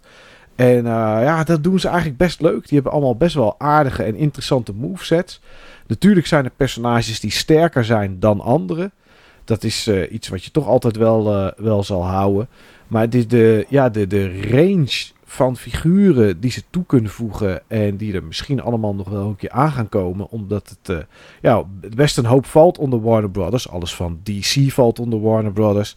En 0.56 0.84
ja, 0.86 1.44
dat 1.44 1.64
doen 1.64 1.80
ze 1.80 1.88
eigenlijk 1.88 2.18
best 2.18 2.42
leuk. 2.42 2.62
Die 2.62 2.74
hebben 2.74 2.92
allemaal 2.92 3.16
best 3.16 3.36
wel 3.36 3.56
aardige 3.58 4.04
en 4.04 4.16
interessante 4.16 4.74
movesets. 4.74 5.42
Natuurlijk 5.88 6.28
zijn 6.28 6.46
er 6.46 6.52
personages 6.58 7.20
die 7.20 7.32
sterker 7.32 7.86
zijn 7.86 8.20
dan 8.20 8.42
anderen. 8.42 8.92
Dat 9.44 9.64
is 9.64 9.88
iets 10.10 10.28
wat 10.28 10.44
je 10.44 10.52
toch 10.52 10.68
altijd 10.68 10.96
wel, 10.96 11.54
wel 11.58 11.84
zal 11.84 12.06
houden. 12.06 12.48
Maar 12.88 13.10
de, 13.10 13.26
de, 13.26 13.66
ja, 13.70 13.90
de, 13.90 14.08
de 14.08 14.42
range 14.50 15.12
van 15.34 15.58
figuren 15.58 16.40
die 16.40 16.52
ze 16.52 16.64
toe 16.70 16.86
kunnen 16.86 17.12
voegen. 17.12 17.62
En 17.70 17.98
die 17.98 18.14
er 18.14 18.24
misschien 18.24 18.62
allemaal 18.62 18.96
nog 18.96 19.10
wel 19.10 19.28
een 19.28 19.36
keer 19.36 19.50
aan 19.50 19.72
gaan 19.72 19.90
komen. 19.90 20.30
Omdat 20.30 20.70
het, 20.70 20.90
uh, 20.90 21.04
ja, 21.42 21.64
best 21.96 22.18
een 22.18 22.26
hoop 22.26 22.46
valt 22.46 22.78
onder 22.78 23.02
Warner 23.02 23.30
Brothers. 23.30 23.70
Alles 23.70 23.96
van 23.96 24.20
DC 24.24 24.72
valt 24.72 25.00
onder 25.00 25.22
Warner 25.22 25.52
Brothers. 25.52 25.96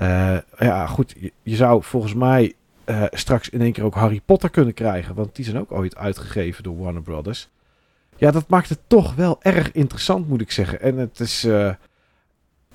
Uh, 0.00 0.36
ja, 0.58 0.86
goed. 0.86 1.14
Je, 1.42 1.56
zou 1.56 1.82
volgens 1.82 2.14
mij 2.14 2.52
uh, 2.86 3.02
straks 3.10 3.48
in 3.48 3.60
één 3.60 3.72
keer 3.72 3.84
ook 3.84 3.94
Harry 3.94 4.20
Potter 4.24 4.50
kunnen 4.50 4.74
krijgen. 4.74 5.14
Want 5.14 5.36
die 5.36 5.44
zijn 5.44 5.58
ook 5.58 5.72
ooit 5.72 5.96
uitgegeven 5.96 6.62
door 6.62 6.78
Warner 6.78 7.02
Brothers. 7.02 7.48
Ja, 8.16 8.30
dat 8.30 8.48
maakt 8.48 8.68
het 8.68 8.80
toch 8.86 9.14
wel 9.14 9.36
erg 9.40 9.72
interessant, 9.72 10.28
moet 10.28 10.40
ik 10.40 10.52
zeggen. 10.52 10.80
En 10.80 10.96
het 10.96 11.20
is 11.20 11.46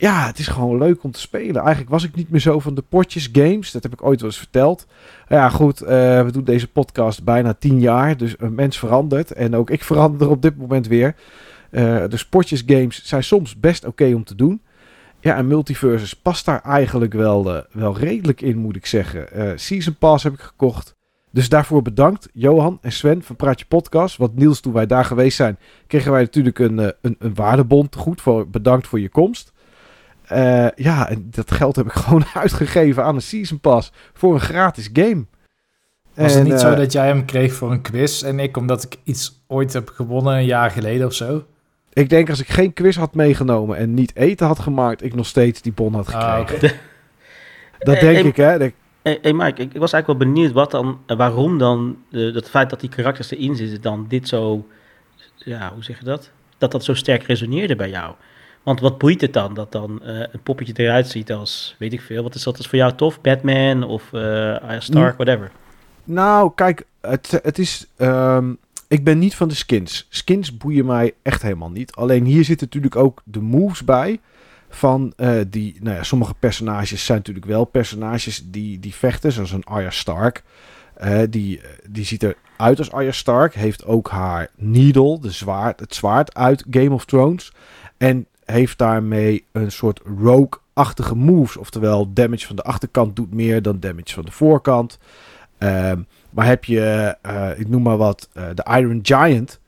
ja, 0.04 0.26
het 0.26 0.40
is 0.40 0.48
gewoon 0.48 0.78
leuk 0.78 1.04
om 1.04 1.12
te 1.12 1.20
spelen. 1.20 1.62
Eigenlijk 1.62 1.90
was 1.90 2.04
ik 2.04 2.16
niet 2.16 2.30
meer 2.30 2.40
zo 2.40 2.60
van 2.60 2.76
de 2.76 2.82
potjes 2.82 3.30
games. 3.32 3.72
Dat 3.72 3.84
heb 3.84 3.94
ik 3.94 4.04
ooit 4.04 4.20
wel 4.20 4.30
eens 4.30 4.40
verteld. 4.40 4.88
Ja, 5.28 5.50
goed, 5.50 5.82
uh, 5.82 5.88
we 6.24 6.30
doen 6.32 6.44
deze 6.44 6.68
podcast 6.68 7.24
bijna 7.24 7.54
tien 7.54 7.80
jaar. 7.80 8.18
Dus 8.18 8.36
een 8.38 8.56
mens 8.56 8.80
verandert. 8.80 9.32
En 9.32 9.56
ook 9.56 9.70
ik 9.70 9.84
verander 9.84 10.30
op 10.30 10.42
dit 10.42 10.58
moment 10.58 10.88
weer. 10.88 11.16
Uh, 11.72 12.04
dus 12.10 12.26
potjes 12.26 12.64
games 12.66 13.04
zijn 13.04 13.24
soms 13.24 13.60
best 13.60 13.86
oké 13.86 14.14
om 14.14 14.24
te 14.24 14.36
doen. 14.36 14.62
Ja, 15.20 15.36
en 15.36 15.48
Multiverses 15.48 16.14
past 16.14 16.46
daar 16.46 16.62
eigenlijk 16.62 17.14
wel, 17.14 17.56
uh, 17.56 17.62
wel 17.72 17.98
redelijk 17.98 18.42
in, 18.42 18.58
moet 18.58 18.76
ik 18.76 18.86
zeggen. 18.86 19.60
Season 19.60 19.96
Pass 19.96 20.24
heb 20.24 20.34
ik 20.34 20.42
gekocht. 20.42 20.96
Dus 21.32 21.50
daarvoor 21.50 21.82
bedankt, 21.82 22.30
Johan 22.34 22.78
en 22.82 22.92
Sven 22.92 23.24
van 23.24 23.36
Praatje 23.36 23.66
Podcast. 23.66 24.18
Want 24.18 24.36
Niels, 24.36 24.60
toen 24.60 24.74
wij 24.74 24.86
daar 24.86 25.06
geweest 25.06 25.36
zijn, 25.36 25.58
kregen 25.88 26.12
wij 26.12 26.22
natuurlijk 26.22 26.60
een, 26.60 26.78
een, 26.78 27.16
een 27.20 27.34
waardebond 27.34 27.96
goed. 27.96 28.22
Voor, 28.22 28.50
bedankt 28.50 28.88
voor 28.88 29.00
je 29.00 29.10
komst. 29.10 29.53
Uh, 30.34 30.68
ja, 30.76 31.10
en 31.10 31.28
dat 31.32 31.52
geld 31.52 31.76
heb 31.76 31.86
ik 31.86 31.94
gewoon 32.04 32.26
uitgegeven 32.34 33.04
aan 33.04 33.16
een 33.16 33.22
Season 33.22 33.60
Pass 33.60 33.92
voor 34.14 34.34
een 34.34 34.40
gratis 34.40 34.90
game. 34.94 35.26
Was 36.14 36.32
en, 36.32 36.38
het 36.38 36.44
niet 36.44 36.54
uh, 36.54 36.60
zo 36.60 36.76
dat 36.76 36.92
jij 36.92 37.08
hem 37.08 37.26
kreeg 37.26 37.54
voor 37.54 37.72
een 37.72 37.82
quiz 37.82 38.24
en 38.24 38.40
ik 38.40 38.58
omdat 38.58 38.84
ik 38.84 38.98
iets 39.04 39.44
ooit 39.48 39.74
heb 39.74 39.90
gewonnen 39.90 40.34
een 40.34 40.46
jaar 40.46 40.72
geleden 40.72 41.08
of 41.08 41.14
zo? 41.14 41.44
Ik 41.94 42.10
denk 42.10 42.30
als 42.30 42.40
ik 42.40 42.48
geen 42.48 42.74
quiz 42.74 42.98
had 42.98 43.16
meegenomen 43.16 43.78
en 43.78 43.94
niet 43.94 44.16
eten 44.16 44.48
had 44.48 44.60
gemaakt, 44.60 45.04
ik 45.04 45.16
nog 45.16 45.26
steeds 45.26 45.62
die 45.62 45.74
bon 45.74 45.94
had 45.94 46.08
gekregen. 46.08 46.34
Ah, 46.34 46.40
okay. 46.40 46.60
dat 47.80 48.00
denk 48.00 48.18
hey, 48.18 48.24
ik, 48.24 48.36
hè. 48.36 48.58
Hé 48.58 48.72
hey, 49.02 49.20
hey 49.22 49.34
Mike, 49.34 49.62
ik, 49.62 49.74
ik, 49.74 49.80
was 49.80 49.94
eigenlijk 49.94 50.08
wel 50.08 50.32
benieuwd 50.32 50.52
wat 50.52 50.72
dan, 50.72 51.00
waarom 51.08 51.58
dan, 51.58 51.98
uh, 52.10 52.36
het 52.36 52.50
feit 52.50 52.70
dat 52.70 52.80
die 52.80 52.90
karakters 52.90 53.32
erin 53.32 53.56
zitten, 53.56 53.82
dan 53.82 54.06
dit 54.08 54.28
zo, 54.28 54.68
ja, 55.36 55.72
hoe 55.74 55.84
zeg 55.84 56.00
je 56.00 56.06
dat? 56.06 56.32
Dat 56.58 56.72
dat 56.72 56.84
zo 56.84 56.94
sterk 56.94 57.24
resoneerde 57.24 57.76
bij 57.76 57.90
jou. 57.90 58.16
Want 58.64 58.80
wat 58.80 58.98
boeit 58.98 59.22
het 59.22 59.34
dan 59.34 59.54
dat 59.54 59.72
dan 59.72 60.00
uh, 60.04 60.20
een 60.20 60.42
poppetje 60.44 60.74
eruit 60.76 61.08
ziet 61.08 61.32
als, 61.32 61.76
weet 61.80 61.94
ik 61.94 62.02
veel, 62.02 62.24
wat 62.24 62.36
is 62.36 62.44
dat 62.44 62.60
is 62.60 62.68
voor 62.68 62.78
jou 62.78 62.96
tof? 62.96 63.22
Batman 63.22 63.84
of 63.84 64.12
uh, 64.12 64.80
Stark, 64.80 65.16
whatever. 65.16 65.52
Nou, 66.04 66.52
kijk, 66.56 66.86
het, 67.02 67.40
het 67.44 67.60
is. 67.60 67.88
Um, 67.98 68.58
ik 68.88 69.04
ben 69.04 69.20
niet 69.20 69.36
van 69.36 69.48
de 69.48 69.56
skins. 69.56 70.08
Skins 70.10 70.58
boeien 70.58 70.86
mij 70.86 71.14
echt 71.22 71.42
helemaal 71.42 71.70
niet. 71.70 71.96
Alleen 71.96 72.26
hier 72.26 72.44
zitten 72.44 72.68
natuurlijk 72.68 72.96
ook 72.96 73.22
de 73.24 73.42
moves 73.42 73.84
bij. 73.84 74.20
Van 74.70 75.14
uh, 75.18 75.42
die. 75.48 75.78
Nou 75.80 75.96
ja, 75.96 76.04
sommige 76.04 76.34
personages 76.40 77.06
zijn 77.06 77.18
natuurlijk 77.18 77.46
wel 77.46 77.66
personages 77.66 78.44
die, 78.46 78.80
die 78.80 78.94
vechten. 78.94 79.32
Zoals 79.32 79.52
een 79.52 79.64
Arya 79.64 79.90
Stark. 79.90 80.44
Uh, 81.04 81.22
die, 81.30 81.62
die 81.90 82.06
ziet 82.06 82.24
eruit 82.24 82.78
als 82.78 82.92
Arya 82.92 83.12
Stark. 83.12 83.54
Heeft 83.54 83.86
ook 83.86 84.10
haar 84.10 84.50
needle, 84.56 85.20
de 85.20 85.32
zwaard, 85.32 85.80
het 85.80 85.96
zwaard 85.96 86.34
uit 86.36 86.66
Game 86.70 86.92
of 86.92 87.06
Thrones. 87.06 87.52
En 87.98 88.28
heeft 88.46 88.78
daarmee 88.78 89.46
een 89.52 89.72
soort 89.72 90.02
rogue-achtige 90.18 91.16
moves. 91.16 91.58
Oftewel, 91.58 92.14
damage 92.14 92.48
van 92.48 92.56
de 92.56 92.64
achterkant 92.64 93.16
doet 93.16 93.34
meer 93.34 93.62
dan 93.62 93.80
damage 93.80 94.14
van 94.14 94.26
de 94.26 94.32
voorkant. 94.32 94.98
Ehm, 95.58 96.02
maar 96.30 96.46
heb 96.46 96.66
je, 96.66 97.16
eh, 97.22 97.60
ik 97.60 97.70
noem 97.70 97.82
maar 97.82 97.98
wat, 97.98 98.30
eh, 98.34 98.46
de 98.54 98.66
Iron 98.80 99.00
Giant. 99.04 99.60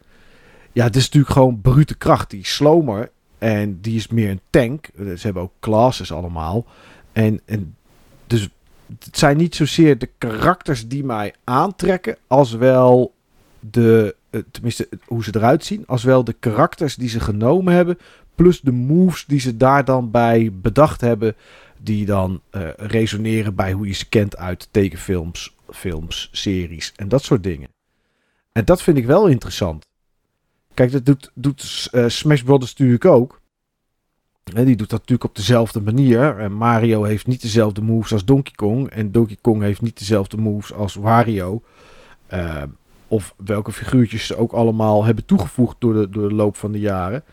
Ja, 0.72 0.84
het 0.84 0.96
is 0.96 1.04
natuurlijk 1.04 1.34
gewoon 1.34 1.62
brute 1.62 1.96
kracht. 1.96 2.30
Die 2.30 2.46
slomer 2.46 3.12
en 3.38 3.82
die 3.82 3.96
is 3.96 4.08
meer 4.08 4.30
een 4.30 4.42
tank. 4.50 4.88
Eh, 4.96 5.06
Ze 5.06 5.22
hebben 5.22 5.44
ook 5.44 5.54
classes 5.60 6.12
allemaal. 6.12 6.66
En, 7.12 7.42
en 7.46 7.76
dus 8.28 8.50
het 9.00 9.18
zijn 9.18 9.38
niet 9.38 9.56
zozeer 9.56 9.98
de 9.98 10.10
karakters 10.18 10.88
die 10.88 11.04
mij 11.04 11.34
aantrekken, 11.44 12.18
als 12.28 12.52
wel 12.52 13.14
de, 13.60 14.16
tenminste 14.52 14.90
hoe 15.06 15.24
ze 15.24 15.36
eruit 15.36 15.66
zien, 15.66 15.84
als 15.88 16.04
wel 16.04 16.24
de 16.24 16.36
karakters 16.40 16.96
die 16.96 17.10
ze 17.10 17.20
genomen 17.20 17.74
hebben, 17.74 17.98
plus 18.36 18.62
de 18.62 18.72
moves 18.72 19.26
die 19.26 19.40
ze 19.40 19.58
daar 19.58 19.86
dan 19.86 20.12
bij 20.12 20.52
bedacht 20.54 21.02
hebben, 21.02 21.36
die 21.78 22.06
dan 22.06 22.42
eh, 22.50 22.62
resoneren 22.78 23.56
bij 23.56 23.72
hoe 23.72 23.88
je 23.88 23.94
ze 23.94 24.10
kent 24.10 24.38
uit 24.38 24.68
tekenfilms, 24.72 25.56
films, 25.70 26.30
series 26.32 26.94
en 26.96 27.08
dat 27.08 27.24
soort 27.24 27.44
dingen. 27.44 27.70
En 28.52 28.66
dat 28.66 28.82
vind 28.82 28.98
ik 28.98 29.06
wel 29.06 29.28
interessant. 29.28 29.88
Kijk, 30.74 30.92
dat 30.92 31.06
doet, 31.06 31.32
doet 31.34 31.88
eh, 31.92 32.08
Smash 32.08 32.42
Brothers 32.42 32.72
natuurlijk 32.72 33.06
ook. 33.06 33.42
Die 34.44 34.76
doet 34.76 34.90
dat 34.90 35.00
natuurlijk 35.00 35.24
op 35.24 35.36
dezelfde 35.36 35.82
manier. 35.82 36.40
En 36.40 36.54
Mario 36.54 37.04
heeft 37.04 37.28
niet 37.28 37.42
dezelfde 37.42 37.82
moves 37.82 38.14
als 38.14 38.26
Donkey 38.26 38.54
Kong. 38.56 38.90
En 38.90 39.12
Donkey 39.12 39.38
Kong 39.42 39.62
heeft 39.62 39.82
niet 39.82 40.00
dezelfde 40.00 40.38
moves 40.38 40.74
als 40.74 40.96
Wario. 40.96 41.64
Eh, 42.28 42.64
of 43.08 43.34
welke 43.38 43.72
figuurtjes 43.72 44.26
ze 44.26 44.38
ook 44.38 44.52
allemaal 44.52 45.04
hebben 45.04 45.26
toegevoegd 45.26 45.76
door 45.80 45.94
de, 45.94 46.10
door 46.10 46.30
de 46.30 46.36
loop 46.36 46.56
van 46.56 46.72
de 46.72 46.80
jaren. 46.80 47.24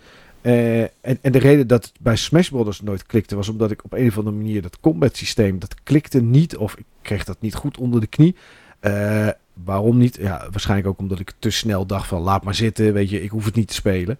Eh, 0.42 0.80
en, 0.80 1.18
de 1.20 1.38
reden 1.38 1.66
dat 1.66 1.84
het 1.84 1.92
bij 2.00 2.16
Smash 2.16 2.48
Brothers 2.48 2.80
nooit 2.80 3.06
klikte 3.06 3.36
was 3.36 3.48
omdat 3.48 3.70
ik 3.70 3.84
op 3.84 3.92
een 3.92 4.08
of 4.08 4.18
andere 4.18 4.36
manier 4.36 4.62
dat 4.62 4.80
combat 4.80 5.16
systeem, 5.16 5.58
dat 5.58 5.74
klikte 5.82 6.22
niet. 6.22 6.56
Of 6.56 6.76
ik 6.76 6.84
kreeg 7.02 7.24
dat 7.24 7.40
niet 7.40 7.54
goed 7.54 7.78
onder 7.78 8.00
de 8.00 8.06
knie. 8.06 8.34
Eh, 8.80 9.28
waarom 9.64 9.98
niet? 9.98 10.16
Ja, 10.20 10.46
waarschijnlijk 10.50 10.88
ook 10.88 10.98
omdat 10.98 11.20
ik 11.20 11.32
te 11.38 11.50
snel 11.50 11.86
dacht 11.86 12.08
van 12.08 12.20
laat 12.20 12.44
maar 12.44 12.54
zitten, 12.54 12.92
weet 12.92 13.10
je, 13.10 13.22
ik 13.22 13.30
hoef 13.30 13.44
het 13.44 13.54
niet 13.54 13.68
te 13.68 13.74
spelen. 13.74 14.18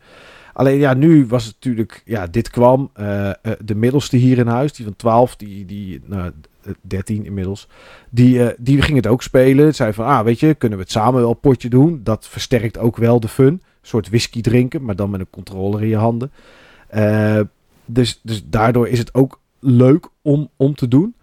Alleen 0.53 0.78
ja, 0.78 0.94
nu 0.94 1.27
was 1.27 1.44
het 1.44 1.55
natuurlijk, 1.55 2.03
ja, 2.05 2.27
dit 2.27 2.51
kwam. 2.51 2.90
eh, 2.94 3.31
de 3.65 3.74
middelste 3.74 4.16
hier 4.16 4.39
in 4.39 4.47
huis, 4.47 4.73
die 4.73 4.85
van 4.85 4.97
12, 4.97 5.36
die, 5.36 5.65
die 5.65 6.01
nou, 6.05 6.31
eh, 6.62 6.73
13 6.81 7.24
inmiddels, 7.24 7.69
die, 8.11 8.55
die 8.59 8.82
ging 8.82 8.97
het 8.97 9.07
ook 9.07 9.23
spelen. 9.23 9.74
Zei 9.74 9.93
van, 9.93 10.05
ah, 10.05 10.24
weet 10.24 10.40
je, 10.40 10.55
kunnen 10.55 10.78
we 10.78 10.85
het 10.85 10.93
samen 10.93 11.20
wel 11.20 11.35
potje 11.35 11.69
doen? 11.69 12.01
Dat 12.03 12.28
versterkt 12.28 12.78
ook 12.78 12.97
wel 12.97 13.20
de 13.20 13.28
fun. 13.28 13.62
Soort 13.83 14.09
whisky 14.09 14.41
drinken, 14.41 14.85
maar 14.85 14.97
dan 14.97 15.11
met 15.11 15.21
een 15.21 15.31
controller 15.31 15.83
in 15.83 15.89
je 15.89 15.97
handen. 15.97 16.33
Eh, 16.89 17.41
dus, 17.85 18.21
dus 18.23 18.43
daardoor 18.47 18.89
is 18.89 18.99
het 18.99 19.15
ook 19.15 19.41
leuk 19.59 20.09
om, 20.23 20.49
om 20.57 20.75
te 20.75 20.89
doen. 20.89 21.15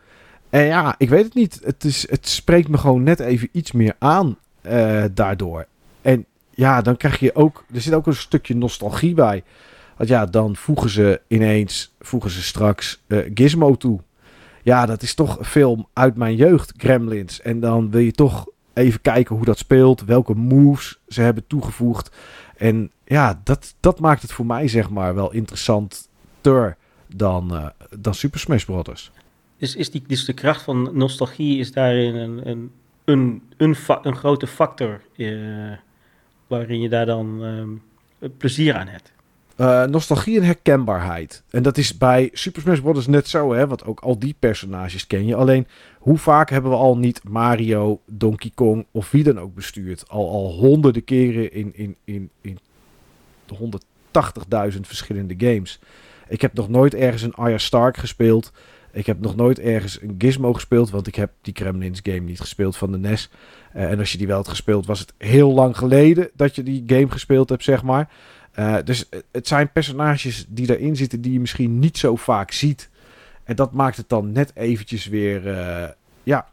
En 0.50 0.66
ja, 0.66 0.96
ik 0.98 1.10
weet 1.10 1.24
het 1.24 1.34
niet. 1.34 1.60
Het, 1.64 1.84
is, 1.84 2.10
het 2.10 2.28
spreekt 2.28 2.68
me 2.68 2.78
gewoon 2.78 3.04
net 3.04 3.20
even 3.20 3.50
iets 3.52 3.72
meer 3.72 3.96
aan 4.00 4.38
eh, 4.62 5.04
daardoor. 5.14 5.66
En 6.02 6.26
ja, 6.50 6.82
dan 6.82 6.98
krijg 6.98 7.20
je 7.20 7.36
ook... 7.36 7.66
Er 7.74 7.82
zit 7.82 7.94
ook 7.94 8.08
een 8.08 8.16
stukje 8.16 8.56
nostalgie 8.56 9.14
bij. 9.14 9.44
Want 9.98 10.10
ja, 10.10 10.26
dan 10.26 10.56
voegen 10.56 10.90
ze 10.90 11.22
ineens... 11.28 11.94
Voegen 12.00 12.30
ze 12.30 12.44
straks 12.44 13.02
eh, 13.08 13.18
Gizmo 13.34 13.76
toe. 13.76 14.00
Ja, 14.64 14.86
dat 14.86 15.02
is 15.02 15.14
toch 15.14 15.40
een 15.40 15.46
film 15.46 15.88
uit 15.94 16.16
mijn 16.16 16.36
jeugd, 16.36 16.74
Gremlins. 16.78 17.42
En 17.42 17.60
dan 17.60 17.92
wil 17.92 18.02
je 18.02 18.12
toch 18.12 18.48
even 18.74 19.02
kijken 19.02 19.36
hoe 19.36 19.46
dat 19.46 19.58
speelt. 19.58 20.06
Welke 20.06 20.36
moves 20.36 21.00
ze 21.08 21.22
hebben 21.22 21.48
toegevoegd. 21.48 22.12
En 22.60 22.92
ja, 23.06 23.42
dat, 23.44 23.76
dat 23.80 24.00
maakt 24.00 24.22
het 24.22 24.32
voor 24.32 24.46
mij 24.46 24.68
zeg 24.68 24.90
maar 24.90 25.16
wel 25.16 25.32
interessanter 25.32 26.78
dan, 27.08 27.56
eh, 27.56 27.68
dan 28.00 28.14
Super 28.14 28.40
Smash 28.40 28.64
Bros. 28.64 29.12
Dus, 29.58 29.76
is 29.76 29.92
die, 29.92 30.04
dus 30.08 30.26
de 30.26 30.34
kracht 30.34 30.62
van 30.62 30.90
nostalgie 30.94 31.60
is 31.60 31.72
daarin 31.72 32.16
een, 32.16 32.50
een, 33.06 33.42
een, 33.58 33.76
een 34.02 34.16
grote 34.16 34.48
factor 34.48 35.02
eh, 35.16 35.72
waarin 36.48 36.82
je 36.82 36.90
daar 36.90 37.06
dan 37.06 37.44
ehm, 37.44 38.30
plezier 38.38 38.76
aan 38.76 38.88
hebt. 38.88 39.12
Eh, 39.60 39.86
nostalgie 39.86 40.38
en 40.38 40.44
herkenbaarheid. 40.44 41.44
En 41.50 41.64
dat 41.64 41.78
is 41.78 41.98
bij 41.98 42.30
Super 42.34 42.62
Smash 42.62 42.80
Bros. 42.80 43.08
net 43.08 43.28
zo, 43.28 43.54
hè? 43.54 43.68
Want 43.68 43.86
ook 43.86 44.00
al 44.00 44.20
die 44.20 44.36
personages 44.40 45.08
ken 45.08 45.26
je. 45.26 45.36
Alleen, 45.36 45.68
hoe 45.98 46.18
vaak 46.18 46.50
hebben 46.50 46.72
we 46.72 46.78
al 46.78 46.98
niet 46.98 47.22
Mario, 47.24 48.02
Donkey 48.06 48.52
Kong 48.56 48.86
of 48.92 49.12
wie 49.12 49.24
dan 49.24 49.40
ook 49.40 49.56
bestuurd? 49.56 50.04
Al, 50.08 50.30
al 50.30 50.52
honderden 50.52 51.04
keren 51.04 51.54
in, 51.54 51.72
in, 51.76 51.96
in, 52.04 52.30
in 52.42 52.60
180.000 53.54 54.80
verschillende 54.82 55.36
games. 55.38 55.80
Ik 56.28 56.42
heb 56.42 56.54
nog 56.54 56.70
nooit 56.70 56.94
ergens 56.94 57.22
een 57.22 57.36
Arya 57.36 57.58
Stark 57.58 57.98
gespeeld. 57.98 58.52
Ik 58.92 59.06
heb 59.06 59.20
nog 59.20 59.36
nooit 59.36 59.60
ergens 59.60 60.02
een 60.02 60.16
Gizmo 60.18 60.54
gespeeld, 60.54 60.90
want 60.90 61.08
ik 61.08 61.16
heb 61.16 61.32
die 61.42 61.54
Kremlins 61.54 62.00
game 62.04 62.20
niet 62.20 62.40
gespeeld 62.40 62.78
van 62.78 62.92
de 62.92 62.98
NES. 62.98 63.30
Eh, 63.74 63.92
en 63.92 64.00
als 64.00 64.12
je 64.12 64.18
die 64.18 64.28
wel 64.28 64.38
had 64.38 64.48
gespeeld, 64.48 64.86
was 64.86 65.00
het 65.00 65.14
heel 65.18 65.54
lang 65.54 65.78
geleden 65.78 66.30
dat 66.34 66.56
je 66.56 66.64
die 66.64 66.84
game 66.88 67.12
gespeeld 67.12 67.50
hebt, 67.50 67.64
zeg 67.64 67.84
maar. 67.84 68.10
Eh, 68.60 68.76
dus 68.84 69.10
eh, 69.10 69.20
het 69.32 69.48
zijn 69.48 69.72
personages 69.72 70.46
die 70.48 70.78
erin 70.78 70.96
zitten 70.96 71.22
die 71.22 71.34
je 71.34 71.40
misschien 71.40 71.80
niet 71.80 71.98
zo 71.98 72.16
vaak 72.16 72.52
ziet. 72.52 72.90
En 73.44 73.56
dat 73.56 73.74
maakt 73.74 73.98
het 73.98 74.10
dan 74.10 74.32
net 74.32 74.52
eventjes 74.56 75.08
weer, 75.08 75.48
eh, 75.48 75.90
ja, 76.24 76.48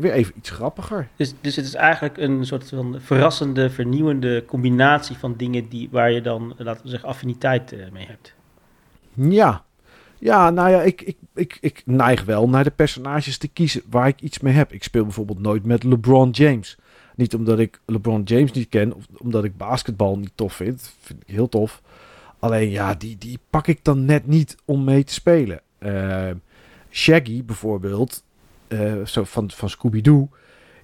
weer 0.00 0.12
even 0.12 0.32
iets 0.36 0.50
grappiger. 0.50 1.08
Dus, 1.16 1.34
dus 1.40 1.56
het 1.56 1.64
is 1.64 1.74
eigenlijk 1.74 2.16
een 2.16 2.46
soort 2.46 2.68
van 2.68 2.96
verrassende, 3.00 3.70
vernieuwende 3.70 4.44
combinatie 4.44 5.16
van 5.16 5.34
dingen 5.36 5.68
die, 5.68 5.88
waar 5.90 6.10
je 6.10 6.20
dan, 6.20 6.54
laten 6.58 6.82
we 6.82 6.88
zeggen, 6.88 7.08
affiniteit 7.08 7.74
mee 7.92 8.06
hebt. 8.06 8.34
Ja, 9.14 9.64
ja 10.18 10.50
nou 10.50 10.70
ja, 10.70 10.82
ik, 10.82 11.02
ik, 11.02 11.16
ik, 11.34 11.58
ik 11.60 11.82
neig 11.84 12.24
wel 12.24 12.48
naar 12.48 12.64
de 12.64 12.70
personages 12.70 13.38
te 13.38 13.48
kiezen 13.48 13.82
waar 13.90 14.08
ik 14.08 14.20
iets 14.20 14.38
mee 14.38 14.54
heb. 14.54 14.72
Ik 14.72 14.82
speel 14.82 15.04
bijvoorbeeld 15.04 15.40
nooit 15.40 15.64
met 15.64 15.82
LeBron 15.82 16.30
James. 16.30 16.76
Niet 17.18 17.34
omdat 17.34 17.58
ik 17.58 17.80
LeBron 17.86 18.22
James 18.22 18.52
niet 18.52 18.68
ken, 18.68 18.94
of 18.94 19.06
omdat 19.16 19.44
ik 19.44 19.56
basketbal 19.56 20.18
niet 20.18 20.32
tof 20.34 20.52
vind. 20.52 20.94
Vind 21.00 21.22
ik 21.22 21.34
heel 21.34 21.48
tof. 21.48 21.82
Alleen 22.38 22.70
ja, 22.70 22.94
die, 22.94 23.18
die 23.18 23.38
pak 23.50 23.66
ik 23.66 23.84
dan 23.84 24.04
net 24.04 24.26
niet 24.26 24.56
om 24.64 24.84
mee 24.84 25.04
te 25.04 25.12
spelen. 25.12 25.60
Eh, 25.78 26.30
Shaggy 26.90 27.44
bijvoorbeeld, 27.44 28.22
eh, 28.68 29.04
zo 29.04 29.24
van, 29.24 29.50
van 29.50 29.70
Scooby-Doo. 29.70 30.28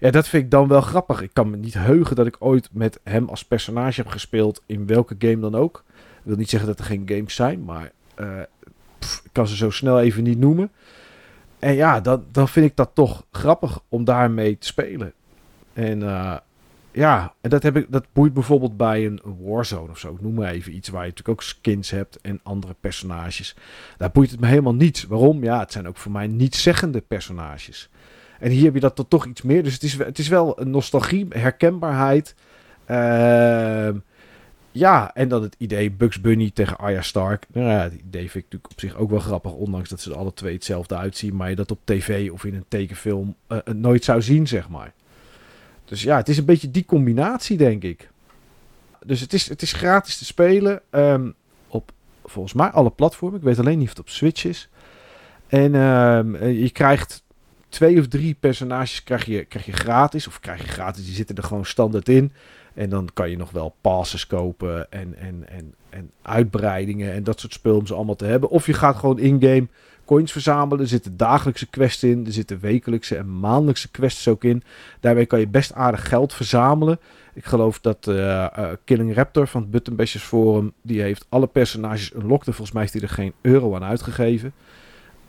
Ja, 0.01 0.11
dat 0.11 0.29
vind 0.29 0.45
ik 0.45 0.51
dan 0.51 0.69
wel 0.69 0.81
grappig. 0.81 1.23
Ik 1.23 1.31
kan 1.33 1.51
me 1.51 1.57
niet 1.57 1.75
heugen 1.75 2.17
dat 2.17 2.27
ik 2.27 2.37
ooit 2.39 2.69
met 2.73 3.01
hem 3.03 3.29
als 3.29 3.45
personage 3.45 4.01
heb 4.01 4.11
gespeeld 4.11 4.63
in 4.67 4.87
welke 4.87 5.15
game 5.19 5.41
dan 5.41 5.55
ook. 5.55 5.85
Ik 5.89 6.23
wil 6.23 6.37
niet 6.37 6.51
zeggen 6.51 6.69
dat 6.69 6.79
er 6.79 6.85
geen 6.85 7.03
games 7.07 7.35
zijn, 7.35 7.65
maar 7.65 7.93
eh, 8.15 8.41
ik 8.99 9.31
kan 9.33 9.49
ze 9.49 9.57
zo 9.57 9.71
snel 9.71 10.01
even 10.01 10.23
niet 10.23 10.39
noemen. 10.39 10.71
En 11.59 11.75
ja, 11.75 12.01
dan, 12.01 12.25
dan 12.33 12.49
vind 12.49 12.67
ik 12.67 12.77
dat 12.77 12.91
toch 12.93 13.25
grappig 13.31 13.81
om 13.89 14.05
daarmee 14.05 14.59
te 14.59 14.67
spelen. 14.67 15.13
En 15.75 16.03
eh, 16.03 16.37
ja, 16.91 17.35
en 17.41 17.51
dat, 17.51 17.63
heb 17.63 17.77
ik, 17.77 17.87
dat 17.89 18.07
boeit 18.13 18.33
bijvoorbeeld 18.33 18.77
bij 18.77 19.07
een 19.07 19.21
Warzone 19.41 19.91
of 19.91 19.99
zo. 19.99 20.19
Noem 20.21 20.35
maar 20.35 20.51
even 20.51 20.75
iets 20.75 20.89
waar 20.89 21.03
je 21.03 21.09
natuurlijk 21.09 21.39
ook 21.39 21.47
skins 21.47 21.91
hebt 21.91 22.21
en 22.21 22.41
andere 22.43 22.75
personages. 22.81 23.57
Daar 23.97 24.11
boeit 24.11 24.31
het 24.31 24.41
me 24.41 24.47
helemaal 24.47 24.75
niets. 24.75 25.05
Waarom? 25.05 25.45
Ja, 25.45 25.59
het 25.59 25.73
zijn 25.73 25.89
ook 25.89 25.97
voor 25.97 26.13
mij 26.13 26.27
niet-zeggende 26.27 27.01
personages. 27.01 27.91
En 28.39 28.51
hier 28.51 28.65
heb 28.65 28.75
je 28.75 28.81
dat 28.81 29.05
toch 29.09 29.27
iets 29.27 29.43
meer. 29.43 29.63
Dus 29.63 29.73
het 29.73 29.83
is, 29.83 29.99
het 29.99 30.19
is 30.19 30.29
wel 30.29 30.61
een 30.61 30.71
nostalgie, 30.71 31.27
herkenbaarheid. 31.29 32.35
Ehm, 32.85 33.99
ja, 34.71 35.15
en 35.15 35.29
dan 35.29 35.43
het 35.43 35.55
idee 35.59 35.91
Bugs 35.91 36.21
Bunny 36.21 36.51
tegen 36.51 36.79
Arya 36.79 37.03
Stark. 37.03 37.47
Nou 37.53 37.69
ja, 37.69 37.83
het 37.83 37.93
idee 37.93 38.31
vind 38.31 38.45
ik 38.45 38.53
natuurlijk 38.53 38.73
op 38.73 38.81
zich 38.81 38.97
ook 38.97 39.11
wel 39.11 39.19
grappig. 39.19 39.53
Ondanks 39.53 39.89
dat 39.89 40.01
ze 40.01 40.15
alle 40.15 40.35
twee 40.35 40.55
hetzelfde 40.55 40.97
uitzien. 40.97 41.37
Maar 41.37 41.49
je 41.49 41.57
dat 41.57 41.71
op 41.71 41.79
tv 41.85 42.31
of 42.31 42.45
in 42.45 42.55
een 42.55 42.65
tekenfilm 42.69 43.35
eh, 43.47 43.59
nooit 43.75 44.05
zou 44.05 44.23
zien, 44.23 44.47
zeg 44.47 44.69
maar. 44.69 44.93
Dus 45.85 46.03
ja, 46.03 46.17
het 46.17 46.29
is 46.29 46.39
een 46.39 46.45
beetje 46.45 46.71
die 46.71 46.85
combinatie, 46.85 47.57
denk 47.57 47.83
ik. 47.83 48.11
Dus 49.07 49.21
het 49.21 49.33
is, 49.33 49.49
het 49.49 49.63
is 49.63 49.73
gratis 49.73 50.19
te 50.19 50.25
spelen. 50.25 50.81
ehm, 50.91 51.31
op 51.69 51.93
volgens 52.25 52.55
mij 52.55 52.71
alle 52.71 52.91
platformen. 52.91 53.39
Ik 53.39 53.45
weet 53.45 53.59
alleen 53.59 53.79
niet 53.79 53.89
of 53.89 53.97
het 53.97 54.05
op 54.05 54.09
Switch 54.09 54.45
is. 54.45 54.69
En 55.47 55.75
ehm, 55.75 56.35
eh, 56.35 56.61
je 56.63 56.71
krijgt 56.71 57.25
twee 57.69 58.01
of 58.01 58.09
drie 58.09 58.37
personages 58.41 59.03
krijg 59.03 59.25
je, 59.25 59.45
krijg 59.45 59.67
je 59.67 59.73
gratis. 59.73 60.27
Of 60.27 60.41
krijg 60.41 60.61
je 60.63 60.69
gratis, 60.69 61.05
die 61.05 61.15
zitten 61.15 61.37
er 61.37 61.43
gewoon 61.43 61.65
standaard 61.65 62.09
in. 62.09 62.33
En 62.75 62.89
dan 62.89 63.09
kan 63.13 63.31
je 63.31 63.37
nog 63.37 63.51
wel 63.51 63.77
passes 63.81 64.27
kopen 64.27 64.91
en, 64.91 65.15
en, 65.19 65.49
en, 65.49 65.75
en 65.91 66.11
uitbreidingen 66.23 67.13
en 67.13 67.25
dat 67.25 67.41
soort 67.41 67.53
spul 67.53 67.77
om 67.77 67.87
ze 67.87 67.95
allemaal 67.95 68.17
te 68.17 68.25
hebben. 68.25 68.51
Of 68.51 68.67
je 68.67 68.73
gaat 68.73 68.97
gewoon 68.97 69.19
in-game 69.19 69.67
coins 70.05 70.33
verzamelen. 70.33 70.81
Er 70.81 70.89
zitten 70.89 71.17
dagelijkse 71.17 71.67
quests 71.67 72.03
in. 72.03 72.27
Er 72.27 72.33
zitten 72.33 72.61
wekelijkse 72.61 73.17
en 73.17 73.39
maandelijkse 73.41 73.91
quests 73.91 74.29
ook 74.29 74.45
in. 74.45 74.63
Daarmee 75.01 75.27
kan 75.27 75.41
je 75.41 75.49
best 75.49 75.73
aardig 75.73 76.09
geld 76.09 76.35
verzamelen. 76.35 76.99
Ik 77.35 77.45
geloof 77.45 77.81
dat 77.81 78.07
eh, 78.07 78.71
Killing 78.85 79.15
Raptor 79.15 79.47
van 79.47 79.61
het 79.61 79.71
Button 79.71 79.97
Bashers 79.97 80.25
Forum... 80.25 80.73
die 80.83 81.01
heeft 81.01 81.27
alle 81.29 81.47
personages 81.47 82.15
unlocked. 82.15 82.47
En 82.47 82.55
volgens 82.55 82.73
mij 82.73 82.83
heeft 82.83 82.95
hij 82.95 83.03
er 83.03 83.09
geen 83.09 83.33
euro 83.41 83.75
aan 83.75 83.85
uitgegeven. 83.85 84.53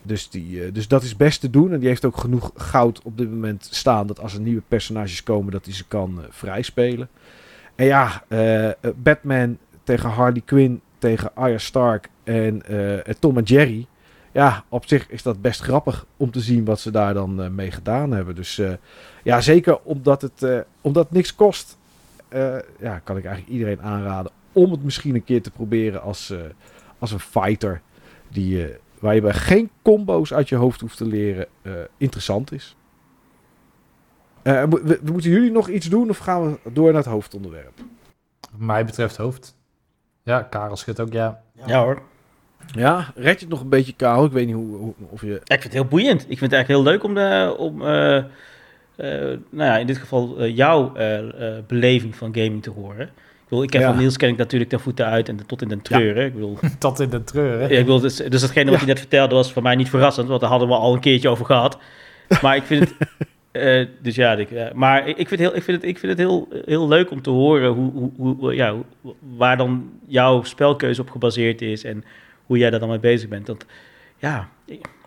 Dus, 0.02 0.30
die, 0.30 0.64
eh, 0.64 0.74
dus 0.74 0.88
dat 0.88 1.04
is 1.04 1.16
best 1.16 1.42
te 1.42 1.50
doen. 1.50 1.74
En 1.74 1.80
die 1.80 1.88
heeft 1.88 2.06
ook 2.06 2.18
genoeg 2.18 2.52
goud 2.56 3.02
op 3.04 3.18
dit 3.18 3.30
moment 3.30 3.68
staan... 3.72 4.08
dat 4.08 4.20
als 4.20 4.34
er 4.34 4.40
nieuwe 4.40 4.64
personages 4.68 5.24
komen... 5.24 5.52
dat 5.52 5.66
hij 5.66 5.74
ze 5.74 5.86
kan 5.88 6.22
vrijspelen. 6.30 7.10
En 7.76 7.86
ja, 7.86 8.24
Batman 8.96 9.58
tegen 9.84 10.10
Harley 10.10 10.42
Quinn... 10.46 10.82
tegen 10.98 11.36
Arya 11.36 11.58
Stark 11.58 12.10
en 12.24 12.62
Tom 13.20 13.38
en 13.38 13.44
Jerry... 13.44 13.88
ja, 14.36 14.64
op 14.70 14.88
zich 14.88 15.10
is 15.10 15.24
dat 15.24 15.42
best 15.42 15.62
grappig 15.62 16.06
om 16.18 16.32
te 16.32 16.40
zien 16.40 16.66
wat 16.66 16.80
ze 16.80 16.92
daar 16.92 17.14
dan 17.14 17.42
eh, 17.44 17.50
mee 17.50 17.72
gedaan 17.72 18.12
hebben. 18.12 18.36
Dus 18.36 18.58
eh, 18.58 18.74
ja, 19.24 19.42
zeker 19.42 19.80
omdat 19.84 20.22
het, 20.22 20.44
eh, 20.44 20.60
omdat 20.82 21.04
het 21.04 21.14
niks 21.14 21.36
kost, 21.36 21.78
eh, 22.28 22.56
ja, 22.80 23.00
kan 23.00 23.18
ik 23.18 23.26
eigenlijk 23.26 23.54
iedereen 23.54 23.82
aanraden 23.82 24.32
om 24.52 24.72
het 24.72 24.84
misschien 24.84 25.16
een 25.16 25.24
keer 25.24 25.42
te 25.42 25.52
proberen 25.52 26.02
als, 26.02 26.30
eh, 26.30 26.40
als 27.00 27.12
een 27.12 27.20
fighter. 27.20 27.82
Die, 28.30 28.68
waar 29.00 29.16
je 29.16 29.22
bij 29.22 29.34
geen 29.34 29.70
combo's 29.82 30.34
uit 30.34 30.50
je 30.50 30.56
hoofd 30.56 30.82
hoeft 30.82 30.98
te 30.98 31.06
leren, 31.06 31.48
eh, 31.62 31.72
interessant 31.98 32.52
is. 32.52 32.76
Eh, 34.42 34.64
we- 34.64 35.00
moeten 35.12 35.30
jullie 35.32 35.52
nog 35.52 35.70
iets 35.70 35.90
doen 35.90 36.10
of 36.10 36.18
gaan 36.18 36.52
we 36.64 36.72
door 36.72 36.86
naar 36.88 37.02
het 37.02 37.12
hoofdonderwerp? 37.12 37.78
Wat 38.52 38.60
mij 38.60 38.86
betreft 38.86 39.18
hoofd. 39.18 39.56
Ja, 40.24 40.42
Karel 40.42 40.76
schudt 40.76 41.00
ook 41.00 41.12
ja. 41.14 41.42
Ja 41.66 41.84
hoor. 41.84 42.02
Ja, 42.72 43.12
red 43.16 43.34
je 43.40 43.46
het 43.46 43.50
nog 43.50 43.62
een 43.62 43.70
beetje, 43.70 43.94
Karel? 43.94 44.26
Ik 44.26 44.32
weet 44.32 44.46
niet 44.46 44.56
hoe, 44.56 44.76
hoe- 44.78 44.94
of 45.10 45.22
je... 45.22 45.34
Ik 45.34 45.42
vind 45.48 45.64
het 45.64 45.74
heel 45.74 45.86
boeiend. 45.86 46.22
Ik 46.22 46.38
vind 46.38 46.52
het 46.52 46.54
eigenlijk 46.54 46.84
heel 46.84 46.92
leuk 46.94 47.04
om, 47.04 47.14
de, 47.14 47.56
om 47.58 47.82
eh, 47.82 48.18
eh, 48.18 48.24
nou 49.50 49.70
ja, 49.70 49.78
in 49.78 49.88
dit 49.88 49.98
geval 49.98 50.38
eh, 50.40 50.56
jouw 50.56 50.96
eh, 50.96 51.18
eh, 51.18 51.64
beleving 51.68 52.16
van 52.16 52.36
gaming 52.36 52.64
te 52.64 52.70
horen. 52.70 53.06
Ik 53.08 53.52
bedoel, 53.52 53.64
ik 53.64 53.70
ken 53.70 53.82
Ja. 53.82 53.88
van 53.90 53.98
Niels 53.98 54.18
ken 54.18 54.30
ik 54.30 54.38
natuurlijk 54.38 54.70
ten 54.70 54.80
voeten 54.80 55.06
uit 55.06 55.30
en 55.30 55.40
tot 55.46 55.62
in 55.62 55.68
den 55.68 55.82
treuren. 55.82 56.26
Ik 56.26 56.34
bedoel, 56.34 56.58
Tot 56.80 57.00
in 57.00 57.10
de 57.10 57.24
treur, 57.24 57.60
hè? 57.60 57.64
Ja, 57.68 57.78
ik 57.78 57.86
bedoel, 57.86 58.00
dus, 58.00 58.16
dus 58.16 58.42
datgene 58.42 58.66
wat 58.72 58.74
Ja. 58.80 58.86
je 58.86 58.92
net 58.92 59.00
vertelde 59.00 59.36
was 59.36 59.54
voor 59.54 59.62
mij 59.62 59.76
niet 59.76 59.90
verrassend, 59.90 60.28
want 60.28 60.42
daar 60.42 60.50
hadden 60.50 60.68
we 60.68 60.74
al 60.74 60.94
een 60.94 61.00
keertje 61.00 61.30
over 61.30 61.46
gehad. 61.46 61.78
Maar 62.42 62.56
ik 62.56 62.64
vind 62.64 62.80
het, 62.90 62.96
eh, 63.52 63.86
dus 64.02 64.16
ja, 64.16 64.34
ik, 64.34 64.52
eh, 64.52 64.72
maar 64.74 65.08
ik 65.08 65.28
vind, 65.28 65.40
heel, 65.40 65.56
ik 65.56 65.64
vind 65.64 65.82
het, 65.82 65.90
ik 65.90 65.98
vind 66.00 66.12
het 66.12 66.22
heel, 66.22 66.48
heel 66.66 66.88
leuk 66.88 67.12
om 67.12 67.22
te 67.22 67.30
horen 67.30 67.70
hoe, 67.72 67.92
hoe, 68.18 68.36
hoe, 68.38 68.56
ja, 68.56 68.74
waar 69.38 69.58
dan 69.58 69.90
jouw 70.08 70.44
spelkeuze 70.44 71.02
op 71.02 71.10
gebaseerd 71.10 71.62
is 71.62 71.84
en 71.84 72.04
hoe 72.46 72.58
jij 72.58 72.70
daar 72.70 72.80
dan 72.80 72.90
mee 72.90 73.00
bezig 73.00 73.30
bent. 73.30 73.48
Want 73.48 73.66
ja, 74.18 74.50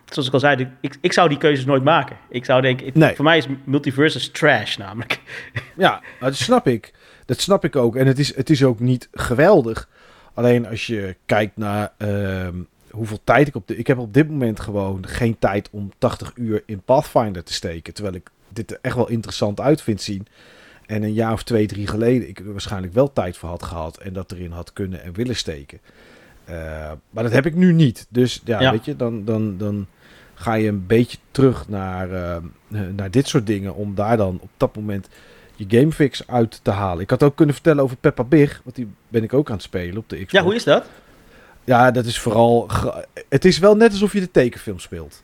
zoals 0.05 0.27
ik 0.27 0.33
al 0.33 0.39
zei, 0.39 0.71
ik, 0.81 0.97
ik 1.01 1.13
zou 1.13 1.29
die 1.29 1.37
keuzes 1.37 1.65
nooit 1.65 1.83
maken. 1.83 2.17
Ik 2.29 2.45
zou 2.45 2.61
denken, 2.61 2.91
Nee. 2.93 3.15
voor 3.15 3.25
mij 3.25 3.37
is 3.37 3.47
multiversus 3.63 4.29
trash 4.31 4.77
namelijk. 4.77 5.19
Ja, 5.77 6.01
dat 6.19 6.35
snap 6.35 6.67
ik. 6.67 6.93
Dat 7.25 7.39
snap 7.39 7.63
ik 7.65 7.75
ook. 7.75 7.95
En 7.95 8.07
het 8.07 8.19
is, 8.19 8.35
het 8.35 8.49
is 8.49 8.63
ook 8.63 8.79
niet 8.79 9.07
geweldig. 9.11 9.89
Alleen 10.33 10.67
als 10.67 10.87
je 10.87 11.15
kijkt 11.25 11.57
naar 11.57 11.91
ehm, 11.97 12.55
hoeveel 12.91 13.19
tijd 13.23 13.47
ik 13.47 13.55
op 13.55 13.67
de... 13.67 13.77
Ik 13.77 13.87
heb 13.87 13.97
op 13.97 14.13
dit 14.13 14.29
moment 14.29 14.59
gewoon 14.59 15.07
geen 15.07 15.39
tijd 15.39 15.69
om 15.71 15.91
80 15.97 16.31
uur 16.35 16.63
in 16.65 16.81
Pathfinder 16.81 17.43
te 17.43 17.53
steken. 17.53 17.93
Terwijl 17.93 18.15
ik 18.15 18.29
dit 18.49 18.71
er 18.71 18.77
echt 18.81 18.95
wel 18.95 19.09
interessant 19.09 19.59
uit 19.59 19.81
vind 19.81 20.01
zien. 20.01 20.27
En 20.85 21.03
een 21.03 21.13
jaar 21.13 21.33
of 21.33 21.43
twee, 21.43 21.67
drie 21.67 21.87
geleden 21.87 22.29
ik 22.29 22.39
er 22.39 22.51
waarschijnlijk 22.51 22.93
wel 22.93 23.13
tijd 23.13 23.37
voor 23.37 23.49
had 23.49 23.63
gehad. 23.63 23.97
En 23.97 24.13
dat 24.13 24.31
erin 24.31 24.51
had 24.51 24.73
kunnen 24.73 25.03
en 25.03 25.13
willen 25.13 25.35
steken. 25.35 25.79
Eh, 26.49 26.91
maar 27.09 27.23
dat 27.23 27.31
heb 27.31 27.45
ik 27.45 27.55
nu 27.55 27.73
niet. 27.73 28.07
Dus 28.09 28.41
ja, 28.45 28.59
Ja. 28.61 28.71
weet 28.71 28.85
je, 28.85 28.95
dan, 28.95 29.25
dan, 29.25 29.57
dan 29.57 29.87
ga 30.33 30.53
je 30.53 30.67
een 30.67 30.85
beetje 30.87 31.17
terug 31.31 31.67
naar, 31.67 32.11
ehm, 32.11 32.43
naar 32.95 33.11
dit 33.11 33.27
soort 33.27 33.47
dingen. 33.47 33.75
Om 33.75 33.95
daar 33.95 34.17
dan 34.17 34.37
op 34.41 34.49
dat 34.57 34.75
moment 34.75 35.07
je 35.55 35.65
gamefix 35.79 36.27
uit 36.27 36.59
te 36.63 36.71
halen. 36.71 37.03
Ik 37.03 37.09
had 37.09 37.23
ook 37.23 37.35
kunnen 37.35 37.55
vertellen 37.55 37.83
over 37.83 37.97
Peppa 37.97 38.23
Big, 38.23 38.61
want 38.63 38.75
die 38.75 38.87
ben 39.07 39.23
ik 39.23 39.33
ook 39.33 39.47
aan 39.49 39.55
het 39.55 39.63
spelen 39.63 39.97
op 39.97 40.09
de 40.09 40.15
Xbox. 40.15 40.31
Ja, 40.31 40.43
hoe 40.43 40.55
is 40.55 40.63
dat? 40.63 40.85
Ja, 41.63 41.91
dat 41.91 42.05
is 42.05 42.19
vooral... 42.19 42.69
Het 43.29 43.45
is 43.45 43.57
wel 43.59 43.75
net 43.75 43.91
alsof 43.91 44.13
je 44.13 44.19
de 44.19 44.31
tekenfilm 44.31 44.79
speelt. 44.79 45.23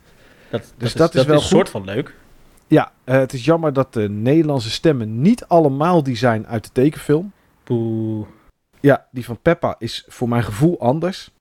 Dat, 0.49 0.73
Dus 0.77 0.93
dat 0.93 1.10
is 1.10 1.15
dat 1.15 1.26
wel 1.26 1.35
een 1.35 1.41
soort 1.41 1.69
van 1.69 1.84
leuk. 1.85 2.15
Ja, 2.68 2.91
eh, 3.03 3.18
het 3.18 3.34
is 3.34 3.45
jammer 3.45 3.73
dat 3.73 3.93
de 3.93 4.10
Nederlandse 4.10 4.69
stemmen 4.69 5.22
niet 5.22 5.45
allemaal 5.47 6.03
die 6.03 6.15
zijn 6.18 6.47
uit 6.47 6.64
de 6.64 6.69
tekenfilm. 6.73 7.31
Poeh. 7.64 8.27
Ja, 8.86 9.07
die 9.12 9.26
van 9.26 9.41
Peppa 9.41 9.76
is 9.80 10.06
voor 10.07 10.30
mijn 10.30 10.44
gevoel 10.44 10.80
anders. 10.80 11.32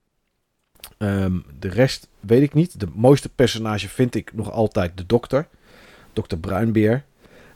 Ehm, 0.99 1.39
de 1.59 1.69
rest 1.69 2.09
weet 2.21 2.43
ik 2.43 2.55
niet. 2.55 2.81
De 2.81 2.87
mooiste 2.95 3.29
personage 3.29 3.89
vind 3.89 4.15
ik 4.15 4.35
nog 4.35 4.51
altijd 4.51 4.97
de 4.97 5.07
dokter. 5.07 5.47
Dokter 6.13 6.39
Bruinbeer. 6.39 7.05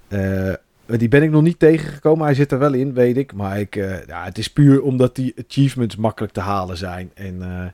Eh, 0.09 0.52
die 0.86 1.09
ben 1.09 1.23
ik 1.23 1.31
nog 1.31 1.43
niet 1.43 1.59
tegengekomen. 1.59 2.24
Hij 2.24 2.35
zit 2.35 2.52
er 2.52 2.59
wel 2.59 2.73
in, 2.73 2.94
weet 2.94 3.16
ik. 3.16 3.32
Maar 3.32 3.60
ik, 3.60 3.77
eh, 3.77 4.06
ja, 4.06 4.24
het 4.24 4.39
is 4.39 4.52
puur 4.52 4.82
omdat 4.82 5.15
die 5.15 5.35
achievements 5.47 5.97
makkelijk 5.97 6.32
te 6.32 6.40
halen 6.40 6.77
zijn. 6.77 7.10
En, 7.15 7.43
eh, 7.43 7.66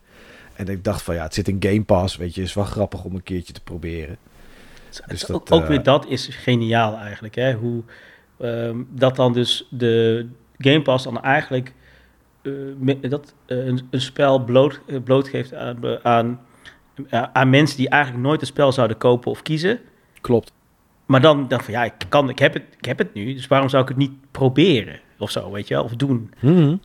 en 0.56 0.66
ik 0.66 0.84
dacht 0.84 1.02
van 1.02 1.14
ja, 1.14 1.22
het 1.22 1.34
zit 1.34 1.48
in 1.48 1.56
Game 1.60 1.82
Pass. 1.82 2.16
Weet 2.16 2.34
je, 2.34 2.42
is 2.42 2.54
wel 2.54 2.64
grappig 2.64 3.04
om 3.04 3.14
een 3.14 3.22
keertje 3.22 3.52
te 3.52 3.62
proberen. 3.62 4.16
Dus 5.06 5.20
dat, 5.20 5.30
ook, 5.30 5.52
ook 5.52 5.66
weer 5.66 5.82
dat 5.82 6.06
is 6.08 6.26
geniaal 6.26 6.96
eigenlijk. 6.96 7.34
Hè? 7.34 7.54
Hoe 7.54 7.82
ehm, 8.38 8.82
dat 8.88 9.16
dan 9.16 9.32
dus 9.32 9.66
de 9.70 10.26
Game 10.58 10.82
Pass 10.82 11.04
dan 11.04 11.22
eigenlijk 11.22 11.72
dat, 13.00 13.34
eh, 13.46 13.66
een, 13.66 13.80
een 13.90 14.00
spel 14.00 14.44
bloot, 14.44 14.80
eh, 14.86 14.96
blootgeeft 15.04 15.54
aan, 15.54 15.78
aan, 16.02 16.40
aan 17.32 17.50
mensen 17.50 17.76
die 17.76 17.88
eigenlijk 17.88 18.24
nooit 18.24 18.40
een 18.40 18.46
spel 18.46 18.72
zouden 18.72 18.96
kopen 18.96 19.30
of 19.30 19.42
kiezen. 19.42 19.80
Klopt. 20.20 20.52
Maar 21.06 21.20
dan 21.20 21.48
dan 21.48 21.60
van 21.60 21.74
ja, 21.74 21.84
ik, 21.84 21.92
kan, 22.08 22.28
ik, 22.28 22.38
heb 22.38 22.54
het, 22.54 22.62
ik 22.78 22.84
heb 22.84 22.98
het 22.98 23.14
nu, 23.14 23.34
dus 23.34 23.46
waarom 23.46 23.68
zou 23.68 23.82
ik 23.82 23.88
het 23.88 23.98
niet 23.98 24.12
proberen 24.30 25.00
of 25.18 25.30
zo, 25.30 25.50
weet 25.50 25.68
je 25.68 25.74
wel, 25.74 25.84
of 25.84 25.92
doen. 25.92 26.32
Mhm. 26.40 26.76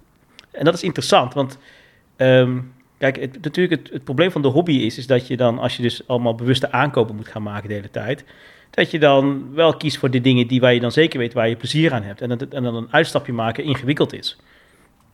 En 0.52 0.66
dat 0.66 0.74
is 0.74 0.84
interessant, 0.84 1.34
want 1.34 1.58
ehm, 2.16 2.60
kijk, 2.98 3.20
het, 3.20 3.42
natuurlijk 3.42 3.82
het, 3.82 3.94
het 3.94 4.04
probleem 4.04 4.32
van 4.32 4.42
de 4.42 4.48
hobby 4.48 4.74
is, 4.74 4.98
is 4.98 5.08
dat 5.08 5.28
je 5.28 5.38
dan, 5.38 5.60
als 5.60 5.76
je 5.76 5.82
dus 5.82 6.08
allemaal 6.08 6.36
bewuste 6.36 6.72
aankopen 6.72 7.16
moet 7.16 7.28
gaan 7.28 7.44
maken 7.44 7.68
de 7.68 7.76
hele 7.76 7.92
tijd, 7.92 8.26
dat 8.70 8.92
je 8.92 9.00
dan 9.00 9.54
wel 9.54 9.78
kiest 9.78 9.98
voor 9.98 10.10
de 10.10 10.22
dingen 10.22 10.48
die 10.48 10.62
waar 10.62 10.74
je 10.74 10.80
dan 10.80 10.92
zeker 10.92 11.20
weet 11.20 11.34
waar 11.34 11.50
je 11.50 11.56
plezier 11.56 11.94
aan 11.94 12.04
hebt. 12.04 12.22
En, 12.22 12.30
dat, 12.30 12.42
en 12.42 12.64
dan 12.64 12.76
een 12.76 12.88
uitstapje 12.92 13.34
maken 13.34 13.64
ingewikkeld 13.64 14.14
is. 14.14 14.38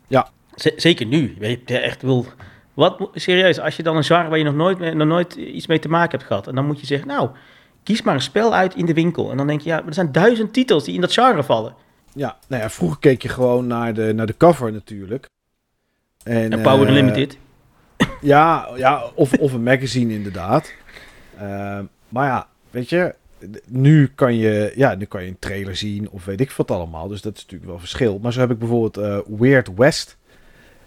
Ja. 0.08 0.30
Z- 0.56 0.76
zeker 0.76 1.06
nu. 1.06 1.36
Je, 1.40 1.80
echt 1.80 2.02
wil. 2.02 2.26
Wat, 2.74 3.10
serieus, 3.14 3.60
als 3.60 3.76
je 3.76 3.84
dan 3.84 3.96
een 3.96 4.04
genre 4.04 4.30
waar 4.30 4.38
je 4.38 4.44
nog 4.44 4.56
nooit, 4.56 4.80
nog 4.94 5.08
nooit 5.08 5.36
iets 5.36 5.68
mee 5.68 5.80
te 5.80 5.90
maken 5.90 6.12
hebt 6.18 6.30
gehad, 6.30 6.48
en 6.48 6.56
dan 6.56 6.66
moet 6.66 6.80
je 6.80 6.86
zeggen, 6.86 7.08
nou, 7.08 7.30
kies 7.84 8.02
maar 8.02 8.14
een 8.16 8.22
spel 8.22 8.54
uit 8.54 8.76
in 8.76 8.86
de 8.86 8.94
winkel. 8.94 9.32
En 9.32 9.38
dan 9.38 9.48
denk 9.48 9.62
je, 9.62 9.70
ja, 9.70 9.86
er 9.86 9.94
zijn 9.94 10.12
duizend 10.12 10.54
titels 10.54 10.84
die 10.84 10.94
in 10.96 11.02
dat 11.02 11.14
genre 11.14 11.44
vallen. 11.44 11.76
Ja, 12.14 12.38
nou 12.48 12.62
ja, 12.62 12.70
vroeger 12.70 13.00
keek 13.00 13.22
je 13.22 13.30
gewoon 13.30 13.68
naar 13.68 13.94
de, 13.94 14.14
naar 14.16 14.26
de 14.26 14.38
cover 14.38 14.72
natuurlijk. 14.72 15.26
En, 16.24 16.52
En 16.52 16.62
Power 16.62 16.88
eh, 16.88 16.94
Limited. 16.94 17.38
Ja, 18.22 18.70
ja 18.76 19.04
of, 19.14 19.34
of 19.34 19.54
een 19.54 19.64
magazine 19.64 20.14
inderdaad. 20.14 20.74
Eh, 21.40 21.80
maar 22.10 22.28
ja, 22.28 22.48
weet 22.70 22.90
je, 22.90 23.16
nu 23.66 24.08
kan 24.16 24.36
je, 24.36 24.72
ja, 24.76 24.96
nu 24.96 25.06
kan 25.06 25.24
je 25.24 25.30
een 25.30 25.40
trailer 25.40 25.76
zien 25.76 26.10
of 26.10 26.26
weet 26.26 26.42
ik 26.42 26.52
wat 26.52 26.72
allemaal. 26.72 27.08
Dus 27.08 27.22
dat 27.22 27.36
is 27.36 27.42
natuurlijk 27.42 27.70
wel 27.70 27.80
verschil. 27.80 28.20
Maar 28.20 28.34
zo 28.34 28.40
heb 28.40 28.52
ik 28.52 28.60
bijvoorbeeld 28.60 28.98
eh, 28.98 29.20
Weird 29.40 29.76
West. 29.76 30.18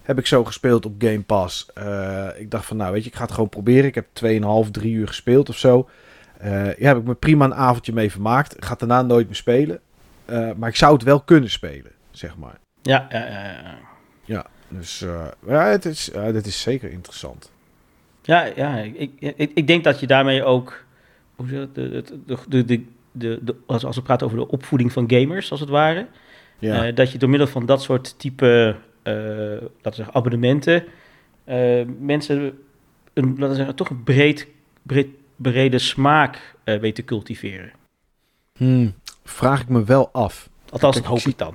Heb 0.02 0.18
ik 0.18 0.26
zo 0.26 0.44
gespeeld 0.44 0.86
op 0.86 0.94
Game 0.98 1.20
Pass. 1.20 1.70
Eh, 1.74 2.28
ik 2.36 2.50
dacht 2.50 2.66
van, 2.66 2.76
nou 2.76 2.92
weet 2.92 3.02
je, 3.02 3.10
ik 3.10 3.16
ga 3.16 3.22
het 3.22 3.32
gewoon 3.32 3.48
proberen. 3.48 3.84
Ik 3.84 3.94
heb 3.94 4.06
2,5, 4.64 4.70
3 4.70 4.92
uur 4.92 5.08
gespeeld 5.08 5.48
of 5.48 5.56
zo. 5.56 5.88
Eh 6.38 6.78
ja, 6.78 6.86
heb 6.86 6.96
ik 6.96 7.04
me 7.04 7.14
prima 7.14 7.44
een 7.44 7.54
avondje 7.54 7.92
mee 7.92 8.10
vermaakt. 8.10 8.56
Ik 8.56 8.64
ga 8.64 8.70
het 8.70 8.78
daarna 8.78 9.02
nooit 9.02 9.26
meer 9.26 9.36
spelen. 9.36 9.80
Maar 10.56 10.68
ik 10.68 10.76
zou 10.76 10.94
het 10.94 11.02
wel 11.02 11.20
kunnen 11.20 11.50
spelen, 11.50 11.92
zeg 12.10 12.36
maar. 12.36 12.58
Ja, 12.82 13.06
ja, 13.10 13.26
ja, 13.26 13.42
ja. 13.42 13.78
Ja, 14.24 14.46
dus 14.68 15.04
ja, 15.46 15.64
het 15.64 15.84
is, 15.84 16.10
dit 16.32 16.46
is 16.46 16.60
zeker 16.60 16.90
interessant. 16.90 17.50
Ja, 18.28 18.48
ja 18.56 18.76
ik, 18.76 19.10
ik, 19.18 19.50
ik 19.54 19.66
denk 19.66 19.84
dat 19.84 20.00
je 20.00 20.06
daarmee 20.06 20.44
ook, 20.44 20.84
hoe 21.38 21.48
zeg 21.48 21.68
de, 21.72 22.04
de, 23.12 23.38
de, 23.42 23.54
als, 23.66 23.84
als 23.84 23.96
we 23.96 24.02
praten 24.02 24.26
over 24.26 24.38
de 24.38 24.48
opvoeding 24.48 24.92
van 24.92 25.10
gamers, 25.10 25.50
als 25.50 25.60
het 25.60 25.68
ware, 25.68 26.06
Ja, 26.58 26.86
eh, 26.86 26.94
dat 26.94 27.12
je 27.12 27.18
door 27.18 27.28
middel 27.28 27.48
van 27.48 27.66
dat 27.66 27.82
soort 27.82 28.18
type, 28.18 28.76
eh, 29.02 29.14
laten 29.14 29.70
we 29.82 29.94
zeggen, 29.94 30.14
abonnementen, 30.14 30.84
eh, 31.44 31.84
mensen 31.98 32.58
een, 33.12 33.28
laten 33.28 33.48
we 33.48 33.54
zeggen, 33.54 33.74
toch 33.74 33.90
een 33.90 34.02
breed, 34.04 34.46
breed, 34.82 35.08
brede 35.36 35.78
smaak 35.78 36.56
weet 36.64 36.94
te 36.94 37.04
cultiveren. 37.04 37.70
Hmm, 38.56 38.94
vraag 39.24 39.60
ik 39.60 39.68
me 39.68 39.84
wel 39.84 40.08
af. 40.12 40.48
Althans, 40.70 40.96
dat 40.96 41.04
hoop 41.04 41.18
ik 41.18 41.38
dan. 41.38 41.54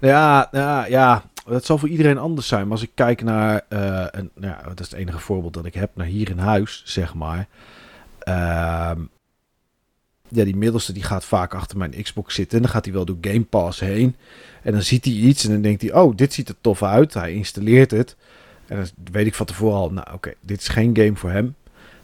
Ja, 0.00 0.48
ja, 0.52 0.86
ja, 0.86 1.22
dat 1.46 1.64
zal 1.64 1.78
voor 1.78 1.88
iedereen 1.88 2.18
anders 2.18 2.48
zijn. 2.48 2.62
Maar 2.62 2.72
als 2.72 2.82
ik 2.82 2.90
kijk 2.94 3.22
naar, 3.22 3.64
een, 3.68 4.30
nou 4.34 4.54
ja, 4.54 4.62
dat 4.62 4.80
is 4.80 4.90
het 4.90 5.00
enige 5.00 5.18
voorbeeld 5.18 5.54
dat 5.54 5.64
ik 5.64 5.74
heb, 5.74 5.90
naar 5.94 6.06
hier 6.06 6.30
in 6.30 6.38
huis, 6.38 6.82
zeg 6.84 7.14
maar. 7.14 7.48
Ehm, 8.28 9.00
ja, 10.28 10.44
die 10.44 10.56
middelste 10.56 10.92
die 10.92 11.02
gaat 11.02 11.24
vaak 11.24 11.54
achter 11.54 11.78
mijn 11.78 12.02
Xbox 12.02 12.34
zitten. 12.34 12.56
En 12.56 12.62
dan 12.62 12.72
gaat 12.72 12.84
hij 12.84 12.94
wel 12.94 13.04
door 13.04 13.18
Game 13.20 13.44
Pass 13.44 13.80
heen. 13.80 14.16
En 14.62 14.72
dan 14.72 14.82
ziet 14.82 15.04
hij 15.04 15.14
iets 15.14 15.44
en 15.44 15.50
dan 15.50 15.62
denkt 15.62 15.82
hij, 15.82 15.92
oh, 15.92 16.16
dit 16.16 16.32
ziet 16.32 16.48
er 16.48 16.54
tof 16.60 16.82
uit. 16.82 17.14
Hij 17.14 17.32
installeert 17.32 17.90
het. 17.90 18.16
En 18.66 18.76
dan 18.76 18.86
weet 19.12 19.26
ik 19.26 19.34
van 19.34 19.46
tevoren 19.46 19.78
al, 19.78 19.90
nou 19.90 20.06
oké, 20.12 20.32
dit 20.40 20.60
is 20.60 20.68
geen 20.68 20.96
game 20.96 21.16
voor 21.16 21.30
hem. 21.30 21.54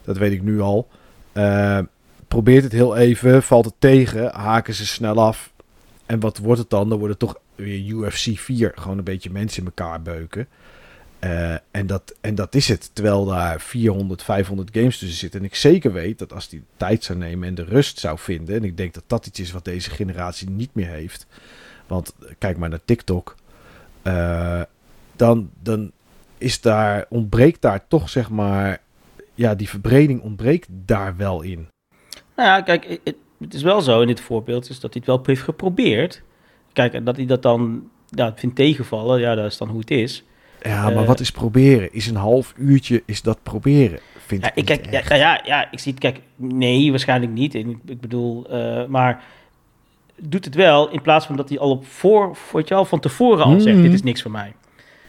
Dat 0.05 0.17
weet 0.17 0.33
ik 0.33 0.43
nu 0.43 0.61
al. 0.61 0.89
Eh, 1.33 1.79
probeert 2.29 2.63
het 2.63 2.73
heel 2.73 2.97
even, 2.97 3.43
valt 3.43 3.65
het 3.65 3.75
tegen, 3.79 4.35
haken 4.35 4.75
ze 4.75 4.87
snel 4.87 5.21
af. 5.23 5.53
En 6.07 6.21
wat 6.21 6.39
wordt 6.39 6.61
het 6.61 6.71
dan? 6.71 6.89
Dan 6.89 6.99
wordt 6.99 7.21
het 7.21 7.29
toch 7.29 7.41
weer 7.55 7.87
UFC 7.87 8.39
4. 8.39 8.73
Gewoon 8.75 8.99
een 8.99 9.05
beetje 9.05 9.31
mensen 9.31 9.63
in 9.63 9.73
elkaar 9.75 10.03
beuken. 10.03 10.49
Eh, 11.25 11.55
en, 11.71 11.87
dat, 11.87 12.15
en 12.21 12.35
dat 12.35 12.55
is 12.55 12.69
het. 12.69 12.91
Terwijl 12.93 13.25
daar 13.25 13.61
400, 13.61 14.23
500 14.23 14.69
games 14.73 14.99
tussen 14.99 15.19
zitten. 15.19 15.41
En 15.41 15.47
ik 15.47 15.55
zeker 15.55 15.93
weet 15.93 16.19
dat 16.19 16.33
als 16.33 16.49
die 16.49 16.65
tijd 16.77 17.05
zou 17.05 17.19
nemen 17.19 17.49
en 17.49 17.55
de 17.55 17.65
rust 17.65 17.99
zou 17.99 18.19
vinden. 18.19 18.57
En 18.57 18.65
ik 18.65 18.77
denk 18.77 18.95
dat 18.95 19.03
dat 19.07 19.27
iets 19.27 19.41
is 19.41 19.53
wat 19.53 19.65
deze 19.65 19.91
generatie 19.91 20.51
niet 20.51 20.75
meer 20.75 20.89
heeft. 20.89 21.27
Want 21.87 22.15
eh, 22.21 22.29
kijk 22.39 22.57
maar 22.57 22.69
naar 22.69 22.85
TikTok. 22.85 23.35
eh, 24.03 24.63
dan, 25.17 25.51
dan 25.63 25.93
is 26.39 26.61
daar, 26.61 27.07
ontbreekt 27.09 27.63
daar 27.63 27.87
toch 27.89 28.09
zeg 28.09 28.31
maar 28.31 28.81
ja, 29.35 29.55
die 29.55 29.69
verbreding 29.69 30.23
ontbreekt 30.23 30.69
daar 30.71 31.17
wel 31.17 31.43
in. 31.43 31.69
Nou 32.37 32.49
ja, 32.49 32.61
kijk, 32.61 33.01
het, 33.05 33.55
is 33.55 33.63
wel 33.63 33.81
zo 33.81 34.01
in 34.01 34.07
dit 34.07 34.21
voorbeeld 34.21 34.69
dat 34.69 34.81
hij 34.81 34.91
het 34.93 35.07
wel 35.07 35.21
heeft 35.23 35.43
geprobeerd. 35.43 36.23
Kijk, 36.73 36.93
en 36.93 37.05
dat 37.05 37.17
hij 37.17 37.27
dat 37.27 37.43
dan 37.43 37.91
ja, 38.09 38.33
vindt 38.37 38.57
tegenvallen, 38.57 39.21
ja, 39.21 39.35
dat 39.35 39.51
is 39.51 39.59
dan 39.59 39.69
hoe 39.69 39.81
het 39.81 39.91
is. 39.91 40.25
Ja, 40.69 40.83
maar 40.83 40.97
Eh, 41.03 41.07
wat 41.07 41.21
is 41.21 41.31
proberen? 41.31 41.93
Is 41.93 42.07
een 42.07 42.17
half 42.17 42.55
uurtje, 42.57 43.03
is 43.07 43.23
dat 43.23 43.39
proberen? 43.43 43.99
Vind 44.27 44.43
Ja, 44.45 44.51
ik, 44.55 44.65
kijk, 44.65 44.85
ja, 44.85 44.91
echt. 44.99 45.09
ja, 45.09 45.41
ja, 45.45 45.71
ik 45.71 45.79
zie 45.79 45.93
het, 45.93 46.01
kijk, 46.01 46.21
nee, 46.37 46.91
waarschijnlijk 46.91 47.33
niet. 47.33 47.55
Ik, 47.55 47.67
ik 47.87 48.01
bedoel, 48.01 48.47
eh, 48.51 48.85
maar 48.87 49.23
doet 50.21 50.45
het 50.45 50.55
wel 50.55 50.91
in 50.91 51.03
plaats 51.03 51.27
van 51.27 51.37
dat 51.37 51.49
hij 51.49 51.59
al 51.59 51.71
op 51.71 51.87
voor, 51.87 52.37
weet 52.53 52.69
je 52.69 52.75
wel, 52.75 52.85
van 52.85 53.01
tevoren 53.01 53.45
al 53.45 53.61
zegt, 53.61 53.75
Mhm. 53.77 53.85
dit 53.85 53.93
is 53.95 54.03
niks 54.03 54.23
voor 54.23 54.31
mij. 54.31 54.53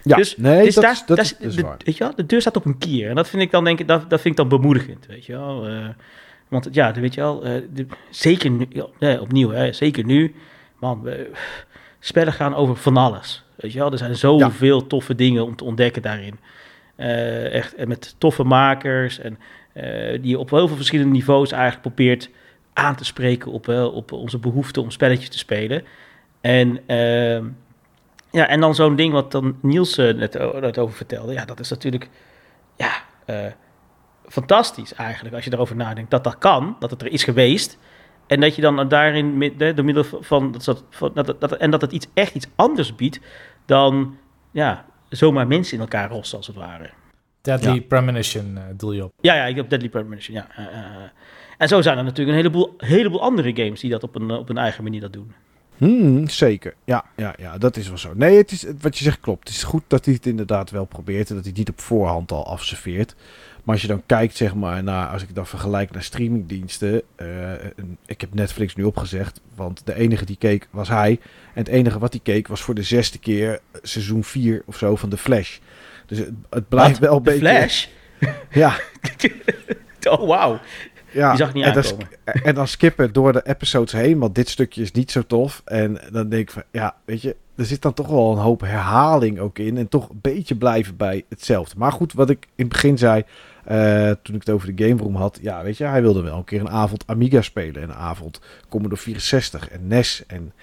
Ja, 0.04 0.16
dus- 0.16 0.38
nee, 0.38 0.64
Dus 0.64 0.74
dat, 0.74 0.84
daar, 0.84 0.92
is, 0.94 1.04
dat, 1.06 1.18
daar 1.18 1.26
is, 1.40 1.56
de, 1.56 1.62
waar. 1.62 1.78
weet 1.86 1.98
je 1.98 2.04
wel, 2.04 2.16
de 2.16 2.26
deur 2.26 2.42
staat 2.42 2.56
op 2.56 2.66
een 2.66 2.78
kier. 2.78 3.10
En 3.10 3.16
dat 3.16 3.30
vind 3.30 3.42
ik 3.42 3.52
dan, 3.52 3.64
denk 3.64 3.80
ik, 3.80 3.88
dat, 3.88 4.10
dat 4.10 4.22
vind 4.22 4.40
ik 4.40 4.50
dan 4.50 4.60
bemoedigend, 4.60 5.06
weet 5.06 5.26
je 5.26 5.32
wel. 5.34 5.68
Eh, 5.68 5.88
want 6.48 6.68
ja, 6.72 6.94
weet 6.94 7.14
je 7.14 7.22
wel, 7.22 7.40
de- 7.40 7.86
zeker 8.10 8.50
nu, 8.50 8.68
ja, 9.00 9.20
opnieuw, 9.20 9.50
hè, 9.50 9.74
zeker 9.74 10.06
nu, 10.06 10.36
man, 10.80 11.02
we- 11.02 11.32
spellen 12.06 12.34
gaan 12.34 12.56
over 12.56 12.76
van 12.76 12.98
alles. 12.98 13.44
Weet 13.56 13.72
je 13.72 13.80
wel, 13.80 13.92
er 13.92 13.98
zijn 13.98 14.16
zoveel 14.16 14.88
toffe 14.88 15.16
dingen 15.16 15.46
om 15.46 15.56
te 15.56 15.64
ontdekken 15.64 16.02
daarin. 16.02 16.40
Eh, 16.96 17.54
echt, 17.54 17.86
met 17.86 18.16
toffe 18.18 18.44
makers 18.44 19.20
en 19.20 19.40
eh, 19.74 20.22
die 20.22 20.30
je 20.30 20.40
op 20.40 20.50
heel 20.50 20.68
veel 20.68 20.76
verschillende 20.76 21.12
niveaus 21.12 21.52
eigenlijk 21.52 21.82
probeert 21.82 22.30
aan 22.74 22.96
te 22.96 23.06
spreken 23.06 23.52
op, 23.52 23.68
eh, 23.70 23.96
op 23.96 24.12
onze 24.12 24.38
behoefte 24.38 24.82
om 24.82 24.92
spelletjes 24.92 25.30
te 25.30 25.38
spelen. 25.38 25.84
En, 26.42 26.80
ehm, 26.86 27.46
ja, 28.32 28.48
en 28.48 28.60
dan 28.60 28.76
zo'n 28.76 28.96
ding 28.96 29.14
wat 29.14 29.32
dan 29.32 29.58
Niels 29.62 29.96
net, 29.96 30.40
over 30.78 30.96
vertelde. 30.96 31.34
Ja, 31.34 31.46
dat 31.46 31.60
is 31.60 31.70
natuurlijk 31.70 32.10
ja, 32.76 32.92
fantastisch 34.28 34.94
eigenlijk 34.94 35.36
als 35.36 35.46
je 35.46 35.54
erover 35.54 35.76
nadenkt. 35.76 36.12
Dat 36.12 36.24
dat 36.24 36.38
kan, 36.38 36.76
dat 36.80 36.92
het 36.92 37.02
er 37.02 37.12
is 37.12 37.24
geweest. 37.24 37.78
En 38.28 38.40
dat 38.40 38.56
je 38.56 38.62
dan 38.62 38.88
daarin, 38.88 39.54
door 39.76 39.86
middel 39.86 40.04
van, 40.04 40.52
dat, 40.52 40.64
dat, 40.64 40.84
van 40.90 41.12
dat, 41.14 41.36
dat, 41.40 41.52
en 41.52 41.72
dat 41.72 41.82
het 41.82 41.92
iets, 41.92 42.08
echt 42.14 42.36
iets 42.36 42.48
anders 42.56 42.96
biedt 42.96 43.20
dan 43.66 44.18
ja, 44.52 44.86
zomaar 45.10 45.48
mensen 45.48 45.74
in 45.74 45.80
elkaar 45.80 46.10
rossen 46.10 46.38
als 46.38 46.48
het 46.48 46.56
ware. 46.56 46.90
Deadly 47.42 47.74
Ja. 47.74 47.82
Premonition 47.82 48.58
eh, 48.58 48.64
doel 48.78 48.92
je 48.92 49.04
op. 49.04 49.14
Ja, 49.22 49.36
ja, 49.36 49.46
ik 49.46 49.56
heb 49.56 49.70
Deadly 49.70 49.90
Premonition, 49.90 50.36
ja. 50.36 50.48
eh, 50.56 50.66
eh, 50.66 51.10
en 51.58 51.68
zo 51.68 51.82
zijn 51.82 51.98
er 51.98 52.04
natuurlijk 52.04 52.30
een 52.30 52.44
heleboel, 52.44 52.74
heleboel 52.78 53.22
andere 53.22 53.56
games 53.56 53.80
die 53.80 53.90
dat 53.90 54.04
op 54.04 54.16
een, 54.16 54.32
op 54.32 54.50
een 54.50 54.58
eigen 54.58 54.84
manier 54.84 55.02
dat 55.02 55.14
doen. 55.14 55.34
Hmm, 55.78 56.28
zeker. 56.28 56.74
Ja, 56.84 57.06
ja, 57.16 57.34
ja, 57.38 57.58
dat 57.58 57.78
is 57.78 57.88
wel 57.88 57.98
zo. 57.98 58.14
Nee, 58.14 58.38
het 58.38 58.52
is, 58.52 58.66
wat 58.82 58.98
je 58.98 59.04
zegt 59.04 59.20
klopt. 59.20 59.48
Het 59.48 59.58
is 59.58 59.64
goed 59.64 59.84
dat 59.88 60.06
hij 60.06 60.14
het 60.14 60.26
inderdaad 60.26 60.70
wel 60.70 60.86
probeert 60.86 61.30
en 61.30 61.36
dat 61.36 61.44
hij 61.44 61.54
het 61.56 61.58
niet 61.58 61.70
op 61.70 61.82
voorhand 61.82 62.32
al 62.32 62.46
afserveert. 62.46 63.16
Maar 63.66 63.74
als 63.74 63.82
je 63.84 63.88
dan 63.90 64.04
kijkt, 64.06 64.36
zeg 64.36 64.56
maar, 64.56 64.84
naar, 64.84 65.08
als 65.08 65.22
ik 65.24 65.36
dan 65.36 65.48
vergelijk 65.48 65.92
naar 65.92 66.04
streamingdiensten. 66.04 67.02
eh, 67.16 67.52
ik 68.06 68.22
heb 68.22 68.34
Netflix 68.34 68.76
nu 68.76 68.84
opgezegd, 68.84 69.42
want 69.56 69.82
de 69.86 69.96
enige 69.96 70.26
die 70.26 70.38
keek 70.38 70.68
was 70.72 70.90
hij. 70.90 71.10
En 71.54 71.60
het 71.64 71.68
enige 71.68 72.00
wat 72.00 72.12
hij 72.14 72.22
keek 72.24 72.48
was 72.48 72.62
voor 72.62 72.76
de 72.76 72.84
zesde 72.84 73.18
keer 73.20 73.60
seizoen 73.82 74.24
4 74.24 74.64
of 74.66 74.78
zo 74.78 74.96
van 74.96 75.10
The 75.10 75.18
Flash. 75.18 75.58
Dus 76.06 76.18
het, 76.18 76.32
het 76.50 76.70
blijft 76.70 77.00
Wat? 77.00 77.10
wel 77.10 77.18
een 77.18 77.24
The 77.24 77.30
beetje... 77.32 77.48
Flash? 77.48 77.86
Ja, 78.50 78.80
Oh, 80.10 80.28
wauw. 80.28 80.60
ja. 81.12 81.30
Die 81.30 81.38
zag 81.38 81.54
niet 81.54 81.66
en 81.66 81.74
dan, 81.74 81.84
en 82.44 82.56
dan 82.56 82.68
skippen 82.68 83.14
door 83.14 83.34
de 83.34 83.42
episodes 83.48 83.92
heen, 83.92 84.20
want 84.20 84.36
dit 84.36 84.50
stukje 84.50 84.82
is 84.82 84.92
niet 84.92 85.12
zo 85.12 85.22
tof. 85.22 85.62
En 85.66 86.00
dan 86.12 86.30
denk 86.30 86.42
ik 86.42 86.52
van, 86.52 86.64
ja, 86.72 86.96
weet 87.06 87.22
je, 87.22 87.36
er 87.56 87.66
zit 87.66 87.82
dan 87.82 87.94
toch 87.94 88.08
wel 88.08 88.32
een 88.32 88.38
hoop 88.38 88.62
herhaling 88.62 89.40
ook 89.40 89.60
in. 89.60 89.78
En 89.78 89.88
toch 89.90 90.10
een 90.10 90.20
beetje 90.22 90.56
blijven 90.56 90.98
bij 90.98 91.24
hetzelfde. 91.30 91.76
Maar 91.78 91.92
goed, 91.92 92.14
wat 92.14 92.30
ik 92.30 92.44
in 92.56 92.64
het 92.66 92.74
begin 92.74 92.98
zei, 92.98 93.24
eh, 93.66 94.12
toen 94.24 94.36
ik 94.36 94.42
het 94.46 94.50
over 94.50 94.76
de 94.76 94.88
Game 94.88 95.02
Room 95.02 95.16
had. 95.16 95.40
Ja, 95.42 95.64
weet 95.64 95.78
je, 95.78 95.84
hij 95.84 96.02
wilde 96.02 96.22
wel 96.22 96.38
een 96.38 96.44
keer 96.44 96.60
een 96.60 96.70
avond 96.70 97.08
Amiga 97.08 97.42
spelen. 97.42 97.82
En 97.82 97.90
een 97.90 97.96
avond 97.96 98.40
Commodore 98.70 99.02
64 99.02 99.70
en 99.70 99.88
NES. 99.88 100.24
En 100.28 100.54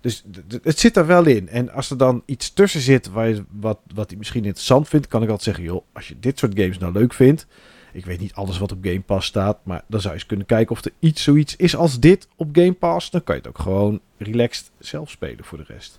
dus 0.00 0.24
het 0.62 0.78
zit 0.78 0.96
er 0.96 1.06
wel 1.06 1.24
in. 1.24 1.48
En 1.48 1.70
als 1.70 1.90
er 1.90 1.98
dan 1.98 2.22
iets 2.26 2.52
tussen 2.52 2.80
zit 2.80 3.10
waar 3.10 3.28
je, 3.28 3.44
wat, 3.50 3.78
wat 3.94 4.08
hij 4.08 4.18
misschien 4.18 4.44
interessant 4.44 4.88
vindt, 4.88 5.06
kan 5.06 5.22
ik 5.22 5.28
altijd 5.28 5.56
zeggen, 5.56 5.64
joh, 5.64 5.84
als 5.92 6.08
je 6.08 6.18
dit 6.20 6.38
soort 6.38 6.58
games 6.58 6.78
nou 6.78 6.92
leuk 6.92 7.12
vindt. 7.12 7.46
Ik 7.92 8.06
weet 8.06 8.20
niet 8.20 8.34
alles 8.34 8.58
wat 8.58 8.72
op 8.72 8.78
Game 8.82 9.00
Pass 9.00 9.26
staat, 9.26 9.58
maar 9.62 9.82
dan 9.86 10.00
zou 10.00 10.12
je 10.12 10.18
eens 10.18 10.28
kunnen 10.28 10.46
kijken 10.46 10.76
of 10.76 10.84
er 10.84 10.92
iets 10.98 11.22
zoiets 11.22 11.56
is 11.56 11.76
als 11.76 12.00
dit 12.00 12.28
op 12.36 12.48
Game 12.52 12.72
Pass. 12.72 13.10
Dan 13.10 13.24
kan 13.24 13.34
je 13.34 13.40
het 13.40 13.50
ook 13.50 13.58
gewoon 13.58 14.00
relaxed 14.18 14.70
zelf 14.78 15.10
spelen 15.10 15.44
voor 15.44 15.58
de 15.58 15.64
rest. 15.68 15.98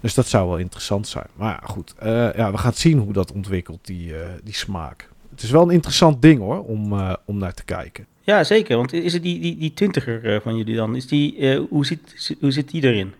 Dus 0.00 0.14
dat 0.14 0.26
zou 0.26 0.48
wel 0.48 0.58
interessant 0.58 1.08
zijn. 1.08 1.26
Maar 1.34 1.58
ja, 1.60 1.66
goed. 1.66 1.94
eh, 1.98 2.34
ja, 2.34 2.50
we 2.50 2.58
gaan 2.58 2.74
zien 2.74 2.98
hoe 2.98 3.12
dat 3.12 3.32
ontwikkelt, 3.32 3.86
die, 3.86 4.18
eh, 4.18 4.28
die 4.44 4.54
smaak. 4.54 5.08
Het 5.40 5.48
is 5.48 5.54
wel 5.54 5.64
een 5.64 5.74
interessant 5.74 6.22
ding 6.22 6.38
hoor, 6.38 6.64
om, 6.64 6.92
eh, 6.92 7.12
om 7.24 7.38
naar 7.38 7.54
te 7.54 7.64
kijken. 7.64 8.06
Ja, 8.20 8.44
zeker. 8.44 8.76
Want 8.76 8.92
is 8.92 9.12
het 9.12 9.22
die, 9.22 9.40
die, 9.40 9.56
die 9.56 9.74
twintiger 9.74 10.34
eh, 10.34 10.40
van 10.40 10.56
jullie 10.56 10.76
dan? 10.76 10.96
Is 10.96 11.06
die, 11.06 11.36
eh, 11.36 11.60
hoe, 11.70 11.86
zit, 11.86 12.36
hoe 12.40 12.50
zit 12.50 12.70
die 12.70 12.82
erin? 12.82 13.12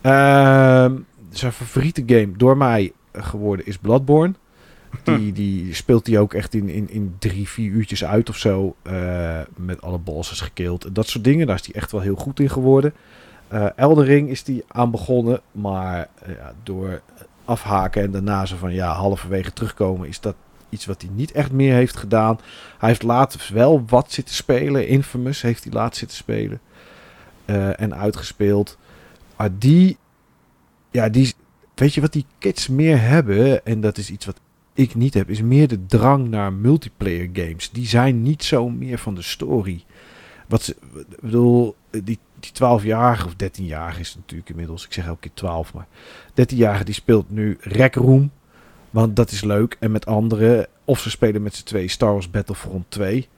Ehm, 0.00 0.96
zijn 1.30 1.52
favoriete 1.52 2.02
game 2.06 2.32
door 2.36 2.56
mij 2.56 2.92
geworden 3.12 3.66
is 3.66 3.78
Bloodborne. 3.78 4.34
Die, 5.04 5.32
die 5.32 5.74
speelt 5.74 6.06
hij 6.06 6.18
ook 6.18 6.34
echt 6.34 6.54
in, 6.54 6.68
in, 6.68 6.90
in 6.90 7.14
drie, 7.18 7.48
vier 7.48 7.70
uurtjes 7.70 8.04
uit 8.04 8.28
of 8.28 8.36
zo. 8.36 8.76
met 9.56 9.82
alle 9.82 9.98
bosses 9.98 10.40
gekild. 10.40 10.94
Dat 10.94 11.08
soort 11.08 11.24
dingen. 11.24 11.46
Daar 11.46 11.56
is 11.56 11.66
hij 11.66 11.74
echt 11.74 11.92
wel 11.92 12.00
heel 12.00 12.16
goed 12.16 12.40
in 12.40 12.50
geworden. 12.50 12.94
Eldering 13.76 14.28
is 14.28 14.42
hij 14.46 14.62
aan 14.68 14.90
begonnen. 14.90 15.40
Maar 15.52 16.08
ja, 16.26 16.52
door 16.62 17.00
afhaken 17.44 18.02
en 18.02 18.10
daarna 18.10 18.46
zo 18.46 18.56
van 18.56 18.72
ja, 18.72 18.92
halverwege 18.92 19.52
terugkomen. 19.52 20.08
Is 20.08 20.20
dat 20.20 20.34
iets 20.70 20.86
wat 20.86 21.02
hij 21.02 21.10
niet 21.14 21.32
echt 21.32 21.52
meer 21.52 21.74
heeft 21.74 21.96
gedaan. 21.96 22.38
Hij 22.78 22.88
heeft 22.88 23.02
later 23.02 23.50
wel 23.52 23.84
wat 23.86 24.12
zitten 24.12 24.34
spelen. 24.34 24.88
Infamous 24.88 25.42
heeft 25.42 25.64
hij 25.64 25.72
laatst 25.72 25.98
zitten 25.98 26.16
spelen. 26.16 26.60
eh, 27.44 27.80
en 27.80 27.94
uitgespeeld. 27.94 28.78
Maar 29.36 29.58
die, 29.58 29.96
ja, 30.90 31.08
die, 31.08 31.34
weet 31.74 31.94
je 31.94 32.00
wat 32.00 32.12
die 32.12 32.26
kids 32.38 32.68
meer 32.68 33.00
hebben? 33.00 33.64
En 33.66 33.80
dat 33.80 33.98
is 33.98 34.10
iets 34.10 34.26
wat 34.26 34.40
ik 34.74 34.94
niet 34.94 35.14
heb, 35.14 35.30
is 35.30 35.42
meer 35.42 35.68
de 35.68 35.86
drang 35.86 36.28
naar 36.28 36.52
multiplayer 36.52 37.28
games. 37.32 37.70
Die 37.70 37.86
zijn 37.86 38.22
niet 38.22 38.44
zo 38.44 38.68
meer 38.68 38.98
van 38.98 39.14
de 39.14 39.22
story. 39.22 39.84
Wat 40.48 40.62
ze, 40.62 40.76
ik 40.94 41.20
bedoel, 41.20 41.76
die, 41.90 42.18
die 42.40 42.50
12-jarige 42.54 43.26
of 43.26 43.32
13-jarige 43.32 44.00
is 44.00 44.14
natuurlijk 44.14 44.50
inmiddels. 44.50 44.84
Ik 44.84 44.92
zeg 44.92 45.06
elke 45.06 45.20
keer 45.20 45.34
12, 45.34 45.74
maar 45.74 45.86
13-jarige 46.30 46.84
die 46.84 46.94
speelt 46.94 47.30
nu 47.30 47.56
Rec 47.60 47.94
Room. 47.94 48.30
Want 48.90 49.16
dat 49.16 49.30
is 49.30 49.42
leuk. 49.42 49.76
En 49.80 49.90
met 49.90 50.06
anderen. 50.06 50.66
Of 50.84 51.00
ze 51.00 51.10
spelen 51.10 51.42
met 51.42 51.54
z'n 51.54 51.64
twee 51.64 51.88
Star 51.88 52.12
Wars 52.12 52.30
Battlefront 52.30 52.84
2. 52.88 53.28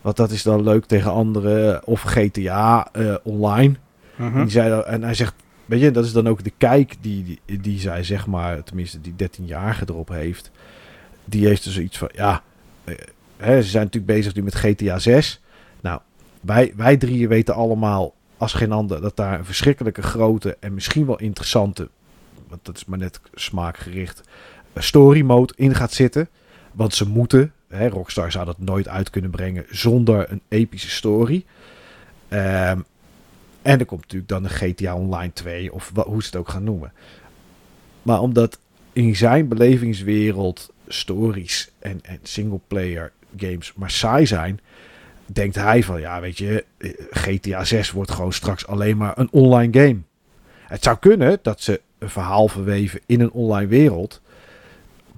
Want 0.00 0.16
dat 0.16 0.30
is 0.30 0.42
dan 0.42 0.62
leuk 0.62 0.84
tegen 0.84 1.12
anderen. 1.12 1.86
Of 1.86 2.02
GTA 2.02 2.88
eh, 2.92 3.14
online. 3.22 3.74
Mhm. 4.16 4.36
En, 4.36 4.42
die 4.42 4.50
zei 4.50 4.80
en 4.80 5.02
hij 5.02 5.14
zegt, 5.14 5.34
weet 5.66 5.80
je, 5.80 5.90
dat 5.90 6.04
is 6.04 6.12
dan 6.12 6.28
ook 6.28 6.44
de 6.44 6.52
kijk 6.58 6.96
die, 7.00 7.40
die, 7.46 7.60
die 7.60 7.80
zij, 7.80 8.04
zeg 8.04 8.26
maar, 8.26 8.62
tenminste 8.62 9.00
die 9.00 9.14
13-jarige 9.28 9.84
erop 9.88 10.08
heeft. 10.08 10.50
Die 11.24 11.46
heeft 11.46 11.64
dus 11.64 11.74
zoiets 11.74 11.98
van, 11.98 12.10
ja, 12.14 12.42
eh, 12.84 12.94
hè, 13.36 13.62
ze 13.62 13.68
zijn 13.68 13.84
natuurlijk 13.84 14.12
bezig 14.12 14.34
nu 14.34 14.42
met 14.42 14.54
GTA 14.54 14.98
6. 14.98 15.40
Nou, 15.80 16.00
wij, 16.40 16.72
wij 16.76 16.96
drieën 16.96 17.28
weten 17.28 17.54
allemaal, 17.54 18.14
als 18.36 18.52
geen 18.52 18.72
ander, 18.72 19.00
dat 19.00 19.16
daar 19.16 19.38
een 19.38 19.44
verschrikkelijke 19.44 20.02
grote 20.02 20.56
en 20.60 20.74
misschien 20.74 21.06
wel 21.06 21.18
interessante, 21.18 21.88
want 22.48 22.64
dat 22.64 22.76
is 22.76 22.84
maar 22.84 22.98
net 22.98 23.20
smaakgericht, 23.34 24.28
story 24.74 25.22
mode 25.22 25.52
in 25.56 25.74
gaat 25.74 25.92
zitten. 25.92 26.28
Want 26.72 26.94
ze 26.94 27.08
moeten, 27.08 27.52
hè, 27.68 27.88
Rockstar 27.88 28.32
zou 28.32 28.44
dat 28.44 28.58
nooit 28.58 28.88
uit 28.88 29.10
kunnen 29.10 29.30
brengen 29.30 29.64
zonder 29.70 30.30
een 30.30 30.40
epische 30.48 30.90
story. 30.90 31.44
Ehm, 32.28 32.80
en 33.62 33.78
er 33.78 33.84
komt 33.84 34.00
natuurlijk 34.00 34.30
dan 34.30 34.44
een 34.44 34.50
GTA 34.50 34.94
Online 34.94 35.32
2, 35.32 35.72
of 35.72 35.92
hoe 35.94 36.20
ze 36.22 36.26
het 36.26 36.36
ook 36.36 36.48
gaan 36.48 36.64
noemen. 36.64 36.92
Maar 38.02 38.20
omdat 38.20 38.58
in 38.92 39.16
zijn 39.16 39.48
belevingswereld 39.48 40.72
stories 40.88 41.70
en, 41.78 41.98
en 42.02 42.18
singleplayer 42.22 43.12
games 43.36 43.72
maar 43.74 43.90
saai 43.90 44.26
zijn, 44.26 44.60
denkt 45.26 45.54
hij 45.54 45.82
van, 45.82 46.00
ja 46.00 46.20
weet 46.20 46.38
je, 46.38 46.64
eh, 46.76 46.90
GTA 47.10 47.64
6 47.64 47.90
wordt 47.90 48.10
gewoon 48.10 48.32
straks 48.32 48.66
alleen 48.66 48.96
maar 48.96 49.18
een 49.18 49.28
online 49.30 49.80
game. 49.80 49.98
Het 50.66 50.82
zou 50.82 50.96
kunnen 50.98 51.38
dat 51.42 51.60
ze 51.60 51.80
een 51.98 52.10
verhaal 52.10 52.48
verweven 52.48 53.00
in 53.06 53.20
een 53.20 53.30
online 53.30 53.68
wereld, 53.68 54.20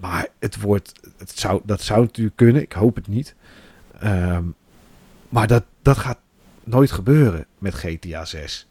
maar 0.02 0.26
het 0.38 0.60
wordt, 0.60 0.92
het 1.18 1.38
zou, 1.38 1.60
dat 1.64 1.80
zou 1.80 2.00
natuurlijk 2.00 2.36
kunnen, 2.36 2.62
ik 2.62 2.72
hoop 2.72 2.94
het 2.94 3.08
niet. 3.08 3.34
Ehm, 4.00 4.44
maar 5.28 5.46
dat, 5.46 5.64
dat 5.82 5.98
gaat 5.98 6.18
nooit 6.64 6.90
gebeuren 6.90 7.46
met 7.58 7.74
GTA 7.74 8.24
6. 8.24 8.66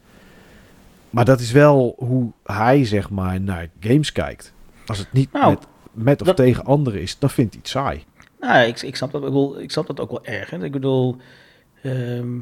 Maar 1.10 1.26
dat 1.26 1.40
is 1.40 1.52
wel 1.52 1.96
hoe 1.98 2.32
hij, 2.44 2.86
zeg 2.86 3.10
maar, 3.10 3.42
naar 3.42 3.70
games 3.80 4.12
kijkt. 4.12 4.54
Als 4.86 4.98
het 4.98 5.12
niet 5.14 5.32
Nou, 5.32 5.50
met, 5.54 5.68
met 5.92 6.22
of 6.22 6.28
dat- 6.28 6.36
tegen 6.36 6.66
anderen 6.66 7.02
is, 7.02 7.20
dan 7.20 7.30
vindt 7.30 7.52
hij 7.54 7.62
het 7.64 7.72
saai. 7.72 8.04
Nou, 8.40 8.68
ik, 8.68 8.82
ik, 8.82 8.96
snap 8.96 9.12
dat, 9.12 9.22
ik, 9.22 9.28
bedoel, 9.28 9.60
ik 9.62 9.72
snap 9.72 9.88
dat 9.88 10.00
ook 10.00 10.10
wel 10.10 10.26
erg. 10.26 10.50
Hè. 10.50 10.64
Ik 10.64 10.72
bedoel, 10.72 11.18
ehm, 11.82 12.40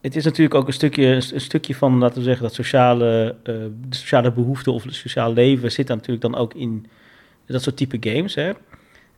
het 0.00 0.16
is 0.16 0.24
natuurlijk 0.24 0.54
ook 0.54 0.66
een 0.66 0.72
stukje, 0.72 1.06
een 1.32 1.40
stukje 1.40 1.74
van, 1.74 1.98
laten 1.98 2.16
we 2.18 2.22
zeggen, 2.22 2.42
dat 2.42 2.54
sociale, 2.54 3.36
eh, 3.42 3.54
de 3.88 3.94
sociale 3.96 4.32
behoefte 4.32 4.70
of 4.70 4.82
het 4.82 4.94
sociale 4.94 5.34
leven 5.34 5.72
zit 5.72 5.86
daar 5.86 5.96
natuurlijk 5.96 6.22
dan 6.32 6.34
ook 6.36 6.54
in 6.54 6.86
dat 7.46 7.62
soort 7.62 7.76
type 7.76 7.96
games. 8.10 8.34
Hè. 8.34 8.50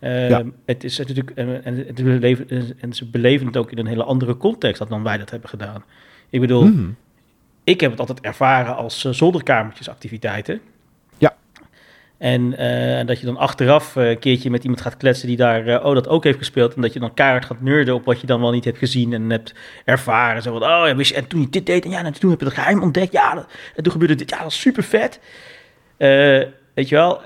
Uh, 0.01 0.29
Ja. 0.29 0.43
Het 0.67 0.85
is 0.85 0.99
natuurlijk, 0.99 1.31
en, 1.31 1.65
en, 1.65 1.77
het 1.77 1.95
beleven, 2.05 2.49
en 2.81 2.93
ze 2.93 3.07
beleven 3.07 3.47
het 3.47 3.57
ook 3.57 3.71
in 3.71 3.79
een 3.79 3.87
hele 3.87 4.05
andere 4.05 4.37
context 4.37 4.89
dan 4.89 5.03
wij 5.03 5.19
dat 5.19 5.31
hebben 5.31 5.49
gedaan. 5.49 5.85
Ik 6.31 6.41
bedoel, 6.41 6.65
Mhm. 6.65 6.89
ik 7.65 7.81
heb 7.81 7.91
het 7.91 8.01
altijd 8.01 8.21
ervaren 8.21 8.77
als 8.77 9.05
eh, 9.05 9.13
zolderkamertjesactiviteiten. 9.13 10.61
Ja. 11.19 11.35
En 12.19 12.57
eh, 12.57 13.07
dat 13.07 13.21
je 13.21 13.27
dan 13.27 13.37
achteraf 13.37 13.97
eh, 13.97 14.09
een 14.11 14.19
keertje 14.19 14.51
met 14.51 14.63
iemand 14.63 14.81
gaat 14.81 14.97
kletsen 14.97 15.29
die 15.29 15.37
daar 15.37 15.67
eh, 15.67 15.85
oh, 15.87 15.95
dat 15.95 16.09
ook 16.09 16.25
heeft 16.25 16.39
gespeeld. 16.39 16.75
En 16.75 16.83
dat 16.83 16.93
je 16.93 17.01
dan 17.01 17.15
keihard 17.15 17.45
gaat 17.45 17.61
nerden 17.61 17.95
op 17.95 18.05
wat 18.05 18.21
je 18.21 18.27
dan 18.27 18.41
wel 18.41 18.51
niet 18.51 18.65
hebt 18.65 18.79
gezien 18.79 19.13
en 19.13 19.31
hebt 19.31 19.55
ervaren. 19.85 20.43
Zo 20.43 20.59
van, 20.59 20.63
oh 20.63 20.87
ja, 20.87 20.97
wist 20.97 21.11
je, 21.11 21.17
en 21.17 21.27
toen 21.27 21.41
je 21.41 21.49
dit 21.49 21.67
deed 21.67 21.85
en 21.85 21.91
ja, 21.91 22.05
en 22.05 22.13
toen 22.13 22.31
heb 22.31 22.39
je 22.41 22.47
het 22.47 22.55
geheim 22.55 22.83
ontdekt. 22.83 23.13
Ja, 23.13 23.35
dat- 23.35 23.47
en 23.77 23.83
toen 23.83 23.93
gebeurde 23.93 24.15
dit. 24.15 24.31
Ja, 24.31 24.39
dat 24.39 24.47
is 24.51 24.61
super 24.61 24.83
vet. 24.83 25.21
weet 26.75 26.89
je 26.89 26.95
wel? 26.95 27.21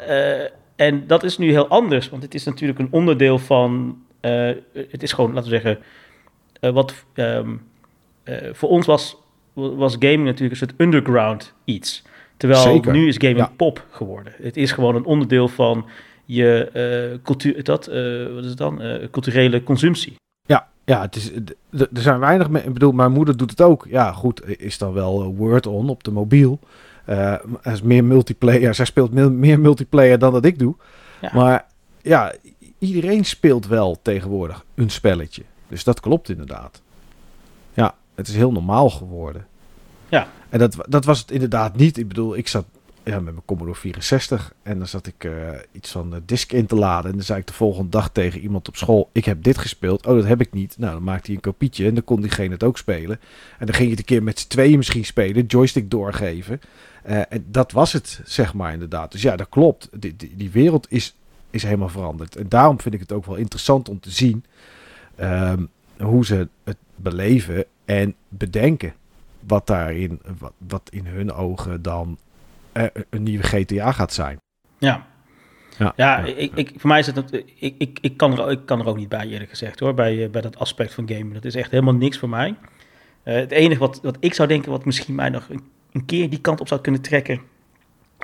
En 0.79 1.07
dat 1.07 1.23
is 1.23 1.39
nu 1.39 1.51
heel 1.51 1.69
anders, 1.69 2.09
want 2.09 2.23
het 2.23 2.35
is 2.35 2.45
natuurlijk 2.45 2.79
een 2.79 2.89
onderdeel 2.91 3.39
van. 3.39 3.99
eh, 4.21 4.51
het 4.91 5.03
is 5.03 5.13
gewoon, 5.13 5.33
laten 5.33 5.51
we 5.51 5.61
zeggen, 5.61 5.79
eh, 6.61 6.71
wat 6.71 7.05
ehm, 7.15 7.57
eh, 8.23 8.49
voor 8.53 8.69
ons 8.69 8.87
was, 8.87 9.17
was 9.53 9.97
gaming 9.99 10.25
natuurlijk 10.25 10.51
een 10.51 10.69
soort 10.69 10.81
underground 10.81 11.55
iets. 11.65 12.03
Terwijl 12.37 12.61
Zeker, 12.61 12.93
nu 12.93 13.09
is 13.09 13.17
gaming 13.17 13.39
ja. 13.39 13.53
pop 13.57 13.87
geworden. 13.91 14.33
Het 14.43 14.57
is 14.57 14.73
gewoon 14.73 14.95
een 14.95 15.05
onderdeel 15.05 15.49
van 15.49 15.87
je 16.25 17.21
cultuur, 17.23 17.65
dat, 17.65 17.87
wat 18.35 18.45
is 18.45 18.49
het 18.49 18.57
dan? 18.57 18.83
Culturele 19.11 19.63
consumptie. 19.63 20.15
Ja, 20.47 20.69
ja 20.85 21.01
het 21.01 21.17
is, 21.17 21.31
er 21.71 21.89
zijn 21.93 22.19
weinig 22.19 22.49
mensen. 22.49 22.69
Ik 22.69 22.75
bedoel, 22.75 22.93
mijn 22.93 23.13
moeder 23.13 23.37
doet 23.37 23.51
het 23.51 23.61
ook. 23.61 23.87
Ja, 23.89 24.13
goed, 24.13 24.59
is 24.61 24.79
dan 24.79 24.93
wel 24.93 25.35
Word 25.35 25.67
on 25.67 25.89
op 25.89 26.05
de 26.05 26.11
mobiel. 26.11 26.59
Eh, 27.09 27.33
er 27.63 27.73
is 27.73 27.83
meer 27.83 28.05
multiplayer. 28.05 28.75
Zij 28.75 28.85
speelt 28.85 29.13
meer, 29.13 29.61
multiplayer 29.61 30.19
dan 30.19 30.33
dat 30.33 30.45
ik 30.45 30.59
doe. 30.59 30.75
Ja. 31.21 31.31
Maar 31.35 31.67
ja, 32.03 32.33
iedereen 32.79 33.25
speelt 33.25 33.67
wel 33.67 33.99
tegenwoordig 34.03 34.65
een 34.75 34.91
spelletje. 34.91 35.43
Dus 35.69 35.85
dat 35.85 36.01
klopt 36.01 36.29
inderdaad. 36.29 36.83
Ja, 37.75 37.95
het 38.15 38.29
is 38.29 38.35
heel 38.35 38.53
normaal 38.53 38.91
geworden. 38.91 39.47
Ja. 40.09 40.27
En 40.49 40.59
dat, 40.59 40.77
dat 40.89 41.05
was 41.05 41.19
het 41.19 41.31
inderdaad 41.31 41.77
niet. 41.77 41.99
Ik 41.99 42.09
bedoel, 42.09 42.37
ik 42.37 42.49
zat 42.49 42.65
ja, 43.09 43.21
met 43.21 43.33
mijn 43.33 43.45
Commodore 43.45 43.79
64 43.79 44.53
en 44.63 44.79
dan 44.79 44.87
zat 44.87 45.07
ik 45.07 45.25
eh, 45.25 45.33
iets 45.73 45.91
van 45.91 46.11
de 46.11 46.23
disk 46.25 46.53
in 46.53 46.67
te 46.67 46.77
laden. 46.77 47.11
En 47.11 47.17
dan 47.17 47.27
zei 47.27 47.41
ik 47.41 47.47
de 47.47 47.53
volgende 47.53 47.91
dag 47.91 48.11
tegen 48.11 48.41
iemand 48.41 48.69
op 48.69 48.77
school: 48.77 49.11
Ik 49.13 49.25
heb 49.25 49.43
dit 49.43 49.59
gespeeld. 49.59 50.07
Oh, 50.07 50.15
dat 50.15 50.25
heb 50.25 50.41
ik 50.41 50.53
niet. 50.53 50.79
Nou, 50.79 50.93
dan 50.93 51.03
maakte 51.03 51.27
hij 51.27 51.35
een 51.35 51.41
kopietje 51.41 51.87
en 51.87 51.95
dan 51.95 52.05
kon 52.05 52.21
diegene 52.21 52.53
het 52.53 52.63
ook 52.63 52.79
spelen. 52.79 53.21
En 53.59 53.67
dan 53.67 53.75
ging 53.75 53.85
je 53.85 53.91
het 53.91 53.99
een 53.99 54.05
keer 54.05 54.23
met 54.23 54.39
z'n 54.39 54.49
tweeën 54.49 54.77
misschien 54.77 55.05
spelen, 55.05 55.47
joystick 55.47 55.91
doorgeven. 55.91 56.61
Eh, 57.03 57.21
en 57.29 57.47
dat 57.47 57.73
was 57.73 57.93
het, 57.93 58.21
zeg 58.25 58.55
maar 58.55 58.73
inderdaad. 58.73 59.13
Dus 59.13 59.23
ja, 59.23 59.37
dat 59.37 59.49
klopt. 59.49 59.89
Die, 59.93 60.17
die, 60.37 60.51
wereld 60.51 60.87
is, 60.91 61.17
is 61.51 61.63
helemaal 61.63 61.89
veranderd. 61.89 62.37
En 62.37 62.49
daarom 62.49 62.81
vind 62.81 62.95
ik 62.95 63.01
het 63.01 63.13
ook 63.13 63.27
wel 63.27 63.37
interessant 63.37 63.89
om 63.89 64.01
te 64.01 64.11
zien 64.11 64.45
ehm, 65.17 65.65
hoe 65.99 66.25
ze 66.25 66.49
het 66.65 66.77
beleven 66.95 67.65
en 67.85 68.15
bedenken. 68.29 68.95
Wat 69.41 69.67
daarin, 69.67 70.21
wat, 70.39 70.53
wat 70.59 70.89
in 70.91 71.07
hun 71.07 71.33
ogen 71.33 71.83
dan 71.83 72.19
eh, 72.19 72.28
een 73.11 73.23
nieuwe 73.23 73.45
GTA 73.45 73.93
gaat 73.93 74.13
zijn. 74.13 74.37
Ja. 74.79 75.07
Ja, 75.79 75.93
Ja, 75.97 76.19
ja, 76.19 76.25
ik, 76.35 76.53
ik, 76.55 76.73
voor 76.77 76.89
mij 76.91 76.99
is 76.99 77.07
het, 77.07 77.15
dat- 77.15 77.33
ik, 77.59 77.75
ik, 77.79 77.99
ik, 78.01 78.17
kan 78.17 78.39
er, 78.39 78.51
ik 78.51 78.67
kan 78.67 78.81
er 78.81 78.87
ook 78.87 78.97
niet 78.97 79.09
bij 79.09 79.27
eerlijk 79.29 79.51
gezegd 79.51 79.81
hoor, 79.81 79.95
bij, 79.95 80.25
eh, 80.25 80.31
bij 80.31 80.41
dat 80.41 80.59
aspect 80.59 80.95
van 80.95 81.09
gamen. 81.09 81.33
Dat 81.35 81.45
is 81.45 81.55
echt 81.55 81.71
helemaal 81.71 81.95
niks 81.95 82.19
voor 82.19 82.29
mij. 82.29 82.55
Eh, 83.23 83.35
het 83.35 83.51
enige 83.51 83.81
wat, 83.81 84.01
wat 84.03 84.17
ik 84.21 84.35
zou 84.35 84.49
denken, 84.49 84.71
wat 84.71 84.85
misschien 84.85 85.15
mij 85.15 85.29
nog 85.29 85.49
een, 85.49 85.63
een 85.93 86.05
keer 86.05 86.31
die 86.31 86.41
kant 86.41 86.61
op 86.61 86.69
zou 86.69 86.81
kunnen 86.81 87.01
trekken, 87.01 87.41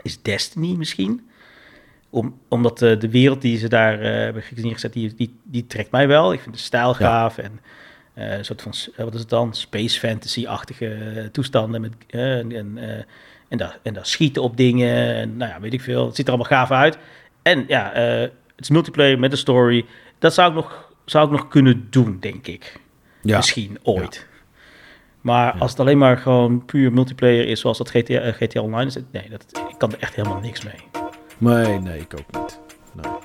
is 0.03 0.23
Destiny 0.23 0.75
misschien. 0.77 1.29
Om, 2.11 2.39
omdat 2.49 2.83
eh, 2.83 2.99
de 3.01 3.11
wereld 3.11 3.41
die 3.43 3.59
ze 3.59 3.69
daar 3.69 4.01
eh, 4.01 4.11
hebben 4.13 4.43
neergezet, 4.55 4.93
die, 4.93 5.15
die, 5.15 5.35
die 5.43 5.67
trekt 5.67 5.91
mij 5.91 6.09
wel. 6.09 6.33
Ik 6.33 6.41
vind 6.41 6.55
de 6.55 6.61
stijl 6.61 6.95
gaaf 6.95 7.39
en 7.39 7.61
eh, 8.15 8.37
een 8.39 8.45
soort 8.45 8.63
van, 8.63 8.73
eh, 8.97 9.05
wat 9.05 9.15
is 9.15 9.21
het 9.21 9.29
dan, 9.29 9.55
space 9.55 9.99
fantasy-achtige 9.99 10.87
eh, 10.95 11.25
toestanden. 11.25 11.81
Met, 11.81 11.93
eh, 12.09 12.39
en, 12.39 12.79
en, 13.55 13.61
eh, 13.61 13.67
en, 13.67 13.71
daar, 13.71 13.79
en 13.83 13.95
daar 13.95 14.07
schieten 14.07 14.43
op 14.43 14.57
dingen 14.57 15.15
en 15.15 15.37
nou 15.37 15.51
ja, 15.51 15.61
weet 15.61 15.73
ik 15.73 15.81
veel. 15.81 16.07
Het 16.07 16.17
ziet 16.17 16.27
er 16.27 16.33
allemaal 16.33 16.51
gaaf 16.51 16.71
uit. 16.71 16.99
En 17.43 17.65
ja, 17.69 17.93
eh, 17.93 18.21
het 18.21 18.33
is 18.57 18.71
multiplayer 18.71 19.19
met 19.19 19.33
een 19.33 19.39
story. 19.39 19.85
Dat 20.19 20.35
zou 20.35 20.49
ik 20.49 20.55
nog, 20.55 20.93
zou 21.05 21.27
ik 21.27 21.33
nog 21.33 21.49
kunnen 21.49 21.87
doen, 21.91 22.17
denk 22.21 22.47
ik. 22.47 22.81
Ja, 23.23 23.37
Misschien 23.37 23.79
ooit. 23.83 24.27
Maar 25.21 25.53
als 25.59 25.71
het 25.71 25.81
alleen 25.81 25.99
maar 25.99 26.17
gewoon 26.17 26.65
puur 26.65 26.93
multiplayer 26.93 27.47
is, 27.47 27.61
zoals 27.61 27.79
dat 27.79 27.91
GTA, 27.91 28.15
eh, 28.15 28.33
GTA 28.33 28.61
Online 28.61 28.87
is, 28.87 28.97
nee, 29.11 29.31
dat, 29.31 29.45
ik 29.69 29.79
kan 29.79 29.93
er 29.93 29.99
echt 29.99 30.15
helemaal 30.15 30.41
niks 30.41 30.65
mee. 30.65 30.81
nee, 31.39 31.79
nee, 31.79 32.01
ik 32.01 32.15
ook 32.19 32.41
niet. 32.43 32.61
Nee. 32.93 33.24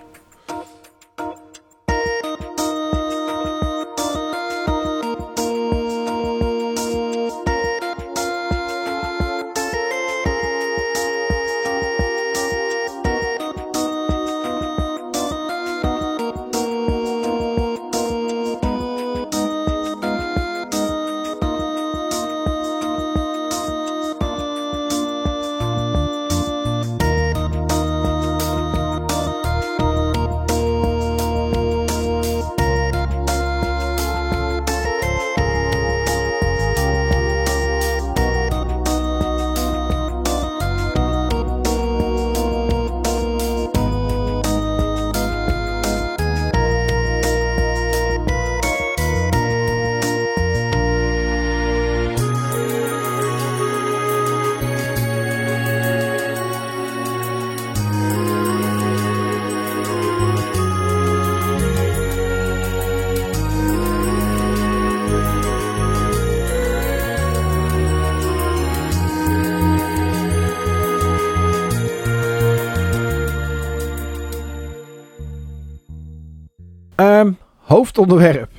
Hoofdonderwerp. 77.99 78.51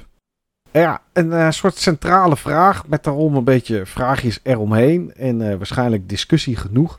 Ja, 0.72 1.02
een 1.12 1.32
eh, 1.32 1.50
soort 1.50 1.76
centrale 1.76 2.36
vraag 2.36 2.86
met 2.86 3.04
daarom 3.04 3.36
een 3.36 3.44
beetje 3.44 3.86
vraagjes 3.86 4.40
eromheen 4.42 5.12
en 5.14 5.50
eh, 5.50 5.56
waarschijnlijk 5.56 6.08
discussie 6.08 6.56
genoeg. 6.56 6.98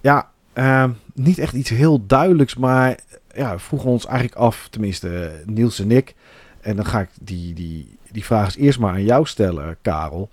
Ja, 0.00 0.30
ehm, 0.52 0.90
niet 1.14 1.38
echt 1.38 1.54
iets 1.54 1.70
heel 1.70 2.06
duidelijks, 2.06 2.56
maar 2.56 2.98
ja, 3.34 3.58
vroegen 3.58 3.90
ons 3.90 4.06
eigenlijk 4.06 4.36
af, 4.36 4.68
tenminste 4.70 5.26
eh, 5.26 5.46
Niels 5.46 5.80
en 5.80 5.90
ik. 5.90 6.14
En 6.60 6.76
dan 6.76 6.86
ga 6.86 7.00
ik 7.00 7.08
die, 7.20 7.54
die, 7.54 7.98
die 8.10 8.24
vraag 8.24 8.44
eens 8.44 8.56
eerst 8.56 8.78
maar 8.78 8.92
aan 8.92 9.04
jou 9.04 9.26
stellen, 9.26 9.76
Karel. 9.82 10.30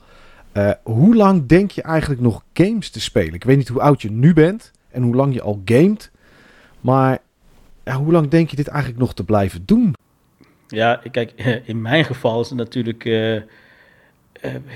Hoe 0.84 1.16
lang 1.16 1.46
denk 1.48 1.72
je 1.72 1.82
eigenlijk 1.82 2.22
nog 2.22 2.44
games 2.54 2.90
te 2.90 3.02
spelen? 3.02 3.34
Ik 3.34 3.44
weet 3.44 3.58
niet 3.58 3.68
hoe 3.68 3.82
oud 3.82 4.02
je 4.02 4.12
nu 4.12 4.34
bent 4.34 4.72
en 4.92 5.04
hoe 5.04 5.16
lang 5.16 5.34
je 5.34 5.42
al 5.42 5.62
gamet. 5.66 6.12
Maar 6.82 7.18
ja, 7.84 7.96
hoe 7.96 8.12
lang 8.12 8.28
denk 8.28 8.50
je 8.50 8.56
dit 8.56 8.68
eigenlijk 8.68 9.00
nog 9.00 9.14
te 9.14 9.24
blijven 9.24 9.66
doen? 9.66 9.96
Ja, 10.68 11.02
kijk, 11.12 11.32
in 11.66 11.82
mijn 11.82 12.06
geval 12.06 12.42
is 12.42 12.50
het 12.50 12.58
natuurlijk, 12.58 13.06
eh, 13.06 13.36
eh, 13.36 13.44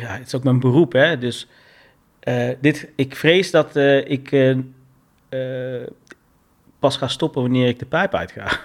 ja, 0.02 0.18
het 0.18 0.28
is 0.28 0.36
ook 0.36 0.44
mijn 0.44 0.60
beroep, 0.60 0.94
hè. 0.94 1.18
Dus 1.18 1.48
eh, 2.20 2.50
dit, 2.62 2.92
ik 2.96 3.16
vrees 3.16 3.52
dat 3.52 3.76
ik 4.06 4.56
pas 6.80 6.98
ga 6.98 7.08
stoppen 7.08 7.42
wanneer 7.42 7.68
ik 7.68 7.80
de 7.80 7.86
pijp 7.86 8.16
uitga. 8.16 8.44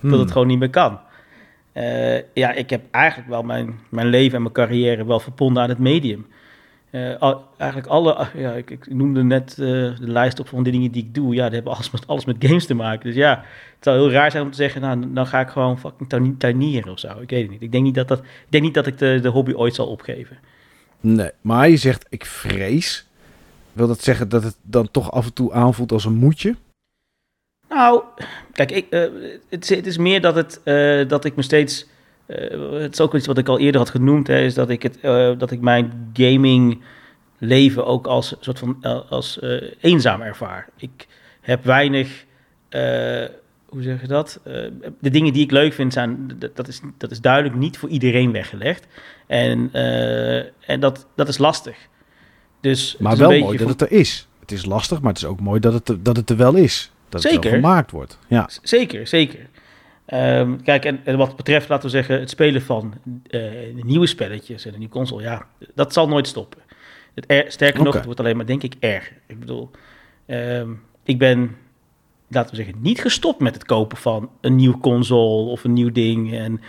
Dat 0.00 0.10
het 0.10 0.20
Hmm. 0.20 0.30
gewoon 0.30 0.46
niet 0.46 0.58
meer 0.58 0.70
kan. 0.70 1.00
Ja, 2.34 2.52
ik 2.52 2.70
heb 2.70 2.82
eigenlijk 2.90 3.28
wel 3.28 3.42
mijn, 3.42 3.78
mijn 3.88 4.06
leven 4.06 4.36
en 4.36 4.42
mijn 4.42 4.54
carrière 4.54 5.04
wel 5.04 5.20
verbonden 5.20 5.62
aan 5.62 5.68
het 5.68 5.78
medium. 5.78 6.26
Eh, 7.20 7.34
eigenlijk 7.56 7.90
alle, 7.90 8.28
ja, 8.34 8.52
ik, 8.52 8.70
ik 8.70 8.94
noemde 8.94 9.22
net 9.22 9.50
eh, 9.50 9.56
de 9.56 9.96
lijst 9.98 10.40
op 10.40 10.48
van 10.48 10.62
de 10.62 10.70
dingen 10.70 10.90
die 10.90 11.04
ik 11.04 11.14
doe. 11.14 11.34
Ja, 11.34 11.44
die 11.46 11.54
hebben 11.54 11.72
alles 11.72 11.90
met, 11.90 12.06
alles 12.06 12.24
met 12.24 12.36
games 12.38 12.66
te 12.66 12.74
maken. 12.74 13.06
Dus 13.06 13.14
ja, 13.14 13.44
het 13.74 13.84
zou 13.84 13.98
heel 13.98 14.10
raar 14.10 14.30
zijn 14.30 14.42
om 14.42 14.50
te 14.50 14.56
zeggen, 14.56 14.80
nou, 14.80 15.12
dan 15.12 15.26
ga 15.26 15.40
ik 15.40 15.48
gewoon 15.48 15.78
fucking 15.78 16.08
tuin- 16.08 16.36
tuinieren 16.36 16.92
of 16.92 16.98
zo. 16.98 17.20
Ik 17.20 17.30
weet 17.30 17.42
het 17.42 17.50
niet. 17.50 17.62
Ik 17.62 17.72
denk 17.72 17.84
niet 17.84 17.94
dat, 17.94 18.08
dat, 18.08 18.18
ik, 18.18 18.24
denk 18.48 18.64
niet 18.64 18.74
dat 18.74 18.86
ik 18.86 18.98
de, 18.98 19.18
de 19.22 19.28
hobby 19.28 19.52
ooit 19.52 19.74
zal 19.74 19.86
opgeven. 19.86 20.38
Nee, 21.00 21.30
maar 21.40 21.68
je 21.68 21.76
zegt 21.76 22.06
ik 22.08 22.24
vrees. 22.24 23.06
Wil 23.72 23.86
dat 23.86 24.02
zeggen 24.02 24.28
dat 24.28 24.42
het 24.42 24.56
dan 24.62 24.90
toch 24.90 25.12
af 25.12 25.26
en 25.26 25.32
toe 25.32 25.52
aanvoelt 25.52 25.92
als 25.92 26.04
een 26.04 26.16
moedje? 26.16 26.54
Nou, 27.68 28.02
kijk, 28.52 28.70
ik, 28.70 28.86
uh, 28.90 29.00
het, 29.48 29.70
is, 29.70 29.76
het, 29.76 29.86
is 29.86 29.98
meer 29.98 30.20
dat, 30.20 30.34
het, 30.34 30.60
dat 31.08 31.24
ik 31.24 31.36
me 31.36 31.42
steeds... 31.42 31.86
Uh, 32.28 32.80
het 32.80 32.92
is 32.92 33.00
ook 33.00 33.14
iets 33.14 33.26
wat 33.26 33.38
ik 33.38 33.48
al 33.48 33.58
eerder 33.58 33.80
had 33.80 33.90
genoemd, 33.90 34.26
hè, 34.26 34.40
is 34.40 34.54
dat 34.54 34.70
ik, 34.70 34.82
het, 34.82 34.98
dat 35.38 35.50
ik 35.50 35.60
mijn 35.60 36.10
gaming 36.12 36.82
leven 37.38 37.86
ook 37.86 38.06
als 38.06 38.34
soort 38.40 38.58
van 38.58 38.82
als 39.08 39.40
eenzaam 39.80 40.20
ervaar. 40.20 40.68
Ik 40.76 41.06
heb 41.40 41.64
weinig 41.64 42.24
hoe 43.68 43.82
zeg 43.82 44.00
je 44.00 44.06
dat? 44.06 44.40
de 45.00 45.10
dingen 45.10 45.32
die 45.32 45.44
ik 45.44 45.50
leuk 45.50 45.72
vind 45.72 45.92
zijn, 45.92 46.38
dat 46.54 46.68
is, 46.68 46.80
dat 46.98 47.10
is 47.10 47.20
duidelijk 47.20 47.54
niet 47.54 47.78
voor 47.78 47.88
iedereen 47.88 48.32
weggelegd. 48.32 48.86
En, 49.26 49.72
en 50.66 50.80
dat, 50.80 51.06
dat 51.14 51.28
is 51.28 51.38
lastig. 51.38 51.76
Dus 52.60 52.96
maar 52.98 53.16
wel 53.16 53.38
mooi 53.38 53.58
dat 53.58 53.68
het 53.68 53.80
er 53.80 53.92
is. 53.92 54.28
Het 54.40 54.52
is 54.52 54.64
lastig, 54.64 55.00
maar 55.00 55.12
het 55.12 55.22
is 55.22 55.28
ook 55.28 55.40
mooi 55.40 55.60
dat 55.60 55.72
het, 55.72 56.04
dat 56.04 56.16
het 56.16 56.30
er 56.30 56.36
wel 56.36 56.54
is. 56.54 56.90
Dat 57.08 57.22
zeker. 57.22 57.42
het 57.42 57.60
gemaakt 57.60 57.90
wordt. 57.90 58.18
Ja. 58.28 58.48
Zeker, 58.62 59.06
zeker. 59.06 59.46
Um, 60.14 60.62
kijk, 60.62 60.84
en, 60.84 61.00
en, 61.04 61.16
wat 61.16 61.36
betreft, 61.36 61.68
laten 61.68 61.84
we 61.84 61.90
zeggen, 61.90 62.20
het 62.20 62.30
spelen 62.30 62.62
van 62.62 62.94
uh, 63.30 63.50
nieuwe 63.82 64.06
spelletjes 64.06 64.64
en 64.64 64.72
een 64.72 64.78
nieuwe 64.78 64.94
console, 64.94 65.22
ja, 65.22 65.46
dat 65.74 65.92
zal 65.92 66.08
nooit 66.08 66.26
stoppen. 66.26 66.60
Het 67.14 67.24
er, 67.26 67.44
sterker 67.48 67.82
nog, 67.82 67.94
het 67.94 68.04
wordt 68.04 68.20
alleen 68.20 68.36
maar, 68.36 68.46
denk 68.46 68.62
ik, 68.62 68.74
erger. 68.80 69.16
Ik 69.26 69.40
bedoel, 69.40 69.70
um, 70.26 70.82
ik 71.04 71.18
ben, 71.18 71.56
laten 72.28 72.50
we 72.50 72.56
zeggen, 72.56 72.82
niet 72.82 73.00
gestopt 73.00 73.40
met 73.40 73.54
het 73.54 73.64
kopen 73.64 73.96
van 73.96 74.30
een 74.40 74.56
nieuwe 74.56 74.78
console 74.78 75.50
of 75.50 75.64
een 75.64 75.72
nieuw 75.72 75.92
ding. 75.92 76.34
En 76.34 76.60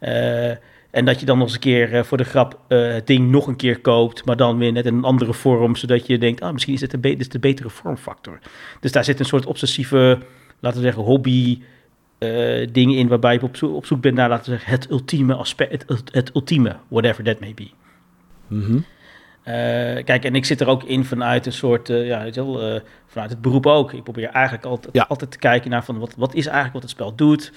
uh, 0.00 0.56
en 0.90 1.04
dat 1.04 1.20
je 1.20 1.26
dan 1.26 1.38
nog 1.38 1.46
eens 1.46 1.54
een 1.54 1.60
keer 1.60 1.94
uh, 1.94 2.02
voor 2.02 2.16
de 2.16 2.24
grap 2.24 2.60
het 2.68 3.06
ding 3.06 3.30
nog 3.30 3.46
een 3.46 3.56
keer 3.56 3.80
koopt, 3.80 4.24
maar 4.24 4.36
dan 4.36 4.58
weer 4.58 4.72
net 4.72 4.86
in 4.86 4.94
een 4.94 5.04
andere 5.04 5.34
vorm, 5.34 5.76
zodat 5.76 6.06
je 6.06 6.18
denkt, 6.18 6.40
ah, 6.40 6.52
misschien 6.52 6.74
is 6.74 6.80
het 6.80 6.90
de, 6.90 7.16
de 7.28 7.38
betere 7.38 7.70
vormfactor. 7.70 8.38
Dus 8.80 8.92
daar 8.92 9.04
zit 9.04 9.18
een 9.18 9.26
soort 9.26 9.46
obsessieve, 9.46 10.18
laten 10.60 10.78
we 10.78 10.84
zeggen, 10.84 11.02
hobby 11.02 11.62
uh, 12.18 12.66
dingen 12.72 12.96
in, 12.96 13.08
waarbij 13.08 13.34
je 13.34 13.42
op, 13.42 13.56
zo 13.56 13.66
op 13.66 13.86
zoek 13.86 14.00
bent 14.00 14.14
naar, 14.14 14.28
laten 14.28 14.44
we 14.44 14.58
zeggen, 14.58 14.72
het 14.72 14.90
ultieme 14.90 15.34
aspect, 15.34 15.84
het, 15.86 16.02
het 16.12 16.30
ultieme, 16.34 16.76
whatever 16.88 17.24
that 17.24 17.40
may 17.40 17.54
be. 17.54 17.68
Mm 18.46 18.84
kijk, 20.04 20.24
en 20.24 20.34
ik 20.34 20.44
zit 20.44 20.60
er 20.60 20.66
ook 20.66 20.82
in 20.82 21.04
vanuit 21.04 21.46
een 21.46 21.52
soort, 21.52 21.88
ja, 21.88 22.30
wel, 22.30 22.80
vanuit 23.06 23.30
het 23.30 23.40
beroep 23.40 23.66
ook. 23.66 23.92
Ik 23.92 24.02
probeer 24.02 24.28
eigenlijk 24.28 24.64
altijd, 24.64 24.94
ja. 24.94 25.04
altijd 25.08 25.30
te 25.30 25.38
kijken 25.38 25.70
naar 25.70 25.84
van 25.84 25.98
wat, 25.98 26.14
wat 26.16 26.34
is 26.34 26.44
eigenlijk 26.44 26.74
wat 26.74 26.82
het 26.82 26.90
spel 26.90 27.14
doet. 27.14 27.52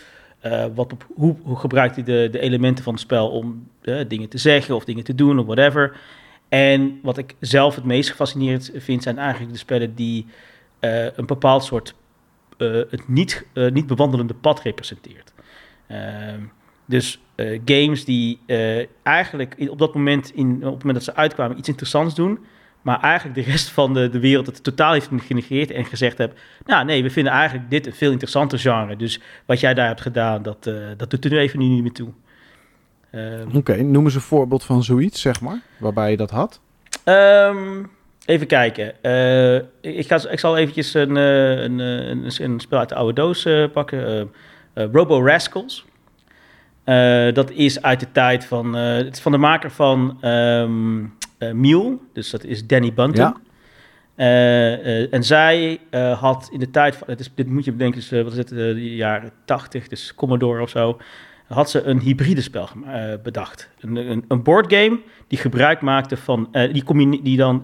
Wat 0.75 0.93
hoe, 1.15 1.35
hoe, 1.43 1.55
gebruikt 1.55 1.95
hij 1.95 2.03
de, 2.03 2.27
de, 2.31 2.39
elementen 2.39 2.83
van 2.83 2.93
het 2.93 3.01
spel 3.01 3.29
om 3.29 3.67
dingen 4.07 4.29
te 4.29 4.37
zeggen 4.37 4.75
of 4.75 4.85
dingen 4.85 5.03
te 5.03 5.15
doen 5.15 5.39
of 5.39 5.45
whatever. 5.45 5.97
En 6.49 6.99
wat 7.01 7.17
ik 7.17 7.35
zelf 7.39 7.75
het 7.75 7.83
meest 7.83 8.09
gefascineerd 8.09 8.71
vind, 8.75 9.03
zijn 9.03 9.17
eigenlijk 9.17 9.51
de 9.51 9.59
spellen 9.59 9.95
die 9.95 10.25
een 11.15 11.25
bepaald 11.25 11.63
soort 11.63 11.93
het 12.89 13.07
niet, 13.07 13.45
niet 13.53 13.87
bewandelende 13.87 14.33
pad 14.33 14.61
representeert. 14.61 15.33
Ehm, 15.87 16.39
dus 16.85 17.21
games 17.65 18.05
die 18.05 18.39
eigenlijk 19.03 19.55
op 19.69 19.79
dat 19.79 19.93
moment, 19.93 20.31
in, 20.35 20.55
op 20.55 20.73
het 20.73 20.83
moment 20.83 20.93
dat 20.93 21.03
ze 21.03 21.15
uitkwamen, 21.15 21.57
iets 21.57 21.67
interessants 21.67 22.15
doen, 22.15 22.39
maar 22.81 22.99
eigenlijk 22.99 23.45
de 23.45 23.51
rest 23.51 23.69
van 23.69 23.93
de, 23.93 24.09
de 24.09 24.19
wereld 24.19 24.45
het 24.45 24.63
totaal 24.63 24.93
heeft 24.93 25.09
genegeerd 25.17 25.71
en 25.71 25.85
gezegd 25.85 26.17
heb... 26.17 26.37
nou 26.65 26.85
nee, 26.85 27.03
we 27.03 27.09
vinden 27.09 27.33
eigenlijk 27.33 27.69
dit 27.69 27.85
een 27.87 27.93
veel 27.93 28.11
interessanter 28.11 28.59
genre. 28.59 28.95
Dus 28.95 29.19
wat 29.45 29.59
jij 29.59 29.73
daar 29.73 29.87
hebt 29.87 30.01
gedaan, 30.01 30.41
dat, 30.41 30.65
uh, 30.67 30.87
dat 30.97 31.09
doet 31.09 31.25
er 31.25 31.31
nu 31.31 31.37
even 31.37 31.59
niet 31.59 31.81
meer 31.81 31.91
toe. 31.91 32.09
Um, 33.11 33.47
Oké, 33.47 33.57
okay, 33.57 33.79
noem 33.79 34.03
eens 34.03 34.15
een 34.15 34.21
voorbeeld 34.21 34.63
van 34.63 34.83
zoiets, 34.83 35.21
zeg 35.21 35.41
maar, 35.41 35.61
waarbij 35.79 36.11
je 36.11 36.17
dat 36.17 36.29
had. 36.29 36.59
Um, 37.05 37.89
even 38.31 38.47
kijken. 38.47 38.93
Uh, 39.01 39.55
ik, 39.81 40.07
ga, 40.07 40.29
ik 40.29 40.39
zal 40.39 40.57
eventjes 40.57 40.93
een, 40.93 41.15
uh, 41.15 41.49
een, 41.49 41.79
een, 41.79 42.31
een, 42.37 42.59
spel 42.59 42.79
uit 42.79 42.89
de 42.89 42.95
oude 42.95 43.13
doos 43.13 43.47
pakken. 43.73 44.31
Robo 44.73 45.25
Rascals. 45.25 45.85
dat 47.33 47.51
is 47.51 47.81
uit 47.81 47.99
de 47.99 48.11
tijd 48.11 48.45
van... 48.45 48.73
het 48.73 49.15
is 49.15 49.21
van 49.21 49.31
de 49.31 49.37
maker 49.37 49.71
van... 49.71 50.17
Um, 50.25 51.13
Mule, 51.53 51.97
dus 52.13 52.29
dat 52.29 52.43
is 52.43 52.67
Danny 52.67 52.93
Bunting. 52.93 53.35
Ja. 54.15 54.77
En 55.09 55.23
zij 55.23 55.79
had 56.19 56.49
in 56.51 56.59
de 56.59 56.69
tijd 56.69 56.95
van, 56.95 57.07
het 57.09 57.19
is, 57.19 57.31
dit 57.35 57.47
moet 57.47 57.65
je 57.65 57.71
bedenken, 57.71 57.99
dus, 57.99 58.23
wat 58.23 58.31
is 58.31 58.37
het, 58.37 58.49
de 58.49 58.95
jaren 58.95 59.31
80, 59.45 59.87
dus 59.87 60.15
Commodore 60.15 60.61
of 60.61 60.69
zo, 60.69 60.97
had 61.51 61.69
ze 61.69 61.83
een 61.83 61.99
hybride 61.99 62.41
spel 62.41 62.69
bedacht. 63.23 63.69
Een, 63.79 63.95
een, 63.95 64.25
een 64.27 64.43
boardgame 64.43 64.99
die 65.27 65.37
gebruik 65.37 65.81
maakte 65.81 66.17
van, 66.17 66.49
die, 66.71 66.83
combine, 66.83 67.21
die 67.21 67.37
dan, 67.37 67.63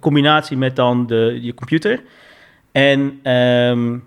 combinatie 0.00 0.56
met 0.56 0.76
dan 0.76 1.06
de, 1.06 1.38
je 1.42 1.54
computer. 1.54 2.02
En, 2.72 3.00
um, 3.32 4.04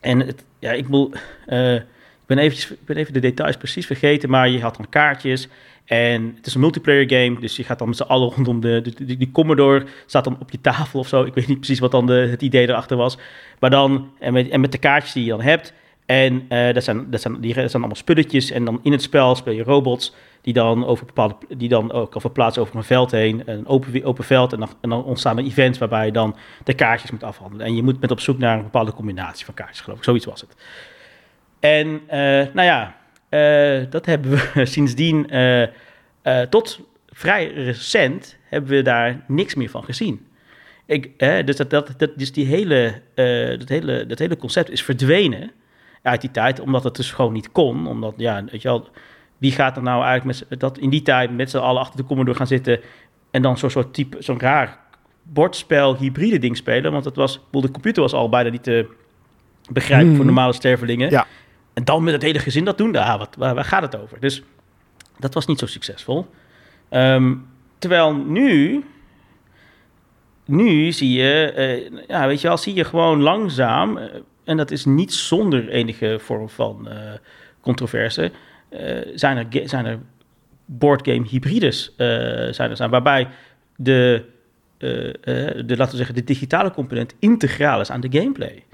en 0.00 0.36
ja, 0.58 0.72
ik 0.72 0.86
ik 0.88 2.36
ben, 2.36 2.38
eventjes, 2.38 2.70
ik 2.70 2.84
ben 2.84 2.96
even 2.96 3.12
de 3.12 3.20
details 3.20 3.56
precies 3.56 3.86
vergeten, 3.86 4.30
maar 4.30 4.48
je 4.48 4.60
had 4.60 4.76
dan 4.76 4.88
kaartjes 4.88 5.48
en 5.86 6.32
het 6.36 6.46
is 6.46 6.54
een 6.54 6.60
multiplayer 6.60 7.08
game, 7.08 7.40
dus 7.40 7.56
je 7.56 7.64
gaat 7.64 7.78
dan 7.78 7.88
met 7.88 7.96
z'n 7.96 8.02
allen 8.02 8.30
rondom 8.30 8.60
de, 8.60 8.94
de, 8.96 9.16
die 9.16 9.30
Commodore, 9.32 9.86
staat 10.06 10.24
dan 10.24 10.36
op 10.40 10.50
je 10.50 10.60
tafel 10.60 10.98
of 10.98 11.08
zo. 11.08 11.22
Ik 11.22 11.34
weet 11.34 11.46
niet 11.46 11.58
precies 11.58 11.78
wat 11.78 11.90
dan 11.90 12.06
de, 12.06 12.12
het 12.30 12.42
idee 12.42 12.68
erachter 12.68 12.96
was. 12.96 13.18
Maar 13.58 13.70
dan, 13.70 14.10
en 14.18 14.32
met, 14.32 14.48
en 14.48 14.60
met 14.60 14.72
de 14.72 14.78
kaartjes 14.78 15.12
die 15.12 15.24
je 15.24 15.30
dan 15.30 15.40
hebt. 15.40 15.72
En 16.06 16.46
uh, 16.48 16.74
dat, 16.74 16.84
zijn, 16.84 17.10
dat, 17.10 17.20
zijn, 17.20 17.40
die, 17.40 17.54
dat 17.54 17.70
zijn 17.70 17.82
allemaal 17.82 17.96
spulletjes. 17.96 18.50
En 18.50 18.64
dan 18.64 18.80
in 18.82 18.92
het 18.92 19.02
spel 19.02 19.34
speel 19.34 19.52
je 19.52 19.62
robots 19.62 20.14
die 20.40 20.52
dan, 20.52 20.86
over 20.86 21.06
bepaalde, 21.06 21.34
die 21.56 21.68
dan 21.68 21.92
ook 21.92 22.14
verplaatsen 22.16 22.62
over 22.62 22.76
een 22.76 22.84
veld 22.84 23.10
heen. 23.10 23.42
Een 23.46 23.66
open, 23.66 24.04
open 24.04 24.24
veld. 24.24 24.52
En 24.52 24.58
dan, 24.58 24.68
en 24.80 24.88
dan 24.88 25.04
ontstaan 25.04 25.38
er 25.38 25.44
events 25.44 25.78
waarbij 25.78 26.06
je 26.06 26.12
dan 26.12 26.36
de 26.64 26.74
kaartjes 26.74 27.10
moet 27.10 27.22
afhandelen. 27.22 27.66
En 27.66 27.76
je 27.76 27.82
moet 27.82 28.00
met 28.00 28.10
op 28.10 28.20
zoek 28.20 28.38
naar 28.38 28.56
een 28.56 28.62
bepaalde 28.62 28.92
combinatie 28.92 29.44
van 29.44 29.54
kaartjes, 29.54 29.80
geloof 29.80 29.98
ik. 29.98 30.04
Zoiets 30.04 30.24
was 30.24 30.40
het. 30.40 30.56
En 31.60 31.88
uh, 31.88 32.10
nou 32.52 32.62
ja, 32.62 32.96
uh, 33.30 33.90
dat 33.90 34.06
hebben 34.06 34.30
we 34.30 34.66
sindsdien, 34.76 35.30
tot 36.50 36.80
vrij 37.08 37.52
recent, 37.52 38.36
hebben 38.48 38.70
we 38.70 38.82
daar 38.82 39.24
niks 39.28 39.54
meer 39.54 39.70
van 39.70 39.84
gezien. 39.84 40.26
Ik, 40.84 41.18
dus, 41.18 41.56
dat, 41.56 41.70
dat, 41.70 41.94
dat, 41.96 42.10
dus 42.16 42.32
die 42.32 42.46
hele, 42.46 43.00
dat, 43.58 43.68
hele, 43.68 44.06
dat 44.06 44.18
hele 44.18 44.36
concept 44.36 44.70
is 44.70 44.82
verdwenen 44.82 45.50
uit 46.06 46.20
die 46.20 46.30
tijd, 46.30 46.60
omdat 46.60 46.84
het 46.84 46.96
dus 46.96 47.12
gewoon 47.12 47.32
niet 47.32 47.52
kon. 47.52 47.86
Omdat, 47.86 48.14
ja, 48.16 48.44
weet 48.44 48.62
je 48.62 48.68
wel, 48.68 48.88
wie 49.38 49.52
gaat 49.52 49.76
er 49.76 49.82
nou 49.82 50.04
eigenlijk 50.04 50.48
met, 50.48 50.60
dat 50.60 50.78
in 50.78 50.90
die 50.90 51.02
tijd 51.02 51.36
met 51.36 51.50
z'n 51.50 51.58
allen 51.58 51.80
achter 51.80 51.96
de 51.96 52.06
Commodore 52.06 52.36
gaan 52.36 52.46
zitten 52.46 52.80
en 53.30 53.42
dan 53.42 53.58
zo'n 53.58 53.70
soort 53.70 53.94
type, 53.94 54.16
zo'n 54.20 54.40
raar 54.40 54.78
bordspel, 55.22 55.96
hybride 55.96 56.38
ding 56.38 56.56
spelen? 56.56 56.92
Want 56.92 57.04
het 57.04 57.16
was, 57.16 57.40
de 57.50 57.70
computer 57.70 58.02
was 58.02 58.12
al 58.12 58.28
bijna 58.28 58.50
niet 58.50 58.62
te 58.62 58.86
begrijpen 59.70 60.08
voor 60.08 60.16
mhm. 60.16 60.26
normale 60.26 60.52
stervelingen. 60.52 61.10
Ja. 61.10 61.26
En 61.74 61.84
dan 61.84 62.04
met 62.04 62.12
het 62.12 62.22
hele 62.22 62.38
gezin 62.38 62.64
dat 62.64 62.78
doen, 62.78 62.92
daar, 62.92 63.18
wat, 63.18 63.34
waar, 63.38 63.54
waar 63.54 63.64
gaat 63.64 63.82
het 63.82 64.02
over? 64.02 64.20
Dus 64.20 64.42
dat 65.18 65.34
was 65.34 65.46
niet 65.46 65.58
zo 65.58 65.66
succesvol. 65.66 66.26
Um, 66.90 67.46
terwijl 67.78 68.14
nu, 68.14 68.84
nu 70.44 70.92
zie 70.92 71.12
je, 71.12 71.52
uh, 71.90 72.00
ja, 72.08 72.26
weet 72.26 72.40
je 72.40 72.48
wel, 72.48 72.56
zie 72.56 72.74
je 72.74 72.84
gewoon 72.84 73.20
langzaam, 73.20 73.96
uh, 73.96 74.04
en 74.46 74.56
dat 74.56 74.70
is 74.70 74.84
niet 74.84 75.12
zonder 75.12 75.68
enige 75.68 76.18
vorm 76.20 76.48
van 76.48 76.88
uh, 76.88 76.94
controverse, 77.60 78.30
zijn, 79.14 79.36
er, 79.36 79.68
zijn 79.68 79.86
er 79.86 79.98
boardgame 80.64 81.26
hybrides, 81.28 81.94
zijn 82.50 82.70
er 82.70 82.76
zijn, 82.76 82.90
waarbij 82.90 83.28
de, 83.76 84.24
de, 84.78 85.64
laten 85.66 85.90
we 85.90 85.96
zeggen, 85.96 86.14
de 86.14 86.24
digitale 86.24 86.70
component 86.70 87.14
integraal 87.18 87.80
is 87.80 87.90
aan 87.90 88.00
de 88.00 88.18
gameplay. 88.18 88.64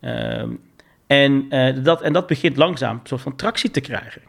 Um, 0.00 0.60
en, 1.08 1.46
uh, 1.50 1.84
dat, 1.84 2.02
en 2.02 2.12
dat 2.12 2.26
begint 2.26 2.56
langzaam 2.56 2.94
een 2.94 3.06
soort 3.06 3.20
van 3.20 3.36
tractie 3.36 3.70
te 3.70 3.80
krijgen. 3.80 4.22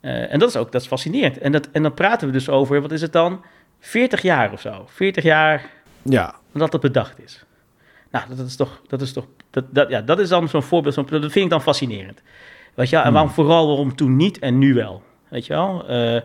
Uh, 0.00 0.32
en 0.32 0.38
dat 0.38 0.48
is 0.48 0.56
ook 0.56 0.72
dat 0.72 0.80
is 0.80 0.86
fascinerend. 0.86 1.38
En, 1.38 1.52
dat, 1.52 1.68
en 1.72 1.82
dan 1.82 1.94
praten 1.94 2.26
we 2.26 2.32
dus 2.32 2.48
over, 2.48 2.80
wat 2.80 2.92
is 2.92 3.00
het 3.00 3.12
dan? 3.12 3.44
40 3.80 4.22
jaar 4.22 4.52
of 4.52 4.60
zo. 4.60 4.84
40 4.88 5.24
jaar 5.24 5.70
ja. 6.02 6.34
dat 6.52 6.72
het 6.72 6.80
bedacht 6.80 7.22
is. 7.22 7.44
Nou, 8.14 8.26
dat, 8.36 8.46
is 8.46 8.56
toch, 8.56 8.80
dat 8.86 9.00
is 9.00 9.12
toch, 9.12 9.26
dat, 9.50 9.64
dat, 9.70 9.88
ja, 9.88 10.00
dat 10.00 10.18
is 10.18 10.28
dan 10.28 10.48
zo'n 10.48 10.62
voorbeeld, 10.62 10.94
dat 10.94 11.08
vind 11.08 11.36
ik 11.36 11.50
dan 11.50 11.62
fascinerend. 11.62 12.22
Weet 12.74 12.88
je 12.88 12.96
wel? 12.96 13.00
En 13.00 13.06
hmm. 13.06 13.16
waarom 13.16 13.32
vooral 13.32 13.66
waarom 13.66 13.96
toen 13.96 14.16
niet 14.16 14.38
en 14.38 14.58
nu 14.58 14.74
wel? 14.74 15.02
Weet 15.28 15.46
je 15.46 15.52
wel? 15.52 15.84
Uh, 15.90 16.20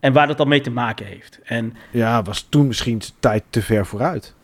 en 0.00 0.12
waar 0.12 0.26
dat 0.26 0.36
dan 0.36 0.48
mee 0.48 0.60
te 0.60 0.70
maken 0.70 1.06
heeft. 1.06 1.40
En, 1.44 1.76
ja, 1.90 2.22
was 2.22 2.46
toen 2.48 2.66
misschien 2.66 3.00
tijd 3.20 3.42
te 3.50 3.62
ver 3.62 3.86
vooruit. 3.86 4.34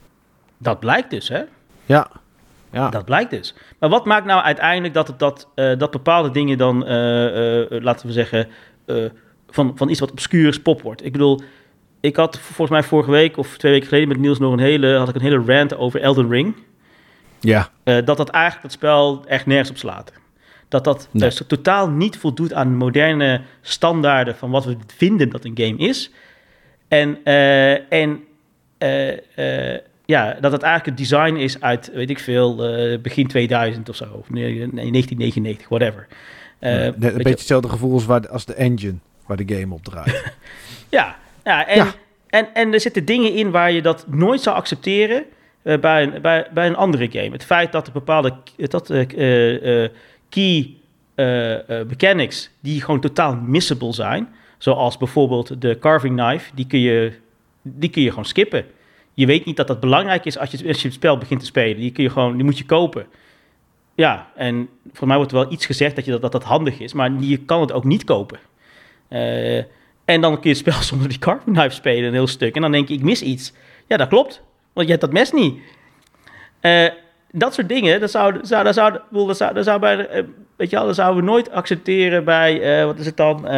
Dat 0.58 0.80
blijkt 0.80 1.10
dus, 1.10 1.28
hè? 1.28 1.42
Ja. 1.86 2.10
Ja. 2.70 2.88
Dat 2.88 3.04
blijkt 3.04 3.30
dus. 3.30 3.54
Maar 3.78 3.88
wat 3.90 4.04
maakt 4.04 4.26
nou 4.26 4.42
uiteindelijk 4.42 4.94
dat, 4.94 5.06
het, 5.06 5.18
dat, 5.18 5.48
uh, 5.54 5.78
dat 5.78 5.90
bepaalde 5.90 6.30
dingen 6.30 6.58
dan, 6.58 6.82
uh, 6.82 7.80
laten 7.82 8.06
we 8.06 8.12
zeggen, 8.12 8.48
van, 9.48 9.72
van 9.76 9.88
iets 9.88 10.00
wat 10.00 10.10
obscuurs 10.10 10.62
pop 10.62 10.82
wordt? 10.82 11.04
Ik 11.04 11.12
bedoel, 11.12 11.40
ik 12.00 12.16
had 12.16 12.38
volgens 12.38 12.70
mij 12.70 12.82
vorige 12.82 13.10
week 13.10 13.36
of 13.36 13.56
twee 13.56 13.72
weken 13.72 13.88
geleden 13.88 14.08
met 14.08 14.18
Niels 14.18 14.38
nog 14.38 14.52
een 14.52 14.58
hele, 14.58 14.96
had 14.96 15.08
ik 15.08 15.14
een 15.14 15.20
hele 15.20 15.42
rant 15.46 15.76
over 15.76 16.00
Elden 16.00 16.30
Ring. 16.30 16.54
Ja. 17.40 17.68
dat 17.84 18.16
dat 18.16 18.28
eigenlijk 18.28 18.62
het 18.62 18.72
spel 18.72 19.24
echt 19.26 19.46
nergens 19.46 19.70
op 19.70 19.76
slaat. 19.76 20.12
Dat 20.68 20.84
dat 20.84 21.08
nee. 21.10 21.22
dus 21.22 21.42
totaal 21.46 21.88
niet 21.88 22.16
voldoet 22.16 22.52
aan 22.52 22.76
moderne 22.76 23.40
standaarden 23.60 24.36
van 24.36 24.50
wat 24.50 24.64
we 24.64 24.76
vinden 24.96 25.30
dat 25.30 25.44
een 25.44 25.58
game 25.58 25.76
is. 25.76 26.10
En, 26.88 27.18
en 27.88 28.24
ja, 30.10 30.36
dat 30.40 30.52
het 30.52 30.62
eigenlijk 30.62 30.98
het 30.98 31.08
design 31.08 31.36
is 31.36 31.60
uit, 31.60 31.90
weet 31.94 32.10
ik 32.10 32.18
veel, 32.18 32.64
eh, 32.64 32.98
begin 32.98 33.26
2000 33.26 33.88
of 33.88 33.96
zo. 33.96 34.04
Of 34.04 34.30
nee, 34.30 34.44
nee, 34.44 34.90
1999, 34.90 35.68
whatever. 35.68 36.06
Eh, 36.58 36.84
een 36.84 36.94
je- 36.98 37.12
beetje 37.12 37.30
hetzelfde 37.30 37.68
gevoel 37.68 37.92
als, 37.92 38.06
waar, 38.06 38.28
als 38.28 38.44
de 38.44 38.54
engine 38.54 38.98
waar 39.26 39.36
de 39.36 39.54
game 39.56 39.74
op 39.74 39.84
draait. 39.84 40.22
Ja, 40.88 41.16
ja, 41.44 41.66
en, 41.66 41.76
Ja. 41.76 41.92
En, 42.28 42.48
en 42.54 42.72
er 42.72 42.80
zitten 42.80 43.04
dingen 43.04 43.34
in 43.34 43.50
waar 43.50 43.72
je 43.72 43.82
dat 43.82 44.04
nooit 44.08 44.40
zou 44.40 44.56
accepteren 44.56 45.24
eh, 45.62 45.78
bij, 45.78 46.02
een, 46.02 46.22
bij, 46.22 46.46
bij 46.54 46.66
een 46.66 46.76
andere 46.76 47.10
game. 47.10 47.30
Het 47.30 47.44
feit 47.44 47.72
dat 47.72 47.86
er 47.86 47.92
bepaalde 47.92 48.34
dat, 48.56 48.90
eh, 48.90 49.10
eh, 49.16 49.84
eh, 49.84 49.90
key 50.28 50.74
mechanics 51.86 52.50
die 52.60 52.80
gewoon 52.80 53.00
totaal 53.00 53.36
missable 53.36 53.92
zijn. 53.92 54.28
Zoals 54.58 54.96
bijvoorbeeld 54.96 55.60
de 55.60 55.78
carving 55.78 56.16
knife, 56.16 56.50
die 56.54 56.66
kun 56.66 56.80
je, 56.80 57.12
die 57.62 57.90
kun 57.90 58.02
je 58.02 58.08
gewoon 58.08 58.24
skippen. 58.24 58.64
Je 59.14 59.26
weet 59.26 59.44
niet 59.44 59.56
dat 59.56 59.66
dat 59.66 59.80
belangrijk 59.80 60.24
is 60.24 60.38
als 60.38 60.50
je, 60.50 60.68
als 60.68 60.82
je 60.82 60.86
het 60.86 60.96
spel 60.96 61.18
begint 61.18 61.40
te 61.40 61.46
spelen. 61.46 61.80
Die, 61.80 61.92
kun 61.92 62.02
je 62.02 62.10
gewoon, 62.10 62.34
die 62.34 62.44
moet 62.44 62.58
je 62.58 62.64
kopen. 62.64 63.06
Ja, 63.94 64.30
en 64.36 64.68
voor 64.92 65.06
mij 65.06 65.16
wordt 65.16 65.32
er 65.32 65.38
wel 65.38 65.52
iets 65.52 65.66
gezegd 65.66 65.96
dat, 65.96 66.04
je 66.04 66.10
dat, 66.10 66.22
dat 66.22 66.32
dat 66.32 66.44
handig 66.44 66.78
is, 66.78 66.92
maar 66.92 67.12
je 67.20 67.36
kan 67.36 67.60
het 67.60 67.72
ook 67.72 67.84
niet 67.84 68.04
kopen. 68.04 68.38
En 70.04 70.20
dan 70.20 70.32
kun 70.32 70.42
je 70.42 70.48
het 70.48 70.56
spel 70.56 70.82
zonder 70.90 71.08
die 71.08 71.18
carving 71.18 71.56
knife 71.56 71.74
spelen 71.74 72.04
een 72.04 72.12
heel 72.12 72.26
stuk. 72.26 72.54
En 72.54 72.62
dan 72.62 72.72
denk 72.72 72.88
je, 72.88 72.94
ik 72.94 73.02
mis 73.02 73.22
iets. 73.22 73.52
Ja, 73.86 73.96
dat 73.96 74.08
klopt, 74.08 74.42
want 74.72 74.86
je 74.86 74.92
hebt 74.92 75.00
dat 75.04 75.12
mes 75.12 75.32
niet. 75.32 75.58
Eh, 76.60 76.86
dat 77.32 77.54
soort 77.54 77.68
dingen, 77.68 78.00
dat 78.00 78.10
zou, 78.10 78.38
zou, 78.42 78.64
dat 78.64 78.74
zou, 78.74 78.98
dat 79.10 79.36
zou, 79.36 79.54
dat 79.54 79.64
zou 79.64 79.80
bij, 79.80 79.96
de, 79.96 80.06
eh, 80.06 80.24
weet 80.56 80.70
je 80.70 80.76
wel, 80.76 80.86
dat 80.86 80.94
zouden 80.94 81.24
we 81.24 81.30
nooit 81.30 81.50
accepteren 81.50 82.24
bij, 82.24 82.78
eh, 82.78 82.84
wat 82.84 82.98
is 82.98 83.06
het 83.06 83.16
dan, 83.16 83.48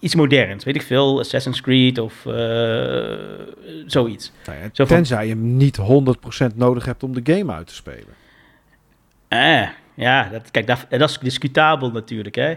iets 0.00 0.14
moderns, 0.14 0.64
weet 0.64 0.74
ik 0.74 0.82
veel, 0.82 1.18
Assassin's 1.18 1.60
Creed 1.60 1.98
of 1.98 2.14
zoiets. 3.86 4.32
Nou 4.46 4.58
ja, 4.58 4.68
Zo 4.72 4.84
van- 4.84 4.96
tenzij 4.96 5.24
je 5.26 5.30
hem 5.32 5.56
niet 5.56 5.76
100% 5.76 6.56
nodig 6.56 6.84
hebt 6.84 7.02
om 7.02 7.14
de 7.22 7.34
game 7.34 7.52
uit 7.52 7.66
te 7.66 7.74
spelen. 7.74 8.14
Eh, 9.28 9.68
ja, 9.94 10.28
dat, 10.32 10.50
kijk, 10.50 10.66
dat, 10.66 10.86
dat 10.88 11.08
is 11.10 11.18
discutabel 11.18 11.90
natuurlijk, 11.90 12.34
hè. 12.34 12.50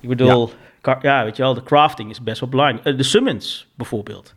Ik 0.00 0.08
bedoel, 0.08 0.50
ja. 0.82 0.98
ja, 1.02 1.24
weet 1.24 1.36
je 1.36 1.42
wel, 1.42 1.54
de 1.54 1.62
crafting 1.62 2.10
is 2.10 2.22
best 2.22 2.40
wel 2.40 2.48
belangrijk. 2.48 2.96
De 2.96 3.02
summons, 3.02 3.66
bijvoorbeeld. 3.74 4.34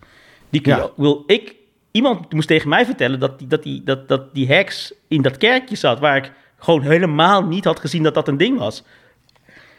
Die 0.49 0.61
kun 0.61 0.75
je, 0.75 0.81
Ja. 0.81 0.89
wil 0.95 1.23
ik, 1.27 1.55
iemand 1.95 2.33
moest 2.33 2.47
tegen 2.47 2.69
mij 2.69 2.85
vertellen 2.85 3.19
dat 3.19 3.39
die, 3.39 3.47
dat, 3.47 3.63
die, 3.63 3.83
dat, 3.83 4.07
dat 4.07 4.33
die 4.33 4.47
heks 4.47 4.93
in 5.07 5.21
dat 5.21 5.37
kerkje 5.37 5.75
zat, 5.75 5.99
waar 5.99 6.17
ik 6.17 6.31
gewoon 6.57 6.81
helemaal 6.81 7.43
niet 7.43 7.65
had 7.65 7.79
gezien 7.79 8.03
dat 8.03 8.13
dat 8.13 8.27
een 8.27 8.37
ding 8.37 8.59
was. 8.59 8.83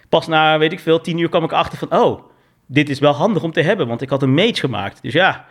Pas 0.08 0.26
na, 0.26 0.58
weet 0.58 0.72
ik 0.72 0.80
veel, 0.80 1.00
tien 1.00 1.18
uur 1.18 1.28
kwam 1.28 1.44
ik 1.44 1.52
achter 1.52 1.78
van, 1.78 1.92
oh, 1.92 2.20
dit 2.66 2.88
is 2.88 2.98
wel 2.98 3.12
handig 3.12 3.42
om 3.42 3.52
te 3.52 3.60
hebben, 3.60 3.86
want 3.86 4.02
ik 4.02 4.10
had 4.10 4.22
een 4.22 4.34
mage 4.34 4.54
gemaakt. 4.54 5.02
Dus 5.02 5.12
ja. 5.12 5.46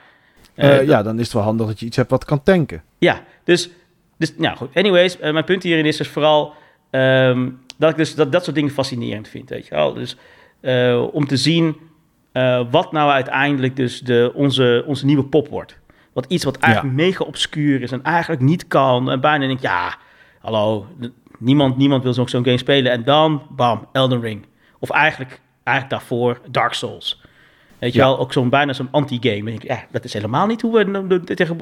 Eh, 0.56 0.78
Eh, 0.78 0.88
ja, 0.88 1.04
dan 1.04 1.20
is 1.20 1.24
het 1.24 1.34
wel 1.34 1.44
handig 1.44 1.68
dat 1.68 1.80
je 1.80 1.86
iets 1.86 1.98
hebt 1.98 2.10
wat 2.10 2.26
kan 2.26 2.44
tanken. 2.44 2.84
ja, 2.98 3.24
dus, 3.44 3.70
dus 4.18 4.38
nou 4.38 4.58
goed. 4.58 4.70
Anyways, 4.74 5.20
eh, 5.20 5.32
mijn 5.32 5.46
punt 5.46 5.64
hierin 5.64 5.86
is 5.86 5.98
dus 5.98 6.08
vooral 6.08 6.54
ehm, 6.90 7.50
dat 7.78 7.90
ik 7.90 7.96
dus 7.96 8.16
dat, 8.16 8.32
dat 8.32 8.44
soort 8.44 8.56
dingen 8.56 8.72
fascinerend 8.72 9.28
vind, 9.28 9.50
weet 9.50 9.68
je 9.68 9.76
wel. 9.76 9.94
Dus 9.94 10.18
om 11.12 11.28
te 11.28 11.38
zien 11.38 11.78
wat 12.72 12.92
nou 12.92 13.12
uiteindelijk 13.12 13.76
dus 13.76 14.02
de, 14.02 14.32
onze, 14.34 14.84
onze 14.88 15.06
nieuwe 15.06 15.24
pop 15.24 15.48
wordt. 15.48 15.78
Wat 16.16 16.26
iets 16.28 16.44
wat 16.44 16.58
eigenlijk 16.58 16.96
mega 16.96 17.24
obscuur 17.24 17.82
is 17.82 17.92
en 17.92 18.04
eigenlijk 18.04 18.42
niet 18.42 18.68
kan. 18.68 19.12
En 19.12 19.22
bijna 19.22 19.48
denk 19.48 19.60
ja, 19.62 19.98
hallo, 20.42 20.88
niemand, 21.40 21.78
niemand 21.78 22.04
wil 22.04 22.14
zo'n 22.14 22.28
zo'n 22.30 22.44
game 22.46 22.58
spelen. 22.58 22.92
En 22.92 23.04
dan, 23.04 23.42
bam, 23.50 23.88
Elden 23.92 24.22
Ring. 24.22 24.46
Of 24.80 24.90
eigenlijk, 24.90 25.42
eigenlijk 25.64 26.00
daarvoor 26.00 26.40
Dark 26.52 26.74
Souls. 26.74 27.22
Weet 27.80 27.94
je 27.94 28.00
Ja. 28.00 28.06
wel, 28.06 28.20
ook 28.20 28.34
zo'n 28.34 28.50
bijna 28.50 28.74
zo'n 28.74 28.88
anti-game. 28.92 29.54
Ik, 29.54 29.64
ja, 29.64 29.84
dat 29.92 30.04
is 30.04 30.14
helemaal 30.14 30.46
niet 30.48 30.62
hoe 30.62 30.74
we, 30.74 31.08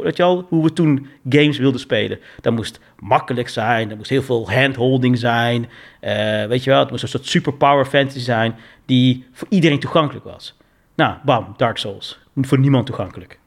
weet 0.04 0.18
je 0.18 0.24
wel, 0.24 0.46
hoe 0.50 0.64
we 0.64 0.74
toen 0.74 1.08
games 1.30 1.58
wilden 1.58 1.80
spelen. 1.80 2.20
Dat 2.42 2.54
moest 2.54 2.80
makkelijk 3.00 3.50
zijn, 3.50 3.90
er 3.92 3.98
moest 3.98 4.10
heel 4.10 4.22
veel 4.22 4.52
handholding 4.52 5.18
zijn. 5.18 5.70
eh, 6.00 6.46
weet 6.46 6.64
je 6.64 6.70
wel, 6.70 6.80
het 6.80 6.90
moest 6.90 7.04
een 7.04 7.10
soort 7.10 7.28
superpower 7.28 7.86
fantasy 7.86 8.20
zijn 8.20 8.56
die 8.86 9.26
voor 9.32 9.48
iedereen 9.50 9.80
toegankelijk 9.80 10.26
was. 10.26 10.58
Nou, 10.96 11.16
bam, 11.26 11.54
Dark 11.58 11.78
Souls. 11.78 12.20
Voor 12.36 12.60
niemand 12.60 12.86
toegankelijk. 12.86 13.40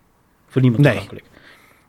Voor 0.57 0.65
niemand 0.65 0.83
Nee. 0.85 0.93
toegankelijk. 0.93 1.27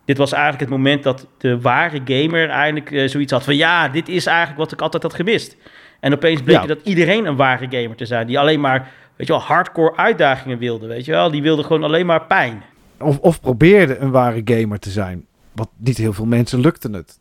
Dit 0.05 0.17
was 0.17 0.31
eigenlijk 0.31 0.61
het 0.61 0.69
moment 0.69 1.03
dat 1.03 1.27
de 1.37 1.61
ware 1.61 2.01
gamer 2.05 2.49
eigenlijk 2.49 2.91
eh, 2.91 3.07
zoiets 3.07 3.31
had 3.31 3.43
van... 3.43 3.55
ja, 3.55 3.87
dit 3.89 4.09
is 4.09 4.25
eigenlijk 4.25 4.57
wat 4.57 4.71
ik 4.71 4.81
altijd 4.81 5.03
had 5.03 5.13
gemist. 5.13 5.57
En 5.99 6.13
opeens 6.13 6.41
bleek 6.41 6.55
Ja. 6.61 6.65
dat 6.65 6.79
iedereen 6.83 7.25
een 7.25 7.35
ware 7.35 7.67
gamer 7.69 7.95
te 7.97 8.05
zijn... 8.05 8.27
die 8.27 8.39
alleen 8.39 8.59
maar, 8.59 8.91
weet 9.15 9.27
je 9.27 9.33
wel, 9.33 9.41
hardcore 9.41 9.95
uitdagingen 9.97 10.57
wilde, 10.57 10.87
weet 10.87 11.05
je 11.05 11.11
wel. 11.11 11.31
Die 11.31 11.41
wilde 11.41 11.63
gewoon 11.63 11.83
alleen 11.83 12.05
maar 12.05 12.25
pijn. 12.25 12.63
Of, 12.99 13.19
of 13.19 13.41
probeerde 13.41 13.97
een 13.97 14.11
ware 14.11 14.41
gamer 14.45 14.79
te 14.79 14.89
zijn. 14.89 15.25
Wat 15.55 15.69
niet 15.77 15.97
heel 15.97 16.13
veel 16.13 16.25
mensen 16.25 16.59
lukte 16.59 16.89
het. 16.91 17.19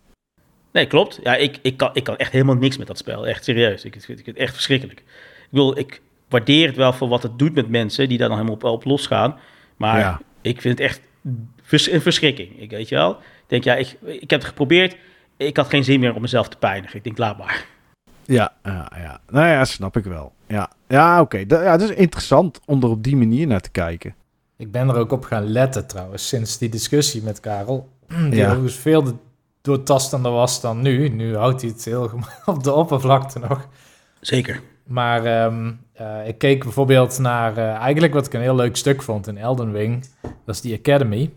Nee, 0.73 0.87
klopt. 0.87 1.21
Ja, 1.23 1.35
ik, 1.37 1.59
ik, 1.63 1.77
kan, 1.77 1.91
ik 1.93 2.05
kan 2.05 2.17
echt 2.17 2.33
helemaal 2.33 2.55
niks 2.57 2.79
met 2.79 2.87
dat 2.87 2.99
spel. 2.99 3.27
Echt 3.27 3.45
serieus. 3.45 3.85
Ik, 3.85 3.97
ik, 3.97 4.27
ik 4.27 4.37
echt 4.37 4.55
verschrikkelijk. 4.55 4.99
Ik 5.01 5.07
wil, 5.51 5.79
ik 5.79 6.01
waardeer 6.29 6.67
het 6.67 6.77
wel 6.77 6.93
voor 6.93 7.09
wat 7.09 7.23
het 7.23 7.39
doet 7.39 7.55
met 7.55 7.69
mensen 7.69 8.09
die 8.09 8.19
daar 8.19 8.29
dan 8.29 8.37
helemaal 8.37 8.57
op, 8.59 8.65
op 8.65 8.85
losgaan. 8.85 9.37
Maar 9.77 9.99
Ja. 9.99 10.21
ik 10.43 10.61
vind 10.61 10.79
het 10.79 10.89
echt 10.89 11.01
vers- 11.63 11.91
een 11.91 12.01
verschrikking. 12.03 12.61
Ik 12.61 12.71
weet 12.71 12.89
je 12.89 12.95
wel. 12.95 13.11
Ik 13.11 13.19
denk, 13.47 13.65
ja, 13.65 13.75
ik, 13.75 13.97
ik 14.05 14.31
heb 14.31 14.41
het 14.41 14.49
geprobeerd. 14.49 14.97
Ik 15.37 15.57
had 15.57 15.69
geen 15.69 15.85
zin 15.85 16.01
meer 16.01 16.15
om 16.15 16.21
mezelf 16.21 16.49
te 16.49 16.57
pijnigen. 16.57 16.97
Ik 16.97 17.05
denk, 17.05 17.19
laat 17.19 17.39
maar. 17.39 17.67
Ja, 18.25 18.53
ja, 18.63 18.93
ja. 18.97 19.21
Nou 19.31 19.47
ja, 19.49 19.65
snap 19.65 19.97
ik 19.97 20.05
wel. 20.05 20.33
Ja, 20.47 20.71
ja 20.89 21.21
oké. 21.21 21.45
Ja, 21.49 21.57
het 21.73 21.81
is 21.83 21.91
interessant 21.91 22.61
om 22.65 22.83
er 22.83 22.89
op 22.89 23.03
die 23.03 23.17
manier 23.17 23.47
naar 23.47 23.61
te 23.61 23.71
kijken. 23.71 24.15
Ik 24.57 24.71
ben 24.73 24.89
er 24.89 24.97
ook 24.97 25.13
op 25.13 25.25
gaan 25.25 25.45
letten 25.47 25.87
trouwens, 25.87 26.29
sinds 26.29 26.59
die 26.59 26.69
discussie 26.69 27.23
met 27.23 27.41
Karel. 27.41 27.89
Die 28.31 28.35
Ja. 28.35 28.47
overigens 28.47 28.75
veel 28.77 29.03
de- 29.03 29.15
doortastender 29.63 30.33
was 30.33 30.61
dan 30.61 30.83
nu. 30.83 31.09
Nu 31.09 31.37
houdt 31.37 31.61
hij 31.61 31.71
het 31.71 31.85
heel 31.85 32.11
op 32.45 32.63
de 32.65 32.73
oppervlakte 32.73 33.39
nog. 33.39 33.69
Zeker. 34.21 34.61
Maar 34.87 35.25
ehm, 35.25 35.73
eh, 35.93 36.29
ik 36.29 36.39
keek 36.39 36.63
bijvoorbeeld 36.63 37.19
naar 37.19 37.57
eh, 37.57 37.75
eigenlijk 37.75 38.13
wat 38.15 38.27
ik 38.27 38.33
een 38.33 38.41
heel 38.41 38.55
leuk 38.55 38.77
stuk 38.77 39.03
vond 39.03 39.27
in 39.27 39.39
Elden 39.39 39.73
Ring. 39.73 40.05
Dat 40.45 40.55
is 40.55 40.61
die 40.61 40.79
Academy. 40.79 41.33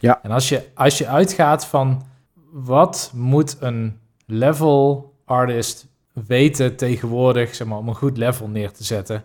Ja. 0.00 0.22
En 0.22 0.30
als 0.30 0.48
je, 0.48 0.68
als 0.74 0.98
je 0.98 1.06
uitgaat 1.06 1.66
van 1.66 2.02
wat 2.50 3.12
moet 3.14 3.56
een 3.60 3.98
level 4.26 5.12
artist 5.24 5.86
weten 6.12 6.76
tegenwoordig, 6.76 7.54
zeg 7.54 7.66
maar, 7.66 7.78
om 7.78 7.88
een 7.88 7.94
goed 7.94 8.16
level 8.16 8.48
neer 8.48 8.72
te 8.72 8.84
zetten. 8.84 9.24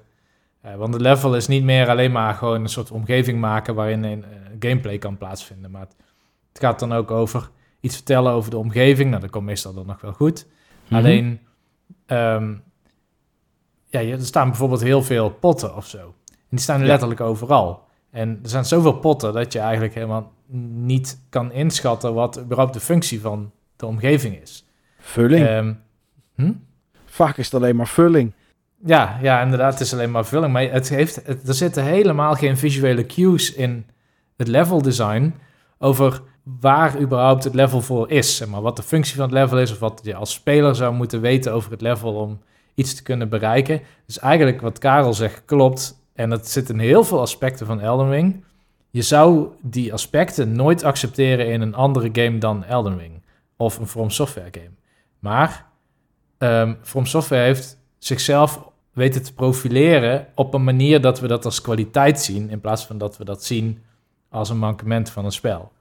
Eh, 0.61 0.75
want 0.75 0.93
een 0.93 1.01
level 1.01 1.35
is 1.35 1.47
niet 1.47 1.63
meer 1.63 1.89
alleen 1.89 2.11
maar 2.11 2.33
gewoon 2.33 2.61
een 2.61 2.69
soort 2.69 2.91
omgeving 2.91 3.39
maken 3.39 3.75
waarin 3.75 4.03
een, 4.03 4.25
gameplay 4.59 4.97
kan 4.97 5.17
plaatsvinden. 5.17 5.71
Maar 5.71 5.81
het, 5.81 5.95
het 6.49 6.59
gaat 6.59 6.79
dan 6.79 6.93
ook 6.93 7.11
over 7.11 7.49
iets 7.79 7.95
vertellen 7.95 8.31
over 8.31 8.51
de 8.51 8.57
omgeving. 8.57 9.09
Nou, 9.09 9.21
dat 9.21 9.29
komt 9.29 9.45
meestal 9.45 9.73
dan 9.73 9.85
nog 9.85 10.01
wel 10.01 10.13
goed. 10.13 10.47
Mhm. 10.85 10.95
Alleen, 10.95 11.39
ehm, 12.05 12.53
ja, 13.89 13.99
er 13.99 14.25
staan 14.25 14.47
bijvoorbeeld 14.47 14.81
heel 14.81 15.03
veel 15.03 15.29
potten 15.29 15.75
of 15.75 15.87
zo. 15.87 15.97
En 15.97 16.35
die 16.49 16.59
staan 16.59 16.79
Ja. 16.79 16.85
letterlijk 16.85 17.21
overal. 17.21 17.87
En 18.11 18.39
er 18.43 18.49
zijn 18.49 18.65
zoveel 18.65 18.93
potten 18.93 19.33
dat 19.33 19.53
je 19.53 19.59
eigenlijk 19.59 19.93
helemaal 19.93 20.31
niet 20.73 21.19
kan 21.29 21.51
inschatten 21.51 22.13
wat 22.13 22.39
überhaupt 22.39 22.73
de 22.73 22.79
functie 22.79 23.21
van 23.21 23.51
de 23.75 23.85
omgeving 23.85 24.41
is. 24.41 24.65
Vulling. 24.99 25.45
Ehm, 25.47 25.73
hm? 26.35 26.53
Vaak 27.05 27.37
is 27.37 27.45
het 27.45 27.53
alleen 27.53 27.75
maar 27.75 27.87
vulling. 27.87 28.33
Ja, 28.85 29.17
ja, 29.21 29.41
inderdaad, 29.41 29.71
het 29.71 29.81
is 29.81 29.93
alleen 29.93 30.11
maar 30.11 30.25
vulling. 30.25 30.53
Maar 30.53 30.71
het 30.71 30.89
heeft, 30.89 31.15
het, 31.25 31.47
er 31.47 31.53
zitten 31.53 31.83
helemaal 31.83 32.33
geen 32.33 32.57
visuele 32.57 33.05
cues 33.05 33.53
in 33.53 33.85
het 34.37 34.47
level 34.47 34.81
design 34.81 35.33
over 35.77 36.21
waar 36.59 36.99
überhaupt 36.99 37.43
het 37.43 37.53
level 37.53 37.81
voor 37.81 38.09
is. 38.09 38.35
Zeg 38.35 38.47
maar, 38.47 38.61
wat 38.61 38.75
de 38.75 38.83
functie 38.83 39.15
van 39.15 39.23
het 39.23 39.33
level 39.33 39.59
is 39.59 39.71
of 39.71 39.79
wat 39.79 39.99
je 40.03 40.15
als 40.15 40.33
speler 40.33 40.75
zou 40.75 40.93
moeten 40.93 41.21
weten 41.21 41.53
over 41.53 41.71
het 41.71 41.81
level 41.81 42.13
om 42.13 42.39
iets 42.79 42.95
te 42.95 43.03
kunnen 43.03 43.29
bereiken. 43.29 43.81
Dus 44.05 44.19
eigenlijk 44.19 44.61
wat 44.61 44.77
Karel 44.77 45.13
zegt 45.13 45.41
klopt. 45.45 45.97
En 46.13 46.29
dat 46.29 46.47
zit 46.47 46.69
in 46.69 46.79
heel 46.79 47.03
veel 47.03 47.21
aspecten 47.21 47.65
van 47.65 47.79
Elden 47.79 48.09
Ring. 48.09 48.43
Je 48.89 49.01
zou 49.01 49.47
die 49.61 49.93
aspecten 49.93 50.51
nooit 50.51 50.83
accepteren 50.83 51.47
in 51.47 51.61
een 51.61 51.75
andere 51.75 52.09
game 52.11 52.37
dan 52.37 52.63
Elden 52.63 52.97
Ring. 52.97 53.21
Of 53.57 53.77
een 53.77 53.87
From 53.87 54.09
Software 54.09 54.49
game. 54.51 54.71
Maar 55.19 55.65
ehm 56.37 56.73
From 56.81 57.05
Software 57.05 57.43
heeft 57.43 57.77
zichzelf 57.97 58.67
weten 58.93 59.23
te 59.23 59.33
profileren 59.33 60.27
op 60.35 60.53
een 60.53 60.63
manier 60.63 61.01
dat 61.01 61.19
we 61.19 61.27
dat 61.27 61.45
als 61.45 61.61
kwaliteit 61.61 62.21
zien, 62.21 62.49
in 62.49 62.61
plaats 62.61 62.85
van 62.85 62.97
dat 62.97 63.17
we 63.17 63.25
dat 63.25 63.43
zien 63.43 63.83
als 64.29 64.49
een 64.49 64.57
mankement 64.57 65.09
van 65.09 65.25
een 65.25 65.31
spel. 65.31 65.71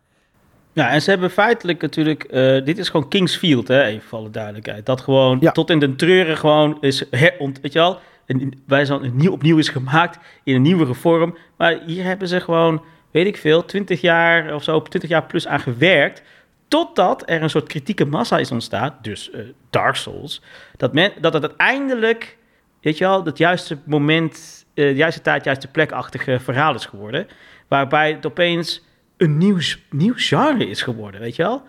Ja, 0.78 0.90
en 0.90 1.02
ze 1.02 1.10
hebben 1.10 1.30
feitelijk 1.30 1.82
natuurlijk... 1.82 2.22
eh, 2.24 2.64
dit 2.64 2.78
is 2.78 2.88
gewoon 2.88 3.08
Kingsfield, 3.08 3.68
hè, 3.68 3.82
even 3.84 4.08
voor 4.08 4.18
alle 4.18 4.30
duidelijkheid. 4.30 4.86
Dat 4.86 5.00
gewoon 5.00 5.38
Ja. 5.40 5.52
tot 5.52 5.70
in 5.70 5.78
de 5.78 5.94
treuren 5.96 6.36
gewoon 6.36 6.78
is... 6.80 7.04
Heront, 7.10 7.60
weet 7.60 7.72
je 7.72 7.78
wel? 7.78 7.98
Een, 8.26 8.62
wij 8.66 8.84
zijn 8.84 9.10
nieuw, 9.16 9.32
opnieuw 9.32 9.58
is 9.58 9.68
gemaakt 9.68 10.18
in 10.44 10.54
een 10.54 10.62
nieuwere 10.62 10.94
vorm. 10.94 11.36
Maar 11.56 11.78
hier 11.86 12.04
hebben 12.04 12.28
ze 12.28 12.40
gewoon, 12.40 12.84
weet 13.10 13.26
ik 13.26 13.36
veel, 13.36 13.64
20 13.64 14.00
jaar 14.00 14.54
of 14.54 14.62
zo, 14.62 14.82
20 14.82 15.10
jaar 15.10 15.24
plus 15.24 15.46
aan 15.46 15.60
gewerkt. 15.60 16.22
Totdat 16.68 17.22
er 17.30 17.42
een 17.42 17.50
soort 17.50 17.68
kritieke 17.68 18.04
massa 18.04 18.38
is 18.38 18.50
ontstaan, 18.50 18.94
dus 19.02 19.30
eh, 19.30 19.40
Dark 19.70 19.94
Souls. 19.96 20.42
Dat, 20.76 20.92
men, 20.92 21.12
dat 21.20 21.32
het 21.32 21.42
uiteindelijk, 21.42 22.36
weet 22.80 22.98
je 22.98 23.04
wel, 23.04 23.24
het 23.24 23.38
juiste 23.38 23.78
moment, 23.84 24.64
eh, 24.74 24.84
de 24.84 24.94
juiste 24.94 25.20
tijd, 25.20 25.44
juiste 25.44 25.68
plekachtige 25.68 26.38
verhaal 26.40 26.74
is 26.74 26.86
geworden. 26.86 27.26
Waarbij 27.68 28.12
het 28.12 28.26
opeens 28.26 28.86
een 29.18 29.38
nieuw, 29.38 29.58
nieuw 29.90 30.12
genre 30.16 30.68
is 30.68 30.82
geworden, 30.82 31.20
weet 31.20 31.36
je 31.36 31.42
wel? 31.42 31.62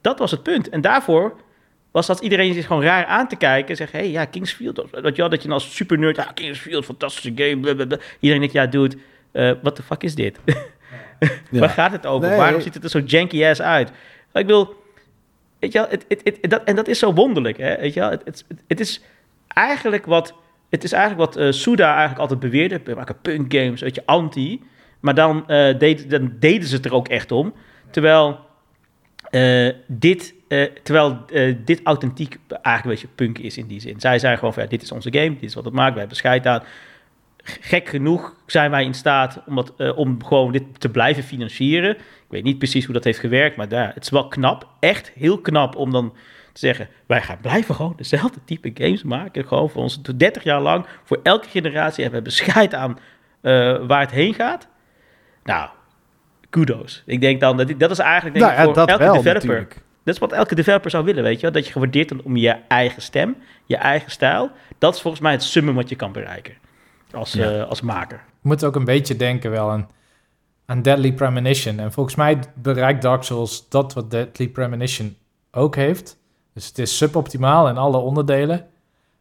Dat 0.00 0.18
was 0.18 0.30
het 0.30 0.42
punt. 0.42 0.68
En 0.68 0.80
daarvoor 0.80 1.36
was 1.90 2.06
dat 2.06 2.20
iedereen 2.20 2.54
zich 2.54 2.66
gewoon 2.66 2.82
raar 2.82 3.04
aan 3.04 3.28
te 3.28 3.36
kijken 3.36 3.68
en 3.68 3.76
zeggen, 3.76 3.98
hey, 3.98 4.10
ja, 4.10 4.24
Kingsfield, 4.24 4.76
dat, 4.76 5.02
dat, 5.02 5.16
je, 5.16 5.28
dat 5.28 5.42
je 5.42 5.50
als 5.50 5.76
super 5.76 5.98
nerd, 5.98 6.32
Kingsfield, 6.34 6.84
fantastische 6.84 7.32
game, 7.34 7.60
blablabla. 7.60 7.98
Iedereen 8.20 8.40
denkt, 8.40 8.52
ja, 8.52 8.66
dude, 8.66 8.96
uh, 9.32 9.52
what 9.62 9.74
the 9.74 9.82
fuck 9.82 10.02
is 10.02 10.14
dit? 10.14 10.38
Ja. 11.50 11.60
Waar 11.60 11.68
gaat 11.68 11.92
het 11.92 12.06
over? 12.06 12.36
Waarom 12.36 12.60
ziet 12.60 12.74
het 12.74 12.84
er 12.84 12.90
zo 12.90 12.98
janky 12.98 13.44
ass 13.44 13.60
uit? 13.60 13.90
Ik 14.32 14.46
wil, 14.46 14.82
weet 15.58 15.72
je 15.72 15.78
wel, 15.78 15.88
het, 15.88 16.04
het, 16.08 16.20
het, 16.24 16.50
dat, 16.50 16.64
en 16.64 16.76
dat 16.76 16.88
is 16.88 16.98
zo 16.98 17.12
wonderlijk, 17.12 17.56
hè? 17.56 17.76
Weet 17.76 17.94
je 17.94 18.00
wel, 18.00 18.10
het, 18.10 18.44
het, 18.66 18.80
is 18.80 19.02
eigenlijk 19.48 20.06
wat, 20.06 20.34
het 20.68 20.84
is 20.84 20.92
eigenlijk 20.92 21.34
wat 21.34 21.42
uh, 21.42 21.52
Suda 21.52 21.88
eigenlijk 21.88 22.20
altijd 22.20 22.40
beweerde, 22.40 22.80
we 22.84 22.94
maken 22.94 23.20
punk 23.22 23.54
games, 23.54 23.80
weet 23.80 23.94
je, 23.94 24.02
anti, 24.06 24.62
maar 25.00 25.14
dan, 25.14 25.44
deed, 25.78 26.10
dan 26.10 26.32
deden 26.38 26.68
ze 26.68 26.76
het 26.76 26.84
er 26.84 26.94
ook 26.94 27.08
echt 27.08 27.32
om, 27.32 27.54
terwijl 27.90 28.38
uh, 29.30 29.72
dit, 29.86 30.34
terwijl 30.82 31.24
dit 31.64 31.80
authentiek 31.82 32.38
eigenlijk 32.48 32.84
een 32.84 32.90
beetje 32.90 33.24
punk 33.24 33.38
is 33.38 33.56
in 33.56 33.66
die 33.66 33.80
zin. 33.80 34.00
Zij 34.00 34.18
zijn 34.18 34.38
gewoon 34.38 34.52
van, 34.52 34.62
ja, 34.62 34.68
dit 34.68 34.82
is 34.82 34.92
onze 34.92 35.12
game, 35.12 35.34
dit 35.34 35.42
is 35.42 35.54
wat 35.54 35.64
het 35.64 35.74
maakt, 35.74 35.90
wij 35.90 35.98
hebben 35.98 36.16
scheid 36.16 36.46
aan 36.46 36.62
gek 37.46 37.88
genoeg 37.88 38.34
zijn 38.46 38.70
wij 38.70 38.84
in 38.84 38.94
staat 38.94 39.42
om, 39.46 39.54
dat, 39.54 39.94
om 39.94 40.24
gewoon 40.24 40.52
dit 40.52 40.80
te 40.80 40.88
blijven 40.88 41.22
financieren. 41.22 41.90
Ik 41.96 42.32
weet 42.32 42.44
niet 42.44 42.58
precies 42.58 42.84
hoe 42.84 42.94
dat 42.94 43.04
heeft 43.04 43.18
gewerkt, 43.18 43.56
maar 43.56 43.68
daar, 43.68 43.94
het 43.94 44.02
is 44.02 44.10
wel 44.10 44.28
knap. 44.28 44.68
Echt 44.80 45.12
heel 45.14 45.38
knap 45.38 45.76
om 45.76 45.92
dan 45.92 46.12
te 46.52 46.60
zeggen: 46.60 46.88
wij 47.06 47.22
gaan 47.22 47.38
blijven 47.40 47.74
gewoon 47.74 47.94
dezelfde 47.96 48.40
type 48.44 48.70
games 48.74 49.02
maken. 49.02 49.46
Gewoon 49.46 49.70
voor 49.70 49.82
ons 49.82 50.02
30 50.16 50.42
jaar 50.42 50.60
lang. 50.60 50.86
Voor 51.04 51.20
elke 51.22 51.48
generatie 51.48 52.02
hebben 52.02 52.22
we 52.22 52.28
bescheid 52.28 52.74
aan 52.74 52.98
uh, 53.42 53.86
waar 53.86 54.00
het 54.00 54.10
heen 54.10 54.34
gaat. 54.34 54.68
Nou, 55.46 55.68
kudos. 56.50 57.02
Ik 57.06 57.20
denk 57.20 57.40
dan 57.40 57.56
dat 57.56 57.78
dat 57.78 57.90
is 57.90 57.98
eigenlijk 57.98 58.38
denk 58.38 58.50
nou, 58.50 58.68
ik, 58.68 58.74
voor 58.74 58.86
elke 58.88 59.04
wel, 59.04 59.12
developer. 59.12 59.32
Natuurlijk. 59.32 59.82
Dat 60.04 60.14
is 60.14 60.20
wat 60.20 60.32
elke 60.32 60.54
developer 60.54 60.90
zou 60.90 61.04
willen, 61.04 61.22
weet 61.22 61.40
je 61.40 61.50
Dat 61.50 61.66
je 61.66 61.72
gewaardeerd 61.72 62.10
wordt 62.10 62.24
om 62.24 62.36
je 62.36 62.56
eigen 62.68 63.02
stem, 63.02 63.36
je 63.64 63.76
eigen 63.76 64.10
stijl. 64.10 64.50
Dat 64.78 64.94
is 64.94 65.00
volgens 65.00 65.22
mij 65.22 65.32
het 65.32 65.42
summum 65.42 65.74
wat 65.74 65.88
je 65.88 65.96
kan 65.96 66.12
bereiken 66.12 66.54
als, 67.12 67.32
ja. 67.32 67.56
uh, 67.56 67.68
als 67.68 67.80
maker. 67.80 68.16
Je 68.16 68.48
moet 68.48 68.64
ook 68.64 68.76
een 68.76 68.84
beetje 68.84 69.16
denken 69.16 69.50
wel 69.50 69.70
aan, 69.70 69.88
aan 70.66 70.82
Deadly 70.82 71.12
Premonition. 71.12 71.78
En 71.78 71.92
volgens 71.92 72.14
mij 72.14 72.38
bereikt 72.54 73.02
Dark 73.02 73.22
Souls 73.22 73.68
dat 73.68 73.94
wat 73.94 74.10
Deadly 74.10 74.48
Premonition 74.48 75.16
ook 75.50 75.74
heeft. 75.74 76.18
Dus 76.54 76.66
het 76.66 76.78
is 76.78 76.96
suboptimaal 76.96 77.68
in 77.68 77.76
alle 77.76 77.98
onderdelen. 77.98 78.66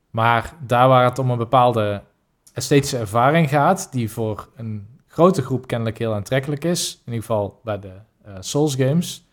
Maar 0.09 0.53
daar 0.59 0.87
waar 0.87 1.03
het 1.03 1.19
om 1.19 1.29
een 1.29 1.37
bepaalde 1.37 2.01
esthetische 2.53 2.97
ervaring 2.97 3.49
gaat, 3.49 3.91
die 3.91 4.11
voor 4.11 4.49
een 4.55 4.87
grote 5.15 5.41
groep 5.41 5.67
kennelijk 5.67 5.97
heel 5.97 6.13
aantrekkelijk 6.13 6.63
is, 6.63 7.01
in 7.05 7.13
ieder 7.13 7.25
geval 7.25 7.59
bij 7.63 7.79
de 7.79 7.91
uh, 8.27 8.33
Souls 8.39 8.75
games, 8.75 9.27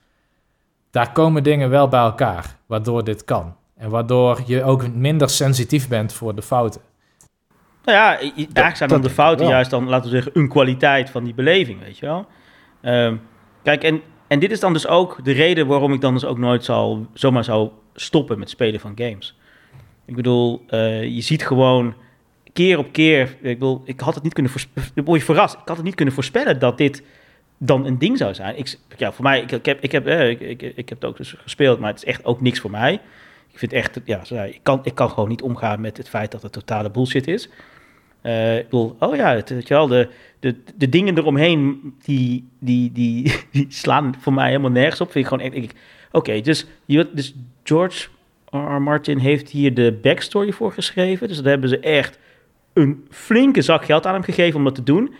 daar 0.91 1.13
komen 1.13 1.43
dingen 1.43 1.71
wel 1.71 1.89
bij 1.89 2.01
elkaar, 2.01 2.57
waardoor 2.67 3.05
dit 3.05 3.25
kan. 3.25 3.57
En 3.77 3.91
waardoor 3.91 4.41
je 4.47 4.65
ook 4.65 4.93
minder 4.95 5.31
sensitief 5.31 5.89
bent 5.89 6.13
voor 6.13 6.35
de 6.35 6.43
fouten. 6.43 6.81
Nou 7.85 7.99
ja, 7.99 8.19
eigenlijk 8.19 8.77
zijn 8.77 8.89
dan 8.89 9.03
de 9.03 9.11
fouten 9.11 9.47
juist 9.47 9.71
dan, 9.71 9.89
laten 9.89 10.11
we 10.11 10.17
zeggen, 10.17 10.33
een 10.35 10.49
kwaliteit 10.49 11.11
van 11.11 11.25
die 11.25 11.35
beleving, 11.35 11.81
weet 11.81 11.99
je 11.99 12.07
wel. 12.07 12.27
Um, 12.83 13.21
kijk, 13.63 13.83
en, 13.83 14.03
en 14.27 14.39
dit 14.39 14.51
is 14.51 14.61
dan 14.61 14.73
dus 14.73 14.87
ook 14.87 15.25
de 15.25 15.33
reden 15.33 15.67
waarom 15.67 15.93
ik 15.93 16.01
dan 16.01 16.15
dus 16.15 16.25
ook 16.25 16.39
nooit 16.39 16.65
zal, 16.65 17.07
zomaar 17.13 17.45
zou 17.45 17.71
stoppen 17.95 18.39
met 18.39 18.51
spelen 18.51 18.81
van 18.81 18.93
games. 18.95 19.39
Ik 20.05 20.15
bedoel, 20.15 20.65
uh, 20.69 21.05
je 21.05 21.21
ziet 21.21 21.47
gewoon 21.47 21.95
keer 22.53 22.79
op 22.79 22.93
keer, 22.93 23.37
ik 23.41 23.59
bedoel, 23.59 23.83
ik 23.85 24.01
had 24.01 24.15
het 24.15 24.23
niet 24.23 24.33
kunnen 24.33 24.53
voorspellen, 24.53 25.05
word 25.05 25.23
verrast, 25.23 25.55
ik 25.55 25.61
had 25.65 25.77
het 25.77 25.85
niet 25.85 25.95
kunnen 25.95 26.15
voorspellen 26.15 26.59
dat 26.59 26.79
dit 26.79 27.03
dan 27.59 27.87
een 27.87 27.99
ding 27.99 28.19
zou 28.19 28.35
zijn. 28.35 28.59
Ik, 28.59 28.79
ja, 28.97 29.13
voor 29.13 29.25
mij, 29.25 29.41
ik, 29.41 29.53
ik 29.53 29.67
heb, 29.67 29.81
ik, 29.81 29.93
heb, 29.93 30.07
eh, 30.07 30.31
ik, 30.77 30.89
heb 30.89 30.89
het 30.89 31.05
ook 31.05 31.17
dus 31.17 31.35
gespeeld, 31.39 31.79
maar 31.79 31.91
het 31.91 31.99
is 31.99 32.05
echt 32.05 32.25
ook 32.25 32.41
niks 32.41 32.61
voor 32.61 32.71
mij. 32.71 33.01
Ik 33.53 33.59
vind 33.59 33.73
echt, 33.73 34.01
ja, 34.05 34.45
ik 34.45 34.61
kan, 34.63 34.81
ik 34.83 34.95
kan 34.95 35.11
gewoon 35.11 35.29
niet 35.29 35.43
omgaan 35.43 35.81
met 35.81 35.97
het 35.97 36.09
feit 36.09 36.31
dat 36.31 36.43
het 36.43 36.53
totale 36.53 36.91
bullshit 36.91 37.27
is. 37.27 37.49
Uh, 38.23 38.59
ik 38.59 38.65
bedoel, 38.65 38.97
oh 38.99 39.17
ja, 39.17 39.35
het, 39.35 39.51
weet 39.51 39.69
je 39.69 39.75
wel, 39.75 39.87
de, 39.87 40.09
de, 40.41 40.57
de 40.75 40.89
dingen 40.89 41.19
eromheen, 41.19 41.95
die, 42.05 42.49
die, 42.59 42.93
die, 42.93 43.33
slaan 43.69 44.15
voor 44.21 44.33
mij 44.33 44.49
helemaal 44.49 44.71
nergens 44.71 45.01
op. 45.01 45.11
Vind 45.11 45.25
ik 45.25 45.31
gewoon 45.31 45.53
echt, 45.53 45.75
oké, 46.13 46.41
dus, 46.41 46.67
dus 46.87 47.35
George 47.63 48.09
R. 48.51 48.83
Martin 48.83 49.19
heeft 49.19 49.51
hier 49.51 49.75
de 49.75 49.99
backstory 50.03 50.53
voor 50.53 50.73
geschreven. 50.73 51.29
Dus 51.29 51.37
daar 51.37 51.51
hebben 51.53 51.69
ze 51.69 51.79
echt 51.79 52.19
een 52.75 53.07
flinke 53.11 53.63
zak 53.63 53.85
geld 53.85 54.07
aan 54.07 54.15
hem 54.15 54.23
gegeven 54.23 54.59
om 54.59 54.65
dat 54.65 54.75
te 54.75 54.83
doen. 54.83 55.15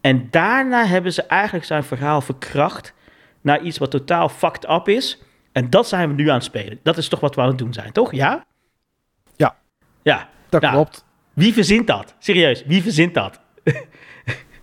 En 0.00 0.28
daarna 0.30 0.86
hebben 0.86 1.12
ze 1.12 1.22
eigenlijk 1.22 1.64
zijn 1.64 1.84
verhaal 1.84 2.20
verkracht 2.20 2.94
naar 3.40 3.62
iets 3.62 3.78
wat 3.78 3.90
totaal 3.90 4.28
fucked 4.28 4.70
up 4.70 4.88
is. 4.88 5.22
En 5.52 5.70
dat 5.70 5.88
zijn 5.88 6.08
we 6.08 6.14
nu 6.14 6.28
aan 6.28 6.34
het 6.34 6.44
spelen. 6.44 6.78
Dat 6.82 6.96
is 6.96 7.08
toch 7.08 7.20
wat 7.20 7.34
we 7.34 7.40
aan 7.40 7.48
het 7.48 7.58
doen 7.58 7.72
zijn, 7.72 7.92
toch? 7.92 8.12
Ja? 8.12 8.44
Ja. 9.36 9.56
Ja. 10.02 10.28
Dat 10.48 10.60
nou, 10.60 10.74
klopt. 10.74 11.04
Wie 11.32 11.52
verzint 11.52 11.86
dat? 11.86 12.14
Serieus, 12.18 12.64
wie 12.66 12.82
verzint 12.82 13.14
dat? 13.14 13.40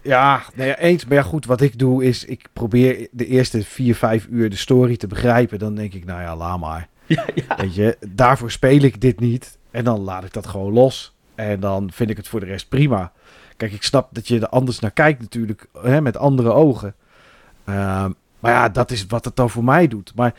ja, 0.02 0.42
nee, 0.54 0.78
eens. 0.78 1.06
Maar 1.06 1.18
ja, 1.18 1.24
goed, 1.24 1.46
wat 1.46 1.62
ik 1.62 1.80
doe 1.80 2.04
is, 2.04 2.26
ik 2.26 2.48
probeer 2.54 3.08
de 3.12 3.26
eerste 3.26 3.64
vier, 3.64 3.96
vijf 3.96 4.28
uur 4.30 4.50
de 4.50 4.56
story 4.56 4.98
te 4.98 5.08
begrijpen. 5.08 5.60
Dan 5.60 5.76
denk 5.76 5.94
ik, 5.94 6.06
nou 6.06 6.22
ja, 6.22 6.36
laat 6.36 6.60
maar. 6.60 6.88
Ja, 7.06 7.26
ja. 7.36 7.56
Weet 7.56 7.76
je, 7.76 7.98
daarvoor 8.10 8.52
speel 8.52 8.82
ik 8.82 9.02
dit 9.02 9.20
niet. 9.20 9.58
En 9.72 9.84
dan 9.84 10.00
laat 10.00 10.24
ik 10.24 10.34
dat 10.34 10.48
gewoon 10.48 10.74
los. 10.74 11.13
En 11.36 11.60
dan 11.60 11.92
vind 11.92 12.10
ik 12.10 12.18
het 12.18 12.28
voor 12.28 12.40
de 12.40 12.46
rest 12.46 12.70
prima. 12.70 13.12
Kijk, 13.58 13.72
ik 13.72 13.84
snap 13.84 14.08
dat 14.12 14.28
je 14.28 14.40
er 14.40 14.48
anders 14.48 14.80
naar 14.80 14.92
kijkt 14.92 15.22
natuurlijk, 15.22 15.68
hè, 15.82 16.02
met 16.02 16.18
andere 16.18 16.52
ogen. 16.52 16.96
Uh, 17.70 18.06
maar 18.40 18.52
ja, 18.52 18.70
dat 18.70 18.92
is 18.92 19.06
wat 19.06 19.26
het 19.26 19.36
dan 19.36 19.50
voor 19.50 19.64
mij 19.64 19.88
doet. 19.88 20.12
Maar 20.16 20.34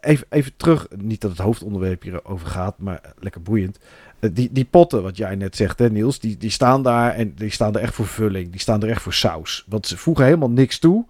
even, 0.00 0.26
even 0.30 0.52
terug, 0.56 0.86
niet 0.96 1.20
dat 1.20 1.30
het 1.30 1.40
hoofdonderwerp 1.40 2.02
hierover 2.02 2.46
gaat, 2.46 2.78
maar 2.78 3.00
lekker 3.18 3.42
boeiend. 3.42 3.78
Eh, 4.18 4.30
die, 4.32 4.48
die 4.52 4.64
potten, 4.64 5.02
wat 5.02 5.16
jij 5.16 5.34
net 5.34 5.56
zegt, 5.56 5.78
hè, 5.78 5.90
Niels, 5.90 6.18
die, 6.18 6.36
die 6.36 6.50
staan 6.50 6.82
daar 6.82 7.14
en 7.14 7.34
die 7.34 7.50
staan 7.50 7.74
er 7.74 7.80
echt 7.80 7.94
voor 7.94 8.06
vulling. 8.06 8.50
Die 8.50 8.60
staan 8.60 8.82
er 8.82 8.88
echt 8.88 9.02
voor 9.02 9.12
saus. 9.12 9.64
Want 9.68 9.86
ze 9.86 9.96
voegen 9.96 10.24
helemaal 10.24 10.50
niks 10.50 10.78
toe. 10.78 11.04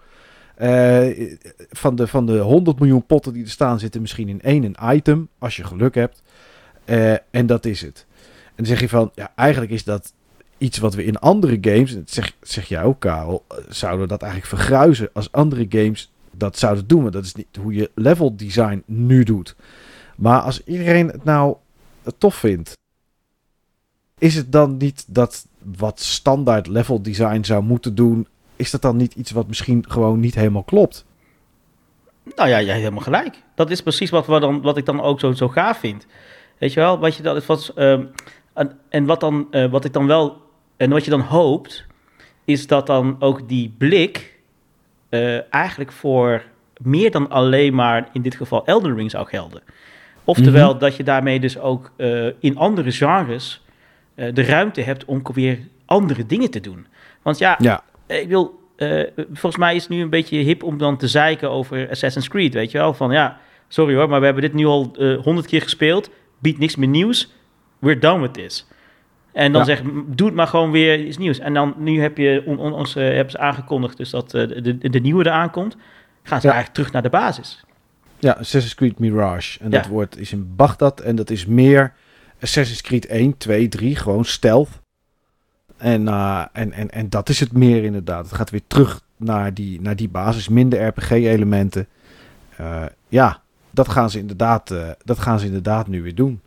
Uh, 0.58 1.36
van, 1.70 1.96
de, 1.96 2.06
van 2.06 2.26
de 2.26 2.38
100 2.38 2.78
miljoen 2.78 3.06
potten 3.06 3.32
die 3.32 3.44
er 3.44 3.50
staan, 3.50 3.78
zitten 3.78 4.00
misschien 4.00 4.28
in 4.28 4.40
één 4.40 4.64
een 4.64 4.96
item, 4.96 5.28
als 5.38 5.56
je 5.56 5.64
geluk 5.64 5.94
hebt. 5.94 6.22
En 7.30 7.46
dat 7.46 7.64
is 7.64 7.80
het. 7.80 8.06
En 8.54 8.64
dan 8.64 8.66
zeg 8.66 8.80
je 8.80 8.88
van, 8.88 9.10
ja, 9.14 9.32
eigenlijk 9.34 9.72
is 9.72 9.84
dat 9.84 10.12
iets 10.58 10.78
wat 10.78 10.94
we 10.94 11.04
in 11.04 11.18
andere 11.18 11.58
games, 11.60 11.96
zeg, 12.04 12.32
zeg 12.40 12.68
jij 12.68 12.82
ook, 12.82 13.00
Karel, 13.00 13.44
zouden 13.68 14.08
dat 14.08 14.22
eigenlijk 14.22 14.54
vergruizen 14.54 15.10
als 15.12 15.32
andere 15.32 15.66
games 15.68 16.12
dat 16.30 16.58
zouden 16.58 16.86
doen. 16.86 17.02
Maar 17.02 17.10
dat 17.10 17.24
is 17.24 17.34
niet 17.34 17.56
hoe 17.60 17.74
je 17.74 17.90
level 17.94 18.36
design 18.36 18.82
nu 18.86 19.24
doet. 19.24 19.56
Maar 20.16 20.40
als 20.40 20.64
iedereen 20.64 21.06
het 21.06 21.24
nou 21.24 21.56
tof 22.18 22.34
vindt, 22.34 22.72
is 24.18 24.34
het 24.34 24.52
dan 24.52 24.76
niet 24.76 25.04
dat 25.08 25.46
wat 25.76 26.00
standaard 26.00 26.66
level 26.66 27.02
design 27.02 27.42
zou 27.42 27.62
moeten 27.62 27.94
doen, 27.94 28.26
is 28.56 28.70
dat 28.70 28.82
dan 28.82 28.96
niet 28.96 29.14
iets 29.14 29.30
wat 29.30 29.46
misschien 29.46 29.84
gewoon 29.88 30.20
niet 30.20 30.34
helemaal 30.34 30.62
klopt? 30.62 31.04
Nou 32.36 32.48
ja, 32.48 32.62
jij 32.62 32.76
helemaal 32.76 33.02
gelijk. 33.02 33.42
Dat 33.54 33.70
is 33.70 33.82
precies 33.82 34.10
wat, 34.10 34.26
we 34.26 34.40
dan, 34.40 34.60
wat 34.60 34.76
ik 34.76 34.86
dan 34.86 35.00
ook 35.00 35.20
zo, 35.20 35.32
zo 35.32 35.48
gaaf 35.48 35.78
vind. 35.78 36.06
Weet 36.58 36.72
je 36.72 36.80
wel, 36.80 36.98
wat 36.98 37.16
je 37.16 37.22
dat 37.22 37.46
was. 37.46 37.72
Um, 37.76 38.10
en, 38.54 38.78
en 38.88 39.04
wat, 39.04 39.20
dan, 39.20 39.46
uh, 39.50 39.70
wat 39.70 39.84
ik 39.84 39.92
dan 39.92 40.06
wel. 40.06 40.42
En 40.76 40.90
wat 40.90 41.04
je 41.04 41.10
dan 41.10 41.20
hoopt, 41.20 41.84
is 42.44 42.66
dat 42.66 42.86
dan 42.86 43.16
ook 43.18 43.48
die 43.48 43.74
blik. 43.78 44.32
Uh, 45.10 45.52
eigenlijk 45.54 45.92
voor 45.92 46.42
meer 46.82 47.10
dan 47.10 47.30
alleen 47.30 47.74
maar 47.74 48.08
in 48.12 48.22
dit 48.22 48.34
geval 48.34 48.66
Elden 48.66 48.96
Ring 48.96 49.10
zou 49.10 49.26
gelden. 49.26 49.62
Oftewel 50.24 50.64
mm 50.64 50.70
-hmm. 50.70 50.78
dat 50.78 50.96
je 50.96 51.02
daarmee 51.02 51.40
dus 51.40 51.58
ook 51.58 51.92
uh, 51.96 52.26
in 52.38 52.56
andere 52.56 52.92
genres 52.92 53.62
de 54.14 54.42
ruimte 54.42 54.80
hebt 54.80 55.04
om 55.04 55.22
weer 55.34 55.58
andere 55.84 56.26
dingen 56.26 56.50
te 56.50 56.60
doen. 56.60 56.86
Want 57.22 57.38
ja, 57.38 57.56
ja. 57.60 57.82
ik 58.06 58.28
wil, 58.28 58.60
volgens 59.16 59.56
mij 59.56 59.74
is 59.74 59.82
het 59.82 59.90
nu 59.90 60.02
een 60.02 60.10
beetje 60.10 60.36
hip 60.36 60.62
om 60.62 60.78
dan 60.78 60.96
te 60.96 61.08
zeiken 61.08 61.50
over 61.50 61.90
Assassin's 61.90 62.28
Creed, 62.28 62.54
weet 62.54 62.70
je 62.70 62.78
wel? 62.78 62.94
Van 62.94 63.10
ja, 63.12 63.40
sorry 63.68 63.94
hoor, 63.94 64.08
maar 64.08 64.18
we 64.18 64.24
hebben 64.24 64.42
dit 64.42 64.52
nu 64.52 64.66
al 64.66 64.96
honderd 65.22 65.46
keer 65.46 65.62
gespeeld, 65.62 66.10
biedt 66.38 66.58
niks 66.58 66.76
meer 66.76 66.88
nieuws, 66.88 67.32
we're 67.84 67.98
done 67.98 68.20
with 68.20 68.34
this. 68.34 68.66
En 69.34 69.52
dan 69.52 69.60
ja. 69.60 69.66
zeg 69.66 69.82
doe 70.06 70.26
het 70.26 70.36
maar 70.36 70.46
gewoon 70.46 70.70
weer 70.70 71.04
iets 71.04 71.16
nieuws. 71.16 71.38
En 71.38 71.54
dan, 71.54 71.74
nu 71.78 72.00
heb 72.00 72.18
je 72.18 72.42
on, 72.46 72.58
on, 72.58 72.72
ons, 72.72 72.96
uh, 72.96 73.04
hebben 73.04 73.30
ze 73.30 73.38
aangekondigd 73.38 73.96
dus 73.96 74.10
dat 74.10 74.34
uh, 74.34 74.48
de, 74.48 74.78
de, 74.78 74.90
de 74.90 74.98
nieuwe 74.98 75.26
eraan 75.26 75.50
komt. 75.50 75.76
Gaan 76.22 76.40
ze 76.40 76.46
ja. 76.46 76.52
eigenlijk 76.52 76.74
terug 76.74 76.92
naar 76.92 77.02
de 77.02 77.08
basis. 77.08 77.64
Ja, 78.18 78.32
Assassin's 78.32 78.74
Creed 78.74 78.98
Mirage. 78.98 79.58
En 79.60 79.70
ja. 79.70 79.78
dat 79.78 79.86
wordt, 79.86 80.18
is 80.18 80.32
in 80.32 80.56
Bagdad 80.56 81.00
en 81.00 81.16
dat 81.16 81.30
is 81.30 81.46
meer 81.46 81.92
Assassin's 82.40 82.80
Creed 82.80 83.06
1, 83.06 83.36
2, 83.36 83.68
3, 83.68 83.96
gewoon 83.96 84.24
stealth. 84.24 84.68
En, 85.76 86.02
uh, 86.02 86.44
en, 86.52 86.72
en, 86.72 86.90
en 86.90 87.08
dat 87.08 87.28
is 87.28 87.40
het 87.40 87.52
meer 87.52 87.84
inderdaad. 87.84 88.24
Het 88.24 88.34
gaat 88.34 88.50
weer 88.50 88.66
terug 88.66 89.00
naar 89.16 89.54
die, 89.54 89.80
naar 89.80 89.96
die 89.96 90.08
basis, 90.08 90.48
minder 90.48 90.86
RPG-elementen. 90.86 91.86
Ja, 93.08 93.42
dat 93.70 93.88
gaan, 93.88 94.10
ze 94.10 94.18
inderdaad, 94.18 94.74
dat 95.04 95.18
gaan 95.18 95.38
ze 95.38 95.46
inderdaad 95.46 95.86
nu 95.86 96.02
weer 96.02 96.14
doen. 96.14 96.40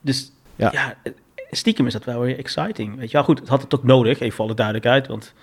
Dus 0.00 0.32
ja. 0.70 0.96
ja, 1.04 1.12
stiekem 1.50 1.86
is 1.86 1.92
dat 1.92 2.04
wel 2.04 2.20
weer 2.20 2.38
exciting. 2.38 2.96
Weet 2.96 3.10
je 3.10 3.16
wel, 3.16 3.24
goed, 3.24 3.38
het 3.38 3.48
had 3.48 3.62
het 3.62 3.74
ook 3.74 3.84
nodig, 3.84 4.20
even 4.20 4.36
voor 4.36 4.44
alle 4.44 4.54
duidelijkheid. 4.54 5.06
Want 5.06 5.34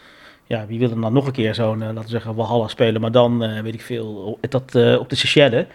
ja, 0.45 0.65
wie 0.65 0.79
wil 0.79 0.89
er 0.89 1.01
dan 1.01 1.13
nog 1.13 1.25
een 1.25 1.31
keer 1.31 1.55
zo'n, 1.55 1.79
laten 1.79 2.01
we 2.01 2.09
zeggen, 2.09 2.35
Valhalla 2.35 2.67
spelen, 2.67 3.01
maar 3.01 3.11
dan, 3.11 3.61
weet 3.63 3.73
ik 3.73 3.81
veel, 3.81 4.37
dat, 4.49 4.75
op 4.99 5.09
de 5.09 5.15
Seychelles. 5.15 5.65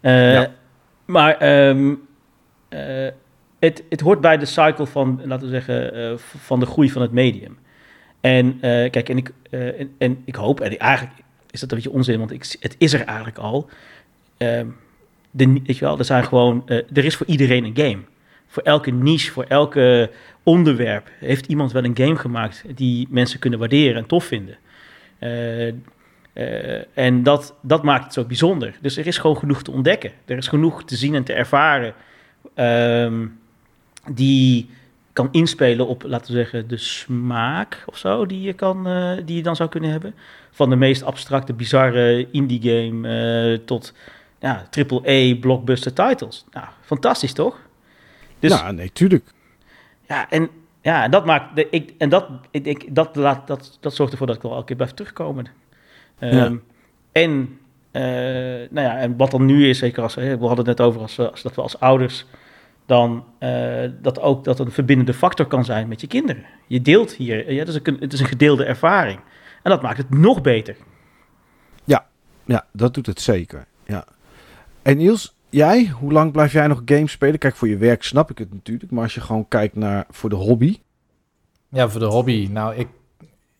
Ja. 0.00 0.50
Maar 1.04 1.36
ehm, 1.36 1.94
het, 3.58 3.82
het 3.88 4.00
hoort 4.00 4.20
bij 4.20 4.38
de 4.38 4.44
cycle 4.44 4.86
van, 4.86 5.20
laten 5.24 5.50
we 5.50 5.60
zeggen, 5.60 6.18
van 6.18 6.60
de 6.60 6.66
groei 6.66 6.90
van 6.90 7.02
het 7.02 7.12
medium. 7.12 7.58
En 8.20 8.58
kijk, 8.60 9.08
en 9.08 9.16
ik, 9.16 9.32
en, 9.50 9.94
en, 9.98 10.22
ik 10.24 10.34
hoop, 10.34 10.60
en 10.60 10.78
eigenlijk 10.78 11.16
is 11.50 11.60
dat 11.60 11.70
een 11.70 11.76
beetje 11.76 11.92
onzin, 11.92 12.18
want 12.18 12.30
ik, 12.30 12.56
het 12.60 12.74
is 12.78 12.92
er 12.92 13.04
eigenlijk 13.04 13.38
al. 13.38 13.68
Ehm, 14.36 14.66
de, 15.30 15.52
weet 15.52 15.78
je 15.78 15.84
wel, 15.84 15.98
er 15.98 16.04
zijn 16.04 16.24
gewoon, 16.24 16.62
er 16.68 17.04
is 17.04 17.16
voor 17.16 17.26
iedereen 17.26 17.64
een 17.64 17.76
game. 17.76 18.02
Voor 18.46 18.62
elke 18.62 18.90
niche, 18.90 19.32
voor 19.32 19.44
elke 19.44 20.10
onderwerp 20.42 21.10
heeft 21.18 21.46
iemand 21.46 21.72
wel 21.72 21.84
een 21.84 21.96
game 21.96 22.16
gemaakt 22.16 22.64
die 22.74 23.06
mensen 23.10 23.38
kunnen 23.38 23.58
waarderen 23.58 23.96
en 23.96 24.06
tof 24.06 24.24
vinden. 24.24 24.56
Uh, 25.20 25.66
uh, 25.66 25.72
en 26.94 27.22
dat, 27.22 27.54
dat 27.60 27.82
maakt 27.82 28.04
het 28.04 28.12
zo 28.12 28.24
bijzonder. 28.24 28.74
Dus 28.80 28.96
er 28.96 29.06
is 29.06 29.18
gewoon 29.18 29.36
genoeg 29.36 29.62
te 29.62 29.70
ontdekken. 29.70 30.12
Er 30.24 30.36
is 30.36 30.48
genoeg 30.48 30.84
te 30.84 30.96
zien 30.96 31.14
en 31.14 31.24
te 31.24 31.32
ervaren 31.32 31.94
um, 32.54 33.38
die 34.10 34.68
kan 35.12 35.28
inspelen 35.30 35.86
op, 35.86 36.02
laten 36.02 36.32
we 36.32 36.38
zeggen, 36.38 36.68
de 36.68 36.76
smaak 36.76 37.82
of 37.86 37.98
zo 37.98 38.26
die 38.26 38.40
je, 38.40 38.52
kan, 38.52 38.88
uh, 38.88 39.12
die 39.24 39.36
je 39.36 39.42
dan 39.42 39.56
zou 39.56 39.68
kunnen 39.68 39.90
hebben. 39.90 40.14
Van 40.50 40.70
de 40.70 40.76
meest 40.76 41.02
abstracte, 41.02 41.52
bizarre 41.52 42.30
indie 42.30 42.60
game 42.62 43.64
tot 43.64 43.92
ja, 44.40 44.66
triple-A 44.70 45.38
blockbuster 45.40 45.92
titles. 45.92 46.44
Nou, 46.52 46.66
fantastisch 46.80 47.32
toch? 47.32 47.58
Dus, 48.38 48.50
ja, 48.50 48.70
nee, 48.70 48.92
tuurlijk. 48.92 49.24
Ja, 50.08 50.30
en 50.30 50.48
ja, 50.80 51.08
dat 51.08 51.24
maakt. 51.24 51.56
De, 51.56 51.68
ik, 51.70 51.94
en 51.98 52.08
dat, 52.08 52.28
ik 52.50 52.64
denk, 52.64 52.94
dat, 52.94 53.16
laat, 53.16 53.46
dat, 53.46 53.78
dat 53.80 53.94
zorgt 53.94 54.12
ervoor 54.12 54.26
dat 54.26 54.36
ik 54.36 54.42
wel 54.42 54.52
elke 54.52 54.64
keer 54.64 54.76
blijf 54.76 54.92
terugkomen. 54.92 55.46
Um, 56.20 56.32
ja. 56.32 56.52
En, 57.12 57.58
uh, 57.92 58.02
nou 58.70 58.86
ja, 58.86 58.98
en 58.98 59.16
wat 59.16 59.30
dan 59.30 59.44
nu 59.44 59.68
is, 59.68 59.78
zeker 59.78 60.02
als 60.02 60.14
we 60.14 60.36
hadden 60.40 60.56
het 60.56 60.66
net 60.66 60.80
over 60.80 61.00
als, 61.00 61.18
als 61.18 61.42
dat 61.42 61.54
we 61.54 61.62
als 61.62 61.80
ouders 61.80 62.26
dan 62.86 63.24
uh, 63.40 63.90
dat 64.02 64.20
ook 64.20 64.44
dat 64.44 64.58
een 64.58 64.70
verbindende 64.70 65.14
factor 65.14 65.46
kan 65.46 65.64
zijn 65.64 65.88
met 65.88 66.00
je 66.00 66.06
kinderen. 66.06 66.44
Je 66.66 66.82
deelt 66.82 67.12
hier, 67.12 67.52
ja, 67.52 67.58
het, 67.58 67.68
is 67.68 67.78
een, 67.82 67.96
het 68.00 68.12
is 68.12 68.20
een 68.20 68.26
gedeelde 68.26 68.64
ervaring. 68.64 69.20
En 69.62 69.70
dat 69.70 69.82
maakt 69.82 69.98
het 69.98 70.10
nog 70.10 70.40
beter. 70.40 70.76
Ja, 71.84 72.06
ja 72.44 72.66
dat 72.72 72.94
doet 72.94 73.06
het 73.06 73.20
zeker. 73.20 73.66
Ja. 73.84 74.04
En 74.82 74.96
Niels, 74.96 75.35
jij, 75.50 75.86
hoe 75.86 76.12
lang 76.12 76.32
blijf 76.32 76.52
jij 76.52 76.66
nog 76.66 76.82
games 76.84 77.12
spelen? 77.12 77.38
Kijk, 77.38 77.56
voor 77.56 77.68
je 77.68 77.76
werk 77.76 78.02
snap 78.02 78.30
ik 78.30 78.38
het 78.38 78.52
natuurlijk, 78.52 78.92
maar 78.92 79.02
als 79.02 79.14
je 79.14 79.20
gewoon 79.20 79.48
kijkt 79.48 79.76
naar 79.76 80.06
voor 80.10 80.30
de 80.30 80.36
hobby. 80.36 80.78
Ja, 81.68 81.88
voor 81.88 82.00
de 82.00 82.06
hobby. 82.06 82.48
Nou, 82.50 82.74
ik, 82.74 82.88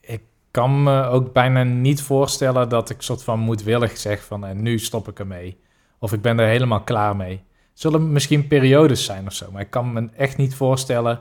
ik 0.01 0.23
kan 0.51 0.83
me 0.83 1.05
ook 1.05 1.33
bijna 1.33 1.63
niet 1.63 2.03
voorstellen 2.03 2.69
dat 2.69 2.91
ik 2.91 3.03
soort 3.03 3.23
van 3.23 3.39
moedwillig 3.39 3.97
zeg 3.97 4.25
van 4.25 4.45
en 4.45 4.63
nu 4.63 4.79
stop 4.79 5.09
ik 5.09 5.19
ermee. 5.19 5.59
Of 5.99 6.13
ik 6.13 6.21
ben 6.21 6.39
er 6.39 6.49
helemaal 6.49 6.83
klaar 6.83 7.17
mee. 7.17 7.45
Zullen 7.73 8.13
misschien 8.13 8.47
periodes 8.47 9.05
zijn 9.05 9.27
of 9.27 9.33
zo, 9.33 9.51
maar 9.53 9.63
ik 9.63 9.71
kan 9.71 9.93
me 9.93 10.09
echt 10.17 10.37
niet 10.37 10.55
voorstellen 10.55 11.21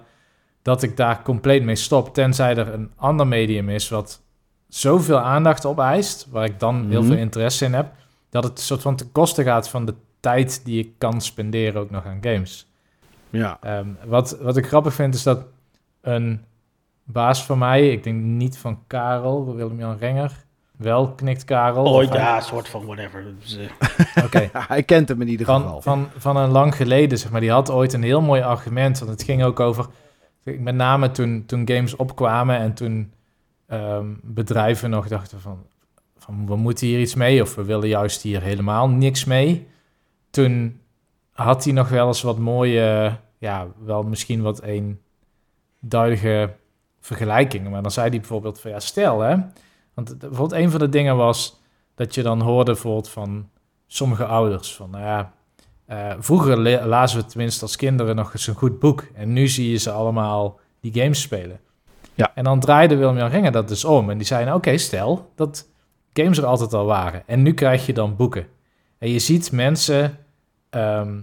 dat 0.62 0.84
ik 0.84 0.98
daar 0.98 1.22
compleet 1.22 1.64
mee 1.64 1.76
stop, 1.76 2.14
tenzij 2.14 2.58
er 2.58 2.74
een 2.74 2.92
ander 2.96 3.28
medium 3.28 3.70
is 3.70 3.90
wat 3.90 4.22
zoveel 4.68 5.20
aandacht 5.20 5.66
opeist, 5.66 6.28
waar 6.30 6.46
ik 6.46 6.60
dan 6.60 6.90
heel 6.90 7.02
mhm. 7.02 7.12
veel 7.12 7.20
interesse 7.20 7.66
in 7.66 7.74
heb, 7.74 7.94
dat 8.30 8.44
het 8.44 8.60
soort 8.60 8.82
van 8.82 8.96
ten 8.96 9.12
koste 9.12 9.44
gaat 9.44 9.70
van 9.70 9.86
de 9.86 9.94
tijd 10.26 10.66
die 10.66 10.80
ik 10.80 10.90
kan 10.98 11.22
spenderen 11.22 11.82
ook 11.82 11.90
nog 11.90 12.06
aan 12.06 12.18
games. 12.22 12.68
Ja. 13.30 13.58
Ehm, 13.62 13.88
wat, 14.06 14.38
wat 14.42 14.58
ik 14.58 14.68
grappig 14.68 14.94
vind 14.94 15.14
is 15.14 15.24
dat 15.24 15.46
een 16.02 16.46
baas 17.04 17.46
van 17.46 17.58
mij, 17.58 17.90
ik 17.90 18.04
denk 18.04 18.22
niet 18.22 18.58
van 18.58 18.80
Karel, 18.88 19.56
Willem-Jan 19.56 19.98
Renger, 19.98 20.46
wel 20.78 21.12
knikt 21.12 21.44
Karel. 21.44 21.86
Oh 21.86 22.04
ja, 22.04 22.42
soort 22.42 22.70
van 22.70 22.86
whatever. 22.86 23.26
Dus, 23.40 23.58
uh. 23.58 23.70
Oké. 24.26 24.50
hij 24.54 24.84
kent 24.84 25.10
hem 25.10 25.22
in 25.22 25.28
ieder 25.28 25.46
van, 25.46 25.62
geval. 25.62 25.82
Van, 25.82 26.08
van 26.18 26.38
een 26.38 26.52
lang 26.52 26.76
geleden, 26.76 27.18
zeg 27.18 27.32
maar. 27.32 27.42
Die 27.42 27.52
had 27.52 27.72
ooit 27.72 27.94
een 27.94 28.04
heel 28.04 28.22
mooi 28.22 28.42
argument. 28.42 29.00
Want 29.00 29.12
het 29.12 29.24
ging 29.24 29.44
ook 29.44 29.60
over, 29.60 29.86
met 30.44 30.76
name 30.76 31.12
toen, 31.12 31.44
toen 31.46 31.68
games 31.68 31.96
opkwamen 31.96 32.58
en 32.58 32.74
toen 32.74 33.14
um, 33.70 34.20
bedrijven 34.24 34.90
nog 34.90 35.08
dachten 35.08 35.42
van, 35.42 35.64
van 36.18 36.46
we 36.48 36.56
moeten 36.56 36.88
hier 36.88 37.00
iets 37.00 37.16
mee 37.16 37.42
of 37.42 37.56
we 37.56 37.64
willen 37.64 37.88
juist 37.88 38.22
hier 38.22 38.42
helemaal 38.42 38.90
niks 38.90 39.26
mee. 39.26 39.74
Toen 40.36 40.82
had 41.32 41.64
hij 41.64 41.74
nog 41.74 41.90
wel 41.90 42.08
eens 42.08 42.22
wat 42.22 42.38
mooie, 42.38 43.18
ja, 43.38 43.68
wel 43.86 44.04
misschien 44.04 44.42
wat 44.42 44.62
eenduidige 44.62 46.56
vergelijkingen. 47.00 47.72
Maar 47.72 47.82
dan 47.82 47.92
zei 47.92 48.10
hij 48.10 48.20
bijvoorbeeld 48.20 48.60
van 48.60 48.72
ja, 48.72 48.80
stel 48.80 49.20
hè, 49.20 49.36
want 49.94 50.20
bijvoorbeeld 50.20 50.62
een 50.62 50.72
van 50.72 50.80
de 50.80 50.90
dingen 50.90 51.18
was 51.18 51.62
dat 51.96 52.16
je 52.16 52.22
dan 52.22 52.42
hoorde 52.42 52.72
bijvoorbeeld 52.72 53.10
van 53.10 53.50
sommige 53.88 54.26
ouders 54.26 54.76
van 54.76 54.90
nou 54.90 55.04
ja, 55.04 55.34
uh, 55.90 56.14
vroeger 56.20 56.86
lazen 56.88 57.20
we 57.20 57.26
tenminste 57.26 57.62
als 57.62 57.76
kinderen 57.76 58.16
nog 58.16 58.34
eens 58.34 58.48
een 58.48 58.56
goed 58.56 58.80
boek 58.80 59.08
en 59.14 59.34
nu 59.34 59.48
zie 59.48 59.72
je 59.72 59.78
ze 59.78 59.92
allemaal 59.92 60.60
die 60.80 61.02
games 61.02 61.22
spelen. 61.22 61.60
Ja. 62.14 62.32
En 62.36 62.44
dan 62.44 62.60
draaide 62.60 62.96
Willem-Jan 62.96 63.30
Renger 63.30 63.52
dat 63.52 63.68
dus 63.68 63.86
om. 63.86 64.10
En 64.10 64.18
die 64.18 64.28
zei, 64.28 64.46
nou, 64.46 64.58
oké, 64.58 64.78
stel 64.78 65.32
dat 65.36 65.68
games 66.14 66.38
er 66.38 66.46
altijd 66.46 66.74
al 66.74 66.86
waren. 66.86 67.24
En 67.26 67.42
nu 67.42 67.54
krijg 67.54 67.86
je 67.86 67.94
dan 67.94 68.16
boeken. 68.16 68.48
En 68.98 69.10
je 69.10 69.20
ziet 69.20 69.52
mensen 69.52 70.25
ehm, 70.76 71.20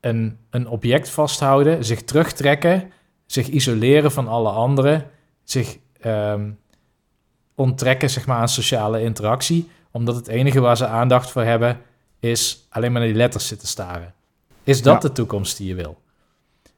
een, 0.00 0.38
een 0.50 0.68
object 0.68 1.08
vasthouden, 1.08 1.84
zich 1.84 2.02
terugtrekken, 2.02 2.92
zich 3.26 3.48
isoleren 3.48 4.12
van 4.12 4.28
alle 4.28 4.50
anderen, 4.50 5.10
zich 5.44 5.78
um, 6.04 6.58
onttrekken 7.54 8.10
zeg 8.10 8.26
maar, 8.26 8.36
aan 8.36 8.48
sociale 8.48 9.02
interactie, 9.02 9.70
omdat 9.90 10.14
het 10.16 10.28
enige 10.28 10.60
waar 10.60 10.76
ze 10.76 10.86
aandacht 10.86 11.30
voor 11.30 11.42
hebben 11.42 11.80
is 12.20 12.66
alleen 12.68 12.92
maar 12.92 13.00
naar 13.00 13.10
die 13.10 13.18
letters 13.18 13.46
zitten 13.46 13.68
staren. 13.68 14.14
Is 14.64 14.82
dat 14.82 15.02
de 15.02 15.12
toekomst 15.12 15.56
die 15.56 15.68
je 15.68 15.74
wil? 15.74 15.98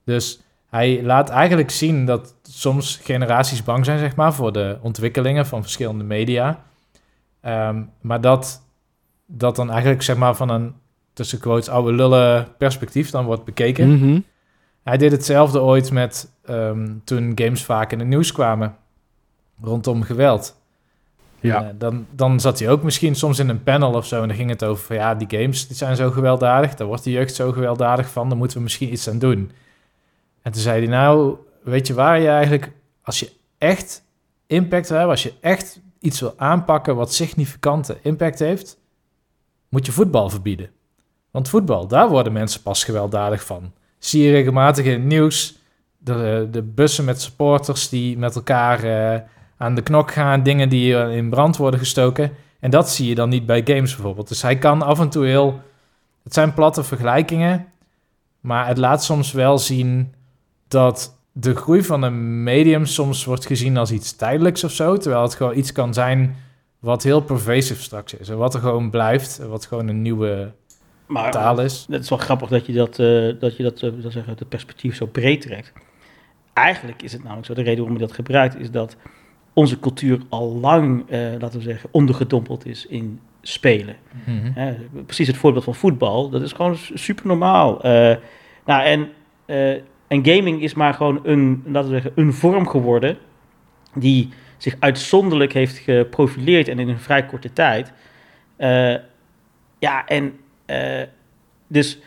Dus 0.05 0.41
hij 0.69 1.03
laat 1.03 1.29
eigenlijk 1.29 1.71
zien 1.71 2.07
dat 2.07 2.35
soms 2.43 3.01
generaties 3.03 3.63
bang 3.63 3.85
zijn, 3.85 3.99
zeg 3.99 4.17
maar, 4.17 4.35
voor 4.35 4.53
de 4.53 4.79
ontwikkelingen 4.81 5.47
van 5.47 5.63
verschillende 5.63 6.05
media. 6.05 6.65
Ehm, 7.41 7.83
maar 8.01 8.21
dat 8.21 8.63
dat 9.27 9.57
dan 9.57 9.71
eigenlijk, 9.71 10.03
zeg 10.03 10.17
maar, 10.17 10.35
van 10.35 10.49
een 10.49 10.75
tussen 11.19 11.39
quotes 11.39 11.69
oude 11.69 11.93
lullen 11.93 12.49
perspectief 12.59 13.11
dan 13.11 13.25
wordt 13.25 13.45
bekeken. 13.45 13.95
Mhm. 13.95 14.21
Hij 14.83 14.97
deed 14.97 15.13
hetzelfde 15.13 15.61
ooit 15.61 15.91
met 15.91 16.33
ehm, 16.45 16.89
toen 17.05 17.33
games 17.35 17.65
vaak 17.65 17.93
in 17.93 17.99
het 17.99 18.09
nieuws 18.09 18.33
kwamen 18.33 18.77
rondom 19.61 20.03
geweld. 20.03 20.61
Ja. 21.41 21.63
Uh, 21.63 21.69
dan, 21.79 22.07
dan 22.11 22.41
zat 22.41 22.59
hij 22.59 22.71
ook 22.71 22.83
misschien 22.83 23.15
soms 23.15 23.39
in 23.39 23.49
een 23.49 23.63
panel 23.63 23.93
of 23.93 24.07
zo 24.07 24.23
en 24.23 24.29
dan 24.29 24.37
ging 24.37 24.51
het 24.51 24.65
over 24.65 24.85
van 24.85 24.97
ja, 24.97 25.15
die 25.15 25.39
games 25.41 25.67
die 25.67 25.77
zijn 25.77 25.97
zo 25.97 26.11
gewelddadig, 26.11 26.75
daar 26.75 26.87
wordt 26.87 27.05
de 27.05 27.11
jeugd 27.11 27.35
zo 27.35 27.53
gewelddadig 27.53 28.11
van, 28.11 28.29
dan 28.29 28.39
moeten 28.39 28.57
we 28.57 28.63
misschien 28.63 28.93
iets 28.93 29.09
aan 29.09 29.19
doen. 29.19 29.51
En 30.43 30.53
toen 30.53 30.63
zei 30.63 30.79
hij, 30.79 30.89
nou, 30.89 31.37
weet 31.63 31.87
je 31.87 31.95
waar 31.95 32.21
je 32.21 32.29
eigenlijk, 32.29 32.73
als 33.03 33.21
je 33.21 33.33
echt 33.59 34.05
impact 34.47 34.89
hebt, 34.89 35.09
als 35.11 35.23
je 35.23 35.33
echt 35.41 35.81
iets 36.01 36.21
wil 36.21 36.35
aanpakken 36.37 36.97
wat 36.97 37.13
significante 37.13 37.99
impact 38.03 38.39
heeft, 38.39 38.79
moet 39.69 39.87
je 39.87 39.93
voetbal 39.93 40.31
verbieden. 40.31 40.71
Want 41.39 41.51
voetbal, 41.51 41.87
daar 41.87 42.09
worden 42.09 42.33
mensen 42.33 42.63
pas 42.63 42.85
gewelddadig 42.85 43.45
van. 43.45 43.73
Zie 43.99 44.23
je 44.23 44.31
regelmatig 44.31 44.85
in 44.85 44.93
het 44.93 45.05
nieuws 45.05 45.59
de, 45.99 46.49
de 46.51 46.63
bussen 46.63 47.05
met 47.05 47.23
supporters 47.23 47.89
die 47.89 48.19
met 48.19 48.37
elkaar 48.37 48.85
uh, 48.85 49.21
aan 49.57 49.75
de 49.75 49.83
knok 49.83 50.13
gaan, 50.13 50.43
dingen 50.43 50.69
die 50.69 50.95
in 50.95 51.31
brand 51.31 51.57
worden 51.57 51.81
gestoken. 51.81 52.33
En 52.61 52.71
dat 52.71 52.91
zie 52.91 53.09
je 53.09 53.15
dan 53.15 53.29
niet 53.29 53.47
bij 53.47 53.63
games 53.65 53.95
bijvoorbeeld. 53.95 54.29
Dus 54.29 54.43
hij 54.43 54.59
kan 54.59 54.83
af 54.83 55.01
en 55.01 55.09
toe 55.09 55.27
heel. 55.27 55.61
Het 56.23 56.35
zijn 56.35 56.55
platte 56.55 56.85
vergelijkingen, 56.85 57.67
maar 58.41 58.67
het 58.67 58.79
laat 58.79 59.05
soms 59.05 59.33
wel 59.33 59.59
zien 59.59 60.15
dat 60.69 61.19
de 61.33 61.55
groei 61.55 61.83
van 61.83 62.03
een 62.03 62.43
medium 62.43 62.87
soms 62.87 63.25
wordt 63.25 63.47
gezien 63.47 63.77
als 63.77 63.91
iets 63.93 64.17
tijdelijks 64.17 64.65
of 64.65 64.73
zo. 64.73 64.97
Terwijl 64.97 65.23
het 65.23 65.35
gewoon 65.35 65.57
iets 65.57 65.73
kan 65.73 65.95
zijn 65.95 66.37
wat 66.79 67.03
heel 67.03 67.21
pervasief 67.21 67.83
straks 67.83 68.15
is. 68.15 68.29
En 68.29 68.37
wat 68.37 68.55
er 68.55 68.61
gewoon 68.61 68.91
blijft. 68.91 69.39
Wat 69.39 69.67
gewoon 69.67 69.89
een 69.89 70.03
nieuwe 70.03 70.53
maar, 71.09 71.31
taal 71.31 71.61
is. 71.61 71.87
Het 71.91 72.03
is 72.03 72.09
wel 72.09 72.19
grappig 72.19 72.49
dat 72.49 72.67
je 72.67 72.73
dat, 72.73 72.99
uh, 72.99 73.41
dat, 73.41 73.57
je 73.57 73.63
dat, 73.63 73.83
uh, 73.83 73.91
zeggen, 73.99 74.35
het 74.39 74.49
perspectief 74.49 74.97
zo 74.97 75.07
breed 75.07 75.41
trekt. 75.41 75.73
Eigenlijk 76.53 77.03
is 77.03 77.13
het 77.13 77.23
namelijk 77.23 77.47
zo, 77.47 77.55
de 77.55 77.63
reden 77.63 77.79
waarom 77.79 77.99
je 77.99 78.07
dat 78.07 78.15
gebruikt, 78.15 78.59
is 78.59 78.71
dat 78.71 78.97
onze 79.53 79.81
cultuur 79.81 80.19
al 80.29 80.59
lang, 80.61 81.11
uh, 81.11 81.33
laten 81.39 81.59
we 81.59 81.65
zeggen, 81.65 81.89
ondergedompeld 81.93 82.67
is 82.67 82.87
in 82.87 83.21
spelen. 83.43 83.97
Mm 84.25 84.53
-hmm. 84.55 85.05
precies 85.05 85.27
het 85.27 85.37
voorbeeld 85.37 85.65
van 85.65 85.75
voetbal, 85.75 86.29
dat 86.29 86.43
is 86.43 86.53
gewoon 86.53 86.77
super 86.95 87.27
normaal. 87.27 87.79
nou, 88.65 88.83
en 88.83 89.09
en 90.09 90.25
gaming 90.25 90.63
is 90.63 90.75
maar 90.75 90.95
gewoon 90.95 91.21
een, 91.23 91.63
laten 91.67 91.91
we 91.91 92.01
zeggen, 92.01 92.13
een 92.15 92.33
vorm 92.33 92.69
geworden 92.69 93.17
die 93.95 94.29
zich 94.57 94.77
uitzonderlijk 94.79 95.53
heeft 95.53 95.79
geprofileerd 95.79 96.69
en 96.69 96.79
in 96.79 96.89
een 96.89 96.99
vrij 96.99 97.27
korte 97.27 97.53
tijd. 97.53 97.93
Uh, 98.59 98.95
ja, 99.79 100.07
en 100.07 100.39
uh, 100.71 101.03
dus 101.67 101.99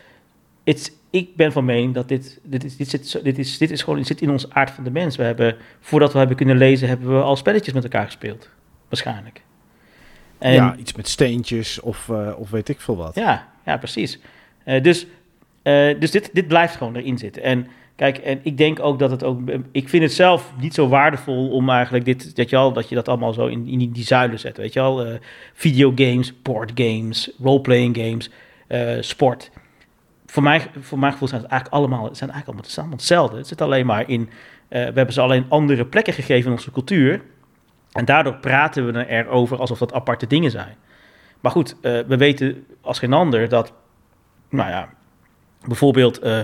ik 1.10 1.36
ben 1.36 1.52
van 1.52 1.64
mening 1.64 1.94
dat 1.94 2.08
dit, 2.08 2.40
dit, 2.42 2.64
is, 2.64 2.76
dit, 2.76 2.88
zit, 2.88 3.24
dit, 3.24 3.38
is, 3.38 3.58
dit 3.58 3.70
is 3.70 3.82
gewoon 3.82 4.04
zit 4.04 4.20
in 4.20 4.30
ons 4.30 4.50
aard 4.50 4.70
van 4.70 4.84
de 4.84 4.90
mens. 4.90 5.16
We 5.16 5.22
hebben, 5.22 5.56
voordat 5.80 6.12
we 6.12 6.18
hebben 6.18 6.36
kunnen 6.36 6.56
lezen, 6.56 6.88
hebben 6.88 7.16
we 7.16 7.22
al 7.22 7.36
spelletjes 7.36 7.74
met 7.74 7.82
elkaar 7.82 8.04
gespeeld. 8.04 8.48
Waarschijnlijk. 8.88 9.42
En, 10.38 10.52
ja, 10.52 10.76
iets 10.76 10.92
met 10.92 11.08
steentjes 11.08 11.80
of, 11.80 12.08
eh, 12.08 12.32
of 12.36 12.50
weet 12.50 12.68
ik 12.68 12.80
veel 12.80 12.96
wat. 12.96 13.14
Ja, 13.14 13.48
ja 13.64 13.76
precies. 13.76 14.18
Eh, 14.64 14.82
dus 14.82 15.06
eh, 15.62 16.00
dus 16.00 16.10
dit, 16.10 16.30
dit 16.32 16.48
blijft 16.48 16.76
gewoon 16.76 16.96
erin 16.96 17.18
zitten. 17.18 17.42
En 17.42 17.66
kijk, 17.96 18.18
en 18.18 18.40
ik 18.42 18.56
denk 18.56 18.80
ook 18.80 18.98
dat 18.98 19.10
het 19.10 19.24
ook. 19.24 19.40
Ik 19.72 19.88
vind 19.88 20.02
het 20.02 20.12
zelf 20.12 20.52
niet 20.60 20.74
zo 20.74 20.88
waardevol 20.88 21.50
om 21.50 21.70
eigenlijk 21.70 22.04
dit. 22.04 22.36
Dat 22.36 22.50
je, 22.50 22.56
al, 22.56 22.72
dat, 22.72 22.88
je 22.88 22.94
dat 22.94 23.08
allemaal 23.08 23.32
zo 23.32 23.46
in, 23.46 23.66
in 23.66 23.78
die, 23.78 23.90
die 23.90 24.04
zuilen 24.04 24.38
zet. 24.38 24.56
Weet 24.56 24.72
je 24.72 24.80
al? 24.80 25.04
Eh, 25.04 25.14
videogames, 25.52 26.42
boardgames, 26.42 27.30
roleplaying 27.42 27.96
games, 27.96 28.26
eh, 28.28 28.34
sport. 29.00 29.50
Voor 30.26 30.42
mij, 30.42 30.70
voor 30.80 30.98
mijn 30.98 31.12
gevoel 31.12 31.28
zijn 31.28 31.40
het 31.40 31.50
eigenlijk 31.50 31.80
allemaal, 31.82 32.14
zijn 32.14 32.30
eigenlijk 32.30 32.46
allemaal, 32.76 32.92
hetzelfde. 32.96 33.36
Het 33.36 33.46
zit 33.46 33.60
alleen 33.60 33.86
maar 33.86 34.08
in. 34.08 34.30
eh, 34.68 34.78
we 34.86 34.92
hebben 34.94 35.12
ze 35.12 35.20
alleen 35.20 35.46
andere 35.48 35.86
plekken 35.86 36.12
gegeven 36.12 36.46
in 36.46 36.56
onze 36.56 36.70
cultuur. 36.70 37.22
En 37.92 38.04
daardoor 38.04 38.36
praten 38.36 38.92
we 38.92 39.06
erover 39.06 39.58
alsof 39.58 39.78
dat 39.78 39.92
aparte 39.92 40.26
dingen 40.26 40.50
zijn. 40.50 40.76
Maar 41.40 41.52
goed, 41.52 41.76
eh, 41.80 41.98
we 42.06 42.16
weten 42.16 42.66
als 42.80 42.98
geen 42.98 43.12
ander 43.12 43.48
dat, 43.48 43.72
nou 44.50 44.70
ja, 44.70 44.88
bijvoorbeeld 45.66 46.18
eh, 46.18 46.40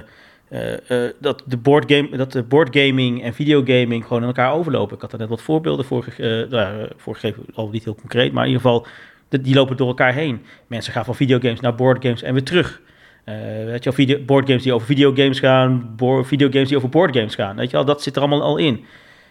eh, 0.49 1.07
eh, 1.07 1.13
dat, 1.21 1.43
de 1.47 1.57
boardgame, 1.57 2.17
dat 2.17 2.33
de 2.33 2.43
boardgaming 2.43 3.23
en 3.23 3.35
videogaming 3.35 4.03
gewoon 4.07 4.23
in 4.23 4.29
elkaar 4.29 4.53
overlopen. 4.53 4.95
Ik 4.97 5.03
had 5.03 5.13
er 5.13 5.19
net 5.19 5.29
wat 5.29 5.43
voorbeelden 5.43 5.85
voor, 5.85 6.03
ge- 6.03 6.45
eh, 6.45 6.51
nou, 6.51 6.89
voor 6.97 7.15
gegeven, 7.15 7.45
al 7.55 7.69
niet 7.69 7.85
heel 7.85 7.95
concreet, 7.95 8.33
maar 8.33 8.45
in 8.47 8.51
ieder 8.53 8.63
geval, 8.67 8.87
die 9.29 9.55
lopen 9.55 9.77
door 9.77 9.89
elkaar 9.89 10.15
heen. 10.15 10.43
Mensen 10.67 10.93
gaan 10.93 11.05
van 11.05 11.15
videogames 11.15 11.61
naar 11.61 11.75
boardgames 11.75 12.23
en 12.23 12.33
weer 12.33 12.43
terug. 12.45 12.81
Eh 13.25 13.35
weet 13.65 13.85
je 13.85 13.91
wel, 13.91 13.93
video, 13.93 14.19
boardgames 14.25 14.63
die 14.63 14.73
over 14.73 14.87
videogames 14.87 15.39
gaan, 15.41 15.95
videogames 16.23 16.69
die 16.69 16.77
over 16.77 16.89
boardgames 16.89 17.35
gaan. 17.35 17.57
Weet 17.57 17.71
je 17.71 17.77
wel, 17.77 17.85
dat 17.85 18.03
zit 18.03 18.15
er 18.17 18.21
allemaal 18.23 18.43
al 18.43 18.57
in. 18.57 18.85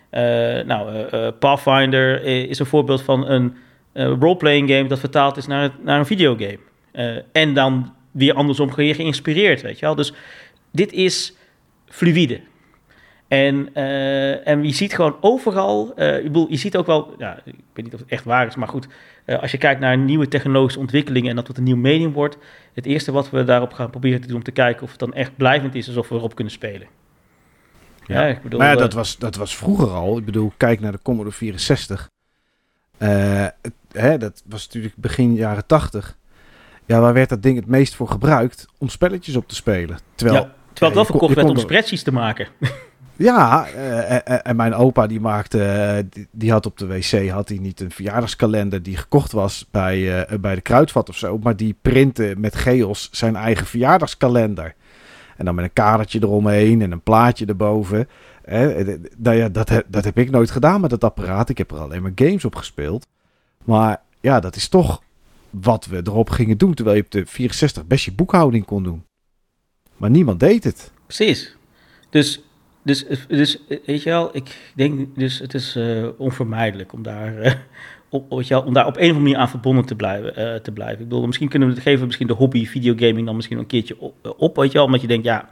Eh, 0.10 0.22
nou, 0.66 1.08
eh, 1.10 1.28
Pathfinder 1.40 2.24
is 2.24 2.60
een 2.60 2.66
voorbeeld 2.66 3.02
van 3.02 3.28
een 3.30 3.56
roleplaying 3.94 4.70
game 4.70 4.88
dat 4.88 5.00
vertaald 5.00 5.38
is 5.38 5.48
naar, 5.48 5.70
naar 5.84 6.00
een 6.00 6.06
videogame. 6.06 6.60
En 7.32 7.54
dan 7.54 7.94
weer 8.12 8.34
andersom 8.34 8.72
ge- 8.72 8.94
geïnspireerd, 8.94 9.62
weet 9.62 9.80
je 9.80 9.86
wel. 9.86 9.96
Dus 9.96 10.14
dit 10.72 10.92
is 10.94 11.36
fluïde. 11.86 12.40
En, 13.28 13.74
en 14.46 14.64
je 14.64 14.74
ziet 14.74 14.96
gewoon 14.96 15.18
overal, 15.22 15.94
je 15.96 16.48
ziet 16.50 16.78
ook 16.78 16.86
wel, 16.86 17.16
ja, 17.18 17.40
ik 17.46 17.54
weet 17.74 17.86
niet 17.86 17.94
of 17.94 18.00
het 18.00 18.10
echt 18.10 18.24
waar 18.24 18.48
is, 18.48 18.56
maar 18.56 18.68
goed, 18.68 18.88
eh, 19.28 19.40
als 19.42 19.52
je 19.52 19.58
kijkt 19.58 19.80
naar 19.82 19.98
nieuwe 19.98 20.28
technologische 20.28 20.80
ontwikkelingen 20.80 21.30
en 21.30 21.36
dat 21.36 21.48
het 21.48 21.58
een 21.58 21.64
nieuw 21.64 21.76
medium 21.76 22.12
wordt, 22.12 22.38
het 22.74 22.86
eerste 22.86 23.12
wat 23.12 23.30
we 23.30 23.44
daarop 23.44 23.74
gaan 23.74 23.90
proberen 23.90 24.22
te 24.22 24.28
doen 24.28 24.36
om 24.38 24.44
te 24.44 24.52
kijken 24.52 24.84
of 24.84 24.90
het 24.90 25.00
dan 25.00 25.14
echt 25.14 25.36
blijvend 25.38 25.76
is, 25.76 25.88
is 25.88 25.98
of 25.98 26.10
we 26.10 26.16
erop 26.16 26.36
kunnen 26.36 26.54
spelen. 26.54 26.88
Ja. 28.06 28.26
ik 28.26 28.42
bedoel, 28.42 28.60
maar 28.60 28.68
ja, 28.68 28.74
eh, 28.74 28.80
dat 28.80 28.94
was, 28.94 29.18
dat 29.18 29.36
was 29.36 29.56
vroeger 29.58 29.88
al. 29.90 30.18
Ik 30.18 30.26
bedoel, 30.26 30.52
kijk 30.58 30.80
naar 30.80 30.92
de 30.92 31.00
Commodore 31.02 31.36
64. 31.36 32.10
Eh, 32.98 33.46
het- 33.62 33.74
hè, 33.92 34.18
dat 34.18 34.44
was 34.46 34.66
natuurlijk 34.66 34.96
begin 34.98 35.34
jaren 35.34 35.66
80. 35.66 36.18
Ja, 36.86 37.00
waar 37.00 37.14
werd 37.14 37.30
dat 37.30 37.44
ding 37.44 37.56
het 37.58 37.68
meest 37.68 37.96
voor 37.96 38.08
gebruikt? 38.10 38.66
Om 38.78 38.90
spelletjes 38.90 39.36
op 39.36 39.48
te 39.48 39.56
spelen. 39.56 39.98
Terwijl, 40.16 40.40
Ja, 40.42 40.54
Terwijl 40.74 40.92
het 40.92 40.94
wel 40.94 41.06
verkocht 41.06 41.36
werd 41.36 41.50
om 41.50 41.58
spreadsheets 41.58 42.04
te 42.04 42.12
maken. 42.12 42.48
ja, 43.18 43.68
eh, 43.68 44.16
eh, 44.16 44.22
eh, 44.26 44.40
en 44.44 44.56
mijn 44.56 44.74
opa 44.74 45.08
die 45.08 45.20
maakte, 45.20 46.06
die, 46.32 46.52
had 46.52 46.66
op 46.66 46.78
de 46.78 46.88
wc 46.88 47.30
had 47.30 47.50
hij 47.50 47.58
niet 47.58 47.80
een 47.80 47.92
verjaardagskalender 47.92 48.84
die 48.84 48.98
gekocht 48.98 49.32
was 49.32 49.68
bij, 49.72 50.28
bij 50.40 50.56
de 50.56 50.62
kruidvat 50.62 51.10
of 51.10 51.18
zo, 51.18 51.38
maar 51.38 51.56
die 51.56 51.76
printte 51.82 52.34
met 52.38 52.56
geos 52.56 53.10
zijn 53.12 53.36
eigen 53.36 53.66
verjaardagskalender. 53.66 54.76
En 55.38 55.46
dan 55.46 55.56
met 55.56 55.64
een 55.64 55.74
kadertje 55.74 56.20
eromheen 56.22 56.82
en 56.82 56.92
een 56.92 57.02
plaatje 57.02 57.46
erboven. 57.46 58.08
Nou 59.18 59.36
ja, 59.36 59.50
dat, 59.50 59.84
dat 59.88 60.04
heb 60.04 60.18
ik 60.18 60.30
nooit 60.30 60.52
gedaan 60.52 60.82
met 60.82 60.90
dat 60.90 61.04
apparaat. 61.04 61.50
Ik 61.50 61.58
heb 61.58 61.72
er 61.72 61.78
alleen 61.78 62.02
maar 62.02 62.12
games 62.16 62.46
op 62.46 62.56
gespeeld. 62.56 63.08
Maar 63.64 64.02
ja, 64.20 64.40
dat 64.40 64.56
is 64.56 64.70
toch 64.70 65.02
wat 65.50 65.86
we 65.86 66.02
erop 66.04 66.30
gingen 66.30 66.58
doen. 66.58 66.74
Terwijl 66.74 66.98
je 66.98 67.04
op 67.04 67.12
de 67.12 67.26
64 67.26 67.86
best 67.86 68.06
je 68.06 68.14
boekhouding 68.14 68.66
kon 68.66 68.84
doen. 68.84 69.04
Maar 69.98 70.10
niemand 70.10 70.40
deed 70.40 70.64
het. 70.64 70.92
Precies. 71.06 71.56
Dus, 72.10 72.44
dus, 72.88 73.06
dus 73.28 73.58
weet 73.86 74.04
je 74.04 74.10
wel, 74.10 74.30
ik 74.32 74.72
denk 74.76 75.16
dus 75.16 75.40
het 75.40 75.54
is 75.54 75.76
eh, 75.76 76.08
onvermijdelijk 76.18 76.94
om 76.94 77.04
daar, 77.04 77.38
eh, 77.38 77.54
op, 78.10 78.30
weet 78.30 78.48
je 78.48 78.54
wel, 78.54 78.64
om 78.64 78.74
daar 78.74 78.86
op 78.86 78.96
een 78.96 79.02
of 79.02 79.08
andere 79.08 79.24
manier 79.24 79.38
aan 79.38 79.50
verbonden 79.50 79.86
te 79.86 79.96
blijven. 79.96 80.36
eh, 80.36 80.56
te 80.56 80.72
blijven. 80.72 81.02
Ik 81.02 81.10
bedoel, 81.10 81.26
misschien 81.26 81.50
kunnen 81.50 81.68
we 81.68 81.74
het 81.74 81.84
geven, 81.84 82.06
misschien 82.06 82.28
de 82.28 82.34
hobby 82.34 82.66
videogaming 82.66 83.26
dan 83.26 83.36
misschien 83.36 83.58
een 83.58 83.66
keertje 83.66 84.00
op, 84.00 84.16
eh, 84.22 84.32
op 84.38 84.56
weet 84.56 84.72
je 84.72 84.78
wel, 84.78 84.86
omdat 84.86 85.02
je 85.02 85.08
denkt, 85.08 85.26
ja, 85.26 85.50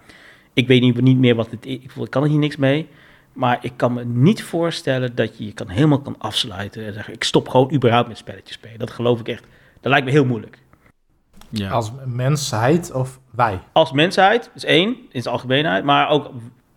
ik 0.54 0.68
weet 0.68 0.82
niet, 0.82 1.02
niet 1.02 1.18
meer 1.18 1.36
wat 1.36 1.52
het 1.52 1.66
is, 1.66 1.74
ik, 1.74 1.92
kan 2.10 2.24
er 2.24 2.30
hier 2.30 2.40
niks 2.40 2.56
mee. 2.56 2.88
Maar 3.34 3.58
ik 3.62 3.74
kan 3.76 3.94
me 3.94 4.06
niet 4.06 4.44
voorstellen 4.44 5.16
dat 5.16 5.38
je 5.38 5.46
je 5.46 5.54
kan, 5.54 5.70
helemaal 5.70 6.02
kan 6.02 6.16
afsluiten 6.18 6.86
en 6.86 6.94
zeggen, 6.94 7.14
ik 7.14 7.24
stop 7.24 7.48
gewoon 7.48 7.74
überhaupt 7.74 8.08
met 8.08 8.18
spelletjes 8.18 8.54
spelen. 8.54 8.80
Dat 8.80 8.92
geloof 8.92 9.20
ik 9.20 9.28
echt. 9.28 9.44
Dat 9.82 9.92
lijkt 9.92 10.06
me 10.06 10.12
heel 10.12 10.26
moeilijk. 10.26 10.58
Ja. 11.50 11.70
Als 11.70 11.92
mensheid 12.06 12.92
of 12.94 13.20
wij? 13.32 13.60
als 13.72 13.92
mensheid, 13.92 14.50
is 14.56 14.66
één, 14.66 14.88
in 14.90 15.08
het 15.12 15.28
algemeenheid, 15.28 15.84
maar 15.84 16.10
ook 16.10 16.32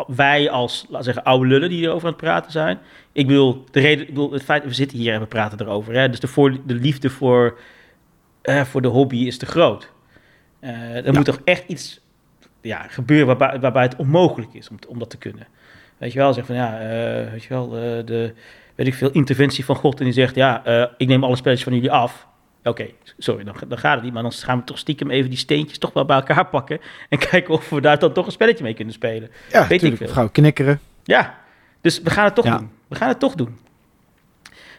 wij 0.07 0.51
als, 0.51 0.87
laten 0.89 1.05
zeggen, 1.05 1.25
oude 1.25 1.47
lullen 1.47 1.69
die 1.69 1.83
erover 1.85 2.07
aan 2.07 2.13
het 2.13 2.23
praten 2.23 2.53
zijn. 2.53 2.79
Ik 3.13 3.27
bedoel, 3.27 3.65
de 3.71 3.81
reden, 3.81 4.01
ik 4.01 4.15
bedoel, 4.15 4.33
het 4.33 4.43
feit 4.43 4.61
dat 4.61 4.71
we 4.71 4.77
zitten 4.77 4.99
hier 4.99 5.15
en 5.15 5.21
we 5.21 5.27
praten 5.27 5.61
erover, 5.61 5.95
hè, 5.95 6.09
dus 6.09 6.21
de, 6.21 6.27
voor, 6.27 6.57
de 6.67 6.75
liefde 6.75 7.11
voor, 7.11 7.59
eh, 8.43 8.65
voor 8.65 8.83
de 8.83 8.89
hobby 8.89 9.17
is 9.17 9.39
te 9.39 9.47
groot. 9.47 9.93
Eh, 10.61 10.71
er 10.97 11.05
Ja. 11.05 11.13
moet 11.13 11.25
toch 11.25 11.41
echt 11.45 11.65
iets 11.69 12.01
ja, 12.61 12.83
gebeuren 12.89 13.27
waarbij, 13.27 13.61
waarbij 13.61 13.83
het 13.83 13.97
onmogelijk 13.97 14.55
is 14.55 14.69
om, 14.69 14.79
om 14.89 14.99
dat 14.99 15.11
te 15.11 15.19
kunnen. 15.19 15.47
Weet 15.99 16.13
je 16.13 16.19
wel, 16.19 16.33
zeg 16.33 16.47
van 16.47 16.55
ja, 16.55 16.81
eh, 16.81 17.31
weet 17.31 17.43
je 17.43 17.49
wel, 17.49 17.69
de, 18.05 18.35
weet 18.75 18.87
ik 18.87 18.95
veel, 18.95 19.11
interventie 19.11 19.65
van 19.65 19.77
God 19.77 19.99
en 19.99 20.05
die 20.05 20.13
zegt, 20.15 20.35
ja, 20.35 20.63
ik 20.97 21.09
neem 21.09 21.25
alle 21.25 21.37
spelletjes 21.37 21.69
van 21.69 21.77
jullie 21.77 21.91
af. 21.93 22.27
Oké, 22.65 22.87
sorry, 23.19 23.45
dan, 23.45 23.55
dan 23.69 23.79
gaat 23.79 23.95
het 23.95 24.05
niet. 24.05 24.13
Maar 24.13 24.23
dan 24.23 24.33
gaan 24.33 24.59
we 24.59 24.65
toch 24.65 24.79
stiekem 24.79 25.11
even 25.11 25.31
die 25.31 25.39
steentjes 25.39 25.79
toch 25.79 25.93
wel 25.93 26.05
bij 26.05 26.17
elkaar 26.17 26.47
pakken. 26.47 26.81
En 27.09 27.19
kijken 27.19 27.55
of 27.55 27.69
we 27.69 27.81
daar 27.81 27.99
dan 27.99 28.13
toch 28.13 28.27
een 28.27 28.33
spelletje 28.33 28.65
mee 28.65 28.75
kunnen 28.75 28.95
spelen. 28.95 29.31
Ja, 29.53 29.67
Weet 29.67 29.83
ik. 29.83 30.09
Gauw 30.11 30.29
knikkeren. 30.29 30.81
Ja, 31.05 31.39
dus 31.81 32.03
we 32.03 32.11
gaan 32.11 32.25
het 32.25 32.35
toch 32.35 32.45
Ja. 32.45 32.59
doen. 32.59 32.71
We 32.89 32.95
gaan 32.97 33.09
het 33.09 33.19
toch 33.19 33.35
doen. 33.35 33.59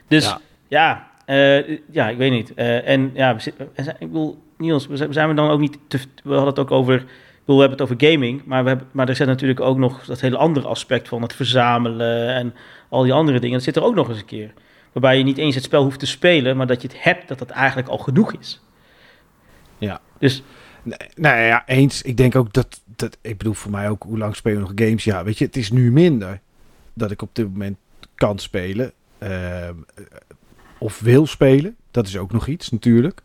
Dus 0.08 0.26
Ja. 0.26 0.40
ja, 0.68 1.08
eh, 1.26 1.78
ja, 1.92 2.10
ik 2.10 2.18
weet 2.18 2.32
niet. 2.32 2.54
Eh, 2.54 2.88
en 2.88 3.12
ja, 3.14 3.36
we 3.36 3.42
zijn- 3.42 3.96
ik 4.00 4.08
bedoel, 4.08 4.44
Niels, 4.58 4.88
we 4.88 4.98
zijn, 4.98 5.14
zijn 5.14 5.28
we 5.30 5.34
dan 5.36 5.50
ook 5.50 5.60
niet 5.60 5.78
te, 5.88 5.98
we 6.24 6.30
hadden 6.34 6.48
het 6.50 6.60
ook 6.60 6.72
over, 6.72 6.94
ik 6.96 7.06
bedoel, 7.40 7.56
we 7.62 7.68
hebben 7.68 7.80
het 7.80 7.82
over 7.82 8.10
gaming, 8.12 8.46
maar, 8.46 8.64
we 8.64 8.70
hebben, 8.70 8.88
maar 8.92 9.10
er 9.10 9.16
zit 9.16 9.28
natuurlijk 9.28 9.60
ook 9.60 9.78
nog 9.78 10.06
dat 10.06 10.22
hele 10.22 10.38
andere 10.38 10.68
aspect 10.68 11.08
van 11.08 11.22
het 11.22 11.34
verzamelen 11.36 12.34
en 12.36 12.54
al 12.90 13.04
die 13.04 13.14
andere 13.14 13.40
dingen. 13.40 13.56
Dat 13.56 13.64
zit 13.64 13.76
er 13.76 13.84
ook 13.84 13.96
nog 13.96 14.10
eens 14.10 14.20
een 14.20 14.26
keer. 14.26 14.54
Waarbij 14.92 15.18
je 15.18 15.24
niet 15.24 15.38
eens 15.38 15.56
het 15.56 15.64
spel 15.64 15.84
hoeft 15.84 16.00
te 16.00 16.06
spelen, 16.06 16.58
maar 16.58 16.68
dat 16.68 16.82
je 16.82 16.88
het 16.88 17.04
hebt, 17.04 17.28
dat 17.28 17.40
dat 17.40 17.50
eigenlijk 17.50 17.88
al 17.88 17.98
genoeg 17.98 18.34
is. 18.34 18.62
Ja. 19.78 20.02
Dus 20.20 20.44
Nee, 20.84 20.98
nou 21.16 21.38
ja, 21.40 21.64
eens. 21.68 22.02
Ik 22.02 22.18
denk 22.18 22.36
ook 22.36 22.54
dat, 22.54 22.82
dat... 22.96 23.18
Ik 23.22 23.38
bedoel, 23.38 23.54
voor 23.54 23.72
mij 23.72 23.90
ook, 23.90 24.04
hoe 24.04 24.18
lang 24.18 24.36
speel 24.36 24.54
je 24.54 24.60
nog 24.60 24.72
games? 24.76 25.04
Ja, 25.04 25.24
weet 25.24 25.38
je, 25.38 25.46
het 25.46 25.58
is 25.58 25.72
nu 25.72 25.92
minder 25.92 26.40
dat 26.94 27.12
ik 27.12 27.22
op 27.22 27.30
dit 27.36 27.46
moment 27.52 27.78
kan 28.16 28.40
spelen. 28.40 28.92
ehm, 29.18 29.74
eh, 29.96 30.04
of 30.78 31.00
wil 31.00 31.28
spelen. 31.28 31.76
Dat 31.92 32.08
is 32.08 32.18
ook 32.18 32.32
nog 32.32 32.48
iets, 32.48 32.70
natuurlijk. 32.70 33.22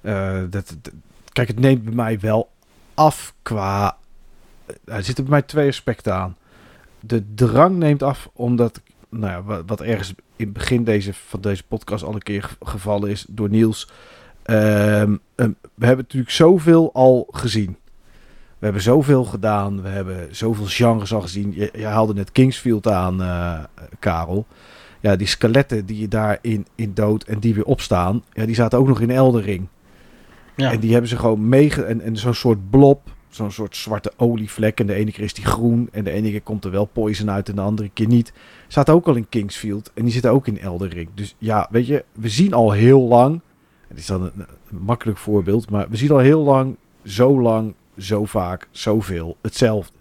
Eh, 0.00 0.38
dat, 0.50 0.76
dat- 0.82 0.92
kijk, 1.32 1.48
het 1.48 1.58
neemt 1.60 1.84
bij 1.84 1.94
mij 1.94 2.20
wel 2.20 2.50
af 2.94 3.34
qua... 3.42 3.96
eh, 4.66 4.94
er 4.96 5.02
zitten 5.04 5.24
bij 5.24 5.32
mij 5.32 5.42
twee 5.42 5.68
aspecten 5.68 6.14
aan. 6.14 6.36
De 7.00 7.34
drang 7.34 7.76
neemt 7.76 8.02
af 8.02 8.28
omdat... 8.32 8.80
Nou 9.08 9.32
ja, 9.32 9.42
wat, 9.42 9.62
wat 9.66 9.80
ergens 9.80 10.14
in 10.38 10.44
het 10.44 10.52
begin 10.52 10.84
deze, 10.84 11.14
van 11.14 11.40
deze 11.40 11.62
podcast 11.68 12.04
al 12.04 12.14
een 12.14 12.22
keer 12.22 12.42
ge- 12.42 12.56
gevallen 12.60 13.10
is 13.10 13.24
door 13.28 13.48
Niels... 13.48 13.88
Ehm, 14.42 15.16
ehm, 15.34 15.50
we 15.74 15.86
hebben 15.86 16.04
natuurlijk 16.04 16.32
zoveel 16.32 16.90
al 16.92 17.28
gezien. 17.30 17.76
We 18.58 18.64
hebben 18.64 18.82
zoveel 18.82 19.24
gedaan. 19.24 19.82
We 19.82 19.88
hebben 19.88 20.36
zoveel 20.36 20.66
genres 20.66 21.14
al 21.14 21.20
gezien. 21.20 21.52
Je, 21.54 21.70
je 21.76 21.84
haalde 21.84 22.14
net 22.14 22.32
Kingsfield 22.32 22.86
aan, 22.88 23.22
eh, 23.22 23.58
Karel. 23.98 24.46
Ja, 25.00 25.16
die 25.16 25.26
skeletten 25.26 25.86
die 25.86 26.00
je 26.00 26.08
daarin 26.08 26.66
in 26.74 26.94
dood 26.94 27.22
en 27.24 27.38
die 27.38 27.54
weer 27.54 27.64
opstaan. 27.64 28.22
Ja, 28.32 28.46
die 28.46 28.54
zaten 28.54 28.78
ook 28.78 28.86
nog 28.88 29.00
in 29.00 29.10
Eldering. 29.10 29.66
ja, 30.56 30.72
En 30.72 30.80
die 30.80 30.92
hebben 30.92 31.10
ze 31.10 31.16
gewoon 31.18 31.48
meege... 31.48 31.82
En, 31.84 32.00
en 32.00 32.16
zo'n 32.16 32.34
soort 32.34 32.70
blob. 32.70 33.00
Zo'n 33.28 33.52
soort 33.52 33.76
zwarte 33.76 34.12
olievlek. 34.16 34.80
En 34.80 34.86
de 34.86 34.94
ene 34.94 35.12
keer 35.12 35.24
is 35.24 35.34
die 35.34 35.44
groen. 35.44 35.88
En 35.92 36.04
de 36.04 36.10
ene 36.10 36.30
keer 36.30 36.42
komt 36.42 36.64
er 36.64 36.70
wel 36.70 36.84
poison 36.84 37.30
uit. 37.30 37.48
En 37.48 37.54
de 37.54 37.60
andere 37.60 37.90
keer 37.92 38.06
niet. 38.06 38.32
Zaten 38.68 38.94
ook 38.94 39.06
al 39.06 39.14
in 39.14 39.28
Kingsfield. 39.28 39.90
En 39.94 40.02
die 40.02 40.12
zitten 40.12 40.30
ook 40.30 40.46
in 40.46 40.58
Eldering. 40.58 41.08
Dus 41.14 41.34
ja, 41.38 41.68
weet 41.70 41.86
je. 41.86 42.04
We 42.12 42.28
zien 42.28 42.52
al 42.52 42.72
heel 42.72 43.00
lang... 43.00 43.40
Het 43.88 43.98
is 43.98 44.06
dan 44.06 44.22
een, 44.22 44.46
een 44.70 44.78
makkelijk 44.78 45.18
voorbeeld. 45.18 45.70
Maar 45.70 45.88
we 45.88 45.96
zien 45.96 46.10
al 46.10 46.18
heel 46.18 46.42
lang... 46.42 46.76
Zo 47.04 47.40
lang, 47.40 47.74
zo 47.98 48.24
vaak, 48.24 48.68
zoveel. 48.70 49.36
Hetzelfde. 49.40 49.98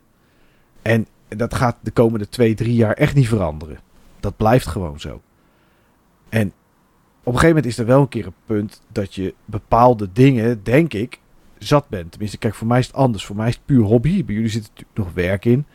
En 0.81 1.07
dat 1.27 1.53
gaat 1.53 1.77
de 1.81 1.91
komende 1.91 2.29
twee, 2.29 2.55
drie 2.55 2.75
jaar 2.75 2.93
echt 2.93 3.15
niet 3.15 3.27
veranderen. 3.27 3.79
Dat 4.19 4.37
blijft 4.37 4.67
gewoon 4.67 4.99
zo. 4.99 5.21
En 6.29 6.47
op 6.47 7.33
een 7.33 7.39
gegeven 7.39 7.47
moment 7.47 7.65
is 7.65 7.77
er 7.77 7.85
wel 7.85 8.01
een 8.01 8.07
keer 8.07 8.25
een 8.25 8.33
punt 8.45 8.81
dat 8.91 9.15
je 9.15 9.33
bepaalde 9.45 10.09
dingen, 10.13 10.63
denk 10.63 10.93
ik, 10.93 11.19
zat 11.59 11.89
ben. 11.89 12.09
Tenminste, 12.09 12.37
kijk, 12.37 12.55
voor 12.55 12.67
mij 12.67 12.79
is 12.79 12.87
het 12.87 12.95
anders. 12.95 13.25
Voor 13.25 13.35
mij 13.35 13.47
is 13.47 13.53
het 13.55 13.65
puur 13.65 13.83
hobby. 13.83 14.25
Bij 14.25 14.35
jullie 14.35 14.49
zit 14.49 14.61
natuurlijk 14.61 14.97
nog 14.97 15.13
werk 15.13 15.45
in. 15.45 15.65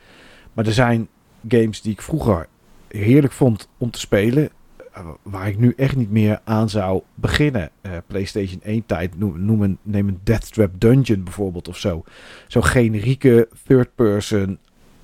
Maar 0.53 0.67
er 0.67 0.73
zijn 0.73 1.09
games 1.49 1.81
die 1.81 1.93
ik 1.93 2.03
vroeger 2.03 2.47
heerlijk 2.89 3.33
vond 3.33 3.69
om 3.79 3.91
te 3.91 3.99
spelen. 3.99 4.51
eh, 4.93 5.09
Waar 5.23 5.49
ik 5.49 5.59
nu 5.59 5.73
echt 5.77 5.97
niet 5.97 6.11
meer 6.11 6.41
aan 6.45 6.69
zou 6.71 7.03
beginnen. 7.15 7.71
Eh, 7.81 7.93
PlayStation 8.07 8.61
1 8.63 8.87
tijd. 8.87 9.19
Noem, 9.19 9.45
noem 9.45 9.79
neem 9.83 10.09
een 10.09 10.21
Deathtrap 10.23 10.81
Dungeon 10.81 11.25
bijvoorbeeld 11.25 11.69
of 11.69 11.77
zo. 11.79 12.05
Zo'n 12.49 12.65
generieke 12.65 13.49
third-person 13.67 14.59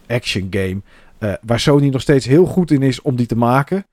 action 0.06 0.46
game. 0.50 0.80
eh, 1.18 1.32
waar 1.42 1.60
Sony 1.60 1.88
nog 1.88 2.00
steeds 2.00 2.26
heel 2.26 2.44
goed 2.46 2.70
in 2.70 2.82
is 2.82 3.02
om 3.02 3.16
die 3.16 3.26
te 3.26 3.36
maken. 3.36 3.86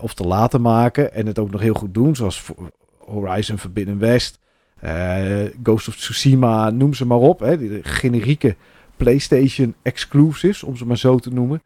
of 0.00 0.14
te 0.14 0.24
laten 0.24 0.60
maken. 0.60 1.12
En 1.14 1.26
het 1.26 1.38
ook 1.38 1.50
nog 1.50 1.60
heel 1.60 1.74
goed 1.74 1.94
doen. 1.94 2.16
Zoals 2.16 2.50
Horizon 2.98 3.58
Forbidden 3.58 3.98
West. 3.98 4.38
Eh, 4.84 5.50
Ghost 5.62 5.88
of 5.88 5.96
Tsushima. 5.96 6.70
Noem 6.70 6.94
ze 6.94 7.06
maar 7.06 7.18
op. 7.18 7.40
Hè, 7.40 7.58
die 7.58 7.80
generieke 7.82 8.56
PlayStation 8.96 9.74
exclusives. 9.82 10.62
Om 10.62 10.76
ze 10.76 10.86
maar 10.86 10.98
zo 10.98 11.18
te 11.18 11.30
noemen. 11.30 11.62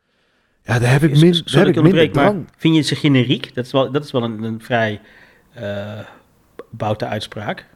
Ja, 0.62 0.78
daar 0.78 0.90
heb 0.90 1.02
ik, 1.02 1.10
min, 1.10 1.42
daar 1.44 1.66
heb 1.66 1.76
ik 1.76 1.82
minder 1.82 2.10
drang. 2.10 2.46
vind 2.56 2.74
je 2.74 2.82
ze 2.82 2.94
generiek? 2.94 3.54
Dat 3.54 3.64
is 3.64 3.72
wel, 3.72 3.92
dat 3.92 4.04
is 4.04 4.10
wel 4.10 4.22
een, 4.22 4.42
een 4.42 4.60
vrij 4.60 5.00
eh 5.54 5.98
boute 6.70 7.06
uitspraak. 7.06 7.66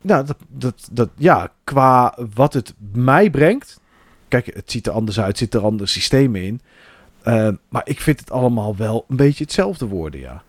Nou, 0.00 0.26
dat, 0.26 0.36
dat, 0.48 0.88
dat, 0.92 1.10
ja, 1.16 1.52
qua 1.64 2.18
wat 2.34 2.52
het 2.52 2.74
mij 2.92 3.30
brengt. 3.30 3.80
Kijk, 4.28 4.54
het 4.54 4.70
ziet 4.70 4.86
er 4.86 4.92
anders 4.92 5.20
uit, 5.20 5.38
zitten 5.38 5.60
er 5.60 5.66
andere 5.66 5.88
systemen 5.88 6.42
in. 6.42 6.60
Eh, 7.22 7.48
maar 7.68 7.82
ik 7.84 8.00
vind 8.00 8.20
het 8.20 8.30
allemaal 8.30 8.76
wel 8.76 9.04
een 9.08 9.16
beetje 9.16 9.44
hetzelfde 9.44 9.86
worden, 9.86 10.20
ja. 10.20 10.42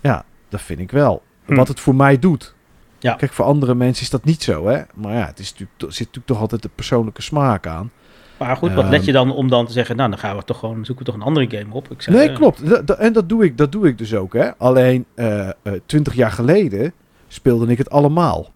Ja, 0.00 0.24
dat 0.48 0.62
vind 0.62 0.80
ik 0.80 0.90
wel. 0.90 1.22
Hm. 1.44 1.54
Wat 1.54 1.68
het 1.68 1.80
voor 1.80 1.94
mij 1.94 2.18
doet. 2.18 2.54
Ja. 2.98 3.14
Kijk, 3.14 3.32
voor 3.32 3.44
andere 3.44 3.74
mensen 3.74 4.02
is 4.02 4.10
dat 4.10 4.24
niet 4.24 4.42
zo, 4.42 4.66
hè. 4.66 4.82
Maar 4.94 5.12
ja, 5.14 5.26
het 5.26 5.38
is 5.38 5.50
natuurlijk, 5.50 5.80
zit 5.80 5.98
natuurlijk 5.98 6.26
toch 6.26 6.40
altijd 6.40 6.62
de 6.62 6.70
persoonlijke 6.74 7.22
smaak 7.22 7.66
aan. 7.66 7.90
Maar 8.38 8.56
goed, 8.56 8.72
wat 8.72 8.82
Ehm. 8.84 8.92
let 8.92 9.04
je 9.04 9.12
dan 9.12 9.32
om 9.32 9.48
dan 9.48 9.66
te 9.66 9.72
zeggen, 9.72 9.96
nou 9.96 10.10
dan 10.10 10.18
gaan 10.18 10.36
we 10.36 10.44
toch 10.44 10.58
gewoon, 10.58 10.84
zoeken 10.84 11.04
we 11.04 11.10
toch 11.10 11.20
een 11.20 11.26
andere 11.26 11.58
game 11.58 11.74
op. 11.74 11.90
Ik 11.90 12.02
zei, 12.02 12.16
Nee, 12.16 12.28
eh, 12.28 12.34
klopt. 12.36 12.68
Da- 12.68 12.82
da- 12.82 12.94
en 12.94 13.12
dat 13.12 13.28
doe, 13.28 13.44
ik, 13.44 13.58
dat 13.58 13.72
doe 13.72 13.88
ik 13.88 13.98
dus 13.98 14.14
ook, 14.14 14.32
hè. 14.32 14.56
Alleen, 14.56 15.04
eh, 15.14 15.48
eh, 15.48 15.52
twintig 15.86 16.14
jaar 16.14 16.30
geleden 16.30 16.92
speelde 17.28 17.66
ik 17.66 17.78
het 17.78 17.90
allemaal. 17.90 18.50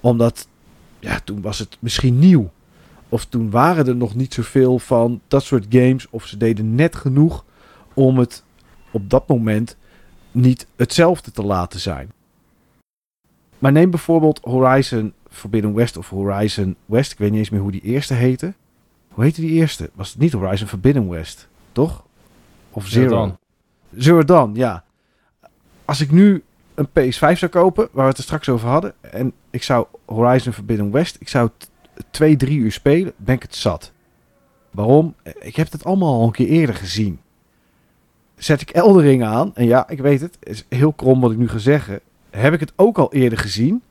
Omdat, 0.00 0.48
ja, 0.98 1.20
toen 1.24 1.40
was 1.40 1.58
het 1.58 1.76
misschien 1.80 2.18
nieuw. 2.18 2.50
Of 3.08 3.24
toen 3.24 3.50
waren 3.50 3.86
er 3.86 3.96
nog 3.96 4.14
niet 4.14 4.34
zoveel 4.34 4.78
van 4.78 5.20
dat 5.28 5.42
soort 5.42 5.66
games. 5.68 6.06
Of 6.10 6.26
ze 6.26 6.36
deden 6.36 6.74
net 6.74 6.96
genoeg 6.96 7.44
om 7.94 8.18
het 8.18 8.44
op 8.90 9.10
dat 9.10 9.28
moment 9.28 9.76
niet 10.30 10.66
hetzelfde 10.76 11.30
te 11.30 11.42
laten 11.42 11.80
zijn. 11.80 12.12
Maar 13.62 13.72
neem 13.72 13.90
bijvoorbeeld 13.90 14.40
Horizon 14.42 15.12
Forbidden 15.30 15.74
West 15.74 15.96
of 15.96 16.08
Horizon 16.08 16.76
West. 16.86 17.12
Ik 17.12 17.18
weet 17.18 17.30
niet 17.30 17.38
eens 17.38 17.50
meer 17.50 17.60
hoe 17.60 17.70
die 17.70 17.80
eerste 17.80 18.14
heette. 18.14 18.54
Hoe 19.08 19.24
heette 19.24 19.40
die 19.40 19.50
eerste? 19.50 19.90
Was 19.94 20.08
het 20.08 20.18
niet 20.18 20.32
Horizon 20.32 20.68
Forbidden 20.68 21.08
West? 21.08 21.48
Toch? 21.72 22.04
Of 22.70 22.86
Zero 22.86 23.08
Zero? 23.08 23.20
Dawn. 23.20 23.38
Zero 23.96 24.24
Dawn, 24.24 24.54
ja. 24.54 24.84
Als 25.84 26.00
ik 26.00 26.10
nu 26.10 26.42
een 26.74 26.88
PS5 26.88 27.38
zou 27.38 27.48
kopen, 27.50 27.88
waar 27.92 28.04
we 28.04 28.10
het 28.10 28.18
er 28.18 28.24
straks 28.24 28.48
over 28.48 28.68
hadden, 28.68 28.94
en 29.00 29.32
ik 29.50 29.62
zou 29.62 29.86
Horizon 30.04 30.52
Forbidden 30.52 30.90
West, 30.90 31.16
ik 31.20 31.28
zou 31.28 31.50
twee, 32.10 32.36
drie 32.36 32.58
uur 32.58 32.72
spelen, 32.72 33.12
ben 33.16 33.34
ik 33.34 33.42
het 33.42 33.54
zat. 33.54 33.92
Waarom? 34.70 35.14
Ik 35.40 35.56
heb 35.56 35.72
het 35.72 35.84
allemaal 35.84 36.14
al 36.14 36.26
een 36.26 36.32
keer 36.32 36.48
eerder 36.48 36.74
gezien. 36.74 37.20
Zet 38.36 38.60
ik 38.60 38.70
Eldering 38.70 39.24
aan, 39.24 39.54
en 39.54 39.66
ja, 39.66 39.88
ik 39.88 40.00
weet 40.00 40.20
het, 40.20 40.36
is 40.40 40.64
heel 40.68 40.92
krom 40.92 41.20
wat 41.20 41.30
ik 41.30 41.38
nu 41.38 41.48
ga 41.48 41.58
zeggen, 41.58 42.00
heb 42.40 42.52
ik 42.52 42.60
het 42.60 42.72
ook 42.76 42.98
al 42.98 43.12
eerder 43.12 43.38
gezien, 43.38 43.82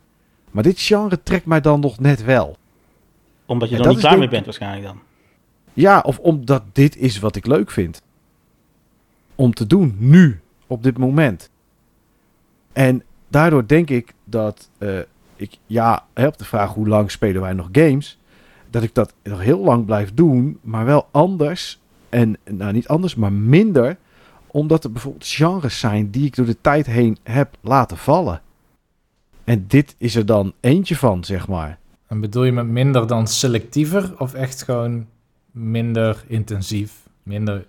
maar 0.51 0.63
dit 0.63 0.79
genre 0.81 1.23
trekt 1.23 1.45
mij 1.45 1.61
dan 1.61 1.79
nog 1.79 1.99
net 1.99 2.23
wel. 2.23 2.57
Omdat 3.45 3.69
je 3.69 3.77
er 3.77 3.87
niet 3.87 3.99
klaar 3.99 4.17
mee 4.17 4.27
bent 4.27 4.45
waarschijnlijk 4.45 4.85
dan. 4.85 4.99
Ja, 5.73 5.99
of 5.99 6.19
omdat 6.19 6.63
dit 6.71 6.95
is 6.97 7.19
wat 7.19 7.35
ik 7.35 7.45
leuk 7.45 7.71
vind. 7.71 8.01
Om 9.35 9.53
te 9.53 9.67
doen, 9.67 9.95
nu, 9.97 10.39
op 10.67 10.83
dit 10.83 10.97
moment. 10.97 11.49
En 12.73 13.03
daardoor 13.27 13.67
denk 13.67 13.89
ik 13.89 14.13
dat 14.23 14.69
eh, 14.77 14.99
ik, 15.35 15.57
ja, 15.65 16.05
op 16.15 16.37
de 16.37 16.45
vraag 16.45 16.73
hoe 16.73 16.87
lang 16.87 17.11
spelen 17.11 17.41
wij 17.41 17.53
nog 17.53 17.69
games, 17.71 18.19
dat 18.69 18.83
ik 18.83 18.95
dat 18.95 19.13
nog 19.23 19.41
heel 19.41 19.59
lang 19.59 19.85
blijf 19.85 20.13
doen, 20.13 20.59
maar 20.61 20.85
wel 20.85 21.07
anders. 21.11 21.79
En 22.09 22.37
nou, 22.49 22.73
niet 22.73 22.87
anders, 22.87 23.15
maar 23.15 23.33
minder, 23.33 23.97
omdat 24.51 24.83
er 24.83 24.91
bijvoorbeeld 24.91 25.27
genres 25.27 25.79
zijn 25.79 26.09
die 26.09 26.25
ik 26.25 26.35
door 26.35 26.45
de 26.45 26.57
tijd 26.61 26.85
heen 26.85 27.17
heb 27.23 27.55
laten 27.61 27.97
vallen. 27.97 28.41
En 29.43 29.65
dit 29.67 29.95
is 29.97 30.15
er 30.15 30.25
dan 30.25 30.53
eentje 30.59 30.95
van, 30.95 31.23
zeg 31.23 31.47
maar. 31.47 31.79
En 32.07 32.19
bedoel 32.19 32.43
je 32.43 32.51
met 32.51 32.67
minder 32.67 33.07
dan 33.07 33.27
selectiever 33.27 34.13
of 34.17 34.33
echt 34.33 34.63
gewoon 34.63 35.07
minder 35.51 36.23
intensief? 36.27 36.93
Minder. 37.23 37.65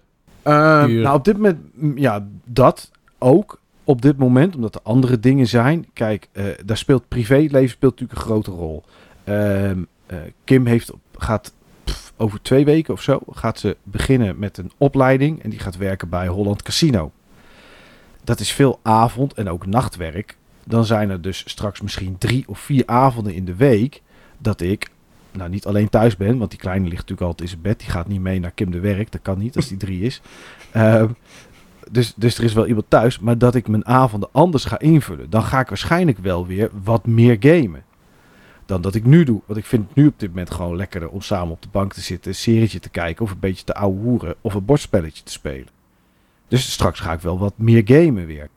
Uur. 0.47 1.03
nou, 1.03 1.15
op 1.17 1.25
dit 1.25 1.37
moment, 1.37 1.59
ja, 1.95 2.27
dat 2.45 2.91
ook. 3.19 3.61
Op 3.85 4.03
dit 4.03 4.17
moment, 4.19 4.55
omdat 4.55 4.75
er 4.75 4.81
andere 4.83 5.21
dingen 5.21 5.47
zijn. 5.47 5.87
Kijk, 5.93 6.29
eh, 6.33 6.45
daar 6.65 6.77
speelt 6.77 7.09
privéleven 7.09 7.69
speelt 7.69 8.01
natuurlijk 8.01 8.19
een 8.19 8.27
grote 8.27 8.51
rol. 8.51 8.83
Ehm, 9.25 9.83
eh, 10.07 10.19
Kim 10.45 10.67
heeft, 10.67 10.93
op- 10.93 11.01
gaat 11.17 11.53
pff, 11.85 12.13
over 12.17 12.43
twee 12.43 12.65
weken 12.65 12.95
of 12.95 13.03
zo, 13.03 13.21
gaat 13.31 13.59
ze 13.59 13.77
beginnen 13.83 14.39
met 14.39 14.59
een 14.59 14.73
opleiding. 14.79 15.43
En 15.43 15.51
die 15.51 15.59
gaat 15.59 15.77
werken 15.77 16.09
bij 16.09 16.27
Holland 16.27 16.63
Casino. 16.63 17.13
Dat 18.25 18.41
is 18.41 18.53
veel 18.53 18.81
avond 18.83 19.35
en 19.35 19.49
ook 19.49 19.67
nachtwerk. 19.67 20.37
Dan 20.65 20.85
zijn 20.85 21.11
er 21.11 21.21
dus 21.21 21.43
straks 21.47 21.81
misschien 21.81 22.19
drie 22.19 22.45
of 22.47 22.59
vier 22.59 22.83
avonden 22.87 23.35
in 23.35 23.45
de 23.45 23.55
week 23.55 24.03
dat 24.39 24.61
ik 24.61 24.91
nou 25.31 25.51
niet 25.51 25.67
alleen 25.67 25.89
thuis 25.89 26.17
ben, 26.17 26.39
want 26.39 26.51
die 26.51 26.61
kleine 26.61 26.85
ligt 26.85 27.01
natuurlijk 27.01 27.29
altijd 27.29 27.41
in 27.41 27.49
zijn 27.49 27.63
bed. 27.63 27.79
Die 27.79 27.91
gaat 27.91 28.09
niet 28.09 28.21
mee 28.21 28.41
naar 28.41 28.51
Kim 28.51 28.71
de 28.71 28.81
werk. 28.81 29.13
Dat 29.13 29.23
kan 29.23 29.39
niet 29.39 29.57
als 29.57 29.69
die 29.69 29.77
drie 29.77 30.03
is. 30.03 30.21
Ehm, 30.73 31.09
dus, 31.91 32.15
dus 32.17 32.39
er 32.39 32.45
is 32.45 32.53
wel 32.53 32.67
iemand 32.67 32.87
thuis. 32.89 33.19
Maar 33.19 33.39
dat 33.39 33.55
ik 33.55 33.69
mijn 33.69 33.87
avonden 33.87 34.29
anders 34.33 34.65
ga 34.65 34.79
invullen. 34.79 35.31
Dan 35.31 35.43
ga 35.43 35.61
ik 35.61 35.69
waarschijnlijk 35.69 36.19
wel 36.19 36.47
weer 36.47 36.71
wat 36.83 37.07
meer 37.07 37.37
gamen. 37.41 37.83
Dan 38.73 38.81
dat 38.81 38.95
ik 38.95 39.05
nu 39.05 39.25
doe. 39.25 39.41
Want 39.47 39.59
ik 39.59 39.65
vind 39.65 39.87
het 39.87 39.97
nu 39.97 40.07
op 40.07 40.19
dit 40.19 40.29
moment 40.29 40.51
gewoon 40.51 40.77
lekkerder 40.77 41.09
om 41.09 41.21
samen 41.21 41.53
op 41.53 41.63
de 41.63 41.69
bank 41.71 41.93
te 41.93 42.01
zitten. 42.01 42.31
Een 42.31 42.37
serietje 42.37 42.79
te 42.79 42.91
kijken. 42.91 43.25
Of 43.25 43.31
een 43.31 43.39
beetje 43.39 43.65
te 43.65 43.75
ouwehoeren. 43.75 44.35
Of 44.41 44.55
een 44.55 44.65
bordspelletje 44.65 45.23
te 45.23 45.33
spelen. 45.33 45.69
Dus 46.49 46.73
straks 46.73 47.01
ga 47.01 47.13
ik 47.13 47.21
wel 47.21 47.39
wat 47.39 47.53
meer 47.57 47.83
gamen 47.85 48.27
weer. 48.27 48.49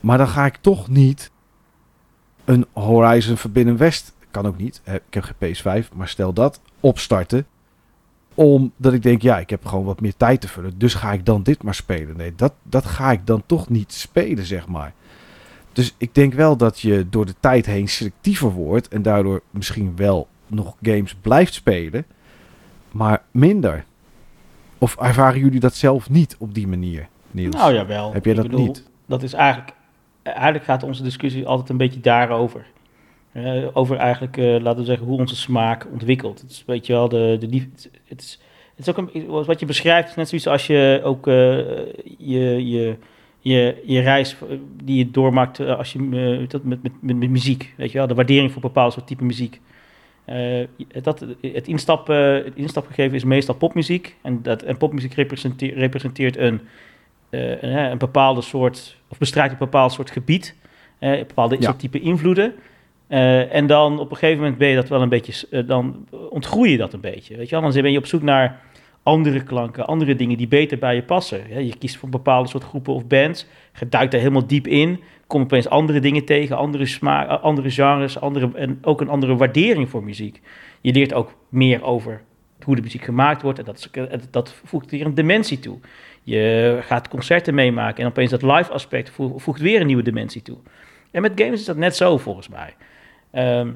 Maar 0.00 0.18
dan 0.18 0.28
ga 0.28 0.46
ik 0.46 0.56
toch 0.56 0.88
niet 0.88 1.30
een 2.44 2.66
Horizon 2.72 3.36
Forbidden 3.36 3.76
West 3.76 4.14
kan 4.30 4.46
ook 4.46 4.58
niet. 4.58 4.80
Ik 4.84 5.14
heb 5.14 5.24
geen 5.38 5.54
PS5, 5.56 5.88
maar 5.94 6.08
stel 6.08 6.32
dat 6.32 6.60
opstarten. 6.80 7.46
Omdat 8.34 8.92
ik 8.92 9.02
denk, 9.02 9.22
ja, 9.22 9.38
ik 9.38 9.50
heb 9.50 9.66
gewoon 9.66 9.84
wat 9.84 10.00
meer 10.00 10.16
tijd 10.16 10.40
te 10.40 10.48
vullen. 10.48 10.78
Dus 10.78 10.94
ga 10.94 11.12
ik 11.12 11.26
dan 11.26 11.42
dit 11.42 11.62
maar 11.62 11.74
spelen. 11.74 12.16
Nee, 12.16 12.34
dat, 12.34 12.52
dat 12.62 12.86
ga 12.86 13.12
ik 13.12 13.26
dan 13.26 13.42
toch 13.46 13.68
niet 13.68 13.92
spelen, 13.92 14.44
zeg 14.44 14.66
maar. 14.66 14.92
Dus 15.78 15.94
ik 15.98 16.14
denk 16.14 16.34
wel 16.34 16.56
dat 16.56 16.80
je 16.80 17.06
door 17.10 17.26
de 17.26 17.34
tijd 17.40 17.66
heen 17.66 17.88
selectiever 17.88 18.50
wordt. 18.50 18.88
En 18.88 19.02
daardoor 19.02 19.42
misschien 19.50 19.96
wel 19.96 20.28
nog 20.46 20.76
games 20.82 21.14
blijft 21.14 21.54
spelen. 21.54 22.04
Maar 22.90 23.22
minder. 23.30 23.84
Of 24.78 24.96
ervaren 24.96 25.40
jullie 25.40 25.60
dat 25.60 25.74
zelf 25.74 26.10
niet 26.10 26.36
op 26.38 26.54
die 26.54 26.66
manier, 26.66 27.08
Niels? 27.30 27.54
Nou 27.54 27.74
jawel. 27.74 28.12
Heb 28.12 28.24
jij 28.24 28.34
dat 28.34 28.42
bedoel, 28.42 28.66
niet? 28.66 28.88
Dat 29.06 29.22
is 29.22 29.32
eigenlijk, 29.32 29.72
eigenlijk 30.22 30.64
gaat 30.64 30.82
onze 30.82 31.02
discussie 31.02 31.46
altijd 31.46 31.68
een 31.68 31.76
beetje 31.76 32.00
daarover. 32.00 32.66
Eh, 33.32 33.66
over 33.72 33.96
eigenlijk, 33.96 34.36
eh, 34.36 34.60
laten 34.60 34.80
we 34.80 34.84
zeggen, 34.84 35.06
hoe 35.06 35.18
onze 35.18 35.36
smaak 35.36 35.86
ontwikkelt. 35.92 36.40
Het 36.40 36.50
is, 36.50 36.62
weet 36.66 36.86
je 36.86 36.92
wel, 36.92 37.08
de, 37.08 37.36
de 37.40 37.68
het, 38.04 38.20
is, 38.20 38.40
het 38.76 38.86
is 38.86 38.94
ook 38.94 39.10
een, 39.12 39.26
wat 39.26 39.60
je 39.60 39.66
beschrijft, 39.66 40.08
is 40.08 40.14
net 40.14 40.28
zoiets 40.28 40.46
als 40.46 40.66
je 40.66 41.00
ook 41.04 41.26
eh, 41.26 41.34
je, 42.18 42.68
je, 42.68 42.96
je, 43.48 43.82
je 43.84 44.00
reis 44.00 44.36
eh, 44.48 44.56
die 44.84 44.96
je 44.98 45.10
doormaakt 45.10 45.58
eh, 45.60 45.76
als 45.78 45.92
je, 45.92 45.98
eh, 46.42 46.48
dat 46.48 46.64
met, 46.64 46.82
met, 46.82 46.92
met, 47.00 47.16
met 47.16 47.30
muziek, 47.30 47.74
weet 47.76 47.92
je 47.92 47.98
wel, 47.98 48.06
de 48.06 48.14
waardering 48.14 48.52
voor 48.52 48.62
bepaalde 48.62 48.92
soort 48.92 49.06
type 49.06 49.24
muziek. 49.24 49.60
Eh, 50.24 50.66
dat, 51.02 51.24
het, 51.40 51.68
instap, 51.68 52.08
eh, 52.08 52.32
het 52.32 52.54
instapgegeven 52.54 53.14
is 53.16 53.24
meestal 53.24 53.54
popmuziek. 53.54 54.16
En, 54.22 54.42
dat, 54.42 54.62
en 54.62 54.76
popmuziek 54.76 55.14
representeert, 55.14 55.76
representeert 55.76 56.36
een, 56.36 56.60
eh, 57.30 57.62
een, 57.62 57.76
een 57.90 57.98
bepaalde 57.98 58.40
soort, 58.40 58.96
of 59.08 59.18
bestrijdt 59.18 59.52
een 59.52 59.58
bepaald 59.58 59.92
soort 59.92 60.10
gebied. 60.10 60.54
een 60.98 61.24
bepaalde 61.26 61.54
Ja. 61.54 61.62
soort 61.62 61.78
type 61.78 62.00
invloeden. 62.00 62.54
En 63.50 63.66
dan 63.66 63.98
op 63.98 64.10
een 64.10 64.16
gegeven 64.16 64.40
moment 64.42 64.58
ben 64.58 64.68
je 64.68 64.74
dat 64.74 64.88
wel 64.88 65.02
een 65.02 65.08
beetje, 65.08 65.64
dan 65.64 66.06
ontgroei 66.30 66.70
je 66.70 66.76
dat 66.76 66.92
een 66.92 67.00
beetje. 67.00 67.36
Weet 67.36 67.48
je 67.48 67.60
wel? 67.60 67.70
Dan 67.72 67.82
ben 67.82 67.92
je 67.92 67.98
op 67.98 68.06
zoek 68.06 68.22
naar 68.22 68.60
andere 69.02 69.42
klanken, 69.42 69.86
andere 69.86 70.14
dingen 70.16 70.36
die 70.36 70.48
beter 70.48 70.78
bij 70.78 70.94
je 70.94 71.02
passen. 71.02 71.64
Je 71.64 71.78
kiest 71.78 71.96
voor 71.96 72.08
bepaalde 72.08 72.48
soort 72.48 72.64
groepen 72.64 72.94
of 72.94 73.06
bands, 73.06 73.46
je 73.78 73.88
duikt 73.88 74.10
daar 74.12 74.20
helemaal 74.20 74.46
diep 74.46 74.66
in, 74.66 75.00
komt 75.26 75.44
opeens 75.44 75.68
andere 75.68 76.00
dingen 76.00 76.24
tegen, 76.24 76.56
andere 76.56 76.86
smaak, 76.86 77.28
eh, 77.28 77.42
andere 77.42 77.70
genres, 77.70 78.20
andere, 78.20 78.50
en 78.54 78.78
ook 78.82 79.00
een 79.00 79.08
andere 79.08 79.36
waardering 79.36 79.88
voor 79.88 80.04
muziek. 80.04 80.40
Je 80.80 80.92
leert 80.92 81.14
ook 81.14 81.34
meer 81.48 81.82
over 81.82 82.22
hoe 82.64 82.76
de 82.76 82.82
muziek 82.82 83.02
gemaakt 83.04 83.42
wordt 83.42 83.58
en 83.58 83.64
dat, 83.64 83.88
eh, 83.92 84.04
dat 84.30 84.54
voegt 84.64 84.90
weer 84.90 85.06
een 85.06 85.14
dimensie 85.14 85.58
toe. 85.58 85.78
Je 86.22 86.78
gaat 86.82 87.08
concerten 87.08 87.54
meemaken 87.54 88.02
en 88.02 88.08
opeens 88.08 88.30
dat 88.30 88.42
live 88.42 88.72
aspect 88.72 89.10
vo- 89.10 89.38
voegt 89.38 89.60
weer 89.60 89.80
een 89.80 89.86
nieuwe 89.86 90.02
dimensie 90.02 90.42
toe. 90.42 90.58
En 91.10 91.22
met 91.22 91.32
games 91.34 91.60
is 91.60 91.66
dat 91.66 91.76
net 91.76 91.96
zo 91.96 92.18
volgens 92.18 92.48
mij. 92.48 92.74
Ehm, 93.30 93.70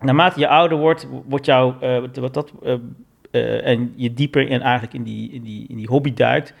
naarmate 0.00 0.40
je 0.40 0.48
ouder 0.48 0.78
wordt, 0.78 1.08
wordt 1.28 1.46
jouw, 1.46 1.76
uh, 1.82 2.02
wat 2.14 2.34
dat, 2.34 2.52
uh, 3.36 3.66
en 3.66 3.92
je 3.96 4.14
dieper 4.14 4.48
in, 4.48 4.60
eigenlijk 4.60 4.94
in 4.94 5.02
die, 5.02 5.30
in 5.32 5.42
die, 5.42 5.66
in 5.68 5.76
die 5.76 5.86
hobby 5.86 6.14
duikt, 6.14 6.54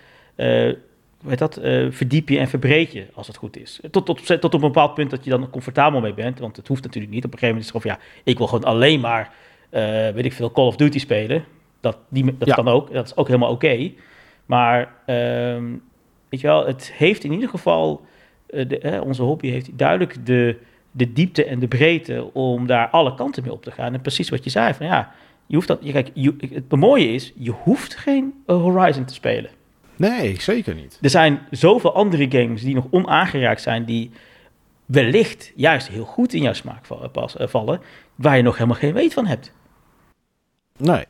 weet 1.22 1.38
dat, 1.38 1.58
verdiep 1.90 2.28
je 2.28 2.38
en 2.38 2.48
verbreed 2.48 2.92
je 2.92 3.06
als 3.14 3.26
het 3.26 3.36
goed 3.36 3.56
is. 3.56 3.80
Tot, 3.90 4.06
tot, 4.06 4.26
tot 4.26 4.44
op 4.44 4.52
een 4.52 4.60
bepaald 4.60 4.94
punt 4.94 5.10
dat 5.10 5.24
je 5.24 5.30
dan 5.30 5.50
comfortabel 5.50 6.00
mee 6.00 6.14
bent, 6.14 6.38
want 6.38 6.56
het 6.56 6.68
hoeft 6.68 6.82
natuurlijk 6.82 7.12
niet. 7.12 7.24
Op 7.24 7.32
een 7.32 7.38
gegeven 7.38 7.62
moment 7.62 7.74
is 7.74 7.82
het 7.82 7.92
van, 7.92 8.06
ja, 8.06 8.22
ik 8.24 8.38
wil 8.38 8.46
gewoon 8.46 8.64
alleen 8.64 9.00
maar, 9.00 9.32
weet 10.14 10.24
ik 10.24 10.32
veel, 10.32 10.52
Call 10.52 10.66
of 10.66 10.76
Duty 10.76 10.98
spelen. 10.98 11.44
Dat, 11.80 11.98
die, 12.08 12.36
dat 12.38 12.54
kan 12.54 12.68
ook, 12.68 12.92
dat 12.92 13.06
is 13.06 13.16
ook 13.16 13.26
helemaal 13.26 13.50
oké. 13.50 13.90
Maar, 14.46 14.94
ehm, 15.06 15.64
weet 16.28 16.40
je 16.40 16.46
wel, 16.46 16.66
het 16.66 16.92
heeft 16.92 17.24
in 17.24 17.32
ieder 17.32 17.48
geval, 17.48 18.04
de, 18.46 19.00
onze 19.04 19.22
hobby 19.22 19.48
heeft 19.48 19.78
duidelijk 19.78 20.26
de 20.26 20.56
de 20.96 21.12
diepte 21.12 21.44
en 21.44 21.58
de 21.58 21.68
breedte 21.68 22.30
om 22.32 22.66
daar 22.66 22.88
alle 22.88 23.14
kanten 23.14 23.42
mee 23.42 23.52
op 23.52 23.62
te 23.62 23.70
gaan. 23.70 23.94
En 23.94 24.00
precies 24.00 24.28
wat 24.28 24.44
je 24.44 24.50
zei, 24.50 24.74
van 24.74 24.86
ja, 24.86 25.12
je 25.46 25.54
hoeft 25.54 25.68
dat, 25.68 25.78
je, 25.82 25.92
kijk, 25.92 26.10
je, 26.14 26.34
het 26.52 26.70
mooie 26.70 27.12
is, 27.12 27.32
je 27.36 27.50
hoeft 27.50 27.94
geen 27.94 28.34
Horizon 28.46 29.04
te 29.04 29.14
spelen. 29.14 29.50
Nee, 29.96 30.40
zeker 30.40 30.74
niet. 30.74 30.98
Er 31.00 31.10
zijn 31.10 31.40
zoveel 31.50 31.94
andere 31.94 32.30
games 32.30 32.62
die 32.62 32.74
nog 32.74 32.86
onaangeraakt 32.90 33.62
zijn, 33.62 33.84
die 33.84 34.10
wellicht 34.86 35.52
juist 35.54 35.88
heel 35.88 36.04
goed 36.04 36.32
in 36.32 36.42
jouw 36.42 36.52
smaak 36.52 36.86
eh, 36.86 37.46
vallen, 37.46 37.80
waar 38.14 38.36
je 38.36 38.42
nog 38.42 38.54
helemaal 38.54 38.78
geen 38.78 38.92
weet 38.92 39.12
van 39.12 39.26
hebt. 39.26 39.52
Nee, 40.76 41.04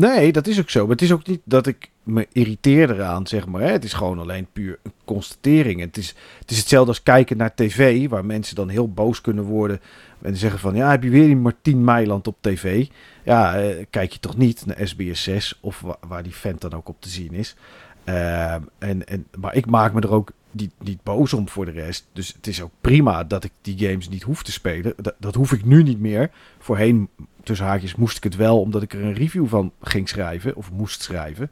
nee, 0.00 0.32
dat 0.32 0.46
is 0.46 0.60
ook 0.60 0.70
zo. 0.70 0.80
Maar 0.80 0.90
het 0.90 1.02
is 1.02 1.12
ook 1.12 1.26
niet 1.26 1.40
dat 1.44 1.66
ik 1.66 1.90
me 2.02 2.26
irriteer 2.32 2.90
eraan, 2.90 3.26
zeg 3.26 3.46
maar. 3.46 3.62
Het 3.62 3.84
is 3.84 3.92
gewoon 3.92 4.18
alleen 4.18 4.46
puur 4.52 4.78
een 4.82 4.92
constatering. 5.04 5.80
Het 5.80 5.96
is, 5.96 6.14
het 6.38 6.50
is 6.50 6.58
hetzelfde 6.58 6.88
als 6.88 7.02
kijken 7.02 7.36
naar 7.36 7.54
tv, 7.54 8.08
waar 8.08 8.24
mensen 8.24 8.56
dan 8.56 8.68
heel 8.68 8.92
boos 8.92 9.20
kunnen 9.20 9.44
worden 9.44 9.80
en 10.22 10.36
zeggen 10.36 10.60
van, 10.60 10.74
ja, 10.74 10.90
heb 10.90 11.02
je 11.02 11.10
weer 11.10 11.26
die 11.26 11.36
Martien 11.36 11.84
Meiland 11.84 12.26
op 12.26 12.36
tv? 12.40 12.86
Ja, 13.24 13.60
eh, 13.60 13.84
kijk 13.90 14.12
je 14.12 14.20
toch 14.20 14.36
niet 14.36 14.66
naar 14.66 14.88
SBS 14.88 15.22
6 15.22 15.58
of 15.60 15.84
waar 16.08 16.22
die 16.22 16.34
vent 16.34 16.60
dan 16.60 16.72
ook 16.72 16.88
op 16.88 17.00
te 17.00 17.08
zien 17.08 17.32
is. 17.32 17.56
Uh, 18.04 18.52
en, 18.78 19.06
en, 19.06 19.26
maar 19.38 19.54
ik 19.54 19.66
maak 19.66 19.92
me 19.92 20.00
er 20.00 20.10
ook 20.10 20.32
niet, 20.50 20.72
niet 20.78 21.02
boos 21.02 21.32
om 21.32 21.48
voor 21.48 21.64
de 21.64 21.70
rest. 21.70 22.06
Dus 22.12 22.32
het 22.32 22.46
is 22.46 22.62
ook 22.62 22.70
prima 22.80 23.24
dat 23.24 23.44
ik 23.44 23.52
die 23.62 23.88
games 23.88 24.08
niet 24.08 24.22
hoef 24.22 24.42
te 24.42 24.52
spelen. 24.52 24.92
Dat, 24.96 25.14
dat 25.18 25.34
hoef 25.34 25.52
ik 25.52 25.64
nu 25.64 25.82
niet 25.82 26.00
meer. 26.00 26.30
Voorheen, 26.58 27.08
tussen 27.42 27.66
haakjes, 27.66 27.94
moest 27.94 28.16
ik 28.16 28.24
het 28.24 28.36
wel 28.36 28.60
omdat 28.60 28.82
ik 28.82 28.92
er 28.92 29.04
een 29.04 29.14
review 29.14 29.46
van 29.46 29.72
ging 29.82 30.08
schrijven 30.08 30.56
of 30.56 30.70
moest 30.72 31.02
schrijven. 31.02 31.50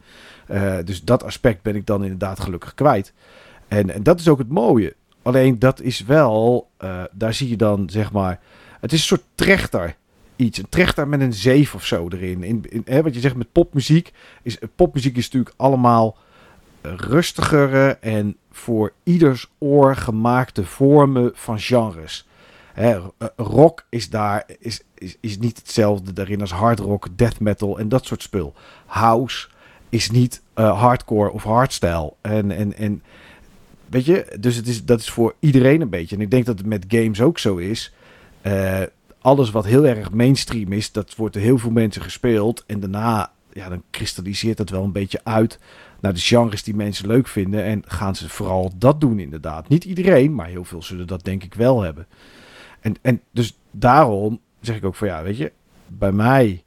Uh, 0.50 0.76
dus 0.84 1.02
dat 1.02 1.24
aspect 1.24 1.62
ben 1.62 1.76
ik 1.76 1.86
dan 1.86 2.02
inderdaad 2.02 2.40
gelukkig 2.40 2.74
kwijt. 2.74 3.12
En, 3.68 3.90
en 3.90 4.02
dat 4.02 4.20
is 4.20 4.28
ook 4.28 4.38
het 4.38 4.48
mooie. 4.48 4.94
Alleen 5.22 5.58
dat 5.58 5.80
is 5.80 6.04
wel, 6.04 6.68
uh, 6.84 7.02
daar 7.12 7.34
zie 7.34 7.48
je 7.48 7.56
dan 7.56 7.90
zeg 7.90 8.12
maar, 8.12 8.40
het 8.80 8.92
is 8.92 9.00
een 9.00 9.06
soort 9.06 9.24
trechter 9.34 9.96
iets. 10.36 10.58
Een 10.58 10.68
trechter 10.68 11.08
met 11.08 11.20
een 11.20 11.32
zeef 11.32 11.74
of 11.74 11.86
zo 11.86 12.08
erin. 12.08 12.42
In, 12.42 12.64
in, 12.68 12.82
hè, 12.84 13.02
wat 13.02 13.14
je 13.14 13.20
zegt 13.20 13.36
met 13.36 13.52
popmuziek. 13.52 14.12
Is, 14.42 14.58
popmuziek 14.76 15.16
is 15.16 15.24
natuurlijk 15.24 15.54
allemaal 15.56 16.16
rustigere 16.82 17.98
en 18.00 18.36
voor 18.50 18.92
ieders 19.02 19.50
oor 19.58 19.96
gemaakte 19.96 20.64
vormen 20.64 21.30
van 21.34 21.58
genres. 21.58 22.27
Hè, 22.78 22.98
rock 23.36 23.86
is 23.88 24.10
daar 24.10 24.44
is, 24.58 24.80
is, 24.94 25.16
is 25.20 25.38
niet 25.38 25.58
hetzelfde 25.58 26.12
daarin 26.12 26.40
als 26.40 26.50
hard 26.50 26.78
rock, 26.78 27.08
death 27.16 27.40
metal 27.40 27.78
en 27.78 27.88
dat 27.88 28.06
soort 28.06 28.22
spul. 28.22 28.54
House 28.86 29.48
is 29.88 30.10
niet 30.10 30.42
uh, 30.56 30.80
hardcore 30.80 31.30
of 31.30 31.42
hardstyle. 31.42 32.12
En, 32.20 32.50
en, 32.50 32.76
en 32.76 33.02
weet 33.86 34.04
je, 34.04 34.36
dus 34.40 34.56
het 34.56 34.68
is, 34.68 34.84
dat 34.84 35.00
is 35.00 35.10
voor 35.10 35.34
iedereen 35.38 35.80
een 35.80 35.88
beetje. 35.88 36.16
En 36.16 36.22
ik 36.22 36.30
denk 36.30 36.46
dat 36.46 36.58
het 36.58 36.66
met 36.66 36.84
games 36.88 37.20
ook 37.20 37.38
zo 37.38 37.56
is. 37.56 37.92
Uh, 38.42 38.82
alles 39.20 39.50
wat 39.50 39.64
heel 39.64 39.86
erg 39.86 40.10
mainstream 40.10 40.72
is, 40.72 40.92
dat 40.92 41.14
wordt 41.14 41.34
door 41.34 41.42
heel 41.42 41.58
veel 41.58 41.70
mensen 41.70 42.02
gespeeld. 42.02 42.64
En 42.66 42.80
daarna, 42.80 43.32
ja, 43.52 43.68
dan 43.68 43.82
kristalliseert 43.90 44.56
dat 44.56 44.70
wel 44.70 44.84
een 44.84 44.92
beetje 44.92 45.20
uit 45.24 45.58
naar 46.00 46.14
de 46.14 46.20
genres 46.20 46.62
die 46.62 46.74
mensen 46.74 47.06
leuk 47.06 47.28
vinden. 47.28 47.64
En 47.64 47.82
gaan 47.86 48.16
ze 48.16 48.28
vooral 48.28 48.72
dat 48.76 49.00
doen, 49.00 49.18
inderdaad. 49.18 49.68
Niet 49.68 49.84
iedereen, 49.84 50.34
maar 50.34 50.46
heel 50.46 50.64
veel 50.64 50.82
zullen 50.82 51.06
dat 51.06 51.24
denk 51.24 51.44
ik 51.44 51.54
wel 51.54 51.82
hebben. 51.82 52.06
En, 52.80 52.96
en 53.02 53.20
dus 53.30 53.58
daarom 53.70 54.40
zeg 54.60 54.76
ik 54.76 54.84
ook 54.84 54.94
van 54.94 55.08
ja, 55.08 55.22
weet 55.22 55.36
je, 55.36 55.52
bij 55.86 56.12
mij 56.12 56.62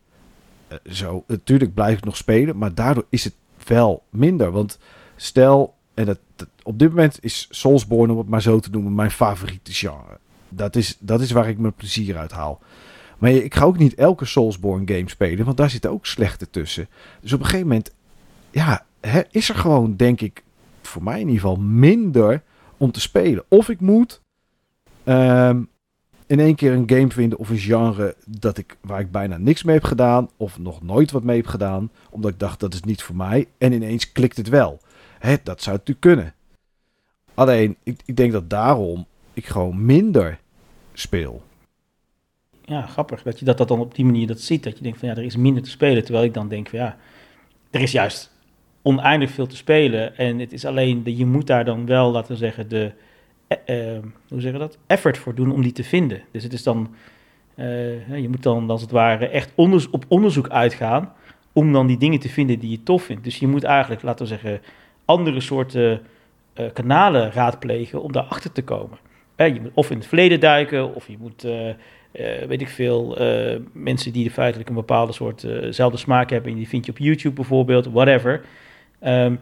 uh, 0.72 0.78
zo, 0.94 1.24
natuurlijk 1.28 1.74
blijf 1.74 1.98
ik 1.98 2.06
nog 2.06 2.18
spelen, 2.18 2.58
maar 2.58 2.74
daardoor 2.74 3.06
is 3.10 3.24
het 3.24 3.36
wel 3.68 4.04
minder. 4.10 4.52
Want 4.52 4.80
stel, 5.16 5.76
en 5.94 6.06
dat, 6.06 6.20
op 6.64 6.80
dit 6.80 6.90
moment 6.90 7.24
is 7.24 7.48
Soulsborne, 7.50 8.12
om 8.12 8.18
het 8.18 8.30
maar 8.30 8.42
zo 8.42 8.60
te 8.60 8.70
noemen, 8.70 8.96
mijn 8.96 9.12
favoriete 9.12 9.74
genre. 9.74 10.20
Dat 10.50 10.76
is, 10.76 10.98
dat 11.00 11.22
is 11.22 11.32
waar 11.32 11.50
ik 11.50 11.58
mijn 11.58 11.74
plezier 11.74 12.18
uit 12.18 12.32
haal. 12.32 12.62
Maar 13.18 13.32
ik 13.32 13.56
ga 13.56 13.66
ook 13.66 13.78
niet 13.78 13.96
elke 13.96 14.26
Soulsborne 14.26 14.94
game 14.94 15.10
spelen, 15.10 15.46
want 15.46 15.58
daar 15.58 15.70
zitten 15.70 15.92
ook 15.92 16.06
slechte 16.06 16.50
tussen. 16.50 16.88
Dus 17.22 17.34
op 17.34 17.40
een 17.40 17.46
gegeven 17.46 17.68
moment, 17.68 17.94
ja, 18.52 18.86
hè, 19.00 19.22
is 19.32 19.50
er 19.50 19.56
gewoon, 19.56 19.96
denk 19.96 20.22
ik, 20.22 20.44
voor 20.82 21.04
mij 21.04 21.20
in 21.20 21.28
ieder 21.28 21.42
geval 21.42 21.56
minder 21.56 22.44
om 22.78 22.92
te 22.92 23.02
spelen. 23.02 23.44
Of 23.48 23.70
ik 23.70 23.80
moet 23.80 24.22
um, 25.06 25.70
in 26.32 26.40
één 26.40 26.56
keer 26.56 26.72
een 26.72 26.90
game 26.90 27.10
vinden 27.10 27.40
of 27.40 27.50
een 27.50 27.58
genre 27.58 28.16
dat 28.26 28.58
ik, 28.58 28.78
waar 28.82 29.00
ik 29.00 29.12
bijna 29.12 29.38
niks 29.38 29.64
mee 29.64 29.76
heb 29.76 29.84
gedaan, 29.84 30.30
of 30.38 30.60
nog 30.60 30.82
nooit 30.82 31.12
wat 31.12 31.24
mee 31.24 31.38
heb 31.38 31.46
gedaan, 31.46 31.92
omdat 32.10 32.32
ik 32.32 32.40
dacht 32.40 32.60
dat 32.60 32.74
is 32.74 32.82
niet 32.82 33.04
voor 33.04 33.16
mij. 33.16 33.48
En 33.58 33.72
ineens 33.72 34.12
klikt 34.12 34.38
het 34.38 34.50
wel. 34.50 34.80
Hè, 35.20 35.36
dat 35.44 35.62
zou 35.62 35.76
natuurlijk 35.76 36.06
kunnen. 36.06 36.34
Alleen, 37.34 37.76
ik, 37.84 38.02
ik 38.06 38.16
denk 38.16 38.32
dat 38.32 38.50
daarom 38.50 39.06
ik 39.34 39.46
gewoon 39.46 39.86
minder 39.86 40.40
speel. 40.94 41.44
Ja, 42.66 42.82
grappig 42.82 43.24
dat 43.24 43.40
je 43.40 43.46
dat, 43.46 43.58
dat 43.58 43.68
dan 43.68 43.80
op 43.80 43.96
die 43.96 44.06
manier 44.06 44.28
dat 44.28 44.40
ziet. 44.40 44.64
Dat 44.64 44.78
je 44.78 44.84
denkt 44.84 45.00
van 45.00 45.08
ja, 45.08 45.16
er 45.16 45.24
is 45.24 45.36
minder 45.36 45.64
te 45.64 45.70
spelen. 45.70 46.04
Terwijl 46.04 46.26
ik 46.26 46.34
dan 46.34 46.48
denk 46.48 46.70
van 46.70 46.80
ja, 46.80 46.98
er 47.70 47.82
is 47.82 47.92
juist 47.92 48.32
oneindig 48.82 49.32
veel 49.32 49.48
te 49.48 49.56
spelen. 49.56 50.18
En 50.18 50.40
het 50.40 50.54
is 50.54 50.66
alleen, 50.66 51.04
de, 51.04 51.18
je 51.18 51.26
moet 51.26 51.48
daar 51.48 51.66
dan 51.66 51.86
wel, 51.86 52.12
laten 52.12 52.38
zeggen, 52.38 52.70
de, 52.70 52.92
uh, 53.66 53.98
hoe 54.30 54.42
zeggen 54.42 54.60
dat? 54.60 54.78
Effort 54.88 55.18
voor 55.18 55.36
doen 55.36 55.52
om 55.52 55.62
die 55.62 55.72
te 55.72 55.84
vinden. 55.84 56.22
Dus 56.32 56.44
het 56.44 56.54
is 56.54 56.64
dan, 56.64 56.96
uh, 57.56 58.18
je 58.18 58.30
moet 58.30 58.44
dan 58.44 58.70
als 58.70 58.82
het 58.82 58.92
ware 58.92 59.28
echt 59.28 59.52
op 59.92 60.06
onderzoek 60.08 60.50
uitgaan 60.50 61.14
om 61.54 61.74
dan 61.74 61.88
die 61.88 61.98
dingen 61.98 62.20
te 62.20 62.30
vinden 62.30 62.60
die 62.60 62.70
je 62.70 62.84
tof 62.84 63.04
vindt. 63.04 63.24
Dus 63.24 63.38
je 63.38 63.48
moet 63.48 63.64
eigenlijk, 63.64 64.02
laten 64.02 64.26
we 64.26 64.32
zeggen, 64.32 64.62
andere 65.06 65.40
soorten 65.40 66.02
uh, 66.60 66.66
kanalen 66.74 67.32
raadplegen 67.32 68.02
om 68.02 68.12
daarachter 68.12 68.52
te 68.52 68.64
komen. 68.64 68.98
je 69.36 69.60
moet 69.62 69.72
of 69.74 69.92
in 69.92 69.98
het 69.98 70.08
verleden 70.08 70.40
duiken, 70.40 70.96
of 70.96 71.08
je 71.08 71.18
moet, 71.20 71.48
weet 72.48 72.62
ik 72.62 72.70
veel, 72.70 73.18
mensen 73.72 74.14
die 74.14 74.32
feitelijk 74.32 74.70
een 74.70 74.76
bepaalde 74.76 75.14
soort 75.14 75.48
zelfde 75.70 75.98
smaak 75.98 76.30
hebben, 76.30 76.52
en 76.52 76.58
die 76.58 76.68
vind 76.68 76.86
je 76.86 76.92
op 76.92 76.98
YouTube 76.98 77.36
bijvoorbeeld, 77.36 77.86
whatever. 77.86 78.42
Um, 79.04 79.40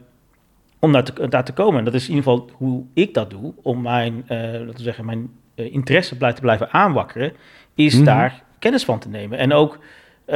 om 0.80 0.91
daar 0.91 1.03
te, 1.03 1.27
daar 1.27 1.45
te 1.45 1.53
komen. 1.53 1.80
En 1.80 1.85
dat 1.85 1.93
is 1.93 2.09
in 2.09 2.16
ieder 2.16 2.32
geval 2.32 2.49
hoe 2.53 2.83
ik 2.93 3.14
dat 3.14 3.30
doe, 3.30 3.53
om 3.61 3.82
mijn, 3.82 4.14
uh, 4.14 4.38
laten 4.41 4.75
we 4.75 4.82
zeggen, 4.82 5.06
mijn 5.06 5.30
uh, 5.56 5.74
interesse 5.74 6.17
te 6.17 6.41
blijven 6.41 6.72
aanwakkeren, 6.72 7.33
is 7.75 7.91
mm 7.91 7.98
-hmm. 7.98 8.06
daar 8.06 8.43
kennis 8.59 8.83
van 8.83 8.99
te 8.99 9.09
nemen. 9.09 9.38
En 9.38 9.53
ook 9.53 9.74
uh, 9.74 10.35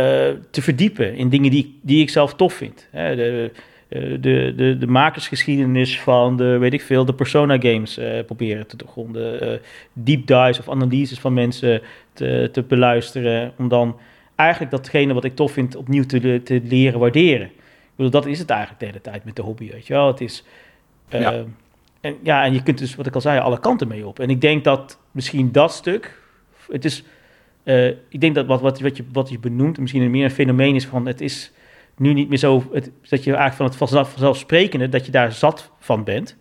te 0.49 0.61
verdiepen 0.61 1.15
in 1.15 1.29
dingen 1.29 1.51
die, 1.51 1.79
die 1.81 2.01
ik 2.01 2.09
zelf 2.09 2.35
tof 2.35 2.53
vind. 2.53 2.87
Hè, 2.91 3.15
de, 3.15 3.51
de, 4.19 4.53
de, 4.55 4.77
de 4.79 4.87
makersgeschiedenis 4.87 6.01
van 6.01 6.37
de, 6.37 6.57
weet 6.57 6.73
ik 6.73 6.81
veel, 6.81 7.05
de 7.05 7.13
Persona 7.13 7.57
games 7.59 7.99
proberen 8.25 8.67
te 8.67 8.77
doorgronden. 8.77 9.59
deep 9.93 10.27
dives 10.27 10.59
of 10.59 10.69
analyses 10.69 11.19
van 11.19 11.33
mensen 11.33 11.81
te, 12.13 12.49
te 12.51 12.63
beluisteren. 12.63 13.53
Om 13.57 13.67
dan 13.67 13.97
eigenlijk 14.35 14.71
datgene 14.71 15.13
wat 15.13 15.23
ik 15.23 15.35
tof 15.35 15.51
vind 15.51 15.75
opnieuw 15.75 16.03
te, 16.03 16.41
te 16.43 16.61
leren 16.63 16.99
waarderen 16.99 17.51
bedoel, 17.95 18.11
dat 18.11 18.25
is 18.25 18.39
het 18.39 18.49
eigenlijk 18.49 18.79
de 18.79 18.85
hele 18.85 19.01
tijd 19.01 19.23
met 19.23 19.35
de 19.35 19.41
hobby, 19.41 19.71
weet 19.71 19.87
je 19.87 19.93
wel. 19.93 20.07
Het 20.07 20.21
is... 20.21 20.43
Uh, 21.09 21.21
ja. 21.21 21.43
En, 22.01 22.17
ja, 22.23 22.43
en 22.43 22.53
je 22.53 22.63
kunt 22.63 22.77
dus, 22.77 22.95
wat 22.95 23.05
ik 23.05 23.15
al 23.15 23.21
zei, 23.21 23.39
alle 23.39 23.59
kanten 23.59 23.87
mee 23.87 24.07
op. 24.07 24.19
En 24.19 24.29
ik 24.29 24.41
denk 24.41 24.63
dat 24.63 24.99
misschien 25.11 25.51
dat 25.51 25.73
stuk... 25.73 26.21
Het 26.71 26.85
is... 26.85 27.03
Uh, 27.63 27.87
ik 27.87 28.21
denk 28.21 28.35
dat 28.35 28.45
wat, 28.45 28.61
wat, 28.61 28.79
wat, 28.79 28.97
je, 28.97 29.05
wat 29.11 29.29
je 29.29 29.39
benoemt 29.39 29.79
misschien 29.79 30.11
meer 30.11 30.23
een 30.23 30.31
fenomeen 30.31 30.75
is 30.75 30.85
van... 30.85 31.07
Het 31.07 31.21
is 31.21 31.51
nu 31.97 32.13
niet 32.13 32.29
meer 32.29 32.37
zo... 32.37 32.69
Het, 32.71 32.91
dat 33.09 33.23
je 33.23 33.29
eigenlijk 33.29 33.55
van 33.55 33.65
het 33.65 33.75
vanzelf, 33.75 34.09
vanzelfsprekende... 34.09 34.89
dat 34.89 35.05
je 35.05 35.11
daar 35.11 35.31
zat 35.31 35.71
van 35.79 36.03
bent. 36.03 36.37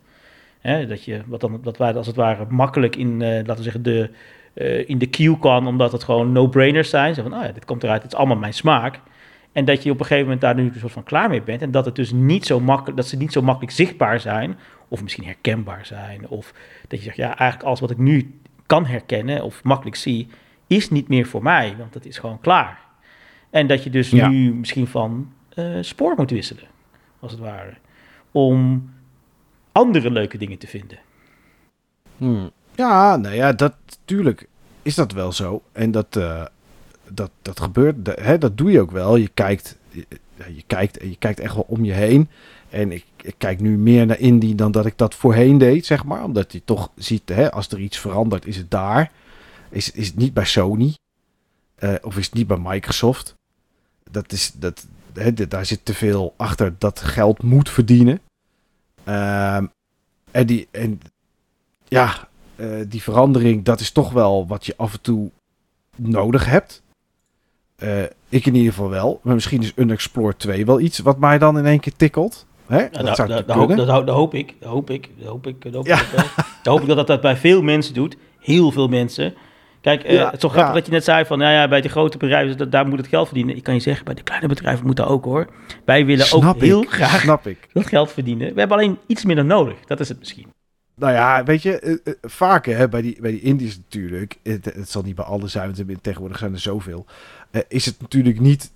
Hè, 0.60 0.86
dat 0.86 1.04
je, 1.04 1.22
wat 1.26 1.40
dan, 1.40 1.60
dat 1.62 1.76
wij 1.76 1.94
als 1.94 2.06
het 2.06 2.16
ware 2.16 2.46
makkelijk 2.48 2.96
in, 2.96 3.20
uh, 3.20 3.28
laten 3.28 3.56
we 3.56 3.62
zeggen, 3.62 3.82
de, 3.82 4.10
uh, 4.54 4.88
in 4.88 4.98
de 4.98 5.06
queue 5.06 5.38
kan... 5.38 5.66
omdat 5.66 5.92
het 5.92 6.04
gewoon 6.04 6.32
no-brainers 6.32 6.90
zijn. 6.90 7.14
Zo 7.14 7.22
van, 7.22 7.34
oh 7.34 7.42
ja, 7.42 7.52
dit 7.52 7.64
komt 7.64 7.82
eruit, 7.82 8.02
het 8.02 8.12
is 8.12 8.18
allemaal 8.18 8.36
mijn 8.36 8.54
smaak... 8.54 9.00
En 9.52 9.64
dat 9.64 9.82
je 9.82 9.90
op 9.90 9.98
een 9.98 10.06
gegeven 10.06 10.24
moment 10.24 10.40
daar 10.40 10.54
nu 10.54 10.62
een 10.62 10.80
soort 10.80 10.92
van 10.92 11.02
klaar 11.02 11.28
mee 11.28 11.42
bent. 11.42 11.62
En 11.62 11.70
dat, 11.70 11.84
het 11.84 11.94
dus 11.94 12.12
niet 12.12 12.46
zo 12.46 12.60
makkelijk, 12.60 12.96
dat 12.96 13.06
ze 13.06 13.16
niet 13.16 13.32
zo 13.32 13.42
makkelijk 13.42 13.72
zichtbaar 13.72 14.20
zijn. 14.20 14.58
Of 14.88 15.02
misschien 15.02 15.24
herkenbaar 15.24 15.86
zijn. 15.86 16.28
Of 16.28 16.54
dat 16.88 16.98
je 16.98 17.04
zegt, 17.04 17.16
ja, 17.16 17.26
eigenlijk 17.26 17.62
alles 17.62 17.80
wat 17.80 17.90
ik 17.90 17.98
nu 17.98 18.40
kan 18.66 18.86
herkennen 18.86 19.42
of 19.42 19.62
makkelijk 19.62 19.96
zie, 19.96 20.28
is 20.66 20.90
niet 20.90 21.08
meer 21.08 21.26
voor 21.26 21.42
mij. 21.42 21.74
Want 21.78 21.92
dat 21.92 22.04
is 22.04 22.18
gewoon 22.18 22.40
klaar. 22.40 22.80
En 23.50 23.66
dat 23.66 23.84
je 23.84 23.90
dus 23.90 24.10
ja. 24.10 24.28
nu 24.28 24.54
misschien 24.54 24.86
van 24.86 25.32
uh, 25.54 25.78
spoor 25.80 26.14
moet 26.16 26.30
wisselen, 26.30 26.64
als 27.20 27.32
het 27.32 27.40
ware. 27.40 27.74
Om 28.30 28.90
andere 29.72 30.10
leuke 30.10 30.38
dingen 30.38 30.58
te 30.58 30.66
vinden. 30.66 30.98
Hmm. 32.16 32.50
Ja, 32.74 33.16
nou 33.16 33.34
ja, 33.34 33.52
dat, 33.52 33.74
tuurlijk 34.04 34.48
is 34.82 34.94
dat 34.94 35.12
wel 35.12 35.32
zo. 35.32 35.62
En 35.72 35.90
dat, 35.90 36.16
uh, 36.16 36.44
dat, 37.14 37.30
dat 37.42 37.60
gebeurt, 37.60 38.04
dat, 38.04 38.18
hè, 38.18 38.38
dat 38.38 38.58
doe 38.58 38.70
je 38.70 38.80
ook 38.80 38.90
wel. 38.90 39.16
Je 39.16 39.30
kijkt, 39.34 39.76
je, 39.88 40.06
je 40.34 40.62
kijkt, 40.66 41.02
je 41.02 41.16
kijkt 41.18 41.40
echt 41.40 41.54
wel 41.54 41.66
om 41.68 41.84
je 41.84 41.92
heen. 41.92 42.28
En 42.70 42.92
ik, 42.92 43.04
ik, 43.22 43.34
kijk 43.38 43.60
nu 43.60 43.78
meer 43.78 44.06
naar 44.06 44.18
indie 44.18 44.54
dan 44.54 44.72
dat 44.72 44.86
ik 44.86 44.98
dat 44.98 45.14
voorheen 45.14 45.58
deed, 45.58 45.86
zeg 45.86 46.04
maar. 46.04 46.24
Omdat 46.24 46.52
je 46.52 46.64
toch 46.64 46.90
ziet, 46.96 47.28
hè, 47.28 47.52
als 47.52 47.68
er 47.68 47.78
iets 47.78 47.98
verandert, 47.98 48.46
is 48.46 48.56
het 48.56 48.70
daar. 48.70 49.10
Is, 49.68 49.90
is 49.90 50.06
het 50.06 50.16
niet 50.16 50.34
bij 50.34 50.44
Sony. 50.44 50.96
Uh, 51.78 51.94
of 52.02 52.16
is 52.16 52.24
het 52.24 52.34
niet 52.34 52.46
bij 52.46 52.58
Microsoft. 52.60 53.34
Dat 54.10 54.32
is, 54.32 54.52
dat, 54.52 54.86
hè, 55.12 55.32
daar 55.32 55.66
zit 55.66 55.84
te 55.84 55.94
veel 55.94 56.34
achter 56.36 56.74
dat 56.78 57.00
geld 57.00 57.42
moet 57.42 57.70
verdienen. 57.70 58.20
Uh, 59.08 59.56
en, 60.30 60.46
die, 60.46 60.68
en 60.70 61.00
ja, 61.88 62.28
uh, 62.56 62.84
die 62.88 63.02
verandering, 63.02 63.64
dat 63.64 63.80
is 63.80 63.90
toch 63.90 64.12
wel 64.12 64.46
wat 64.46 64.66
je 64.66 64.76
af 64.76 64.92
en 64.92 65.00
toe 65.00 65.30
nodig 65.96 66.44
hebt. 66.44 66.82
Uh, 67.82 68.02
ik 68.28 68.46
in 68.46 68.54
ieder 68.54 68.72
geval 68.72 68.90
wel. 68.90 69.20
Maar 69.22 69.34
misschien 69.34 69.62
is 69.62 69.72
Unexplored 69.76 70.38
2 70.38 70.66
wel 70.66 70.80
iets 70.80 70.98
wat 70.98 71.18
mij 71.18 71.38
dan 71.38 71.58
in 71.58 71.66
één 71.66 71.80
keer 71.80 71.96
tikkelt. 71.96 72.46
Hè? 72.66 72.88
Dat, 72.90 73.16
zou 73.16 73.28
dat, 73.28 73.50
hoop, 73.50 73.76
dat, 73.76 73.86
dat, 73.86 74.08
hoop 74.08 74.34
ik. 74.34 74.54
Dat 74.60 74.68
hoop 74.68 74.90
ik. 74.90 75.08
Dat 75.18 75.28
hoop 75.28 75.46
ik. 75.46 75.62
Dat 75.62 75.74
hoop, 75.74 75.86
ja. 75.86 76.00
ik, 76.00 76.10
dat 76.62 76.72
hoop 76.72 76.80
ik 76.80 76.96
dat 76.96 77.06
dat 77.06 77.20
bij 77.20 77.36
veel 77.36 77.62
mensen 77.62 77.94
doet. 77.94 78.16
Heel 78.40 78.70
veel 78.70 78.88
mensen. 78.88 79.34
Kijk, 79.80 80.10
uh, 80.10 80.24
het 80.24 80.34
is 80.34 80.40
zo 80.40 80.48
grappig 80.48 80.74
dat 80.74 80.86
je 80.86 80.92
net 80.92 81.04
zei 81.04 81.24
van, 81.24 81.38
nou 81.38 81.52
ja, 81.52 81.68
bij 81.68 81.80
de 81.80 81.88
grote 81.88 82.18
bedrijven, 82.18 82.56
dat, 82.56 82.72
daar 82.72 82.86
moet 82.86 82.98
het 82.98 83.06
geld 83.06 83.26
verdienen. 83.26 83.56
Ik 83.56 83.62
kan 83.62 83.74
je 83.74 83.80
zeggen, 83.80 84.04
bij 84.04 84.14
de 84.14 84.22
kleine 84.22 84.48
bedrijven 84.48 84.86
moet 84.86 84.96
dat 84.96 85.08
ook 85.08 85.24
hoor. 85.24 85.46
Wij 85.84 86.06
willen 86.06 86.26
snap 86.26 86.44
ook 86.44 86.54
ik, 86.54 86.62
heel 86.62 86.82
graag 86.82 87.20
snap 87.20 87.46
ik. 87.46 87.68
dat 87.72 87.86
geld 87.86 88.12
verdienen. 88.12 88.54
We 88.54 88.60
hebben 88.60 88.78
alleen 88.78 88.98
iets 89.06 89.24
minder 89.24 89.44
nodig. 89.44 89.74
Dat 89.86 90.00
is 90.00 90.08
het 90.08 90.18
misschien. 90.18 90.46
Nou 90.94 91.12
ja, 91.12 91.44
weet 91.44 91.62
je, 91.62 91.80
uh, 91.82 91.90
uh, 92.04 92.14
vaker 92.22 92.76
hè, 92.76 92.88
bij, 92.88 93.02
die, 93.02 93.20
bij 93.20 93.30
die 93.30 93.40
Indiërs 93.40 93.76
natuurlijk, 93.76 94.38
het, 94.42 94.64
het, 94.64 94.90
zal 94.90 95.02
niet 95.02 95.14
bij 95.14 95.24
alle 95.24 95.48
zijn, 95.48 95.74
want 95.86 96.02
tegenwoordig 96.02 96.38
zijn 96.38 96.52
er 96.52 96.58
zoveel, 96.58 97.06
is 97.68 97.86
het 97.86 98.00
natuurlijk 98.00 98.40
niet 98.40 98.70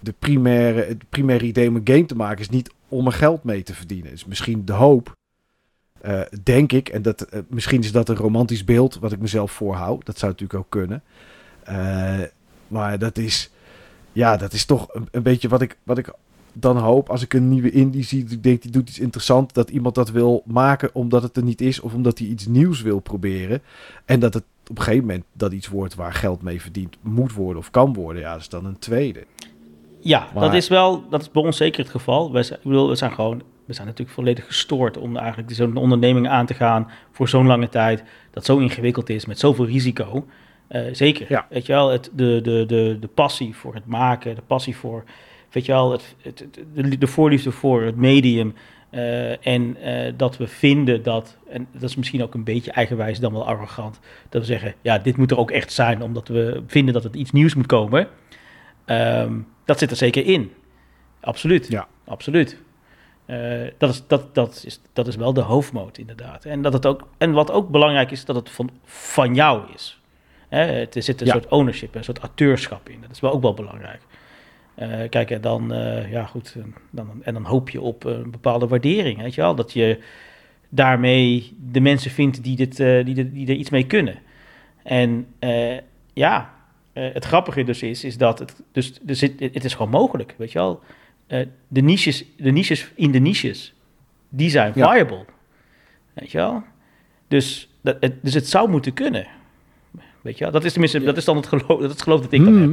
de 0.00 0.14
primaire, 0.18 0.84
het 0.84 1.08
primaire 1.08 1.46
idee 1.46 1.68
om 1.68 1.76
een 1.76 1.88
game 1.88 2.06
te 2.06 2.16
maken, 2.16 2.40
is 2.40 2.48
niet 2.48 2.70
om 2.88 3.06
er 3.06 3.12
geld 3.12 3.44
mee 3.44 3.62
te 3.62 3.74
verdienen. 3.74 4.12
Is 4.12 4.24
misschien 4.24 4.64
de 4.64 4.72
hoop 4.72 5.12
uh, 6.04 6.20
denk 6.42 6.72
ik, 6.72 6.88
en 6.88 7.02
dat, 7.02 7.26
uh, 7.34 7.40
misschien 7.48 7.80
is 7.80 7.92
dat 7.92 8.08
een 8.08 8.16
romantisch 8.16 8.64
beeld 8.64 8.98
wat 8.98 9.12
ik 9.12 9.20
mezelf 9.20 9.52
voorhoud. 9.52 10.06
Dat 10.06 10.18
zou 10.18 10.32
natuurlijk 10.32 10.60
ook 10.60 10.70
kunnen. 10.70 11.02
Maar 12.68 12.98
dat 12.98 13.18
is, 13.18 13.50
ja, 14.12 14.36
dat 14.36 14.52
is 14.52 14.64
toch 14.64 14.94
een, 14.94 15.08
een, 15.10 15.22
beetje 15.22 15.48
wat 15.48 15.62
ik, 15.62 15.76
wat 15.82 15.98
ik 15.98 16.12
dan 16.52 16.76
hoop 16.76 17.10
als 17.10 17.22
ik 17.22 17.34
een 17.34 17.48
nieuwe 17.48 17.70
indie 17.70 18.02
zie. 18.02 18.26
Ik 18.28 18.42
denk, 18.42 18.62
die 18.62 18.70
doet 18.70 18.88
iets 18.88 18.98
interessants. 18.98 19.52
Dat 19.52 19.70
iemand 19.70 19.94
dat 19.94 20.10
wil 20.10 20.42
maken 20.46 20.90
omdat 20.94 21.22
het 21.22 21.36
er 21.36 21.42
niet 21.42 21.60
is. 21.60 21.80
Of 21.80 21.94
omdat 21.94 22.18
hij 22.18 22.26
iets 22.26 22.46
nieuws 22.46 22.82
wil 22.82 23.00
proberen. 23.00 23.62
En 24.04 24.20
dat 24.20 24.34
het 24.34 24.44
op 24.70 24.78
een 24.78 24.84
gegeven 24.84 25.06
moment 25.06 25.24
dat 25.32 25.52
iets 25.52 25.68
wordt 25.68 25.94
waar 25.94 26.12
geld 26.12 26.42
mee 26.42 26.60
verdiend 26.60 26.96
moet 27.00 27.32
worden 27.32 27.58
of 27.58 27.70
kan 27.70 27.94
worden. 27.94 28.22
Ja, 28.22 28.32
dat 28.32 28.40
is 28.40 28.48
dan 28.48 28.64
een 28.64 28.78
tweede. 28.78 29.24
Ja, 30.00 30.28
maar, 30.34 30.42
dat 30.42 30.54
is 30.54 30.68
wel, 30.68 31.08
dat 31.08 31.20
is 31.20 31.30
bij 31.30 31.42
ons 31.42 31.56
zeker 31.56 31.82
het 31.82 31.90
geval. 31.90 32.32
Wij 32.32 32.42
zijn, 32.42 32.58
ik 32.58 32.64
bedoel, 32.64 32.88
we 32.88 32.94
zijn 32.94 33.12
gewoon 33.12 33.42
we 33.64 33.72
zijn 33.72 33.86
natuurlijk 33.86 34.16
volledig 34.16 34.46
gestoord 34.46 34.96
om 34.96 35.16
eigenlijk 35.16 35.52
zo'n 35.52 35.76
onderneming 35.76 36.28
aan 36.28 36.46
te 36.46 36.54
gaan 36.54 36.90
voor 37.10 37.28
zo'n 37.28 37.46
lange 37.46 37.68
tijd. 37.68 38.04
Dat 38.30 38.44
zo 38.44 38.58
ingewikkeld 38.58 39.10
is, 39.10 39.26
met 39.26 39.38
zoveel 39.38 39.66
risico. 39.66 40.26
Uh, 40.70 40.82
zeker. 40.92 41.26
Ja. 41.28 41.46
Weet 41.50 41.66
je 41.66 41.72
wel, 41.72 41.88
het, 41.88 42.10
de, 42.12 42.40
de, 42.42 42.64
de, 42.66 42.96
de 43.00 43.08
passie 43.08 43.54
voor 43.54 43.74
het 43.74 43.86
maken, 43.86 44.34
de 44.34 44.42
passie 44.46 44.76
voor, 44.76 45.04
weet 45.50 45.66
je 45.66 45.72
wel, 45.72 45.92
het, 45.92 46.14
het, 46.22 46.46
de, 46.74 46.98
de 46.98 47.06
voorliefde 47.06 47.52
voor 47.52 47.82
het 47.82 47.96
medium. 47.96 48.54
Uh, 48.94 49.46
en 49.46 49.76
uh, 49.84 50.12
dat 50.16 50.36
we 50.36 50.46
vinden 50.46 51.02
dat, 51.02 51.36
en 51.48 51.66
dat 51.72 51.82
is 51.82 51.96
misschien 51.96 52.22
ook 52.22 52.34
een 52.34 52.44
beetje 52.44 52.70
eigenwijs 52.70 53.20
dan 53.20 53.32
wel 53.32 53.46
arrogant, 53.46 54.00
dat 54.28 54.40
we 54.40 54.46
zeggen, 54.46 54.74
ja, 54.80 54.98
dit 54.98 55.16
moet 55.16 55.30
er 55.30 55.38
ook 55.38 55.50
echt 55.50 55.72
zijn, 55.72 56.02
omdat 56.02 56.28
we 56.28 56.62
vinden 56.66 56.94
dat 56.94 57.02
het 57.02 57.14
iets 57.14 57.30
nieuws 57.30 57.54
moet 57.54 57.66
komen. 57.66 58.08
Um, 58.86 59.46
dat 59.64 59.78
zit 59.78 59.90
er 59.90 59.96
zeker 59.96 60.26
in. 60.26 60.52
Absoluut. 61.20 61.68
Ja. 61.68 61.86
Absoluut. 62.04 62.58
Uh, 63.26 63.70
dat, 63.78 63.90
is, 63.90 64.06
dat, 64.06 64.34
dat, 64.34 64.62
is, 64.66 64.80
dat 64.92 65.06
is 65.06 65.16
wel 65.16 65.32
de 65.32 65.40
hoofdmoot, 65.40 65.98
inderdaad. 65.98 66.44
En, 66.44 66.62
dat 66.62 66.72
het 66.72 66.86
ook, 66.86 67.08
en 67.18 67.32
wat 67.32 67.50
ook 67.50 67.68
belangrijk 67.68 68.10
is, 68.10 68.24
dat 68.24 68.36
het 68.36 68.50
van, 68.50 68.70
van 68.84 69.34
jou 69.34 69.62
is. 69.74 70.00
Hè, 70.48 70.82
er 70.82 71.02
zit 71.02 71.20
een 71.20 71.26
ja. 71.26 71.32
soort 71.32 71.48
ownership, 71.48 71.94
een 71.94 72.04
soort 72.04 72.18
auteurschap 72.18 72.88
in. 72.88 73.00
Dat 73.00 73.10
is 73.10 73.20
wel 73.20 73.32
ook 73.32 73.42
wel 73.42 73.54
belangrijk. 73.54 74.00
Uh, 74.78 75.08
kijk, 75.08 75.30
en 75.30 75.40
dan, 75.40 75.72
uh, 75.72 76.10
ja 76.10 76.24
goed, 76.24 76.56
dan, 76.90 77.08
en 77.22 77.34
dan 77.34 77.44
hoop 77.44 77.70
je 77.70 77.80
op 77.80 78.04
een 78.04 78.30
bepaalde 78.30 78.66
waardering, 78.66 79.22
weet 79.22 79.34
je 79.34 79.40
wel. 79.40 79.54
Dat 79.54 79.72
je 79.72 79.98
daarmee 80.68 81.56
de 81.72 81.80
mensen 81.80 82.10
vindt 82.10 82.42
die, 82.42 82.56
dit, 82.56 82.76
die, 82.76 83.14
dit, 83.14 83.32
die 83.32 83.46
er 83.46 83.54
iets 83.54 83.70
mee 83.70 83.86
kunnen. 83.86 84.18
En 84.82 85.26
ja, 86.12 86.54
het 86.92 87.24
grappige 87.24 87.64
dus 87.64 87.82
is, 87.82 88.04
is 88.04 88.16
dat 88.16 88.38
het, 88.38 88.62
dus, 88.72 88.98
dus 89.02 89.20
het, 89.20 89.40
het 89.40 89.64
is 89.64 89.74
gewoon 89.74 89.90
mogelijk, 89.90 90.34
weet 90.38 90.52
je 90.52 90.58
wel. 90.58 90.82
Uh, 91.28 91.46
de, 91.68 91.80
niches, 91.80 92.24
de 92.36 92.50
niches 92.50 92.90
in 92.94 93.10
de 93.10 93.18
niches, 93.18 93.74
die 94.28 94.50
zijn 94.50 94.72
ja. 94.74 94.92
viable. 94.92 95.24
Weet 96.12 96.30
je 96.30 96.38
wel? 96.38 96.62
Dus, 97.28 97.68
dat, 97.80 97.96
het, 98.00 98.14
dus 98.22 98.34
het 98.34 98.48
zou 98.48 98.68
moeten 98.70 98.92
kunnen. 98.92 99.26
Weet 100.20 100.38
je 100.38 100.44
wel? 100.44 100.52
Dat 100.52 100.64
is 100.64 100.70
tenminste, 100.72 100.98
ja. 100.98 101.04
dat 101.04 101.16
is 101.16 101.24
dan 101.24 101.36
het 101.36 101.46
geloof, 101.46 101.66
dat, 101.66 101.80
is 101.80 101.90
het 101.90 102.02
geloof 102.02 102.20
dat 102.20 102.32
ik 102.32 102.44
dan 102.44 102.56
heb. 102.56 102.72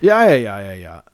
Ja, 0.00 0.22
ja, 0.24 0.34
ja, 0.34 0.58
ja, 0.58 0.70
ja. 0.70 1.04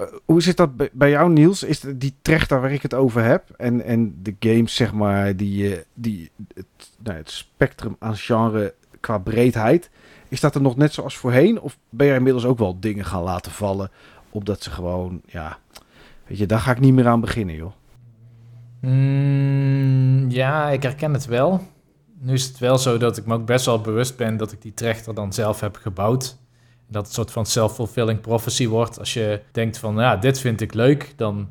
Uh, 0.00 0.06
hoe 0.24 0.42
zit 0.42 0.56
dat 0.56 0.70
bij, 0.92 1.10
jou, 1.10 1.30
Niels? 1.30 1.62
Is 1.62 1.80
die 1.80 2.14
trechter 2.22 2.60
waar 2.60 2.72
ik 2.72 2.82
het 2.82 2.94
over 2.94 3.22
heb 3.22 3.50
en, 3.56 3.84
en 3.84 4.18
de 4.22 4.34
games, 4.40 4.74
zeg 4.74 4.92
maar, 4.92 5.36
die, 5.36 5.78
die 5.94 6.30
het, 6.54 6.66
nou, 6.98 7.16
het 7.16 7.30
spectrum 7.30 7.96
aan 7.98 8.16
genre 8.16 8.74
qua 9.00 9.18
breedheid, 9.18 9.90
is 10.28 10.40
dat 10.40 10.54
er 10.54 10.60
nog 10.60 10.76
net 10.76 10.92
zoals 10.92 11.16
voorheen? 11.16 11.60
Of 11.60 11.78
ben 11.88 12.06
je 12.06 12.14
inmiddels 12.14 12.44
ook 12.44 12.58
wel 12.58 12.80
dingen 12.80 13.04
gaan 13.04 13.22
laten 13.22 13.52
vallen, 13.52 13.90
omdat 14.30 14.62
ze 14.62 14.70
gewoon, 14.70 15.20
ja, 15.26 15.58
Weet 16.30 16.38
je, 16.38 16.46
daar 16.46 16.60
ga 16.60 16.70
ik 16.70 16.80
niet 16.80 16.94
meer 16.94 17.08
aan 17.08 17.20
beginnen, 17.20 17.54
joh. 17.54 17.72
Mm, 18.80 20.30
ja, 20.30 20.68
ik 20.68 20.82
herken 20.82 21.12
het 21.12 21.26
wel. 21.26 21.60
Nu 22.18 22.32
is 22.32 22.44
het 22.44 22.58
wel 22.58 22.78
zo 22.78 22.98
dat 22.98 23.16
ik 23.16 23.26
me 23.26 23.34
ook 23.34 23.46
best 23.46 23.66
wel 23.66 23.80
bewust 23.80 24.16
ben 24.16 24.36
dat 24.36 24.52
ik 24.52 24.62
die 24.62 24.74
trechter 24.74 25.14
dan 25.14 25.32
zelf 25.32 25.60
heb 25.60 25.76
gebouwd. 25.76 26.36
Dat 26.90 27.04
het 27.04 27.14
soort 27.14 27.30
van 27.30 27.46
self-fulfilling 27.46 28.20
prophecy 28.20 28.68
wordt. 28.68 28.98
Als 28.98 29.14
je 29.14 29.40
denkt 29.52 29.78
van, 29.78 29.94
ja, 29.94 30.16
dit 30.16 30.40
vind 30.40 30.60
ik 30.60 30.74
leuk, 30.74 31.12
dan 31.16 31.48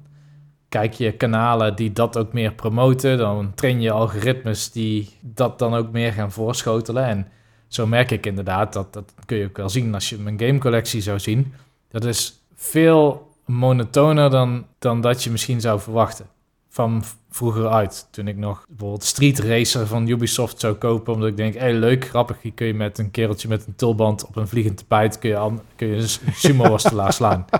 kijk 0.70 0.94
je 0.94 1.12
kanalen 1.12 1.76
die 1.76 1.94
dat 1.94 2.18
ook 2.18 2.34
meer 2.34 2.54
promoten. 2.54 3.18
Dan 3.18 3.52
train 3.56 3.82
je 3.82 3.92
algoritmes 3.92 4.72
die 4.72 5.10
dat 5.22 5.60
dan 5.60 5.74
ook 5.76 5.92
meer 5.92 6.14
gaan 6.14 6.32
voorschotelen. 6.32 7.06
En 7.06 7.28
zo 7.68 7.88
merk 7.88 8.12
ik 8.12 8.26
inderdaad, 8.26 8.74
dat, 8.74 8.94
dat 8.94 9.14
kun 9.26 9.38
je 9.38 9.46
ook 9.46 9.58
wel 9.58 9.70
zien 9.70 9.94
als 9.94 10.10
je 10.10 10.18
mijn 10.18 10.40
gamecollectie 10.40 11.02
zou 11.02 11.20
zien. 11.20 11.54
Dat 11.90 12.06
is 12.06 12.42
veel 12.56 13.32
monotoner 13.46 14.30
dan, 14.30 14.66
dan 14.80 15.02
dat 15.02 15.24
je 15.24 15.32
misschien 15.32 15.62
zou 15.62 15.80
verwachten. 15.80 16.26
Van 16.70 17.04
vroeger 17.30 17.68
uit. 17.68 18.08
Toen 18.12 18.28
ik 18.28 18.38
nog 18.38 18.66
bijvoorbeeld 18.68 19.04
Street 19.04 19.40
Racer 19.40 19.88
van 19.88 20.08
Ubisoft 20.08 20.60
zou 20.60 20.74
kopen. 20.74 21.14
Omdat 21.14 21.30
ik 21.30 21.38
denk, 21.38 21.54
hé 21.54 21.60
hey, 21.60 21.74
leuk, 21.74 22.08
grappig. 22.08 22.42
Hier 22.42 22.54
kun 22.54 22.68
je 22.68 22.74
met 22.74 22.98
een 22.98 23.12
kereltje 23.12 23.48
met 23.48 23.68
een 23.68 23.76
tulband 23.76 24.26
op 24.26 24.36
een 24.36 24.48
vliegend 24.48 24.78
tapijt... 24.78 25.20
kun 25.20 25.30
je, 25.30 25.54
kun 25.76 25.88
je 25.88 25.96
een 25.96 26.34
sumo-worstelaar 26.34 27.14
slaan. 27.14 27.46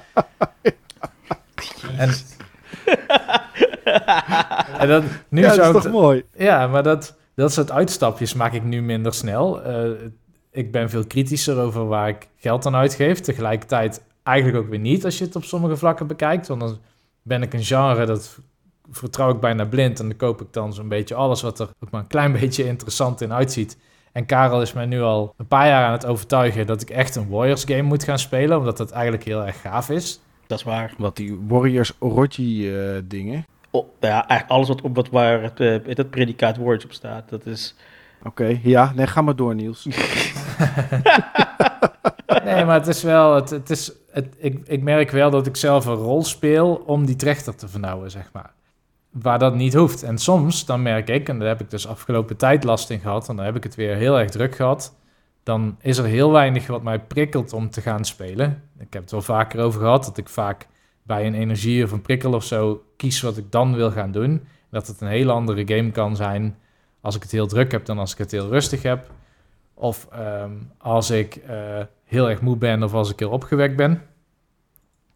en, 1.98 2.10
en 4.80 4.88
dat, 4.88 5.04
nu 5.30 5.42
ja, 5.42 5.54
zou 5.54 5.74
dat 5.74 5.76
is 5.76 5.84
toch 5.84 5.92
mooi? 5.92 6.24
Ja, 6.38 6.68
maar 6.68 6.84
dat, 6.84 7.18
dat 7.36 7.54
soort 7.54 7.72
uitstapjes 7.72 8.34
maak 8.34 8.54
ik 8.54 8.64
nu 8.64 8.82
minder 8.82 9.14
snel. 9.14 9.68
Uh, 9.68 9.92
ik 10.52 10.72
ben 10.72 10.90
veel 10.90 11.08
kritischer 11.08 11.58
over 11.58 11.88
waar 11.88 12.10
ik 12.10 12.28
geld 12.38 12.66
aan 12.66 12.76
uitgeef. 12.76 13.20
Tegelijkertijd 13.20 14.02
eigenlijk 14.24 14.58
ook 14.58 14.70
weer 14.70 14.80
niet 14.80 15.06
als 15.06 15.18
je 15.18 15.26
het 15.26 15.36
op 15.36 15.44
sommige 15.44 15.78
vlakken 15.78 16.08
bekijkt. 16.08 16.48
Want 16.48 16.60
dan 16.60 16.78
ben 17.22 17.42
ik 17.42 17.54
een 17.54 17.64
genre 17.64 18.06
dat 18.06 18.40
vertrouw 18.92 19.30
ik 19.30 19.40
bijna 19.40 19.66
blind. 19.66 20.00
En 20.00 20.08
dan 20.08 20.18
koop 20.18 20.42
ik 20.42 20.48
dan 20.52 20.74
zo'n 20.74 20.88
beetje 20.88 21.16
alles 21.16 21.42
wat 21.42 21.60
er 21.60 21.70
ook 21.80 21.92
maar 21.92 22.02
een 22.02 22.08
klein 22.08 22.32
beetje 22.40 22.66
interessant 22.66 23.22
in 23.22 23.34
uitziet. 23.34 23.78
En 24.12 24.26
Karel 24.26 24.62
is 24.62 24.74
mij 24.74 24.86
nu 24.86 25.02
al 25.02 25.34
een 25.38 25.48
paar 25.48 25.68
jaar 25.68 25.86
aan 25.86 25.92
het 25.92 26.06
overtuigen 26.06 26.68
dat 26.68 26.82
ik 26.82 26.90
echt 26.90 27.16
een 27.16 27.30
Warriors 27.30 27.64
game 27.64 27.82
moet 27.82 28.04
gaan 28.04 28.20
spelen. 28.20 28.58
Omdat 28.58 28.78
dat 28.78 28.92
eigenlijk 28.92 29.24
heel 29.24 29.46
erg 29.46 29.62
gaaf 29.62 29.90
is. 29.90 30.20
Dat 30.48 30.58
is 30.58 30.64
waar. 30.64 30.94
Wat 30.98 31.16
die 31.16 31.40
Warriors 31.48 31.94
Orochi 32.00 32.72
uh, 32.72 33.02
dingen. 33.04 33.46
Oh, 33.72 33.88
ja, 34.00 34.28
eigenlijk 34.28 34.50
alles 34.50 34.68
wat 34.68 34.82
op 34.82 34.96
wat 34.96 35.10
waar 35.10 35.42
het, 35.42 35.60
uh, 35.60 35.78
het 35.86 36.10
predicaat 36.10 36.58
Warriors 36.58 36.86
op 36.86 36.94
staat. 36.94 37.30
Dat 37.30 37.46
is... 37.46 37.76
Oké, 38.20 38.28
okay, 38.28 38.60
ja. 38.64 38.92
Nee, 38.96 39.08
ga 39.08 39.22
maar 39.22 39.36
door 39.36 39.56
Niels. 39.56 39.86
nee, 42.46 42.66
maar 42.66 42.74
het 42.74 42.88
is 42.88 43.04
wel... 43.04 43.36
Het, 43.36 43.50
het 43.50 43.70
is, 43.70 43.92
het, 44.12 44.36
ik, 44.38 44.68
ik 44.68 44.82
merk 44.82 45.12
wel 45.12 45.30
dat 45.30 45.48
ik 45.48 45.56
zelf 45.56 45.86
een 45.86 45.94
rol 45.94 46.24
speel 46.24 46.84
om 46.86 47.06
die 47.06 47.16
trechter 47.16 47.56
te 47.56 47.68
vernauwen, 47.68 48.12
zeg 48.12 48.30
maar. 48.34 48.52
Waar 49.10 49.40
dat 49.40 49.56
niet 49.56 49.74
hoeft. 49.74 50.04
En 50.04 50.18
soms, 50.18 50.66
dan 50.66 50.82
merk 50.82 51.10
ik, 51.10 51.30
en 51.30 51.40
daar 51.40 51.48
heb 51.48 51.62
ik 51.62 51.70
dus 51.70 51.88
afgelopen 51.88 52.38
tijd 52.38 52.64
last 52.64 52.90
in 52.90 53.00
gehad... 53.00 53.30
en 53.30 53.36
dan 53.36 53.46
heb 53.46 53.56
ik 53.56 53.64
het 53.64 53.76
weer 53.76 53.96
heel 53.96 54.20
erg 54.20 54.30
druk 54.30 54.56
gehad... 54.56 54.96
dan 55.44 55.78
is 55.82 55.98
er 55.98 56.06
heel 56.06 56.32
weinig 56.32 56.68
wat 56.68 56.84
mij 56.84 57.00
prikkelt 57.00 57.54
om 57.54 57.70
te 57.70 57.82
gaan 57.82 58.06
spelen. 58.06 58.64
Ik 58.80 58.94
heb 58.94 59.02
het 59.02 59.12
wel 59.12 59.22
vaker 59.22 59.60
over 59.60 59.80
gehad, 59.82 60.06
dat 60.06 60.18
ik 60.18 60.30
vaak 60.30 60.68
bij 61.04 61.26
een 61.26 61.36
energie 61.36 61.84
of 61.84 61.92
een 61.92 62.02
prikkel 62.02 62.34
of 62.34 62.44
zo... 62.44 62.84
kies 62.96 63.22
wat 63.22 63.38
ik 63.38 63.52
dan 63.52 63.76
wil 63.76 63.92
gaan 63.92 64.12
doen. 64.12 64.48
Dat 64.72 64.88
het 64.88 65.02
een 65.02 65.08
heel 65.08 65.32
andere 65.32 65.76
game 65.76 65.92
kan 65.92 66.16
zijn 66.16 66.58
als 67.02 67.16
ik 67.16 67.22
het 67.22 67.32
heel 67.32 67.48
druk 67.48 67.72
heb 67.72 67.86
dan 67.86 68.00
als 68.00 68.12
ik 68.12 68.18
het 68.18 68.32
heel 68.32 68.50
rustig 68.50 68.84
heb. 68.84 69.12
Of 69.74 70.08
um, 70.42 70.72
als 70.78 71.10
ik 71.10 71.42
uh, 71.50 71.80
heel 72.04 72.30
erg 72.30 72.42
moe 72.42 72.58
ben 72.58 72.84
of 72.84 72.94
als 72.94 73.12
ik 73.12 73.20
heel 73.20 73.30
opgewekt 73.30 73.76
ben. 73.76 74.02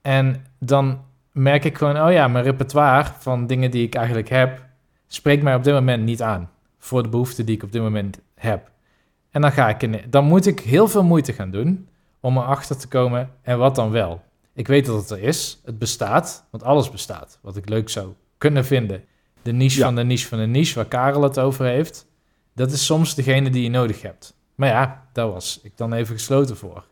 En 0.02 0.46
dan 0.60 1.02
merk 1.34 1.64
ik 1.66 1.78
gewoon, 1.78 2.02
oh 2.02 2.12
ja, 2.12 2.28
mijn 2.28 2.44
repertoire 2.44 3.10
van 3.20 3.48
dingen 3.48 3.72
die 3.72 3.86
ik 3.86 3.96
eigenlijk 3.96 4.30
heb, 4.30 4.66
spreekt 5.08 5.44
mij 5.44 5.56
op 5.56 5.64
dit 5.64 5.74
moment 5.74 6.04
niet 6.04 6.22
aan. 6.22 6.50
Voor 6.80 7.04
de 7.04 7.10
behoeften 7.10 7.46
die 7.46 7.56
ik 7.56 7.64
op 7.64 7.72
dit 7.72 7.82
moment 7.82 8.20
heb. 8.36 8.72
En 9.32 9.42
dan 9.42 9.52
ga 9.52 9.70
ik 9.70 9.82
in, 9.82 10.02
dan 10.10 10.26
moet 10.26 10.46
ik 10.46 10.60
heel 10.60 10.88
veel 10.88 11.04
moeite 11.04 11.34
gaan 11.34 11.52
doen 11.52 11.88
om 12.20 12.38
erachter 12.38 12.78
te 12.78 12.88
komen 12.88 13.30
en 13.42 13.58
wat 13.58 13.76
dan 13.76 13.92
wel. 13.92 14.22
Ik 14.54 14.68
weet 14.68 14.86
dat 14.86 15.02
het 15.02 15.10
er 15.10 15.24
is, 15.24 15.62
het 15.66 15.80
bestaat, 15.80 16.48
want 16.52 16.64
alles 16.64 16.90
bestaat. 16.90 17.40
Wat 17.42 17.56
ik 17.56 17.70
leuk 17.70 17.90
zou 17.90 18.14
kunnen 18.38 18.66
vinden. 18.66 19.04
De 19.42 19.52
niche 19.52 19.80
Ja. 19.80 19.86
van 19.86 19.96
de 19.96 20.04
niche 20.04 20.28
van 20.28 20.38
de 20.38 20.46
niche, 20.46 20.76
waar 20.76 20.86
Karel 20.86 21.24
het 21.24 21.40
over 21.40 21.66
heeft. 21.66 22.06
Dat 22.56 22.72
is 22.72 22.86
soms 22.86 23.16
degene 23.16 23.50
die 23.50 23.64
je 23.64 23.70
nodig 23.70 24.02
hebt. 24.02 24.36
Maar 24.56 24.70
ja, 24.70 25.08
daar 25.14 25.32
was 25.32 25.60
ik 25.64 25.78
dan 25.78 25.94
even 25.94 26.16
gesloten 26.16 26.58
voor. 26.58 26.86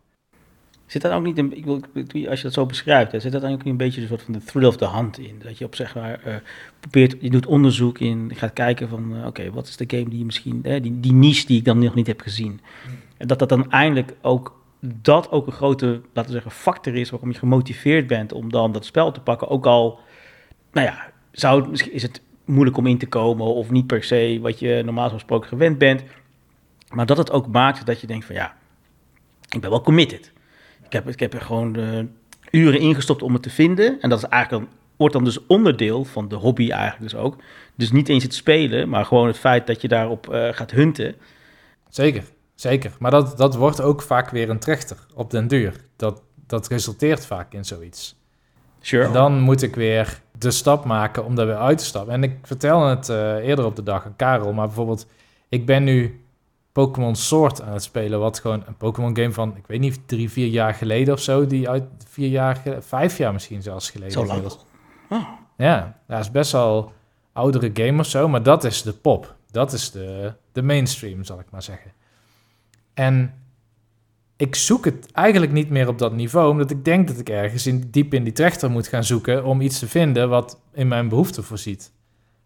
Zit 0.92 1.02
dat 1.02 1.12
ook 1.12 1.24
niet, 1.24 1.38
een, 1.38 1.58
ik 1.58 1.66
wil, 1.66 1.82
als 2.30 2.38
je 2.38 2.44
dat 2.44 2.54
zo 2.54 2.66
beschrijft, 2.66 3.12
hè, 3.12 3.20
zit 3.20 3.32
dat 3.32 3.42
dan 3.42 3.52
ook 3.52 3.64
een 3.64 3.78
beetje 3.78 4.02
een 4.02 4.08
soort 4.08 4.22
van 4.22 4.34
de 4.34 4.44
thrill 4.44 4.66
of 4.66 4.78
the 4.78 4.90
hunt 4.90 5.18
in? 5.18 5.40
Dat 5.44 5.58
je 5.58 5.66
op 5.66 5.76
zeg 5.76 5.96
maar 5.96 6.20
eh, 6.24 6.36
probeert, 6.80 7.16
je 7.20 7.30
doet 7.30 7.46
onderzoek 7.46 8.00
in, 8.00 8.32
gaat 8.36 8.54
kijken 8.54 8.90
van, 8.90 9.16
eh, 9.16 9.26
oké, 9.26 9.52
wat 9.52 9.68
is 9.68 9.78
de 9.78 9.84
game 9.88 10.10
die 10.10 10.26
misschien, 10.26 10.62
die, 10.62 11.00
die 11.00 11.14
niche 11.14 11.46
die 11.46 11.58
ik 11.58 11.66
dan 11.66 11.80
nog 11.80 11.96
niet 11.96 12.08
heb 12.08 12.22
gezien. 12.22 12.60
En 13.18 13.28
dat 13.28 13.40
dat 13.40 13.50
dan 13.50 13.72
eindelijk 13.72 14.14
ook, 14.22 14.62
dat 14.80 15.32
ook 15.32 15.48
een 15.48 15.54
grote, 15.54 15.86
laten 16.14 16.32
we 16.32 16.42
zeggen, 16.42 16.52
factor 16.52 16.96
is 16.96 17.10
waarom 17.10 17.32
je 17.32 17.38
gemotiveerd 17.38 18.08
bent 18.08 18.34
om 18.34 18.52
dan 18.52 18.72
dat 18.72 18.86
spel 18.86 19.12
te 19.12 19.22
pakken. 19.22 19.50
Ook 19.50 19.66
al, 19.66 20.00
nou 20.72 20.88
ja, 20.88 21.12
zou 21.32 21.72
is 21.72 22.02
het 22.02 22.22
moeilijk 22.46 22.78
om 22.78 22.88
in 22.88 22.98
te 22.98 23.08
komen 23.08 23.46
of 23.46 23.70
niet 23.70 23.88
per 23.88 24.04
se 24.04 24.40
wat 24.42 24.60
je 24.60 24.82
normaal 24.86 25.10
gesproken 25.10 25.50
gewend 25.50 25.78
bent. 25.78 26.04
Maar 26.90 27.06
dat 27.06 27.18
het 27.18 27.32
ook 27.32 27.48
maakt 27.48 27.86
dat 27.86 28.02
je 28.02 28.08
denkt 28.08 28.26
van 28.26 28.36
ja, 28.36 28.56
ik 29.50 29.62
ben 29.62 29.70
wel 29.70 29.82
committed. 29.82 30.32
Ik 30.92 30.98
heb, 30.98 31.10
ik 31.10 31.20
heb 31.20 31.34
er 31.34 31.42
gewoon 31.42 31.76
eh, 31.76 32.04
uren 32.52 32.80
ingestopt 32.80 33.22
om 33.22 33.34
het 33.34 33.44
te 33.44 33.50
vinden. 33.50 33.98
En 34.02 34.10
dat 34.10 34.18
is 34.18 34.30
eigenlijk 34.30 34.64
dan, 34.64 34.78
wordt 34.96 35.14
dan 35.14 35.24
dus 35.24 35.46
onderdeel 35.46 36.06
van 36.06 36.28
de 36.28 36.36
hobby 36.36 36.72
eigenlijk 36.72 37.12
dus 37.12 37.22
ook. 37.22 37.36
Dus 37.76 37.92
niet 37.92 38.10
eens 38.10 38.24
het 38.24 38.34
spelen, 38.34 38.90
maar 38.90 39.06
gewoon 39.06 39.28
het 39.28 39.38
feit 39.38 39.68
dat 39.68 39.82
je 39.82 39.88
daarop 39.88 40.30
eh, 40.30 40.54
gaat 40.54 40.72
hunten. 40.72 41.16
Zeker, 41.90 42.24
zeker. 42.56 42.92
Maar 43.00 43.12
dat, 43.12 43.38
dat 43.38 43.56
wordt 43.56 43.82
ook 43.82 44.02
vaak 44.02 44.30
weer 44.30 44.50
een 44.50 44.60
trechter 44.60 44.98
op 45.14 45.32
den 45.32 45.48
duur. 45.48 45.76
Dat, 45.96 46.22
dat 46.48 46.68
resulteert 46.68 47.26
vaak 47.26 47.54
in 47.54 47.66
zoiets. 47.66 48.16
Sure. 48.82 49.06
En 49.06 49.14
dan 49.14 49.40
moet 49.40 49.62
ik 49.62 49.76
weer 49.76 50.22
de 50.38 50.52
stap 50.52 50.86
maken 50.86 51.26
om 51.26 51.36
daar 51.36 51.46
weer 51.46 51.56
uit 51.56 51.78
te 51.78 51.86
stappen. 51.86 52.14
En 52.14 52.24
ik 52.24 52.38
vertelde 52.44 52.90
het 52.90 53.10
eh, 53.10 53.36
eerder 53.36 53.66
op 53.66 53.76
de 53.76 53.84
dag 53.84 54.06
aan 54.06 54.16
Karel, 54.16 54.54
maar 54.54 54.66
bijvoorbeeld, 54.66 55.08
ik 55.50 55.66
ben 55.66 55.84
nu 55.84 56.21
Pokémon 56.72 57.16
Sword 57.16 57.62
aan 57.62 57.74
het 57.74 57.84
spelen, 57.84 58.20
wat 58.20 58.40
gewoon 58.40 58.64
een 58.66 58.78
Pokémon 58.78 59.16
game 59.16 59.32
van, 59.32 59.56
ik 59.58 59.68
weet 59.68 59.80
niet, 59.80 60.00
drie, 60.06 60.30
vier 60.30 60.48
jaar 60.48 60.74
geleden 60.74 61.14
of 61.14 61.20
zo, 61.20 61.48
die 61.48 61.70
uit 61.70 61.84
vier 62.08 62.30
jaar, 62.30 62.62
vijf 62.80 63.18
jaar 63.18 63.34
misschien 63.34 63.62
zelfs 63.62 63.90
geleden. 63.90 64.14
Zo 64.14 64.26
lang. 64.26 64.44
Oh. 65.10 65.28
Ja, 65.58 66.00
dat 66.08 66.20
is 66.20 66.32
best 66.32 66.52
wel 66.52 66.92
oudere 67.34 67.70
game 67.74 68.00
of 68.00 68.06
zo, 68.06 68.28
maar 68.28 68.44
dat 68.44 68.64
is 68.64 68.82
de 68.82 68.94
pop. 68.94 69.36
Dat 69.52 69.74
is 69.74 69.92
de, 69.92 70.34
de 70.52 70.62
mainstream, 70.62 71.24
zal 71.24 71.40
ik 71.40 71.52
maar 71.52 71.64
zeggen. 71.64 71.92
En 72.94 73.34
ik 74.36 74.56
zoek 74.56 74.86
het 74.86 75.12
eigenlijk 75.12 75.52
niet 75.52 75.70
meer 75.70 75.88
op 75.88 75.98
dat 75.98 76.14
niveau, 76.14 76.52
omdat 76.52 76.72
ik 76.72 76.86
denk 76.86 77.08
dat 77.08 77.20
ik 77.20 77.30
ergens 77.30 77.68
in, 77.68 77.88
diep 77.92 78.14
in 78.14 78.24
die 78.24 78.34
trechter 78.34 78.72
moet 78.72 78.88
gaan 78.88 79.04
zoeken 79.04 79.44
om 79.46 79.62
iets 79.62 79.80
te 79.80 79.88
vinden 79.88 80.30
wat 80.30 80.60
in 80.74 80.88
mijn 80.88 81.10
behoeften 81.10 81.44
voorziet. 81.44 81.92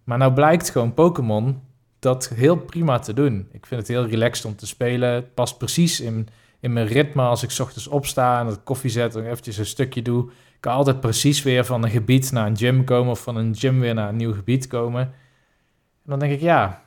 Maar 0.04 0.18
nou 0.18 0.34
blijkt 0.34 0.70
gewoon 0.70 0.94
Pokémon 0.94 1.62
dat 2.06 2.28
heel 2.28 2.56
prima 2.58 3.00
te 3.00 3.14
doen. 3.14 3.48
Ik 3.52 3.66
vind 3.66 3.80
het 3.80 3.90
heel 3.90 4.06
relaxed 4.06 4.46
om 4.46 4.56
te 4.56 4.68
spelen. 4.68 5.10
Het 5.10 5.34
past 5.34 5.58
precies 5.58 6.00
in, 6.00 6.28
in 6.60 6.74
mijn 6.74 6.88
ritme 6.88 7.22
als 7.22 7.44
ik 7.44 7.52
's 7.52 7.60
ochtends 7.60 7.88
opsta 7.88 8.40
en 8.40 8.46
het 8.46 8.64
koffie 8.64 8.90
zet 8.90 9.16
en 9.16 9.26
eventjes 9.26 9.58
een 9.58 9.66
stukje 9.66 10.02
doe. 10.02 10.30
Ik 10.30 10.62
kan 10.62 10.74
altijd 10.74 11.00
precies 11.00 11.44
weer 11.44 11.66
van 11.66 11.84
een 11.84 11.90
gebied 11.90 12.32
naar 12.32 12.48
een 12.48 12.58
gym 12.58 12.84
komen 12.84 13.12
of 13.12 13.20
van 13.24 13.36
een 13.36 13.56
gym 13.56 13.80
weer 13.80 13.94
naar 13.94 14.10
een 14.10 14.16
nieuw 14.16 14.34
gebied 14.34 14.68
komen. 14.68 15.02
En 15.02 15.12
dan 16.12 16.20
denk 16.20 16.32
ik, 16.34 16.42
ja, 16.42 16.82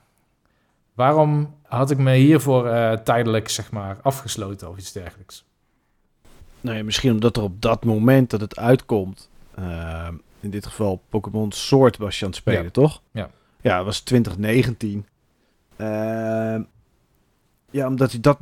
waarom 0.94 1.54
had 1.62 1.90
ik 1.90 1.98
me 1.98 2.14
hiervoor 2.14 2.66
eh, 2.68 2.92
tijdelijk, 2.92 3.48
zeg 3.48 3.70
maar, 3.70 3.98
afgesloten 4.02 4.68
of 4.68 4.76
iets 4.78 4.92
dergelijks? 4.92 5.44
Nou 6.60 6.76
ja, 6.76 6.84
misschien 6.84 7.12
omdat 7.12 7.36
er 7.36 7.42
op 7.42 7.62
dat 7.62 7.84
moment 7.84 8.30
dat 8.30 8.40
het 8.40 8.56
uitkomt, 8.56 9.30
ehm, 9.54 10.14
in 10.40 10.50
dit 10.50 10.66
geval 10.66 11.02
Pokémon 11.08 11.52
Sword 11.52 11.96
was 11.96 12.18
je 12.18 12.24
aan 12.24 12.30
het 12.30 12.40
spelen, 12.40 12.62
Ja. 12.62 12.70
toch? 12.70 13.02
Ja. 13.12 13.30
Ja, 13.60 13.76
het 13.76 13.84
was 13.84 14.00
2019. 14.00 15.06
Ehm, 15.76 16.62
ja, 17.70 17.86
omdat 17.86 18.10
hij 18.10 18.20
dat, 18.20 18.38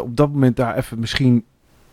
op 0.00 0.16
dat 0.16 0.32
moment 0.32 0.56
daar 0.56 0.76
even 0.76 0.98
misschien 0.98 1.44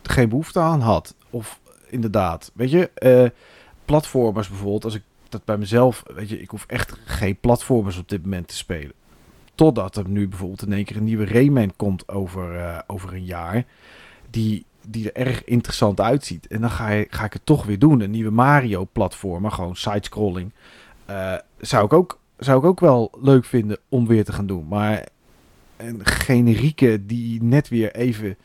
geen 0.03 0.29
behoefte 0.29 0.59
aan 0.59 0.81
had. 0.81 1.15
Of 1.29 1.59
inderdaad, 1.89 2.51
weet 2.53 2.71
je, 2.71 2.89
eh 2.89 3.29
platformers 3.85 4.47
bijvoorbeeld, 4.47 4.83
als 4.83 4.95
ik 4.95 5.03
dat 5.29 5.45
bij 5.45 5.57
mezelf, 5.57 6.03
weet 6.13 6.29
je, 6.29 6.41
ik 6.41 6.49
hoef 6.49 6.65
echt 6.67 6.97
geen 7.05 7.39
platformers 7.39 7.97
op 7.97 8.09
dit 8.09 8.23
moment 8.23 8.47
te 8.47 8.55
spelen. 8.55 8.93
Totdat 9.55 9.95
er 9.95 10.07
nu 10.07 10.27
bijvoorbeeld 10.27 10.61
in 10.61 10.73
één 10.73 10.85
keer 10.85 10.97
een 10.97 11.03
nieuwe 11.03 11.25
Rayman 11.25 11.73
komt 11.75 12.09
over, 12.09 12.55
eh, 12.55 12.79
over 12.87 13.13
een 13.13 13.25
jaar. 13.25 13.65
Die, 14.29 14.65
die 14.87 15.11
er 15.11 15.27
erg 15.27 15.43
interessant 15.43 16.01
uitziet. 16.01 16.47
En 16.47 16.61
dan 16.61 16.69
ga, 16.69 17.03
ga 17.09 17.25
ik 17.25 17.33
het 17.33 17.45
toch 17.45 17.65
weer 17.65 17.79
doen. 17.79 18.01
Een 18.01 18.11
nieuwe 18.11 18.31
Mario-platform, 18.31 19.41
maar 19.41 19.51
gewoon 19.51 19.75
sidescrolling. 19.75 20.51
Eh 21.05 21.35
zou, 21.59 21.85
ik 21.85 21.93
ook, 21.93 22.19
zou 22.37 22.59
ik 22.59 22.65
ook 22.65 22.79
wel 22.79 23.11
leuk 23.21 23.45
vinden 23.45 23.77
om 23.89 24.07
weer 24.07 24.25
te 24.25 24.33
gaan 24.33 24.47
doen. 24.47 24.67
Maar 24.67 25.07
een 25.77 26.05
generieke 26.05 27.05
die 27.05 27.43
net 27.43 27.67
weer 27.67 27.95
even... 27.95 28.37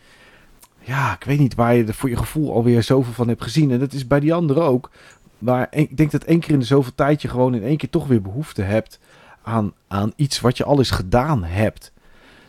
Ja, 0.80 1.14
ik 1.14 1.24
weet 1.24 1.38
niet 1.38 1.54
waar 1.54 1.74
je 1.74 1.84
er 1.84 1.94
voor 1.94 2.08
je 2.08 2.16
gevoel 2.16 2.52
alweer 2.52 2.82
zoveel 2.82 3.12
van 3.12 3.28
hebt 3.28 3.42
gezien. 3.42 3.70
En 3.70 3.78
dat 3.78 3.92
is 3.92 4.06
bij 4.06 4.20
die 4.20 4.34
anderen 4.34 4.62
ook. 4.62 4.90
Maar 5.38 5.66
ik 5.70 5.96
denk 5.96 6.10
dat 6.10 6.24
één 6.24 6.40
keer 6.40 6.52
in 6.52 6.58
de 6.58 6.64
zoveel 6.64 6.94
tijd 6.94 7.22
je 7.22 7.28
gewoon 7.28 7.54
in 7.54 7.62
één 7.62 7.76
keer 7.76 7.90
toch 7.90 8.06
weer 8.06 8.22
behoefte 8.22 8.62
hebt 8.62 8.98
aan, 9.42 9.72
aan 9.88 10.12
iets 10.16 10.40
wat 10.40 10.56
je 10.56 10.64
al 10.64 10.78
eens 10.78 10.90
gedaan 10.90 11.44
hebt. 11.44 11.92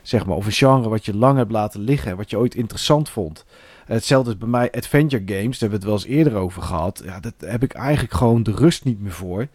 Zeg 0.01 0.25
maar, 0.25 0.35
of 0.35 0.45
een 0.45 0.51
genre 0.51 0.89
wat 0.89 1.05
je 1.05 1.15
lang 1.15 1.37
hebt 1.37 1.51
laten 1.51 1.79
liggen, 1.79 2.17
wat 2.17 2.29
je 2.29 2.37
ooit 2.37 2.55
interessant 2.55 3.09
vond. 3.09 3.45
Hetzelfde 3.85 4.31
is 4.31 4.37
bij 4.37 4.47
mij 4.47 4.71
Adventure 4.71 5.23
Games, 5.25 5.59
daar 5.59 5.69
hebben 5.69 5.69
we 5.69 5.75
het 5.75 5.83
wel 5.83 5.93
eens 5.93 6.17
eerder 6.17 6.35
over 6.35 6.61
gehad. 6.61 7.01
Ja, 7.05 7.19
dat 7.19 7.33
heb 7.37 7.63
ik 7.63 7.73
eigenlijk 7.73 8.13
gewoon 8.13 8.43
de 8.43 8.51
rust 8.51 8.85
niet 8.85 9.01
meer 9.01 9.11
voor. 9.11 9.47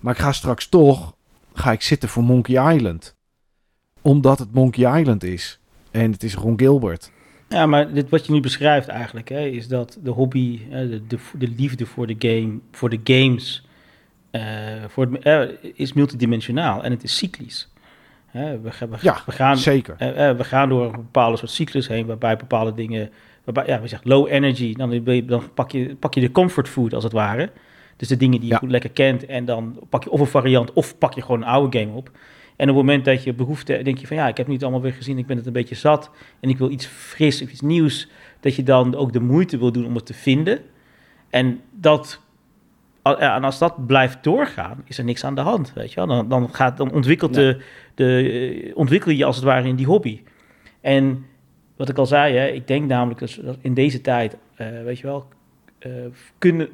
Maar 0.00 0.14
ik 0.14 0.20
ga 0.20 0.32
straks 0.32 0.68
toch, 0.68 1.14
ga 1.58 1.72
ik 1.72 1.82
zitten 1.82 2.08
voor 2.08 2.22
Monkey 2.22 2.74
Island. 2.74 3.14
Omdat 4.02 4.38
het 4.38 4.52
Monkey 4.52 5.00
Island 5.00 5.22
is. 5.24 5.60
En 5.90 6.12
het 6.12 6.22
is 6.22 6.34
Ron 6.34 6.58
Gilbert. 6.58 7.10
Ja, 7.48 7.66
maar 7.66 7.92
dit, 7.92 8.08
wat 8.10 8.26
je 8.26 8.32
nu 8.32 8.40
beschrijft 8.40 8.88
eigenlijk, 8.88 9.28
hè, 9.28 9.40
is 9.46 9.68
dat 9.68 9.98
de 10.02 10.10
hobby, 10.10 10.60
hè, 10.70 10.88
de, 10.88 11.06
de, 11.06 11.18
de 11.38 11.48
liefde 11.56 11.86
voor 11.86 12.06
de 12.06 12.14
game, 12.18 12.58
voor 12.72 12.88
de 12.90 13.00
games, 13.04 13.66
eh, 14.30 14.42
voor 14.88 15.06
het, 15.10 15.22
eh, 15.22 15.70
is 15.74 15.92
multidimensionaal 15.92 16.84
en 16.84 16.90
het 16.90 17.02
is 17.02 17.16
cyclisch. 17.16 17.72
Hè, 18.26 18.60
we, 18.60 18.70
gaan- 18.72 18.90
we, 18.90 18.96
Ja, 19.00 19.22
we 19.26 19.32
gaan, 19.32 19.56
Zeker. 19.58 19.94
eh, 19.98 20.36
we 20.36 20.44
gaan 20.44 20.68
door 20.68 20.84
een 20.84 20.90
bepaalde 20.92 21.36
soort 21.36 21.50
cyclus 21.50 21.88
heen, 21.88 22.06
waarbij 22.06 22.36
bepaalde 22.36 22.74
dingen, 22.74 23.10
waarbij, 23.44 23.66
ja, 23.66 23.80
we 23.80 23.88
zeggen 23.88 24.08
low 24.10 24.26
energy, 24.32 24.74
dan, 24.74 25.04
dan 25.26 25.42
pak, 25.54 25.70
je, 25.70 25.96
pak 25.96 26.14
je 26.14 26.20
de 26.20 26.32
comfort 26.32 26.68
food 26.68 26.94
als 26.94 27.04
het 27.04 27.12
ware. 27.12 27.50
Dus 27.96 28.08
de 28.08 28.16
dingen 28.16 28.40
die 28.40 28.48
je 28.48 28.54
Ja. 28.54 28.58
goed 28.58 28.70
lekker 28.70 28.90
kent 28.90 29.26
en 29.26 29.44
dan 29.44 29.78
pak 29.88 30.04
je 30.04 30.10
of 30.10 30.20
een 30.20 30.26
variant 30.26 30.72
of 30.72 30.98
pak 30.98 31.14
je 31.14 31.22
gewoon 31.22 31.42
een 31.42 31.48
oude 31.48 31.78
game 31.78 31.92
op. 31.92 32.10
En 32.56 32.68
op 32.70 32.76
het 32.76 32.84
moment 32.84 33.04
dat 33.04 33.22
je 33.22 33.34
behoefte, 33.34 33.82
denk 33.82 33.98
je 33.98 34.06
van 34.06 34.16
ja, 34.16 34.28
ik 34.28 34.36
heb 34.36 34.46
nu 34.46 34.52
het 34.52 34.62
allemaal 34.62 34.80
weer 34.80 34.92
gezien, 34.92 35.18
ik 35.18 35.26
ben 35.26 35.36
het 35.36 35.46
een 35.46 35.52
beetje 35.52 35.74
zat 35.74 36.10
en 36.40 36.48
ik 36.48 36.58
wil 36.58 36.70
iets 36.70 36.86
fris 36.86 37.42
of 37.42 37.50
iets 37.50 37.60
nieuws, 37.60 38.08
dat 38.40 38.54
je 38.54 38.62
dan 38.62 38.94
ook 38.94 39.12
de 39.12 39.20
moeite 39.20 39.58
wil 39.58 39.72
doen 39.72 39.86
om 39.86 39.94
het 39.94 40.06
te 40.06 40.14
vinden. 40.14 40.60
En 41.30 41.60
dat, 41.70 42.20
en 43.02 43.44
als 43.44 43.58
dat 43.58 43.86
blijft 43.86 44.24
doorgaan, 44.24 44.82
is 44.84 44.98
er 44.98 45.04
niks 45.04 45.24
aan 45.24 45.34
de 45.34 45.40
hand, 45.40 45.72
weet 45.72 45.92
je 45.92 45.96
wel. 45.96 46.06
Dan, 46.06 46.28
dan, 46.28 46.54
gaat, 46.54 46.76
dan 46.76 46.92
ontwikkelt 46.92 47.34
de, 47.34 47.60
de, 47.94 48.72
ontwikkel 48.74 49.10
je 49.10 49.24
als 49.24 49.36
het 49.36 49.44
ware 49.44 49.68
in 49.68 49.76
die 49.76 49.86
hobby. 49.86 50.20
En 50.80 51.26
wat 51.76 51.88
ik 51.88 51.98
al 51.98 52.06
zei, 52.06 52.36
hè, 52.36 52.46
ik 52.46 52.66
denk 52.66 52.86
namelijk 52.86 53.20
dat 53.20 53.58
in 53.60 53.74
deze 53.74 54.00
tijd, 54.00 54.36
eh, 54.54 54.66
weet 54.84 54.98
je 54.98 55.06
wel, 55.06 55.28
eh, 55.78 55.90
kunnen, 56.38 56.68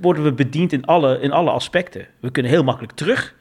worden 0.00 0.22
we 0.22 0.32
bediend 0.32 0.72
in 0.72 0.84
alle, 0.84 1.20
in 1.20 1.32
alle 1.32 1.50
aspecten. 1.50 2.06
We 2.20 2.30
kunnen 2.30 2.52
heel 2.52 2.64
makkelijk 2.64 2.92
terug. 2.92 3.34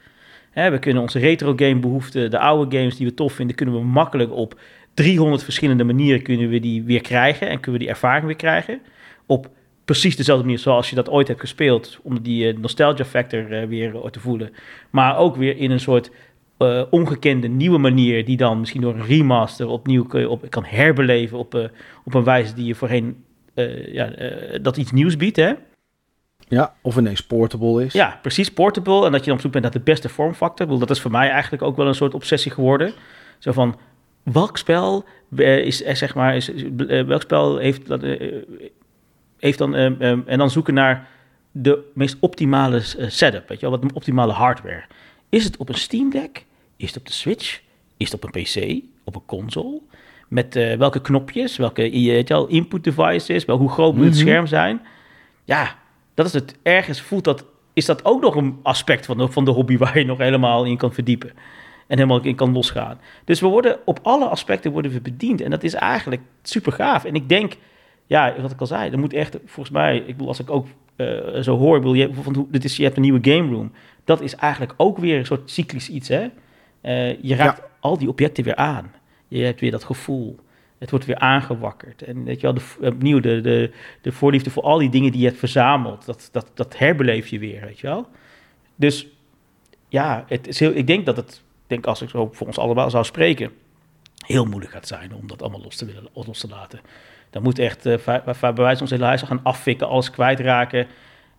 Hè, 0.52 0.72
we 0.72 0.80
kunnen 0.80 1.02
onze 1.02 1.20
retro 1.20 1.54
game 1.56 1.80
behoeften, 1.80 2.32
de 2.32 2.40
oude 2.40 2.78
games 2.78 2.98
die 2.98 3.08
we 3.08 3.14
tof 3.14 3.34
vinden, 3.34 3.56
kunnen 3.56 3.76
we 3.76 3.82
makkelijk 3.82 4.32
op 4.32 4.60
300 4.94 5.44
verschillende 5.44 5.84
manieren 5.84 6.22
kunnen 6.22 6.50
we 6.50 6.60
die 6.60 6.84
weer 6.84 7.02
krijgen 7.02 7.50
en 7.50 7.60
kunnen 7.60 7.80
we 7.80 7.86
die 7.86 7.94
ervaring 7.96 8.26
weer 8.26 8.36
krijgen. 8.36 8.82
Op 9.26 9.50
precies 9.86 10.16
dezelfde 10.16 10.44
manier 10.44 10.60
zoals 10.60 10.90
je 10.90 10.96
dat 10.96 11.10
ooit 11.10 11.28
hebt 11.28 11.40
gespeeld, 11.40 12.00
om 12.04 12.22
die 12.22 12.48
eh, 12.48 12.58
nostalgia 12.58 13.06
factor 13.06 13.52
eh, 13.52 13.68
weer 13.68 13.96
eh, 13.96 14.10
te 14.10 14.20
voelen. 14.20 14.52
Maar 14.90 15.18
ook 15.18 15.36
weer 15.36 15.58
in 15.58 15.72
een 15.72 15.80
soort 15.80 16.12
ongekende 16.90 17.48
nieuwe 17.48 17.78
manier, 17.78 18.26
die 18.26 18.38
dan 18.38 18.60
misschien 18.60 18.82
door 18.82 18.94
een 18.94 19.06
remaster 19.06 19.68
opnieuw 19.68 20.28
op, 20.28 20.50
kan 20.50 20.66
herbeleven 20.66 21.38
op, 21.38 21.70
op 22.06 22.14
een 22.14 22.24
wijze 22.24 22.54
die 22.54 22.66
je 22.66 22.76
voorheen 22.76 23.24
ja, 23.92 24.10
dat 24.62 24.78
iets 24.78 24.92
nieuws 24.92 25.16
biedt. 25.16 25.36
Hè? 25.36 25.54
Ja, 26.50 26.74
of 26.82 26.98
ineens 26.98 27.22
portable 27.22 27.86
is. 27.86 27.94
Ja, 27.94 28.20
precies, 28.22 28.52
portable. 28.54 29.06
En 29.06 29.12
dat 29.12 29.20
je 29.20 29.26
dan 29.26 29.36
op 29.36 29.42
zoek 29.42 29.52
bent 29.52 29.64
naar 29.64 29.74
de 29.74 29.80
beste 29.80 30.10
vormfactor. 30.10 30.62
Ik 30.66 30.72
bedoel, 30.72 30.88
dat 30.88 30.90
is 30.96 31.02
voor 31.02 31.12
mij 31.12 31.30
eigenlijk 31.30 31.64
ook 31.64 31.76
wel 31.78 31.88
een 31.88 31.96
soort 31.96 32.14
obsessie 32.14 32.52
geworden. 32.52 32.94
Zo 33.38 33.52
van, 33.52 33.78
welk 34.24 34.58
spel 34.58 35.06
eh, 35.36 35.58
is 35.58 35.84
eh, 35.84 35.96
zeg 35.96 36.16
maar, 36.16 36.36
is, 36.36 36.52
eh, 36.54 37.04
welk 37.06 37.22
spel 37.22 37.58
heeft 37.58 37.88
dat, 37.88 38.02
heeft 39.40 39.58
dan, 39.58 39.76
en 39.76 40.38
dan 40.38 40.50
zoeken 40.50 40.74
naar 40.74 41.08
de 41.52 41.92
meest 41.94 42.18
optimale 42.20 42.80
setup, 43.08 43.48
weet 43.48 43.60
je 43.60 43.70
wel, 43.70 43.80
wat 43.80 43.90
de 43.90 43.96
optimale 43.96 44.34
hardware. 44.34 44.84
Is 45.30 45.44
het 45.44 45.58
op 45.58 45.70
een 45.70 45.76
Steam 45.76 46.10
Deck? 46.10 46.46
Is 46.78 46.88
het 46.88 46.98
op 46.98 47.06
de 47.06 47.14
Switch? 47.14 47.62
Is 47.98 48.12
het 48.12 48.24
op 48.24 48.36
een 48.36 48.42
PC? 48.44 48.84
Op 49.04 49.16
een 49.16 49.26
console? 49.26 49.82
Met 50.28 50.54
welke 50.54 51.02
knopjes, 51.02 51.58
welke 51.58 51.82
weet 51.82 52.28
je 52.28 52.34
wel, 52.34 52.48
input 52.48 52.84
devices, 52.84 53.46
wel, 53.46 53.58
hoe 53.58 53.70
groot 53.70 53.96
moet 53.96 54.06
het 54.06 54.14
Mhm. 54.14 54.22
scherm 54.24 54.48
zijn? 54.48 54.82
Ja, 55.46 55.76
dat 56.24 56.34
is 56.34 56.42
het. 56.42 56.56
Ergens 56.64 57.02
voelt 57.02 57.24
dat, 57.24 57.46
is 57.74 57.86
dat 57.86 58.06
ook 58.06 58.22
nog 58.22 58.36
een 58.36 58.60
aspect 58.64 59.06
van 59.06 59.18
de, 59.18 59.28
van 59.32 59.46
de 59.46 59.52
hobby 59.52 59.78
waar 59.84 59.98
je 60.00 60.06
nog 60.06 60.18
helemaal 60.18 60.66
in 60.66 60.78
kan 60.78 60.94
verdiepen. 60.94 61.30
En 61.88 61.98
helemaal 61.98 62.22
in 62.22 62.36
kan 62.36 62.54
losgaan. 62.54 63.00
Dus 63.26 63.40
we 63.40 63.48
worden 63.48 63.78
op 63.86 64.00
alle 64.04 64.26
aspecten 64.26 64.72
worden 64.72 64.92
we 64.92 65.02
bediend. 65.02 65.42
En 65.42 65.50
dat 65.50 65.64
is 65.64 65.74
eigenlijk 65.74 66.22
super 66.44 66.72
gaaf. 66.72 67.06
En 67.06 67.14
ik 67.16 67.30
denk, 67.30 67.54
ja, 68.08 68.36
wat 68.42 68.52
ik 68.52 68.60
al 68.60 68.68
zei, 68.68 68.92
er 68.92 69.00
moet 69.00 69.14
echt, 69.14 69.38
volgens 69.46 69.70
mij, 69.76 69.98
ik 69.98 70.06
bedoel, 70.06 70.28
als 70.28 70.40
ik 70.40 70.50
ook 70.50 70.68
eh, 70.96 71.08
zo 71.42 71.58
hoor, 71.58 71.76
ik 71.76 71.82
bedoel, 71.82 71.96
je, 71.96 72.10
van, 72.14 72.36
hoe- 72.36 72.48
dit 72.50 72.64
is, 72.64 72.78
je 72.78 72.84
hebt 72.84 72.96
een 72.96 73.02
nieuwe 73.02 73.20
game 73.32 73.54
room. 73.54 73.72
Dat 74.04 74.22
is 74.22 74.36
eigenlijk 74.36 74.74
ook 74.78 74.98
weer 74.98 75.18
een 75.18 75.26
soort 75.26 75.50
cyclisch 75.50 75.90
iets, 75.90 76.08
hè? 76.08 76.28
Eh, 76.82 77.22
je 77.24 77.36
raakt 77.36 77.62
al 77.80 77.98
die 77.98 78.10
objecten 78.10 78.44
weer 78.44 78.56
aan. 78.56 78.92
Je 79.28 79.44
hebt 79.44 79.60
weer 79.60 79.72
dat 79.72 79.84
gevoel. 79.84 80.40
Het 80.80 80.90
wordt 80.90 81.06
weer 81.06 81.18
aangewakkerd. 81.18 82.02
En 82.02 82.24
weet 82.24 82.42
je 82.42 82.52
wel, 82.52 82.54
de, 82.54 82.88
opnieuw 82.88 83.20
de, 83.20 83.42
de, 83.42 83.72
de 84.02 84.12
voorliefde 84.12 84.50
voor 84.50 84.64
al 84.64 84.78
die 84.78 84.90
dingen 84.90 85.12
die 85.12 85.22
je 85.22 85.28
hebt 85.28 85.40
verzameld, 85.40 86.06
dat, 86.06 86.30
dat, 86.32 86.52
dat 86.54 86.78
herbeleef 86.78 87.28
je 87.28 87.40
weer, 87.40 87.62
weet 87.62 87.80
je 87.80 87.88
wel. 87.88 88.08
Dus 88.76 89.08
ja, 89.88 90.24
het 90.28 90.48
is 90.48 90.60
heel, 90.60 90.72
ik 90.72 90.88
denk 90.88 91.06
dat 91.06 91.18
het, 91.18 91.42
denk 91.68 91.86
als 91.86 92.02
ik 92.02 92.10
zo 92.10 92.30
voor 92.34 92.48
ons 92.48 92.58
allemaal 92.58 92.90
zou 92.90 93.04
spreken, 93.04 93.52
heel 94.26 94.46
moeilijk 94.46 94.72
gaat 94.72 94.88
zijn 94.88 95.14
om 95.14 95.28
dat 95.28 95.42
allemaal 95.42 95.62
los 95.62 95.76
te, 95.76 95.86
willen, 95.86 96.08
los 96.14 96.40
te 96.40 96.48
laten. 96.48 96.80
Dan 97.30 97.44
moet 97.44 97.60
echt, 97.60 97.88
va- 97.98 98.24
bij 98.40 98.54
wijze 98.54 98.82
ons 98.82 98.92
hele 98.92 99.06
huis 99.06 99.22
gaan 99.22 99.44
afvikken, 99.44 99.88
alles 99.88 100.12
kwijtraken. 100.12 100.88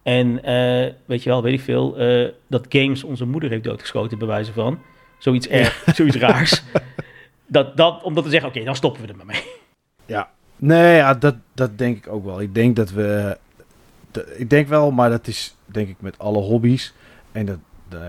En 0.03 0.45
eh, 0.45 0.93
weet 1.05 1.23
je 1.23 1.31
wel, 1.31 1.43
weet 1.43 1.53
ik 1.53 1.61
veel, 1.61 1.97
eh, 1.99 2.29
dat 2.47 2.67
Games 2.69 3.05
onze 3.05 3.25
moeder 3.27 3.51
heeft 3.51 3.65
doodgeschoten, 3.65 4.19
bij 4.19 4.27
wijze 4.27 4.53
van. 4.53 4.83
Zoiets 5.19 5.49
erg, 5.49 5.85
zoiets 5.95 6.17
raars. 6.17 6.63
Dat, 7.51 7.77
dat, 7.77 8.03
om 8.03 8.15
dat 8.15 8.25
te 8.25 8.31
zeggen, 8.31 8.49
oké, 8.49 8.65
dan 8.65 8.77
stoppen 8.77 9.03
we 9.03 9.09
er 9.09 9.17
maar 9.17 9.27
mee. 9.27 9.43
Nee, 10.57 10.97
ja, 10.97 11.15
dat, 11.15 11.35
dat 11.55 11.79
denk 11.79 11.97
ik 11.97 12.09
ook 12.13 12.25
wel. 12.25 12.41
Ik 12.41 12.55
denk 12.55 12.77
dat 12.77 12.91
we. 12.91 13.39
ik 14.37 14.51
denk 14.51 14.69
wel, 14.69 14.91
maar 14.91 15.11
dat 15.11 15.27
is 15.27 15.55
denk 15.65 15.89
ik 15.89 15.97
met 16.01 16.19
alle 16.19 16.39
hobby's. 16.39 16.93
En 17.33 17.47
dat, 17.47 17.59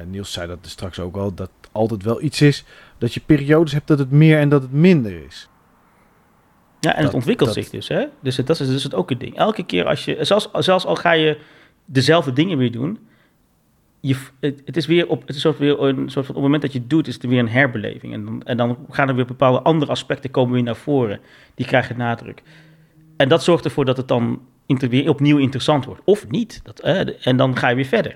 Niels 0.07 0.31
zei 0.31 0.47
dat 0.47 0.57
er 0.61 0.69
straks 0.69 0.99
ook 0.99 1.15
al. 1.15 1.33
Dat 1.33 1.49
altijd 1.71 2.03
wel 2.03 2.21
iets 2.21 2.41
is. 2.41 2.63
Dat 2.97 3.13
je 3.13 3.19
periodes 3.25 3.71
hebt 3.73 3.87
dat 3.87 3.99
het 3.99 4.11
meer 4.11 4.39
en 4.39 4.49
dat 4.49 4.61
het 4.61 4.71
minder 4.71 5.25
is. 5.25 5.49
Ja, 6.79 6.89
en 6.91 6.95
het 6.95 7.05
Dat- 7.05 7.13
ontwikkelt 7.13 7.53
dat- 7.53 7.63
zich 7.63 7.69
dus, 7.73 7.87
hè? 7.87 8.05
Dus 8.19 8.37
het- 8.37 8.47
dat 8.47 8.59
is 8.59 8.67
dus 8.67 8.83
het 8.83 8.93
ook 8.95 9.11
een 9.11 9.17
ding. 9.17 9.37
Elke 9.37 9.63
keer 9.65 9.85
als 9.85 10.05
je, 10.05 10.17
zelfs, 10.25 10.49
zelfs 10.53 10.85
al 10.85 10.95
ga 10.95 11.11
je 11.11 11.39
dezelfde 11.85 12.33
dingen 12.33 12.57
weer 12.57 12.71
doen, 12.71 13.07
je, 14.01 14.15
het, 14.39 14.61
het 14.65 14.77
is 14.77 14.85
weer 14.85 15.07
op, 15.07 15.27
het 15.27 15.35
is 15.35 15.41
soort 15.41 15.57
weer 15.57 15.81
een 15.81 16.09
soort 16.09 16.25
van, 16.25 16.35
op 16.35 16.41
het 16.41 16.43
moment 16.43 16.61
dat 16.61 16.73
je 16.73 16.79
het 16.79 16.89
doet, 16.89 17.07
is 17.07 17.13
het 17.13 17.23
weer 17.25 17.39
een 17.39 17.49
herbeleving. 17.49 18.13
En 18.13 18.25
dan, 18.25 18.43
en 18.43 18.57
dan 18.57 18.77
gaan 18.89 19.07
er 19.09 19.15
weer 19.15 19.25
bepaalde 19.25 19.61
andere 19.61 19.91
aspecten 19.91 20.31
komen 20.31 20.53
weer 20.53 20.63
naar 20.63 20.75
voren. 20.75 21.19
Die 21.55 21.65
krijgen 21.65 21.97
nadruk. 21.97 22.41
En 23.17 23.29
dat 23.29 23.43
zorgt 23.43 23.65
ervoor 23.65 23.85
dat 23.85 23.97
het 23.97 24.07
dan 24.07 24.41
inter- 24.65 24.89
weer 24.89 25.09
opnieuw 25.09 25.37
interessant 25.37 25.85
wordt. 25.85 26.01
Of 26.05 26.27
niet. 26.29 26.59
Dat, 26.63 26.79
eh, 26.79 27.27
en 27.27 27.37
dan 27.37 27.57
ga 27.57 27.69
je 27.69 27.75
weer 27.75 27.85
verder. 27.85 28.15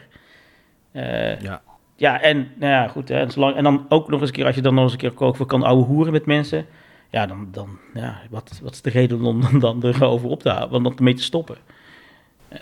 Eh, 0.91 1.39
Ja. 1.41 1.61
ja, 1.95 2.21
en 2.21 2.37
nou 2.55 2.71
ja, 2.71 2.87
goed. 2.87 3.07
Hè, 3.09 3.19
en, 3.19 3.31
zolang, 3.31 3.55
en 3.55 3.63
dan 3.63 3.85
ook 3.89 4.09
nog 4.09 4.19
eens 4.19 4.29
een 4.29 4.35
keer, 4.35 4.45
als 4.45 4.55
je 4.55 4.61
dan 4.61 4.73
nog 4.73 4.83
eens 4.83 4.91
een 4.91 4.97
keer 4.97 5.13
over 5.15 5.45
kan 5.45 5.63
ouwe 5.63 5.83
hoeren 5.83 6.11
met 6.13 6.25
mensen. 6.25 6.65
Ja, 7.09 7.25
dan, 7.25 7.47
dan 7.51 7.69
ja, 7.93 8.21
wat, 8.29 8.59
wat 8.63 8.73
is 8.73 8.81
de 8.81 8.89
reden 8.89 9.21
om 9.23 9.41
dan, 9.41 9.59
dan 9.59 9.83
erover 9.85 10.29
op 10.29 10.41
te 10.41 10.49
houden? 10.49 10.71
Want 10.71 10.85
om 10.85 10.93
ermee 10.97 11.13
te 11.13 11.23
stoppen. 11.23 11.57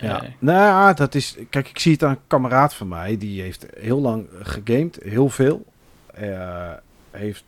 Ja. 0.02 0.24
Eh, 0.24 0.30
nou 0.40 0.96
dat 0.96 1.16
is. 1.16 1.38
Kijk, 1.50 1.70
ik 1.70 1.80
zie 1.80 1.92
het 1.92 2.04
aan 2.04 2.10
een 2.12 2.18
kameraad 2.28 2.74
van 2.74 2.88
mij. 2.88 3.18
Die 3.18 3.42
heeft 3.42 3.66
heel 3.80 4.00
lang 4.02 4.28
gegamed. 4.42 5.00
Heel 5.04 5.30
veel. 5.30 5.66
Eh, 6.14 6.72
heeft 7.12 7.44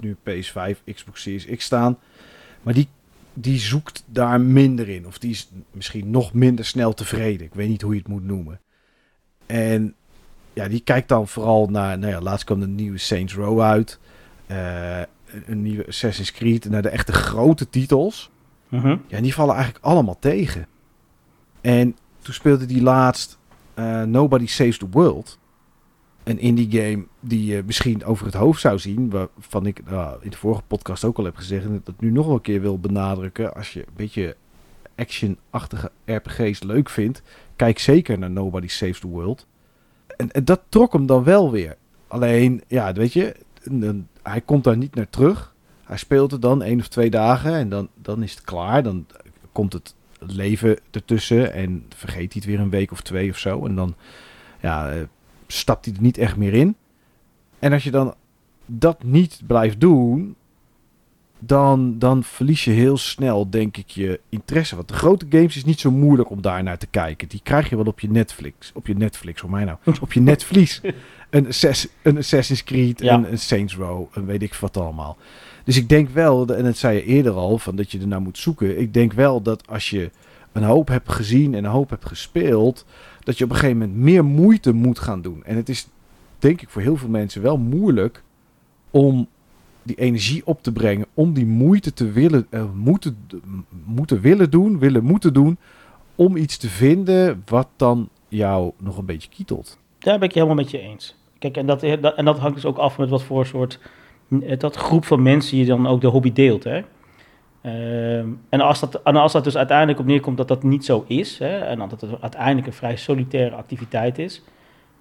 nu 0.00 0.16
PS5, 0.22 0.82
Xbox 0.94 1.22
Series 1.22 1.46
X 1.56 1.64
staan. 1.64 1.98
Maar 2.62 2.74
die, 2.74 2.88
die 3.34 3.58
zoekt 3.58 4.02
daar 4.06 4.40
minder 4.40 4.88
in. 4.88 5.06
Of 5.06 5.18
die 5.18 5.30
is 5.30 5.48
misschien 5.70 6.10
nog 6.10 6.32
minder 6.32 6.64
snel 6.64 6.94
tevreden. 6.94 7.46
Ik 7.46 7.54
weet 7.54 7.68
niet 7.68 7.82
hoe 7.82 7.92
je 7.92 7.98
het 7.98 8.08
moet 8.08 8.24
noemen. 8.24 8.60
En 9.46 9.94
ja, 10.52 10.68
die 10.68 10.80
kijkt 10.80 11.08
dan 11.08 11.28
vooral 11.28 11.66
naar. 11.68 11.98
Nou 11.98 12.12
ja, 12.12 12.20
laatst 12.20 12.44
kwam 12.44 12.60
de 12.60 12.66
nieuwe 12.66 12.98
Saints 12.98 13.34
Row 13.34 13.60
uit. 13.60 13.98
Eh, 14.46 15.00
een- 15.46 15.62
nieuwe 15.62 15.86
Assassin's 15.86 16.32
Creed. 16.32 16.68
Naar 16.68 16.82
de 16.82 16.88
echte 16.88 17.12
grote 17.12 17.68
titels. 17.70 18.30
mhm. 18.68 18.88
Ja, 18.88 19.16
en 19.16 19.22
die 19.22 19.34
vallen 19.34 19.54
eigenlijk 19.54 19.84
allemaal 19.84 20.18
tegen. 20.18 20.66
En 21.66 21.96
toen 22.22 22.34
speelde 22.34 22.66
die 22.66 22.82
laatst 22.82 23.38
eh, 23.74 24.02
Nobody 24.02 24.46
Saves 24.46 24.78
the 24.78 24.88
World. 24.90 25.38
Een 26.24 26.38
indie 26.38 26.70
game 26.70 27.06
die 27.20 27.44
je 27.44 27.62
misschien 27.66 28.04
over 28.04 28.26
het 28.26 28.34
hoofd 28.34 28.60
zou 28.60 28.78
zien. 28.78 29.10
Waarvan 29.10 29.66
ik 29.66 29.90
nou, 29.90 30.18
in 30.20 30.30
de 30.30 30.36
vorige 30.36 30.62
podcast 30.66 31.04
ook 31.04 31.18
al 31.18 31.24
heb 31.24 31.36
gezegd. 31.36 31.64
En 31.64 31.80
dat 31.84 32.00
nu 32.00 32.10
nog 32.10 32.28
een 32.28 32.40
keer 32.40 32.60
wil 32.60 32.78
benadrukken. 32.78 33.54
Als 33.54 33.72
je 33.72 33.80
een 33.80 33.92
beetje 33.96 34.36
action-achtige 34.96 35.90
RPG's 36.04 36.62
leuk 36.62 36.88
vindt. 36.88 37.22
Kijk 37.56 37.78
zeker 37.78 38.18
naar 38.18 38.30
Nobody 38.30 38.68
Saves 38.68 39.00
the 39.00 39.08
World. 39.08 39.46
En, 40.16 40.44
dat 40.44 40.60
trok 40.68 40.92
hem 40.92 41.06
dan 41.06 41.24
wel 41.24 41.50
weer. 41.50 41.76
Alleen, 42.08 42.62
ja, 42.66 42.92
weet 42.92 43.12
je. 43.12 43.36
hij 44.22 44.40
komt 44.40 44.64
daar 44.64 44.76
niet 44.76 44.94
naar 44.94 45.10
terug. 45.10 45.54
Hij 45.84 45.96
speelt 45.96 46.30
het 46.30 46.42
dan 46.42 46.62
één 46.62 46.78
of 46.78 46.88
twee 46.88 47.10
dagen 47.10 47.54
en 47.54 47.68
dan, 47.68 47.88
dan 47.94 48.22
is 48.22 48.30
het 48.30 48.44
klaar. 48.44 48.82
Dan 48.82 49.06
komt 49.52 49.72
het 49.72 49.94
leven 50.20 50.78
ertussen 50.90 51.52
en 51.52 51.84
vergeet 51.96 52.32
hij 52.32 52.42
het 52.42 52.44
weer 52.44 52.60
een 52.60 52.70
week 52.70 52.92
of 52.92 53.00
twee 53.00 53.30
of 53.30 53.38
zo. 53.38 53.66
En 53.66 53.74
dan 53.74 53.94
ja, 54.60 54.90
eh, 54.90 55.02
stapt 55.46 55.84
hij 55.84 55.94
er 55.94 56.02
niet 56.02 56.18
echt 56.18 56.36
meer 56.36 56.54
in. 56.54 56.76
En 57.58 57.72
als 57.72 57.84
je 57.84 57.90
dan 57.90 58.14
dat 58.66 59.02
niet 59.02 59.40
blijft 59.46 59.80
doen, 59.80 60.36
dan, 61.38 61.98
dan 61.98 62.24
verlies 62.24 62.64
je 62.64 62.70
heel 62.70 62.96
snel, 62.96 63.50
denk 63.50 63.76
ik, 63.76 63.88
je 63.90 64.20
interesse. 64.28 64.76
Want 64.76 64.88
de 64.88 64.94
grote 64.94 65.26
games 65.28 65.56
is 65.56 65.64
niet 65.64 65.80
zo 65.80 65.90
moeilijk 65.90 66.30
om 66.30 66.40
daar 66.42 66.62
naar 66.62 66.78
te 66.78 66.86
kijken. 66.86 67.28
Die 67.28 67.40
krijg 67.42 67.68
je 67.70 67.76
wel 67.76 67.84
op 67.84 68.00
je 68.00 68.10
Netflix. 68.10 68.70
Op 68.74 68.86
je 68.86 68.94
Netflix, 68.96 69.40
voor 69.40 69.50
mij 69.50 69.64
nou. 69.64 69.78
Op 70.00 70.12
je 70.12 70.20
Netflix. 70.20 70.80
Een, 71.30 71.46
Assass- 71.46 71.88
een 72.02 72.16
Assassin's 72.16 72.64
Creed, 72.64 73.00
Ja. 73.00 73.14
een, 73.14 73.30
een 73.32 73.38
Saints 73.38 73.76
Row, 73.76 74.06
een 74.12 74.26
weet 74.26 74.42
ik 74.42 74.54
wat 74.54 74.76
allemaal. 74.76 75.16
Dus 75.66 75.76
ik 75.76 75.88
denk 75.88 76.08
wel, 76.08 76.46
en 76.46 76.64
dat 76.64 76.76
zei 76.76 76.96
je 76.96 77.04
eerder 77.04 77.32
al, 77.32 77.58
van 77.58 77.76
dat 77.76 77.90
je 77.90 77.98
er 78.00 78.06
naar 78.06 78.20
moet 78.20 78.38
zoeken. 78.38 78.80
Ik 78.80 78.94
denk 78.94 79.12
wel 79.12 79.42
dat 79.42 79.68
als 79.68 79.90
je 79.90 80.10
een 80.52 80.62
hoop 80.62 80.88
hebt 80.88 81.12
gezien 81.12 81.54
en 81.54 81.64
een 81.64 81.70
hoop 81.70 81.90
hebt 81.90 82.06
gespeeld, 82.06 82.84
dat 83.20 83.38
je 83.38 83.44
op 83.44 83.50
een 83.50 83.56
gegeven 83.56 83.78
moment 83.78 83.98
meer 83.98 84.24
moeite 84.24 84.72
moet 84.72 84.98
gaan 84.98 85.22
doen. 85.22 85.44
En 85.44 85.56
het 85.56 85.68
is, 85.68 85.88
denk 86.38 86.62
ik, 86.62 86.68
voor 86.68 86.82
heel 86.82 86.96
veel 86.96 87.08
mensen 87.08 87.42
wel 87.42 87.58
moeilijk 87.58 88.22
om 88.90 89.28
die 89.82 89.96
energie 89.96 90.46
op 90.46 90.62
te 90.62 90.72
brengen, 90.72 91.06
om 91.14 91.34
die 91.34 91.46
moeite 91.46 91.92
te 91.92 92.10
willen, 92.10 92.46
eh, 92.50 92.64
moeten, 92.74 93.26
moeten 93.84 94.20
willen 94.20 94.50
doen, 94.50 94.78
willen 94.78 95.04
moeten 95.04 95.32
doen, 95.32 95.58
om 96.14 96.36
iets 96.36 96.56
te 96.56 96.68
vinden 96.68 97.42
wat 97.46 97.68
dan 97.76 98.08
jou 98.28 98.72
nog 98.78 98.98
een 98.98 99.06
beetje 99.06 99.28
kietelt. 99.28 99.78
Daar 99.98 100.18
ben 100.18 100.28
ik 100.28 100.34
helemaal 100.34 100.56
met 100.56 100.70
je 100.70 100.78
eens. 100.78 101.14
Kijk, 101.38 101.56
en 101.56 101.66
dat, 101.66 101.82
en 101.82 102.24
dat 102.24 102.38
hangt 102.38 102.54
dus 102.54 102.64
ook 102.64 102.78
af 102.78 102.98
met 102.98 103.08
wat 103.08 103.22
voor 103.22 103.46
soort 103.46 103.78
dat 104.58 104.76
groep 104.76 105.04
van 105.04 105.22
mensen 105.22 105.58
je 105.58 105.64
dan 105.64 105.86
ook 105.86 106.00
de 106.00 106.06
hobby 106.06 106.32
deelt. 106.32 106.64
Hè? 106.64 106.80
Ehm, 107.62 108.28
en, 108.48 108.60
als 108.60 108.80
dat, 108.80 109.02
en 109.02 109.16
als 109.16 109.32
dat 109.32 109.44
dus 109.44 109.56
uiteindelijk 109.56 109.98
op 109.98 110.06
neerkomt 110.06 110.36
dat 110.36 110.48
dat 110.48 110.62
niet 110.62 110.84
zo 110.84 111.04
is, 111.06 111.38
hè, 111.38 111.58
en 111.58 111.78
dat 111.78 111.90
het 111.90 112.04
uiteindelijk 112.20 112.66
een 112.66 112.72
vrij 112.72 112.96
solitaire 112.96 113.56
activiteit 113.56 114.18
is, 114.18 114.42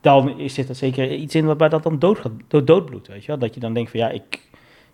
dan 0.02 0.40
is 0.40 0.54
zit 0.54 0.70
er 0.70 0.76
zeker 0.76 1.14
iets 1.14 1.36
in 1.36 1.46
waarbij 1.46 1.70
dat 1.70 1.84
dan 1.84 2.00
dood, 2.00 2.20
gaat- 2.20 2.32
dood, 2.48 2.68
doodbloedt. 2.68 3.08
Weet 3.08 3.22
je 3.22 3.28
wel? 3.28 3.38
Dat 3.38 3.54
je 3.54 3.60
dan 3.60 3.74
denkt 3.74 3.92
van 3.92 4.00
ja, 4.00 4.10
ik, 4.10 4.24
ik 4.30 4.50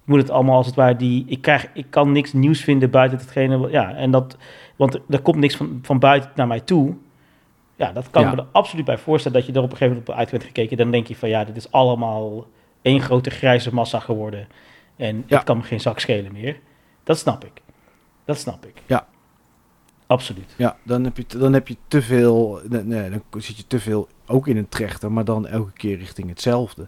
moet 0.05 0.19
het 0.21 0.29
allemaal 0.29 0.55
als 0.55 0.65
het 0.65 0.75
ware, 0.75 0.95
die, 0.95 1.23
ik, 1.27 1.41
krijg, 1.41 1.67
ik 1.73 1.85
kan 1.89 2.11
niks 2.11 2.33
nieuws 2.33 2.61
vinden 2.63 2.89
buiten 2.89 3.17
hetgene. 3.17 3.57
wat- 3.57 3.71
Ja, 3.71 3.93
en 3.95 4.11
dat, 4.11 4.37
want 4.75 4.99
er 5.09 5.21
komt 5.21 5.37
niks 5.37 5.55
van, 5.55 5.79
van 5.81 5.99
buiten 5.99 6.31
naar 6.35 6.47
mij 6.47 6.59
toe. 6.59 6.93
Ja, 7.75 7.91
dat 7.91 8.09
kan 8.09 8.21
Ja. 8.23 8.29
ik 8.29 8.35
me 8.35 8.41
er 8.41 8.47
absoluut 8.51 8.85
bij 8.85 8.97
voorstellen 8.97 9.37
dat 9.37 9.47
je 9.47 9.53
er 9.53 9.57
op 9.61 9.71
een 9.71 9.77
gegeven 9.77 9.93
moment 9.93 10.09
op 10.09 10.15
uit 10.15 10.31
bent 10.31 10.43
gekeken. 10.43 10.77
Dan 10.77 10.91
denk 10.91 11.07
je 11.07 11.15
van 11.15 11.29
ja, 11.29 11.43
dit 11.43 11.55
is 11.55 11.71
allemaal 11.71 12.45
één 12.81 13.01
grote 13.01 13.29
grijze 13.29 13.73
massa 13.73 13.99
geworden. 13.99 14.47
En 14.95 15.23
Ja. 15.27 15.35
het 15.35 15.45
kan 15.45 15.57
me 15.57 15.63
geen 15.63 15.81
zak 15.81 15.99
schelen 15.99 16.31
meer. 16.31 16.59
Dat 17.03 17.17
snap 17.17 17.45
ik. 17.45 17.61
Dat 18.25 18.37
snap 18.37 18.65
ik. 18.65 18.81
Ja. 18.85 19.07
Absoluut. 20.07 20.53
Ja, 20.57 20.77
dan 20.83 21.03
heb 21.03 21.17
je, 21.17 21.25
te- 21.25 21.37
dan 21.37 21.53
heb 21.53 21.67
je 21.67 21.75
te 21.87 22.01
veel, 22.01 22.61
nee, 22.69 22.83
nee, 22.83 23.09
dan 23.09 23.21
zit 23.41 23.57
je 23.57 23.67
te 23.67 23.79
veel 23.79 24.07
ook 24.25 24.47
in 24.47 24.57
een 24.57 24.69
trechter, 24.69 25.11
maar 25.11 25.25
dan 25.25 25.47
elke 25.47 25.71
keer 25.71 25.97
richting 25.97 26.29
hetzelfde. 26.29 26.87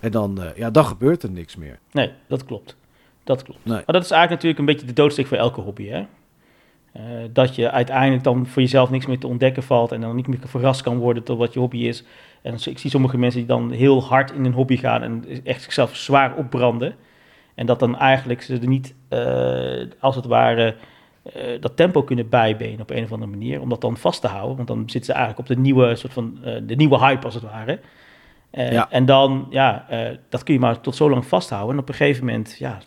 En 0.00 0.10
dan, 0.10 0.42
eh, 0.42 0.56
ja, 0.56 0.70
dan 0.70 0.84
gebeurt 0.84 1.22
er 1.22 1.30
niks 1.30 1.56
meer. 1.56 1.78
Nee, 1.92 2.12
dat 2.28 2.44
klopt. 2.44 2.76
Dat 3.24 3.42
klopt. 3.42 3.64
Nee. 3.64 3.74
Maar 3.74 3.84
dat 3.94 4.04
is 4.04 4.10
eigenlijk 4.10 4.30
natuurlijk 4.42 4.58
een 4.58 4.64
beetje 4.74 4.86
de 4.86 4.92
doodsteek 5.02 5.26
voor 5.26 5.36
elke 5.36 5.60
hobby. 5.60 5.88
Hè? 5.88 6.06
Eh, 6.92 7.02
dat 7.32 7.54
je 7.54 7.70
uiteindelijk 7.70 8.24
dan 8.24 8.46
voor 8.46 8.62
jezelf 8.62 8.90
niks 8.90 9.06
meer 9.06 9.18
te 9.18 9.26
ontdekken 9.26 9.62
valt 9.62 9.92
en 9.92 10.00
dan 10.00 10.16
niet 10.16 10.26
meer 10.26 10.38
verrast 10.44 10.82
kan 10.82 10.98
worden 10.98 11.22
tot 11.22 11.38
wat 11.38 11.52
je 11.52 11.58
hobby 11.58 11.78
is. 11.78 12.04
En 12.42 12.54
ik 12.64 12.78
zie 12.78 12.90
sommige 12.90 13.18
mensen 13.18 13.40
die 13.40 13.48
dan 13.48 13.70
heel 13.70 14.02
hard 14.02 14.32
in 14.32 14.44
een 14.44 14.52
hobby 14.52 14.76
gaan 14.76 15.02
en 15.02 15.24
echt 15.44 15.62
zichzelf 15.62 15.96
zwaar 15.96 16.36
opbranden. 16.36 16.94
En 17.54 17.66
dat 17.66 17.78
dan 17.78 17.98
eigenlijk 17.98 18.42
ze 18.42 18.58
er 18.58 18.66
niet, 18.66 18.94
eh, 19.08 19.90
als 20.00 20.16
het 20.16 20.24
ware, 20.24 20.76
eh, 21.22 21.60
dat 21.60 21.76
tempo 21.76 22.02
kunnen 22.02 22.28
bijbenen 22.28 22.80
op 22.80 22.90
een 22.90 23.04
of 23.04 23.12
andere 23.12 23.30
manier. 23.30 23.60
Om 23.60 23.68
dat 23.68 23.80
dan 23.80 23.96
vast 23.96 24.20
te 24.20 24.26
houden. 24.26 24.56
Want 24.56 24.68
dan 24.68 24.78
zitten 24.78 25.04
ze 25.04 25.12
eigenlijk 25.12 25.48
op 25.48 25.56
de 25.56 25.60
nieuwe, 25.60 25.96
soort 25.96 26.12
van, 26.12 26.38
de 26.66 26.74
nieuwe 26.74 26.98
hype 26.98 27.24
als 27.24 27.34
het 27.34 27.42
ware. 27.42 27.80
Ja. 28.50 28.90
En 28.90 29.04
dan, 29.04 29.46
ja, 29.50 29.86
dat 30.28 30.42
kun 30.42 30.54
je 30.54 30.60
maar 30.60 30.80
tot 30.80 30.96
zo 30.96 31.10
lang 31.10 31.26
vasthouden. 31.26 31.74
En 31.74 31.82
op 31.82 31.88
een 31.88 31.94
gegeven 31.94 32.24
moment, 32.24 32.56
ja, 32.58 32.78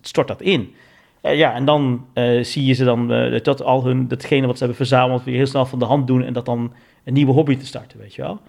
stort 0.00 0.28
dat 0.28 0.40
in. 0.40 0.74
Eh, 1.22 1.36
ja, 1.36 1.54
en 1.54 1.64
dan 1.64 2.06
eh, 2.12 2.44
zie 2.44 2.64
je 2.64 2.72
ze 2.72 2.84
dan 2.84 3.12
eh, 3.12 3.42
dat 3.42 3.62
al 3.62 3.84
hun, 3.84 4.08
datgene 4.08 4.46
wat 4.46 4.52
ze 4.58 4.64
hebben 4.64 4.76
verzameld, 4.86 5.24
weer 5.24 5.36
heel 5.36 5.46
snel 5.46 5.66
van 5.66 5.78
de 5.78 5.84
hand 5.84 6.06
doen. 6.06 6.22
En 6.24 6.32
dat 6.32 6.44
dan 6.44 6.72
een 7.04 7.12
nieuwe 7.12 7.32
hobby 7.32 7.56
te 7.56 7.66
starten, 7.66 7.98
weet 7.98 8.14
je 8.14 8.22
wel. 8.22 8.40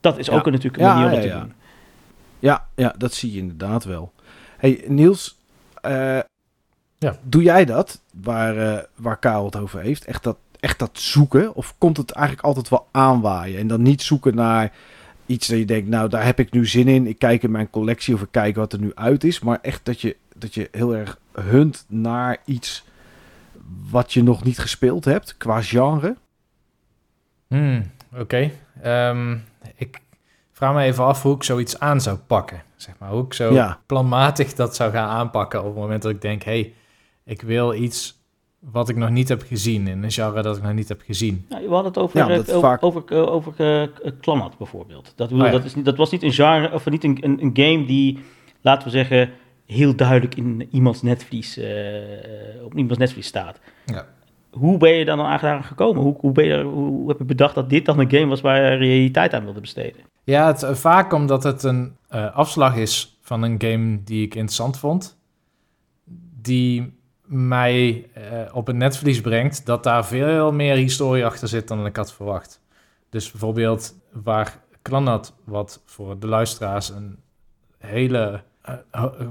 Dat 0.00 0.18
is 0.18 0.26
Ja. 0.26 0.32
ook 0.34 0.46
een, 0.46 0.52
natuurlijk 0.52 0.82
een 0.82 0.88
Ja, 0.88 0.94
manier 0.94 1.06
om 1.08 1.12
ja, 1.14 1.18
het 1.20 1.28
te 1.30 1.34
ja. 1.36 1.40
doen. 1.40 1.52
Ja, 2.38 2.66
ja, 2.74 2.94
dat 2.98 3.14
zie 3.14 3.32
je 3.32 3.38
inderdaad 3.38 3.84
wel. 3.84 4.12
Hey 4.56 4.84
Niels, 4.86 5.38
eh, 5.80 6.18
Ja. 6.98 7.16
doe 7.22 7.42
jij 7.42 7.64
dat 7.64 8.00
waar, 8.22 8.86
waar 8.96 9.16
Karel 9.18 9.44
het 9.44 9.56
over 9.56 9.80
heeft? 9.80 10.04
Echt 10.04 10.22
dat, 10.22 10.36
echt 10.60 10.78
dat 10.78 10.90
zoeken? 10.92 11.54
Of 11.54 11.74
komt 11.78 11.96
het 11.96 12.10
eigenlijk 12.10 12.46
altijd 12.46 12.68
wel 12.68 12.86
aanwaaien? 12.90 13.58
En 13.58 13.66
dan 13.66 13.82
niet 13.82 14.02
zoeken 14.02 14.34
naar 14.34 14.72
iets 15.26 15.46
dat 15.46 15.58
je 15.58 15.64
denkt, 15.64 15.88
nou 15.88 16.08
daar 16.08 16.24
heb 16.24 16.38
ik 16.38 16.52
nu 16.52 16.66
zin 16.66 16.88
in. 16.88 17.06
Ik 17.06 17.18
kijk 17.18 17.42
in 17.42 17.50
mijn 17.50 17.70
collectie 17.70 18.14
of 18.14 18.22
ik 18.22 18.28
kijk 18.30 18.56
wat 18.56 18.72
er 18.72 18.80
nu 18.80 18.90
uit 18.94 19.24
is. 19.24 19.40
Maar 19.40 19.58
echt 19.62 19.84
dat 19.84 20.00
je, 20.00 20.16
dat 20.34 20.54
je 20.54 20.68
heel 20.72 20.94
erg 20.96 21.18
hunt 21.42 21.84
naar 21.88 22.36
iets 22.44 22.84
wat 23.90 24.12
je 24.12 24.22
nog 24.22 24.44
niet 24.44 24.58
gespeeld 24.58 25.04
hebt 25.04 25.36
qua 25.36 25.62
genre. 25.62 26.16
Hmm, 27.46 27.90
Oké. 28.18 28.50
Ehm, 28.82 29.36
ik 29.76 30.00
vraag 30.52 30.74
me 30.74 30.82
even 30.82 31.04
af 31.04 31.22
hoe 31.22 31.34
ik 31.34 31.42
zoiets 31.42 31.80
aan 31.80 32.00
zou 32.00 32.16
pakken. 32.16 32.62
Zeg 32.76 32.94
maar, 32.98 33.10
hoe 33.10 33.24
ik 33.24 33.34
zo 33.34 33.52
Ja. 33.52 33.80
planmatig 33.86 34.54
dat 34.54 34.76
zou 34.76 34.92
gaan 34.92 35.08
aanpakken 35.08 35.58
op 35.60 35.64
het 35.66 35.74
moment 35.74 36.02
dat 36.02 36.10
ik 36.10 36.20
denk... 36.20 36.42
hey, 36.42 36.72
ik 37.24 37.42
wil 37.42 37.74
iets 37.74 38.16
wat 38.58 38.88
ik 38.88 38.96
nog 38.96 39.10
niet 39.10 39.28
heb 39.28 39.42
gezien, 39.42 39.86
in 39.86 40.02
een 40.02 40.10
genre 40.10 40.42
dat 40.42 40.56
ik 40.56 40.62
nog 40.62 40.72
niet 40.72 40.88
heb 40.88 41.00
gezien. 41.04 41.46
Nou, 41.48 41.62
we 41.62 41.68
hadden 41.74 41.92
het 41.92 41.98
over, 42.02 42.18
Ja, 42.18 42.28
eh, 42.28 42.38
over, 42.38 42.60
vaak- 42.60 42.82
over, 42.82 43.02
eh, 43.06 43.32
over 43.32 43.54
eh, 43.82 44.12
Clanat 44.20 44.58
bijvoorbeeld. 44.58 45.12
Dat, 45.16 45.30
wil- 45.30 45.38
Oh 45.40 45.46
ja. 45.46 45.52
dat, 45.52 45.64
is 45.64 45.74
niet, 45.74 45.84
dat 45.84 45.96
was 45.96 46.10
niet 46.10 46.22
een 46.22 46.32
genre, 46.32 46.72
of 46.72 46.86
niet 46.90 47.04
een, 47.04 47.18
een, 47.20 47.42
een 47.42 47.50
game 47.54 47.86
die, 47.86 48.18
laten 48.60 48.84
we 48.84 48.90
zeggen, 48.90 49.30
heel 49.68 49.96
duidelijk 49.96 50.34
in 50.34 50.68
iemands 50.70 51.02
netvlies, 51.02 51.56
eh, 51.56 52.64
op 52.64 52.74
iemands 52.74 52.98
netvlies 52.98 53.26
staat. 53.26 53.60
Ja. 53.86 54.06
Hoe 54.50 54.78
ben 54.78 54.92
je 54.92 55.04
dan 55.04 55.20
aan 55.20 55.64
gekomen? 55.64 56.02
Hoe, 56.02 56.16
hoe, 56.18 56.32
ben 56.32 56.44
je, 56.44 56.62
hoe 56.62 57.08
heb 57.08 57.18
je 57.18 57.24
bedacht 57.24 57.54
dat 57.54 57.70
dit 57.70 57.84
dan 57.84 57.98
een 57.98 58.10
game 58.10 58.26
was 58.26 58.40
waar 58.40 58.84
je 58.84 59.10
tijd 59.10 59.34
aan 59.34 59.44
wilde 59.44 59.60
besteden? 59.60 60.00
Ja, 60.24 60.46
het, 60.46 60.62
eh, 60.62 60.74
vaak 60.74 61.12
omdat 61.12 61.42
het 61.42 61.62
een 61.62 61.96
eh, 62.08 62.34
afslag 62.34 62.76
is 62.76 63.18
van 63.22 63.42
een 63.42 63.62
game 63.62 64.02
die 64.04 64.24
ik 64.24 64.34
interessant 64.34 64.78
vond. 64.78 65.18
Die 66.40 66.96
mij 67.24 68.06
op 68.52 68.66
het 68.66 68.76
netvlies 68.76 69.20
brengt 69.20 69.66
dat 69.66 69.82
daar 69.82 70.06
veel 70.06 70.52
meer 70.52 70.76
historie 70.76 71.24
achter 71.24 71.48
zit 71.48 71.68
dan 71.68 71.86
ik 71.86 71.96
had 71.96 72.12
verwacht. 72.12 72.60
Dus 73.10 73.30
bijvoorbeeld 73.30 73.94
waar 74.12 74.62
Clanat, 74.82 75.34
wat 75.44 75.82
voor 75.84 76.18
de 76.18 76.26
luisteraars 76.26 76.88
een 76.88 77.18
hele 77.78 78.42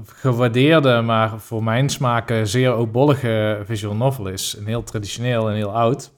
gewaardeerde, 0.06 1.00
maar 1.00 1.38
voor 1.38 1.64
mijn 1.64 1.88
smaken 1.88 2.48
zeer 2.48 2.72
obollige 2.72 3.62
visual 3.64 3.94
novel 3.94 4.28
is. 4.28 4.56
En 4.56 4.66
heel 4.66 4.82
traditioneel 4.82 5.48
en 5.48 5.54
heel 5.54 5.74
oud. 5.74 6.12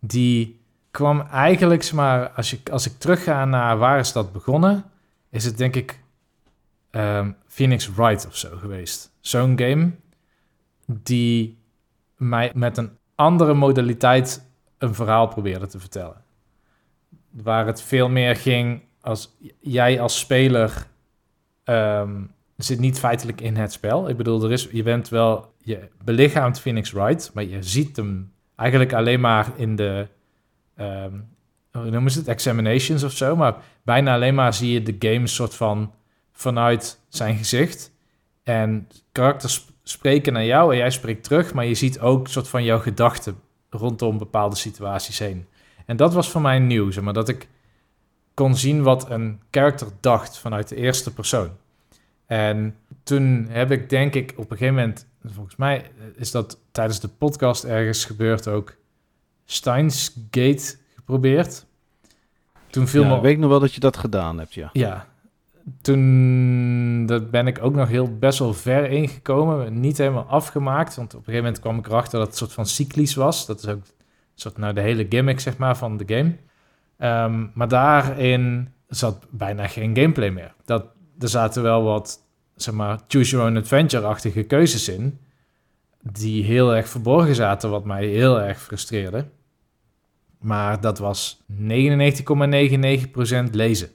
Die 0.00 0.60
kwam 0.90 1.20
eigenlijk, 1.20 1.92
maar, 1.92 2.28
als, 2.28 2.50
je, 2.50 2.60
als 2.70 2.86
ik 2.86 2.98
terugga 2.98 3.44
naar 3.44 3.78
waar 3.78 3.98
is 3.98 4.12
dat 4.12 4.32
begonnen, 4.32 4.84
is 5.30 5.44
het 5.44 5.58
denk 5.58 5.76
ik 5.76 6.00
ehm, 6.90 7.30
Phoenix 7.46 7.90
Wright 7.94 8.26
of 8.26 8.36
zo 8.36 8.56
geweest. 8.56 9.12
Zo'n 9.20 9.58
game 9.58 9.90
die 10.86 11.58
mij 12.16 12.50
met 12.54 12.76
een 12.76 12.90
andere 13.14 13.54
modaliteit 13.54 14.48
een 14.78 14.94
verhaal 14.94 15.26
probeerde 15.26 15.66
te 15.66 15.80
vertellen. 15.80 16.24
Waar 17.30 17.66
het 17.66 17.82
veel 17.82 18.08
meer 18.08 18.36
ging 18.36 18.82
als 19.00 19.36
jij 19.60 20.00
als 20.00 20.18
speler 20.18 20.86
ehm, 21.64 22.22
zit 22.62 22.78
niet 22.78 22.98
feitelijk 22.98 23.40
in 23.40 23.56
het 23.56 23.72
spel. 23.72 24.08
Ik 24.08 24.16
bedoel, 24.16 24.44
er 24.44 24.52
is, 24.52 24.68
je 24.70 24.82
bent 24.82 25.08
wel, 25.08 25.52
je 25.62 25.88
belichaamt 26.04 26.60
Phoenix 26.60 26.90
Wright, 26.90 27.30
maar 27.34 27.44
je 27.44 27.62
ziet 27.62 27.96
hem 27.96 28.32
eigenlijk 28.56 28.92
alleen 28.92 29.20
maar 29.20 29.52
in 29.56 29.76
de, 29.76 30.08
ehm, 30.76 31.12
hoe 31.72 31.90
noemen 31.90 32.10
ze 32.10 32.18
het, 32.18 32.28
examinations 32.28 33.02
of 33.02 33.12
zo. 33.12 33.36
Maar 33.36 33.56
bijna 33.82 34.14
alleen 34.14 34.34
maar 34.34 34.54
zie 34.54 34.72
je 34.72 34.82
de 34.82 34.96
game 35.08 35.26
soort 35.26 35.54
van 35.54 35.92
vanuit 36.32 37.00
zijn 37.08 37.36
gezicht. 37.36 37.92
En 38.42 38.88
karakters 39.12 39.54
sp- 39.54 39.70
spreken 39.82 40.32
naar 40.32 40.44
jou 40.44 40.72
en 40.72 40.78
jij 40.78 40.90
spreekt 40.90 41.24
terug, 41.24 41.54
maar 41.54 41.66
je 41.66 41.74
ziet 41.74 42.00
ook 42.00 42.28
soort 42.28 42.48
van 42.48 42.64
jouw 42.64 42.78
gedachten 42.78 43.40
rondom 43.70 44.18
bepaalde 44.18 44.56
situaties 44.56 45.18
heen. 45.18 45.46
En 45.86 45.96
dat 45.96 46.14
was 46.14 46.30
voor 46.30 46.40
mij 46.40 46.58
nieuw, 46.58 46.90
zeg 46.90 47.04
maar, 47.04 47.12
dat 47.12 47.28
ik 47.28 47.48
kon 48.34 48.56
zien 48.56 48.82
wat 48.82 49.10
een 49.10 49.40
character 49.50 49.86
dacht 50.00 50.38
vanuit 50.38 50.68
de 50.68 50.76
eerste 50.76 51.12
persoon. 51.12 51.50
En 52.30 52.76
toen 53.02 53.46
heb 53.48 53.70
ik 53.70 53.88
denk 53.88 54.14
ik 54.14 54.32
op 54.36 54.50
een 54.50 54.56
gegeven 54.56 54.74
moment, 54.74 55.06
volgens 55.24 55.56
mij 55.56 55.90
is 56.14 56.30
dat 56.30 56.60
tijdens 56.72 57.00
de 57.00 57.08
podcast 57.08 57.64
ergens 57.64 58.04
gebeurd 58.04 58.48
ook, 58.48 58.76
Steins 59.44 60.16
Gate 60.30 60.76
geprobeerd. 60.94 61.66
Toen 62.66 62.86
viel 62.88 63.02
Ja, 63.02 63.08
me 63.08 63.16
ik 63.16 63.22
weet 63.22 63.38
nog 63.38 63.50
wel 63.50 63.60
dat 63.60 63.74
je 63.74 63.80
dat 63.80 63.96
gedaan 63.96 64.38
hebt, 64.38 64.54
ja. 64.54 64.70
ja, 64.72 65.06
toen 65.80 67.06
dat 67.06 67.30
ben 67.30 67.46
ik 67.46 67.62
ook 67.62 67.74
nog 67.74 67.88
heel 67.88 68.18
best 68.18 68.38
wel 68.38 68.54
ver 68.54 68.90
ingekomen. 68.90 69.80
Niet 69.80 69.98
helemaal 69.98 70.26
afgemaakt, 70.26 70.96
want 70.96 71.14
op 71.14 71.18
een 71.18 71.24
gegeven 71.24 71.44
moment 71.44 71.62
kwam 71.62 71.78
ik 71.78 71.86
erachter 71.86 72.18
dat 72.18 72.28
het 72.28 72.30
een 72.30 72.46
soort 72.46 72.52
van 72.52 72.66
cyclisch 72.66 73.14
was. 73.14 73.46
Dat 73.46 73.58
is 73.58 73.68
ook 73.68 73.76
een 73.76 73.84
soort 74.34 74.58
nou 74.58 74.74
de 74.74 74.80
hele 74.80 75.06
gimmick 75.08 75.40
zeg 75.40 75.56
maar 75.56 75.76
van 75.76 75.96
de 75.96 76.14
game. 76.14 76.36
Ehm, 76.98 77.46
maar 77.54 77.68
daarin 77.68 78.72
zat 78.88 79.26
bijna 79.30 79.66
geen 79.66 79.96
gameplay 79.96 80.30
meer. 80.30 80.54
Dat, 80.64 80.84
er 81.20 81.28
zaten 81.28 81.62
wel 81.62 81.82
wat, 81.82 82.18
zeg 82.54 82.74
maar, 82.74 83.00
choose 83.08 83.30
your 83.30 83.46
own 83.46 83.56
adventure-achtige 83.56 84.42
keuzes 84.42 84.88
in. 84.88 85.18
Die 86.02 86.44
heel 86.44 86.74
erg 86.74 86.88
verborgen 86.88 87.34
zaten, 87.34 87.70
wat 87.70 87.84
mij 87.84 88.06
heel 88.06 88.40
erg 88.40 88.62
frustreerde. 88.62 89.26
Maar 90.38 90.80
dat 90.80 90.98
was 90.98 91.42
99,99% 91.52 91.56
lezen 93.50 93.90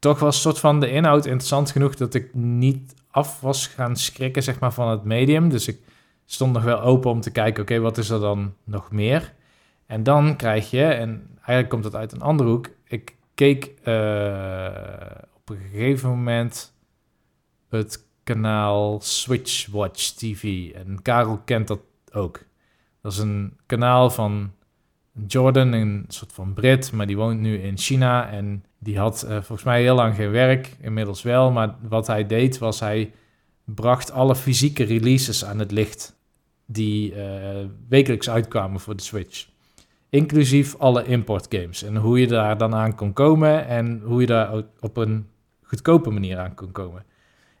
toch 0.00 0.18
was 0.18 0.40
soort 0.40 0.58
van 0.58 0.80
de 0.80 0.90
inhoud 0.90 1.26
interessant 1.26 1.70
genoeg 1.70 1.94
dat 1.94 2.14
ik 2.14 2.34
niet 2.34 2.94
af 3.10 3.40
was 3.40 3.66
gaan 3.66 3.96
schrikken 3.96 4.42
zeg 4.42 4.58
maar, 4.58 4.72
van 4.72 4.88
het 4.88 5.04
medium. 5.04 5.48
Dus 5.48 5.68
ik 5.68 5.78
stond 6.26 6.52
nog 6.52 6.62
wel 6.62 6.80
open 6.80 7.10
om 7.10 7.20
te 7.20 7.30
kijken, 7.30 7.62
oké, 7.62 7.78
wat 7.78 7.98
is 7.98 8.10
er 8.10 8.20
dan 8.20 8.54
nog 8.64 8.90
meer? 8.90 9.32
En 9.86 10.02
dan 10.02 10.36
krijg 10.36 10.70
je, 10.70 10.84
en 10.84 11.26
eigenlijk 11.34 11.68
komt 11.68 11.82
dat 11.82 11.94
uit 11.94 12.12
een 12.12 12.20
andere 12.20 12.48
hoek, 12.48 12.68
ik 12.84 13.16
keek 13.34 13.72
eh, 13.82 13.94
een 15.50 15.68
gegeven 15.70 16.08
moment 16.08 16.72
het 17.68 18.04
kanaal 18.24 19.00
Switch 19.00 19.66
Watch 19.66 20.10
TV. 20.10 20.70
En 20.72 21.02
Karel 21.02 21.40
kent 21.44 21.68
dat 21.68 21.80
ook. 22.12 22.44
Dat 23.02 23.12
is 23.12 23.18
een 23.18 23.56
kanaal 23.66 24.10
van 24.10 24.52
Jordan, 25.26 25.72
een 25.72 26.04
soort 26.08 26.32
van 26.32 26.54
Brit, 26.54 26.92
maar 26.92 27.06
die 27.06 27.16
woont 27.16 27.40
nu 27.40 27.58
in 27.58 27.78
China. 27.78 28.30
En 28.30 28.64
die 28.78 28.98
had 28.98 29.22
eh, 29.22 29.30
volgens 29.30 29.62
mij 29.62 29.82
heel 29.82 29.94
lang 29.94 30.14
geen 30.14 30.30
werk, 30.30 30.76
inmiddels 30.80 31.22
wel. 31.22 31.50
Maar 31.50 31.74
wat 31.88 32.06
hij 32.06 32.26
deed 32.26 32.58
was 32.58 32.80
hij 32.80 33.12
bracht 33.64 34.10
alle 34.10 34.36
fysieke 34.36 34.84
releases 34.84 35.44
aan 35.44 35.58
het 35.58 35.70
licht 35.70 36.18
die 36.66 37.14
eh, 37.14 37.66
wekelijks 37.88 38.30
uitkwamen 38.30 38.80
voor 38.80 38.96
de 38.96 39.02
Switch. 39.02 39.48
Inclusief 40.08 40.76
alle 40.76 41.04
import 41.04 41.46
games. 41.48 41.82
En 41.82 41.96
hoe 41.96 42.20
je 42.20 42.26
daar 42.26 42.58
dan 42.58 42.74
aan 42.74 42.94
kon 42.94 43.12
komen 43.12 43.66
en 43.66 44.00
hoe 44.04 44.20
je 44.20 44.26
daar 44.26 44.62
op 44.80 44.96
een 44.96 45.26
goedkope 45.70 46.10
manier 46.10 46.38
aan 46.38 46.54
kon 46.54 46.72
komen. 46.72 47.04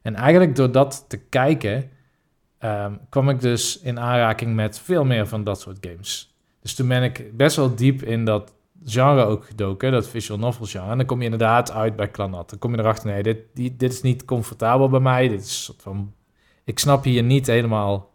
En 0.02 0.14
eigenlijk 0.14 0.56
door 0.56 0.72
dat 0.72 1.04
te 1.08 1.16
kijken, 1.16 1.90
ehm, 2.58 2.94
kwam 3.08 3.28
ik 3.28 3.40
dus 3.40 3.80
in 3.80 3.98
aanraking 3.98 4.54
met 4.54 4.78
veel 4.78 5.04
meer 5.04 5.26
van 5.26 5.44
dat 5.44 5.60
soort 5.60 5.78
games. 5.80 6.34
Dus 6.60 6.74
toen 6.74 6.88
ben 6.88 7.02
ik 7.02 7.36
best 7.36 7.56
wel 7.56 7.74
diep 7.74 8.02
in 8.02 8.24
dat 8.24 8.54
genre 8.84 9.24
ook 9.24 9.44
gedoken, 9.44 9.92
dat 9.92 10.08
visual 10.08 10.38
novel 10.38 10.66
genre. 10.66 10.90
En 10.90 10.96
dan 10.96 11.06
kom 11.06 11.18
je 11.18 11.24
inderdaad 11.24 11.72
uit 11.72 11.96
bij 11.96 12.10
Clanat. 12.10 12.50
Dan 12.50 12.58
kom 12.58 12.72
je 12.74 12.78
erachter, 12.78 13.10
nee, 13.10 13.22
dit, 13.22 13.38
dit 13.54 13.92
is 13.92 14.02
niet 14.02 14.24
comfortabel 14.24 14.88
bij 14.88 15.00
mij. 15.00 15.28
Dit 15.28 15.40
is 15.40 15.64
soort 15.64 15.82
van, 15.82 16.14
ik 16.64 16.78
snap 16.78 17.04
hier 17.04 17.22
niet 17.22 17.46
helemaal 17.46 18.10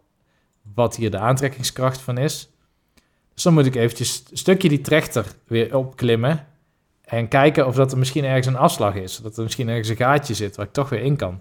wat 0.74 0.96
hier 0.96 1.10
de 1.10 1.18
aantrekkingskracht 1.18 2.00
van 2.00 2.18
is. 2.18 2.50
Dus 3.34 3.42
dan 3.42 3.54
moet 3.54 3.66
ik 3.66 3.74
eventjes 3.74 4.24
een 4.30 4.36
stukje 4.36 4.68
die 4.68 4.80
trechter 4.80 5.26
weer 5.46 5.76
opklimmen 5.76 6.46
en 7.06 7.28
kijken 7.28 7.66
of 7.66 7.74
dat 7.74 7.92
er 7.92 7.98
misschien 7.98 8.24
ergens 8.24 8.46
een 8.46 8.56
afslag 8.56 8.94
is. 8.94 9.16
Dat 9.16 9.36
er 9.36 9.42
misschien 9.42 9.68
ergens 9.68 9.88
een 9.88 9.96
gaatje 9.96 10.34
zit 10.34 10.56
waar 10.56 10.66
ik 10.66 10.72
toch 10.72 10.88
weer 10.88 11.02
in 11.02 11.16
kan. 11.16 11.40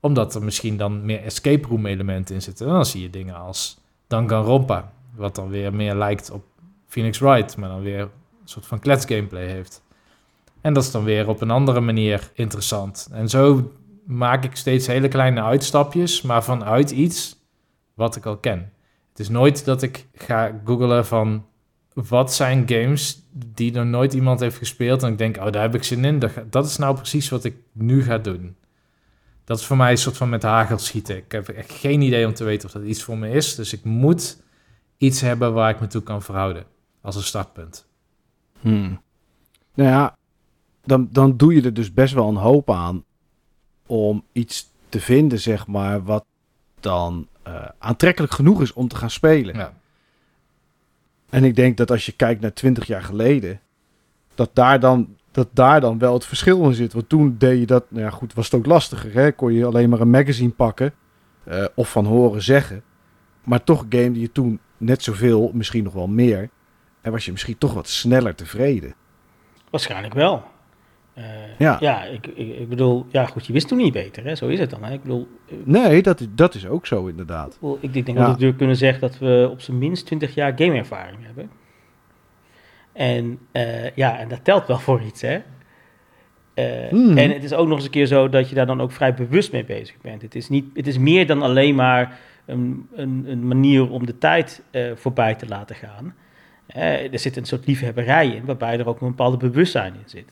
Omdat 0.00 0.34
er 0.34 0.42
misschien 0.42 0.76
dan 0.76 1.04
meer 1.04 1.22
escape 1.22 1.68
room 1.68 1.86
elementen 1.86 2.34
in 2.34 2.42
zitten. 2.42 2.66
En 2.66 2.72
dan 2.72 2.86
zie 2.86 3.02
je 3.02 3.10
dingen 3.10 3.34
als 3.34 3.78
Danganronpa, 4.06 4.92
wat 5.14 5.34
dan 5.34 5.48
weer 5.48 5.74
meer 5.74 5.94
lijkt 5.94 6.30
op 6.30 6.44
Phoenix 6.86 7.18
Wright, 7.18 7.56
maar 7.56 7.68
dan 7.68 7.82
weer 7.82 8.00
een 8.00 8.10
soort 8.44 8.66
van 8.66 8.78
klets 8.78 9.04
gameplay 9.04 9.46
heeft. 9.46 9.82
En 10.60 10.72
dat 10.72 10.82
is 10.82 10.90
dan 10.90 11.04
weer 11.04 11.28
op 11.28 11.40
een 11.40 11.50
andere 11.50 11.80
manier 11.80 12.30
interessant. 12.34 13.08
En 13.12 13.28
zo 13.28 13.72
maak 14.06 14.44
ik 14.44 14.56
steeds 14.56 14.86
hele 14.86 15.08
kleine 15.08 15.42
uitstapjes, 15.42 16.22
maar 16.22 16.44
vanuit 16.44 16.90
iets 16.90 17.36
wat 17.94 18.16
ik 18.16 18.26
al 18.26 18.36
ken. 18.36 18.72
Het 19.10 19.18
is 19.18 19.28
nooit 19.28 19.64
dat 19.64 19.82
ik 19.82 20.06
ga 20.14 20.60
googlen 20.64 21.06
van 21.06 21.44
wat 21.94 22.34
zijn 22.34 22.68
games 22.68 23.22
die 23.32 23.74
er 23.74 23.86
nooit 23.86 24.14
iemand 24.14 24.40
heeft 24.40 24.56
gespeeld 24.56 25.02
en 25.02 25.12
ik 25.12 25.18
denk, 25.18 25.36
oh, 25.36 25.52
daar 25.52 25.62
heb 25.62 25.74
ik 25.74 25.82
zin 25.82 26.04
in. 26.04 26.18
Dat, 26.18 26.32
dat 26.50 26.66
is 26.66 26.76
nou 26.76 26.94
precies 26.96 27.28
wat 27.28 27.44
ik 27.44 27.56
nu 27.72 28.02
ga 28.02 28.18
doen. 28.18 28.56
Dat 29.44 29.58
is 29.58 29.64
voor 29.64 29.76
mij 29.76 29.90
een 29.90 29.98
soort 29.98 30.16
van 30.16 30.28
met 30.28 30.42
hagel 30.42 30.78
schieten. 30.78 31.16
Ik 31.16 31.32
heb 31.32 31.48
echt 31.48 31.72
geen 31.72 32.00
idee 32.00 32.26
om 32.26 32.34
te 32.34 32.44
weten 32.44 32.66
of 32.66 32.74
dat 32.74 32.82
iets 32.82 33.02
voor 33.02 33.18
me 33.18 33.30
is. 33.30 33.54
Dus 33.54 33.72
ik 33.72 33.84
moet 33.84 34.42
iets 34.96 35.20
hebben 35.20 35.52
waar 35.52 35.70
ik 35.70 35.80
me 35.80 35.86
toe 35.86 36.02
kan 36.02 36.22
verhouden 36.22 36.64
als 37.00 37.16
een 37.16 37.22
startpunt. 37.22 37.86
Hmm. 38.60 39.02
Nou 39.74 39.90
ja, 39.90 40.16
dan, 40.84 41.08
dan 41.10 41.36
doe 41.36 41.54
je 41.54 41.62
er 41.62 41.74
dus 41.74 41.92
best 41.92 42.14
wel 42.14 42.28
een 42.28 42.36
hoop 42.36 42.70
aan 42.70 43.04
om 43.86 44.24
iets 44.32 44.70
te 44.88 45.00
vinden, 45.00 45.40
zeg 45.40 45.66
maar, 45.66 46.04
wat 46.04 46.24
dan 46.80 47.28
uh, 47.46 47.64
aantrekkelijk 47.78 48.32
genoeg 48.32 48.62
is 48.62 48.72
om 48.72 48.88
te 48.88 48.96
gaan 48.96 49.10
spelen. 49.10 49.56
Ja. 49.56 49.72
En 51.30 51.44
ik 51.44 51.56
denk 51.56 51.76
dat 51.76 51.90
als 51.90 52.06
je 52.06 52.12
kijkt 52.12 52.40
naar 52.40 52.52
20 52.52 52.86
jaar 52.86 53.02
geleden, 53.02 53.60
dat 54.34 54.50
daar 54.52 54.80
dan, 54.80 55.16
dat 55.30 55.48
daar 55.52 55.80
dan 55.80 55.98
wel 55.98 56.14
het 56.14 56.26
verschil 56.26 56.64
in 56.64 56.74
zit. 56.74 56.92
Want 56.92 57.08
toen 57.08 57.34
deed 57.38 57.58
je 57.58 57.66
dat, 57.66 57.90
nou 57.90 58.04
ja, 58.04 58.10
goed, 58.10 58.34
was 58.34 58.44
het 58.44 58.54
ook 58.54 58.66
lastiger. 58.66 59.12
Hè? 59.14 59.32
Kon 59.32 59.52
je 59.52 59.66
alleen 59.66 59.88
maar 59.88 60.00
een 60.00 60.10
magazine 60.10 60.50
pakken 60.50 60.94
uh, 61.48 61.64
of 61.74 61.90
van 61.90 62.04
horen 62.04 62.42
zeggen. 62.42 62.82
Maar 63.44 63.64
toch 63.64 63.86
gamede 63.88 64.20
je 64.20 64.32
toen 64.32 64.60
net 64.76 65.02
zoveel, 65.02 65.50
misschien 65.54 65.84
nog 65.84 65.92
wel 65.92 66.08
meer. 66.08 66.50
En 67.00 67.12
was 67.12 67.24
je 67.24 67.32
misschien 67.32 67.58
toch 67.58 67.74
wat 67.74 67.88
sneller 67.88 68.34
tevreden. 68.34 68.94
Waarschijnlijk 69.70 70.14
wel. 70.14 70.44
Uh, 71.18 71.24
ja, 71.58 71.76
ja 71.80 72.04
ik, 72.04 72.26
ik, 72.26 72.58
ik, 72.58 72.68
bedoel, 72.68 73.06
ja 73.10 73.26
goed, 73.26 73.46
je 73.46 73.52
wist 73.52 73.68
toen 73.68 73.78
niet 73.78 73.92
beter, 73.92 74.24
hè? 74.24 74.34
zo 74.34 74.46
is 74.46 74.58
het 74.58 74.70
dan. 74.70 74.84
Hè? 74.84 74.92
Ik 74.92 75.02
bedoel, 75.02 75.28
nee, 75.64 76.02
dat 76.02 76.20
is, 76.20 76.26
dat 76.30 76.54
is 76.54 76.66
ook 76.66 76.86
zo 76.86 77.06
inderdaad. 77.06 77.58
Ik, 77.80 77.94
ik 77.94 78.06
denk 78.06 78.18
ja. 78.18 78.26
dat 78.26 78.40
we 78.40 78.54
kunnen 78.54 78.76
zeggen 78.76 79.00
dat 79.00 79.18
we 79.18 79.48
op 79.50 79.60
zijn 79.60 79.78
minst 79.78 80.06
20 80.06 80.34
jaar 80.34 80.52
gameervaring 80.56 81.24
hebben. 81.24 81.50
En 82.92 83.38
uh, 83.52 83.90
ja, 83.90 84.18
en 84.18 84.28
dat 84.28 84.44
telt 84.44 84.66
wel 84.66 84.78
voor 84.78 85.02
iets, 85.02 85.22
hè. 85.22 85.38
Uh, 86.54 86.90
mm. 86.90 87.18
En 87.18 87.30
het 87.30 87.44
is 87.44 87.52
ook 87.52 87.66
nog 87.66 87.76
eens 87.76 87.84
een 87.84 87.90
keer 87.90 88.06
zo 88.06 88.28
dat 88.28 88.48
je 88.48 88.54
daar 88.54 88.66
dan 88.66 88.80
ook 88.80 88.92
vrij 88.92 89.14
bewust 89.14 89.52
mee 89.52 89.64
bezig 89.64 89.96
bent. 90.00 90.22
Het 90.22 90.34
is, 90.34 90.48
niet, 90.48 90.64
het 90.74 90.86
is 90.86 90.98
meer 90.98 91.26
dan 91.26 91.42
alleen 91.42 91.74
maar 91.74 92.18
een, 92.46 92.88
een, 92.94 93.24
een 93.28 93.46
manier 93.46 93.90
om 93.90 94.06
de 94.06 94.18
tijd 94.18 94.62
voorbij 94.94 95.34
te 95.34 95.48
laten 95.48 95.76
gaan. 95.76 96.14
er 97.12 97.18
zit 97.18 97.36
een 97.36 97.44
soort 97.44 97.66
liefhebberij 97.66 98.28
in, 98.28 98.44
waarbij 98.44 98.78
er 98.78 98.88
ook 98.88 99.00
een 99.00 99.08
bepaalde 99.08 99.36
bewustzijn 99.36 99.94
in 99.94 100.08
zit 100.08 100.28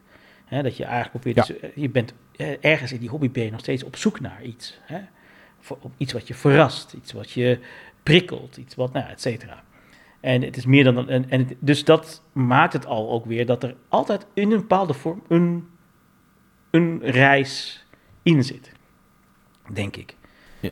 dat 0.61 0.77
je 0.77 0.85
eigenlijk 0.85 1.21
probeert, 1.21 1.47
ja. 1.47 1.55
dus, 1.55 1.71
je 1.75 1.89
bent 1.89 2.15
ergens 2.61 2.93
in 2.93 3.01
die 3.01 3.09
hobby 3.09 3.31
ben 3.31 3.45
je 3.45 3.51
nog 3.51 3.61
steeds 3.61 3.83
op 3.83 3.97
zoek 3.97 4.21
naar 4.21 4.43
iets. 4.43 4.79
Hè? 4.83 5.01
Voor, 5.61 5.79
op 5.81 5.93
iets 5.97 6.13
wat 6.13 6.29
je 6.29 6.35
verrast, 6.35 6.93
iets 6.93 7.13
wat 7.13 7.31
je 7.31 7.59
prikkelt, 8.03 8.57
iets 8.57 8.75
wat, 8.75 8.93
nou, 8.93 9.11
et 9.11 9.21
cetera. 9.21 9.63
En 10.21 10.43
het 10.43 10.57
is 10.57 10.67
meer 10.67 10.85
dan, 10.85 11.09
en, 11.09 11.31
en 11.31 11.49
dus 11.59 11.85
dat 11.85 12.23
maakt 12.33 12.73
het 12.73 12.87
al 12.87 13.11
ook 13.11 13.25
weer 13.25 13.47
dat 13.47 13.63
er 13.63 13.75
altijd 13.89 14.27
in 14.35 14.53
een 14.53 14.59
bepaalde 14.59 14.95
vorm 14.95 15.23
een, 15.29 15.69
een 16.71 17.01
reis 17.03 17.85
in 18.23 18.45
zit, 18.45 18.73
denk 19.73 19.97
ik. 19.97 20.17
Ja, 20.61 20.71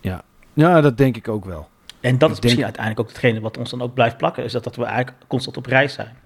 ja. 0.00 0.22
ja 0.52 0.80
dat 0.80 0.98
denk 0.98 1.16
ik 1.16 1.28
ook 1.28 1.44
wel. 1.44 1.68
En 2.00 2.18
dat 2.18 2.30
is 2.30 2.40
misschien 2.40 2.64
uiteindelijk 2.64 3.02
ook 3.02 3.14
hetgene 3.14 3.40
wat 3.40 3.58
ons 3.58 3.70
dan 3.70 3.82
ook 3.82 3.94
blijft 3.94 4.16
plakken, 4.16 4.44
is 4.44 4.52
dat, 4.52 4.64
dat 4.64 4.76
we 4.76 4.84
eigenlijk 4.84 5.26
constant 5.26 5.56
op 5.56 5.66
reis 5.66 5.94
zijn. 5.94 6.16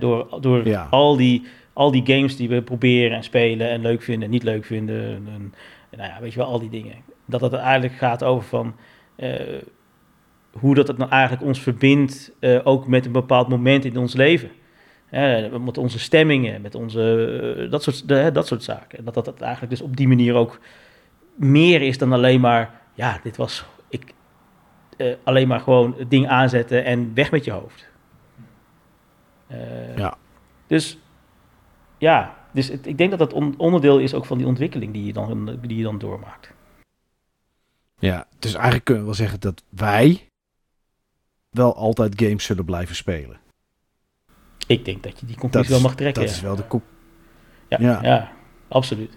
door 0.00 0.40
door 0.40 0.66
ja. 0.66 0.86
al 0.90 1.16
die 1.16 1.46
al 1.76 1.90
die 1.90 2.06
games 2.06 2.36
die 2.36 2.48
we 2.48 2.62
proberen 2.62 3.16
en 3.16 3.24
spelen 3.24 3.68
en 3.68 3.80
leuk 3.80 4.02
vinden 4.02 4.24
en 4.24 4.30
niet 4.30 4.42
leuk 4.42 4.64
vinden. 4.64 5.28
En, 5.34 5.54
nou 5.96 6.10
ja, 6.10 6.20
weet 6.20 6.32
je 6.32 6.38
wel, 6.38 6.48
al 6.48 6.58
die 6.58 6.70
dingen. 6.70 6.94
Dat 7.24 7.40
het 7.40 7.52
eigenlijk 7.52 7.94
gaat 7.94 8.24
over 8.24 8.48
van 8.48 8.74
uh, 9.16 9.34
hoe 10.50 10.74
dat 10.74 10.88
het 10.88 10.98
nou 10.98 11.10
eigenlijk 11.10 11.42
ons 11.42 11.60
verbindt, 11.60 12.32
uh, 12.40 12.60
ook 12.64 12.86
met 12.86 13.06
een 13.06 13.12
bepaald 13.12 13.48
moment 13.48 13.84
in 13.84 13.96
ons 13.96 14.14
leven. 14.14 14.50
Met 15.64 15.78
onze 15.78 15.98
stemmingen, 15.98 16.60
met 16.60 16.74
onze, 16.74 17.66
dat, 17.70 17.82
soort, 17.82 18.08
de, 18.08 18.30
dat 18.32 18.46
soort 18.46 18.62
zaken. 18.62 18.98
En 18.98 19.04
dat 19.04 19.14
dat 19.14 19.40
eigenlijk 19.40 19.72
dus 19.72 19.82
op 19.82 19.96
die 19.96 20.08
manier 20.08 20.34
ook 20.34 20.60
meer 21.34 21.82
is 21.82 21.98
dan 21.98 22.12
alleen 22.12 22.40
maar, 22.40 22.80
ja, 22.94 23.20
dit 23.22 23.36
was 23.36 23.64
ik, 23.88 24.12
alleen 25.24 25.48
maar 25.48 25.60
gewoon 25.60 25.94
het 25.98 26.10
ding 26.10 26.28
aanzetten 26.28 26.84
en 26.84 27.14
weg 27.14 27.30
met 27.30 27.44
je 27.44 27.50
hoofd. 27.50 27.88
ja. 29.96 30.16
Dus 30.66 30.98
ja, 31.98 32.36
dus 32.52 32.68
het, 32.68 32.86
ik 32.86 32.98
denk 32.98 33.10
dat 33.10 33.18
dat 33.18 33.32
onderdeel 33.56 33.98
is 33.98 34.14
ook 34.14 34.24
van 34.24 34.38
die 34.38 34.46
ontwikkeling 34.46 34.92
die 34.92 35.04
je 35.04 35.12
dan, 35.12 35.58
die 35.60 35.76
je 35.76 35.82
dan 35.82 35.98
doormaakt. 35.98 36.52
Ja, 37.98 38.26
dus 38.38 38.54
eigenlijk 38.54 38.84
kunnen 38.84 39.02
we 39.02 39.08
wel 39.08 39.18
zeggen 39.18 39.40
dat 39.40 39.62
wij 39.68 40.28
wel 41.50 41.76
altijd 41.76 42.20
games 42.22 42.44
zullen 42.44 42.64
blijven 42.64 42.96
spelen. 42.96 43.40
Ik 44.66 44.84
denk 44.84 45.02
dat 45.02 45.20
je 45.20 45.26
die 45.26 45.36
conclusie 45.36 45.70
wel 45.70 45.80
mag 45.80 45.94
trekken. 45.94 46.22
Dat 46.22 46.32
is 46.32 46.40
wel 46.40 46.56
de. 46.56 46.80
Ja, 47.68 47.78
ja. 47.80 48.02
ja 48.02 48.32
absoluut. 48.68 49.16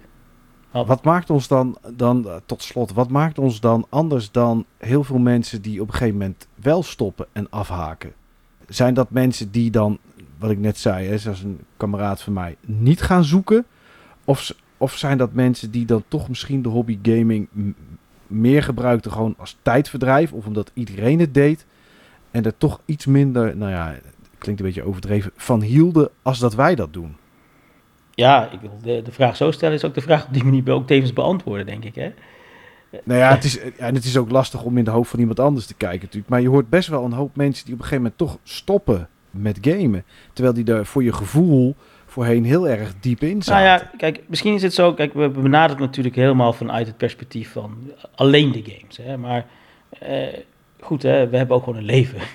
Wat 0.70 1.04
maakt 1.04 1.30
ons 1.30 1.48
dan, 1.48 1.78
dan, 1.94 2.40
tot 2.46 2.62
slot, 2.62 2.92
wat 2.92 3.08
maakt 3.08 3.38
ons 3.38 3.60
dan 3.60 3.86
anders 3.88 4.30
dan 4.30 4.64
heel 4.78 5.04
veel 5.04 5.18
mensen 5.18 5.62
die 5.62 5.80
op 5.80 5.86
een 5.86 5.92
gegeven 5.92 6.18
moment 6.18 6.48
wel 6.54 6.82
stoppen 6.82 7.26
en 7.32 7.50
afhaken? 7.50 8.12
Zijn 8.68 8.94
dat 8.94 9.10
mensen 9.10 9.50
die 9.50 9.70
dan 9.70 9.98
wat 10.40 10.50
ik 10.50 10.58
net 10.58 10.78
zei, 10.78 11.08
hè, 11.08 11.18
zoals 11.18 11.42
een 11.42 11.60
kameraad 11.76 12.22
van 12.22 12.32
mij, 12.32 12.56
niet 12.60 13.02
gaan 13.02 13.24
zoeken? 13.24 13.66
Of, 14.24 14.54
of 14.76 14.96
zijn 14.96 15.18
dat 15.18 15.32
mensen 15.32 15.70
die 15.70 15.84
dan 15.84 16.04
toch 16.08 16.28
misschien 16.28 16.62
de 16.62 16.68
hobby 16.68 16.98
gaming 17.02 17.48
meer 18.26 18.62
gebruikten 18.62 19.12
gewoon 19.12 19.34
als 19.38 19.56
tijdverdrijf? 19.62 20.32
Of 20.32 20.46
omdat 20.46 20.70
iedereen 20.74 21.20
het 21.20 21.34
deed 21.34 21.66
en 22.30 22.44
er 22.44 22.56
toch 22.58 22.80
iets 22.84 23.06
minder, 23.06 23.56
nou 23.56 23.70
ja, 23.70 23.94
klinkt 24.38 24.60
een 24.60 24.66
beetje 24.66 24.82
overdreven, 24.86 25.30
van 25.36 25.62
hielden 25.62 26.10
als 26.22 26.38
dat 26.38 26.54
wij 26.54 26.74
dat 26.74 26.92
doen? 26.92 27.16
Ja, 28.14 28.50
ik 28.50 28.60
wil 28.60 28.78
de, 28.82 29.02
de 29.02 29.12
vraag 29.12 29.36
zo 29.36 29.50
stellen 29.50 29.74
is 29.74 29.84
ook 29.84 29.94
de 29.94 30.00
vraag 30.00 30.26
op 30.26 30.32
die 30.32 30.44
manier 30.44 30.70
ook 30.70 30.86
tevens 30.86 31.12
beantwoorden, 31.12 31.66
denk 31.66 31.84
ik. 31.84 31.94
Hè? 31.94 32.12
Nou 33.04 33.18
ja, 33.18 33.30
het 33.30 33.44
is, 33.44 33.58
en 33.60 33.94
het 33.94 34.04
is 34.04 34.16
ook 34.16 34.30
lastig 34.30 34.62
om 34.62 34.78
in 34.78 34.84
de 34.84 34.90
hoofd 34.90 35.10
van 35.10 35.18
iemand 35.18 35.40
anders 35.40 35.66
te 35.66 35.74
kijken 35.74 36.00
natuurlijk. 36.00 36.28
Maar 36.28 36.40
je 36.40 36.48
hoort 36.48 36.68
best 36.68 36.88
wel 36.88 37.04
een 37.04 37.12
hoop 37.12 37.36
mensen 37.36 37.64
die 37.64 37.74
op 37.74 37.80
een 37.80 37.86
gegeven 37.86 38.12
moment 38.18 38.18
toch 38.18 38.38
stoppen 38.42 39.08
met 39.30 39.58
gamen. 39.60 40.04
Terwijl 40.32 40.54
die 40.54 40.74
er 40.74 40.86
voor 40.86 41.02
je 41.02 41.12
gevoel 41.12 41.74
voorheen 42.06 42.44
heel 42.44 42.68
erg 42.68 42.94
diep 43.00 43.22
in 43.22 43.42
zaten. 43.42 43.64
Nou 43.64 43.78
ja, 43.78 43.90
kijk, 43.96 44.22
misschien 44.26 44.54
is 44.54 44.62
het 44.62 44.74
zo... 44.74 44.94
Kijk, 44.94 45.14
we 45.14 45.28
benaderen 45.28 45.82
natuurlijk 45.82 46.16
helemaal 46.16 46.52
vanuit 46.52 46.86
het 46.86 46.96
perspectief 46.96 47.52
van 47.52 47.76
alleen 48.14 48.52
de 48.52 48.62
games. 48.66 48.96
Hè? 48.96 49.16
Maar 49.16 49.46
eh, 49.98 50.26
goed, 50.80 51.02
hè, 51.02 51.28
we 51.28 51.36
hebben 51.36 51.56
ook 51.56 51.64
gewoon 51.64 51.78
een 51.78 51.84
leven. 51.84 52.20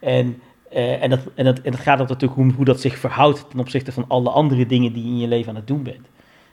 En, 0.00 0.42
eh, 0.70 1.02
en, 1.02 1.10
dat, 1.10 1.20
en, 1.34 1.44
dat, 1.44 1.58
en 1.58 1.70
dat 1.70 1.80
gaat 1.80 2.00
ook 2.00 2.08
natuurlijk 2.08 2.40
om 2.40 2.50
hoe 2.50 2.64
dat 2.64 2.80
zich 2.80 2.98
verhoudt... 2.98 3.50
ten 3.50 3.58
opzichte 3.58 3.92
van 3.92 4.04
alle 4.08 4.30
andere 4.30 4.66
dingen 4.66 4.92
die 4.92 5.02
je 5.02 5.08
in 5.08 5.18
je 5.18 5.28
leven 5.28 5.48
aan 5.48 5.56
het 5.56 5.66
doen 5.66 5.82
bent. 5.82 6.08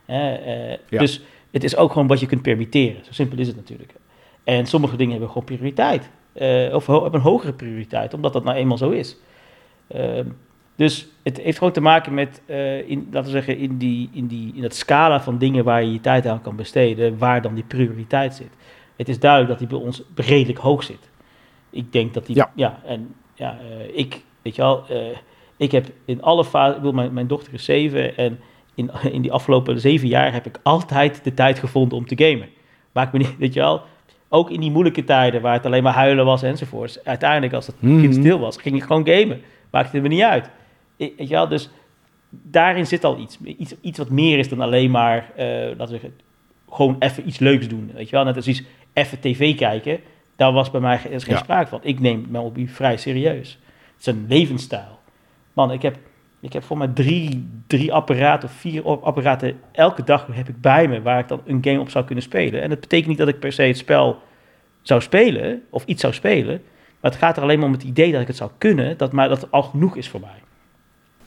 Eh, 0.06 1.00
dus 1.00 1.22
het 1.52 1.64
is 1.64 1.76
ook 1.76 1.92
gewoon 1.92 2.08
wat 2.08 2.20
je 2.20 2.26
kunt 2.26 2.42
permitteren. 2.42 3.06
Zo 3.06 3.12
simpel 3.12 3.38
is 3.38 3.48
het 3.48 3.56
natuurlijk. 3.56 3.94
En 4.44 4.66
sommige 4.66 4.96
dingen 4.96 5.12
hebben 5.12 5.30
gewoon 5.30 5.44
prioriteit. 5.44 6.10
Uh, 6.42 6.76
of 6.76 6.88
hebben 6.88 7.14
een 7.14 7.20
hogere 7.20 7.54
prioriteit, 7.54 8.14
omdat 8.14 8.34
dat 8.34 8.44
nou 8.44 8.58
eenmaal 8.58 8.78
zo 8.78 8.90
is. 8.90 9.18
Ehm, 9.94 10.26
dus 10.76 11.08
het 11.24 11.38
heeft 11.38 11.58
gewoon 11.58 11.74
te 11.74 11.82
maken 11.82 12.14
met, 12.14 12.42
uh, 12.46 12.90
in, 12.90 13.08
laten 13.12 13.32
we 13.32 13.38
zeggen, 13.38 13.58
in, 13.58 13.78
die, 13.78 14.10
in, 14.14 14.28
die, 14.28 14.52
in 14.56 14.62
dat 14.62 14.76
scala 14.76 15.22
van 15.22 15.38
dingen 15.38 15.64
waar 15.64 15.84
je 15.84 15.92
je 15.92 16.02
tijd 16.02 16.26
aan 16.28 16.42
kan 16.42 16.56
besteden, 16.56 17.18
waar 17.18 17.42
dan 17.42 17.54
die 17.54 17.64
prioriteit 17.64 18.34
zit. 18.34 18.52
Het 18.96 19.10
is 19.10 19.20
duidelijk 19.20 19.52
dat 19.52 19.60
die 19.60 19.78
bij 19.78 19.88
ons 19.88 20.04
redelijk 20.16 20.60
hoog 20.60 20.84
zit. 20.84 21.10
Ik 21.70 21.92
denk 21.92 22.14
dat 22.14 22.26
die, 22.26 22.36
ja, 22.36 22.52
ja 22.56 22.80
en 22.86 23.16
ja, 23.34 23.58
uh, 23.62 23.98
ik, 23.98 24.22
weet 24.42 24.56
je 24.56 24.62
wel, 24.62 24.84
uh, 24.92 24.98
ik 25.58 25.72
heb 25.72 25.88
in 26.06 26.22
alle 26.22 26.46
fases, 26.46 26.76
ik 26.76 26.82
bedoel, 26.82 26.96
mijn, 26.96 27.14
mijn 27.14 27.28
dochter 27.28 27.54
is 27.54 27.66
zeven 27.66 28.18
en 28.18 28.40
in, 28.76 28.92
in 29.12 29.22
die 29.22 29.32
afgelopen 29.32 29.80
zeven 29.80 30.08
jaar 30.08 30.34
heb 30.34 30.46
ik 30.46 30.60
altijd 30.64 31.24
de 31.24 31.34
tijd 31.34 31.60
gevonden 31.60 31.98
om 31.98 32.06
te 32.06 32.26
gamen. 32.26 32.50
Maak 32.92 33.12
me 33.12 33.20
niet, 33.20 33.38
weet 33.44 33.54
je 33.54 33.60
wel, 33.60 33.82
ook 34.30 34.50
in 34.50 34.60
die 34.60 34.72
moeilijke 34.72 35.04
tijden 35.04 35.42
waar 35.42 35.54
het 35.54 35.66
alleen 35.66 35.84
maar 35.84 35.94
huilen 35.94 36.26
was 36.26 36.44
enzovoorts. 36.44 37.04
Uiteindelijk, 37.04 37.54
als 37.54 37.68
het 37.68 37.76
-hmm. 37.80 38.02
kind 38.02 38.14
stil 38.14 38.40
was, 38.40 38.58
ging 38.58 38.76
ik 38.76 38.84
gewoon 38.84 39.08
gamen. 39.08 39.42
Maakt 39.74 39.92
het 39.92 40.02
me 40.02 40.08
niet 40.08 40.22
uit. 40.22 40.50
Weet 40.98 41.14
je 41.18 41.28
wel, 41.28 41.48
dus 41.48 41.70
daarin 42.30 42.88
zit 42.88 43.04
al 43.04 43.20
iets. 43.20 43.38
Iets, 43.44 43.76
iets 43.82 43.98
wat 43.98 44.10
meer 44.10 44.40
is 44.40 44.50
dan 44.50 44.62
alleen 44.62 44.92
maar, 44.92 45.32
uh, 45.38 45.46
laten 45.46 45.78
we 45.78 45.88
zeggen, 45.88 46.14
gewoon 46.70 46.96
even 47.00 47.28
iets 47.28 47.40
leuks 47.40 47.68
doen. 47.68 47.92
Weet 47.94 48.10
je 48.10 48.16
wel, 48.16 48.26
net 48.26 48.36
als 48.36 48.48
iets 48.48 48.64
even 48.94 49.20
tv 49.20 49.56
kijken. 49.56 50.00
Daar 50.36 50.52
was 50.52 50.72
bij 50.72 50.82
mij 50.82 50.98
geen 50.98 51.20
ja. 51.26 51.38
sprake 51.38 51.70
van. 51.70 51.80
Ik 51.84 52.00
neem 52.00 52.26
mijn 52.30 52.44
hobby 52.44 52.68
vrij 52.68 52.98
serieus. 52.98 53.60
Het 53.92 54.00
is 54.00 54.06
een 54.06 54.26
levensstijl. 54.28 55.00
Man, 55.54 55.72
ik 55.72 55.82
heb, 55.82 55.98
ik 56.40 56.54
heb 56.54 56.64
voor 56.64 56.78
mij 56.78 56.88
drie, 56.88 57.48
drie 57.68 57.94
apparaten 57.94 58.50
of 58.50 58.56
vier 58.56 58.84
apparaten 58.84 59.60
elke 59.72 60.04
dag 60.04 60.28
heb 60.32 60.50
ik 60.50 60.62
bij 60.62 60.88
me 60.88 61.02
waar 61.02 61.20
ik 61.20 61.28
dan 61.28 61.42
een 61.46 61.64
game 61.64 61.80
op 61.80 61.90
zou 61.90 62.06
kunnen 62.06 62.24
spelen. 62.24 62.62
En 62.62 62.70
dat 62.70 62.80
betekent 62.80 63.08
niet 63.08 63.18
dat 63.18 63.28
ik 63.28 63.40
per 63.40 63.52
se 63.52 63.64
het 63.64 63.78
spel 63.78 64.22
zou 64.82 65.02
spelen 65.02 65.64
of 65.70 65.86
iets 65.86 66.02
zou 66.02 66.14
spelen. 66.14 66.62
Maar 67.04 67.12
het 67.12 67.22
gaat 67.22 67.38
er 67.38 67.44
alleen 67.44 67.58
maar 67.58 67.68
om 67.68 67.74
het 67.74 67.84
idee 67.84 68.12
dat 68.12 68.22
ik 68.22 68.28
het 68.28 68.36
zou 68.36 68.52
kunnen, 68.58 68.98
dat, 68.98 69.12
maar 69.12 69.30
dat 69.30 69.52
al 69.52 69.64
genoeg 69.64 69.96
is 69.96 70.10
voor 70.10 70.20
mij. 70.20 70.42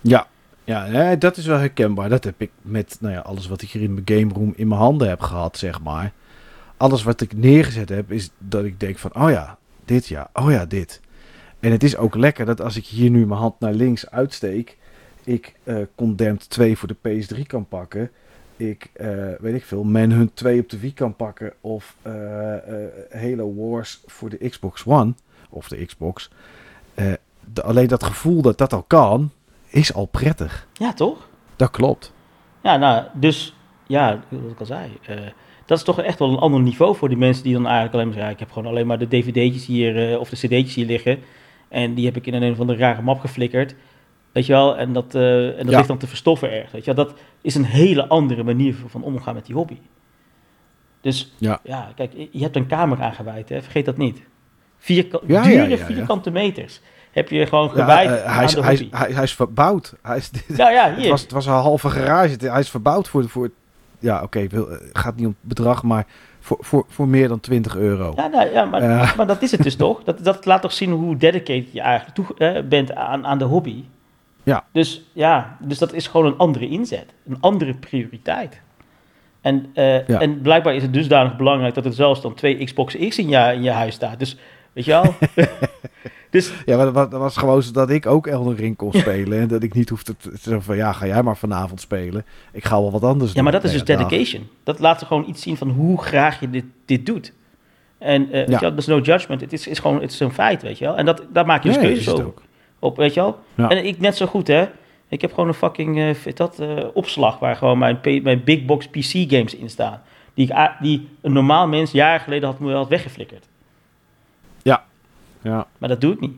Ja, 0.00 0.26
Ja, 0.64 1.16
dat 1.16 1.36
is 1.36 1.46
wel 1.46 1.58
herkenbaar. 1.58 2.08
Dat 2.08 2.24
heb 2.24 2.34
ik 2.40 2.50
met 2.62 2.96
nou 3.00 3.14
ja, 3.14 3.20
alles 3.20 3.46
wat 3.46 3.62
ik 3.62 3.70
hier 3.70 3.82
in 3.82 3.94
mijn 3.94 4.20
game 4.20 4.34
room 4.34 4.52
in 4.56 4.68
mijn 4.68 4.80
handen 4.80 5.08
heb 5.08 5.20
gehad, 5.20 5.58
zeg 5.58 5.82
maar. 5.82 6.12
Alles 6.76 7.02
wat 7.02 7.20
ik 7.20 7.36
neergezet 7.36 7.88
heb, 7.88 8.12
is 8.12 8.30
dat 8.38 8.64
ik 8.64 8.80
denk 8.80 8.98
van, 8.98 9.14
oh 9.14 9.30
ja, 9.30 9.58
dit 9.84 10.06
ja, 10.06 10.30
oh 10.32 10.50
ja, 10.50 10.64
dit. 10.64 11.00
En 11.60 11.70
het 11.70 11.82
is 11.82 11.96
ook 11.96 12.14
lekker 12.14 12.46
dat 12.46 12.60
als 12.60 12.76
ik 12.76 12.86
hier 12.86 13.10
nu 13.10 13.26
mijn 13.26 13.40
hand 13.40 13.60
naar 13.60 13.74
links 13.74 14.10
uitsteek, 14.10 14.76
ik 15.24 15.55
eh 15.64 15.76
Condemned 15.94 16.50
2 16.50 16.76
voor 16.76 16.88
de 16.88 17.08
PS3 17.08 17.42
kan 17.46 17.68
pakken. 17.68 18.10
Ik, 18.56 18.90
eh, 18.92 19.08
weet 19.38 19.55
ik 19.55 19.64
veel, 19.64 19.84
Manhunt 19.84 20.36
2 20.36 20.60
op 20.60 20.70
de 20.70 20.78
Wii 20.78 20.94
kan 20.94 21.16
pakken. 21.16 21.52
Of 21.60 21.96
eh, 22.02 22.12
Halo 23.10 23.55
Wars 23.55 24.02
voor 24.06 24.30
de 24.30 24.48
Xbox 24.48 24.84
One. 24.86 25.14
Of 25.50 25.68
de 25.68 25.84
Xbox. 25.84 26.31
Eh, 26.94 27.12
de, 27.52 27.62
alleen 27.62 27.86
dat 27.86 28.05
gevoel 28.05 28.42
dat 28.42 28.58
dat 28.58 28.73
al 28.73 28.83
kan, 28.83 29.31
is 29.68 29.94
al 29.94 30.07
prettig. 30.07 30.66
Ja, 30.73 30.92
toch? 30.92 31.28
Dat 31.57 31.70
klopt. 31.70 32.12
Ja, 32.62 32.76
nou, 32.76 33.05
dus 33.15 33.55
ja, 33.86 34.20
wat 34.28 34.50
ik 34.50 34.60
al 34.60 34.66
zei. 34.66 34.99
eh, 35.07 35.16
dat 35.66 35.78
is 35.78 35.84
toch 35.84 36.00
echt 36.00 36.18
wel 36.18 36.31
een 36.31 36.39
ander 36.39 36.60
niveau 36.60 36.97
voor 36.97 37.08
die 37.08 37.18
mensen 37.18 37.44
die 37.44 37.52
dan 37.52 37.65
eigenlijk 37.65 37.94
alleen 37.94 38.07
maar 38.07 38.15
zeggen: 38.15 38.33
ja, 38.33 38.41
ik 38.41 38.47
heb 38.47 38.52
gewoon 38.57 38.70
alleen 38.73 38.86
maar 38.86 38.99
de 38.99 39.08
dvd'tjes 39.08 39.66
hier 39.66 40.12
eh, 40.12 40.18
of 40.20 40.28
de 40.28 40.36
cd'tjes 40.36 40.75
hier 40.75 40.86
liggen. 40.86 41.18
En 41.68 41.94
die 41.94 42.05
heb 42.07 42.16
ik 42.16 42.26
in 42.26 42.34
een, 42.42 42.57
van 42.57 42.66
de 42.66 42.76
rare 42.76 43.02
map 43.02 43.20
geflikkerd. 43.20 43.75
Weet 44.33 44.47
je 44.47 44.52
wel, 44.52 44.76
en 44.76 44.92
dat, 44.92 45.15
en 45.15 45.57
dat 45.57 45.70
Ja. 45.70 45.76
ligt 45.76 45.89
dan 45.89 45.99
te 45.99 46.07
verstoffen 46.07 46.50
ergens. 46.52 46.73
Weet 46.73 46.84
je 46.84 46.94
wel, 46.94 47.05
dat 47.05 47.15
is 47.41 47.55
een 47.55 47.65
hele 47.65 48.07
andere 48.08 48.42
manier 48.42 48.75
van- 48.86 49.02
omgaan 49.02 49.34
met 49.34 49.47
die 49.47 49.55
hobby. 49.55 49.78
Dus 51.00 51.34
Ja. 51.39 51.60
ja, 51.65 51.92
kijk, 51.94 52.12
je 52.31 52.42
hebt 52.42 52.57
een 52.57 52.66
kamer 52.66 53.02
aangeweid, 53.02 53.49
hè? 53.49 53.62
vergeet 53.62 53.84
dat 53.84 53.97
niet. 53.97 54.23
Vierka 54.78 55.18
Ja, 55.26 55.34
ja, 55.36 55.42
dure 55.42 55.68
ja, 55.68 55.76
ja. 55.76 55.84
vierkante 55.84 56.30
meters 56.30 56.80
heb 57.12 57.28
je 57.28 57.46
gewoon 57.46 57.70
Ja, 57.74 57.80
gewijd 57.80 58.08
eh, 58.22 58.36
hij, 58.36 58.44
is, 58.44 58.55
hij, 58.55 58.72
is, 58.72 58.80
hobby. 58.80 58.96
hij, 58.96 59.12
hij 59.12 59.22
is 59.22 59.34
verbouwd. 59.34 59.94
Hij 60.02 60.16
is, 60.16 60.30
ja, 60.56 60.88
het, 60.88 60.96
hier. 60.96 61.10
was, 61.10 61.22
het 61.22 61.30
was 61.32 61.46
een 61.46 61.52
halve 61.52 61.90
garage. 61.90 62.36
Hij 62.40 62.60
is 62.60 62.70
verbouwd 62.70 63.08
voor... 63.08 63.28
voor 63.28 63.50
ja, 63.98 64.22
oké, 64.22 64.38
het 64.40 64.66
gaat 64.92 65.16
niet 65.16 65.26
om 65.26 65.36
het 65.40 65.48
bedrag, 65.48 65.82
maar 65.82 66.06
voor, 66.40 66.58
voor, 66.60 66.84
voor 66.88 67.08
meer 67.08 67.28
dan 67.28 67.40
20 67.40 67.76
euro. 67.76 68.12
Ja, 68.16 68.26
nou, 68.26 68.50
ja 68.52 68.64
maar, 68.64 68.80
Eh. 68.82 69.16
maar 69.16 69.26
dat 69.26 69.42
is 69.42 69.50
het 69.50 69.62
dus 69.62 69.76
toch? 69.86 70.05
Dat, 70.05 70.24
dat 70.24 70.44
laat 70.44 70.62
toch 70.62 70.72
zien 70.72 70.90
hoe 70.90 71.16
dedicated 71.16 71.72
je 71.72 71.80
eigenlijk 71.80 72.14
toe, 72.14 72.26
eh, 72.38 72.62
bent 72.62 72.94
aan, 72.94 73.26
aan 73.26 73.38
de 73.38 73.44
hobby. 73.44 73.84
Ja. 74.42 74.64
Dus 74.72 75.02
ja, 75.12 75.56
dus 75.60 75.78
dat 75.78 75.92
is 75.92 76.06
gewoon 76.06 76.26
een 76.26 76.38
andere 76.38 76.68
inzet. 76.68 77.06
Een 77.28 77.36
andere 77.40 77.74
prioriteit. 77.74 78.60
En, 79.40 79.66
eh, 79.74 80.06
Ja. 80.06 80.20
en 80.20 80.40
blijkbaar 80.40 80.74
is 80.74 80.82
het 80.82 80.92
dusdanig 80.92 81.36
belangrijk 81.36 81.74
dat 81.74 81.84
er 81.84 81.92
zelfs 81.92 82.20
dan 82.22 82.34
twee 82.34 82.64
Xbox 82.64 82.96
X 83.08 83.18
in 83.18 83.28
je, 83.28 83.52
in 83.55 83.62
je 83.62 83.70
huis 83.70 83.94
staat. 83.94 84.18
Dus 84.18 84.36
weet 84.76 84.84
je 84.84 84.90
wel? 84.90 85.14
dus 86.30 86.52
Ja, 86.66 86.76
maar 86.76 86.84
dat 86.84 86.94
was, 86.94 87.08
dat 87.10 87.36
gewoon 87.36 87.62
zodat 87.62 87.90
ik 87.90 88.06
ook 88.06 88.26
Elden 88.26 88.56
Ring 88.56 88.76
kon 88.76 88.92
spelen. 88.92 89.40
en 89.40 89.48
dat 89.48 89.62
ik 89.62 89.74
niet 89.74 89.88
hoefde 89.88 90.16
te 90.16 90.30
zeggen 90.34 90.62
van... 90.62 90.76
Ja, 90.76 90.92
ga 90.92 91.06
jij 91.06 91.22
maar 91.22 91.36
vanavond 91.36 91.80
spelen. 91.80 92.24
Ik 92.52 92.64
ga 92.64 92.80
wel 92.80 92.90
wat 92.90 93.02
anders 93.02 93.28
Ja, 93.28 93.34
doen. 93.34 93.42
maar 93.44 93.52
dat 93.52 93.64
is 93.64 93.70
dus 93.72 93.80
ja, 93.86 93.86
dag. 93.96 94.08
dedication. 94.08 94.48
Dat 94.64 94.78
laat 94.78 95.02
gewoon 95.02 95.24
iets 95.28 95.42
zien 95.42 95.56
van 95.56 95.68
hoe 95.70 96.02
graag 96.02 96.40
je 96.40 96.50
dit, 96.50 96.64
dit 96.84 97.06
doet. 97.06 97.32
En 97.98 98.28
weet 98.30 98.48
Ja. 98.48 98.58
dat 98.58 98.78
is 98.78 98.86
no 98.86 98.98
judgment. 98.98 99.40
Het 99.40 99.52
is, 99.52 99.66
is 99.66 99.78
gewoon 99.78 100.00
het 100.00 100.10
is 100.12 100.20
een 100.20 100.32
feit, 100.32 100.62
weet 100.62 100.78
je 100.78 100.84
wel. 100.84 100.96
En 100.96 101.05
dat, 101.05 101.22
daar 101.32 101.46
maak 101.46 101.62
je 101.62 101.68
dus 101.68 101.78
Nee, 101.78 101.86
keuzes 101.86 102.12
over. 102.12 102.32
Op, 102.78 102.96
weet 102.96 103.14
je 103.14 103.20
wel? 103.20 103.38
Ja. 103.55 103.68
En 103.68 103.84
ik 103.86 104.00
net 104.00 104.16
zo 104.16 104.26
goed, 104.26 104.46
hè. 104.46 104.66
Ik 105.08 105.20
heb 105.20 105.30
gewoon 105.32 105.48
een 105.48 105.55
fucking 105.55 105.98
weet 106.14 106.36
dat, 106.36 106.58
eh, 106.58 106.68
opslag 106.94 107.38
waar 107.38 107.56
gewoon 107.56 107.78
mijn, 107.78 107.98
mijn 108.22 108.44
big 108.44 108.64
box 108.64 108.88
PC 108.88 109.30
games 109.30 109.55
in 109.56 109.70
staan. 109.70 110.02
Die, 110.34 110.52
ik, 110.52 110.76
die 110.80 111.08
een 111.20 111.32
normaal 111.32 111.68
mens 111.68 111.90
jaren 111.90 112.20
geleden 112.20 112.48
had, 112.48 112.72
had 112.72 112.88
weggeflikkerd. 112.88 113.48
Ja, 115.42 115.66
Maar 115.78 115.88
dat 115.88 116.00
doe 116.00 116.12
ik 116.12 116.20
niet. 116.20 116.36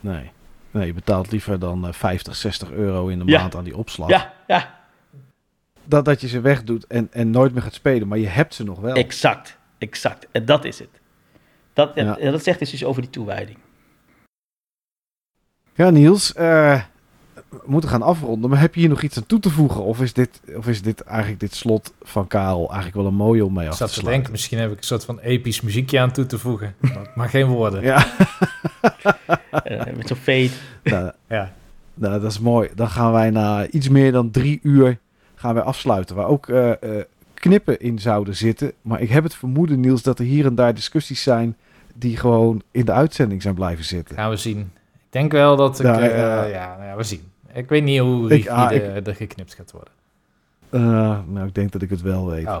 nee. 0.00 0.30
Nee, 0.70 0.86
je 0.86 0.92
betaalt 0.92 1.30
liever 1.30 1.58
dan 1.58 1.86
eh, 1.86 1.92
50, 1.92 2.36
60 2.36 2.70
euro 2.70 3.06
in 3.08 3.18
de 3.18 3.24
Ja. 3.26 3.40
maand 3.40 3.54
aan 3.54 3.64
die 3.64 3.76
opslag. 3.76 4.08
Ja, 4.08 4.32
ja, 4.46 4.78
Dat, 5.84 6.04
dat 6.04 6.20
je 6.20 6.28
ze 6.28 6.40
wegdoet 6.40 6.86
en, 6.86 7.08
en 7.12 7.30
nooit 7.30 7.52
meer 7.52 7.62
gaat 7.62 7.74
spelen. 7.74 8.08
Maar 8.08 8.18
je 8.18 8.26
hebt 8.26 8.54
ze 8.54 8.64
nog 8.64 8.80
wel. 8.80 8.94
exact. 8.94 9.58
Exact. 9.78 10.26
En 10.32 10.44
dat 10.44 10.64
is 10.64 10.78
het. 10.78 10.88
Dat, 11.72 11.94
Ja. 11.94 12.18
en 12.18 12.32
dat 12.32 12.42
zegt 12.42 12.58
dus 12.58 12.72
iets 12.72 12.84
over 12.84 13.02
die 13.02 13.10
toewijding. 13.10 13.58
Ja, 15.74 15.90
Niels. 15.90 16.32
eh, 16.34 16.44
we 16.74 16.84
moeten 17.64 17.90
gaan 17.90 18.02
afronden. 18.02 18.50
Maar 18.50 18.60
heb 18.60 18.74
je 18.74 18.80
hier 18.80 18.88
nog 18.88 19.02
iets 19.02 19.16
aan 19.16 19.26
toe 19.26 19.38
te 19.40 19.50
voegen? 19.50 19.84
Of 19.84 20.00
is 20.00 20.12
dit, 20.12 20.40
of 20.56 20.66
is 20.66 20.82
dit 20.82 21.00
eigenlijk 21.00 21.40
dit 21.40 21.54
slot 21.54 21.92
van 22.02 22.26
Karel 22.26 22.66
eigenlijk 22.66 22.94
wel 22.96 23.06
een 23.06 23.14
mooie 23.14 23.44
om 23.44 23.52
mee 23.52 23.64
Ik 23.64 23.70
af 23.70 23.76
zat 23.76 23.88
te 23.88 23.94
te 23.94 24.00
sluiten? 24.00 24.12
denken, 24.12 24.32
misschien 24.32 24.58
heb 24.58 24.70
ik 24.70 24.76
een 24.78 24.84
soort 24.84 25.04
van 25.04 25.18
episch 25.18 25.60
muziekje 25.60 26.00
aan 26.00 26.12
toe 26.12 26.26
te 26.26 26.38
voegen. 26.38 26.74
Maar, 27.14 27.28
geen 27.28 27.46
woorden. 27.46 27.82
Ja, 27.82 28.06
Eh, 29.64 29.80
met 29.96 30.08
zo'n 30.08 30.16
fade. 30.16 30.50
nou, 30.82 31.10
Ja. 31.28 31.52
nou, 31.94 32.20
dat 32.20 32.30
is 32.30 32.38
mooi. 32.40 32.68
Dan 32.74 32.88
gaan 32.88 33.12
wij 33.12 33.30
na 33.30 33.66
iets 33.66 33.88
meer 33.88 34.12
dan 34.12 34.30
drie 34.30 34.60
uur 34.62 34.98
gaan 35.34 35.54
wij 35.54 35.62
afsluiten. 35.62 36.16
Waar 36.16 36.26
ook 36.26 36.48
eh, 36.48 36.70
eh, 36.70 37.04
knippen 37.34 37.80
in 37.80 37.98
zouden 37.98 38.36
zitten. 38.36 38.72
Maar 38.82 39.00
ik 39.00 39.08
heb 39.10 39.22
het 39.24 39.34
vermoeden, 39.34 39.80
Niels, 39.80 40.02
dat 40.02 40.18
er 40.18 40.24
hier 40.24 40.46
en 40.46 40.54
daar 40.54 40.74
discussies 40.74 41.22
zijn 41.22 41.56
die 41.94 42.16
gewoon 42.16 42.62
in 42.70 42.84
de 42.84 42.92
uitzending 42.92 43.42
zijn 43.42 43.54
blijven 43.54 43.84
zitten. 43.84 44.14
Gaan 44.16 44.30
we 44.30 44.36
zien. 44.36 44.58
Ik 44.94 45.10
denk 45.20 45.32
wel 45.32 45.56
dat 45.56 45.78
ik... 45.80 45.86
Eh, 45.86 45.92
ja, 46.50 46.76
nou 46.76 46.84
ja, 46.88 46.96
we 46.96 47.02
zien. 47.02 47.22
Ik 47.54 47.68
weet 47.68 47.82
niet 47.82 48.00
hoe 48.00 48.24
Ik- 48.24 48.30
rigide 48.30 48.52
ah, 48.52 49.06
er 49.06 49.14
geknipt 49.14 49.54
gaat 49.54 49.72
worden. 49.72 49.92
Eh, 50.70 51.18
nou, 51.26 51.46
ik 51.46 51.54
denk 51.54 51.72
dat 51.72 51.82
ik 51.82 51.90
het 51.90 52.02
wel 52.02 52.26
weet. 52.30 52.46
Oh. 52.46 52.58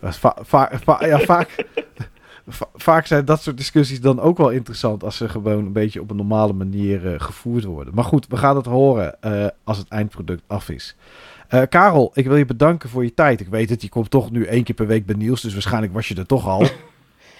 Dat 0.00 0.10
is 0.10 0.16
va- 0.16 0.36
va- 0.42 0.70
va- 0.82 1.06
ja, 1.06 1.18
vaak, 1.18 1.64
va- 2.46 2.68
vaak 2.74 3.06
zijn 3.06 3.24
dat 3.24 3.42
soort 3.42 3.56
discussies 3.56 4.00
dan 4.00 4.20
ook 4.20 4.38
wel 4.38 4.50
interessant 4.50 5.04
als 5.04 5.16
ze 5.16 5.28
gewoon 5.28 5.66
een 5.66 5.72
beetje 5.72 6.00
op 6.00 6.10
een 6.10 6.16
normale 6.16 6.52
manier 6.52 7.12
eh, 7.14 7.20
gevoerd 7.20 7.64
worden. 7.64 7.94
Maar 7.94 8.04
goed, 8.04 8.26
we 8.26 8.36
gaan 8.36 8.56
het 8.56 8.66
horen 8.66 9.22
eh, 9.22 9.46
als 9.64 9.78
het 9.78 9.88
eindproduct 9.88 10.42
af 10.46 10.68
is. 10.68 10.96
Eh, 11.48 11.62
Karel, 11.68 12.10
ik 12.14 12.26
wil 12.26 12.36
je 12.36 12.44
bedanken 12.44 12.88
voor 12.88 13.04
je 13.04 13.14
tijd. 13.14 13.40
Ik 13.40 13.48
weet 13.48 13.70
het, 13.70 13.82
je 13.82 13.88
komt 13.88 14.10
toch 14.10 14.30
nu 14.30 14.44
één 14.44 14.64
keer 14.64 14.74
per 14.74 14.86
week 14.86 15.06
bij 15.06 15.16
Niels, 15.16 15.40
dus 15.40 15.52
waarschijnlijk 15.52 15.92
was 15.92 16.08
je 16.08 16.14
er 16.14 16.26
toch 16.26 16.46
al. 16.48 16.66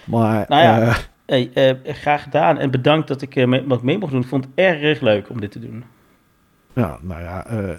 Maar 0.05 0.45
Nou 0.47 0.61
ja. 0.63 0.81
eh, 0.81 0.95
Hey, 1.25 1.51
eh, 1.53 1.93
graag 1.93 2.23
gedaan 2.23 2.57
en 2.57 2.71
bedankt 2.71 3.07
dat 3.07 3.21
ik 3.21 3.35
eh, 3.35 3.47
mee, 3.47 3.63
wat 3.67 3.81
mee 3.81 3.97
mocht 3.97 4.11
doen. 4.11 4.21
Ik 4.21 4.27
vond 4.27 4.43
het 4.45 4.53
erg 4.55 5.01
leuk 5.01 5.29
om 5.29 5.39
dit 5.39 5.51
te 5.51 5.59
doen. 5.59 5.83
Ja, 6.75 6.97
nou 7.01 7.21
ja, 7.21 7.45
eh, 7.45 7.75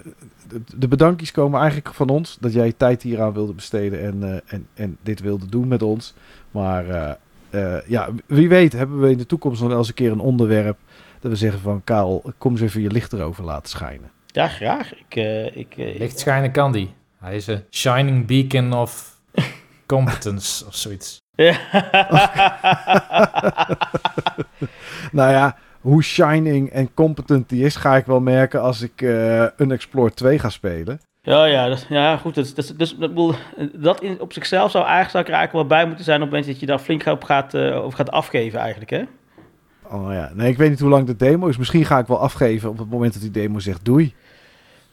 de, 0.47 0.61
de 0.77 0.87
bedankjes 0.87 1.31
komen 1.31 1.59
eigenlijk 1.59 1.93
van 1.93 2.09
ons. 2.09 2.37
Dat 2.39 2.53
jij 2.53 2.73
tijd 2.77 3.01
hieraan 3.01 3.33
wilde 3.33 3.53
besteden 3.53 4.01
en, 4.01 4.23
eh, 4.23 4.39
en, 4.45 4.67
en 4.73 4.97
dit 5.01 5.19
wilde 5.19 5.45
doen 5.45 5.67
met 5.67 5.81
ons. 5.81 6.13
Maar 6.51 6.89
eh, 6.89 7.13
eh, 7.49 7.77
ja, 7.87 8.09
wie 8.25 8.49
weet 8.49 8.73
hebben 8.73 8.99
we 8.99 9.11
in 9.11 9.17
de 9.17 9.25
toekomst 9.25 9.59
nog 9.61 9.69
wel 9.69 9.77
eens 9.77 9.87
een 9.87 9.93
keer 9.93 10.11
een 10.11 10.19
onderwerp. 10.19 10.77
Dat 11.19 11.31
we 11.31 11.37
zeggen 11.37 11.59
van 11.59 11.83
Karel, 11.83 12.33
kom 12.37 12.51
eens 12.51 12.61
even 12.61 12.81
je 12.81 12.91
licht 12.91 13.13
erover 13.13 13.43
laten 13.43 13.69
schijnen. 13.69 14.11
Ja, 14.25 14.47
graag. 14.47 14.95
Ik, 14.95 15.15
eh, 15.15 15.55
ik, 15.55 15.73
Licht 15.75 16.19
schijnen 16.19 16.51
kan 16.51 16.71
die. 16.71 16.93
Hij 17.19 17.35
is 17.35 17.47
een 17.47 17.63
shining 17.69 18.25
beacon 18.25 18.73
of 18.73 19.19
competence 19.85 20.65
of 20.65 20.75
zoiets. 20.75 21.17
Nou 25.11 25.31
ja, 25.31 25.57
hoe 25.87 26.03
shining 26.03 26.69
en 26.69 26.93
competent 26.93 27.49
die 27.49 27.63
is, 27.65 27.75
ga 27.75 27.95
ik 27.95 28.05
wel 28.05 28.19
merken 28.19 28.61
als 28.61 28.81
ik 28.81 29.01
eh 29.01 29.45
Unexplored 29.57 30.15
2 30.15 30.39
ga 30.39 30.49
spelen. 30.49 30.99
ja, 31.21 31.45
ja, 31.45 31.77
ja, 31.89 32.17
goed. 32.17 32.35
Dus, 32.35 32.53
dat, 33.73 34.01
in, 34.01 34.21
op 34.21 34.33
zichzelf 34.33 34.71
zou 34.71 34.83
eigenlijk, 34.83 35.11
zou 35.11 35.23
ik 35.23 35.29
er 35.29 35.35
eigenlijk 35.35 35.51
wel 35.69 35.77
bij 35.77 35.87
moeten 35.87 36.05
zijn 36.05 36.17
op 36.17 36.23
het 36.23 36.31
moment 36.31 36.51
dat 36.51 36.59
je 36.59 36.65
daar 36.65 36.79
flink 36.79 37.05
op 37.05 37.23
gaat, 37.23 37.53
eh, 37.53 37.83
over 37.83 37.97
gaat 37.97 38.11
afgeven 38.11 38.59
eigenlijk, 38.59 38.89
hè? 38.89 39.03
Oh 39.89 40.07
ja, 40.11 40.31
nee, 40.33 40.49
ik 40.49 40.57
weet 40.57 40.69
niet 40.69 40.79
hoe 40.79 40.89
lang 40.89 41.07
de 41.07 41.15
demo 41.15 41.47
is. 41.47 41.57
Misschien 41.57 41.85
ga 41.85 41.99
ik 41.99 42.07
wel 42.07 42.19
afgeven 42.19 42.69
op 42.69 42.77
het 42.77 42.89
moment 42.89 43.13
dat 43.13 43.21
die 43.21 43.31
demo 43.31 43.59
zegt 43.59 43.85
doei. 43.85 44.13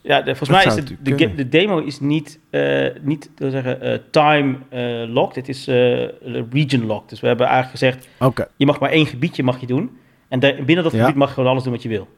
Ja, 0.01 0.23
de- 0.23 0.35
volgens 0.35 0.65
Dat 0.65 0.75
mij 0.77 0.85
is 0.85 0.97
de, 1.01 1.35
de 1.35 1.49
demo 1.49 1.79
is 1.79 2.01
niet, 2.01 2.39
eh, 2.51 2.87
niet 3.01 3.31
wil 3.37 3.51
zeggen, 3.51 4.03
time 4.11 4.57
locked. 5.07 5.37
Het 5.37 5.49
is 5.49 5.67
region 6.51 6.87
locked. 6.87 7.09
Dus 7.09 7.21
we 7.21 7.27
hebben 7.27 7.47
eigenlijk 7.47 7.79
gezegd, 7.79 8.09
je 8.57 8.67
mag 8.67 8.81
maar 8.81 8.91
één 8.91 9.07
gebiedje 9.07 9.43
mag 9.43 9.61
je 9.61 9.67
doen. 9.67 10.03
En 10.41 10.65
binnen 10.65 10.85
dat 10.85 10.93
Ja. 10.93 11.01
gebied 11.01 11.15
mag 11.17 11.29
je 11.29 11.35
gewoon 11.35 11.51
alles 11.51 11.63
doen 11.63 11.73
wat 11.73 11.83
je 11.83 11.89
wil. 11.89 12.09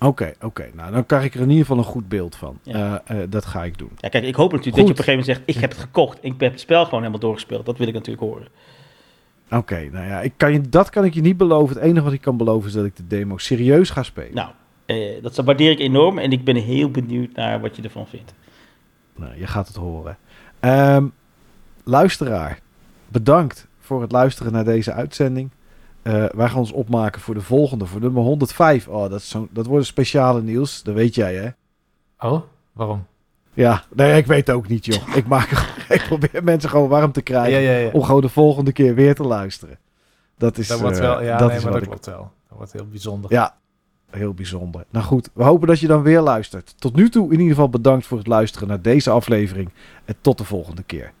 oké, 0.00 0.32
oké. 0.40 0.70
Nou, 0.74 0.92
dan 0.92 1.06
krijg 1.06 1.24
ik 1.24 1.34
er 1.34 1.40
in 1.40 1.48
ieder 1.48 1.66
geval 1.66 1.78
een 1.78 1.90
goed 1.90 2.08
beeld 2.08 2.36
van. 2.36 2.58
Ja. 2.62 3.02
Eh, 3.04 3.22
eh, 3.22 3.30
dat 3.30 3.44
ga 3.44 3.64
ik 3.64 3.78
doen. 3.78 3.90
Ja, 3.96 4.08
kijk, 4.08 4.24
ik 4.24 4.34
hoop 4.34 4.52
natuurlijk 4.52 4.76
Goed. 4.78 4.86
dat 4.86 4.86
je 4.86 4.92
op 4.92 4.98
een 4.98 5.04
gegeven 5.04 5.32
moment 5.32 5.46
zegt, 5.46 5.56
ik 5.56 5.60
heb 5.60 5.70
het 5.70 5.80
gekocht. 5.80 6.18
Ik 6.20 6.34
heb 6.38 6.50
het 6.52 6.60
spel 6.60 6.84
gewoon 6.84 6.98
helemaal 6.98 7.20
doorgespeeld. 7.20 7.66
Dat 7.66 7.78
wil 7.78 7.86
ik 7.88 7.94
natuurlijk 7.94 8.22
horen. 8.22 8.48
Oké, 9.50 9.88
nou 9.92 10.06
ja, 10.06 10.20
ik 10.20 10.32
kan 10.36 10.52
je, 10.52 10.60
dat 10.68 10.90
kan 10.90 11.04
ik 11.04 11.14
je 11.14 11.20
niet 11.20 11.36
beloven. 11.36 11.74
Het 11.76 11.84
enige 11.84 12.04
wat 12.04 12.12
ik 12.12 12.20
kan 12.20 12.36
beloven 12.36 12.68
is 12.68 12.74
dat 12.74 12.84
ik 12.84 12.96
de 12.96 13.06
demo 13.06 13.38
serieus 13.38 13.90
ga 13.90 14.02
spelen. 14.02 14.34
Nou, 14.34 14.50
eh, 14.86 15.22
dat 15.22 15.36
waardeer 15.36 15.70
ik 15.70 15.78
enorm. 15.78 16.18
En 16.18 16.32
ik 16.32 16.44
ben 16.44 16.56
heel 16.56 16.90
benieuwd 16.90 17.32
naar 17.34 17.60
wat 17.60 17.76
je 17.76 17.82
ervan 17.82 18.06
vindt. 18.06 18.34
Nou, 19.16 19.38
je 19.38 19.46
gaat 19.46 19.66
het 19.66 19.76
horen. 19.76 20.18
Ehm, 20.60 21.06
luisteraar, 21.84 22.58
bedankt 23.08 23.66
voor 23.80 24.00
het 24.02 24.12
luisteren 24.12 24.52
naar 24.52 24.64
deze 24.64 24.92
uitzending. 24.92 25.50
Eh, 26.02 26.24
wij 26.34 26.48
gaan 26.48 26.58
ons 26.58 26.72
opmaken 26.72 27.20
voor 27.20 27.34
de 27.34 27.40
volgende, 27.40 27.86
voor 27.86 28.00
nummer 28.00 28.22
105. 28.22 28.88
Oh, 28.88 29.00
dat, 29.10 29.20
is 29.20 29.28
zo'n- 29.28 29.48
dat 29.52 29.66
wordt 29.66 29.80
een 29.80 29.86
speciale 29.92 30.42
nieuws, 30.42 30.82
dat 30.82 30.94
weet 30.94 31.14
jij 31.14 31.34
hè? 31.34 31.48
Oh, 32.28 32.40
waarom? 32.72 33.04
Ja, 33.54 33.84
nee, 33.94 34.16
ik 34.16 34.26
weet 34.26 34.50
ook 34.50 34.68
niet 34.68 34.84
joh. 34.84 35.16
Ik, 35.16 35.26
maak, 35.26 35.50
ik 35.88 36.04
probeer 36.08 36.44
mensen 36.44 36.70
gewoon 36.70 36.88
warm 36.88 37.12
te 37.12 37.22
krijgen 37.22 37.60
ja, 37.60 37.78
ja. 37.78 37.90
om 37.90 38.02
gewoon 38.02 38.20
de 38.20 38.28
volgende 38.28 38.72
keer 38.72 38.94
weer 38.94 39.14
te 39.14 39.22
luisteren. 39.22 39.78
Dat 40.38 40.58
is, 40.58 40.68
Dat 40.68 40.80
wordt 40.80 40.96
eh, 40.98 41.02
wel, 41.02 41.22
ja, 41.22 41.36
dat 41.38 41.48
nee, 41.48 41.56
is 41.56 41.62
maar 41.62 41.72
wat 41.72 41.82
dat 41.84 41.94
ik- 41.94 42.00
klopt 42.00 42.06
wel. 42.18 42.30
Dat 42.48 42.56
wordt 42.58 42.72
heel 42.72 42.86
bijzonder. 42.88 43.32
Ja, 43.32 43.54
heel 44.10 44.34
bijzonder. 44.34 44.84
Nou 44.90 45.04
goed, 45.04 45.28
we 45.32 45.42
hopen 45.42 45.68
dat 45.68 45.80
je 45.80 45.86
dan 45.86 46.02
weer 46.02 46.20
luistert. 46.20 46.74
Tot 46.78 46.94
nu 46.96 47.08
toe 47.10 47.24
in 47.24 47.30
ieder 47.32 47.48
geval 47.48 47.68
bedankt 47.68 48.06
voor 48.06 48.18
het 48.18 48.26
luisteren 48.26 48.68
naar 48.68 48.82
deze 48.82 49.10
aflevering. 49.10 49.70
En 50.04 50.14
tot 50.20 50.38
de 50.38 50.44
volgende 50.44 50.82
keer. 50.82 51.12